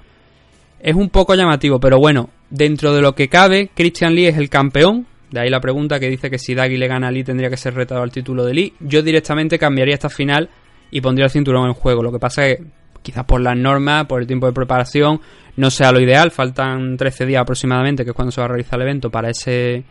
Es 0.80 0.94
un 0.94 1.08
poco 1.08 1.34
llamativo, 1.34 1.80
pero 1.80 1.98
bueno, 1.98 2.30
dentro 2.50 2.92
de 2.92 3.00
lo 3.00 3.14
que 3.14 3.28
cabe, 3.28 3.70
Christian 3.74 4.14
Lee 4.14 4.26
es 4.26 4.36
el 4.36 4.50
campeón. 4.50 5.06
De 5.30 5.40
ahí 5.40 5.50
la 5.50 5.60
pregunta 5.60 5.98
que 5.98 6.08
dice 6.08 6.30
que 6.30 6.38
si 6.38 6.54
Daggy 6.54 6.76
le 6.76 6.88
gana 6.88 7.08
a 7.08 7.10
Lee 7.10 7.24
tendría 7.24 7.50
que 7.50 7.56
ser 7.56 7.74
retado 7.74 8.02
al 8.02 8.12
título 8.12 8.44
de 8.44 8.54
Lee. 8.54 8.74
Yo 8.80 9.02
directamente 9.02 9.58
cambiaría 9.58 9.94
esta 9.94 10.10
final 10.10 10.50
y 10.90 11.00
pondría 11.00 11.24
el 11.24 11.30
cinturón 11.30 11.66
en 11.66 11.74
juego. 11.74 12.02
Lo 12.02 12.12
que 12.12 12.18
pasa 12.18 12.46
es 12.46 12.58
que 12.58 12.64
quizás 13.02 13.24
por 13.24 13.40
las 13.40 13.56
normas, 13.56 14.06
por 14.06 14.20
el 14.20 14.26
tiempo 14.26 14.46
de 14.46 14.52
preparación, 14.52 15.20
no 15.56 15.70
sea 15.70 15.92
lo 15.92 16.00
ideal. 16.00 16.30
Faltan 16.30 16.96
13 16.96 17.26
días 17.26 17.42
aproximadamente, 17.42 18.04
que 18.04 18.10
es 18.10 18.16
cuando 18.16 18.32
se 18.32 18.40
va 18.40 18.46
a 18.46 18.48
realizar 18.48 18.80
el 18.80 18.88
evento, 18.88 19.10
para 19.10 19.30
ese, 19.30 19.84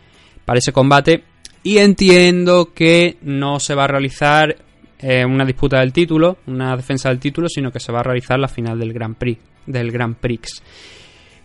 para 0.46 0.60
ese 0.60 0.74
combate. 0.74 1.24
Y 1.64 1.78
entiendo 1.78 2.74
que 2.74 3.18
no 3.22 3.60
se 3.60 3.76
va 3.76 3.86
a 3.86 3.88
realizar 3.88 4.58
eh, 5.04 5.26
una 5.26 5.44
disputa 5.44 5.82
del 5.82 5.92
título, 5.92 6.38
una 6.48 6.78
defensa 6.78 7.10
del 7.10 7.20
título, 7.20 7.50
sino 7.50 7.72
que 7.72 7.80
se 7.82 7.92
va 7.92 8.00
a 8.00 8.04
realizar 8.04 8.40
la 8.40 8.48
final 8.48 8.80
del 8.80 8.94
Grand 8.94 9.18
Prix, 9.18 9.42
del 9.66 9.92
Grand 9.92 10.16
Prix. 10.16 10.64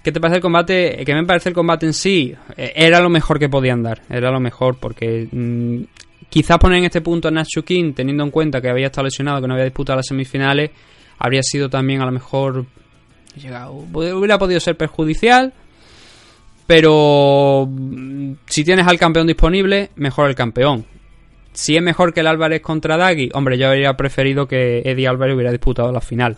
¿Qué 0.02 0.12
te 0.12 0.20
parece 0.20 0.36
el 0.36 0.42
combate? 0.42 1.02
Que 1.04 1.12
me 1.12 1.24
parece 1.24 1.48
el 1.48 1.56
combate 1.56 1.84
en 1.84 1.92
sí 1.92 2.32
eh, 2.56 2.72
era 2.76 3.00
lo 3.00 3.10
mejor 3.10 3.40
que 3.40 3.48
podían 3.48 3.82
dar. 3.82 4.02
Era 4.08 4.30
lo 4.30 4.38
mejor 4.38 4.76
porque 4.78 5.28
mm, 5.30 5.82
quizás 6.30 6.56
poner 6.58 6.78
en 6.78 6.84
este 6.84 7.00
punto 7.00 7.26
a 7.26 7.30
Nacho 7.32 7.64
King, 7.64 7.94
teniendo 7.94 8.22
en 8.22 8.30
cuenta 8.30 8.60
que 8.60 8.70
había 8.70 8.86
estado 8.86 9.06
lesionado, 9.06 9.40
que 9.40 9.48
no 9.48 9.54
había 9.54 9.64
disputado 9.64 9.96
las 9.96 10.06
semifinales, 10.06 10.70
habría 11.18 11.42
sido 11.42 11.68
también 11.68 12.00
a 12.00 12.06
lo 12.06 12.12
mejor 12.12 12.64
llegado, 13.34 13.72
hubiera 13.72 14.38
podido 14.38 14.60
ser 14.60 14.76
perjudicial. 14.76 15.52
Pero 16.68 17.66
mm, 17.68 18.34
si 18.46 18.62
tienes 18.62 18.86
al 18.86 19.00
campeón 19.00 19.26
disponible, 19.26 19.90
mejor 19.96 20.28
el 20.28 20.36
campeón. 20.36 20.84
Si 21.60 21.74
es 21.74 21.82
mejor 21.82 22.14
que 22.14 22.20
el 22.20 22.28
Álvarez 22.28 22.60
contra 22.62 22.96
Dagui, 22.96 23.30
hombre, 23.34 23.58
yo 23.58 23.66
habría 23.66 23.94
preferido 23.94 24.46
que 24.46 24.78
Eddie 24.84 25.08
Álvarez 25.08 25.34
hubiera 25.34 25.50
disputado 25.50 25.90
la 25.90 26.00
final. 26.00 26.36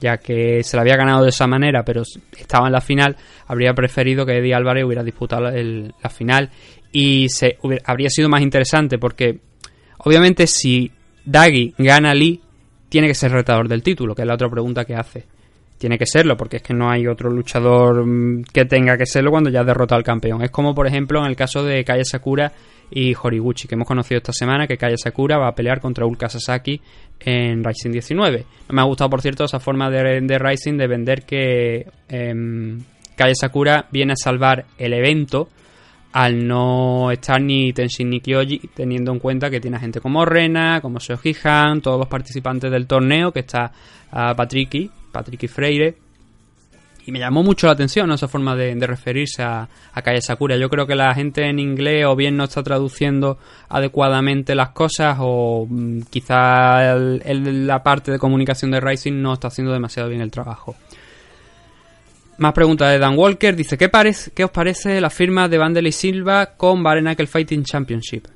Ya 0.00 0.16
que 0.16 0.62
se 0.62 0.76
la 0.78 0.80
había 0.80 0.96
ganado 0.96 1.22
de 1.24 1.28
esa 1.28 1.46
manera, 1.46 1.84
pero 1.84 2.00
estaba 2.38 2.66
en 2.66 2.72
la 2.72 2.80
final, 2.80 3.16
habría 3.48 3.74
preferido 3.74 4.24
que 4.24 4.38
Eddie 4.38 4.54
Álvarez 4.54 4.84
hubiera 4.84 5.02
disputado 5.04 5.48
el- 5.48 5.92
la 6.02 6.08
final. 6.08 6.48
Y 6.90 7.28
se, 7.28 7.58
hubiera- 7.62 7.84
habría 7.86 8.08
sido 8.08 8.30
más 8.30 8.40
interesante 8.40 8.96
porque, 8.96 9.40
obviamente, 9.98 10.46
si 10.46 10.90
Dagui 11.26 11.74
gana 11.76 12.14
Lee, 12.14 12.40
tiene 12.88 13.08
que 13.08 13.14
ser 13.14 13.32
retador 13.32 13.68
del 13.68 13.82
título, 13.82 14.14
que 14.14 14.22
es 14.22 14.28
la 14.28 14.34
otra 14.36 14.48
pregunta 14.48 14.86
que 14.86 14.94
hace. 14.94 15.24
Tiene 15.76 15.98
que 15.98 16.06
serlo, 16.06 16.34
porque 16.38 16.56
es 16.56 16.62
que 16.62 16.72
no 16.72 16.90
hay 16.90 17.06
otro 17.06 17.28
luchador 17.28 18.06
mm, 18.06 18.44
que 18.54 18.64
tenga 18.64 18.96
que 18.96 19.04
serlo 19.04 19.30
cuando 19.30 19.50
ya 19.50 19.60
ha 19.60 19.64
derrotado 19.64 19.98
al 19.98 20.04
campeón. 20.04 20.40
Es 20.40 20.50
como, 20.50 20.74
por 20.74 20.86
ejemplo, 20.86 21.20
en 21.20 21.26
el 21.26 21.36
caso 21.36 21.62
de 21.62 21.84
Kaya 21.84 22.04
Sakura 22.04 22.50
y 22.90 23.14
Horiguchi, 23.14 23.68
que 23.68 23.74
hemos 23.74 23.86
conocido 23.86 24.18
esta 24.18 24.32
semana, 24.32 24.66
que 24.66 24.76
Kaya 24.76 24.96
Sakura 24.96 25.38
va 25.38 25.48
a 25.48 25.54
pelear 25.54 25.80
contra 25.80 26.06
Ulka 26.06 26.28
Sasaki 26.28 26.80
en 27.20 27.64
Rising 27.64 27.90
19. 27.90 28.44
No 28.68 28.74
me 28.74 28.80
ha 28.80 28.84
gustado, 28.84 29.10
por 29.10 29.22
cierto, 29.22 29.44
esa 29.44 29.60
forma 29.60 29.90
de, 29.90 30.38
Rising 30.38 30.76
de 30.76 30.86
vender 30.86 31.22
que 31.24 31.86
em, 32.08 32.80
Kaya 33.16 33.34
Sakura 33.34 33.86
viene 33.90 34.12
a 34.12 34.16
salvar 34.16 34.66
el 34.78 34.92
evento 34.92 35.48
al 36.12 36.46
no 36.46 37.10
estar 37.10 37.42
ni 37.42 37.74
Tenshin 37.74 38.08
ni 38.08 38.20
Kyoji, 38.20 38.70
teniendo 38.74 39.12
en 39.12 39.18
cuenta 39.18 39.50
que 39.50 39.60
tiene 39.60 39.76
a 39.76 39.80
gente 39.80 40.00
como 40.00 40.24
Rena, 40.24 40.80
como 40.80 40.98
Seoji 40.98 41.36
Han, 41.44 41.82
todos 41.82 41.98
los 41.98 42.08
participantes 42.08 42.70
del 42.70 42.86
torneo, 42.86 43.32
que 43.32 43.40
está 43.40 43.70
a 44.10 44.34
Patricky, 44.34 44.90
Patricky 45.12 45.46
Freire. 45.46 46.05
Y 47.06 47.12
me 47.12 47.20
llamó 47.20 47.44
mucho 47.44 47.68
la 47.68 47.74
atención 47.74 48.10
esa 48.10 48.26
forma 48.26 48.56
de, 48.56 48.74
referirse 48.84 49.40
a, 49.44 49.68
Kaya 49.94 50.20
Sakura. 50.20 50.56
Yo 50.56 50.68
creo 50.68 50.88
que 50.88 50.96
la 50.96 51.14
gente 51.14 51.48
en 51.48 51.60
inglés 51.60 52.04
o 52.04 52.16
bien 52.16 52.36
no 52.36 52.44
está 52.44 52.64
traduciendo 52.64 53.38
adecuadamente 53.68 54.56
las 54.56 54.70
cosas 54.70 55.16
o 55.20 55.68
mm, 55.70 56.00
quizá 56.10 56.96
la 56.96 57.82
parte 57.84 58.10
de 58.10 58.18
comunicación 58.18 58.72
de 58.72 58.80
Rising 58.80 59.22
no 59.22 59.34
está 59.34 59.48
haciendo 59.48 59.72
demasiado 59.72 60.08
bien 60.08 60.20
el 60.20 60.32
trabajo. 60.32 60.74
Más 62.38 62.52
preguntas 62.52 62.90
de 62.90 62.98
Dan 62.98 63.16
Walker. 63.16 63.54
Dice, 63.54 63.78
¿qué, 63.78 63.88
parece, 63.88 64.32
¿qué 64.32 64.42
os 64.42 64.50
parece 64.50 65.00
la 65.00 65.08
firma 65.08 65.48
de 65.48 65.58
Vandel 65.58 65.86
y 65.86 65.92
Silva 65.92 66.56
con 66.56 66.82
Bare 66.82 67.02
Knuckle 67.02 67.28
Fighting 67.28 67.62
Championship? 67.62 68.26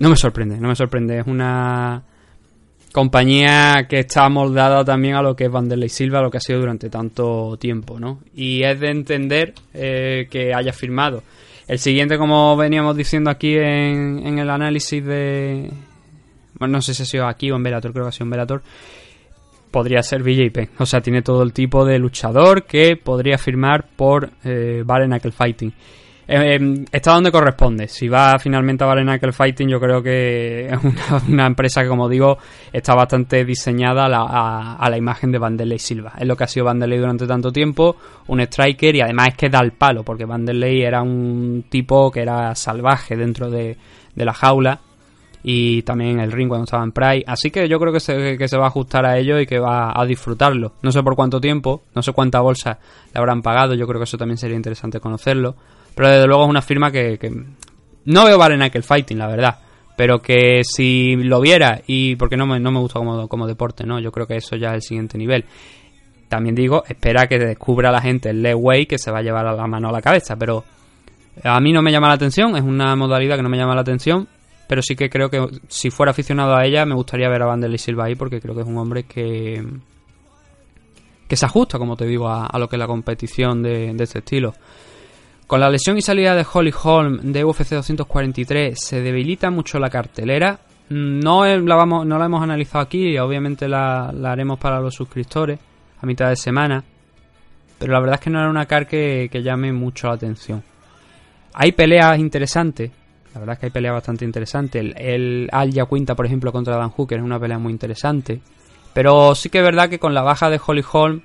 No 0.00 0.10
me 0.10 0.16
sorprende, 0.16 0.58
no 0.58 0.66
me 0.66 0.74
sorprende. 0.74 1.20
Es 1.20 1.26
una 1.28 2.02
compañía 2.92 3.86
que 3.88 4.00
está 4.00 4.28
moldada 4.28 4.84
también 4.84 5.16
a 5.16 5.22
lo 5.22 5.34
que 5.34 5.44
es 5.44 5.50
Vanderlei 5.50 5.88
Silva, 5.88 6.20
lo 6.20 6.30
que 6.30 6.36
ha 6.36 6.40
sido 6.40 6.60
durante 6.60 6.90
tanto 6.90 7.56
tiempo, 7.58 7.98
¿no? 7.98 8.20
Y 8.34 8.62
es 8.62 8.78
de 8.78 8.90
entender 8.90 9.54
eh, 9.74 10.28
que 10.30 10.54
haya 10.54 10.72
firmado. 10.72 11.22
El 11.66 11.78
siguiente, 11.78 12.18
como 12.18 12.56
veníamos 12.56 12.96
diciendo 12.96 13.30
aquí 13.30 13.56
en, 13.56 14.38
el 14.38 14.50
análisis 14.50 15.04
de... 15.04 15.70
Bueno, 16.58 16.72
no 16.72 16.82
sé 16.82 16.92
si 16.92 17.02
ha 17.02 17.06
sido 17.06 17.26
aquí 17.26 17.50
o 17.50 17.56
en 17.56 17.62
Velator, 17.62 17.92
creo 17.92 18.04
que 18.04 18.08
ha 18.10 18.12
sido 18.12 18.24
en 18.26 18.30
Velator. 18.30 18.62
Podría 19.70 20.02
ser 20.02 20.22
BJP. 20.22 20.80
O 20.80 20.86
sea, 20.86 21.00
tiene 21.00 21.22
todo 21.22 21.42
el 21.42 21.52
tipo 21.52 21.84
de 21.86 21.98
luchador 21.98 22.64
que 22.64 22.96
podría 22.96 23.38
firmar 23.38 23.86
por 23.96 24.30
eh, 24.44 24.84
Knuckle 24.84 25.32
Fighting. 25.32 25.72
Eh, 26.34 26.56
eh, 26.56 26.84
está 26.90 27.12
donde 27.12 27.30
corresponde. 27.30 27.88
Si 27.88 28.08
va 28.08 28.38
finalmente 28.38 28.82
a 28.82 28.86
Bare 28.86 29.02
Knuckle 29.02 29.32
Fighting, 29.32 29.68
yo 29.68 29.78
creo 29.78 30.02
que 30.02 30.66
es 30.66 30.78
una, 31.28 31.46
empresa 31.46 31.82
que, 31.82 31.88
como 31.88 32.08
digo, 32.08 32.38
está 32.72 32.94
bastante 32.94 33.44
diseñada 33.44 34.06
a 34.06 34.08
la, 34.08 34.76
a- 34.78 34.88
la 34.88 34.96
imagen 34.96 35.30
de 35.30 35.36
Vanderlei 35.36 35.78
Silva. 35.78 36.14
Es 36.18 36.26
lo 36.26 36.34
que 36.34 36.44
ha 36.44 36.46
sido 36.46 36.64
Vanderlei 36.64 36.98
durante 36.98 37.26
tanto 37.26 37.52
tiempo, 37.52 37.96
un 38.28 38.40
striker 38.40 38.96
y 38.96 39.02
además 39.02 39.28
es 39.28 39.34
que 39.36 39.50
da 39.50 39.60
el 39.60 39.72
palo, 39.72 40.04
porque 40.04 40.24
Vanderlei 40.24 40.80
era 40.80 41.02
un 41.02 41.66
tipo 41.68 42.10
que 42.10 42.22
era 42.22 42.54
salvaje 42.54 43.14
dentro 43.14 43.50
de, 43.50 43.76
la 44.14 44.32
jaula 44.32 44.80
y 45.42 45.82
también 45.82 46.18
el 46.18 46.32
ring 46.32 46.48
cuando 46.48 46.64
estaba 46.64 46.82
en 46.82 46.92
Pride. 46.92 47.24
Así 47.26 47.50
que 47.50 47.68
yo 47.68 47.78
creo 47.78 47.92
que 47.92 48.00
se, 48.00 48.38
que 48.38 48.48
se 48.48 48.56
va 48.56 48.64
a 48.64 48.68
ajustar 48.68 49.04
a 49.04 49.18
ello 49.18 49.38
y 49.38 49.44
que 49.46 49.58
va 49.58 49.92
a 49.94 50.06
disfrutarlo. 50.06 50.72
No 50.80 50.92
sé 50.92 51.02
por 51.02 51.14
cuánto 51.14 51.42
tiempo, 51.42 51.82
no 51.94 52.02
sé 52.02 52.14
cuánta 52.14 52.40
bolsa 52.40 52.78
le 53.12 53.18
habrán 53.18 53.42
pagado, 53.42 53.74
yo 53.74 53.86
creo 53.86 54.00
que 54.00 54.04
eso 54.04 54.16
también 54.16 54.38
sería 54.38 54.56
interesante 54.56 54.98
conocerlo. 54.98 55.56
Pero 55.94 56.08
desde 56.08 56.26
luego 56.26 56.44
es 56.44 56.50
una 56.50 56.62
firma 56.62 56.90
que, 56.90 57.18
no 58.04 58.24
veo 58.24 58.38
Bare 58.38 58.56
Knuckle 58.56 58.82
Fighting, 58.82 59.18
la 59.18 59.26
verdad. 59.26 59.58
Pero 59.96 60.20
que 60.20 60.62
si 60.64 61.16
lo 61.16 61.40
viera, 61.40 61.82
y 61.86 62.16
porque 62.16 62.36
no 62.36 62.46
me, 62.46 62.58
no 62.58 62.70
me 62.70 62.80
gusta 62.80 62.98
como, 62.98 63.28
como 63.28 63.46
deporte, 63.46 63.84
¿no? 63.84 64.00
Yo 64.00 64.10
creo 64.10 64.26
que 64.26 64.36
eso 64.36 64.56
ya 64.56 64.70
es 64.70 64.74
el 64.74 64.82
siguiente 64.82 65.18
nivel. 65.18 65.44
También 66.28 66.54
digo, 66.54 66.82
espera 66.88 67.26
que 67.26 67.38
descubra 67.38 67.92
la 67.92 68.00
gente 68.00 68.30
el 68.30 68.42
leg 68.42 68.56
way 68.56 68.86
que 68.86 68.96
se 68.96 69.10
va 69.10 69.18
a 69.18 69.22
llevar 69.22 69.46
a 69.46 69.52
la 69.52 69.66
mano 69.66 69.90
a 69.90 69.92
la 69.92 70.00
cabeza, 70.00 70.34
pero 70.36 70.64
a 71.44 71.60
mí 71.60 71.72
no 71.72 71.82
me 71.82 71.92
llama 71.92 72.08
la 72.08 72.14
atención, 72.14 72.56
es 72.56 72.62
una 72.62 72.96
modalidad 72.96 73.36
que 73.36 73.42
no 73.42 73.50
me 73.50 73.58
llama 73.58 73.74
la 73.74 73.82
atención, 73.82 74.28
pero 74.66 74.80
sí 74.80 74.96
que 74.96 75.10
creo 75.10 75.28
que 75.28 75.46
si 75.68 75.90
fuera 75.90 76.12
aficionado 76.12 76.56
a 76.56 76.64
ella 76.64 76.86
me 76.86 76.94
gustaría 76.94 77.28
ver 77.28 77.42
a 77.42 77.46
Vanderlei 77.46 77.76
Silva 77.76 78.06
ahí 78.06 78.14
porque 78.14 78.40
creo 78.40 78.54
que 78.54 78.62
es 78.62 78.66
un 78.66 78.78
hombre 78.78 79.02
que 79.04 79.62
que 81.28 81.36
se 81.36 81.46
ajusta, 81.46 81.78
como 81.78 81.96
te 81.96 82.04
digo, 82.04 82.28
a, 82.28 82.46
a 82.46 82.58
lo 82.58 82.68
que 82.68 82.76
es 82.76 82.80
la 82.80 82.86
competición 82.86 83.62
de, 83.62 83.94
de 83.94 84.04
este 84.04 84.18
estilo. 84.18 84.52
Con 85.52 85.60
la 85.60 85.68
lesión 85.68 85.98
y 85.98 86.00
salida 86.00 86.34
de 86.34 86.46
Holly 86.50 86.72
Holm 86.82 87.30
de 87.30 87.44
UFC 87.44 87.72
243 87.72 88.74
se 88.74 89.02
debilita 89.02 89.50
mucho 89.50 89.78
la 89.78 89.90
cartelera. 89.90 90.58
No 90.88 91.44
no 91.44 92.18
la 92.18 92.24
hemos 92.24 92.42
analizado 92.42 92.82
aquí, 92.82 93.18
obviamente 93.18 93.68
la, 93.68 94.14
haremos 94.24 94.58
para 94.58 94.80
los 94.80 94.94
suscriptores 94.94 95.58
a 96.00 96.06
mitad 96.06 96.30
de 96.30 96.36
semana. 96.36 96.82
Pero 97.78 97.92
la 97.92 98.00
verdad 98.00 98.14
es 98.14 98.20
que 98.22 98.30
no 98.30 98.38
era 98.38 98.48
una 98.48 98.64
car 98.64 98.86
que, 98.86 99.28
que 99.30 99.42
llame 99.42 99.74
mucho 99.74 100.06
la 100.06 100.14
atención. 100.14 100.62
Hay 101.52 101.72
peleas 101.72 102.18
interesantes, 102.18 102.90
la 103.34 103.40
verdad 103.40 103.52
es 103.52 103.58
que 103.58 103.66
hay 103.66 103.72
peleas 103.72 103.92
bastante 103.92 104.24
interesantes. 104.24 104.80
El, 104.80 104.94
el 104.96 105.48
Al 105.52 105.70
por 106.16 106.24
ejemplo, 106.24 106.50
contra 106.50 106.78
Dan 106.78 106.88
Hooker 106.88 107.18
es 107.18 107.24
una 107.24 107.38
pelea 107.38 107.58
muy 107.58 107.74
interesante. 107.74 108.40
Pero 108.94 109.34
sí 109.34 109.50
que 109.50 109.58
es 109.58 109.64
verdad 109.64 109.90
que 109.90 109.98
con 109.98 110.14
la 110.14 110.22
baja 110.22 110.48
de 110.48 110.58
Holly 110.66 110.84
Holm 110.90 111.20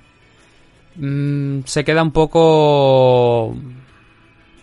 mm, 0.96 1.60
se 1.64 1.82
queda 1.82 2.02
un 2.02 2.12
poco 2.12 3.56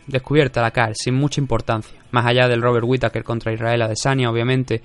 descubierta 0.07 0.61
la 0.61 0.71
CAR, 0.71 0.93
sin 0.95 1.15
mucha 1.15 1.41
importancia. 1.41 1.97
Más 2.11 2.25
allá 2.25 2.47
del 2.47 2.61
Robert 2.61 2.85
Whittaker 2.87 3.23
contra 3.23 3.53
Israel 3.53 3.81
Adesanya, 3.81 4.29
obviamente. 4.29 4.81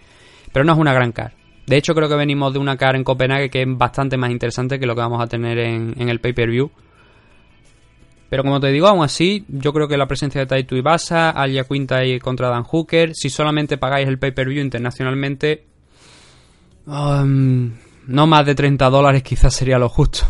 Pero 0.52 0.64
no 0.64 0.72
es 0.72 0.78
una 0.78 0.92
gran 0.92 1.12
CAR. 1.12 1.32
De 1.66 1.76
hecho, 1.76 1.94
creo 1.94 2.08
que 2.08 2.16
venimos 2.16 2.52
de 2.52 2.58
una 2.58 2.76
CAR 2.76 2.96
en 2.96 3.04
Copenhague 3.04 3.50
que 3.50 3.62
es 3.62 3.68
bastante 3.68 4.16
más 4.16 4.30
interesante 4.30 4.80
que 4.80 4.86
lo 4.86 4.94
que 4.94 5.02
vamos 5.02 5.22
a 5.22 5.26
tener 5.26 5.58
en, 5.58 5.94
en 5.98 6.08
el 6.08 6.20
pay-per-view. 6.20 6.70
Pero 8.30 8.44
como 8.44 8.60
te 8.60 8.68
digo, 8.68 8.86
aún 8.86 9.02
así, 9.02 9.44
yo 9.48 9.72
creo 9.72 9.88
que 9.88 9.96
la 9.96 10.06
presencia 10.06 10.40
de 10.40 10.46
Taito 10.46 10.76
Ibasa, 10.76 11.30
Alia 11.30 11.64
Quinta 11.64 12.04
y 12.04 12.20
contra 12.20 12.48
Dan 12.48 12.62
Hooker, 12.62 13.12
si 13.12 13.28
solamente 13.28 13.76
pagáis 13.76 14.06
el 14.06 14.20
pay-per-view 14.20 14.62
internacionalmente, 14.62 15.66
um, 16.86 17.72
no 18.06 18.26
más 18.28 18.46
de 18.46 18.54
30 18.54 18.88
dólares 18.88 19.24
quizás 19.24 19.52
sería 19.52 19.78
lo 19.78 19.88
justo. 19.88 20.26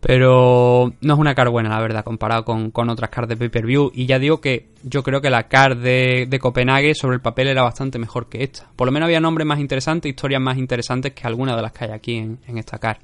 Pero 0.00 0.92
no 1.00 1.14
es 1.14 1.18
una 1.18 1.34
car 1.34 1.50
buena, 1.50 1.70
la 1.70 1.80
verdad, 1.80 2.04
comparado 2.04 2.44
con, 2.44 2.70
con 2.70 2.88
otras 2.88 3.10
cars 3.10 3.28
de 3.28 3.36
pay-per-view. 3.36 3.90
Y 3.94 4.06
ya 4.06 4.18
digo 4.18 4.40
que 4.40 4.68
yo 4.84 5.02
creo 5.02 5.20
que 5.20 5.28
la 5.28 5.48
car 5.48 5.76
de, 5.76 6.26
de 6.28 6.38
Copenhague 6.38 6.94
sobre 6.94 7.16
el 7.16 7.20
papel 7.20 7.48
era 7.48 7.62
bastante 7.62 7.98
mejor 7.98 8.28
que 8.28 8.44
esta. 8.44 8.70
Por 8.76 8.86
lo 8.86 8.92
menos 8.92 9.06
había 9.06 9.20
nombres 9.20 9.46
más 9.46 9.58
interesantes, 9.58 10.08
historias 10.08 10.40
más 10.40 10.56
interesantes 10.56 11.12
que 11.14 11.26
algunas 11.26 11.56
de 11.56 11.62
las 11.62 11.72
que 11.72 11.84
hay 11.86 11.90
aquí 11.90 12.16
en, 12.16 12.38
en 12.46 12.58
esta 12.58 12.78
car. 12.78 13.00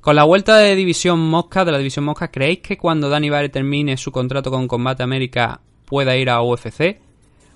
Con 0.00 0.16
la 0.16 0.24
vuelta 0.24 0.56
de 0.56 0.76
División 0.76 1.18
Mosca, 1.20 1.64
de 1.64 1.72
la 1.72 1.78
División 1.78 2.06
Mosca, 2.06 2.28
¿creéis 2.28 2.60
que 2.60 2.78
cuando 2.78 3.10
Danny 3.10 3.28
Barre 3.28 3.50
termine 3.50 3.98
su 3.98 4.10
contrato 4.10 4.50
con 4.50 4.66
Combate 4.66 5.02
América 5.02 5.60
pueda 5.84 6.16
ir 6.16 6.30
a 6.30 6.40
UFC? 6.40 6.98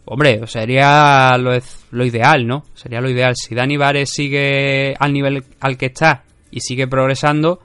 Hombre, 0.05 0.47
sería 0.47 1.39
lo, 1.39 1.53
lo 1.93 2.05
ideal, 2.05 2.47
¿no? 2.47 2.65
Sería 2.75 3.01
lo 3.01 3.09
ideal. 3.09 3.35
Si 3.35 3.55
Danny 3.55 3.79
Barre 3.79 4.05
sigue 4.05 4.95
al 4.99 5.13
nivel 5.15 5.43
al 5.61 5.79
que 5.79 5.87
está 5.87 6.25
y 6.51 6.61
sigue 6.61 6.87
progresando, 6.87 7.61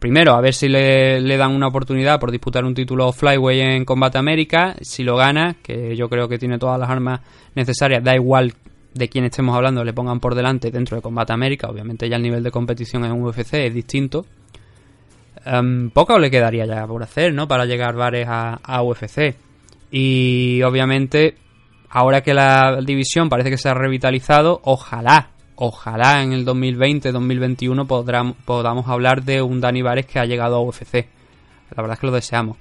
primero 0.00 0.34
a 0.34 0.40
ver 0.40 0.54
si 0.54 0.68
le, 0.68 1.36
dan 1.36 1.54
una 1.54 1.68
oportunidad 1.68 2.18
por 2.18 2.32
disputar 2.32 2.64
un 2.64 2.74
título 2.74 3.12
Flyway 3.12 3.60
en 3.60 3.84
Combate 3.84 4.18
América. 4.18 4.74
Si 4.80 5.04
lo 5.04 5.14
gana, 5.16 5.56
que 5.62 5.94
yo 5.94 6.08
creo 6.08 6.26
que 6.26 6.38
tiene 6.38 6.58
todas 6.58 6.80
las 6.80 6.90
armas 6.90 7.20
necesarias, 7.54 8.02
da 8.02 8.16
igual 8.16 8.54
de 8.94 9.08
quién 9.08 9.24
estemos 9.24 9.54
hablando 9.54 9.84
le 9.84 9.92
pongan 9.92 10.18
por 10.18 10.34
delante 10.34 10.72
dentro 10.72 10.96
de 10.96 11.02
Combate 11.02 11.32
América. 11.32 11.68
Obviamente 11.68 12.08
ya 12.08 12.16
el 12.16 12.22
nivel 12.22 12.42
de 12.42 12.50
competición 12.50 13.04
en 13.04 13.12
UFC 13.12 13.54
es 13.54 13.74
distinto. 13.74 14.26
Um, 15.46 15.90
poco 15.90 16.18
le 16.18 16.30
quedaría 16.30 16.66
ya 16.66 16.86
por 16.86 17.02
hacer, 17.02 17.32
¿no? 17.32 17.46
Para 17.46 17.66
llegar 17.66 17.94
Vares 17.94 18.26
a, 18.28 18.54
a, 18.62 18.82
UFC. 18.82 19.36
Y 19.90 20.62
obviamente, 20.62 21.36
ahora 21.88 22.22
que 22.22 22.34
la 22.34 22.80
división 22.84 23.28
parece 23.28 23.50
que 23.50 23.58
se 23.58 23.68
ha 23.68 23.74
revitalizado, 23.74 24.60
ojalá, 24.64 25.30
ojalá 25.60 26.22
en 26.22 26.32
el 26.32 26.46
2020-2021 26.46 28.34
podamos 28.44 28.88
hablar 28.88 29.22
de 29.22 29.42
un 29.42 29.60
Dani 29.60 29.82
Vares 29.82 30.06
que 30.06 30.18
ha 30.18 30.24
llegado 30.24 30.56
a 30.56 30.62
UFC. 30.62 31.06
La 31.76 31.82
verdad 31.82 31.92
es 31.92 32.00
que 32.00 32.06
lo 32.06 32.12
deseamos. 32.12 32.56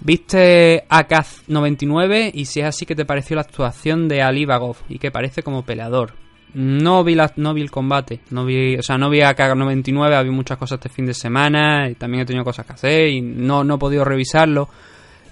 Viste 0.00 0.84
a 0.90 1.04
Kaz 1.04 1.42
99 1.48 2.30
y 2.34 2.44
si 2.44 2.60
es 2.60 2.66
así, 2.66 2.84
¿qué 2.86 2.94
te 2.94 3.06
pareció 3.06 3.34
la 3.34 3.42
actuación 3.42 4.08
de 4.08 4.22
Ali 4.22 4.44
Bagov? 4.44 4.76
Y 4.90 4.98
que 4.98 5.10
parece 5.10 5.42
como 5.42 5.62
peleador. 5.62 6.12
No 6.52 7.02
vi, 7.02 7.14
la, 7.14 7.32
no 7.36 7.54
vi 7.54 7.62
el 7.62 7.70
combate, 7.70 8.20
no 8.30 8.44
vi, 8.44 8.76
o 8.76 8.82
sea, 8.82 8.98
no 8.98 9.10
vi 9.10 9.22
a 9.22 9.34
Kaz 9.34 9.56
99, 9.56 10.14
había 10.14 10.32
muchas 10.32 10.58
cosas 10.58 10.76
este 10.78 10.90
fin 10.90 11.06
de 11.06 11.14
semana 11.14 11.88
y 11.88 11.94
también 11.94 12.22
he 12.22 12.26
tenido 12.26 12.44
cosas 12.44 12.66
que 12.66 12.72
hacer 12.72 13.08
y 13.08 13.22
no, 13.22 13.64
no 13.64 13.76
he 13.76 13.78
podido 13.78 14.04
revisarlo. 14.04 14.68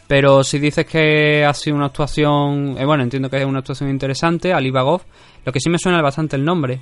Pero 0.06 0.44
si 0.44 0.58
dices 0.58 0.86
que 0.86 1.44
ha 1.44 1.52
sido 1.52 1.76
una 1.76 1.86
actuación, 1.86 2.76
eh, 2.78 2.84
bueno, 2.84 3.02
entiendo 3.02 3.28
que 3.28 3.38
es 3.38 3.44
una 3.44 3.58
actuación 3.58 3.90
interesante, 3.90 4.52
Ali 4.52 4.70
Bagov, 4.70 5.02
lo 5.44 5.52
que 5.52 5.60
sí 5.60 5.68
me 5.68 5.78
suena 5.78 6.00
bastante 6.00 6.36
el 6.36 6.44
nombre. 6.44 6.80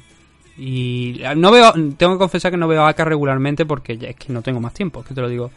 Y 0.56 1.20
no 1.36 1.50
veo, 1.50 1.72
tengo 1.96 2.12
que 2.12 2.18
confesar 2.18 2.50
que 2.50 2.56
no 2.56 2.68
veo 2.68 2.84
a 2.84 2.88
Aka 2.90 3.04
regularmente 3.04 3.66
porque 3.66 3.98
es 4.00 4.16
que 4.16 4.32
no 4.32 4.42
tengo 4.42 4.60
más 4.60 4.72
tiempo, 4.72 5.00
es 5.00 5.06
que 5.06 5.14
te 5.14 5.20
lo 5.20 5.28
digo 5.28 5.50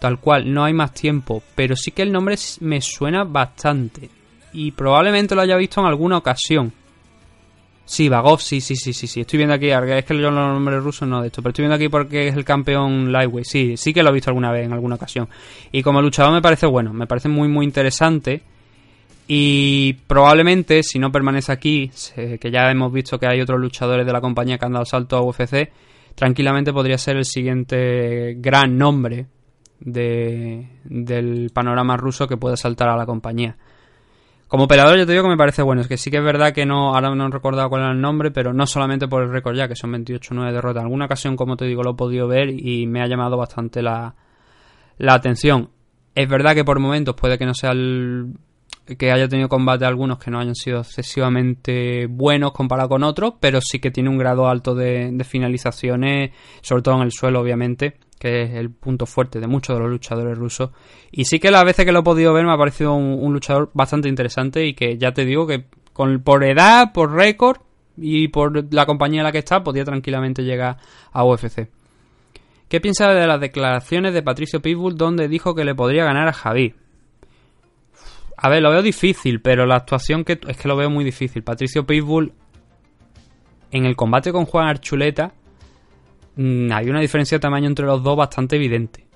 tal 0.00 0.18
cual, 0.18 0.52
no 0.52 0.64
hay 0.64 0.72
más 0.72 0.92
tiempo, 0.92 1.44
pero 1.54 1.76
sí 1.76 1.92
que 1.92 2.02
el 2.02 2.10
nombre 2.10 2.34
me 2.60 2.80
suena 2.80 3.22
bastante 3.22 4.10
y 4.52 4.72
probablemente 4.72 5.36
lo 5.36 5.42
haya 5.42 5.56
visto 5.56 5.80
en 5.80 5.86
alguna 5.86 6.18
ocasión. 6.18 6.72
Sí, 7.84 8.08
Bagov, 8.08 8.40
sí, 8.40 8.60
sí, 8.60 8.76
sí, 8.76 8.92
sí, 8.92 9.06
sí. 9.06 9.20
Estoy 9.20 9.38
viendo 9.38 9.54
aquí, 9.54 9.70
es 9.70 10.04
que 10.04 10.14
yo 10.14 10.30
los 10.30 10.34
nombres 10.34 10.82
rusos 10.82 11.08
no 11.08 11.20
de 11.20 11.26
esto, 11.26 11.42
pero 11.42 11.50
estoy 11.50 11.64
viendo 11.64 11.74
aquí 11.74 11.88
porque 11.88 12.28
es 12.28 12.36
el 12.36 12.44
campeón 12.44 13.10
lightweight. 13.12 13.46
Sí, 13.46 13.76
sí 13.76 13.92
que 13.92 14.02
lo 14.02 14.10
he 14.10 14.12
visto 14.12 14.30
alguna 14.30 14.52
vez 14.52 14.64
en 14.64 14.72
alguna 14.72 14.94
ocasión. 14.94 15.28
Y 15.72 15.82
como 15.82 16.00
luchador 16.00 16.32
me 16.32 16.40
parece 16.40 16.66
bueno, 16.66 16.92
me 16.92 17.06
parece 17.06 17.28
muy, 17.28 17.48
muy 17.48 17.66
interesante. 17.66 18.42
Y 19.26 19.94
probablemente, 20.06 20.82
si 20.82 20.98
no 20.98 21.10
permanece 21.10 21.52
aquí, 21.52 21.90
que 22.14 22.50
ya 22.50 22.70
hemos 22.70 22.92
visto 22.92 23.18
que 23.18 23.26
hay 23.26 23.40
otros 23.40 23.60
luchadores 23.60 24.06
de 24.06 24.12
la 24.12 24.20
compañía 24.20 24.58
que 24.58 24.64
han 24.64 24.72
dado 24.72 24.84
salto 24.84 25.16
a 25.16 25.22
UFC, 25.22 25.70
tranquilamente 26.14 26.72
podría 26.72 26.98
ser 26.98 27.16
el 27.16 27.24
siguiente 27.24 28.34
gran 28.38 28.76
nombre 28.76 29.26
de, 29.80 30.68
del 30.84 31.50
panorama 31.52 31.96
ruso 31.96 32.28
que 32.28 32.36
pueda 32.36 32.56
saltar 32.56 32.88
a 32.88 32.96
la 32.96 33.06
compañía. 33.06 33.56
Como 34.52 34.64
operador 34.64 34.98
yo 34.98 35.06
te 35.06 35.12
digo 35.12 35.24
que 35.24 35.30
me 35.30 35.38
parece 35.38 35.62
bueno, 35.62 35.80
es 35.80 35.88
que 35.88 35.96
sí 35.96 36.10
que 36.10 36.18
es 36.18 36.22
verdad 36.22 36.52
que 36.52 36.66
no, 36.66 36.94
ahora 36.94 37.14
no 37.14 37.26
he 37.26 37.30
recordado 37.30 37.70
cuál 37.70 37.84
era 37.84 37.92
el 37.92 38.02
nombre, 38.02 38.30
pero 38.30 38.52
no 38.52 38.66
solamente 38.66 39.08
por 39.08 39.22
el 39.22 39.30
récord 39.32 39.56
ya, 39.56 39.66
que 39.66 39.74
son 39.74 39.94
28-9 39.94 40.52
derrotas. 40.52 40.82
Alguna 40.82 41.06
ocasión, 41.06 41.36
como 41.36 41.56
te 41.56 41.64
digo, 41.64 41.82
lo 41.82 41.92
he 41.92 41.94
podido 41.94 42.28
ver 42.28 42.50
y 42.50 42.86
me 42.86 43.00
ha 43.00 43.06
llamado 43.06 43.38
bastante 43.38 43.80
la, 43.80 44.14
la 44.98 45.14
atención. 45.14 45.70
Es 46.14 46.28
verdad 46.28 46.54
que 46.54 46.66
por 46.66 46.78
momentos 46.80 47.14
puede 47.14 47.38
que 47.38 47.46
no 47.46 47.54
sea 47.54 47.70
el, 47.70 48.34
que 48.98 49.10
haya 49.10 49.26
tenido 49.26 49.48
combate 49.48 49.86
algunos 49.86 50.18
que 50.18 50.30
no 50.30 50.38
hayan 50.38 50.54
sido 50.54 50.80
excesivamente 50.80 52.06
buenos 52.06 52.52
comparado 52.52 52.90
con 52.90 53.04
otros, 53.04 53.36
pero 53.40 53.58
sí 53.62 53.78
que 53.78 53.90
tiene 53.90 54.10
un 54.10 54.18
grado 54.18 54.48
alto 54.48 54.74
de 54.74 55.24
finalizaciones, 55.26 56.32
sobre 56.60 56.82
todo 56.82 56.96
en 56.96 57.04
el 57.04 57.12
suelo, 57.12 57.40
obviamente, 57.40 57.96
que 58.22 58.42
es 58.42 58.54
el 58.54 58.70
punto 58.70 59.04
fuerte 59.04 59.40
de 59.40 59.48
muchos 59.48 59.74
de 59.74 59.82
los 59.82 59.90
luchadores 59.90 60.38
rusos. 60.38 60.70
Y 61.10 61.24
sí 61.24 61.40
que 61.40 61.50
las 61.50 61.64
veces 61.64 61.84
que 61.84 61.90
lo 61.90 61.98
he 61.98 62.02
podido 62.04 62.32
ver 62.32 62.44
me 62.44 62.52
ha 62.52 62.56
parecido 62.56 62.94
un, 62.94 63.32
luchador 63.32 63.72
bastante 63.74 64.08
interesante 64.08 64.64
y 64.64 64.74
que 64.74 64.96
ya 64.96 65.10
te 65.10 65.24
digo 65.24 65.44
que 65.44 65.64
con, 65.92 66.22
por 66.22 66.44
edad, 66.44 66.92
por 66.92 67.12
récord 67.12 67.56
y 67.96 68.28
por 68.28 68.72
la 68.72 68.86
compañía 68.86 69.22
en 69.22 69.24
la 69.24 69.32
que 69.32 69.38
está, 69.38 69.64
podía 69.64 69.84
tranquilamente 69.84 70.44
llegar 70.44 70.76
a 71.10 71.24
UFC. 71.24 71.68
¿Qué 72.68 72.80
piensa 72.80 73.08
de 73.08 73.26
las 73.26 73.40
declaraciones 73.40 74.14
de 74.14 74.22
Patricio 74.22 74.62
Pitbull 74.62 74.96
donde 74.96 75.26
dijo 75.26 75.56
que 75.56 75.64
le 75.64 75.74
podría 75.74 76.04
ganar 76.04 76.28
a 76.28 76.32
Javi? 76.32 76.76
A 78.36 78.48
ver, 78.48 78.62
lo 78.62 78.70
veo 78.70 78.82
difícil, 78.82 79.40
pero 79.40 79.66
la 79.66 79.74
actuación 79.74 80.22
que 80.22 80.38
es 80.46 80.56
que 80.56 80.68
lo 80.68 80.76
veo 80.76 80.90
muy 80.90 81.04
difícil. 81.04 81.42
Patricio 81.42 81.84
Pitbull 81.84 82.32
en 83.72 83.84
el 83.84 83.96
combate 83.96 84.30
con 84.30 84.44
Juan 84.44 84.68
Archuleta 84.68 85.32
hay 86.36 86.88
una 86.88 87.00
diferencia 87.00 87.36
de 87.36 87.42
tamaño 87.42 87.66
entre 87.66 87.86
los 87.86 88.02
dos 88.02 88.16
bastante 88.16 88.56
evidente. 88.56 89.06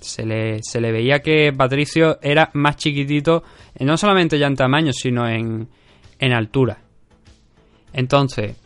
Se 0.00 0.26
le, 0.26 0.58
se 0.62 0.80
le 0.80 0.90
veía 0.90 1.20
que 1.20 1.52
Patricio 1.52 2.18
era 2.20 2.50
más 2.54 2.76
chiquitito, 2.76 3.44
eh, 3.74 3.84
no 3.84 3.96
solamente 3.96 4.38
ya 4.38 4.48
en 4.48 4.56
tamaño, 4.56 4.92
sino 4.92 5.28
en, 5.28 5.68
en 6.18 6.32
altura. 6.32 6.78
Entonces, 7.92 8.56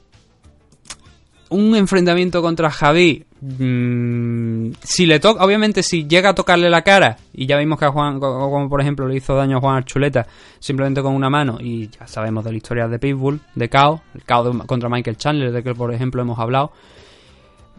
un 1.50 1.76
enfrentamiento 1.76 2.40
contra 2.42 2.70
Javi. 2.70 3.25
Mm, 3.40 4.72
si 4.82 5.06
le 5.06 5.20
toca, 5.20 5.44
obviamente, 5.44 5.82
si 5.82 6.06
llega 6.06 6.30
a 6.30 6.34
tocarle 6.34 6.68
la 6.70 6.82
cara, 6.82 7.16
y 7.32 7.46
ya 7.46 7.56
vimos 7.58 7.78
que 7.78 7.84
a 7.84 7.90
Juan, 7.92 8.18
co- 8.20 8.50
como 8.50 8.68
por 8.68 8.80
ejemplo 8.80 9.06
le 9.06 9.16
hizo 9.16 9.34
daño 9.34 9.58
a 9.58 9.60
Juan 9.60 9.76
Archuleta 9.76 10.26
simplemente 10.58 11.02
con 11.02 11.14
una 11.14 11.30
mano, 11.30 11.58
y 11.60 11.88
ya 11.88 12.06
sabemos 12.06 12.44
de 12.44 12.50
la 12.52 12.56
historia 12.56 12.88
de 12.88 12.98
Pitbull, 12.98 13.40
de 13.54 13.68
Kao, 13.68 14.02
el 14.14 14.22
Kao 14.24 14.58
contra 14.66 14.88
Michael 14.88 15.16
Chandler, 15.16 15.52
de 15.52 15.62
que 15.62 15.74
por 15.74 15.92
ejemplo 15.92 16.22
hemos 16.22 16.38
hablado. 16.38 16.72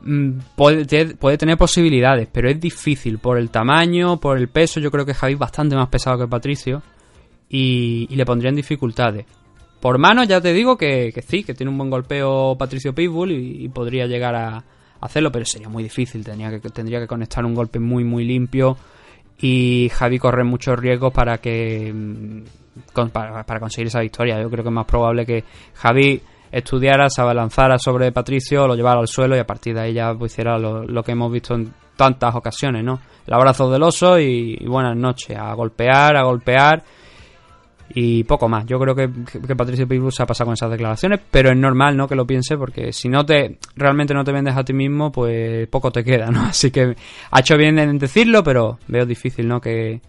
mm, 0.03 0.31
Puede, 0.55 1.15
puede 1.15 1.37
tener 1.37 1.57
posibilidades, 1.57 2.27
pero 2.31 2.49
es 2.49 2.59
difícil 2.59 3.19
por 3.19 3.37
el 3.37 3.49
tamaño, 3.49 4.17
por 4.17 4.37
el 4.37 4.47
peso. 4.47 4.79
Yo 4.79 4.91
creo 4.91 5.05
que 5.05 5.13
Javi 5.13 5.33
es 5.33 5.39
bastante 5.39 5.75
más 5.75 5.89
pesado 5.89 6.17
que 6.19 6.27
Patricio 6.27 6.81
y, 7.49 8.07
y 8.09 8.15
le 8.15 8.25
pondrían 8.25 8.55
dificultades. 8.55 9.25
Por 9.79 9.97
mano 9.99 10.23
ya 10.23 10.41
te 10.41 10.53
digo 10.53 10.75
que, 10.77 11.13
sí, 11.27 11.43
que 11.43 11.53
tiene 11.53 11.71
un 11.71 11.77
buen 11.77 11.89
golpeo 11.91 12.55
Patricio 12.57 12.93
Pitbull 12.95 13.31
y 13.31 13.69
podría 13.69 14.07
llegar 14.07 14.33
a 14.35 14.63
hacerlo, 15.01 15.31
pero 15.31 15.45
sería 15.45 15.69
muy 15.69 15.83
difícil. 15.83 16.23
Tendría 16.23 16.49
que, 16.59 16.69
tendría 16.69 16.99
que 16.99 17.07
conectar 17.07 17.45
un 17.45 17.53
golpe 17.53 17.79
muy, 17.79 18.03
muy 18.03 18.25
limpio 18.25 18.77
y 19.39 19.89
Javi 19.93 20.17
corre 20.17 20.43
muchos 20.43 20.77
riesgos 20.79 21.13
para 21.13 21.37
que 21.37 21.91
mm, 21.93 23.09
para, 23.11 23.59
conseguir 23.59 23.87
esa 23.87 24.01
victoria. 24.01 24.41
Yo 24.41 24.49
creo 24.49 24.63
que 24.63 24.69
es 24.69 24.75
más 24.75 24.85
probable 24.85 25.25
que 25.25 25.43
Javi 25.75 26.21
estudiara, 26.51 27.09
se 27.09 27.21
abalanzara 27.21 27.77
sobre 27.77 28.11
Patricio, 28.11 28.67
lo 28.67 28.75
llevara 28.75 28.99
al 28.99 29.07
suelo 29.07 29.35
y 29.35 29.39
a 29.39 29.45
partir 29.45 29.75
de 29.75 29.81
ahí 29.81 29.93
ya 29.93 30.13
pues, 30.13 30.33
hiciera 30.33 30.57
lo, 30.57 31.03
que 31.03 31.11
hemos 31.11 31.31
visto 31.31 31.55
en 31.55 31.73
tantas 31.95 32.35
ocasiones, 32.35 32.83
¿no? 32.83 32.99
El 33.25 33.33
abrazo 33.33 33.69
del 33.69 33.83
oso 33.83 34.19
y 34.19 34.63
buenas 34.65 34.95
noches, 34.95 35.37
a 35.37 35.53
golpear, 35.53 36.15
a 36.15 36.23
golpear 36.23 36.83
y 37.89 38.23
poco 38.23 38.49
más. 38.49 38.65
Yo 38.65 38.79
creo 38.79 38.95
que, 38.95 39.09
que 39.45 39.55
Patricio 39.55 39.87
Pitbull 39.87 40.11
se 40.11 40.23
ha 40.23 40.25
pasado 40.25 40.47
con 40.47 40.53
esas 40.53 40.71
declaraciones, 40.71 41.19
pero 41.31 41.51
es 41.51 41.57
normal, 41.57 41.95
¿no? 41.95 42.07
Que 42.07 42.15
lo 42.15 42.27
piense, 42.27 42.57
porque 42.57 42.91
si 42.91 43.09
no 43.09 43.25
te 43.25 43.57
realmente 43.75 44.13
no 44.13 44.23
te 44.23 44.31
vendes 44.31 44.55
a 44.55 44.63
ti 44.63 44.73
mismo, 44.73 45.11
pues 45.11 45.67
poco 45.69 45.91
te 45.91 46.03
queda, 46.03 46.27
¿no? 46.27 46.41
Así 46.47 46.71
que 46.71 46.95
ha 47.31 47.39
hecho 47.39 47.57
bien 47.57 47.79
en 47.79 47.97
decirlo, 47.97 48.43
pero 48.43 48.79
veo 48.87 49.05
difícil, 49.05 49.47
¿no? 49.47 49.61
Que, 49.61 50.01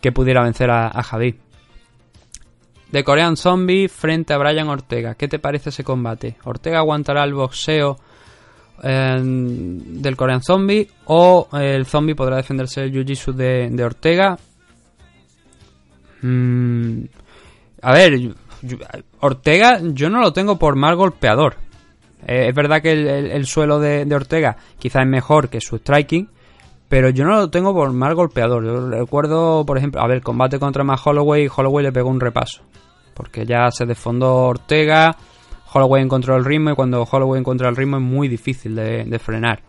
que 0.00 0.12
pudiera 0.12 0.42
vencer 0.42 0.70
a, 0.70 0.88
a 0.88 1.02
Javi. 1.02 1.36
De 2.90 3.04
Korean 3.04 3.38
Zombie 3.38 3.88
frente 3.88 4.34
a 4.34 4.38
Brian 4.38 4.68
Ortega. 4.68 5.14
¿Qué 5.14 5.26
te 5.26 5.38
parece 5.38 5.70
ese 5.70 5.82
combate? 5.82 6.36
¿Ortega 6.44 6.78
aguantará 6.78 7.24
el 7.24 7.32
boxeo 7.32 7.98
eh, 8.82 9.18
del 9.22 10.14
Korean 10.14 10.42
Zombie 10.42 10.86
o 11.06 11.48
el 11.54 11.86
Zombie 11.86 12.14
podrá 12.14 12.36
defenderse 12.36 12.82
del 12.82 12.92
Jiu-Jitsu 12.92 13.32
de, 13.32 13.70
de 13.70 13.82
Ortega? 13.84 14.36
Mm, 16.22 17.04
a 17.82 17.92
ver, 17.92 18.34
Ortega 19.20 19.80
yo 19.82 20.08
no 20.08 20.20
lo 20.20 20.32
tengo 20.32 20.58
por 20.58 20.76
mal 20.76 20.96
golpeador. 20.96 21.56
Eh, 22.26 22.46
es 22.48 22.54
verdad 22.54 22.80
que 22.80 22.92
el, 22.92 23.06
el- 23.08 23.30
el 23.32 23.46
suelo 23.46 23.80
de, 23.80 24.06
Ortega 24.14 24.56
quizás 24.78 25.02
es 25.02 25.08
mejor 25.08 25.48
que 25.48 25.60
su 25.60 25.78
striking, 25.78 26.28
pero 26.88 27.10
yo 27.10 27.24
no 27.24 27.32
lo 27.36 27.50
tengo 27.50 27.72
por 27.74 27.92
mal 27.92 28.14
golpeador. 28.14 28.64
Yo 28.64 28.88
recuerdo, 28.88 29.64
por 29.66 29.78
ejemplo, 29.78 30.00
a 30.00 30.06
ver, 30.06 30.22
combate 30.22 30.58
contra 30.58 30.84
Matt 30.84 31.00
Holloway 31.04 31.44
y 31.46 31.48
Holloway 31.54 31.84
le 31.84 31.92
pegó 31.92 32.08
un 32.10 32.20
repaso. 32.20 32.62
Porque 33.14 33.44
ya 33.44 33.70
se 33.70 33.84
desfondó 33.84 34.32
Ortega, 34.46 35.16
Holloway 35.72 36.02
encontró 36.02 36.36
el 36.36 36.44
ritmo 36.44 36.70
y 36.70 36.74
cuando 36.74 37.02
Holloway 37.02 37.40
encuentra 37.40 37.68
el 37.68 37.76
ritmo 37.76 37.96
es 37.96 38.02
muy 38.02 38.28
difícil 38.28 38.74
de 38.76 39.18
frenar. 39.18 39.60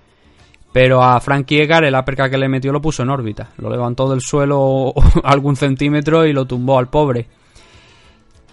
Pero 0.74 1.04
a 1.04 1.20
Frankie 1.22 1.62
Edgar 1.62 1.86
el 1.86 1.96
uppercut 1.96 2.32
que 2.32 2.38
le 2.38 2.50
metió 2.50 2.72
lo 2.74 2.82
puso 2.82 3.04
en 3.04 3.12
órbita. 3.12 3.52
Lo 3.60 3.70
levantó 3.70 4.10
del 4.10 4.22
suelo 4.22 4.92
algún 5.24 5.56
centímetro 5.56 6.26
y 6.26 6.34
lo 6.34 6.46
tumbó 6.46 6.80
al 6.80 6.90
pobre. 6.90 7.28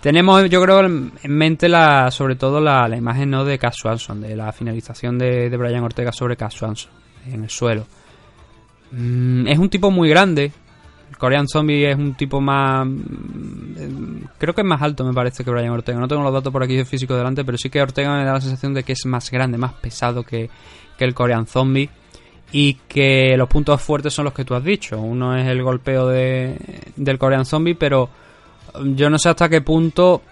Tenemos, 0.02 0.48
yo 0.48 0.62
creo, 0.62 0.80
en 0.80 1.12
mente 1.24 1.68
la, 1.68 2.10
sobre 2.10 2.36
todo 2.36 2.60
la, 2.60 2.88
imagen 2.97 3.30
¿no? 3.30 3.44
de 3.44 3.59
Cass 3.59 3.76
Swanson, 3.76 4.20
de 4.20 4.34
la 4.34 4.51
finalización 4.52 5.18
de, 5.18 5.55
Brian 5.56 5.82
Ortega 5.82 6.12
sobre 6.12 6.36
Cass 6.36 6.59
en 7.26 7.42
el 7.44 7.51
suelo. 7.51 7.86
Mm, 8.92 9.47
es 9.47 9.59
un 9.59 9.68
tipo 9.68 9.90
muy 9.90 10.09
grande. 10.09 10.52
El 11.10 11.18
Korean 11.18 11.48
Zombie 11.48 11.90
es 11.90 11.97
un 11.97 12.14
tipo 12.14 12.40
más. 12.40 12.86
mm, 12.86 14.24
Creo 14.38 14.55
que 14.55 14.62
es 14.62 14.66
más 14.66 14.80
alto, 14.80 15.05
me 15.05 15.12
parece, 15.12 15.44
que 15.44 15.51
Brian 15.51 15.70
Ortega. 15.70 15.98
No 15.98 16.09
tengo 16.09 16.22
los 16.22 16.32
datos 16.32 16.52
por 16.52 16.62
aquí 16.62 16.76
de 16.76 16.84
físico 16.84 17.14
delante, 17.14 17.44
pero 17.44 17.59
sí 17.59 17.68
que 17.68 17.82
Ortega 17.82 18.16
me 18.16 18.24
da 18.24 18.34
la 18.34 18.40
sensación 18.40 18.72
de 18.72 18.84
que 18.84 18.92
es 18.92 19.05
más 19.05 19.30
grande, 19.30 19.59
más 19.59 19.74
pesado 19.74 20.22
que, 20.22 20.48
que 20.97 21.05
el 21.05 21.14
Korean 21.14 21.47
Zombie. 21.47 21.90
Y 22.52 22.74
que 22.89 23.36
los 23.36 23.48
puntos 23.48 23.81
fuertes 23.81 24.12
son 24.12 24.24
los 24.24 24.35
que 24.35 24.44
tú 24.44 24.55
has 24.55 24.64
dicho. 24.64 24.98
Uno 24.98 25.36
es 25.36 25.47
el 25.47 25.62
golpeo 25.62 26.09
de, 26.09 26.56
del 26.97 27.18
Korean 27.18 27.44
Zombie, 27.44 27.77
pero 27.77 28.10
yo 28.85 29.09
no 29.09 29.18
sé 29.18 29.28
hasta 29.28 29.48
qué 29.48 29.60
punto 29.60 30.22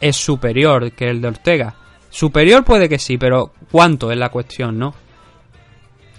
es 0.00 0.16
superior 0.16 0.92
que 0.92 1.08
el 1.08 1.20
de 1.20 1.28
Ortega. 1.28 1.74
Superior 2.10 2.64
puede 2.64 2.88
que 2.88 2.98
sí, 2.98 3.18
pero 3.18 3.52
¿cuánto 3.70 4.10
es 4.10 4.18
la 4.18 4.30
cuestión, 4.30 4.78
no? 4.78 4.94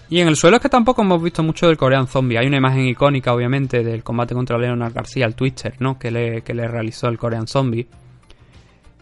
Y 0.10 0.22
en 0.22 0.28
el 0.28 0.36
suelo 0.38 0.58
es 0.58 0.62
que 0.62 0.70
tampoco 0.70 1.02
hemos 1.02 1.22
visto 1.22 1.44
mucho 1.44 1.68
del 1.68 1.78
Korean 1.78 2.08
Zombie. 2.08 2.38
Hay 2.38 2.48
una 2.48 2.58
imagen 2.58 2.88
icónica, 2.88 3.34
obviamente, 3.34 3.84
del 3.84 4.04
combate 4.04 4.34
contra 4.34 4.58
Leonard 4.58 4.94
García, 4.94 5.26
el 5.26 5.36
Twister, 5.36 5.76
¿no? 5.80 6.00
Que 6.00 6.12
le, 6.12 6.44
que 6.44 6.54
le 6.54 6.68
realizó 6.68 7.08
el 7.08 7.18
Korean 7.18 7.48
Zombie. 7.48 7.88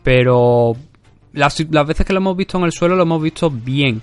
Pero 0.02 0.76
las, 1.34 1.60
las 1.70 1.88
veces 1.88 2.06
que 2.06 2.14
lo 2.14 2.20
hemos 2.20 2.36
visto 2.36 2.58
en 2.58 2.64
el 2.64 2.72
suelo 2.72 2.96
lo 2.96 3.04
hemos 3.04 3.22
visto 3.22 3.52
bien. 3.52 4.02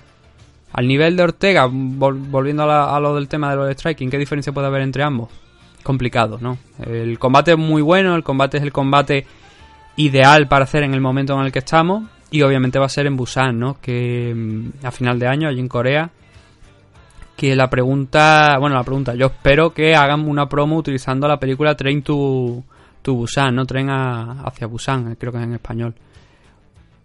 Al 0.72 0.86
nivel 0.88 1.16
de 1.16 1.22
Ortega, 1.24 1.66
vol- 1.68 2.30
volviendo 2.30 2.62
a, 2.70 2.98
lo 3.00 3.14
del 3.14 3.28
tema 3.28 3.50
de 3.50 3.56
los 3.56 3.70
striking, 3.72 4.10
¿qué 4.10 4.18
diferencia 4.18 4.52
puede 4.52 4.66
haber 4.68 4.82
entre 4.82 5.02
ambos? 5.02 5.28
Complicado, 5.82 6.38
¿no? 6.40 6.58
El 6.86 7.18
combate 7.18 7.52
es 7.52 7.58
muy 7.58 7.82
bueno, 7.82 8.14
el 8.14 8.22
combate 8.22 8.56
es 8.58 8.62
el 8.62 8.72
combate 8.72 9.26
ideal 9.96 10.48
para 10.48 10.64
hacer 10.64 10.82
en 10.84 10.94
el 10.94 11.00
momento 11.00 11.34
en 11.38 11.44
el 11.46 11.52
que 11.52 11.58
estamos 11.58 12.04
y 12.30 12.40
obviamente 12.42 12.78
va 12.78 12.86
a 12.86 12.88
ser 12.88 13.06
en 13.06 13.16
Busan, 13.16 13.58
¿no? 13.58 13.76
Que 13.80 14.32
mm, 14.34 14.86
a 14.86 14.90
final 14.90 15.18
de 15.18 15.26
año, 15.26 15.48
allí 15.48 15.60
en 15.60 15.68
Corea, 15.68 16.10
que 17.36 17.56
la 17.56 17.68
pregunta, 17.68 18.56
bueno, 18.58 18.76
la 18.76 18.84
pregunta, 18.84 19.14
yo 19.14 19.26
espero 19.26 19.74
que 19.74 19.94
hagan 19.94 20.26
una 20.28 20.48
promo 20.48 20.76
utilizando 20.76 21.26
la 21.26 21.38
película 21.38 21.74
Train 21.76 22.02
to, 22.02 22.62
to 23.02 23.14
Busan, 23.14 23.54
¿no? 23.56 23.66
Tren 23.66 23.90
a- 23.90 24.42
hacia 24.44 24.66
Busan, 24.66 25.12
eh, 25.12 25.16
creo 25.18 25.32
que 25.32 25.38
es 25.38 25.44
en 25.44 25.54
español. 25.54 25.94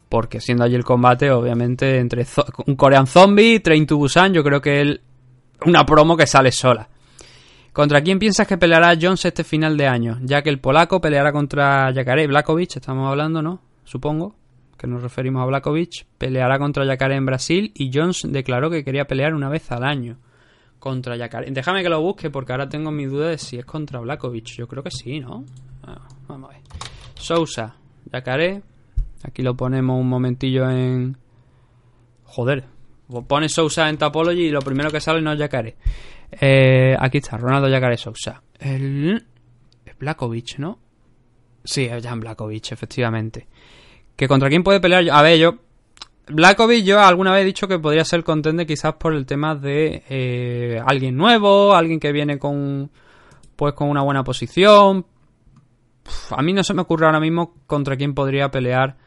Porque 0.09 0.39
siendo 0.39 0.63
allí 0.63 0.75
el 0.75 0.83
combate, 0.83 1.31
obviamente, 1.31 1.99
entre 1.99 2.25
un 2.65 2.75
Korean 2.75 3.07
Zombie 3.07 3.59
Train 3.59 3.85
to 3.85 3.97
Busan, 3.97 4.33
yo 4.33 4.43
creo 4.43 4.61
que 4.61 4.81
es 4.81 4.99
una 5.65 5.85
promo 5.85 6.15
que 6.15 6.27
sale 6.27 6.51
sola. 6.51 6.87
¿Contra 7.73 8.01
quién 8.01 8.17
piensas 8.17 8.47
que 8.47 8.57
peleará 8.57 8.97
Jones 8.99 9.25
este 9.25 9.43
final 9.43 9.77
de 9.77 9.87
año? 9.87 10.17
Ya 10.23 10.41
que 10.41 10.49
el 10.49 10.59
polaco 10.59 10.99
peleará 10.99 11.31
contra 11.31 11.91
Yacaré 11.91 12.25
Blakovic, 12.25 12.77
estamos 12.77 13.07
hablando, 13.07 13.41
¿no? 13.41 13.61
Supongo 13.83 14.35
que 14.77 14.87
nos 14.87 15.01
referimos 15.01 15.43
a 15.43 15.45
Blakovic. 15.45 16.05
Peleará 16.17 16.57
contra 16.57 16.85
Yacaré 16.85 17.15
en 17.15 17.25
Brasil 17.25 17.71
y 17.75 17.91
Jones 17.93 18.25
declaró 18.29 18.69
que 18.69 18.83
quería 18.83 19.05
pelear 19.05 19.33
una 19.33 19.49
vez 19.49 19.71
al 19.71 19.83
año 19.83 20.17
contra 20.79 21.17
Yacaré. 21.17 21.51
Déjame 21.51 21.83
que 21.83 21.89
lo 21.89 22.01
busque 22.01 22.29
porque 22.29 22.51
ahora 22.51 22.69
tengo 22.69 22.91
mi 22.91 23.05
duda 23.05 23.29
de 23.29 23.37
si 23.37 23.57
es 23.57 23.65
contra 23.65 23.99
Blakovic. 23.99 24.57
Yo 24.57 24.67
creo 24.67 24.81
que 24.81 24.91
sí, 24.91 25.19
¿no? 25.19 25.43
Ah, 25.83 26.07
vamos 26.27 26.49
a 26.49 26.53
ver. 26.53 26.61
Sousa, 27.15 27.75
Yacaré. 28.11 28.61
Aquí 29.23 29.41
lo 29.41 29.55
ponemos 29.55 29.99
un 29.99 30.07
momentillo 30.07 30.69
en... 30.69 31.17
Joder. 32.23 32.65
Pone 33.27 33.49
Sousa 33.49 33.89
en 33.89 33.97
Tapology 33.97 34.47
y 34.47 34.51
lo 34.51 34.59
primero 34.59 34.91
que 34.91 34.99
sale 34.99 35.21
no 35.21 35.31
es 35.31 35.39
Yacaré. 35.39 35.77
Eh, 36.31 36.95
aquí 36.99 37.19
está, 37.19 37.37
Ronaldo 37.37 37.69
Yacaré 37.69 37.97
Sousa. 37.97 38.41
El... 38.59 39.25
es 39.85 39.97
Blakovic, 39.97 40.59
¿no? 40.59 40.79
Sí, 41.63 41.85
es 41.85 42.03
Jan 42.03 42.19
Blakovic, 42.19 42.71
efectivamente. 42.71 43.47
¿Que 44.15 44.27
contra 44.27 44.49
quién 44.49 44.63
puede 44.63 44.79
pelear? 44.79 45.09
A 45.11 45.21
ver, 45.21 45.37
yo... 45.37 45.55
Blakovic 46.29 46.83
yo 46.83 46.99
alguna 46.99 47.31
vez 47.31 47.43
he 47.43 47.45
dicho 47.45 47.67
que 47.69 47.79
podría 47.79 48.03
ser 48.03 48.23
contender 48.23 48.67
quizás 48.67 48.95
por 48.95 49.13
el 49.13 49.25
tema 49.25 49.55
de 49.55 50.03
eh, 50.09 50.81
alguien 50.85 51.15
nuevo, 51.15 51.73
alguien 51.73 52.01
que 52.01 52.11
viene 52.11 52.37
con 52.37 52.91
pues 53.55 53.73
con 53.73 53.89
una 53.89 54.03
buena 54.03 54.25
posición. 54.25 55.05
A 56.31 56.41
mí 56.41 56.51
no 56.51 56.63
se 56.63 56.73
me 56.73 56.81
ocurre 56.81 57.05
ahora 57.05 57.21
mismo 57.21 57.55
contra 57.65 57.95
quién 57.95 58.13
podría 58.13 58.51
pelear 58.51 58.97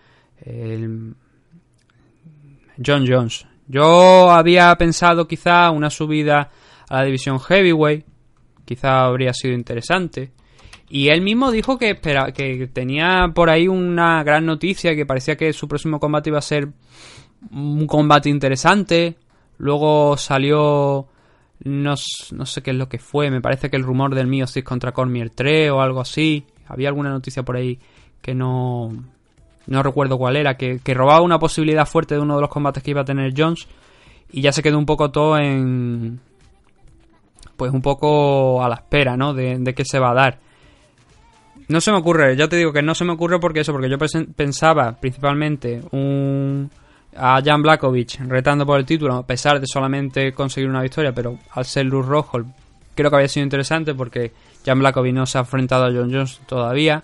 John 2.85 3.05
Jones. 3.07 3.47
Yo 3.69 4.31
había 4.31 4.75
pensado 4.77 5.29
quizá 5.29 5.71
una 5.71 5.91
subida 5.91 6.51
a 6.89 6.99
la 6.99 7.05
división 7.05 7.39
heavyweight, 7.39 8.05
quizá 8.65 9.05
habría 9.05 9.33
sido 9.33 9.55
interesante. 9.55 10.33
Y 10.89 11.09
él 11.09 11.21
mismo 11.23 11.53
dijo 11.53 11.79
que 11.79 11.91
espera, 11.91 12.33
que 12.33 12.67
tenía 12.67 13.31
por 13.33 13.49
ahí 13.49 13.69
una 13.69 14.25
gran 14.25 14.45
noticia, 14.45 14.97
que 14.97 15.07
parecía 15.07 15.37
que 15.37 15.53
su 15.53 15.69
próximo 15.69 16.01
combate 16.01 16.31
iba 16.31 16.39
a 16.39 16.43
ser 16.43 16.69
un 17.53 17.87
combate 17.87 18.29
interesante. 18.29 19.17
Luego 19.59 20.17
salió 20.17 21.07
no, 21.62 21.95
no 22.33 22.47
sé 22.47 22.62
qué 22.62 22.71
es 22.71 22.77
lo 22.77 22.89
que 22.89 22.99
fue, 22.99 23.31
me 23.31 23.41
parece 23.41 23.71
que 23.71 23.77
el 23.77 23.83
rumor 23.83 24.15
del 24.15 24.27
mío 24.27 24.47
Six 24.47 24.65
contra 24.65 24.93
Cormier 24.93 25.31
3 25.31 25.71
o 25.71 25.81
algo 25.81 26.01
así. 26.01 26.47
Había 26.67 26.89
alguna 26.89 27.11
noticia 27.11 27.43
por 27.43 27.57
ahí 27.57 27.79
que 28.23 28.35
no 28.35 28.91
no 29.71 29.83
recuerdo 29.83 30.19
cuál 30.19 30.37
era, 30.37 30.57
que, 30.57 30.81
que 30.85 30.93
robaba 30.95 31.23
una 31.23 31.39
posibilidad 31.39 31.87
fuerte 31.87 32.15
de 32.17 32.21
uno 32.21 32.35
de 32.35 32.43
los 32.43 32.51
combates 32.51 32.83
que 32.83 32.91
iba 32.91 33.01
a 33.01 33.05
tener 33.05 33.33
Jones 33.37 33.67
y 34.31 34.43
ya 34.43 34.53
se 34.53 34.63
quedó 34.63 34.77
un 34.79 34.87
poco 34.87 35.11
todo 35.11 35.39
en 35.39 36.21
pues 37.57 37.73
un 37.73 37.83
poco 37.83 38.63
a 38.63 38.69
la 38.69 38.77
espera, 38.77 39.17
¿no? 39.17 39.35
De, 39.35 39.57
de 39.59 39.75
qué 39.75 39.85
se 39.85 39.99
va 39.99 40.11
a 40.11 40.15
dar. 40.15 40.39
No 41.69 41.81
se 41.81 41.93
me 41.93 41.99
ocurre, 41.99 42.37
ya 42.37 42.49
te 42.49 42.57
digo 42.57 42.73
que 42.73 42.83
no 42.83 42.95
se 42.95 43.05
me 43.05 43.13
ocurre 43.13 43.39
porque 43.39 43.61
eso, 43.61 43.73
porque 43.73 43.89
yo 43.91 43.97
pens- 43.99 44.27
pensaba 44.35 44.93
principalmente 44.99 45.83
un 45.93 46.71
a 47.17 47.41
Jan 47.45 47.63
Blakovic 47.63 48.21
retando 48.29 48.65
por 48.65 48.79
el 48.79 48.87
título, 48.87 49.15
a 49.17 49.27
pesar 49.27 49.61
de 49.61 49.67
solamente 49.67 50.33
conseguir 50.33 50.71
una 50.71 50.81
victoria, 50.83 51.13
pero 51.13 51.39
al 51.53 51.65
ser 51.65 51.85
luz 51.87 52.07
rojo, 52.07 52.39
creo 52.95 53.11
que 53.11 53.17
había 53.17 53.29
sido 53.29 53.45
interesante 53.45 53.95
porque 53.95 54.33
Jan 54.65 54.79
Blakovic 54.79 55.13
no 55.15 55.27
se 55.27 55.39
ha 55.39 55.43
enfrentado 55.43 55.85
a 55.85 55.93
John 55.93 56.11
Jones 56.13 56.41
todavía. 56.47 57.03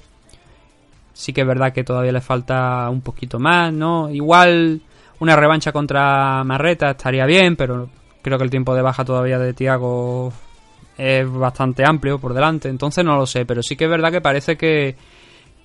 Sí 1.16 1.32
que 1.32 1.40
es 1.40 1.47
verdad 1.47 1.72
que 1.72 1.82
todavía 1.82 2.12
le 2.12 2.20
falta 2.20 2.90
un 2.90 3.00
poquito 3.00 3.39
más, 3.39 3.73
¿no? 3.73 4.10
Igual 4.10 4.82
una 5.18 5.34
revancha 5.34 5.73
contra 5.73 6.44
Marreta 6.44 6.90
estaría 6.90 7.24
bien, 7.24 7.57
pero 7.57 7.89
creo 8.20 8.36
que 8.36 8.44
el 8.44 8.50
tiempo 8.50 8.74
de 8.74 8.82
baja 8.82 9.02
todavía 9.02 9.39
de 9.39 9.55
Tiago 9.55 10.31
es 10.99 11.32
bastante 11.32 11.84
amplio 11.86 12.18
por 12.18 12.34
delante, 12.34 12.68
entonces 12.68 13.02
no 13.02 13.16
lo 13.16 13.24
sé, 13.24 13.47
pero 13.47 13.62
sí 13.62 13.76
que 13.76 13.84
es 13.84 13.90
verdad 13.90 14.12
que 14.12 14.20
parece 14.20 14.58
que, 14.58 14.94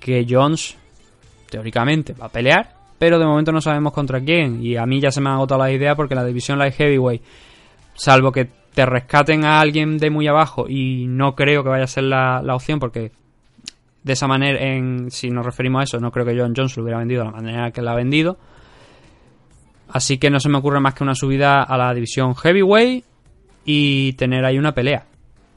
que 0.00 0.26
Jones 0.26 0.74
teóricamente 1.50 2.14
va 2.14 2.26
a 2.26 2.32
pelear, 2.32 2.74
pero 2.98 3.18
de 3.18 3.26
momento 3.26 3.52
no 3.52 3.60
sabemos 3.60 3.92
contra 3.92 4.22
quién, 4.22 4.64
y 4.64 4.76
a 4.76 4.86
mí 4.86 5.02
ya 5.02 5.10
se 5.10 5.20
me 5.20 5.28
han 5.28 5.34
agotado 5.34 5.60
las 5.60 5.72
ideas 5.72 5.96
porque 5.96 6.14
la 6.14 6.24
división 6.24 6.58
light 6.58 6.72
heavyweight, 6.72 7.22
salvo 7.92 8.32
que 8.32 8.48
te 8.72 8.86
rescaten 8.86 9.44
a 9.44 9.60
alguien 9.60 9.98
de 9.98 10.08
muy 10.08 10.26
abajo, 10.28 10.64
y 10.66 11.04
no 11.08 11.34
creo 11.34 11.62
que 11.62 11.68
vaya 11.68 11.84
a 11.84 11.88
ser 11.88 12.04
la, 12.04 12.40
la 12.42 12.54
opción 12.54 12.78
porque 12.78 13.12
de 14.02 14.12
esa 14.12 14.26
manera, 14.26 14.58
en, 14.60 15.10
si 15.10 15.30
nos 15.30 15.46
referimos 15.46 15.80
a 15.80 15.84
eso, 15.84 16.00
no 16.00 16.10
creo 16.10 16.26
que 16.26 16.38
John 16.38 16.54
Jones 16.56 16.76
lo 16.76 16.82
hubiera 16.82 16.98
vendido 16.98 17.22
de 17.24 17.30
la 17.30 17.36
manera 17.36 17.70
que 17.70 17.82
la 17.82 17.92
ha 17.92 17.96
vendido. 17.96 18.38
Así 19.88 20.18
que 20.18 20.30
no 20.30 20.40
se 20.40 20.48
me 20.48 20.58
ocurre 20.58 20.80
más 20.80 20.94
que 20.94 21.04
una 21.04 21.14
subida 21.14 21.62
a 21.62 21.76
la 21.76 21.92
división 21.92 22.34
heavyweight 22.34 23.04
y 23.64 24.14
tener 24.14 24.44
ahí 24.44 24.58
una 24.58 24.72
pelea. 24.72 25.06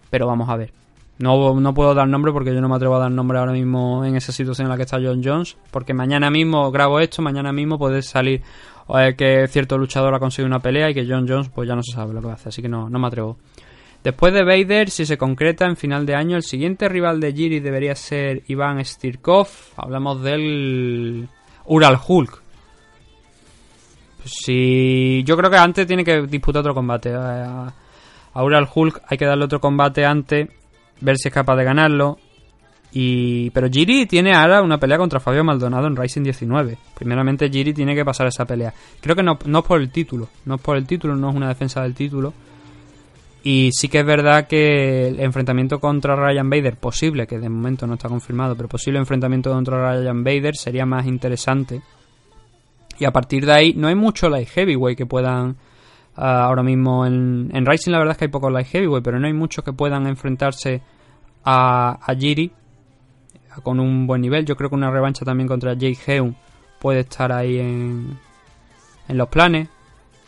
Pero 0.10 0.28
vamos 0.28 0.50
a 0.50 0.58
ver. 0.58 0.74
No, 1.18 1.58
no 1.60 1.74
puedo 1.74 1.94
dar 1.96 2.08
nombre 2.10 2.34
porque 2.34 2.54
yo 2.54 2.60
no 2.60 2.68
me 2.68 2.76
atrevo 2.76 2.96
a 2.98 3.00
dar 3.00 3.12
nombre 3.12 3.40
ahora 3.40 3.54
mismo 3.54 4.04
en 4.04 4.18
esa 4.18 4.34
situación 4.34 4.66
en 4.66 4.72
la 4.72 4.78
que 4.78 4.84
está 4.84 4.98
John 5.02 5.22
Jones. 5.24 5.58
Porque 5.72 5.94
mañana 5.94 6.30
mismo 6.30 6.70
grabo 6.72 7.00
esto, 7.00 7.22
mañana 7.22 7.54
mismo 7.54 7.80
puede 7.80 8.02
salir 8.02 8.42
eh, 8.90 9.16
que 9.18 9.48
cierto 9.48 9.78
luchador 9.78 10.14
ha 10.14 10.20
conseguido 10.20 10.48
una 10.48 10.60
pelea 10.60 10.90
y 10.90 10.94
que 10.94 11.08
John 11.08 11.26
Jones 11.28 11.50
pues 11.50 11.68
ya 11.68 11.76
no 11.76 11.82
se 11.82 11.94
sabe 11.94 12.14
lo 12.14 12.22
que 12.22 12.30
hace. 12.30 12.50
Así 12.50 12.62
que 12.62 12.68
no, 12.68 12.90
no 12.90 13.00
me 13.00 13.08
atrevo. 13.08 13.38
Después 14.06 14.36
de 14.36 14.44
Vader, 14.44 14.92
si 14.92 15.04
se 15.04 15.18
concreta 15.18 15.66
en 15.66 15.76
final 15.76 16.06
de 16.06 16.14
año, 16.14 16.38
el 16.38 16.44
siguiente 16.44 16.88
rival 16.88 17.20
de 17.20 17.34
Jiri 17.34 17.60
debería 17.60 17.96
ser 17.96 18.44
Iván 18.46 18.86
Stirkov. 18.86 19.48
Hablamos 19.78 20.22
del 20.22 21.28
Ural 21.66 21.98
Hulk. 22.08 22.40
Si 24.24 25.24
yo 25.24 25.36
creo 25.36 25.50
que 25.50 25.58
antes 25.58 25.88
tiene 25.88 26.04
que 26.04 26.22
disputar 26.28 26.60
otro 26.60 26.76
combate. 26.76 27.16
A, 27.16 27.74
a 28.32 28.44
Ural 28.44 28.70
Hulk 28.72 29.02
hay 29.08 29.18
que 29.18 29.26
darle 29.26 29.46
otro 29.46 29.60
combate 29.60 30.06
antes, 30.06 30.50
ver 31.02 31.18
si 31.18 31.30
es 31.30 31.34
capaz 31.34 31.56
de 31.56 31.64
ganarlo. 31.64 32.20
Y 32.92 33.50
pero 33.50 33.68
Jiri 33.72 34.06
tiene 34.06 34.36
ahora 34.36 34.62
una 34.62 34.78
pelea 34.78 35.00
contra 35.00 35.20
Fabio 35.20 35.44
Maldonado 35.44 35.88
en 35.88 35.96
Rising 35.96 36.22
19. 36.22 36.78
Primeramente 36.94 37.50
Jiri 37.50 37.74
tiene 37.74 37.96
que 37.96 38.06
pasar 38.06 38.28
esa 38.28 38.46
pelea. 38.46 38.72
Creo 39.02 39.16
que 39.16 39.24
no, 39.24 39.40
no 39.48 39.60
es 39.60 39.66
por 39.66 39.82
el 39.82 39.90
título, 39.90 40.30
no 40.46 40.56
es 40.56 40.62
por 40.62 40.78
el 40.78 40.86
título, 40.86 41.16
no 41.16 41.32
es 41.32 41.36
una 41.36 41.48
defensa 41.48 41.82
del 41.82 41.96
título. 41.96 42.36
Y 43.48 43.70
sí 43.74 43.90
que 43.90 44.00
es 44.00 44.06
verdad 44.08 44.48
que 44.48 45.08
el 45.08 45.20
enfrentamiento 45.20 45.80
contra 45.80 46.16
Ryan 46.16 46.50
Bader, 46.50 46.78
posible, 46.78 47.28
que 47.28 47.38
de 47.38 47.48
momento 47.48 47.86
no 47.86 47.94
está 47.94 48.10
confirmado, 48.10 48.56
pero 48.56 48.68
posible 48.68 48.98
enfrentamiento 48.98 49.52
contra 49.52 49.94
Ryan 49.94 50.24
Bader 50.24 50.56
sería 50.56 50.88
más 50.88 51.06
interesante. 51.06 51.84
Y 52.98 53.06
a 53.06 53.12
partir 53.12 53.46
de 53.46 53.52
ahí, 53.52 53.74
no 53.76 53.88
hay 53.88 53.94
mucho 53.94 54.30
light 54.30 54.50
heavyweight 54.50 54.98
que 54.98 55.06
puedan. 55.06 55.58
ah, 56.16 56.46
ahora 56.46 56.64
mismo 56.64 57.06
en, 57.06 57.52
en 57.54 57.68
Rising, 57.68 57.92
la 57.92 58.00
verdad 58.00 58.14
es 58.14 58.18
que 58.18 58.26
hay 58.26 58.32
pocos 58.32 58.52
light 58.52 58.66
heavyweight, 58.66 59.04
pero 59.04 59.20
no 59.20 59.28
hay 59.28 59.34
muchos 59.34 59.64
que 59.64 59.74
puedan 59.74 60.08
enfrentarse 60.08 60.82
a, 61.44 62.00
Jiri 62.18 62.52
con 63.62 63.80
un 63.80 64.08
buen 64.08 64.22
nivel. 64.22 64.44
Yo 64.48 64.56
creo 64.56 64.72
que 64.72 64.76
una 64.76 64.90
revancha 64.90 65.24
también 65.24 65.48
contra 65.48 65.76
Jay 65.80 65.96
Heun 66.08 66.36
puede 66.80 67.02
estar 67.02 67.32
ahí 67.32 67.60
en, 67.60 68.18
en 69.08 69.18
los 69.20 69.30
planes. 69.30 69.70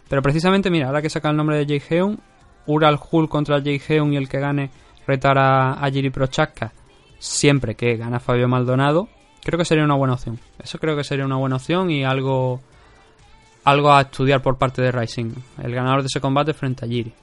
Pero 0.08 0.22
precisamente, 0.22 0.70
mira, 0.70 0.86
ahora 0.86 1.02
que 1.02 1.10
saca 1.10 1.32
el 1.32 1.36
nombre 1.36 1.58
de 1.58 1.66
Jay 1.66 1.82
Heun, 1.90 2.20
Ural 2.68 3.00
Hulk 3.00 3.30
contra 3.30 3.62
Jay 3.62 3.82
Heun 3.88 4.14
y 4.14 4.18
el 4.18 4.30
que 4.30 4.40
gane 4.40 4.70
retar 5.06 5.38
a, 5.38 5.74
a 5.74 5.90
Jiri 5.90 6.10
Prochaska 6.10 6.72
siempre 7.20 7.76
que 7.76 7.98
gana 7.98 8.20
Fabio 8.20 8.48
Maldonado, 8.48 9.08
creo 9.44 9.58
que 9.58 9.66
sería 9.66 9.84
una 9.84 9.96
buena 9.96 10.14
opción. 10.14 10.40
Eso 10.62 10.78
creo 10.80 10.96
que 10.96 11.04
sería 11.04 11.26
una 11.26 11.38
buena 11.38 11.56
opción 11.56 11.90
y 11.90 12.04
algo 12.04 12.62
algo 13.64 13.92
a 13.92 14.02
estudiar 14.02 14.42
por 14.42 14.58
parte 14.58 14.82
de 14.82 14.92
Rising. 14.92 15.32
El 15.62 15.74
ganador 15.74 16.02
de 16.02 16.08
ese 16.08 16.22
combate 16.22 16.54
frente 16.54 16.86
a 16.86 16.88
Jiri. 16.88 17.14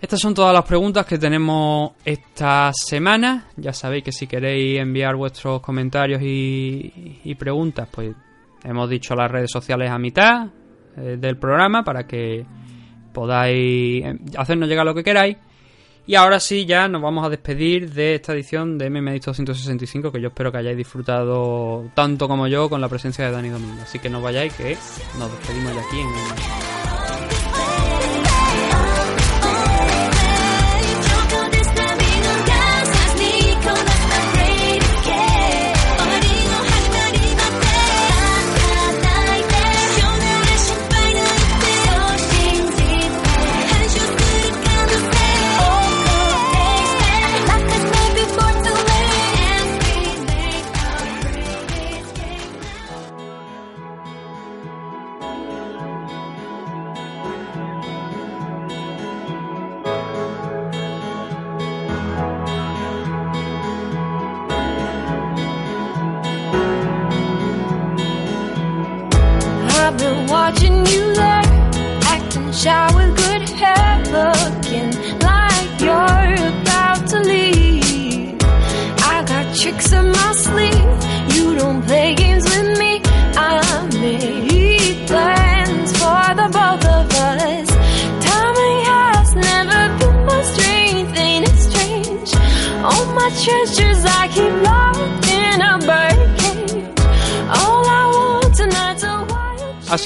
Estas 0.00 0.20
son 0.20 0.34
todas 0.34 0.52
las 0.52 0.64
preguntas 0.64 1.06
que 1.06 1.18
tenemos 1.18 1.92
esta 2.04 2.72
semana. 2.72 3.46
Ya 3.56 3.72
sabéis 3.72 4.04
que 4.04 4.12
si 4.12 4.26
queréis 4.26 4.80
enviar 4.80 5.16
vuestros 5.16 5.60
comentarios 5.60 6.22
y, 6.22 7.20
y 7.24 7.34
preguntas, 7.34 7.88
pues 7.90 8.14
hemos 8.64 8.88
dicho 8.88 9.14
las 9.14 9.30
redes 9.30 9.50
sociales 9.50 9.90
a 9.90 9.98
mitad 9.98 10.48
eh, 10.96 11.16
del 11.18 11.36
programa 11.36 11.82
para 11.82 12.06
que 12.06 12.44
podáis 13.18 14.04
eh, 14.04 14.16
hacernos 14.36 14.68
llegar 14.68 14.86
lo 14.86 14.94
que 14.94 15.02
queráis. 15.02 15.36
Y 16.06 16.14
ahora 16.14 16.40
sí, 16.40 16.64
ya 16.64 16.88
nos 16.88 17.02
vamos 17.02 17.26
a 17.26 17.28
despedir 17.28 17.92
de 17.92 18.14
esta 18.14 18.32
edición 18.32 18.78
de 18.78 18.88
MMA 18.88 19.18
265, 19.18 20.10
que 20.10 20.20
yo 20.20 20.28
espero 20.28 20.50
que 20.50 20.58
hayáis 20.58 20.76
disfrutado 20.76 21.90
tanto 21.94 22.28
como 22.28 22.46
yo 22.46 22.70
con 22.70 22.80
la 22.80 22.88
presencia 22.88 23.26
de 23.26 23.32
Dani 23.32 23.50
Domingo. 23.50 23.82
Así 23.82 23.98
que 23.98 24.08
no 24.08 24.22
vayáis, 24.22 24.54
que 24.54 24.76
nos 25.18 25.30
despedimos 25.32 25.74
de 25.74 25.80
aquí 25.80 26.00
en 26.00 26.06
MMA. 26.06 26.67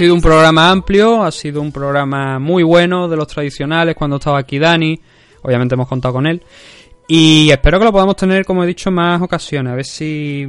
Sido 0.03 0.17
un 0.17 0.21
programa 0.21 0.69
amplio, 0.69 1.23
ha 1.23 1.31
sido 1.31 1.61
un 1.61 1.71
programa 1.71 2.41
muy 2.41 2.65
bueno 2.65 3.07
de 3.07 3.17
los 3.17 3.29
tradicionales 3.29 3.95
cuando 3.95 4.17
estaba 4.17 4.41
aquí 4.41 4.59
Dani. 4.59 4.99
Obviamente 5.43 5.77
hemos 5.77 5.87
contado 5.87 6.15
con 6.15 6.27
él. 6.27 6.43
Y 7.07 7.51
espero 7.51 7.79
que 7.79 7.85
lo 7.85 7.93
podamos 7.93 8.17
tener, 8.17 8.45
como 8.45 8.65
he 8.65 8.67
dicho, 8.67 8.91
más 8.91 9.23
ocasiones. 9.23 9.73
A 9.73 9.77
ver 9.77 9.85
si 9.85 10.45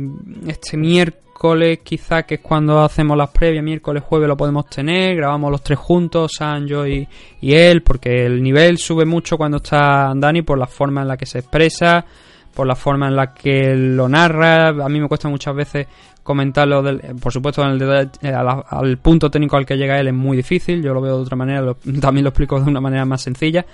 este 0.48 0.75
miércoles, 0.75 1.82
quizá 1.83 2.23
que 2.23 2.35
es 2.35 2.41
cuando 2.41 2.82
hacemos 2.82 3.15
las 3.15 3.30
previas, 3.30 3.64
miércoles, 3.64 4.01
jueves 4.01 4.27
lo 4.27 4.35
podemos 4.35 4.65
tener. 4.65 5.17
Grabamos 5.17 5.51
los 5.51 5.61
tres 5.61 5.77
juntos, 5.77 6.32
San, 6.35 6.65
yo 6.65 6.88
y, 6.88 7.07
y 7.40 7.53
él, 7.53 7.83
porque 7.83 8.25
el 8.25 8.41
nivel 8.41 8.80
sube 8.80 9.06
mucho 9.06 9.38
cuando 9.38 9.57
está 9.57 10.14
Dani 10.15 10.41
por 10.41 10.57
la 10.57 10.65
forma 10.65 11.03
en 11.03 11.09
la 11.09 11.17
que 11.17 11.27
se 11.27 11.38
expresa, 11.38 12.03
por 12.56 12.65
la 12.65 12.75
forma 12.75 13.07
en 13.07 13.15
la 13.15 13.35
que 13.35 13.75
lo 13.75 14.09
narra. 14.09 14.69
A 14.69 14.90
mí 14.90 14.99
me 14.99 15.07
cuesta 15.07 15.30
muchas 15.30 15.56
veces 15.56 15.85
comentarlo, 16.24 16.82
del, 16.82 17.00
por 17.22 17.32
supuesto, 17.32 17.64
eh, 17.64 18.34
al 18.34 18.98
punto 18.98 19.30
técnico 19.30 19.58
al 19.58 19.66
que 19.66 19.76
llega 19.76 20.00
él 20.00 20.08
es 20.08 20.14
muy 20.14 20.38
difícil. 20.38 20.82
Yo 20.82 20.93
lo 20.93 21.02
veo 21.02 21.18
de 21.18 21.24
otra 21.24 21.35
manera, 21.35 21.76
también 22.02 22.24
lo 22.24 22.30
explico 22.30 22.60
de 22.60 22.69
una 22.69 22.82
manera 22.82 23.06
más 23.06 23.22
sencilla. 23.22 23.66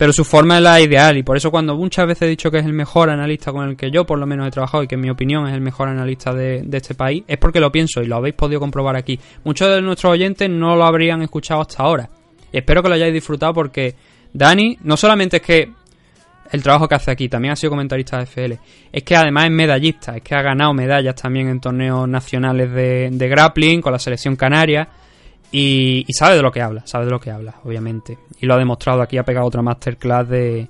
Pero 0.00 0.14
su 0.14 0.24
forma 0.24 0.56
es 0.56 0.62
la 0.62 0.80
ideal 0.80 1.18
y 1.18 1.22
por 1.22 1.36
eso 1.36 1.50
cuando 1.50 1.76
muchas 1.76 2.06
veces 2.06 2.22
he 2.22 2.30
dicho 2.30 2.50
que 2.50 2.56
es 2.56 2.64
el 2.64 2.72
mejor 2.72 3.10
analista 3.10 3.52
con 3.52 3.68
el 3.68 3.76
que 3.76 3.90
yo 3.90 4.06
por 4.06 4.18
lo 4.18 4.24
menos 4.24 4.48
he 4.48 4.50
trabajado 4.50 4.82
y 4.82 4.86
que 4.86 4.94
en 4.94 5.02
mi 5.02 5.10
opinión 5.10 5.46
es 5.46 5.52
el 5.52 5.60
mejor 5.60 5.88
analista 5.88 6.32
de, 6.32 6.66
este 6.72 6.94
país, 6.94 7.22
es 7.28 7.36
porque 7.36 7.60
lo 7.60 7.70
pienso 7.70 8.00
y 8.00 8.06
lo 8.06 8.16
habéis 8.16 8.34
podido 8.34 8.60
comprobar 8.60 8.96
aquí. 8.96 9.20
Muchos 9.44 9.68
de 9.68 9.82
nuestros 9.82 10.14
oyentes 10.14 10.48
no 10.48 10.74
lo 10.74 10.84
habrían 10.84 11.20
escuchado 11.20 11.60
hasta 11.60 11.82
ahora. 11.82 12.08
Espero 12.50 12.82
que 12.82 12.88
lo 12.88 12.94
hayáis 12.94 13.12
disfrutado 13.12 13.52
porque 13.52 13.94
Dani 14.32 14.78
no 14.84 14.96
solamente 14.96 15.36
es 15.36 15.42
que 15.42 15.70
el 16.52 16.62
trabajo 16.62 16.88
que 16.88 16.94
hace 16.96 17.10
aquí, 17.10 17.28
también 17.28 17.52
ha 17.52 17.56
sido 17.56 17.70
comentarista 17.70 18.18
de 18.18 18.26
FL, 18.26 18.58
es 18.92 19.02
que 19.02 19.16
además 19.16 19.44
es 19.44 19.50
medallista, 19.50 20.16
es 20.16 20.22
que 20.22 20.34
ha 20.34 20.42
ganado 20.42 20.74
medallas 20.74 21.14
también 21.14 21.48
en 21.48 21.60
torneos 21.60 22.08
nacionales 22.08 22.72
de, 22.72 23.08
de 23.12 23.28
grappling 23.28 23.80
con 23.80 23.92
la 23.92 23.98
selección 23.98 24.36
canaria. 24.36 24.88
Y, 25.52 26.06
sabe 26.12 26.36
de 26.36 26.42
lo 26.42 26.52
que 26.52 26.62
habla, 26.62 26.86
sabe 26.86 27.06
de 27.06 27.10
lo 27.10 27.20
que 27.20 27.30
habla, 27.30 27.56
obviamente. 27.64 28.18
Y 28.40 28.46
lo 28.46 28.54
ha 28.54 28.58
demostrado 28.58 29.02
aquí, 29.02 29.18
ha 29.18 29.24
pegado 29.24 29.46
otra 29.46 29.62
masterclass 29.62 30.28
de, 30.28 30.68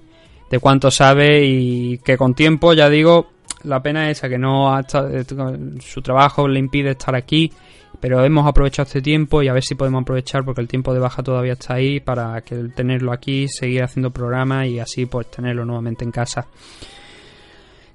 de 0.51 0.59
cuánto 0.59 0.91
sabe 0.91 1.45
y 1.45 1.99
que 1.99 2.17
con 2.17 2.35
tiempo, 2.35 2.73
ya 2.73 2.89
digo, 2.89 3.29
la 3.65 3.83
pena 3.83 4.11
es 4.11 4.19
esa, 4.19 4.29
que 4.29 4.39
no 4.39 4.75
ha 4.75 4.81
eh, 4.81 5.25
su 5.81 6.01
trabajo 6.01 6.49
le 6.49 6.59
impide 6.59 6.93
estar 6.93 7.15
aquí, 7.15 7.53
pero 8.01 8.25
hemos 8.25 8.47
aprovechado 8.47 8.87
este 8.87 9.03
tiempo 9.03 9.43
y 9.43 9.49
a 9.49 9.53
ver 9.53 9.63
si 9.63 9.75
podemos 9.75 10.03
aprovechar 10.03 10.45
porque 10.45 10.61
el 10.61 10.69
tiempo 10.69 10.93
de 10.95 11.01
baja 11.01 11.23
todavía 11.23 11.53
está 11.53 11.75
ahí 11.75 12.01
para 12.01 12.41
que 12.43 12.57
tenerlo 12.75 13.13
aquí, 13.13 13.47
seguir 13.49 13.83
haciendo 13.83 14.11
programas 14.11 14.67
y 14.67 14.79
así 14.81 15.07
pues 15.07 15.31
tenerlo 15.31 15.65
nuevamente 15.65 16.05
en 16.05 16.11
casa. 16.11 16.47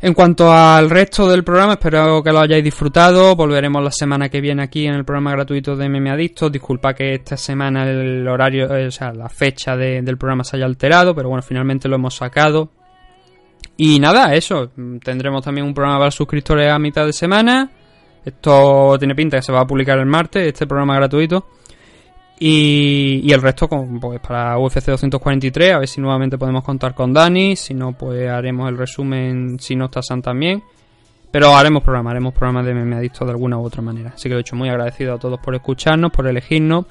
En 0.01 0.13
cuanto 0.13 0.51
al 0.51 0.89
resto 0.89 1.27
del 1.27 1.43
programa, 1.43 1.73
espero 1.73 2.21
que 2.21 2.31
lo 2.31 2.39
hayáis 2.39 2.63
disfrutado. 2.63 3.35
Volveremos 3.35 3.81
la 3.83 3.89
semana 3.91 4.29
que 4.29 4.39
viene 4.41 4.61
aquí 4.61 4.85
en 4.85 4.93
el 4.93 5.05
programa 5.05 5.31
gratuito 5.31 5.75
de 5.75 5.89
MM 5.89 6.09
Adictos. 6.11 6.51
Disculpa 6.51 6.93
que 6.93 7.15
esta 7.15 7.37
semana 7.37 7.89
el 7.89 8.27
horario, 8.27 8.67
o 8.87 8.91
sea, 8.91 9.11
la 9.13 9.29
fecha 9.29 9.75
de- 9.75 10.01
del 10.03 10.17
programa 10.17 10.43
se 10.43 10.57
haya 10.57 10.65
alterado, 10.65 11.15
pero 11.15 11.29
bueno, 11.29 11.41
finalmente 11.41 11.87
lo 11.87 11.95
hemos 11.95 12.13
sacado. 12.13 12.69
Y 13.77 13.99
nada, 13.99 14.35
eso. 14.35 14.69
Tendremos 15.03 15.43
también 15.43 15.65
un 15.65 15.73
programa 15.73 15.97
para 15.99 16.11
suscriptores 16.11 16.69
a 16.71 16.77
mitad 16.77 17.05
de 17.05 17.13
semana. 17.13 17.71
Esto 18.25 18.95
tiene 18.97 19.13
pinta 19.13 19.37
que 19.37 19.43
se 19.43 19.51
va 19.51 19.61
a 19.61 19.67
publicar 19.67 19.99
el 19.99 20.07
martes, 20.07 20.47
este 20.47 20.65
programa 20.65 20.95
gratuito. 20.95 21.45
Y, 22.37 23.31
el 23.31 23.41
resto 23.41 23.69
pues 23.69 24.19
para 24.19 24.57
UFC 24.57 24.85
243, 24.87 25.73
a 25.73 25.79
ver 25.79 25.87
si 25.87 26.01
nuevamente 26.01 26.37
podemos 26.37 26.63
contar 26.63 26.93
con 26.93 27.13
Dani, 27.13 27.55
si 27.55 27.73
no 27.73 27.93
pues 27.93 28.29
haremos 28.29 28.67
el 28.67 28.77
resumen 28.77 29.57
si 29.59 29.75
no 29.75 29.85
está 29.85 30.01
San 30.01 30.21
también. 30.21 30.61
Pero 31.31 31.55
haremos 31.55 31.83
programa, 31.83 32.11
haremos 32.11 32.33
programa 32.33 32.63
de 32.63 32.73
MMA 32.73 32.97
Adicto 32.97 33.25
de 33.25 33.31
alguna 33.31 33.57
u 33.57 33.63
otra 33.63 33.81
manera. 33.81 34.11
Así 34.15 34.27
que 34.27 34.35
de 34.35 34.41
hecho 34.41 34.55
muy 34.55 34.69
agradecido 34.69 35.13
a 35.13 35.19
todos 35.19 35.39
por 35.39 35.55
escucharnos, 35.55 36.11
por 36.11 36.27
elegirnos 36.27 36.85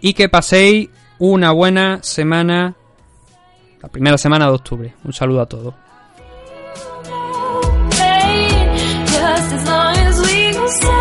y 0.00 0.14
que 0.14 0.28
paséis 0.28 0.88
una 1.18 1.52
buena 1.52 2.02
semana, 2.02 2.74
la 3.82 3.88
primera 3.88 4.18
semana 4.18 4.46
de 4.46 4.52
octubre. 4.52 4.94
Un 5.04 5.12
saludo 5.12 5.42
a 5.42 5.46
todos. 5.46 5.74
So. 10.70 10.99